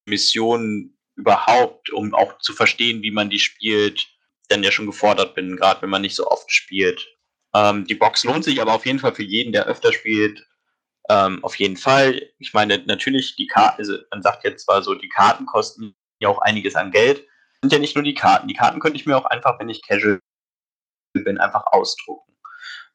Missionen 0.06 0.98
überhaupt, 1.14 1.90
um 1.90 2.14
auch 2.14 2.38
zu 2.38 2.52
verstehen, 2.52 3.02
wie 3.02 3.10
man 3.10 3.30
die 3.30 3.38
spielt, 3.38 4.08
dann 4.48 4.62
ja 4.62 4.72
schon 4.72 4.86
gefordert 4.86 5.34
bin, 5.34 5.56
gerade 5.56 5.82
wenn 5.82 5.90
man 5.90 6.02
nicht 6.02 6.16
so 6.16 6.26
oft 6.26 6.50
spielt. 6.50 7.06
Ähm, 7.54 7.86
die 7.86 7.94
Box 7.94 8.24
lohnt 8.24 8.44
sich 8.44 8.60
aber 8.60 8.74
auf 8.74 8.86
jeden 8.86 8.98
Fall 8.98 9.14
für 9.14 9.22
jeden, 9.22 9.52
der 9.52 9.66
öfter 9.66 9.92
spielt, 9.92 10.46
ähm, 11.12 11.44
auf 11.44 11.56
jeden 11.56 11.76
Fall. 11.76 12.22
Ich 12.38 12.54
meine, 12.54 12.78
natürlich, 12.86 13.36
die 13.36 13.46
Karten, 13.46 13.80
also 13.80 13.98
man 14.10 14.22
sagt 14.22 14.44
jetzt 14.44 14.64
zwar 14.64 14.82
so, 14.82 14.94
die 14.94 15.08
Karten 15.08 15.44
kosten 15.44 15.94
ja 16.20 16.28
auch 16.28 16.40
einiges 16.40 16.74
an 16.74 16.90
Geld. 16.90 17.26
Sind 17.60 17.72
ja 17.72 17.78
nicht 17.78 17.94
nur 17.94 18.04
die 18.04 18.14
Karten. 18.14 18.48
Die 18.48 18.54
Karten 18.54 18.80
könnte 18.80 18.96
ich 18.96 19.06
mir 19.06 19.16
auch 19.16 19.26
einfach, 19.26 19.58
wenn 19.58 19.68
ich 19.68 19.86
casual 19.86 20.20
bin, 21.12 21.38
einfach 21.38 21.66
ausdrucken. 21.66 22.32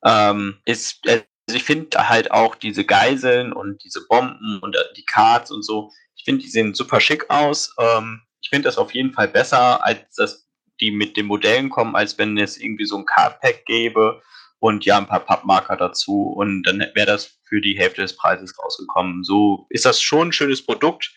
Ähm, 0.04 0.60
ist, 0.66 1.00
also 1.08 1.24
ich 1.52 1.64
finde 1.64 2.10
halt 2.10 2.32
auch 2.32 2.56
diese 2.56 2.84
Geiseln 2.84 3.54
und 3.54 3.84
diese 3.84 4.06
Bomben 4.08 4.60
und 4.60 4.76
die 4.96 5.06
Cards 5.06 5.52
und 5.52 5.64
so, 5.64 5.92
ich 6.16 6.24
finde, 6.24 6.44
die 6.44 6.50
sehen 6.50 6.74
super 6.74 7.00
schick 7.00 7.30
aus. 7.30 7.74
Ähm, 7.80 8.22
ich 8.42 8.50
finde 8.50 8.68
das 8.68 8.78
auf 8.78 8.94
jeden 8.94 9.14
Fall 9.14 9.28
besser, 9.28 9.84
als 9.84 10.16
dass 10.16 10.48
die 10.80 10.92
mit 10.92 11.18
den 11.18 11.28
Modellen 11.28 11.70
kommen, 11.70 11.96
als 11.96 12.18
wenn 12.18 12.38
es 12.38 12.58
irgendwie 12.58 12.86
so 12.86 12.98
ein 12.98 13.06
Card-Pack 13.06 13.66
gäbe 13.66 14.22
und 14.60 14.86
ja, 14.86 14.98
ein 14.98 15.08
paar 15.08 15.26
Pappmarker 15.26 15.78
dazu 15.78 16.24
und 16.24 16.64
dann 16.64 16.80
wäre 16.80 17.06
das 17.06 17.40
für 17.44 17.62
die 17.62 17.78
Hälfte 17.78 18.02
des 18.02 18.16
Preises 18.16 18.58
rausgekommen. 18.58 19.24
So 19.24 19.68
ist 19.70 19.86
das 19.86 20.02
schon 20.02 20.30
ein 20.30 20.34
schönes 20.34 20.66
Produkt. 20.66 21.14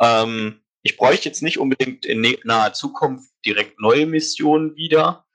Ähm, 0.00 0.60
ich 0.82 0.96
bräuchte 0.96 1.28
jetzt 1.28 1.42
nicht 1.42 1.58
unbedingt 1.58 2.06
in 2.06 2.36
naher 2.44 2.72
Zukunft 2.72 3.30
direkt 3.44 3.80
neue 3.80 4.06
Missionen 4.06 4.76
wieder. 4.76 5.26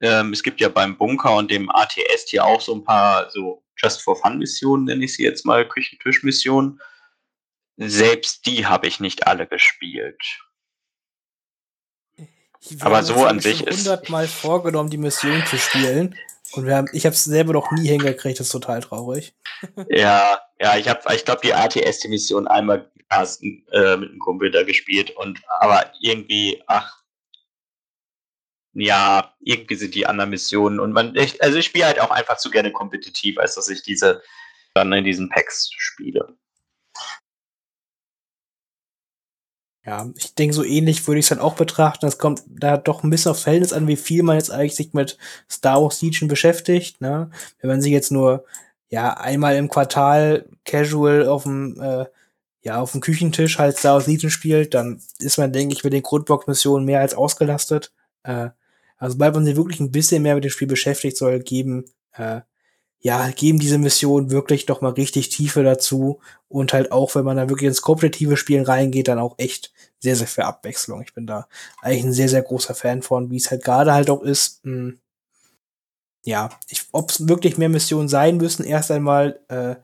Ähm, 0.00 0.32
es 0.32 0.42
gibt 0.42 0.60
ja 0.60 0.68
beim 0.68 0.96
Bunker 0.96 1.36
und 1.36 1.50
dem 1.50 1.70
ATS 1.70 2.28
hier 2.28 2.44
auch 2.44 2.60
so 2.60 2.74
ein 2.74 2.84
paar 2.84 3.30
so 3.30 3.64
Just 3.76 4.02
for 4.02 4.16
Fun 4.16 4.38
Missionen, 4.38 4.84
nenne 4.84 5.04
ich 5.04 5.14
sie 5.14 5.24
jetzt 5.24 5.44
mal, 5.44 5.66
Küchentisch-Missionen. 5.66 6.80
Selbst 7.76 8.44
die 8.46 8.66
habe 8.66 8.86
ich 8.86 9.00
nicht 9.00 9.26
alle 9.26 9.46
gespielt. 9.46 10.22
Aber 12.80 13.02
so 13.02 13.24
an 13.24 13.40
sich 13.40 13.66
ist. 13.66 13.78
hundertmal 13.78 14.28
vorgenommen, 14.28 14.90
die 14.90 14.98
Mission 14.98 15.44
zu 15.46 15.56
spielen. 15.56 16.14
Und 16.52 16.66
wir 16.66 16.76
haben, 16.76 16.88
ich 16.92 17.06
habe 17.06 17.14
es 17.14 17.24
selber 17.24 17.52
noch 17.52 17.70
nie 17.72 17.88
hingekriegt, 17.88 18.40
das 18.40 18.48
ist 18.48 18.52
total 18.52 18.80
traurig. 18.80 19.34
ja, 19.88 20.40
ja, 20.60 20.76
ich 20.76 20.88
habe, 20.88 21.14
ich 21.14 21.24
glaube, 21.24 21.40
die 21.42 21.54
ATS, 21.54 22.00
die 22.00 22.08
Mission 22.08 22.48
einmal 22.48 22.90
äh, 23.10 23.96
mit 23.96 24.10
einem 24.10 24.18
Kumpel 24.18 24.50
da 24.50 24.62
gespielt 24.62 25.10
und 25.16 25.40
aber 25.60 25.92
irgendwie, 26.00 26.62
ach, 26.66 27.00
ja, 28.72 29.34
irgendwie 29.40 29.74
sind 29.74 29.94
die 29.94 30.06
anderen 30.06 30.30
Missionen 30.30 30.78
und 30.78 30.92
man, 30.92 31.14
ich, 31.16 31.42
also 31.42 31.58
ich 31.58 31.66
spiele 31.66 31.86
halt 31.86 32.00
auch 32.00 32.10
einfach 32.10 32.36
zu 32.36 32.50
gerne 32.50 32.72
kompetitiv, 32.72 33.38
als 33.38 33.56
dass 33.56 33.68
ich 33.68 33.82
diese 33.82 34.22
dann 34.74 34.92
in 34.92 35.04
diesen 35.04 35.28
Packs 35.28 35.70
spiele. 35.76 36.36
Ja, 39.84 40.10
ich 40.14 40.34
denke, 40.34 40.54
so 40.54 40.62
ähnlich 40.62 41.06
würde 41.06 41.20
ich 41.20 41.24
es 41.24 41.30
dann 41.30 41.38
auch 41.38 41.54
betrachten. 41.54 42.06
Es 42.06 42.18
kommt 42.18 42.42
da 42.46 42.76
doch 42.76 43.02
ein 43.02 43.10
bisschen 43.10 43.30
aufs 43.30 43.42
Verhältnis 43.42 43.72
an, 43.72 43.88
wie 43.88 43.96
viel 43.96 44.22
man 44.22 44.36
jetzt 44.36 44.50
eigentlich 44.50 44.76
sich 44.76 44.92
mit 44.92 45.16
Star 45.50 45.82
Wars 45.82 46.02
Legion 46.02 46.28
beschäftigt. 46.28 47.00
Ne? 47.00 47.30
Wenn 47.60 47.70
man 47.70 47.80
sich 47.80 47.90
jetzt 47.92 48.12
nur 48.12 48.44
ja 48.90 49.14
einmal 49.14 49.56
im 49.56 49.70
Quartal 49.70 50.46
casual 50.64 51.26
auf 51.26 51.44
dem 51.44 51.80
äh, 51.80 52.04
ja 52.62 52.80
auf 52.80 52.92
dem 52.92 53.00
Küchentisch 53.00 53.58
halt 53.58 53.78
Star 53.78 53.94
Wars 53.94 54.06
Legion 54.06 54.30
spielt, 54.30 54.74
dann 54.74 55.00
ist 55.18 55.38
man, 55.38 55.52
denke 55.52 55.74
ich, 55.74 55.82
mit 55.82 55.94
den 55.94 56.02
Grundbox-Missionen 56.02 56.84
mehr 56.84 57.00
als 57.00 57.14
ausgelastet. 57.14 57.92
Äh, 58.22 58.50
also 58.98 59.14
sobald 59.14 59.34
man 59.34 59.46
sich 59.46 59.56
wirklich 59.56 59.80
ein 59.80 59.92
bisschen 59.92 60.22
mehr 60.22 60.34
mit 60.34 60.44
dem 60.44 60.50
Spiel 60.50 60.68
beschäftigt, 60.68 61.16
soll 61.16 61.40
geben 61.40 61.86
äh, 62.12 62.42
ja, 63.02 63.30
geben 63.30 63.58
diese 63.58 63.78
Mission 63.78 64.30
wirklich 64.30 64.66
doch 64.66 64.82
mal 64.82 64.92
richtig 64.92 65.30
Tiefe 65.30 65.62
dazu 65.62 66.20
und 66.48 66.72
halt 66.72 66.92
auch, 66.92 67.14
wenn 67.14 67.24
man 67.24 67.36
da 67.38 67.48
wirklich 67.48 67.68
ins 67.68 67.82
kompetitive 67.82 68.36
Spielen 68.36 68.64
reingeht, 68.64 69.08
dann 69.08 69.18
auch 69.18 69.36
echt 69.38 69.72
sehr, 70.00 70.16
sehr 70.16 70.26
viel 70.26 70.44
Abwechslung. 70.44 71.02
Ich 71.02 71.14
bin 71.14 71.26
da 71.26 71.46
eigentlich 71.80 72.04
ein 72.04 72.12
sehr, 72.12 72.28
sehr 72.28 72.42
großer 72.42 72.74
Fan 72.74 73.02
von, 73.02 73.30
wie 73.30 73.36
es 73.36 73.50
halt 73.50 73.64
gerade 73.64 73.94
halt 73.94 74.10
auch 74.10 74.22
ist. 74.22 74.64
Mh, 74.64 74.72
hm, 74.72 74.98
ja, 76.24 76.50
ob 76.92 77.10
es 77.10 77.28
wirklich 77.28 77.56
mehr 77.56 77.70
Missionen 77.70 78.08
sein 78.08 78.36
müssen, 78.36 78.64
erst 78.64 78.90
einmal, 78.90 79.40
äh, 79.48 79.76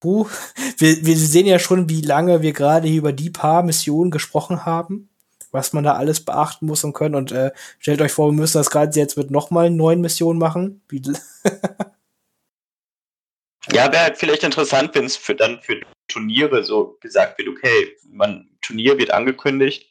puh, 0.00 0.26
wir, 0.78 1.06
wir 1.06 1.16
sehen 1.16 1.46
ja 1.46 1.58
schon, 1.58 1.88
wie 1.88 2.02
lange 2.02 2.42
wir 2.42 2.52
gerade 2.52 2.88
hier 2.88 2.98
über 2.98 3.12
die 3.12 3.30
paar 3.30 3.62
Missionen 3.62 4.10
gesprochen 4.10 4.66
haben, 4.66 5.08
was 5.50 5.72
man 5.72 5.84
da 5.84 5.94
alles 5.94 6.20
beachten 6.20 6.66
muss 6.66 6.84
und 6.84 6.92
können. 6.92 7.14
Und 7.14 7.32
äh, 7.32 7.52
stellt 7.78 8.02
euch 8.02 8.12
vor, 8.12 8.28
wir 8.30 8.36
müssen 8.36 8.58
das 8.58 8.70
gerade 8.70 8.98
jetzt 8.98 9.16
mit 9.16 9.30
nochmal 9.30 9.70
neun 9.70 10.00
Missionen 10.02 10.38
machen. 10.38 10.82
Ja, 13.70 13.92
wäre 13.92 14.02
halt 14.02 14.18
vielleicht 14.18 14.42
interessant, 14.42 14.94
wenn 14.94 15.04
es 15.04 15.16
für 15.16 15.34
dann 15.34 15.62
für 15.62 15.80
Turniere 16.08 16.64
so 16.64 16.98
gesagt 17.00 17.38
wird, 17.38 17.48
okay, 17.48 17.96
man 18.08 18.50
Turnier 18.60 18.98
wird 18.98 19.12
angekündigt 19.12 19.90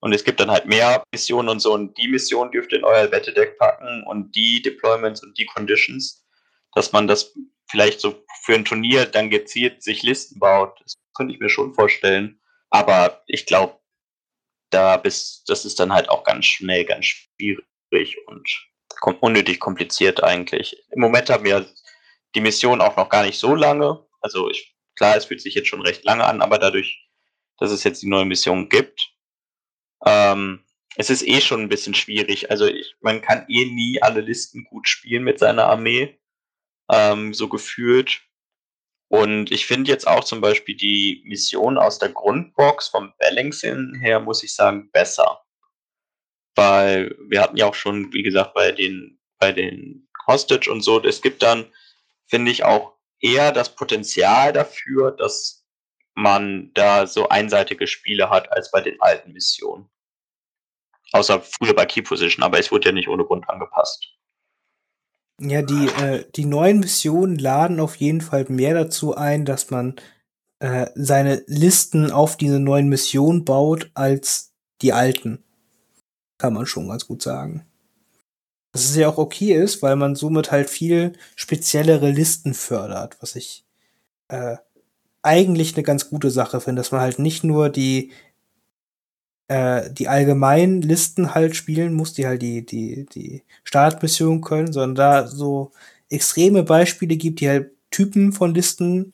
und 0.00 0.12
es 0.12 0.24
gibt 0.24 0.40
dann 0.40 0.50
halt 0.50 0.66
mehr 0.66 1.04
Missionen 1.12 1.48
und 1.48 1.60
so 1.60 1.72
und 1.72 1.96
die 1.98 2.08
Mission 2.08 2.50
dürft 2.50 2.72
ihr 2.72 2.78
in 2.78 2.84
euer 2.84 3.10
Wettedeck 3.12 3.58
packen 3.58 4.02
und 4.04 4.34
die 4.34 4.60
Deployments 4.60 5.22
und 5.22 5.38
die 5.38 5.46
Conditions, 5.46 6.26
dass 6.74 6.92
man 6.92 7.06
das 7.06 7.32
vielleicht 7.70 8.00
so 8.00 8.24
für 8.42 8.54
ein 8.54 8.64
Turnier 8.64 9.06
dann 9.06 9.30
gezielt 9.30 9.82
sich 9.82 10.02
Listen 10.02 10.38
baut. 10.38 10.78
Das 10.82 10.94
könnte 11.14 11.32
ich 11.32 11.40
mir 11.40 11.48
schon 11.48 11.74
vorstellen. 11.74 12.40
Aber 12.70 13.22
ich 13.26 13.46
glaube, 13.46 13.78
da 14.70 14.96
bis, 14.96 15.44
das 15.46 15.64
ist 15.64 15.78
dann 15.78 15.92
halt 15.92 16.08
auch 16.08 16.24
ganz 16.24 16.46
schnell 16.46 16.84
ganz 16.84 17.06
schwierig 17.06 18.16
und 18.26 18.48
unnötig 19.20 19.60
kompliziert 19.60 20.22
eigentlich. 20.22 20.84
Im 20.90 21.00
Moment 21.00 21.30
haben 21.30 21.44
wir 21.44 21.66
die 22.34 22.40
Mission 22.40 22.80
auch 22.80 22.96
noch 22.96 23.08
gar 23.08 23.24
nicht 23.24 23.38
so 23.38 23.54
lange. 23.54 24.04
Also 24.20 24.50
ich, 24.50 24.74
klar, 24.96 25.16
es 25.16 25.26
fühlt 25.26 25.40
sich 25.40 25.54
jetzt 25.54 25.68
schon 25.68 25.82
recht 25.82 26.04
lange 26.04 26.24
an, 26.24 26.40
aber 26.40 26.58
dadurch, 26.58 27.08
dass 27.58 27.70
es 27.70 27.84
jetzt 27.84 28.02
die 28.02 28.08
neue 28.08 28.24
Mission 28.24 28.68
gibt, 28.68 29.12
ähm, 30.04 30.64
es 30.96 31.10
ist 31.10 31.26
eh 31.26 31.40
schon 31.40 31.62
ein 31.62 31.68
bisschen 31.68 31.94
schwierig. 31.94 32.50
Also 32.50 32.66
ich, 32.66 32.96
man 33.00 33.22
kann 33.22 33.46
eh 33.48 33.64
nie 33.66 34.02
alle 34.02 34.20
Listen 34.20 34.64
gut 34.64 34.88
spielen 34.88 35.24
mit 35.24 35.38
seiner 35.38 35.66
Armee, 35.66 36.18
ähm, 36.90 37.32
so 37.32 37.48
gefühlt. 37.48 38.22
Und 39.08 39.52
ich 39.52 39.66
finde 39.66 39.90
jetzt 39.90 40.06
auch 40.06 40.24
zum 40.24 40.40
Beispiel 40.40 40.76
die 40.76 41.22
Mission 41.26 41.76
aus 41.76 41.98
der 41.98 42.08
Grundbox 42.08 42.88
vom 42.88 43.12
Balancing 43.18 43.94
her, 44.00 44.20
muss 44.20 44.42
ich 44.42 44.54
sagen, 44.54 44.90
besser. 44.90 45.42
Weil 46.54 47.14
wir 47.28 47.42
hatten 47.42 47.56
ja 47.56 47.66
auch 47.66 47.74
schon, 47.74 48.12
wie 48.12 48.22
gesagt, 48.22 48.54
bei 48.54 48.72
den, 48.72 49.18
bei 49.38 49.52
den 49.52 50.08
Hostage 50.26 50.70
und 50.70 50.82
so, 50.82 51.02
es 51.02 51.20
gibt 51.20 51.42
dann 51.42 51.70
finde 52.28 52.50
ich 52.50 52.64
auch 52.64 52.94
eher 53.20 53.52
das 53.52 53.74
Potenzial 53.74 54.52
dafür, 54.52 55.12
dass 55.12 55.64
man 56.14 56.70
da 56.74 57.06
so 57.06 57.28
einseitige 57.28 57.86
Spiele 57.86 58.30
hat 58.30 58.52
als 58.52 58.70
bei 58.70 58.80
den 58.80 59.00
alten 59.00 59.32
Missionen. 59.32 59.88
Außer 61.12 61.40
früher 61.40 61.74
bei 61.74 61.86
Key 61.86 62.02
Position, 62.02 62.42
aber 62.42 62.58
es 62.58 62.70
wurde 62.70 62.88
ja 62.88 62.92
nicht 62.92 63.08
ohne 63.08 63.24
Grund 63.24 63.48
angepasst. 63.48 64.08
Ja, 65.40 65.62
die, 65.62 65.86
äh, 65.86 66.24
die 66.36 66.44
neuen 66.44 66.80
Missionen 66.80 67.36
laden 67.36 67.80
auf 67.80 67.96
jeden 67.96 68.20
Fall 68.20 68.44
mehr 68.48 68.74
dazu 68.74 69.14
ein, 69.14 69.44
dass 69.44 69.70
man 69.70 69.96
äh, 70.60 70.90
seine 70.94 71.42
Listen 71.46 72.10
auf 72.12 72.36
diese 72.36 72.60
neuen 72.60 72.88
Missionen 72.88 73.44
baut 73.44 73.90
als 73.94 74.54
die 74.80 74.92
alten. 74.92 75.44
Kann 76.38 76.54
man 76.54 76.66
schon 76.66 76.88
ganz 76.88 77.06
gut 77.06 77.22
sagen. 77.22 77.66
Was 78.72 78.84
es 78.86 78.96
ja 78.96 79.08
auch 79.08 79.18
okay 79.18 79.52
ist, 79.54 79.82
weil 79.82 79.96
man 79.96 80.14
somit 80.16 80.50
halt 80.50 80.70
viel 80.70 81.12
speziellere 81.36 82.10
Listen 82.10 82.54
fördert, 82.54 83.18
was 83.20 83.36
ich 83.36 83.64
äh, 84.28 84.56
eigentlich 85.22 85.74
eine 85.76 85.84
ganz 85.84 86.10
gute 86.10 86.30
Sache 86.30 86.60
finde, 86.60 86.80
dass 86.80 86.92
man 86.92 87.02
halt 87.02 87.18
nicht 87.20 87.44
nur 87.44 87.70
die 87.70 88.12
äh, 89.48 89.90
die 89.92 90.08
allgemeinen 90.08 90.82
Listen 90.82 91.34
halt 91.34 91.56
spielen 91.56 91.94
muss, 91.94 92.12
die 92.14 92.26
halt 92.26 92.42
die 92.42 92.64
die 92.64 93.06
die 93.06 93.42
Startmission 93.64 94.40
können, 94.40 94.72
sondern 94.72 94.94
da 94.94 95.26
so 95.28 95.72
extreme 96.10 96.62
Beispiele 96.62 97.16
gibt, 97.16 97.40
die 97.40 97.48
halt 97.48 97.70
Typen 97.90 98.32
von 98.32 98.54
Listen 98.54 99.12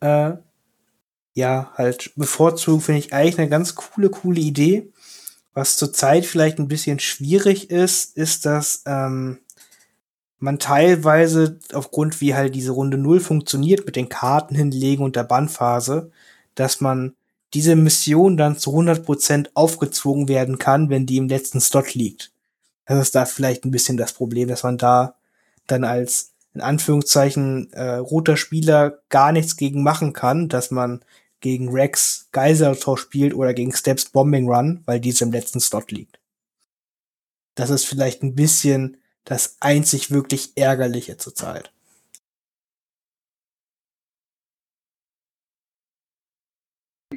äh, 0.00 0.32
ja 1.34 1.72
halt 1.76 2.12
bevorzugen, 2.16 2.80
finde 2.80 3.00
ich 3.00 3.12
eigentlich 3.12 3.38
eine 3.38 3.48
ganz 3.48 3.74
coole 3.74 4.10
coole 4.10 4.40
Idee. 4.40 4.92
Was 5.58 5.76
zurzeit 5.76 6.24
vielleicht 6.24 6.60
ein 6.60 6.68
bisschen 6.68 7.00
schwierig 7.00 7.68
ist, 7.68 8.16
ist, 8.16 8.46
dass 8.46 8.84
ähm, 8.86 9.40
man 10.38 10.60
teilweise 10.60 11.58
aufgrund 11.72 12.20
wie 12.20 12.36
halt 12.36 12.54
diese 12.54 12.70
Runde 12.70 12.96
Null 12.96 13.18
funktioniert 13.18 13.84
mit 13.84 13.96
den 13.96 14.08
Karten 14.08 14.54
hinlegen 14.54 15.02
und 15.02 15.16
der 15.16 15.24
Bannphase, 15.24 16.12
dass 16.54 16.80
man 16.80 17.16
diese 17.54 17.74
Mission 17.74 18.36
dann 18.36 18.56
zu 18.56 18.70
100% 18.70 19.48
aufgezwungen 19.54 20.28
werden 20.28 20.58
kann, 20.58 20.90
wenn 20.90 21.06
die 21.06 21.16
im 21.16 21.28
letzten 21.28 21.58
Slot 21.60 21.92
liegt. 21.96 22.30
Das 22.86 23.00
ist 23.00 23.16
da 23.16 23.24
vielleicht 23.24 23.64
ein 23.64 23.72
bisschen 23.72 23.96
das 23.96 24.12
Problem, 24.12 24.46
dass 24.46 24.62
man 24.62 24.78
da 24.78 25.16
dann 25.66 25.82
als 25.82 26.34
in 26.54 26.60
Anführungszeichen 26.60 27.72
äh, 27.72 27.94
roter 27.94 28.36
Spieler 28.36 29.00
gar 29.08 29.32
nichts 29.32 29.56
gegen 29.56 29.82
machen 29.82 30.12
kann, 30.12 30.48
dass 30.48 30.70
man 30.70 31.04
gegen 31.40 31.68
Rex 31.68 32.27
Geiseltor 32.32 32.98
spielt 32.98 33.34
oder 33.34 33.54
gegen 33.54 33.72
Steps 33.74 34.06
Bombing 34.06 34.48
Run, 34.48 34.82
weil 34.86 35.00
diese 35.00 35.24
im 35.24 35.32
letzten 35.32 35.60
Slot 35.60 35.90
liegt. 35.90 36.18
Das 37.54 37.70
ist 37.70 37.84
vielleicht 37.84 38.22
ein 38.22 38.34
bisschen 38.34 38.98
das 39.24 39.56
einzig 39.60 40.10
wirklich 40.10 40.56
Ärgerliche 40.56 41.16
zurzeit. 41.18 41.72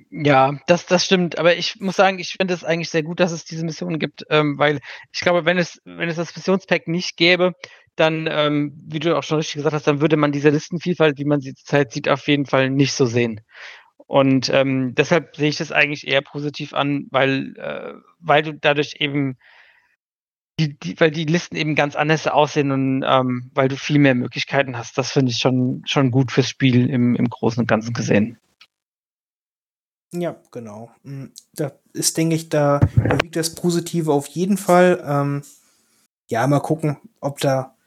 Ja, 0.09 0.57
das, 0.67 0.85
das 0.85 1.03
stimmt. 1.05 1.37
Aber 1.37 1.55
ich 1.57 1.79
muss 1.81 1.95
sagen, 1.97 2.19
ich 2.19 2.33
finde 2.39 2.53
es 2.53 2.63
eigentlich 2.63 2.89
sehr 2.89 3.03
gut, 3.03 3.19
dass 3.19 3.31
es 3.31 3.43
diese 3.43 3.65
Missionen 3.65 3.99
gibt, 3.99 4.23
ähm, 4.29 4.57
weil 4.57 4.79
ich 5.11 5.19
glaube, 5.19 5.45
wenn 5.45 5.57
es, 5.57 5.81
wenn 5.83 6.07
es 6.07 6.15
das 6.15 6.33
Missionspack 6.35 6.87
nicht 6.87 7.17
gäbe, 7.17 7.53
dann, 7.97 8.27
ähm, 8.31 8.73
wie 8.87 8.99
du 8.99 9.17
auch 9.17 9.23
schon 9.23 9.37
richtig 9.37 9.55
gesagt 9.55 9.73
hast, 9.75 9.87
dann 9.87 9.99
würde 9.99 10.15
man 10.15 10.31
diese 10.31 10.49
Listenvielfalt, 10.49 11.17
wie 11.19 11.25
man 11.25 11.41
sie 11.41 11.53
zurzeit 11.55 11.91
sieht, 11.91 12.07
auf 12.07 12.27
jeden 12.27 12.45
Fall 12.45 12.69
nicht 12.69 12.93
so 12.93 13.05
sehen. 13.05 13.41
Und 14.11 14.49
ähm, 14.49 14.93
deshalb 14.93 15.37
sehe 15.37 15.47
ich 15.47 15.55
das 15.55 15.71
eigentlich 15.71 16.05
eher 16.05 16.21
positiv 16.21 16.73
an, 16.73 17.07
weil, 17.11 17.55
äh, 17.55 17.93
weil 18.19 18.43
du 18.43 18.53
dadurch 18.53 18.97
eben 18.99 19.37
die, 20.59 20.77
die, 20.77 20.99
weil 20.99 21.11
die 21.11 21.23
Listen 21.23 21.55
eben 21.55 21.75
ganz 21.75 21.95
anders 21.95 22.27
aussehen 22.27 22.71
und 22.71 23.05
ähm, 23.07 23.49
weil 23.53 23.69
du 23.69 23.77
viel 23.77 23.99
mehr 23.99 24.13
Möglichkeiten 24.13 24.77
hast. 24.77 24.97
Das 24.97 25.11
finde 25.11 25.31
ich 25.31 25.37
schon, 25.37 25.83
schon 25.85 26.11
gut 26.11 26.33
fürs 26.33 26.49
Spiel 26.49 26.89
im, 26.89 27.15
im 27.15 27.29
Großen 27.29 27.61
und 27.61 27.67
Ganzen 27.67 27.93
gesehen. 27.93 28.37
Ja, 30.13 30.35
genau. 30.51 30.91
Hm, 31.05 31.31
da 31.53 31.71
ist, 31.93 32.17
denke 32.17 32.35
ich, 32.35 32.49
da 32.49 32.81
liegt 33.21 33.37
das 33.37 33.55
Positive 33.55 34.11
auf 34.11 34.27
jeden 34.27 34.57
Fall. 34.57 35.01
Ähm, 35.07 35.43
ja, 36.27 36.45
mal 36.47 36.59
gucken, 36.59 36.97
ob 37.21 37.39
da 37.39 37.77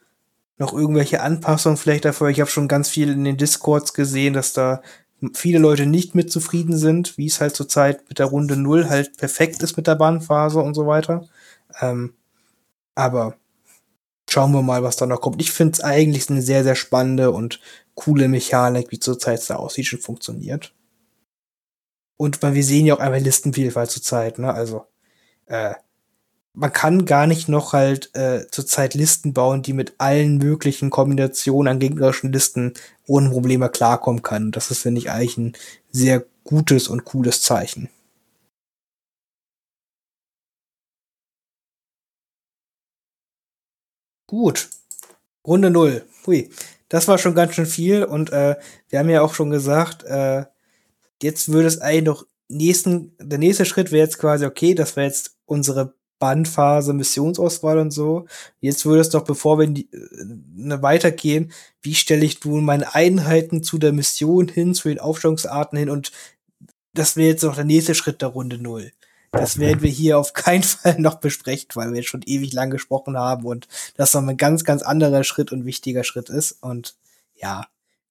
noch 0.57 0.73
irgendwelche 0.73 1.21
Anpassungen 1.21 1.77
vielleicht 1.77 2.05
dafür. 2.05 2.29
Ich 2.29 2.39
habe 2.39 2.49
schon 2.49 2.67
ganz 2.67 2.89
viel 2.89 3.11
in 3.11 3.25
den 3.25 3.37
Discords 3.37 3.93
gesehen, 3.93 4.33
dass 4.33 4.53
da 4.53 4.81
viele 5.33 5.59
Leute 5.59 5.85
nicht 5.85 6.15
mit 6.15 6.31
zufrieden 6.31 6.77
sind, 6.77 7.17
wie 7.17 7.27
es 7.27 7.41
halt 7.41 7.55
zurzeit 7.55 8.07
mit 8.09 8.19
der 8.19 8.27
Runde 8.27 8.57
Null 8.57 8.89
halt 8.89 9.17
perfekt 9.17 9.63
ist 9.63 9.77
mit 9.77 9.87
der 9.87 9.95
Bahnphase 9.95 10.59
und 10.59 10.73
so 10.73 10.87
weiter. 10.87 11.27
Ähm, 11.81 12.13
aber 12.95 13.37
schauen 14.29 14.51
wir 14.53 14.61
mal, 14.61 14.83
was 14.83 14.97
da 14.97 15.05
noch 15.05 15.21
kommt. 15.21 15.41
Ich 15.41 15.51
finde 15.51 15.73
es 15.73 15.81
eigentlich 15.81 16.29
eine 16.29 16.41
sehr, 16.41 16.63
sehr 16.63 16.75
spannende 16.75 17.31
und 17.31 17.59
coole 17.95 18.27
Mechanik, 18.27 18.91
wie 18.91 18.99
zurzeit 18.99 19.41
Star 19.41 19.59
Wars 19.61 19.77
Legion 19.77 20.01
funktioniert. 20.01 20.73
Und 22.17 22.41
weil 22.41 22.53
wir 22.53 22.63
sehen 22.63 22.85
ja 22.85 22.95
auch 22.95 22.99
einmal 22.99 23.19
Listenvielfalt 23.21 23.91
zurzeit, 23.91 24.39
ne? 24.39 24.53
Also, 24.53 24.85
äh, 25.47 25.75
man 26.55 26.71
kann 26.73 27.05
gar 27.05 27.27
nicht 27.27 27.49
noch 27.49 27.73
halt 27.73 28.15
äh, 28.15 28.47
zurzeit 28.49 28.93
Listen 28.93 29.33
bauen, 29.33 29.61
die 29.61 29.73
mit 29.73 29.95
allen 29.99 30.37
möglichen 30.37 30.89
Kombinationen 30.89 31.71
an 31.73 31.79
gegnerischen 31.79 32.31
Listen 32.31 32.73
ohne 33.07 33.29
Probleme 33.29 33.69
klarkommen 33.69 34.23
kann. 34.23 34.51
Das 34.51 34.71
ist, 34.71 34.79
finde 34.79 34.99
ich, 34.99 35.11
eigentlich 35.11 35.37
ein 35.37 35.53
sehr 35.91 36.25
gutes 36.43 36.87
und 36.87 37.05
cooles 37.05 37.41
Zeichen. 37.41 37.89
Gut. 44.27 44.69
Runde 45.45 45.69
null. 45.69 46.05
Hui. 46.25 46.49
Das 46.89 47.07
war 47.07 47.17
schon 47.17 47.35
ganz 47.35 47.55
schön 47.55 47.65
viel 47.65 48.03
und 48.03 48.31
äh, 48.31 48.55
wir 48.89 48.99
haben 48.99 49.09
ja 49.09 49.21
auch 49.21 49.33
schon 49.33 49.49
gesagt, 49.49 50.03
äh, 50.03 50.45
jetzt 51.21 51.49
würde 51.51 51.67
es 51.67 51.81
eigentlich 51.81 52.03
noch 52.05 52.25
nächsten, 52.47 53.15
der 53.19 53.39
nächste 53.39 53.65
Schritt 53.65 53.91
wäre 53.91 54.05
jetzt 54.05 54.19
quasi, 54.19 54.45
okay, 54.45 54.75
das 54.75 54.95
wäre 54.95 55.07
jetzt 55.07 55.35
unsere 55.45 55.95
Bandphase, 56.19 56.93
Missionsauswahl 56.93 57.79
und 57.79 57.91
so. 57.91 58.25
Jetzt 58.61 58.85
würde 58.85 59.01
es 59.01 59.09
doch, 59.09 59.23
bevor 59.23 59.59
wir 59.59 59.67
die, 59.67 59.91
äh, 59.91 60.25
ne, 60.55 60.81
weitergehen, 60.81 61.51
wie 61.81 61.95
stelle 61.95 62.25
ich 62.25 62.43
nun 62.43 62.65
meine 62.65 62.95
Einheiten 62.95 63.63
zu 63.63 63.77
der 63.77 63.91
Mission 63.93 64.47
hin, 64.47 64.73
zu 64.73 64.87
den 64.89 64.99
Aufstellungsarten 64.99 65.77
hin 65.77 65.89
und 65.89 66.11
das 66.93 67.17
wäre 67.17 67.29
jetzt 67.29 67.43
noch 67.43 67.55
der 67.55 67.65
nächste 67.65 67.93
Schritt 67.93 68.21
der 68.21 68.29
Runde 68.29 68.57
Null. 68.57 68.91
Das 69.31 69.59
werden 69.59 69.81
wir 69.81 69.89
hier 69.89 70.17
auf 70.17 70.33
keinen 70.33 70.63
Fall 70.63 70.99
noch 70.99 71.15
besprechen, 71.15 71.69
weil 71.75 71.89
wir 71.89 71.97
jetzt 71.97 72.09
schon 72.09 72.23
ewig 72.25 72.53
lang 72.53 72.69
gesprochen 72.69 73.17
haben 73.17 73.45
und 73.45 73.67
das 73.97 74.13
noch 74.13 74.25
ein 74.25 74.37
ganz, 74.37 74.63
ganz 74.63 74.81
anderer 74.81 75.23
Schritt 75.23 75.51
und 75.51 75.65
wichtiger 75.65 76.03
Schritt 76.03 76.29
ist. 76.29 76.53
Und 76.61 76.95
ja, 77.35 77.67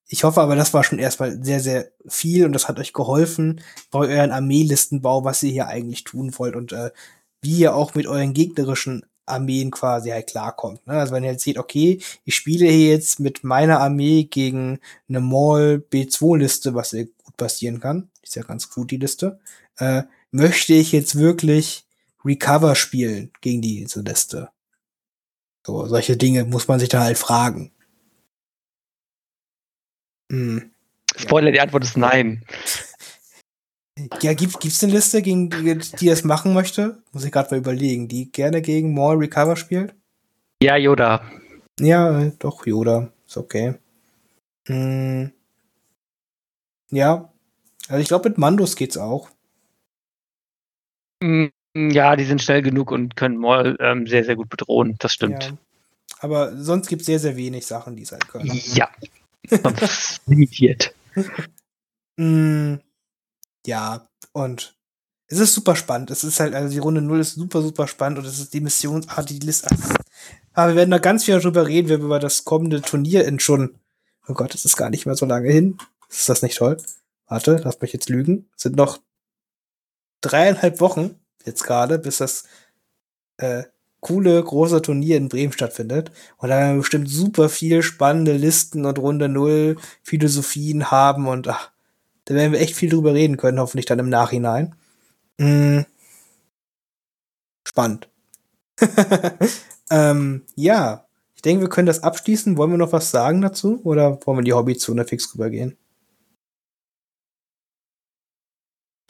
ich 0.07 0.25
hoffe 0.25 0.43
aber, 0.43 0.55
das 0.55 0.75
war 0.75 0.85
schon 0.85 0.99
erstmal 0.99 1.43
sehr, 1.43 1.61
sehr 1.61 1.91
viel 2.07 2.45
und 2.45 2.53
das 2.53 2.69
hat 2.69 2.79
euch 2.79 2.93
geholfen 2.93 3.63
bei 3.91 4.01
euren 4.01 4.33
Armeelistenbau, 4.33 5.25
was 5.25 5.43
ihr 5.43 5.53
hier 5.53 5.69
eigentlich 5.69 6.05
tun 6.05 6.33
wollt 6.39 6.57
und 6.57 6.73
äh, 6.73 6.91
wie 7.45 7.59
ihr 7.59 7.75
auch 7.75 7.95
mit 7.95 8.07
euren 8.07 8.35
gegnerischen 8.35 9.05
Armeen 9.27 9.71
quasi 9.71 10.11
halt 10.11 10.27
klarkommt. 10.27 10.87
Ne? 10.87 10.95
Also 10.95 11.15
wenn 11.15 11.25
ihr 11.25 11.33
jetzt 11.33 11.45
seht, 11.45 11.59
okay, 11.59 12.01
ich 12.25 12.35
spiele 12.35 12.69
hier 12.69 12.89
jetzt 12.91 13.21
mit 13.21 13.45
meiner 13.45 13.81
Armee 13.81 14.25
gegen 14.25 14.81
eine 15.09 15.21
Mall 15.21 15.85
B2-Liste, 15.91 16.75
was 16.75 16.91
hier 16.91 17.07
gut 17.07 17.37
passieren 17.37 17.81
kann, 17.81 18.11
ist 18.23 18.37
ja 18.37 18.43
ganz 18.43 18.71
gut 18.71 18.91
die 18.91 18.99
Liste, 18.99 19.41
äh, 19.79 20.03
möchte 20.31 20.75
ich 20.75 20.93
jetzt 20.93 21.17
wirklich 21.17 21.87
Recover 22.25 22.75
spielen 22.75 23.31
gegen 23.41 23.63
diese 23.63 24.01
Liste? 24.01 24.51
So, 25.67 25.87
solche 25.87 26.17
Dinge 26.17 26.45
muss 26.45 26.69
man 26.69 26.79
sich 26.79 26.91
da 26.91 27.03
halt 27.03 27.17
fragen. 27.17 27.73
Hm. 30.31 30.71
Spoiler, 31.17 31.53
die 31.53 31.61
Antwort 31.61 31.85
ist 31.85 31.97
nein. 31.97 32.45
Ja, 34.23 34.35
gibt 34.35 34.59
gibt's 34.59 34.83
eine 34.83 34.93
Liste, 34.93 35.23
gegen 35.23 35.51
die, 35.51 35.79
die 35.79 36.07
das 36.07 36.25
machen 36.25 36.53
möchte? 36.53 37.03
Muss 37.13 37.25
ich 37.25 37.31
gerade 37.31 37.51
mal 37.53 37.59
überlegen, 37.59 38.09
die 38.09 38.31
gerne 38.31 38.61
gegen 38.61 38.93
Maul 38.93 39.19
Recover 39.19 39.57
spielt? 39.57 39.95
Ja, 40.61 40.77
Yoda. 40.77 41.23
Ja, 41.79 42.31
doch, 42.39 42.67
Yoda. 42.67 43.13
Ist 43.27 43.37
okay. 43.37 43.75
Hm. 44.67 45.33
Ja. 46.91 47.33
Also 47.89 48.01
ich 48.01 48.09
glaube, 48.09 48.31
mit 48.31 48.39
Mandos 48.39 48.77
geht's 48.77 48.97
auch. 48.97 49.31
Hm, 51.23 51.51
ja, 51.77 52.17
die 52.17 52.25
sind 52.25 52.43
schnell 52.43 52.63
genug 52.63 52.91
und 52.91 53.17
können 53.17 53.37
Maul 53.37 53.77
ähm, 53.81 54.07
sehr, 54.07 54.25
sehr 54.25 54.37
gut 54.37 54.49
bedrohen. 54.49 54.97
Das 54.99 55.13
stimmt. 55.13 55.45
Ja. 55.45 55.57
Aber 56.21 56.57
sonst 56.57 56.89
gibt 56.89 57.03
es 57.03 57.07
sehr, 57.07 57.19
sehr 57.19 57.37
wenig 57.37 57.67
Sachen, 57.67 57.97
die 57.97 58.03
es 58.03 58.13
halt 58.13 58.27
können. 58.29 58.51
Ja. 58.75 58.89
limitiert. 60.27 60.95
mm, 62.17 62.77
ja, 63.67 64.09
und 64.33 64.77
es 65.27 65.39
ist 65.39 65.55
super 65.55 65.75
spannend. 65.77 66.11
Es 66.11 66.25
ist 66.25 66.41
halt, 66.41 66.55
also 66.55 66.69
die 66.69 66.79
Runde 66.79 67.01
0 67.01 67.21
ist 67.21 67.35
super, 67.35 67.63
super 67.63 67.89
spannend 67.89 68.19
und 68.19 68.27
es 68.27 68.39
ist 68.39 68.53
die 68.55 68.61
Mission, 68.61 69.05
ah, 69.09 69.23
die 69.23 69.39
Liste. 69.39 69.69
Aber 70.53 70.73
wir 70.73 70.77
werden 70.77 70.91
da 70.91 70.99
ganz 70.99 71.25
viel 71.25 71.39
drüber 71.41 71.67
reden, 71.67 71.89
wenn 71.89 72.01
wir 72.01 72.07
über 72.07 72.21
das 72.21 72.45
kommende 72.45 72.83
Turnier 72.83 73.25
in 73.25 73.41
schon, 73.41 73.79
oh 74.29 74.35
Gott, 74.35 74.55
es 74.55 74.65
ist 74.65 74.77
gar 74.77 74.91
nicht 74.91 75.07
mehr 75.07 75.17
so 75.17 75.27
lange 75.27 75.51
hin. 75.51 75.79
Ist 76.11 76.29
das 76.29 76.43
nicht 76.43 76.59
toll? 76.59 76.77
Warte, 77.27 77.61
lass 77.65 77.81
mich 77.81 77.93
jetzt 77.93 78.09
lügen. 78.09 78.49
Es 78.57 78.63
sind 78.63 78.77
noch 78.77 79.01
dreieinhalb 80.21 80.81
Wochen 80.81 81.19
jetzt 81.45 81.65
gerade, 81.65 81.99
bis 81.99 82.19
das 82.19 82.45
äh, 83.39 83.65
coole 84.01 84.43
große 84.43 84.83
Turnier 84.83 85.17
in 85.17 85.29
Bremen 85.29 85.53
stattfindet. 85.53 86.13
Und 86.37 86.51
da 86.51 86.59
werden 86.59 86.75
wir 86.75 86.81
bestimmt 86.83 87.09
super 87.09 87.49
viel 87.49 87.83
spannende 87.83 88.35
Listen 88.35 88.85
und 88.85 88.99
Runde 88.99 89.29
Null 89.29 89.77
Philosophien 90.03 90.91
haben 90.91 91.27
und 91.27 91.49
ach, 91.49 91.74
da 92.25 92.35
werden 92.35 92.53
wir 92.53 92.61
echt 92.61 92.75
viel 92.75 92.91
drüber 92.91 93.15
reden 93.15 93.37
können, 93.37 93.61
hoffentlich 93.61 93.87
dann 93.87 93.99
im 93.99 94.09
Nachhinein. 94.09 94.75
Mhm. 95.39 95.87
Spannend. 97.67 98.09
ähm, 99.91 100.43
ja, 100.55 101.07
ich 101.35 101.43
denke, 101.43 101.63
wir 101.63 101.69
können 101.69 101.87
das 101.87 102.03
abschließen. 102.03 102.57
Wollen 102.57 102.71
wir 102.71 102.79
noch 102.79 102.93
was 102.93 103.11
sagen 103.11 103.41
dazu 103.41 103.81
oder 103.85 104.19
wollen 104.27 104.39
wir 104.39 104.45
die 104.45 104.53
Hobbyzone 104.53 105.05
fix 105.05 105.35
rübergehen? 105.35 105.77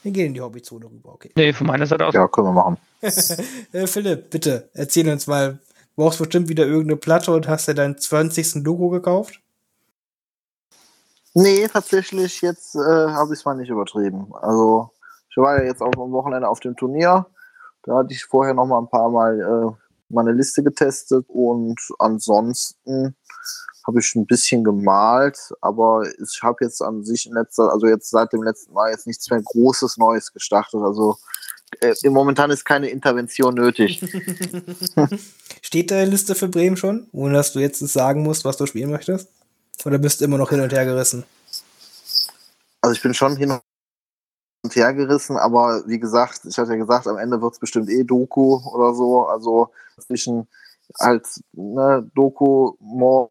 Wir 0.03 0.13
gehen 0.13 0.27
in 0.27 0.35
die 0.35 0.41
Hobbyzone 0.43 0.85
rüber, 0.85 1.15
okay. 1.15 1.31
Nee, 1.35 1.55
von 1.55 1.67
meiner 1.67 1.87
Seite 1.87 2.07
aus. 2.07 2.15
Ja, 2.15 2.29
können 2.29 2.49
wir 2.49 2.53
machen. 2.53 2.77
äh, 3.73 3.87
Philipp, 3.87 4.29
bitte, 4.29 4.69
erzähl 4.75 5.09
uns 5.09 5.27
mal, 5.27 5.53
du 5.53 5.59
brauchst 5.97 6.19
bestimmt 6.19 6.49
wieder 6.51 6.67
irgendeine 6.67 6.97
Platte 6.97 7.33
und 7.33 7.49
hast 7.49 7.69
dir 7.69 7.75
dein 7.75 7.97
20. 7.97 8.57
Logo 8.57 8.91
gekauft? 8.91 9.41
Nee, 11.35 11.67
tatsächlich, 11.67 12.41
jetzt 12.43 12.77
äh, 12.77 12.79
habe 12.79 13.35
ich 13.35 13.41
es 13.41 13.45
mal 13.45 13.57
nicht 13.57 13.69
übertrieben. 13.69 14.33
Also, 14.41 14.91
ich 15.29 15.37
war 15.37 15.59
ja 15.59 15.65
jetzt 15.65 15.83
auch 15.83 15.93
am 15.97 16.13
Wochenende 16.13 16.49
auf 16.49 16.61
dem 16.61 16.77
Turnier. 16.77 17.27
Da 17.83 17.97
hatte 17.97 18.15
ich 18.15 18.25
vorher 18.25 18.55
noch 18.55 18.67
mal 18.67 18.79
ein 18.79 18.89
paar 18.89 19.11
Mal 19.11 19.41
äh, 19.41 19.85
meine 20.09 20.33
Liste 20.33 20.63
getestet 20.63 21.27
und 21.29 21.81
ansonsten 21.99 23.17
habe 23.87 24.01
ich 24.01 24.15
ein 24.15 24.27
bisschen 24.27 24.65
gemalt, 24.65 25.39
aber 25.61 26.07
ich 26.23 26.41
habe 26.43 26.65
jetzt 26.65 26.81
an 26.81 27.05
sich 27.05 27.27
in 27.27 27.35
letzter, 27.35 27.71
also 27.71 27.87
jetzt 27.87 28.09
seit 28.11 28.33
dem 28.33 28.43
letzten 28.43 28.73
Mal 28.73 28.93
jetzt 28.93 29.07
nichts 29.07 29.29
mehr 29.29 29.43
Großes 29.43 29.99
Neues 29.99 30.33
gestartet. 30.33 30.81
Also 30.81 31.17
äh, 31.81 31.95
momentan 32.09 32.51
ist 32.51 32.65
keine 32.65 32.89
Intervention 32.89 33.55
nötig. 33.55 34.01
Steht 35.63 35.91
deine 35.91 36.11
Liste 36.11 36.35
für 36.35 36.49
Bremen 36.49 36.77
schon, 36.77 37.09
ohne 37.13 37.35
dass 37.35 37.53
du 37.53 37.59
jetzt 37.59 37.81
sagen 37.81 38.23
musst, 38.23 38.45
was 38.45 38.57
du 38.57 38.67
spielen 38.67 38.91
möchtest? 38.91 39.29
Oder 39.85 39.99
bist 39.99 40.21
du 40.21 40.25
immer 40.25 40.39
noch 40.39 40.51
hin 40.51 40.61
und 40.61 40.73
her 40.73 40.85
gerissen? 40.85 41.25
Also 42.81 42.95
ich 42.95 43.03
bin 43.03 43.15
schon 43.15 43.37
hin 43.37 43.59
und 44.63 44.77
her 44.77 44.95
gerissen, 44.95 45.37
aber 45.37 45.83
wie 45.87 45.99
gesagt, 45.99 46.43
ich 46.45 46.57
hatte 46.59 46.73
ja 46.73 46.77
gesagt, 46.77 47.07
am 47.07 47.19
Ende 47.19 47.41
wird 47.41 47.55
es 47.55 47.59
bestimmt 47.59 47.91
eh 47.91 48.05
Doku 48.05 48.61
oder 48.73 48.95
so. 48.95 49.27
Also 49.27 49.71
zwischen 49.99 50.49
als 50.95 51.43
ne, 51.53 52.11
Doku, 52.15 52.75
More 52.81 53.31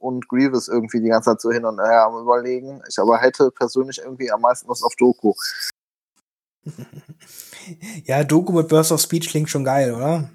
und 0.00 0.28
Grievous 0.28 0.68
irgendwie 0.68 1.00
die 1.00 1.08
ganze 1.08 1.30
Zeit 1.30 1.40
so 1.40 1.50
hin 1.50 1.64
und 1.64 1.80
her 1.80 2.04
am 2.04 2.20
überlegen. 2.20 2.82
Ich 2.88 2.98
aber 2.98 3.18
hätte 3.18 3.50
persönlich 3.50 3.98
irgendwie 3.98 4.30
am 4.30 4.42
meisten 4.42 4.68
Lust 4.68 4.84
auf 4.84 4.94
Doku. 4.96 5.32
ja, 8.04 8.24
Doku 8.24 8.52
mit 8.52 8.68
Burst 8.68 8.92
of 8.92 9.00
Speech 9.00 9.30
klingt 9.30 9.48
schon 9.48 9.64
geil, 9.64 9.94
oder? 9.94 10.30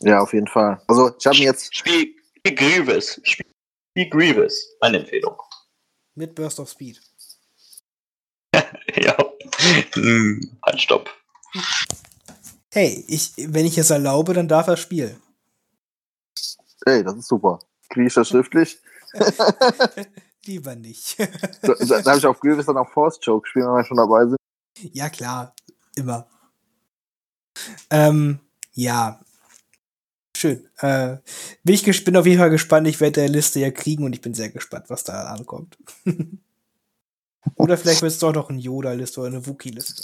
Ja, 0.00 0.20
auf 0.20 0.32
jeden 0.32 0.48
Fall. 0.48 0.80
Also 0.88 1.12
ich 1.16 1.26
habe 1.26 1.38
mir 1.38 1.44
jetzt. 1.44 1.74
Spiel 1.76 2.14
Grievous. 2.44 3.20
Spiel 3.22 4.08
Grievous. 4.10 4.76
Meine 4.80 4.98
Empfehlung. 4.98 5.36
Mit 6.14 6.34
Burst 6.34 6.60
of 6.60 6.68
Speed. 6.68 7.00
ja. 8.54 9.16
Hm, 9.94 10.58
halt, 10.64 10.80
stopp. 10.80 11.10
Hey, 12.72 13.04
ich, 13.06 13.32
wenn 13.36 13.66
ich 13.66 13.78
es 13.78 13.90
erlaube, 13.90 14.34
dann 14.34 14.48
darf 14.48 14.66
er 14.66 14.76
spielen. 14.76 15.20
Hey, 16.84 17.04
das 17.04 17.16
ist 17.16 17.28
super. 17.28 17.60
Kriege 17.88 18.06
ich 18.08 18.14
das 18.14 18.28
schriftlich? 18.28 18.78
Lieber 20.46 20.74
nicht. 20.74 21.18
da, 21.62 21.74
da 21.74 22.04
habe 22.10 22.18
ich 22.18 22.26
auf 22.26 22.40
Grievous 22.40 22.66
dann 22.66 22.76
auch 22.76 22.90
Force 22.90 23.18
Joke 23.22 23.48
spielen, 23.48 23.66
wenn 23.66 23.76
wir 23.76 23.84
schon 23.84 23.96
dabei 23.96 24.26
sind. 24.26 24.36
Ja, 24.92 25.08
klar. 25.08 25.54
Immer. 25.94 26.26
Ähm, 27.90 28.40
ja. 28.72 29.20
Schön. 30.42 30.68
Äh, 30.78 31.18
bin 31.62 31.76
ich 31.76 32.04
bin 32.04 32.16
auf 32.16 32.26
jeden 32.26 32.40
Fall 32.40 32.50
gespannt. 32.50 32.88
Ich 32.88 33.00
werde 33.00 33.20
der 33.20 33.28
Liste 33.28 33.60
ja 33.60 33.70
kriegen 33.70 34.02
und 34.02 34.12
ich 34.12 34.20
bin 34.20 34.34
sehr 34.34 34.48
gespannt, 34.48 34.86
was 34.88 35.04
da 35.04 35.26
ankommt. 35.26 35.78
oder 37.54 37.76
vielleicht 37.76 38.02
wird 38.02 38.10
es 38.10 38.18
doch 38.18 38.32
noch 38.32 38.50
ein 38.50 38.58
Yoda-Liste 38.58 39.20
oder 39.20 39.28
eine 39.28 39.46
Wookie-Liste. 39.46 40.02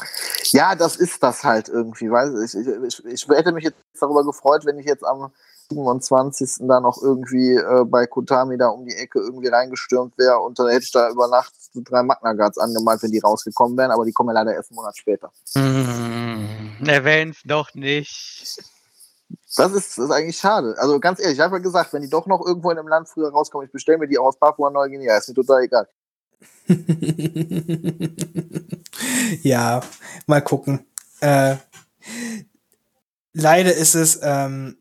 Ja, 0.53 0.77
das 0.77 0.95
ist 0.95 1.21
das 1.25 1.43
halt 1.43 1.69
irgendwie. 1.69 2.09
Weiß 2.09 2.55
ich, 2.55 2.55
ich, 2.55 3.05
ich, 3.05 3.05
ich 3.05 3.29
hätte 3.29 3.51
mich 3.51 3.65
jetzt 3.65 3.79
darüber 3.99 4.25
gefreut, 4.25 4.65
wenn 4.65 4.79
ich 4.79 4.87
jetzt 4.87 5.05
am 5.05 5.33
27. 5.71 6.69
da 6.69 6.79
noch 6.79 7.03
irgendwie 7.03 7.55
äh, 7.55 7.85
bei 7.85 8.07
Kotami 8.07 8.57
da 8.59 8.69
um 8.69 8.87
die 8.87 8.95
Ecke 8.95 9.19
irgendwie 9.19 9.49
reingestürmt 9.49 10.17
wäre 10.19 10.39
und 10.39 10.57
dann 10.61 10.69
hätte 10.69 10.85
ich 10.85 10.93
da 10.93 11.11
über 11.11 11.27
Nacht 11.27 11.53
drei 11.75 12.05
Magna 12.05 12.35
Guards 12.35 12.59
angemalt, 12.59 13.03
wenn 13.03 13.11
die 13.11 13.19
rausgekommen 13.19 13.77
wären, 13.77 13.91
aber 13.91 14.05
die 14.05 14.13
kommen 14.13 14.29
ja 14.29 14.35
leider 14.35 14.55
erst 14.55 14.71
einen 14.71 14.77
Monat 14.77 14.97
später. 14.97 15.33
Mm, 15.57 16.87
erwähn's 16.87 17.39
doch 17.45 17.75
nicht. 17.75 18.78
Das 19.57 19.73
ist, 19.73 19.99
das 19.99 20.07
ist 20.07 20.11
eigentlich 20.11 20.39
schade. 20.39 20.75
Also 20.79 21.01
ganz 21.01 21.21
ehrlich, 21.21 21.39
ich 21.39 21.45
habe 21.45 21.57
ja 21.57 21.63
gesagt, 21.63 21.93
wenn 21.93 22.03
die 22.03 22.11
doch 22.11 22.27
noch 22.27 22.45
irgendwo 22.47 22.71
in 22.71 22.79
einem 22.79 22.89
Land 22.89 23.09
früher 23.09 23.31
rauskommen, 23.31 23.67
ich 23.67 23.73
bestelle 23.73 23.99
mir 23.99 24.09
die 24.09 24.19
aus 24.19 24.39
Papua 24.39 24.71
Neuguinea, 24.71 25.17
ist 25.17 25.29
mir 25.29 25.35
total 25.35 25.63
egal. 25.63 25.89
ja, 29.43 29.81
mal 30.27 30.41
gucken. 30.41 30.87
Äh, 31.21 31.57
leider 33.33 33.75
ist 33.75 33.95
es, 33.95 34.21
ähm, 34.23 34.77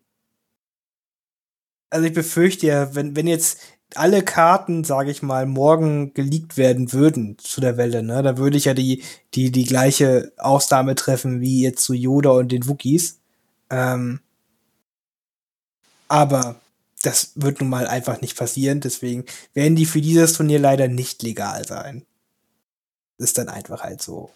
also 1.89 2.05
ich 2.05 2.13
befürchte 2.13 2.67
ja, 2.67 2.95
wenn, 2.95 3.15
wenn 3.15 3.27
jetzt 3.27 3.59
alle 3.95 4.21
Karten, 4.21 4.83
sage 4.83 5.11
ich 5.11 5.21
mal, 5.21 5.45
morgen 5.45 6.13
geleakt 6.13 6.57
werden 6.57 6.91
würden 6.91 7.37
zu 7.39 7.61
der 7.61 7.77
Welle, 7.77 8.03
ne, 8.03 8.21
da 8.21 8.37
würde 8.37 8.57
ich 8.57 8.65
ja 8.65 8.73
die, 8.73 9.03
die, 9.33 9.51
die 9.51 9.63
gleiche 9.63 10.33
Ausnahme 10.37 10.95
treffen 10.95 11.39
wie 11.39 11.61
jetzt 11.61 11.83
zu 11.83 11.93
Yoda 11.93 12.31
und 12.31 12.51
den 12.51 12.67
Wookies. 12.67 13.19
Ähm, 13.69 14.19
aber 16.07 16.55
das 17.03 17.31
wird 17.35 17.59
nun 17.61 17.69
mal 17.69 17.87
einfach 17.87 18.21
nicht 18.21 18.37
passieren, 18.37 18.79
deswegen 18.81 19.25
werden 19.53 19.75
die 19.75 19.85
für 19.85 20.01
dieses 20.01 20.33
Turnier 20.33 20.59
leider 20.59 20.87
nicht 20.87 21.21
legal 21.23 21.65
sein. 21.67 22.05
ist 23.17 23.37
dann 23.37 23.49
einfach 23.49 23.83
halt 23.83 24.01
so. 24.01 24.31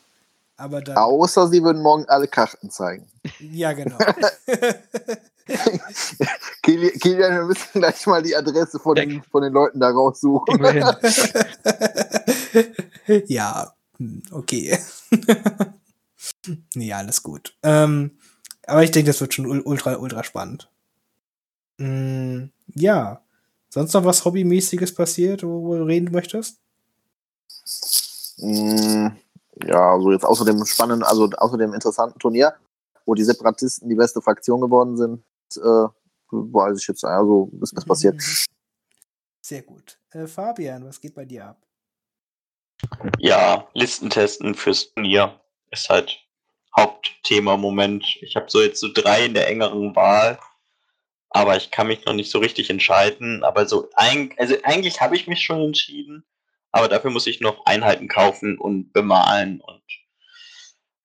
Aber 0.57 0.81
dann, 0.81 0.95
Außer 0.97 1.47
sie 1.47 1.63
würden 1.63 1.81
morgen 1.81 2.05
alle 2.07 2.27
Karten 2.27 2.69
zeigen. 2.69 3.07
ja, 3.39 3.73
genau. 3.73 3.97
Kili- 6.63 6.97
Kilian, 6.99 7.33
wir 7.35 7.43
müssen 7.45 7.67
gleich 7.73 8.05
mal 8.05 8.21
die 8.21 8.35
Adresse 8.35 8.79
von, 8.79 8.95
den, 8.95 9.23
von 9.23 9.41
den 9.43 9.53
Leuten 9.53 9.79
da 9.79 9.89
raussuchen. 9.89 10.63
Ja, 13.27 13.73
hm, 13.97 14.21
okay. 14.31 14.77
nee, 16.75 16.93
alles 16.93 17.23
gut. 17.23 17.55
Ähm, 17.63 18.11
aber 18.67 18.83
ich 18.83 18.91
denke, 18.91 19.09
das 19.09 19.19
wird 19.21 19.33
schon 19.33 19.47
ul- 19.47 19.63
ultra, 19.63 19.95
ultra 19.95 20.23
spannend. 20.23 20.69
Mm, 21.81 22.51
ja. 22.75 23.21
Sonst 23.69 23.93
noch 23.93 24.05
was 24.05 24.23
Hobbymäßiges 24.23 24.93
passiert, 24.93 25.43
worüber 25.43 25.79
du 25.79 25.85
reden 25.85 26.11
möchtest? 26.11 26.59
Mm, 28.37 29.07
Ja, 29.65 29.93
also 29.93 30.11
jetzt 30.11 30.25
außer 30.25 30.45
dem 30.45 30.65
spannenden, 30.65 31.03
also 31.03 31.29
außer 31.37 31.57
dem 31.57 31.73
interessanten 31.73 32.19
Turnier, 32.19 32.53
wo 33.05 33.13
die 33.13 33.23
Separatisten 33.23 33.89
die 33.89 33.95
beste 33.95 34.21
Fraktion 34.21 34.61
geworden 34.61 34.97
sind, 34.97 35.23
äh, 35.57 35.87
weiß 36.31 36.79
ich 36.79 36.87
jetzt, 36.87 37.03
also 37.03 37.51
ist 37.61 37.75
was 37.75 37.85
passiert. 37.85 38.21
Sehr 39.41 39.61
gut. 39.61 39.99
Äh, 40.11 40.27
Fabian, 40.27 40.85
was 40.85 40.99
geht 40.99 41.15
bei 41.15 41.25
dir 41.25 41.47
ab? 41.47 41.61
Ja, 43.19 43.67
Listentesten 43.73 44.55
fürs 44.55 44.93
Turnier 44.93 45.39
ist 45.71 45.89
halt 45.89 46.17
Hauptthema 46.75 47.55
im 47.55 47.61
Moment. 47.61 48.03
Ich 48.21 48.35
habe 48.35 48.49
so 48.49 48.61
jetzt 48.61 48.79
so 48.79 48.87
drei 48.93 49.25
in 49.25 49.33
der 49.33 49.47
engeren 49.47 49.95
Wahl, 49.95 50.39
aber 51.31 51.57
ich 51.57 51.71
kann 51.71 51.87
mich 51.87 52.05
noch 52.05 52.13
nicht 52.13 52.29
so 52.29 52.39
richtig 52.39 52.69
entscheiden. 52.69 53.43
Aber 53.43 53.65
so, 53.65 53.89
eig 53.95 54.35
also 54.37 54.55
eigentlich 54.63 55.01
habe 55.01 55.15
ich 55.15 55.27
mich 55.27 55.41
schon 55.41 55.61
entschieden, 55.61 56.23
aber 56.71 56.87
dafür 56.87 57.11
muss 57.11 57.27
ich 57.27 57.41
noch 57.41 57.65
Einheiten 57.65 58.07
kaufen 58.07 58.57
und 58.57 58.93
bemalen 58.93 59.61
und 59.61 59.81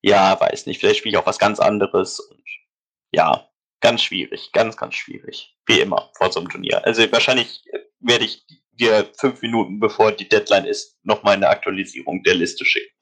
ja, 0.03 0.39
weiß 0.39 0.67
nicht, 0.67 0.79
vielleicht 0.79 1.01
spiele 1.01 1.17
ich 1.17 1.19
auch 1.19 1.27
was 1.27 1.39
ganz 1.39 1.59
anderes 1.59 2.21
und 2.21 2.45
ja, 3.13 3.49
ganz 3.81 4.03
schwierig, 4.03 4.51
ganz, 4.53 4.77
ganz 4.77 4.95
schwierig. 4.95 5.57
Wie 5.67 5.81
immer 5.81 6.11
vor 6.17 6.31
so 6.31 6.41
einem 6.41 6.49
Turnier. 6.49 6.85
Also 6.85 7.11
wahrscheinlich 7.11 7.65
werde 8.01 8.25
ich 8.25 8.45
dir 8.73 9.11
fünf 9.19 9.43
Minuten 9.43 9.81
bevor 9.81 10.13
die 10.13 10.29
Deadline 10.29 10.67
ist, 10.67 10.99
nochmal 11.03 11.35
eine 11.35 11.49
Aktualisierung 11.49 12.23
der 12.23 12.35
Liste 12.35 12.65
schicken. 12.65 12.95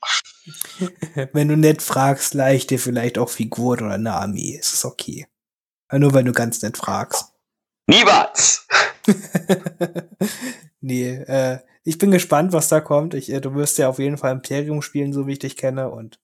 Wenn 1.33 1.49
du 1.49 1.57
nett 1.57 1.83
fragst, 1.83 2.35
leih 2.35 2.59
dir 2.59 2.79
vielleicht 2.79 3.19
auch 3.19 3.29
Figuren 3.29 3.87
oder 3.87 3.95
eine 3.95 4.15
Armee. 4.15 4.57
Es 4.59 4.73
ist 4.73 4.85
okay. 4.85 5.27
Nur 5.99 6.15
wenn 6.15 6.27
du 6.27 6.33
ganz 6.33 6.63
nett 6.63 6.77
fragst. 6.77 7.33
Niemals! 7.87 8.67
nee, 10.81 11.15
äh, 11.15 11.59
ich 11.85 11.99
bin 11.99 12.11
gespannt, 12.11 12.53
was 12.53 12.69
da 12.69 12.81
kommt. 12.81 13.15
Ich, 13.15 13.31
äh, 13.31 13.41
du 13.41 13.55
wirst 13.55 13.79
ja 13.79 13.89
auf 13.89 13.99
jeden 13.99 14.17
Fall 14.17 14.33
Imperium 14.33 14.81
spielen, 14.83 15.13
so 15.13 15.27
wie 15.27 15.33
ich 15.33 15.39
dich 15.39 15.57
kenne. 15.57 15.91
Und 15.91 16.19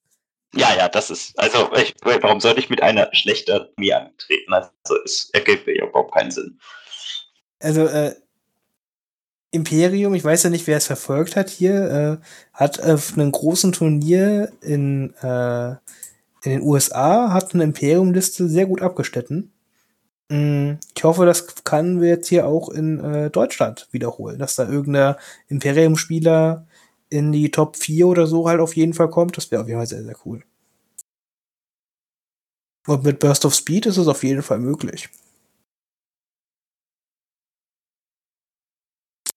Ja, 0.54 0.74
ja, 0.74 0.88
das 0.88 1.10
ist, 1.10 1.38
also 1.38 1.70
ich, 1.76 1.94
warum 2.02 2.40
sollte 2.40 2.60
ich 2.60 2.70
mit 2.70 2.82
einer 2.82 3.08
schlechten 3.12 3.52
Armee 3.52 3.92
antreten? 3.92 4.52
Also 4.52 4.70
es 5.04 5.28
ergibt 5.32 5.66
mir 5.66 5.76
ja 5.76 5.86
überhaupt 5.86 6.14
keinen 6.14 6.30
Sinn. 6.30 6.58
also, 7.60 7.86
äh, 7.86 8.14
Imperium, 9.52 10.14
ich 10.14 10.24
weiß 10.24 10.44
ja 10.44 10.50
nicht, 10.50 10.66
wer 10.66 10.76
es 10.76 10.86
verfolgt 10.86 11.34
hat 11.34 11.50
hier, 11.50 12.20
äh, 12.22 12.26
hat 12.52 12.80
auf 12.80 13.14
einem 13.14 13.32
großen 13.32 13.72
Turnier 13.72 14.52
in, 14.60 15.12
äh, 15.22 15.70
in 16.42 16.52
den 16.52 16.62
USA, 16.62 17.32
hat 17.32 17.52
eine 17.52 17.64
Imperium-Liste 17.64 18.48
sehr 18.48 18.66
gut 18.66 18.80
abgeschnitten. 18.80 19.52
Mm, 20.30 20.78
Ich 20.96 21.04
hoffe, 21.04 21.26
das 21.26 21.64
kann 21.64 22.00
wir 22.00 22.08
jetzt 22.08 22.28
hier 22.28 22.46
auch 22.46 22.68
in 22.70 23.00
äh, 23.00 23.30
Deutschland 23.30 23.88
wiederholen, 23.90 24.38
dass 24.38 24.54
da 24.56 24.68
irgendein 24.68 25.16
Imperium-Spieler 25.48 26.66
in 27.10 27.32
die 27.32 27.50
Top 27.50 27.76
4 27.76 28.06
oder 28.08 28.26
so 28.26 28.48
halt 28.48 28.60
auf 28.60 28.76
jeden 28.76 28.94
Fall 28.94 29.10
kommt. 29.10 29.36
Das 29.36 29.50
wäre 29.50 29.62
auf 29.62 29.68
jeden 29.68 29.80
Fall 29.80 29.86
sehr, 29.86 30.04
sehr 30.04 30.16
cool. 30.24 30.42
Und 32.86 33.04
mit 33.04 33.20
Burst 33.20 33.46
of 33.46 33.54
Speed 33.54 33.86
ist 33.86 33.96
es 33.96 34.06
auf 34.06 34.22
jeden 34.22 34.42
Fall 34.42 34.58
möglich. 34.58 35.08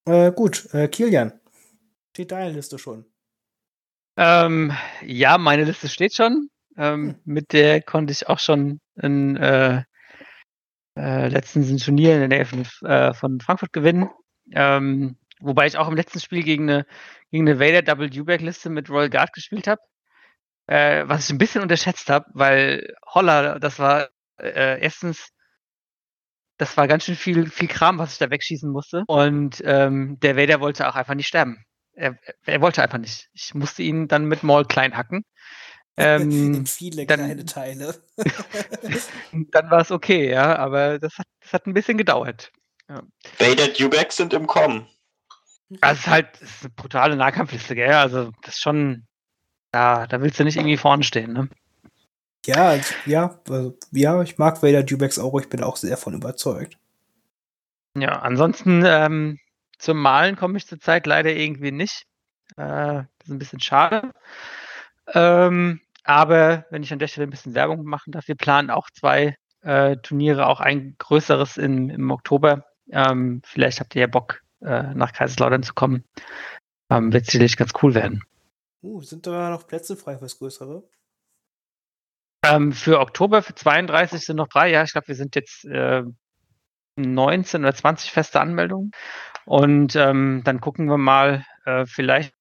Äh, 0.05 0.31
gut, 0.31 0.73
äh, 0.73 0.87
Kilian. 0.87 1.33
Steht 2.13 2.31
deine 2.31 2.53
Liste 2.53 2.79
schon? 2.79 3.05
Ähm, 4.17 4.71
ja, 5.05 5.37
meine 5.37 5.63
Liste 5.65 5.89
steht 5.89 6.13
schon. 6.15 6.49
Ähm, 6.77 7.09
Hm. 7.09 7.15
Mit 7.25 7.53
der 7.53 7.81
konnte 7.81 8.11
ich 8.13 8.27
auch 8.27 8.39
schon 8.39 8.79
ein, 8.97 9.35
äh, 9.37 9.83
äh, 10.95 11.27
letztens 11.27 11.69
ein 11.69 11.77
Turnier 11.77 12.13
in 12.13 12.19
der 12.19 12.27
Nähe 12.29 12.45
von, 12.45 12.65
äh, 12.87 13.13
von 13.13 13.39
Frankfurt 13.39 13.73
gewinnen. 13.73 14.09
Ähm, 14.51 15.17
wobei 15.39 15.65
ich 15.67 15.77
auch 15.77 15.87
im 15.87 15.95
letzten 15.95 16.19
Spiel 16.19 16.43
gegen 16.43 16.69
eine, 16.69 16.85
gegen 17.31 17.47
eine 17.47 17.59
Vader 17.59 17.81
Double 17.81 18.09
Dewback-Liste 18.09 18.69
mit 18.69 18.89
Royal 18.89 19.09
Guard 19.09 19.33
gespielt 19.33 19.67
habe. 19.67 19.81
Äh, 20.67 21.07
was 21.07 21.25
ich 21.25 21.33
ein 21.33 21.37
bisschen 21.37 21.61
unterschätzt 21.61 22.09
habe, 22.09 22.25
weil 22.33 22.93
Holler, 23.13 23.59
das 23.59 23.79
war 23.79 24.09
äh, 24.37 24.81
erstens, 24.81 25.29
das 26.57 26.77
war 26.77 26.87
ganz 26.87 27.05
schön 27.05 27.15
viel, 27.15 27.49
viel 27.49 27.67
Kram, 27.67 27.97
was 27.97 28.13
ich 28.13 28.19
da 28.19 28.29
wegschießen 28.29 28.71
musste. 28.71 29.03
Und 29.07 29.61
ähm, 29.65 30.19
der 30.21 30.37
Vader 30.37 30.61
wollte 30.61 30.87
auch 30.87 30.95
einfach 30.95 31.15
nicht 31.15 31.27
sterben. 31.27 31.65
Er, 31.95 32.17
er 32.45 32.61
wollte 32.61 32.81
einfach 32.81 32.97
nicht. 32.97 33.29
Ich 33.33 33.53
musste 33.53 33.83
ihn 33.83 34.07
dann 34.07 34.25
mit 34.25 34.43
Maul 34.43 34.65
klein 34.65 34.95
hacken. 34.95 35.25
Ähm, 35.97 36.31
in 36.55 36.65
viele 36.65 37.05
dann- 37.05 37.19
kleine 37.19 37.45
Teile. 37.45 37.95
dann 39.31 39.69
war 39.71 39.81
es 39.81 39.91
okay, 39.91 40.29
ja, 40.29 40.55
aber 40.57 40.99
das 40.99 41.17
hat, 41.17 41.27
das 41.41 41.53
hat 41.53 41.67
ein 41.67 41.73
bisschen 41.73 41.97
gedauert. 41.97 42.51
Vader 43.39 43.69
Dewbacks 43.69 44.17
sind 44.17 44.33
im 44.33 44.45
Kommen. 44.45 44.87
Es 45.81 45.99
ist 45.99 46.07
halt 46.07 46.29
es 46.35 46.41
ist 46.41 46.61
eine 46.63 46.73
brutale 46.75 47.15
Nahkampfliste, 47.15 47.75
gell? 47.75 47.93
Also 47.93 48.31
das 48.43 48.55
ist 48.55 48.61
schon, 48.61 49.07
da, 49.71 50.05
da 50.05 50.21
willst 50.21 50.39
du 50.39 50.43
nicht 50.43 50.57
irgendwie 50.57 50.77
vorne 50.77 51.03
stehen, 51.03 51.33
ne? 51.33 51.49
ja, 52.45 52.77
ja, 53.05 53.39
also, 53.49 53.77
ja, 53.91 54.21
ich 54.21 54.37
mag 54.37 54.61
Vader 54.61 54.83
Dewbacks 54.83 55.17
auch, 55.17 55.39
ich 55.39 55.47
bin 55.49 55.63
auch 55.63 55.77
sehr 55.77 55.95
von 55.95 56.13
überzeugt. 56.13 56.77
Ja, 57.97 58.19
ansonsten 58.19 58.83
ähm, 58.85 59.39
zum 59.77 59.97
Malen 59.97 60.35
komme 60.35 60.57
ich 60.57 60.67
zurzeit 60.67 61.05
leider 61.05 61.31
irgendwie 61.31 61.71
nicht. 61.71 62.05
Äh, 62.57 63.03
das 63.05 63.07
ist 63.25 63.29
ein 63.29 63.39
bisschen 63.39 63.59
schade. 63.61 64.11
Ähm, 65.13 65.79
aber 66.03 66.65
wenn 66.69 66.83
ich 66.83 66.91
an 66.91 66.99
der 66.99 67.07
Stelle 67.07 67.27
ein 67.27 67.31
bisschen 67.31 67.55
Werbung 67.55 67.83
machen 67.83 68.11
darf, 68.11 68.27
wir 68.27 68.35
planen 68.35 68.69
auch 68.69 68.89
zwei 68.91 69.35
äh, 69.61 69.97
Turniere, 69.97 70.47
auch 70.47 70.59
ein 70.59 70.95
größeres 70.97 71.57
in, 71.57 71.89
im 71.89 72.11
Oktober. 72.11 72.65
Ähm, 72.91 73.41
vielleicht 73.45 73.79
habt 73.79 73.95
ihr 73.95 74.01
ja 74.01 74.07
Bock, 74.07 74.41
äh, 74.61 74.93
nach 74.93 75.13
Kaiserslautern 75.13 75.63
zu 75.63 75.73
kommen. 75.73 76.03
Ähm, 76.89 77.13
wird 77.13 77.25
sicherlich 77.25 77.57
ganz 77.57 77.71
cool 77.81 77.95
werden. 77.95 78.23
Uh, 78.81 79.01
sind 79.01 79.25
da 79.25 79.49
noch 79.49 79.65
Plätze 79.65 79.95
frei 79.95 80.17
fürs 80.17 80.37
Größere? 80.37 80.83
Ähm, 82.45 82.73
für 82.73 82.99
Oktober, 82.99 83.41
für 83.41 83.55
32 83.55 84.25
sind 84.25 84.35
noch 84.35 84.49
drei. 84.49 84.69
Ja, 84.69 84.83
ich 84.83 84.91
glaube, 84.91 85.07
wir 85.07 85.15
sind 85.15 85.35
jetzt 85.35 85.63
äh, 85.63 86.03
19 86.97 87.61
oder 87.61 87.73
20 87.73 88.11
feste 88.11 88.41
Anmeldungen. 88.41 88.91
Und 89.45 89.95
ähm, 89.95 90.41
dann 90.43 90.59
gucken 90.59 90.87
wir 90.87 90.97
mal, 90.97 91.45
äh, 91.65 91.85
vielleicht 91.85 92.33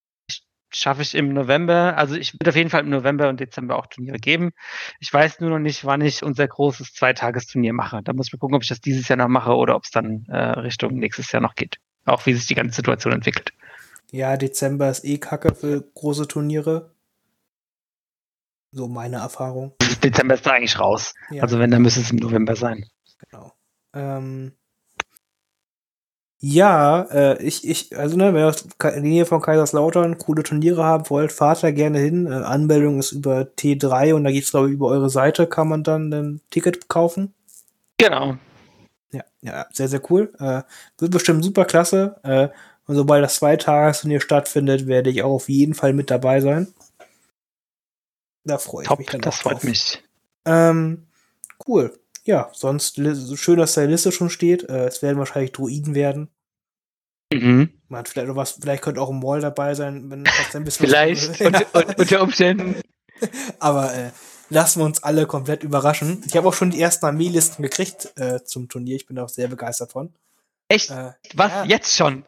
schaffe 0.74 1.02
ich 1.02 1.14
im 1.14 1.32
November, 1.32 1.96
also 1.96 2.14
ich 2.14 2.34
würde 2.34 2.50
auf 2.50 2.56
jeden 2.56 2.70
Fall 2.70 2.80
im 2.80 2.90
November 2.90 3.28
und 3.28 3.40
Dezember 3.40 3.76
auch 3.76 3.86
Turniere 3.86 4.18
geben. 4.18 4.52
Ich 5.00 5.12
weiß 5.12 5.40
nur 5.40 5.50
noch 5.50 5.58
nicht, 5.58 5.84
wann 5.84 6.00
ich 6.00 6.22
unser 6.22 6.46
großes 6.48 6.94
Zweitagesturnier 6.94 7.72
mache. 7.72 8.00
Da 8.02 8.12
muss 8.12 8.28
ich 8.28 8.32
mal 8.32 8.38
gucken, 8.38 8.56
ob 8.56 8.62
ich 8.62 8.68
das 8.68 8.80
dieses 8.80 9.08
Jahr 9.08 9.16
noch 9.18 9.28
mache 9.28 9.54
oder 9.54 9.76
ob 9.76 9.84
es 9.84 9.90
dann 9.90 10.24
äh, 10.28 10.36
Richtung 10.36 10.94
nächstes 10.94 11.30
Jahr 11.32 11.42
noch 11.42 11.54
geht. 11.54 11.78
Auch 12.04 12.26
wie 12.26 12.34
sich 12.34 12.46
die 12.46 12.54
ganze 12.54 12.76
Situation 12.76 13.12
entwickelt. 13.12 13.52
Ja, 14.10 14.36
Dezember 14.36 14.90
ist 14.90 15.04
eh 15.04 15.18
kacke 15.18 15.54
für 15.54 15.82
große 15.94 16.28
Turniere. 16.28 16.92
So 18.72 18.88
meine 18.88 19.16
Erfahrung. 19.16 19.74
Dezember 20.02 20.34
ist 20.34 20.46
da 20.46 20.52
eigentlich 20.52 20.78
raus. 20.78 21.14
Ja, 21.30 21.42
Also 21.42 21.58
wenn, 21.58 21.70
dann 21.70 21.82
müsste 21.82 22.00
es 22.00 22.10
im 22.10 22.16
November 22.16 22.56
sein. 22.56 22.84
genau. 23.30 23.52
Ähm, 23.94 24.52
ja, 26.44 27.02
äh, 27.12 27.40
ich, 27.42 27.66
ich, 27.68 27.96
also 27.96 28.16
ne, 28.16 28.34
wenn 28.34 28.52
Ka- 28.78 28.88
in 28.88 29.04
der 29.04 29.12
Nähe 29.12 29.26
von 29.26 29.40
Kaiserslautern 29.40 30.18
coole 30.18 30.42
Turniere 30.42 30.82
haben 30.84 31.08
wollt, 31.08 31.30
fahrt 31.30 31.62
da 31.62 31.70
gerne 31.70 32.00
hin. 32.00 32.26
Äh, 32.26 32.30
Anmeldung 32.34 32.98
ist 32.98 33.12
über 33.12 33.42
T3 33.56 34.12
und 34.14 34.24
da 34.24 34.32
geht's 34.32 34.50
glaube 34.50 34.66
ich 34.68 34.74
über 34.74 34.88
eure 34.88 35.08
Seite, 35.08 35.46
kann 35.46 35.68
man 35.68 35.84
dann 35.84 36.12
ein 36.12 36.40
Ticket 36.50 36.88
kaufen. 36.88 37.32
Genau. 37.96 38.36
Ja, 39.12 39.22
ja, 39.42 39.66
sehr, 39.72 39.86
sehr 39.86 40.02
cool. 40.10 40.32
Äh, 40.40 40.62
wird 40.98 41.12
bestimmt 41.12 41.44
super 41.44 41.64
klasse. 41.64 42.16
Äh, 42.24 42.48
und 42.88 42.96
sobald 42.96 43.22
das 43.22 43.36
Zweitagesturnier 43.36 44.20
stattfindet, 44.20 44.88
werde 44.88 45.10
ich 45.10 45.22
auch 45.22 45.34
auf 45.34 45.48
jeden 45.48 45.74
Fall 45.74 45.92
mit 45.92 46.10
dabei 46.10 46.40
sein. 46.40 46.74
Da 48.44 48.58
freue 48.58 48.82
ich 48.82 48.88
Top, 48.88 48.98
mich 48.98 49.06
dann 49.10 49.20
das 49.20 49.36
freut 49.36 49.54
drauf. 49.54 49.62
mich. 49.62 50.02
Ähm, 50.44 51.06
cool. 51.68 51.96
Ja, 52.24 52.50
sonst 52.52 52.96
schön, 53.36 53.58
dass 53.58 53.74
deine 53.74 53.92
Liste 53.92 54.10
schon 54.10 54.30
steht. 54.30 54.68
Äh, 54.68 54.86
es 54.86 55.02
werden 55.02 55.18
wahrscheinlich 55.18 55.52
Druiden 55.52 55.94
werden. 55.94 56.28
Mhm. 57.40 57.70
Man 57.88 57.98
hat 58.00 58.08
vielleicht 58.08 58.28
noch 58.28 58.36
was, 58.36 58.52
vielleicht 58.52 58.82
könnte 58.82 59.00
auch 59.00 59.10
ein 59.10 59.18
Maul 59.18 59.40
dabei 59.40 59.74
sein, 59.74 60.10
wenn 60.10 60.24
das 60.24 60.54
ein 60.54 60.64
bisschen 60.64 60.86
Vielleicht, 60.86 61.40
ja. 61.40 61.62
unter 61.96 62.22
Umständen. 62.22 62.76
Aber 63.58 63.94
äh, 63.94 64.10
lassen 64.48 64.80
wir 64.80 64.86
uns 64.86 65.02
alle 65.02 65.26
komplett 65.26 65.62
überraschen. 65.62 66.22
Ich 66.26 66.36
habe 66.36 66.48
auch 66.48 66.54
schon 66.54 66.70
die 66.70 66.80
ersten 66.80 67.06
Armeelisten 67.06 67.62
gekriegt 67.62 68.12
äh, 68.16 68.42
zum 68.44 68.68
Turnier. 68.68 68.96
Ich 68.96 69.06
bin 69.06 69.18
auch 69.18 69.28
sehr 69.28 69.48
begeistert 69.48 69.92
von. 69.92 70.12
Echt? 70.68 70.90
Äh, 70.90 71.12
Was? 71.34 71.52
ja. 71.52 71.64
Jetzt 71.64 71.96
schon? 71.96 72.24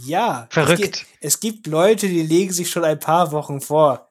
Ja. 0.00 0.46
Verrückt. 0.50 0.80
Es 0.80 0.90
gibt, 0.90 1.06
es 1.20 1.40
gibt 1.40 1.66
Leute, 1.66 2.08
die 2.08 2.22
legen 2.22 2.52
sich 2.52 2.70
schon 2.70 2.84
ein 2.84 2.98
paar 2.98 3.32
Wochen 3.32 3.60
vor, 3.60 4.08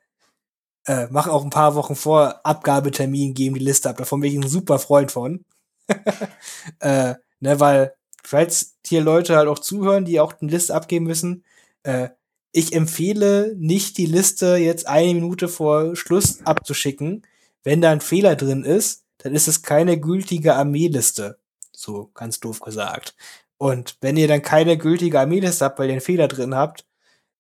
äh, 0.86 1.08
machen 1.08 1.32
auch 1.32 1.44
ein 1.44 1.50
paar 1.50 1.76
Wochen 1.76 1.96
vor 1.96 2.42
Abgabetermin, 2.46 3.34
geben 3.34 3.56
die 3.56 3.66
Liste 3.66 3.90
ab. 3.90 3.98
Davon 3.98 4.20
bin 4.22 4.32
ich 4.32 4.38
ein 4.38 4.50
super 4.50 4.80
Freund 4.80 5.12
von. 5.12 5.44
äh, 6.80 7.16
ne, 7.40 7.60
weil, 7.60 7.94
falls 8.24 8.78
hier 8.86 9.02
Leute 9.02 9.36
halt 9.36 9.48
auch 9.48 9.60
zuhören, 9.60 10.06
die 10.06 10.20
auch 10.20 10.34
eine 10.40 10.52
Liste 10.52 10.74
abgeben 10.74 11.06
müssen, 11.06 11.44
äh, 11.84 12.10
ich 12.52 12.74
empfehle 12.74 13.56
nicht 13.58 13.98
die 13.98 14.06
Liste 14.06 14.58
jetzt 14.58 14.88
eine 14.88 15.14
Minute 15.14 15.48
vor 15.48 15.96
Schluss 15.96 16.46
abzuschicken. 16.46 17.26
Wenn 17.64 17.82
da 17.82 17.92
ein 17.92 18.02
Fehler 18.02 18.36
drin 18.36 18.64
ist, 18.64 19.06
dann 19.18 19.34
ist 19.34 19.48
es 19.48 19.64
keine 19.64 20.00
gültige 20.00 20.56
Armeeliste. 20.56 21.40
So 21.72 22.12
ganz 22.14 22.40
doof 22.40 22.60
gesagt. 22.60 23.16
Und 23.58 23.98
wenn 24.02 24.18
ihr 24.18 24.28
dann 24.28 24.42
keine 24.42 24.78
gültige 24.78 25.20
Armeeliste 25.20 25.66
habt, 25.66 25.80
weil 25.80 25.88
ihr 25.88 25.94
einen 25.94 26.02
Fehler 26.02 26.28
drin 26.28 26.54
habt, 26.54 26.86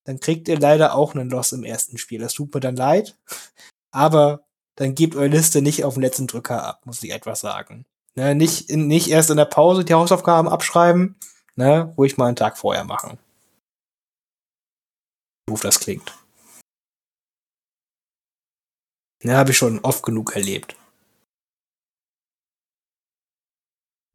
dann 0.05 0.19
kriegt 0.19 0.47
ihr 0.47 0.59
leider 0.59 0.95
auch 0.95 1.13
einen 1.13 1.29
Loss 1.29 1.51
im 1.51 1.63
ersten 1.63 1.97
Spiel. 1.97 2.19
Das 2.19 2.33
tut 2.33 2.53
mir 2.53 2.59
dann 2.59 2.75
leid. 2.75 3.15
Aber 3.91 4.45
dann 4.75 4.95
gebt 4.95 5.15
eure 5.15 5.27
Liste 5.27 5.61
nicht 5.61 5.83
auf 5.83 5.93
den 5.93 6.03
letzten 6.03 6.27
Drücker 6.27 6.63
ab, 6.63 6.85
muss 6.85 7.03
ich 7.03 7.11
etwas 7.11 7.41
sagen. 7.41 7.85
Ne, 8.15 8.35
nicht, 8.35 8.69
nicht 8.69 9.09
erst 9.09 9.31
in 9.31 9.37
der 9.37 9.45
Pause 9.45 9.83
die 9.83 9.93
Hausaufgaben 9.93 10.47
abschreiben, 10.47 11.15
ne, 11.55 11.93
ruhig 11.97 12.17
mal 12.17 12.27
einen 12.27 12.35
Tag 12.35 12.57
vorher 12.57 12.83
machen. 12.83 13.17
Doof 15.47 15.61
das 15.61 15.79
klingt. 15.79 16.13
Ne, 19.23 19.35
habe 19.35 19.51
ich 19.51 19.57
schon 19.57 19.79
oft 19.79 20.03
genug 20.03 20.35
erlebt. 20.35 20.75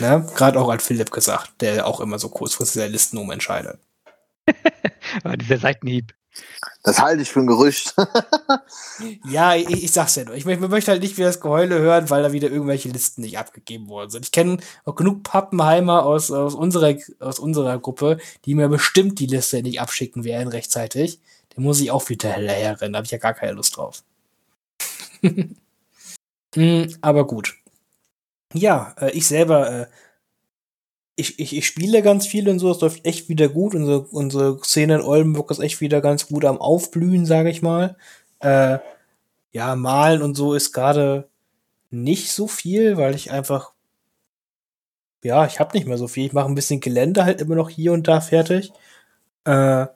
Ne, 0.01 0.25
gerade 0.36 0.60
auch 0.60 0.68
als 0.68 0.86
Philipp 0.86 1.10
gesagt, 1.10 1.60
der 1.60 1.86
auch 1.86 2.01
immer 2.01 2.20
so 2.20 2.28
kurzfristig 2.28 2.81
der 2.81 2.89
Listen 2.89 3.18
umentscheidet. 3.18 3.81
Aber 5.25 5.36
dieser 5.36 5.59
Seitenhieb. 5.59 6.17
Das 6.83 7.00
halte 7.00 7.23
ich 7.23 7.31
für 7.31 7.41
ein 7.41 7.47
Gerücht. 7.47 7.94
Ja, 9.31 9.55
ich, 9.55 9.70
ich 9.84 9.92
sag's 9.92 10.17
ja 10.17 10.25
nur. 10.25 10.34
Ich, 10.34 10.44
mö- 10.44 10.57
möchte 10.68 10.91
halt 10.91 11.02
nicht 11.02 11.17
wieder 11.17 11.28
das 11.28 11.41
Geheule 11.41 11.78
hören, 11.78 12.10
weil 12.10 12.25
da 12.25 12.33
wieder 12.33 12.50
irgendwelche 12.50 12.89
Listen 12.89 13.20
nicht 13.20 13.39
abgegeben 13.39 13.89
worden 13.89 14.10
sind. 14.10 14.25
Ich 14.25 14.33
kenne 14.33 14.58
auch 14.84 14.97
genug 14.97 15.23
Pappenheimer 15.23 16.05
aus, 16.05 16.33
aus, 16.33 16.57
unserer, 16.57 16.97
aus 17.20 17.39
unserer 17.39 17.78
Gruppe, 17.78 18.18
die 18.44 18.57
mir 18.57 18.68
bestimmt 18.68 19.20
die 19.20 19.26
Liste 19.26 19.62
nicht 19.62 19.81
abschicken 19.81 20.25
werden 20.25 20.49
rechtzeitig. 20.49 21.20
Den 21.57 21.62
muss 21.62 21.78
ich 21.81 21.92
auch 21.92 22.08
wieder 22.08 22.33
hinterherrennen. 22.33 22.92
Da 22.92 22.97
habe 22.99 23.05
ich 23.07 23.12
ja 23.12 23.18
gar 23.18 23.34
keine 23.34 23.52
Lust 23.52 23.76
drauf. 23.76 24.02
Hm, 26.55 26.97
aber 27.02 27.26
gut. 27.26 27.55
Ja, 28.55 28.94
äh, 28.99 29.10
ich 29.12 29.26
selber, 29.26 29.70
äh, 29.70 29.86
ich, 31.18 31.38
ich, 31.40 31.56
ich 31.56 31.66
spiele 31.66 32.00
ganz 32.02 32.26
viel 32.26 32.48
und 32.48 32.60
so, 32.60 32.70
es 32.70 32.80
läuft 32.80 33.05
echt 33.05 33.28
wieder 33.28 33.48
gut. 33.48 33.74
Unsere, 33.74 34.00
unsere 34.02 34.58
Szene 34.62 34.97
in 34.97 35.00
Oldenburg 35.02 35.50
ist 35.50 35.58
echt 35.58 35.80
wieder 35.80 36.00
ganz 36.00 36.28
gut 36.28 36.44
am 36.44 36.58
Aufblühen, 36.58 37.26
sage 37.26 37.50
ich 37.50 37.60
mal. 37.60 37.97
Äh, 38.38 38.78
ja, 39.52 39.74
malen 39.74 40.22
und 40.22 40.36
so 40.36 40.55
ist 40.55 40.72
gerade 40.72 41.28
nicht 41.90 42.30
so 42.32 42.47
viel, 42.47 42.97
weil 42.97 43.16
ich 43.16 43.32
einfach, 43.32 43.72
ja, 45.24 45.44
ich 45.47 45.58
habe 45.58 45.76
nicht 45.76 45.88
mehr 45.88 45.98
so 45.98 46.06
viel. 46.06 46.26
Ich 46.26 46.32
mache 46.32 46.47
ein 46.47 46.55
bisschen 46.55 46.80
Gelände 46.80 47.24
halt 47.24 47.40
immer 47.40 47.56
noch 47.56 47.70
hier 47.70 47.92
und 47.92 48.06
da 48.06 48.20
fertig. 48.20 48.72
Äh, 49.44 49.86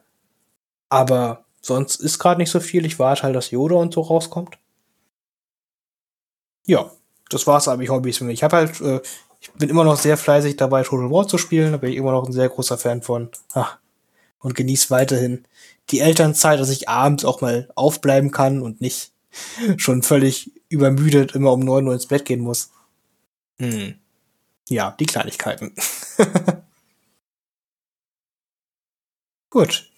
aber 0.89 1.45
sonst 1.61 2.01
ist 2.01 2.19
gerade 2.19 2.41
nicht 2.41 2.51
so 2.51 2.59
viel. 2.59 2.85
Ich 2.85 2.99
warte 2.99 3.23
halt, 3.23 3.37
dass 3.37 3.53
Yoda 3.53 3.77
und 3.77 3.95
so 3.95 4.01
rauskommt. 4.01 4.59
Ja, 6.67 6.91
das 7.31 7.47
war's 7.47 7.69
aber, 7.69 7.83
ich 7.83 7.91
Hobbys. 7.91 8.21
Ich 8.23 8.43
habe 8.43 8.57
halt, 8.57 8.81
äh, 8.81 9.01
ich 9.43 9.51
bin 9.53 9.69
immer 9.69 9.83
noch 9.83 9.97
sehr 9.97 10.17
fleißig 10.17 10.57
dabei, 10.57 10.85
Total 10.85 11.11
War 11.11 11.27
zu 11.27 11.37
spielen. 11.37 11.73
Da 11.73 11.79
bin 11.79 11.91
ich 11.91 11.97
immer 11.97 12.13
noch 12.13 12.25
ein 12.25 12.33
sehr 12.33 12.49
großer 12.49 12.79
Fan 12.79 13.03
von. 13.03 13.29
Ach, 13.55 13.77
und 14.39 14.55
genieße 14.55 14.91
weiterhin 14.91 15.45
die 15.91 15.99
Elternzeit, 15.99 16.61
dass 16.61 16.71
ich 16.71 16.89
abends 16.89 17.25
auch 17.25 17.41
mal 17.41 17.69
aufbleiben 17.75 18.31
kann 18.31 18.63
und 18.63 18.81
nicht 18.81 19.11
schon 19.77 20.05
völlig 20.05 20.53
übermüdet 20.69 21.35
immer 21.35 21.53
um 21.53 21.61
9 21.61 21.87
Uhr 21.89 21.95
ins 21.95 22.07
Bett 22.07 22.25
gehen 22.25 22.41
muss. 22.41 22.71
Hm. 23.59 23.97
Ja, 24.69 24.93
die 24.99 25.07
Kleinigkeiten. 25.07 25.75
Gut. 29.51 29.91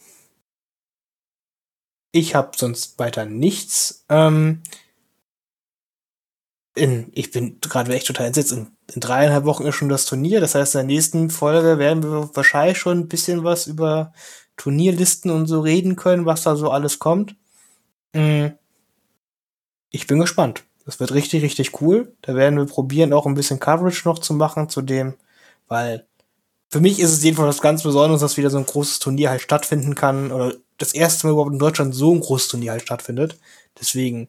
Ich 2.12 2.34
habe 2.34 2.56
sonst 2.56 2.98
weiter 2.98 3.26
nichts. 3.26 4.04
Ähm, 4.08 4.62
in, 6.74 7.10
ich 7.12 7.30
bin 7.30 7.60
gerade 7.60 7.94
echt 7.94 8.06
total 8.06 8.26
entsetzt. 8.26 8.52
In, 8.52 8.68
in 8.92 9.00
dreieinhalb 9.00 9.44
Wochen 9.44 9.64
ist 9.64 9.76
schon 9.76 9.88
das 9.88 10.06
Turnier. 10.06 10.40
Das 10.40 10.54
heißt, 10.54 10.74
in 10.74 10.80
der 10.80 10.86
nächsten 10.86 11.30
Folge 11.30 11.78
werden 11.78 12.02
wir 12.02 12.30
wahrscheinlich 12.34 12.78
schon 12.78 12.98
ein 13.00 13.08
bisschen 13.08 13.44
was 13.44 13.66
über 13.66 14.12
Turnierlisten 14.56 15.30
und 15.30 15.46
so 15.46 15.60
reden 15.60 15.96
können, 15.96 16.26
was 16.26 16.42
da 16.42 16.56
so 16.56 16.70
alles 16.70 16.98
kommt. 16.98 17.36
Mm. 18.12 18.48
Ich 19.90 20.06
bin 20.06 20.18
gespannt. 20.18 20.64
Das 20.84 21.00
wird 21.00 21.14
richtig, 21.14 21.42
richtig 21.42 21.80
cool. 21.80 22.14
Da 22.22 22.34
werden 22.34 22.58
wir 22.58 22.66
probieren, 22.66 23.12
auch 23.12 23.26
ein 23.26 23.34
bisschen 23.34 23.60
Coverage 23.60 24.06
noch 24.06 24.18
zu 24.18 24.34
machen 24.34 24.68
zu 24.68 24.82
dem, 24.82 25.14
weil 25.68 26.06
für 26.70 26.80
mich 26.80 26.98
ist 26.98 27.12
es 27.12 27.22
jedenfalls 27.22 27.56
was 27.56 27.62
ganz 27.62 27.82
Besonderes, 27.84 28.20
dass 28.20 28.36
wieder 28.36 28.50
so 28.50 28.58
ein 28.58 28.66
großes 28.66 28.98
Turnier 28.98 29.30
halt 29.30 29.40
stattfinden 29.40 29.94
kann 29.94 30.32
oder 30.32 30.54
das 30.76 30.92
erste 30.92 31.26
Mal 31.26 31.32
überhaupt 31.32 31.52
in 31.52 31.58
Deutschland 31.58 31.94
so 31.94 32.12
ein 32.12 32.20
großes 32.20 32.48
Turnier 32.48 32.72
halt 32.72 32.82
stattfindet. 32.82 33.38
Deswegen 33.80 34.28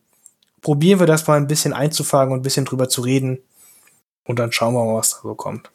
probieren 0.65 0.99
wir 0.99 1.05
das 1.05 1.27
mal 1.27 1.37
ein 1.37 1.45
bisschen 1.45 1.73
einzufangen 1.73 2.33
und 2.33 2.39
ein 2.39 2.41
bisschen 2.41 2.65
drüber 2.65 2.89
zu 2.89 3.01
reden. 3.01 3.37
Und 4.23 4.39
dann 4.39 4.51
schauen 4.51 4.73
wir 4.73 4.83
mal, 4.83 4.95
was 4.95 5.11
da 5.11 5.17
so 5.21 5.35
kommt. 5.35 5.71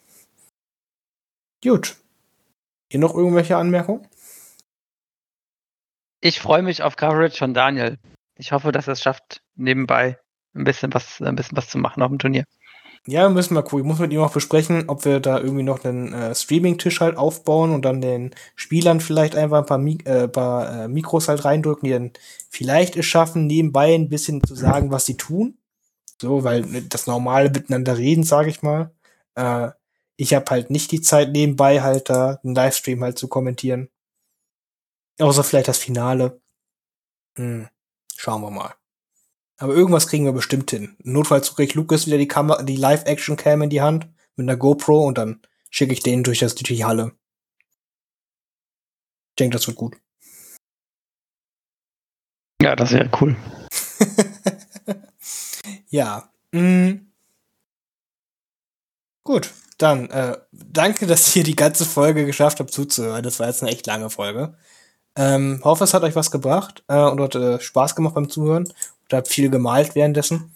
Gut. 1.63 1.95
Hier 2.91 2.99
noch 2.99 3.15
irgendwelche 3.15 3.55
Anmerkungen? 3.55 4.05
Ich 6.19 6.41
freue 6.41 6.61
mich 6.61 6.83
auf 6.83 6.97
Coverage 6.97 7.37
von 7.37 7.53
Daniel. 7.53 7.99
Ich 8.35 8.51
hoffe, 8.51 8.73
dass 8.73 8.87
er 8.87 8.93
es 8.93 9.01
schafft, 9.01 9.41
nebenbei 9.55 10.19
ein 10.53 10.65
bisschen 10.65 10.93
was, 10.93 11.21
ein 11.21 11.37
bisschen 11.37 11.55
was 11.55 11.69
zu 11.69 11.77
machen 11.77 12.03
auf 12.03 12.09
dem 12.09 12.19
Turnier. 12.19 12.43
Ja, 13.07 13.29
müssen 13.29 13.55
wir 13.55 13.63
gucken. 13.63 13.79
Ich 13.79 13.85
muss 13.85 13.99
mit 13.99 14.13
ihm 14.13 14.19
auch 14.21 14.31
besprechen, 14.31 14.87
ob 14.87 15.05
wir 15.05 15.19
da 15.19 15.39
irgendwie 15.39 15.63
noch 15.63 15.83
einen 15.83 16.13
äh, 16.13 16.35
Streaming-Tisch 16.35 16.99
halt 17.01 17.17
aufbauen 17.17 17.71
und 17.71 17.83
dann 17.83 17.99
den 17.99 18.35
Spielern 18.55 18.99
vielleicht 18.99 19.35
einfach 19.35 19.59
ein 19.59 19.65
paar, 19.65 19.77
Mi 19.79 19.97
äh, 20.05 20.27
paar 20.27 20.83
äh, 20.83 20.87
Mikros 20.87 21.27
halt 21.27 21.43
reindrücken, 21.43 21.87
die 21.87 21.93
dann 21.93 22.11
vielleicht 22.49 22.95
es 22.95 23.05
schaffen, 23.07 23.47
nebenbei 23.47 23.95
ein 23.95 24.09
bisschen 24.09 24.43
zu 24.43 24.53
sagen, 24.55 24.91
was 24.91 25.05
sie 25.05 25.17
tun. 25.17 25.57
So, 26.21 26.43
weil 26.43 26.63
das 26.83 27.07
normale 27.07 27.49
Miteinander 27.49 27.97
reden, 27.97 28.23
sage 28.23 28.49
ich 28.51 28.61
mal. 28.61 28.91
Äh, 29.35 29.71
ich 30.15 30.35
habe 30.35 30.45
halt 30.51 30.69
nicht 30.69 30.91
die 30.91 31.01
Zeit, 31.01 31.31
nebenbei 31.31 31.81
halt 31.81 32.09
da 32.09 32.39
einen 32.43 32.53
Livestream 32.53 33.03
halt 33.03 33.17
zu 33.17 33.27
kommentieren. 33.27 33.89
Außer 35.19 35.43
vielleicht 35.43 35.67
das 35.67 35.77
Finale. 35.79 36.41
Hm, 37.37 37.67
schauen 38.15 38.41
wir 38.41 38.51
mal. 38.51 38.80
Aber 39.61 39.75
irgendwas 39.75 40.07
kriegen 40.07 40.25
wir 40.25 40.31
bestimmt 40.31 40.71
hin. 40.71 40.95
Notfalls 41.03 41.53
kriegt 41.53 41.75
Lukas 41.75 42.07
wieder 42.07 42.17
die 42.17 42.27
Kamera, 42.27 42.63
die 42.63 42.77
Live-Action-Cam 42.77 43.61
in 43.61 43.69
die 43.69 43.81
Hand 43.81 44.07
mit 44.35 44.45
einer 44.45 44.57
GoPro 44.57 45.05
und 45.05 45.19
dann 45.19 45.39
schicke 45.69 45.93
ich 45.93 46.01
den 46.01 46.23
durch 46.23 46.39
das 46.39 46.55
durch 46.55 46.67
die 46.67 46.83
Halle. 46.83 47.11
Ich 49.29 49.35
denke, 49.37 49.55
das 49.55 49.67
wird 49.67 49.77
gut. 49.77 49.97
Ja, 52.59 52.75
das 52.75 52.91
wäre 52.91 53.11
cool. 53.21 53.35
ja. 55.89 56.27
Mh. 56.51 57.01
Gut, 59.23 59.53
dann 59.77 60.09
äh, 60.09 60.37
danke, 60.51 61.05
dass 61.05 61.35
ihr 61.35 61.43
die 61.43 61.55
ganze 61.55 61.85
Folge 61.85 62.25
geschafft 62.25 62.59
habt 62.59 62.71
zuzuhören. 62.71 63.21
Das 63.21 63.39
war 63.39 63.45
jetzt 63.45 63.61
eine 63.61 63.71
echt 63.71 63.85
lange 63.85 64.09
Folge. 64.09 64.55
Ähm, 65.15 65.61
hoffe, 65.63 65.83
es 65.83 65.93
hat 65.93 66.03
euch 66.03 66.15
was 66.15 66.31
gebracht 66.31 66.83
äh, 66.87 66.97
und 66.97 67.19
hat 67.21 67.35
äh, 67.35 67.59
Spaß 67.59 67.95
gemacht 67.95 68.15
beim 68.15 68.29
Zuhören. 68.29 68.67
Und 69.11 69.17
habt 69.17 69.27
viel 69.27 69.49
gemalt 69.49 69.95
währenddessen. 69.95 70.55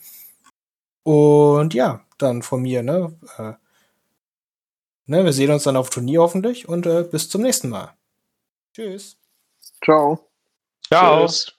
Und 1.04 1.74
ja, 1.74 2.06
dann 2.18 2.42
von 2.42 2.62
mir, 2.62 2.84
ne? 2.84 3.18
Äh, 3.38 3.54
ne 5.06 5.26
wir 5.26 5.34
sehen 5.34 5.52
uns 5.52 5.64
dann 5.64 5.78
auf 5.78 5.90
Turnier 5.90 6.22
hoffentlich 6.22 6.68
und 6.68 6.86
äh, 6.86 7.04
bis 7.04 7.30
zum 7.30 7.42
nächsten 7.42 7.70
Mal. 7.70 7.94
Tschüss. 8.74 9.18
Ciao. 9.84 10.30
Ciao. 10.88 11.26
Tschüss. 11.26 11.54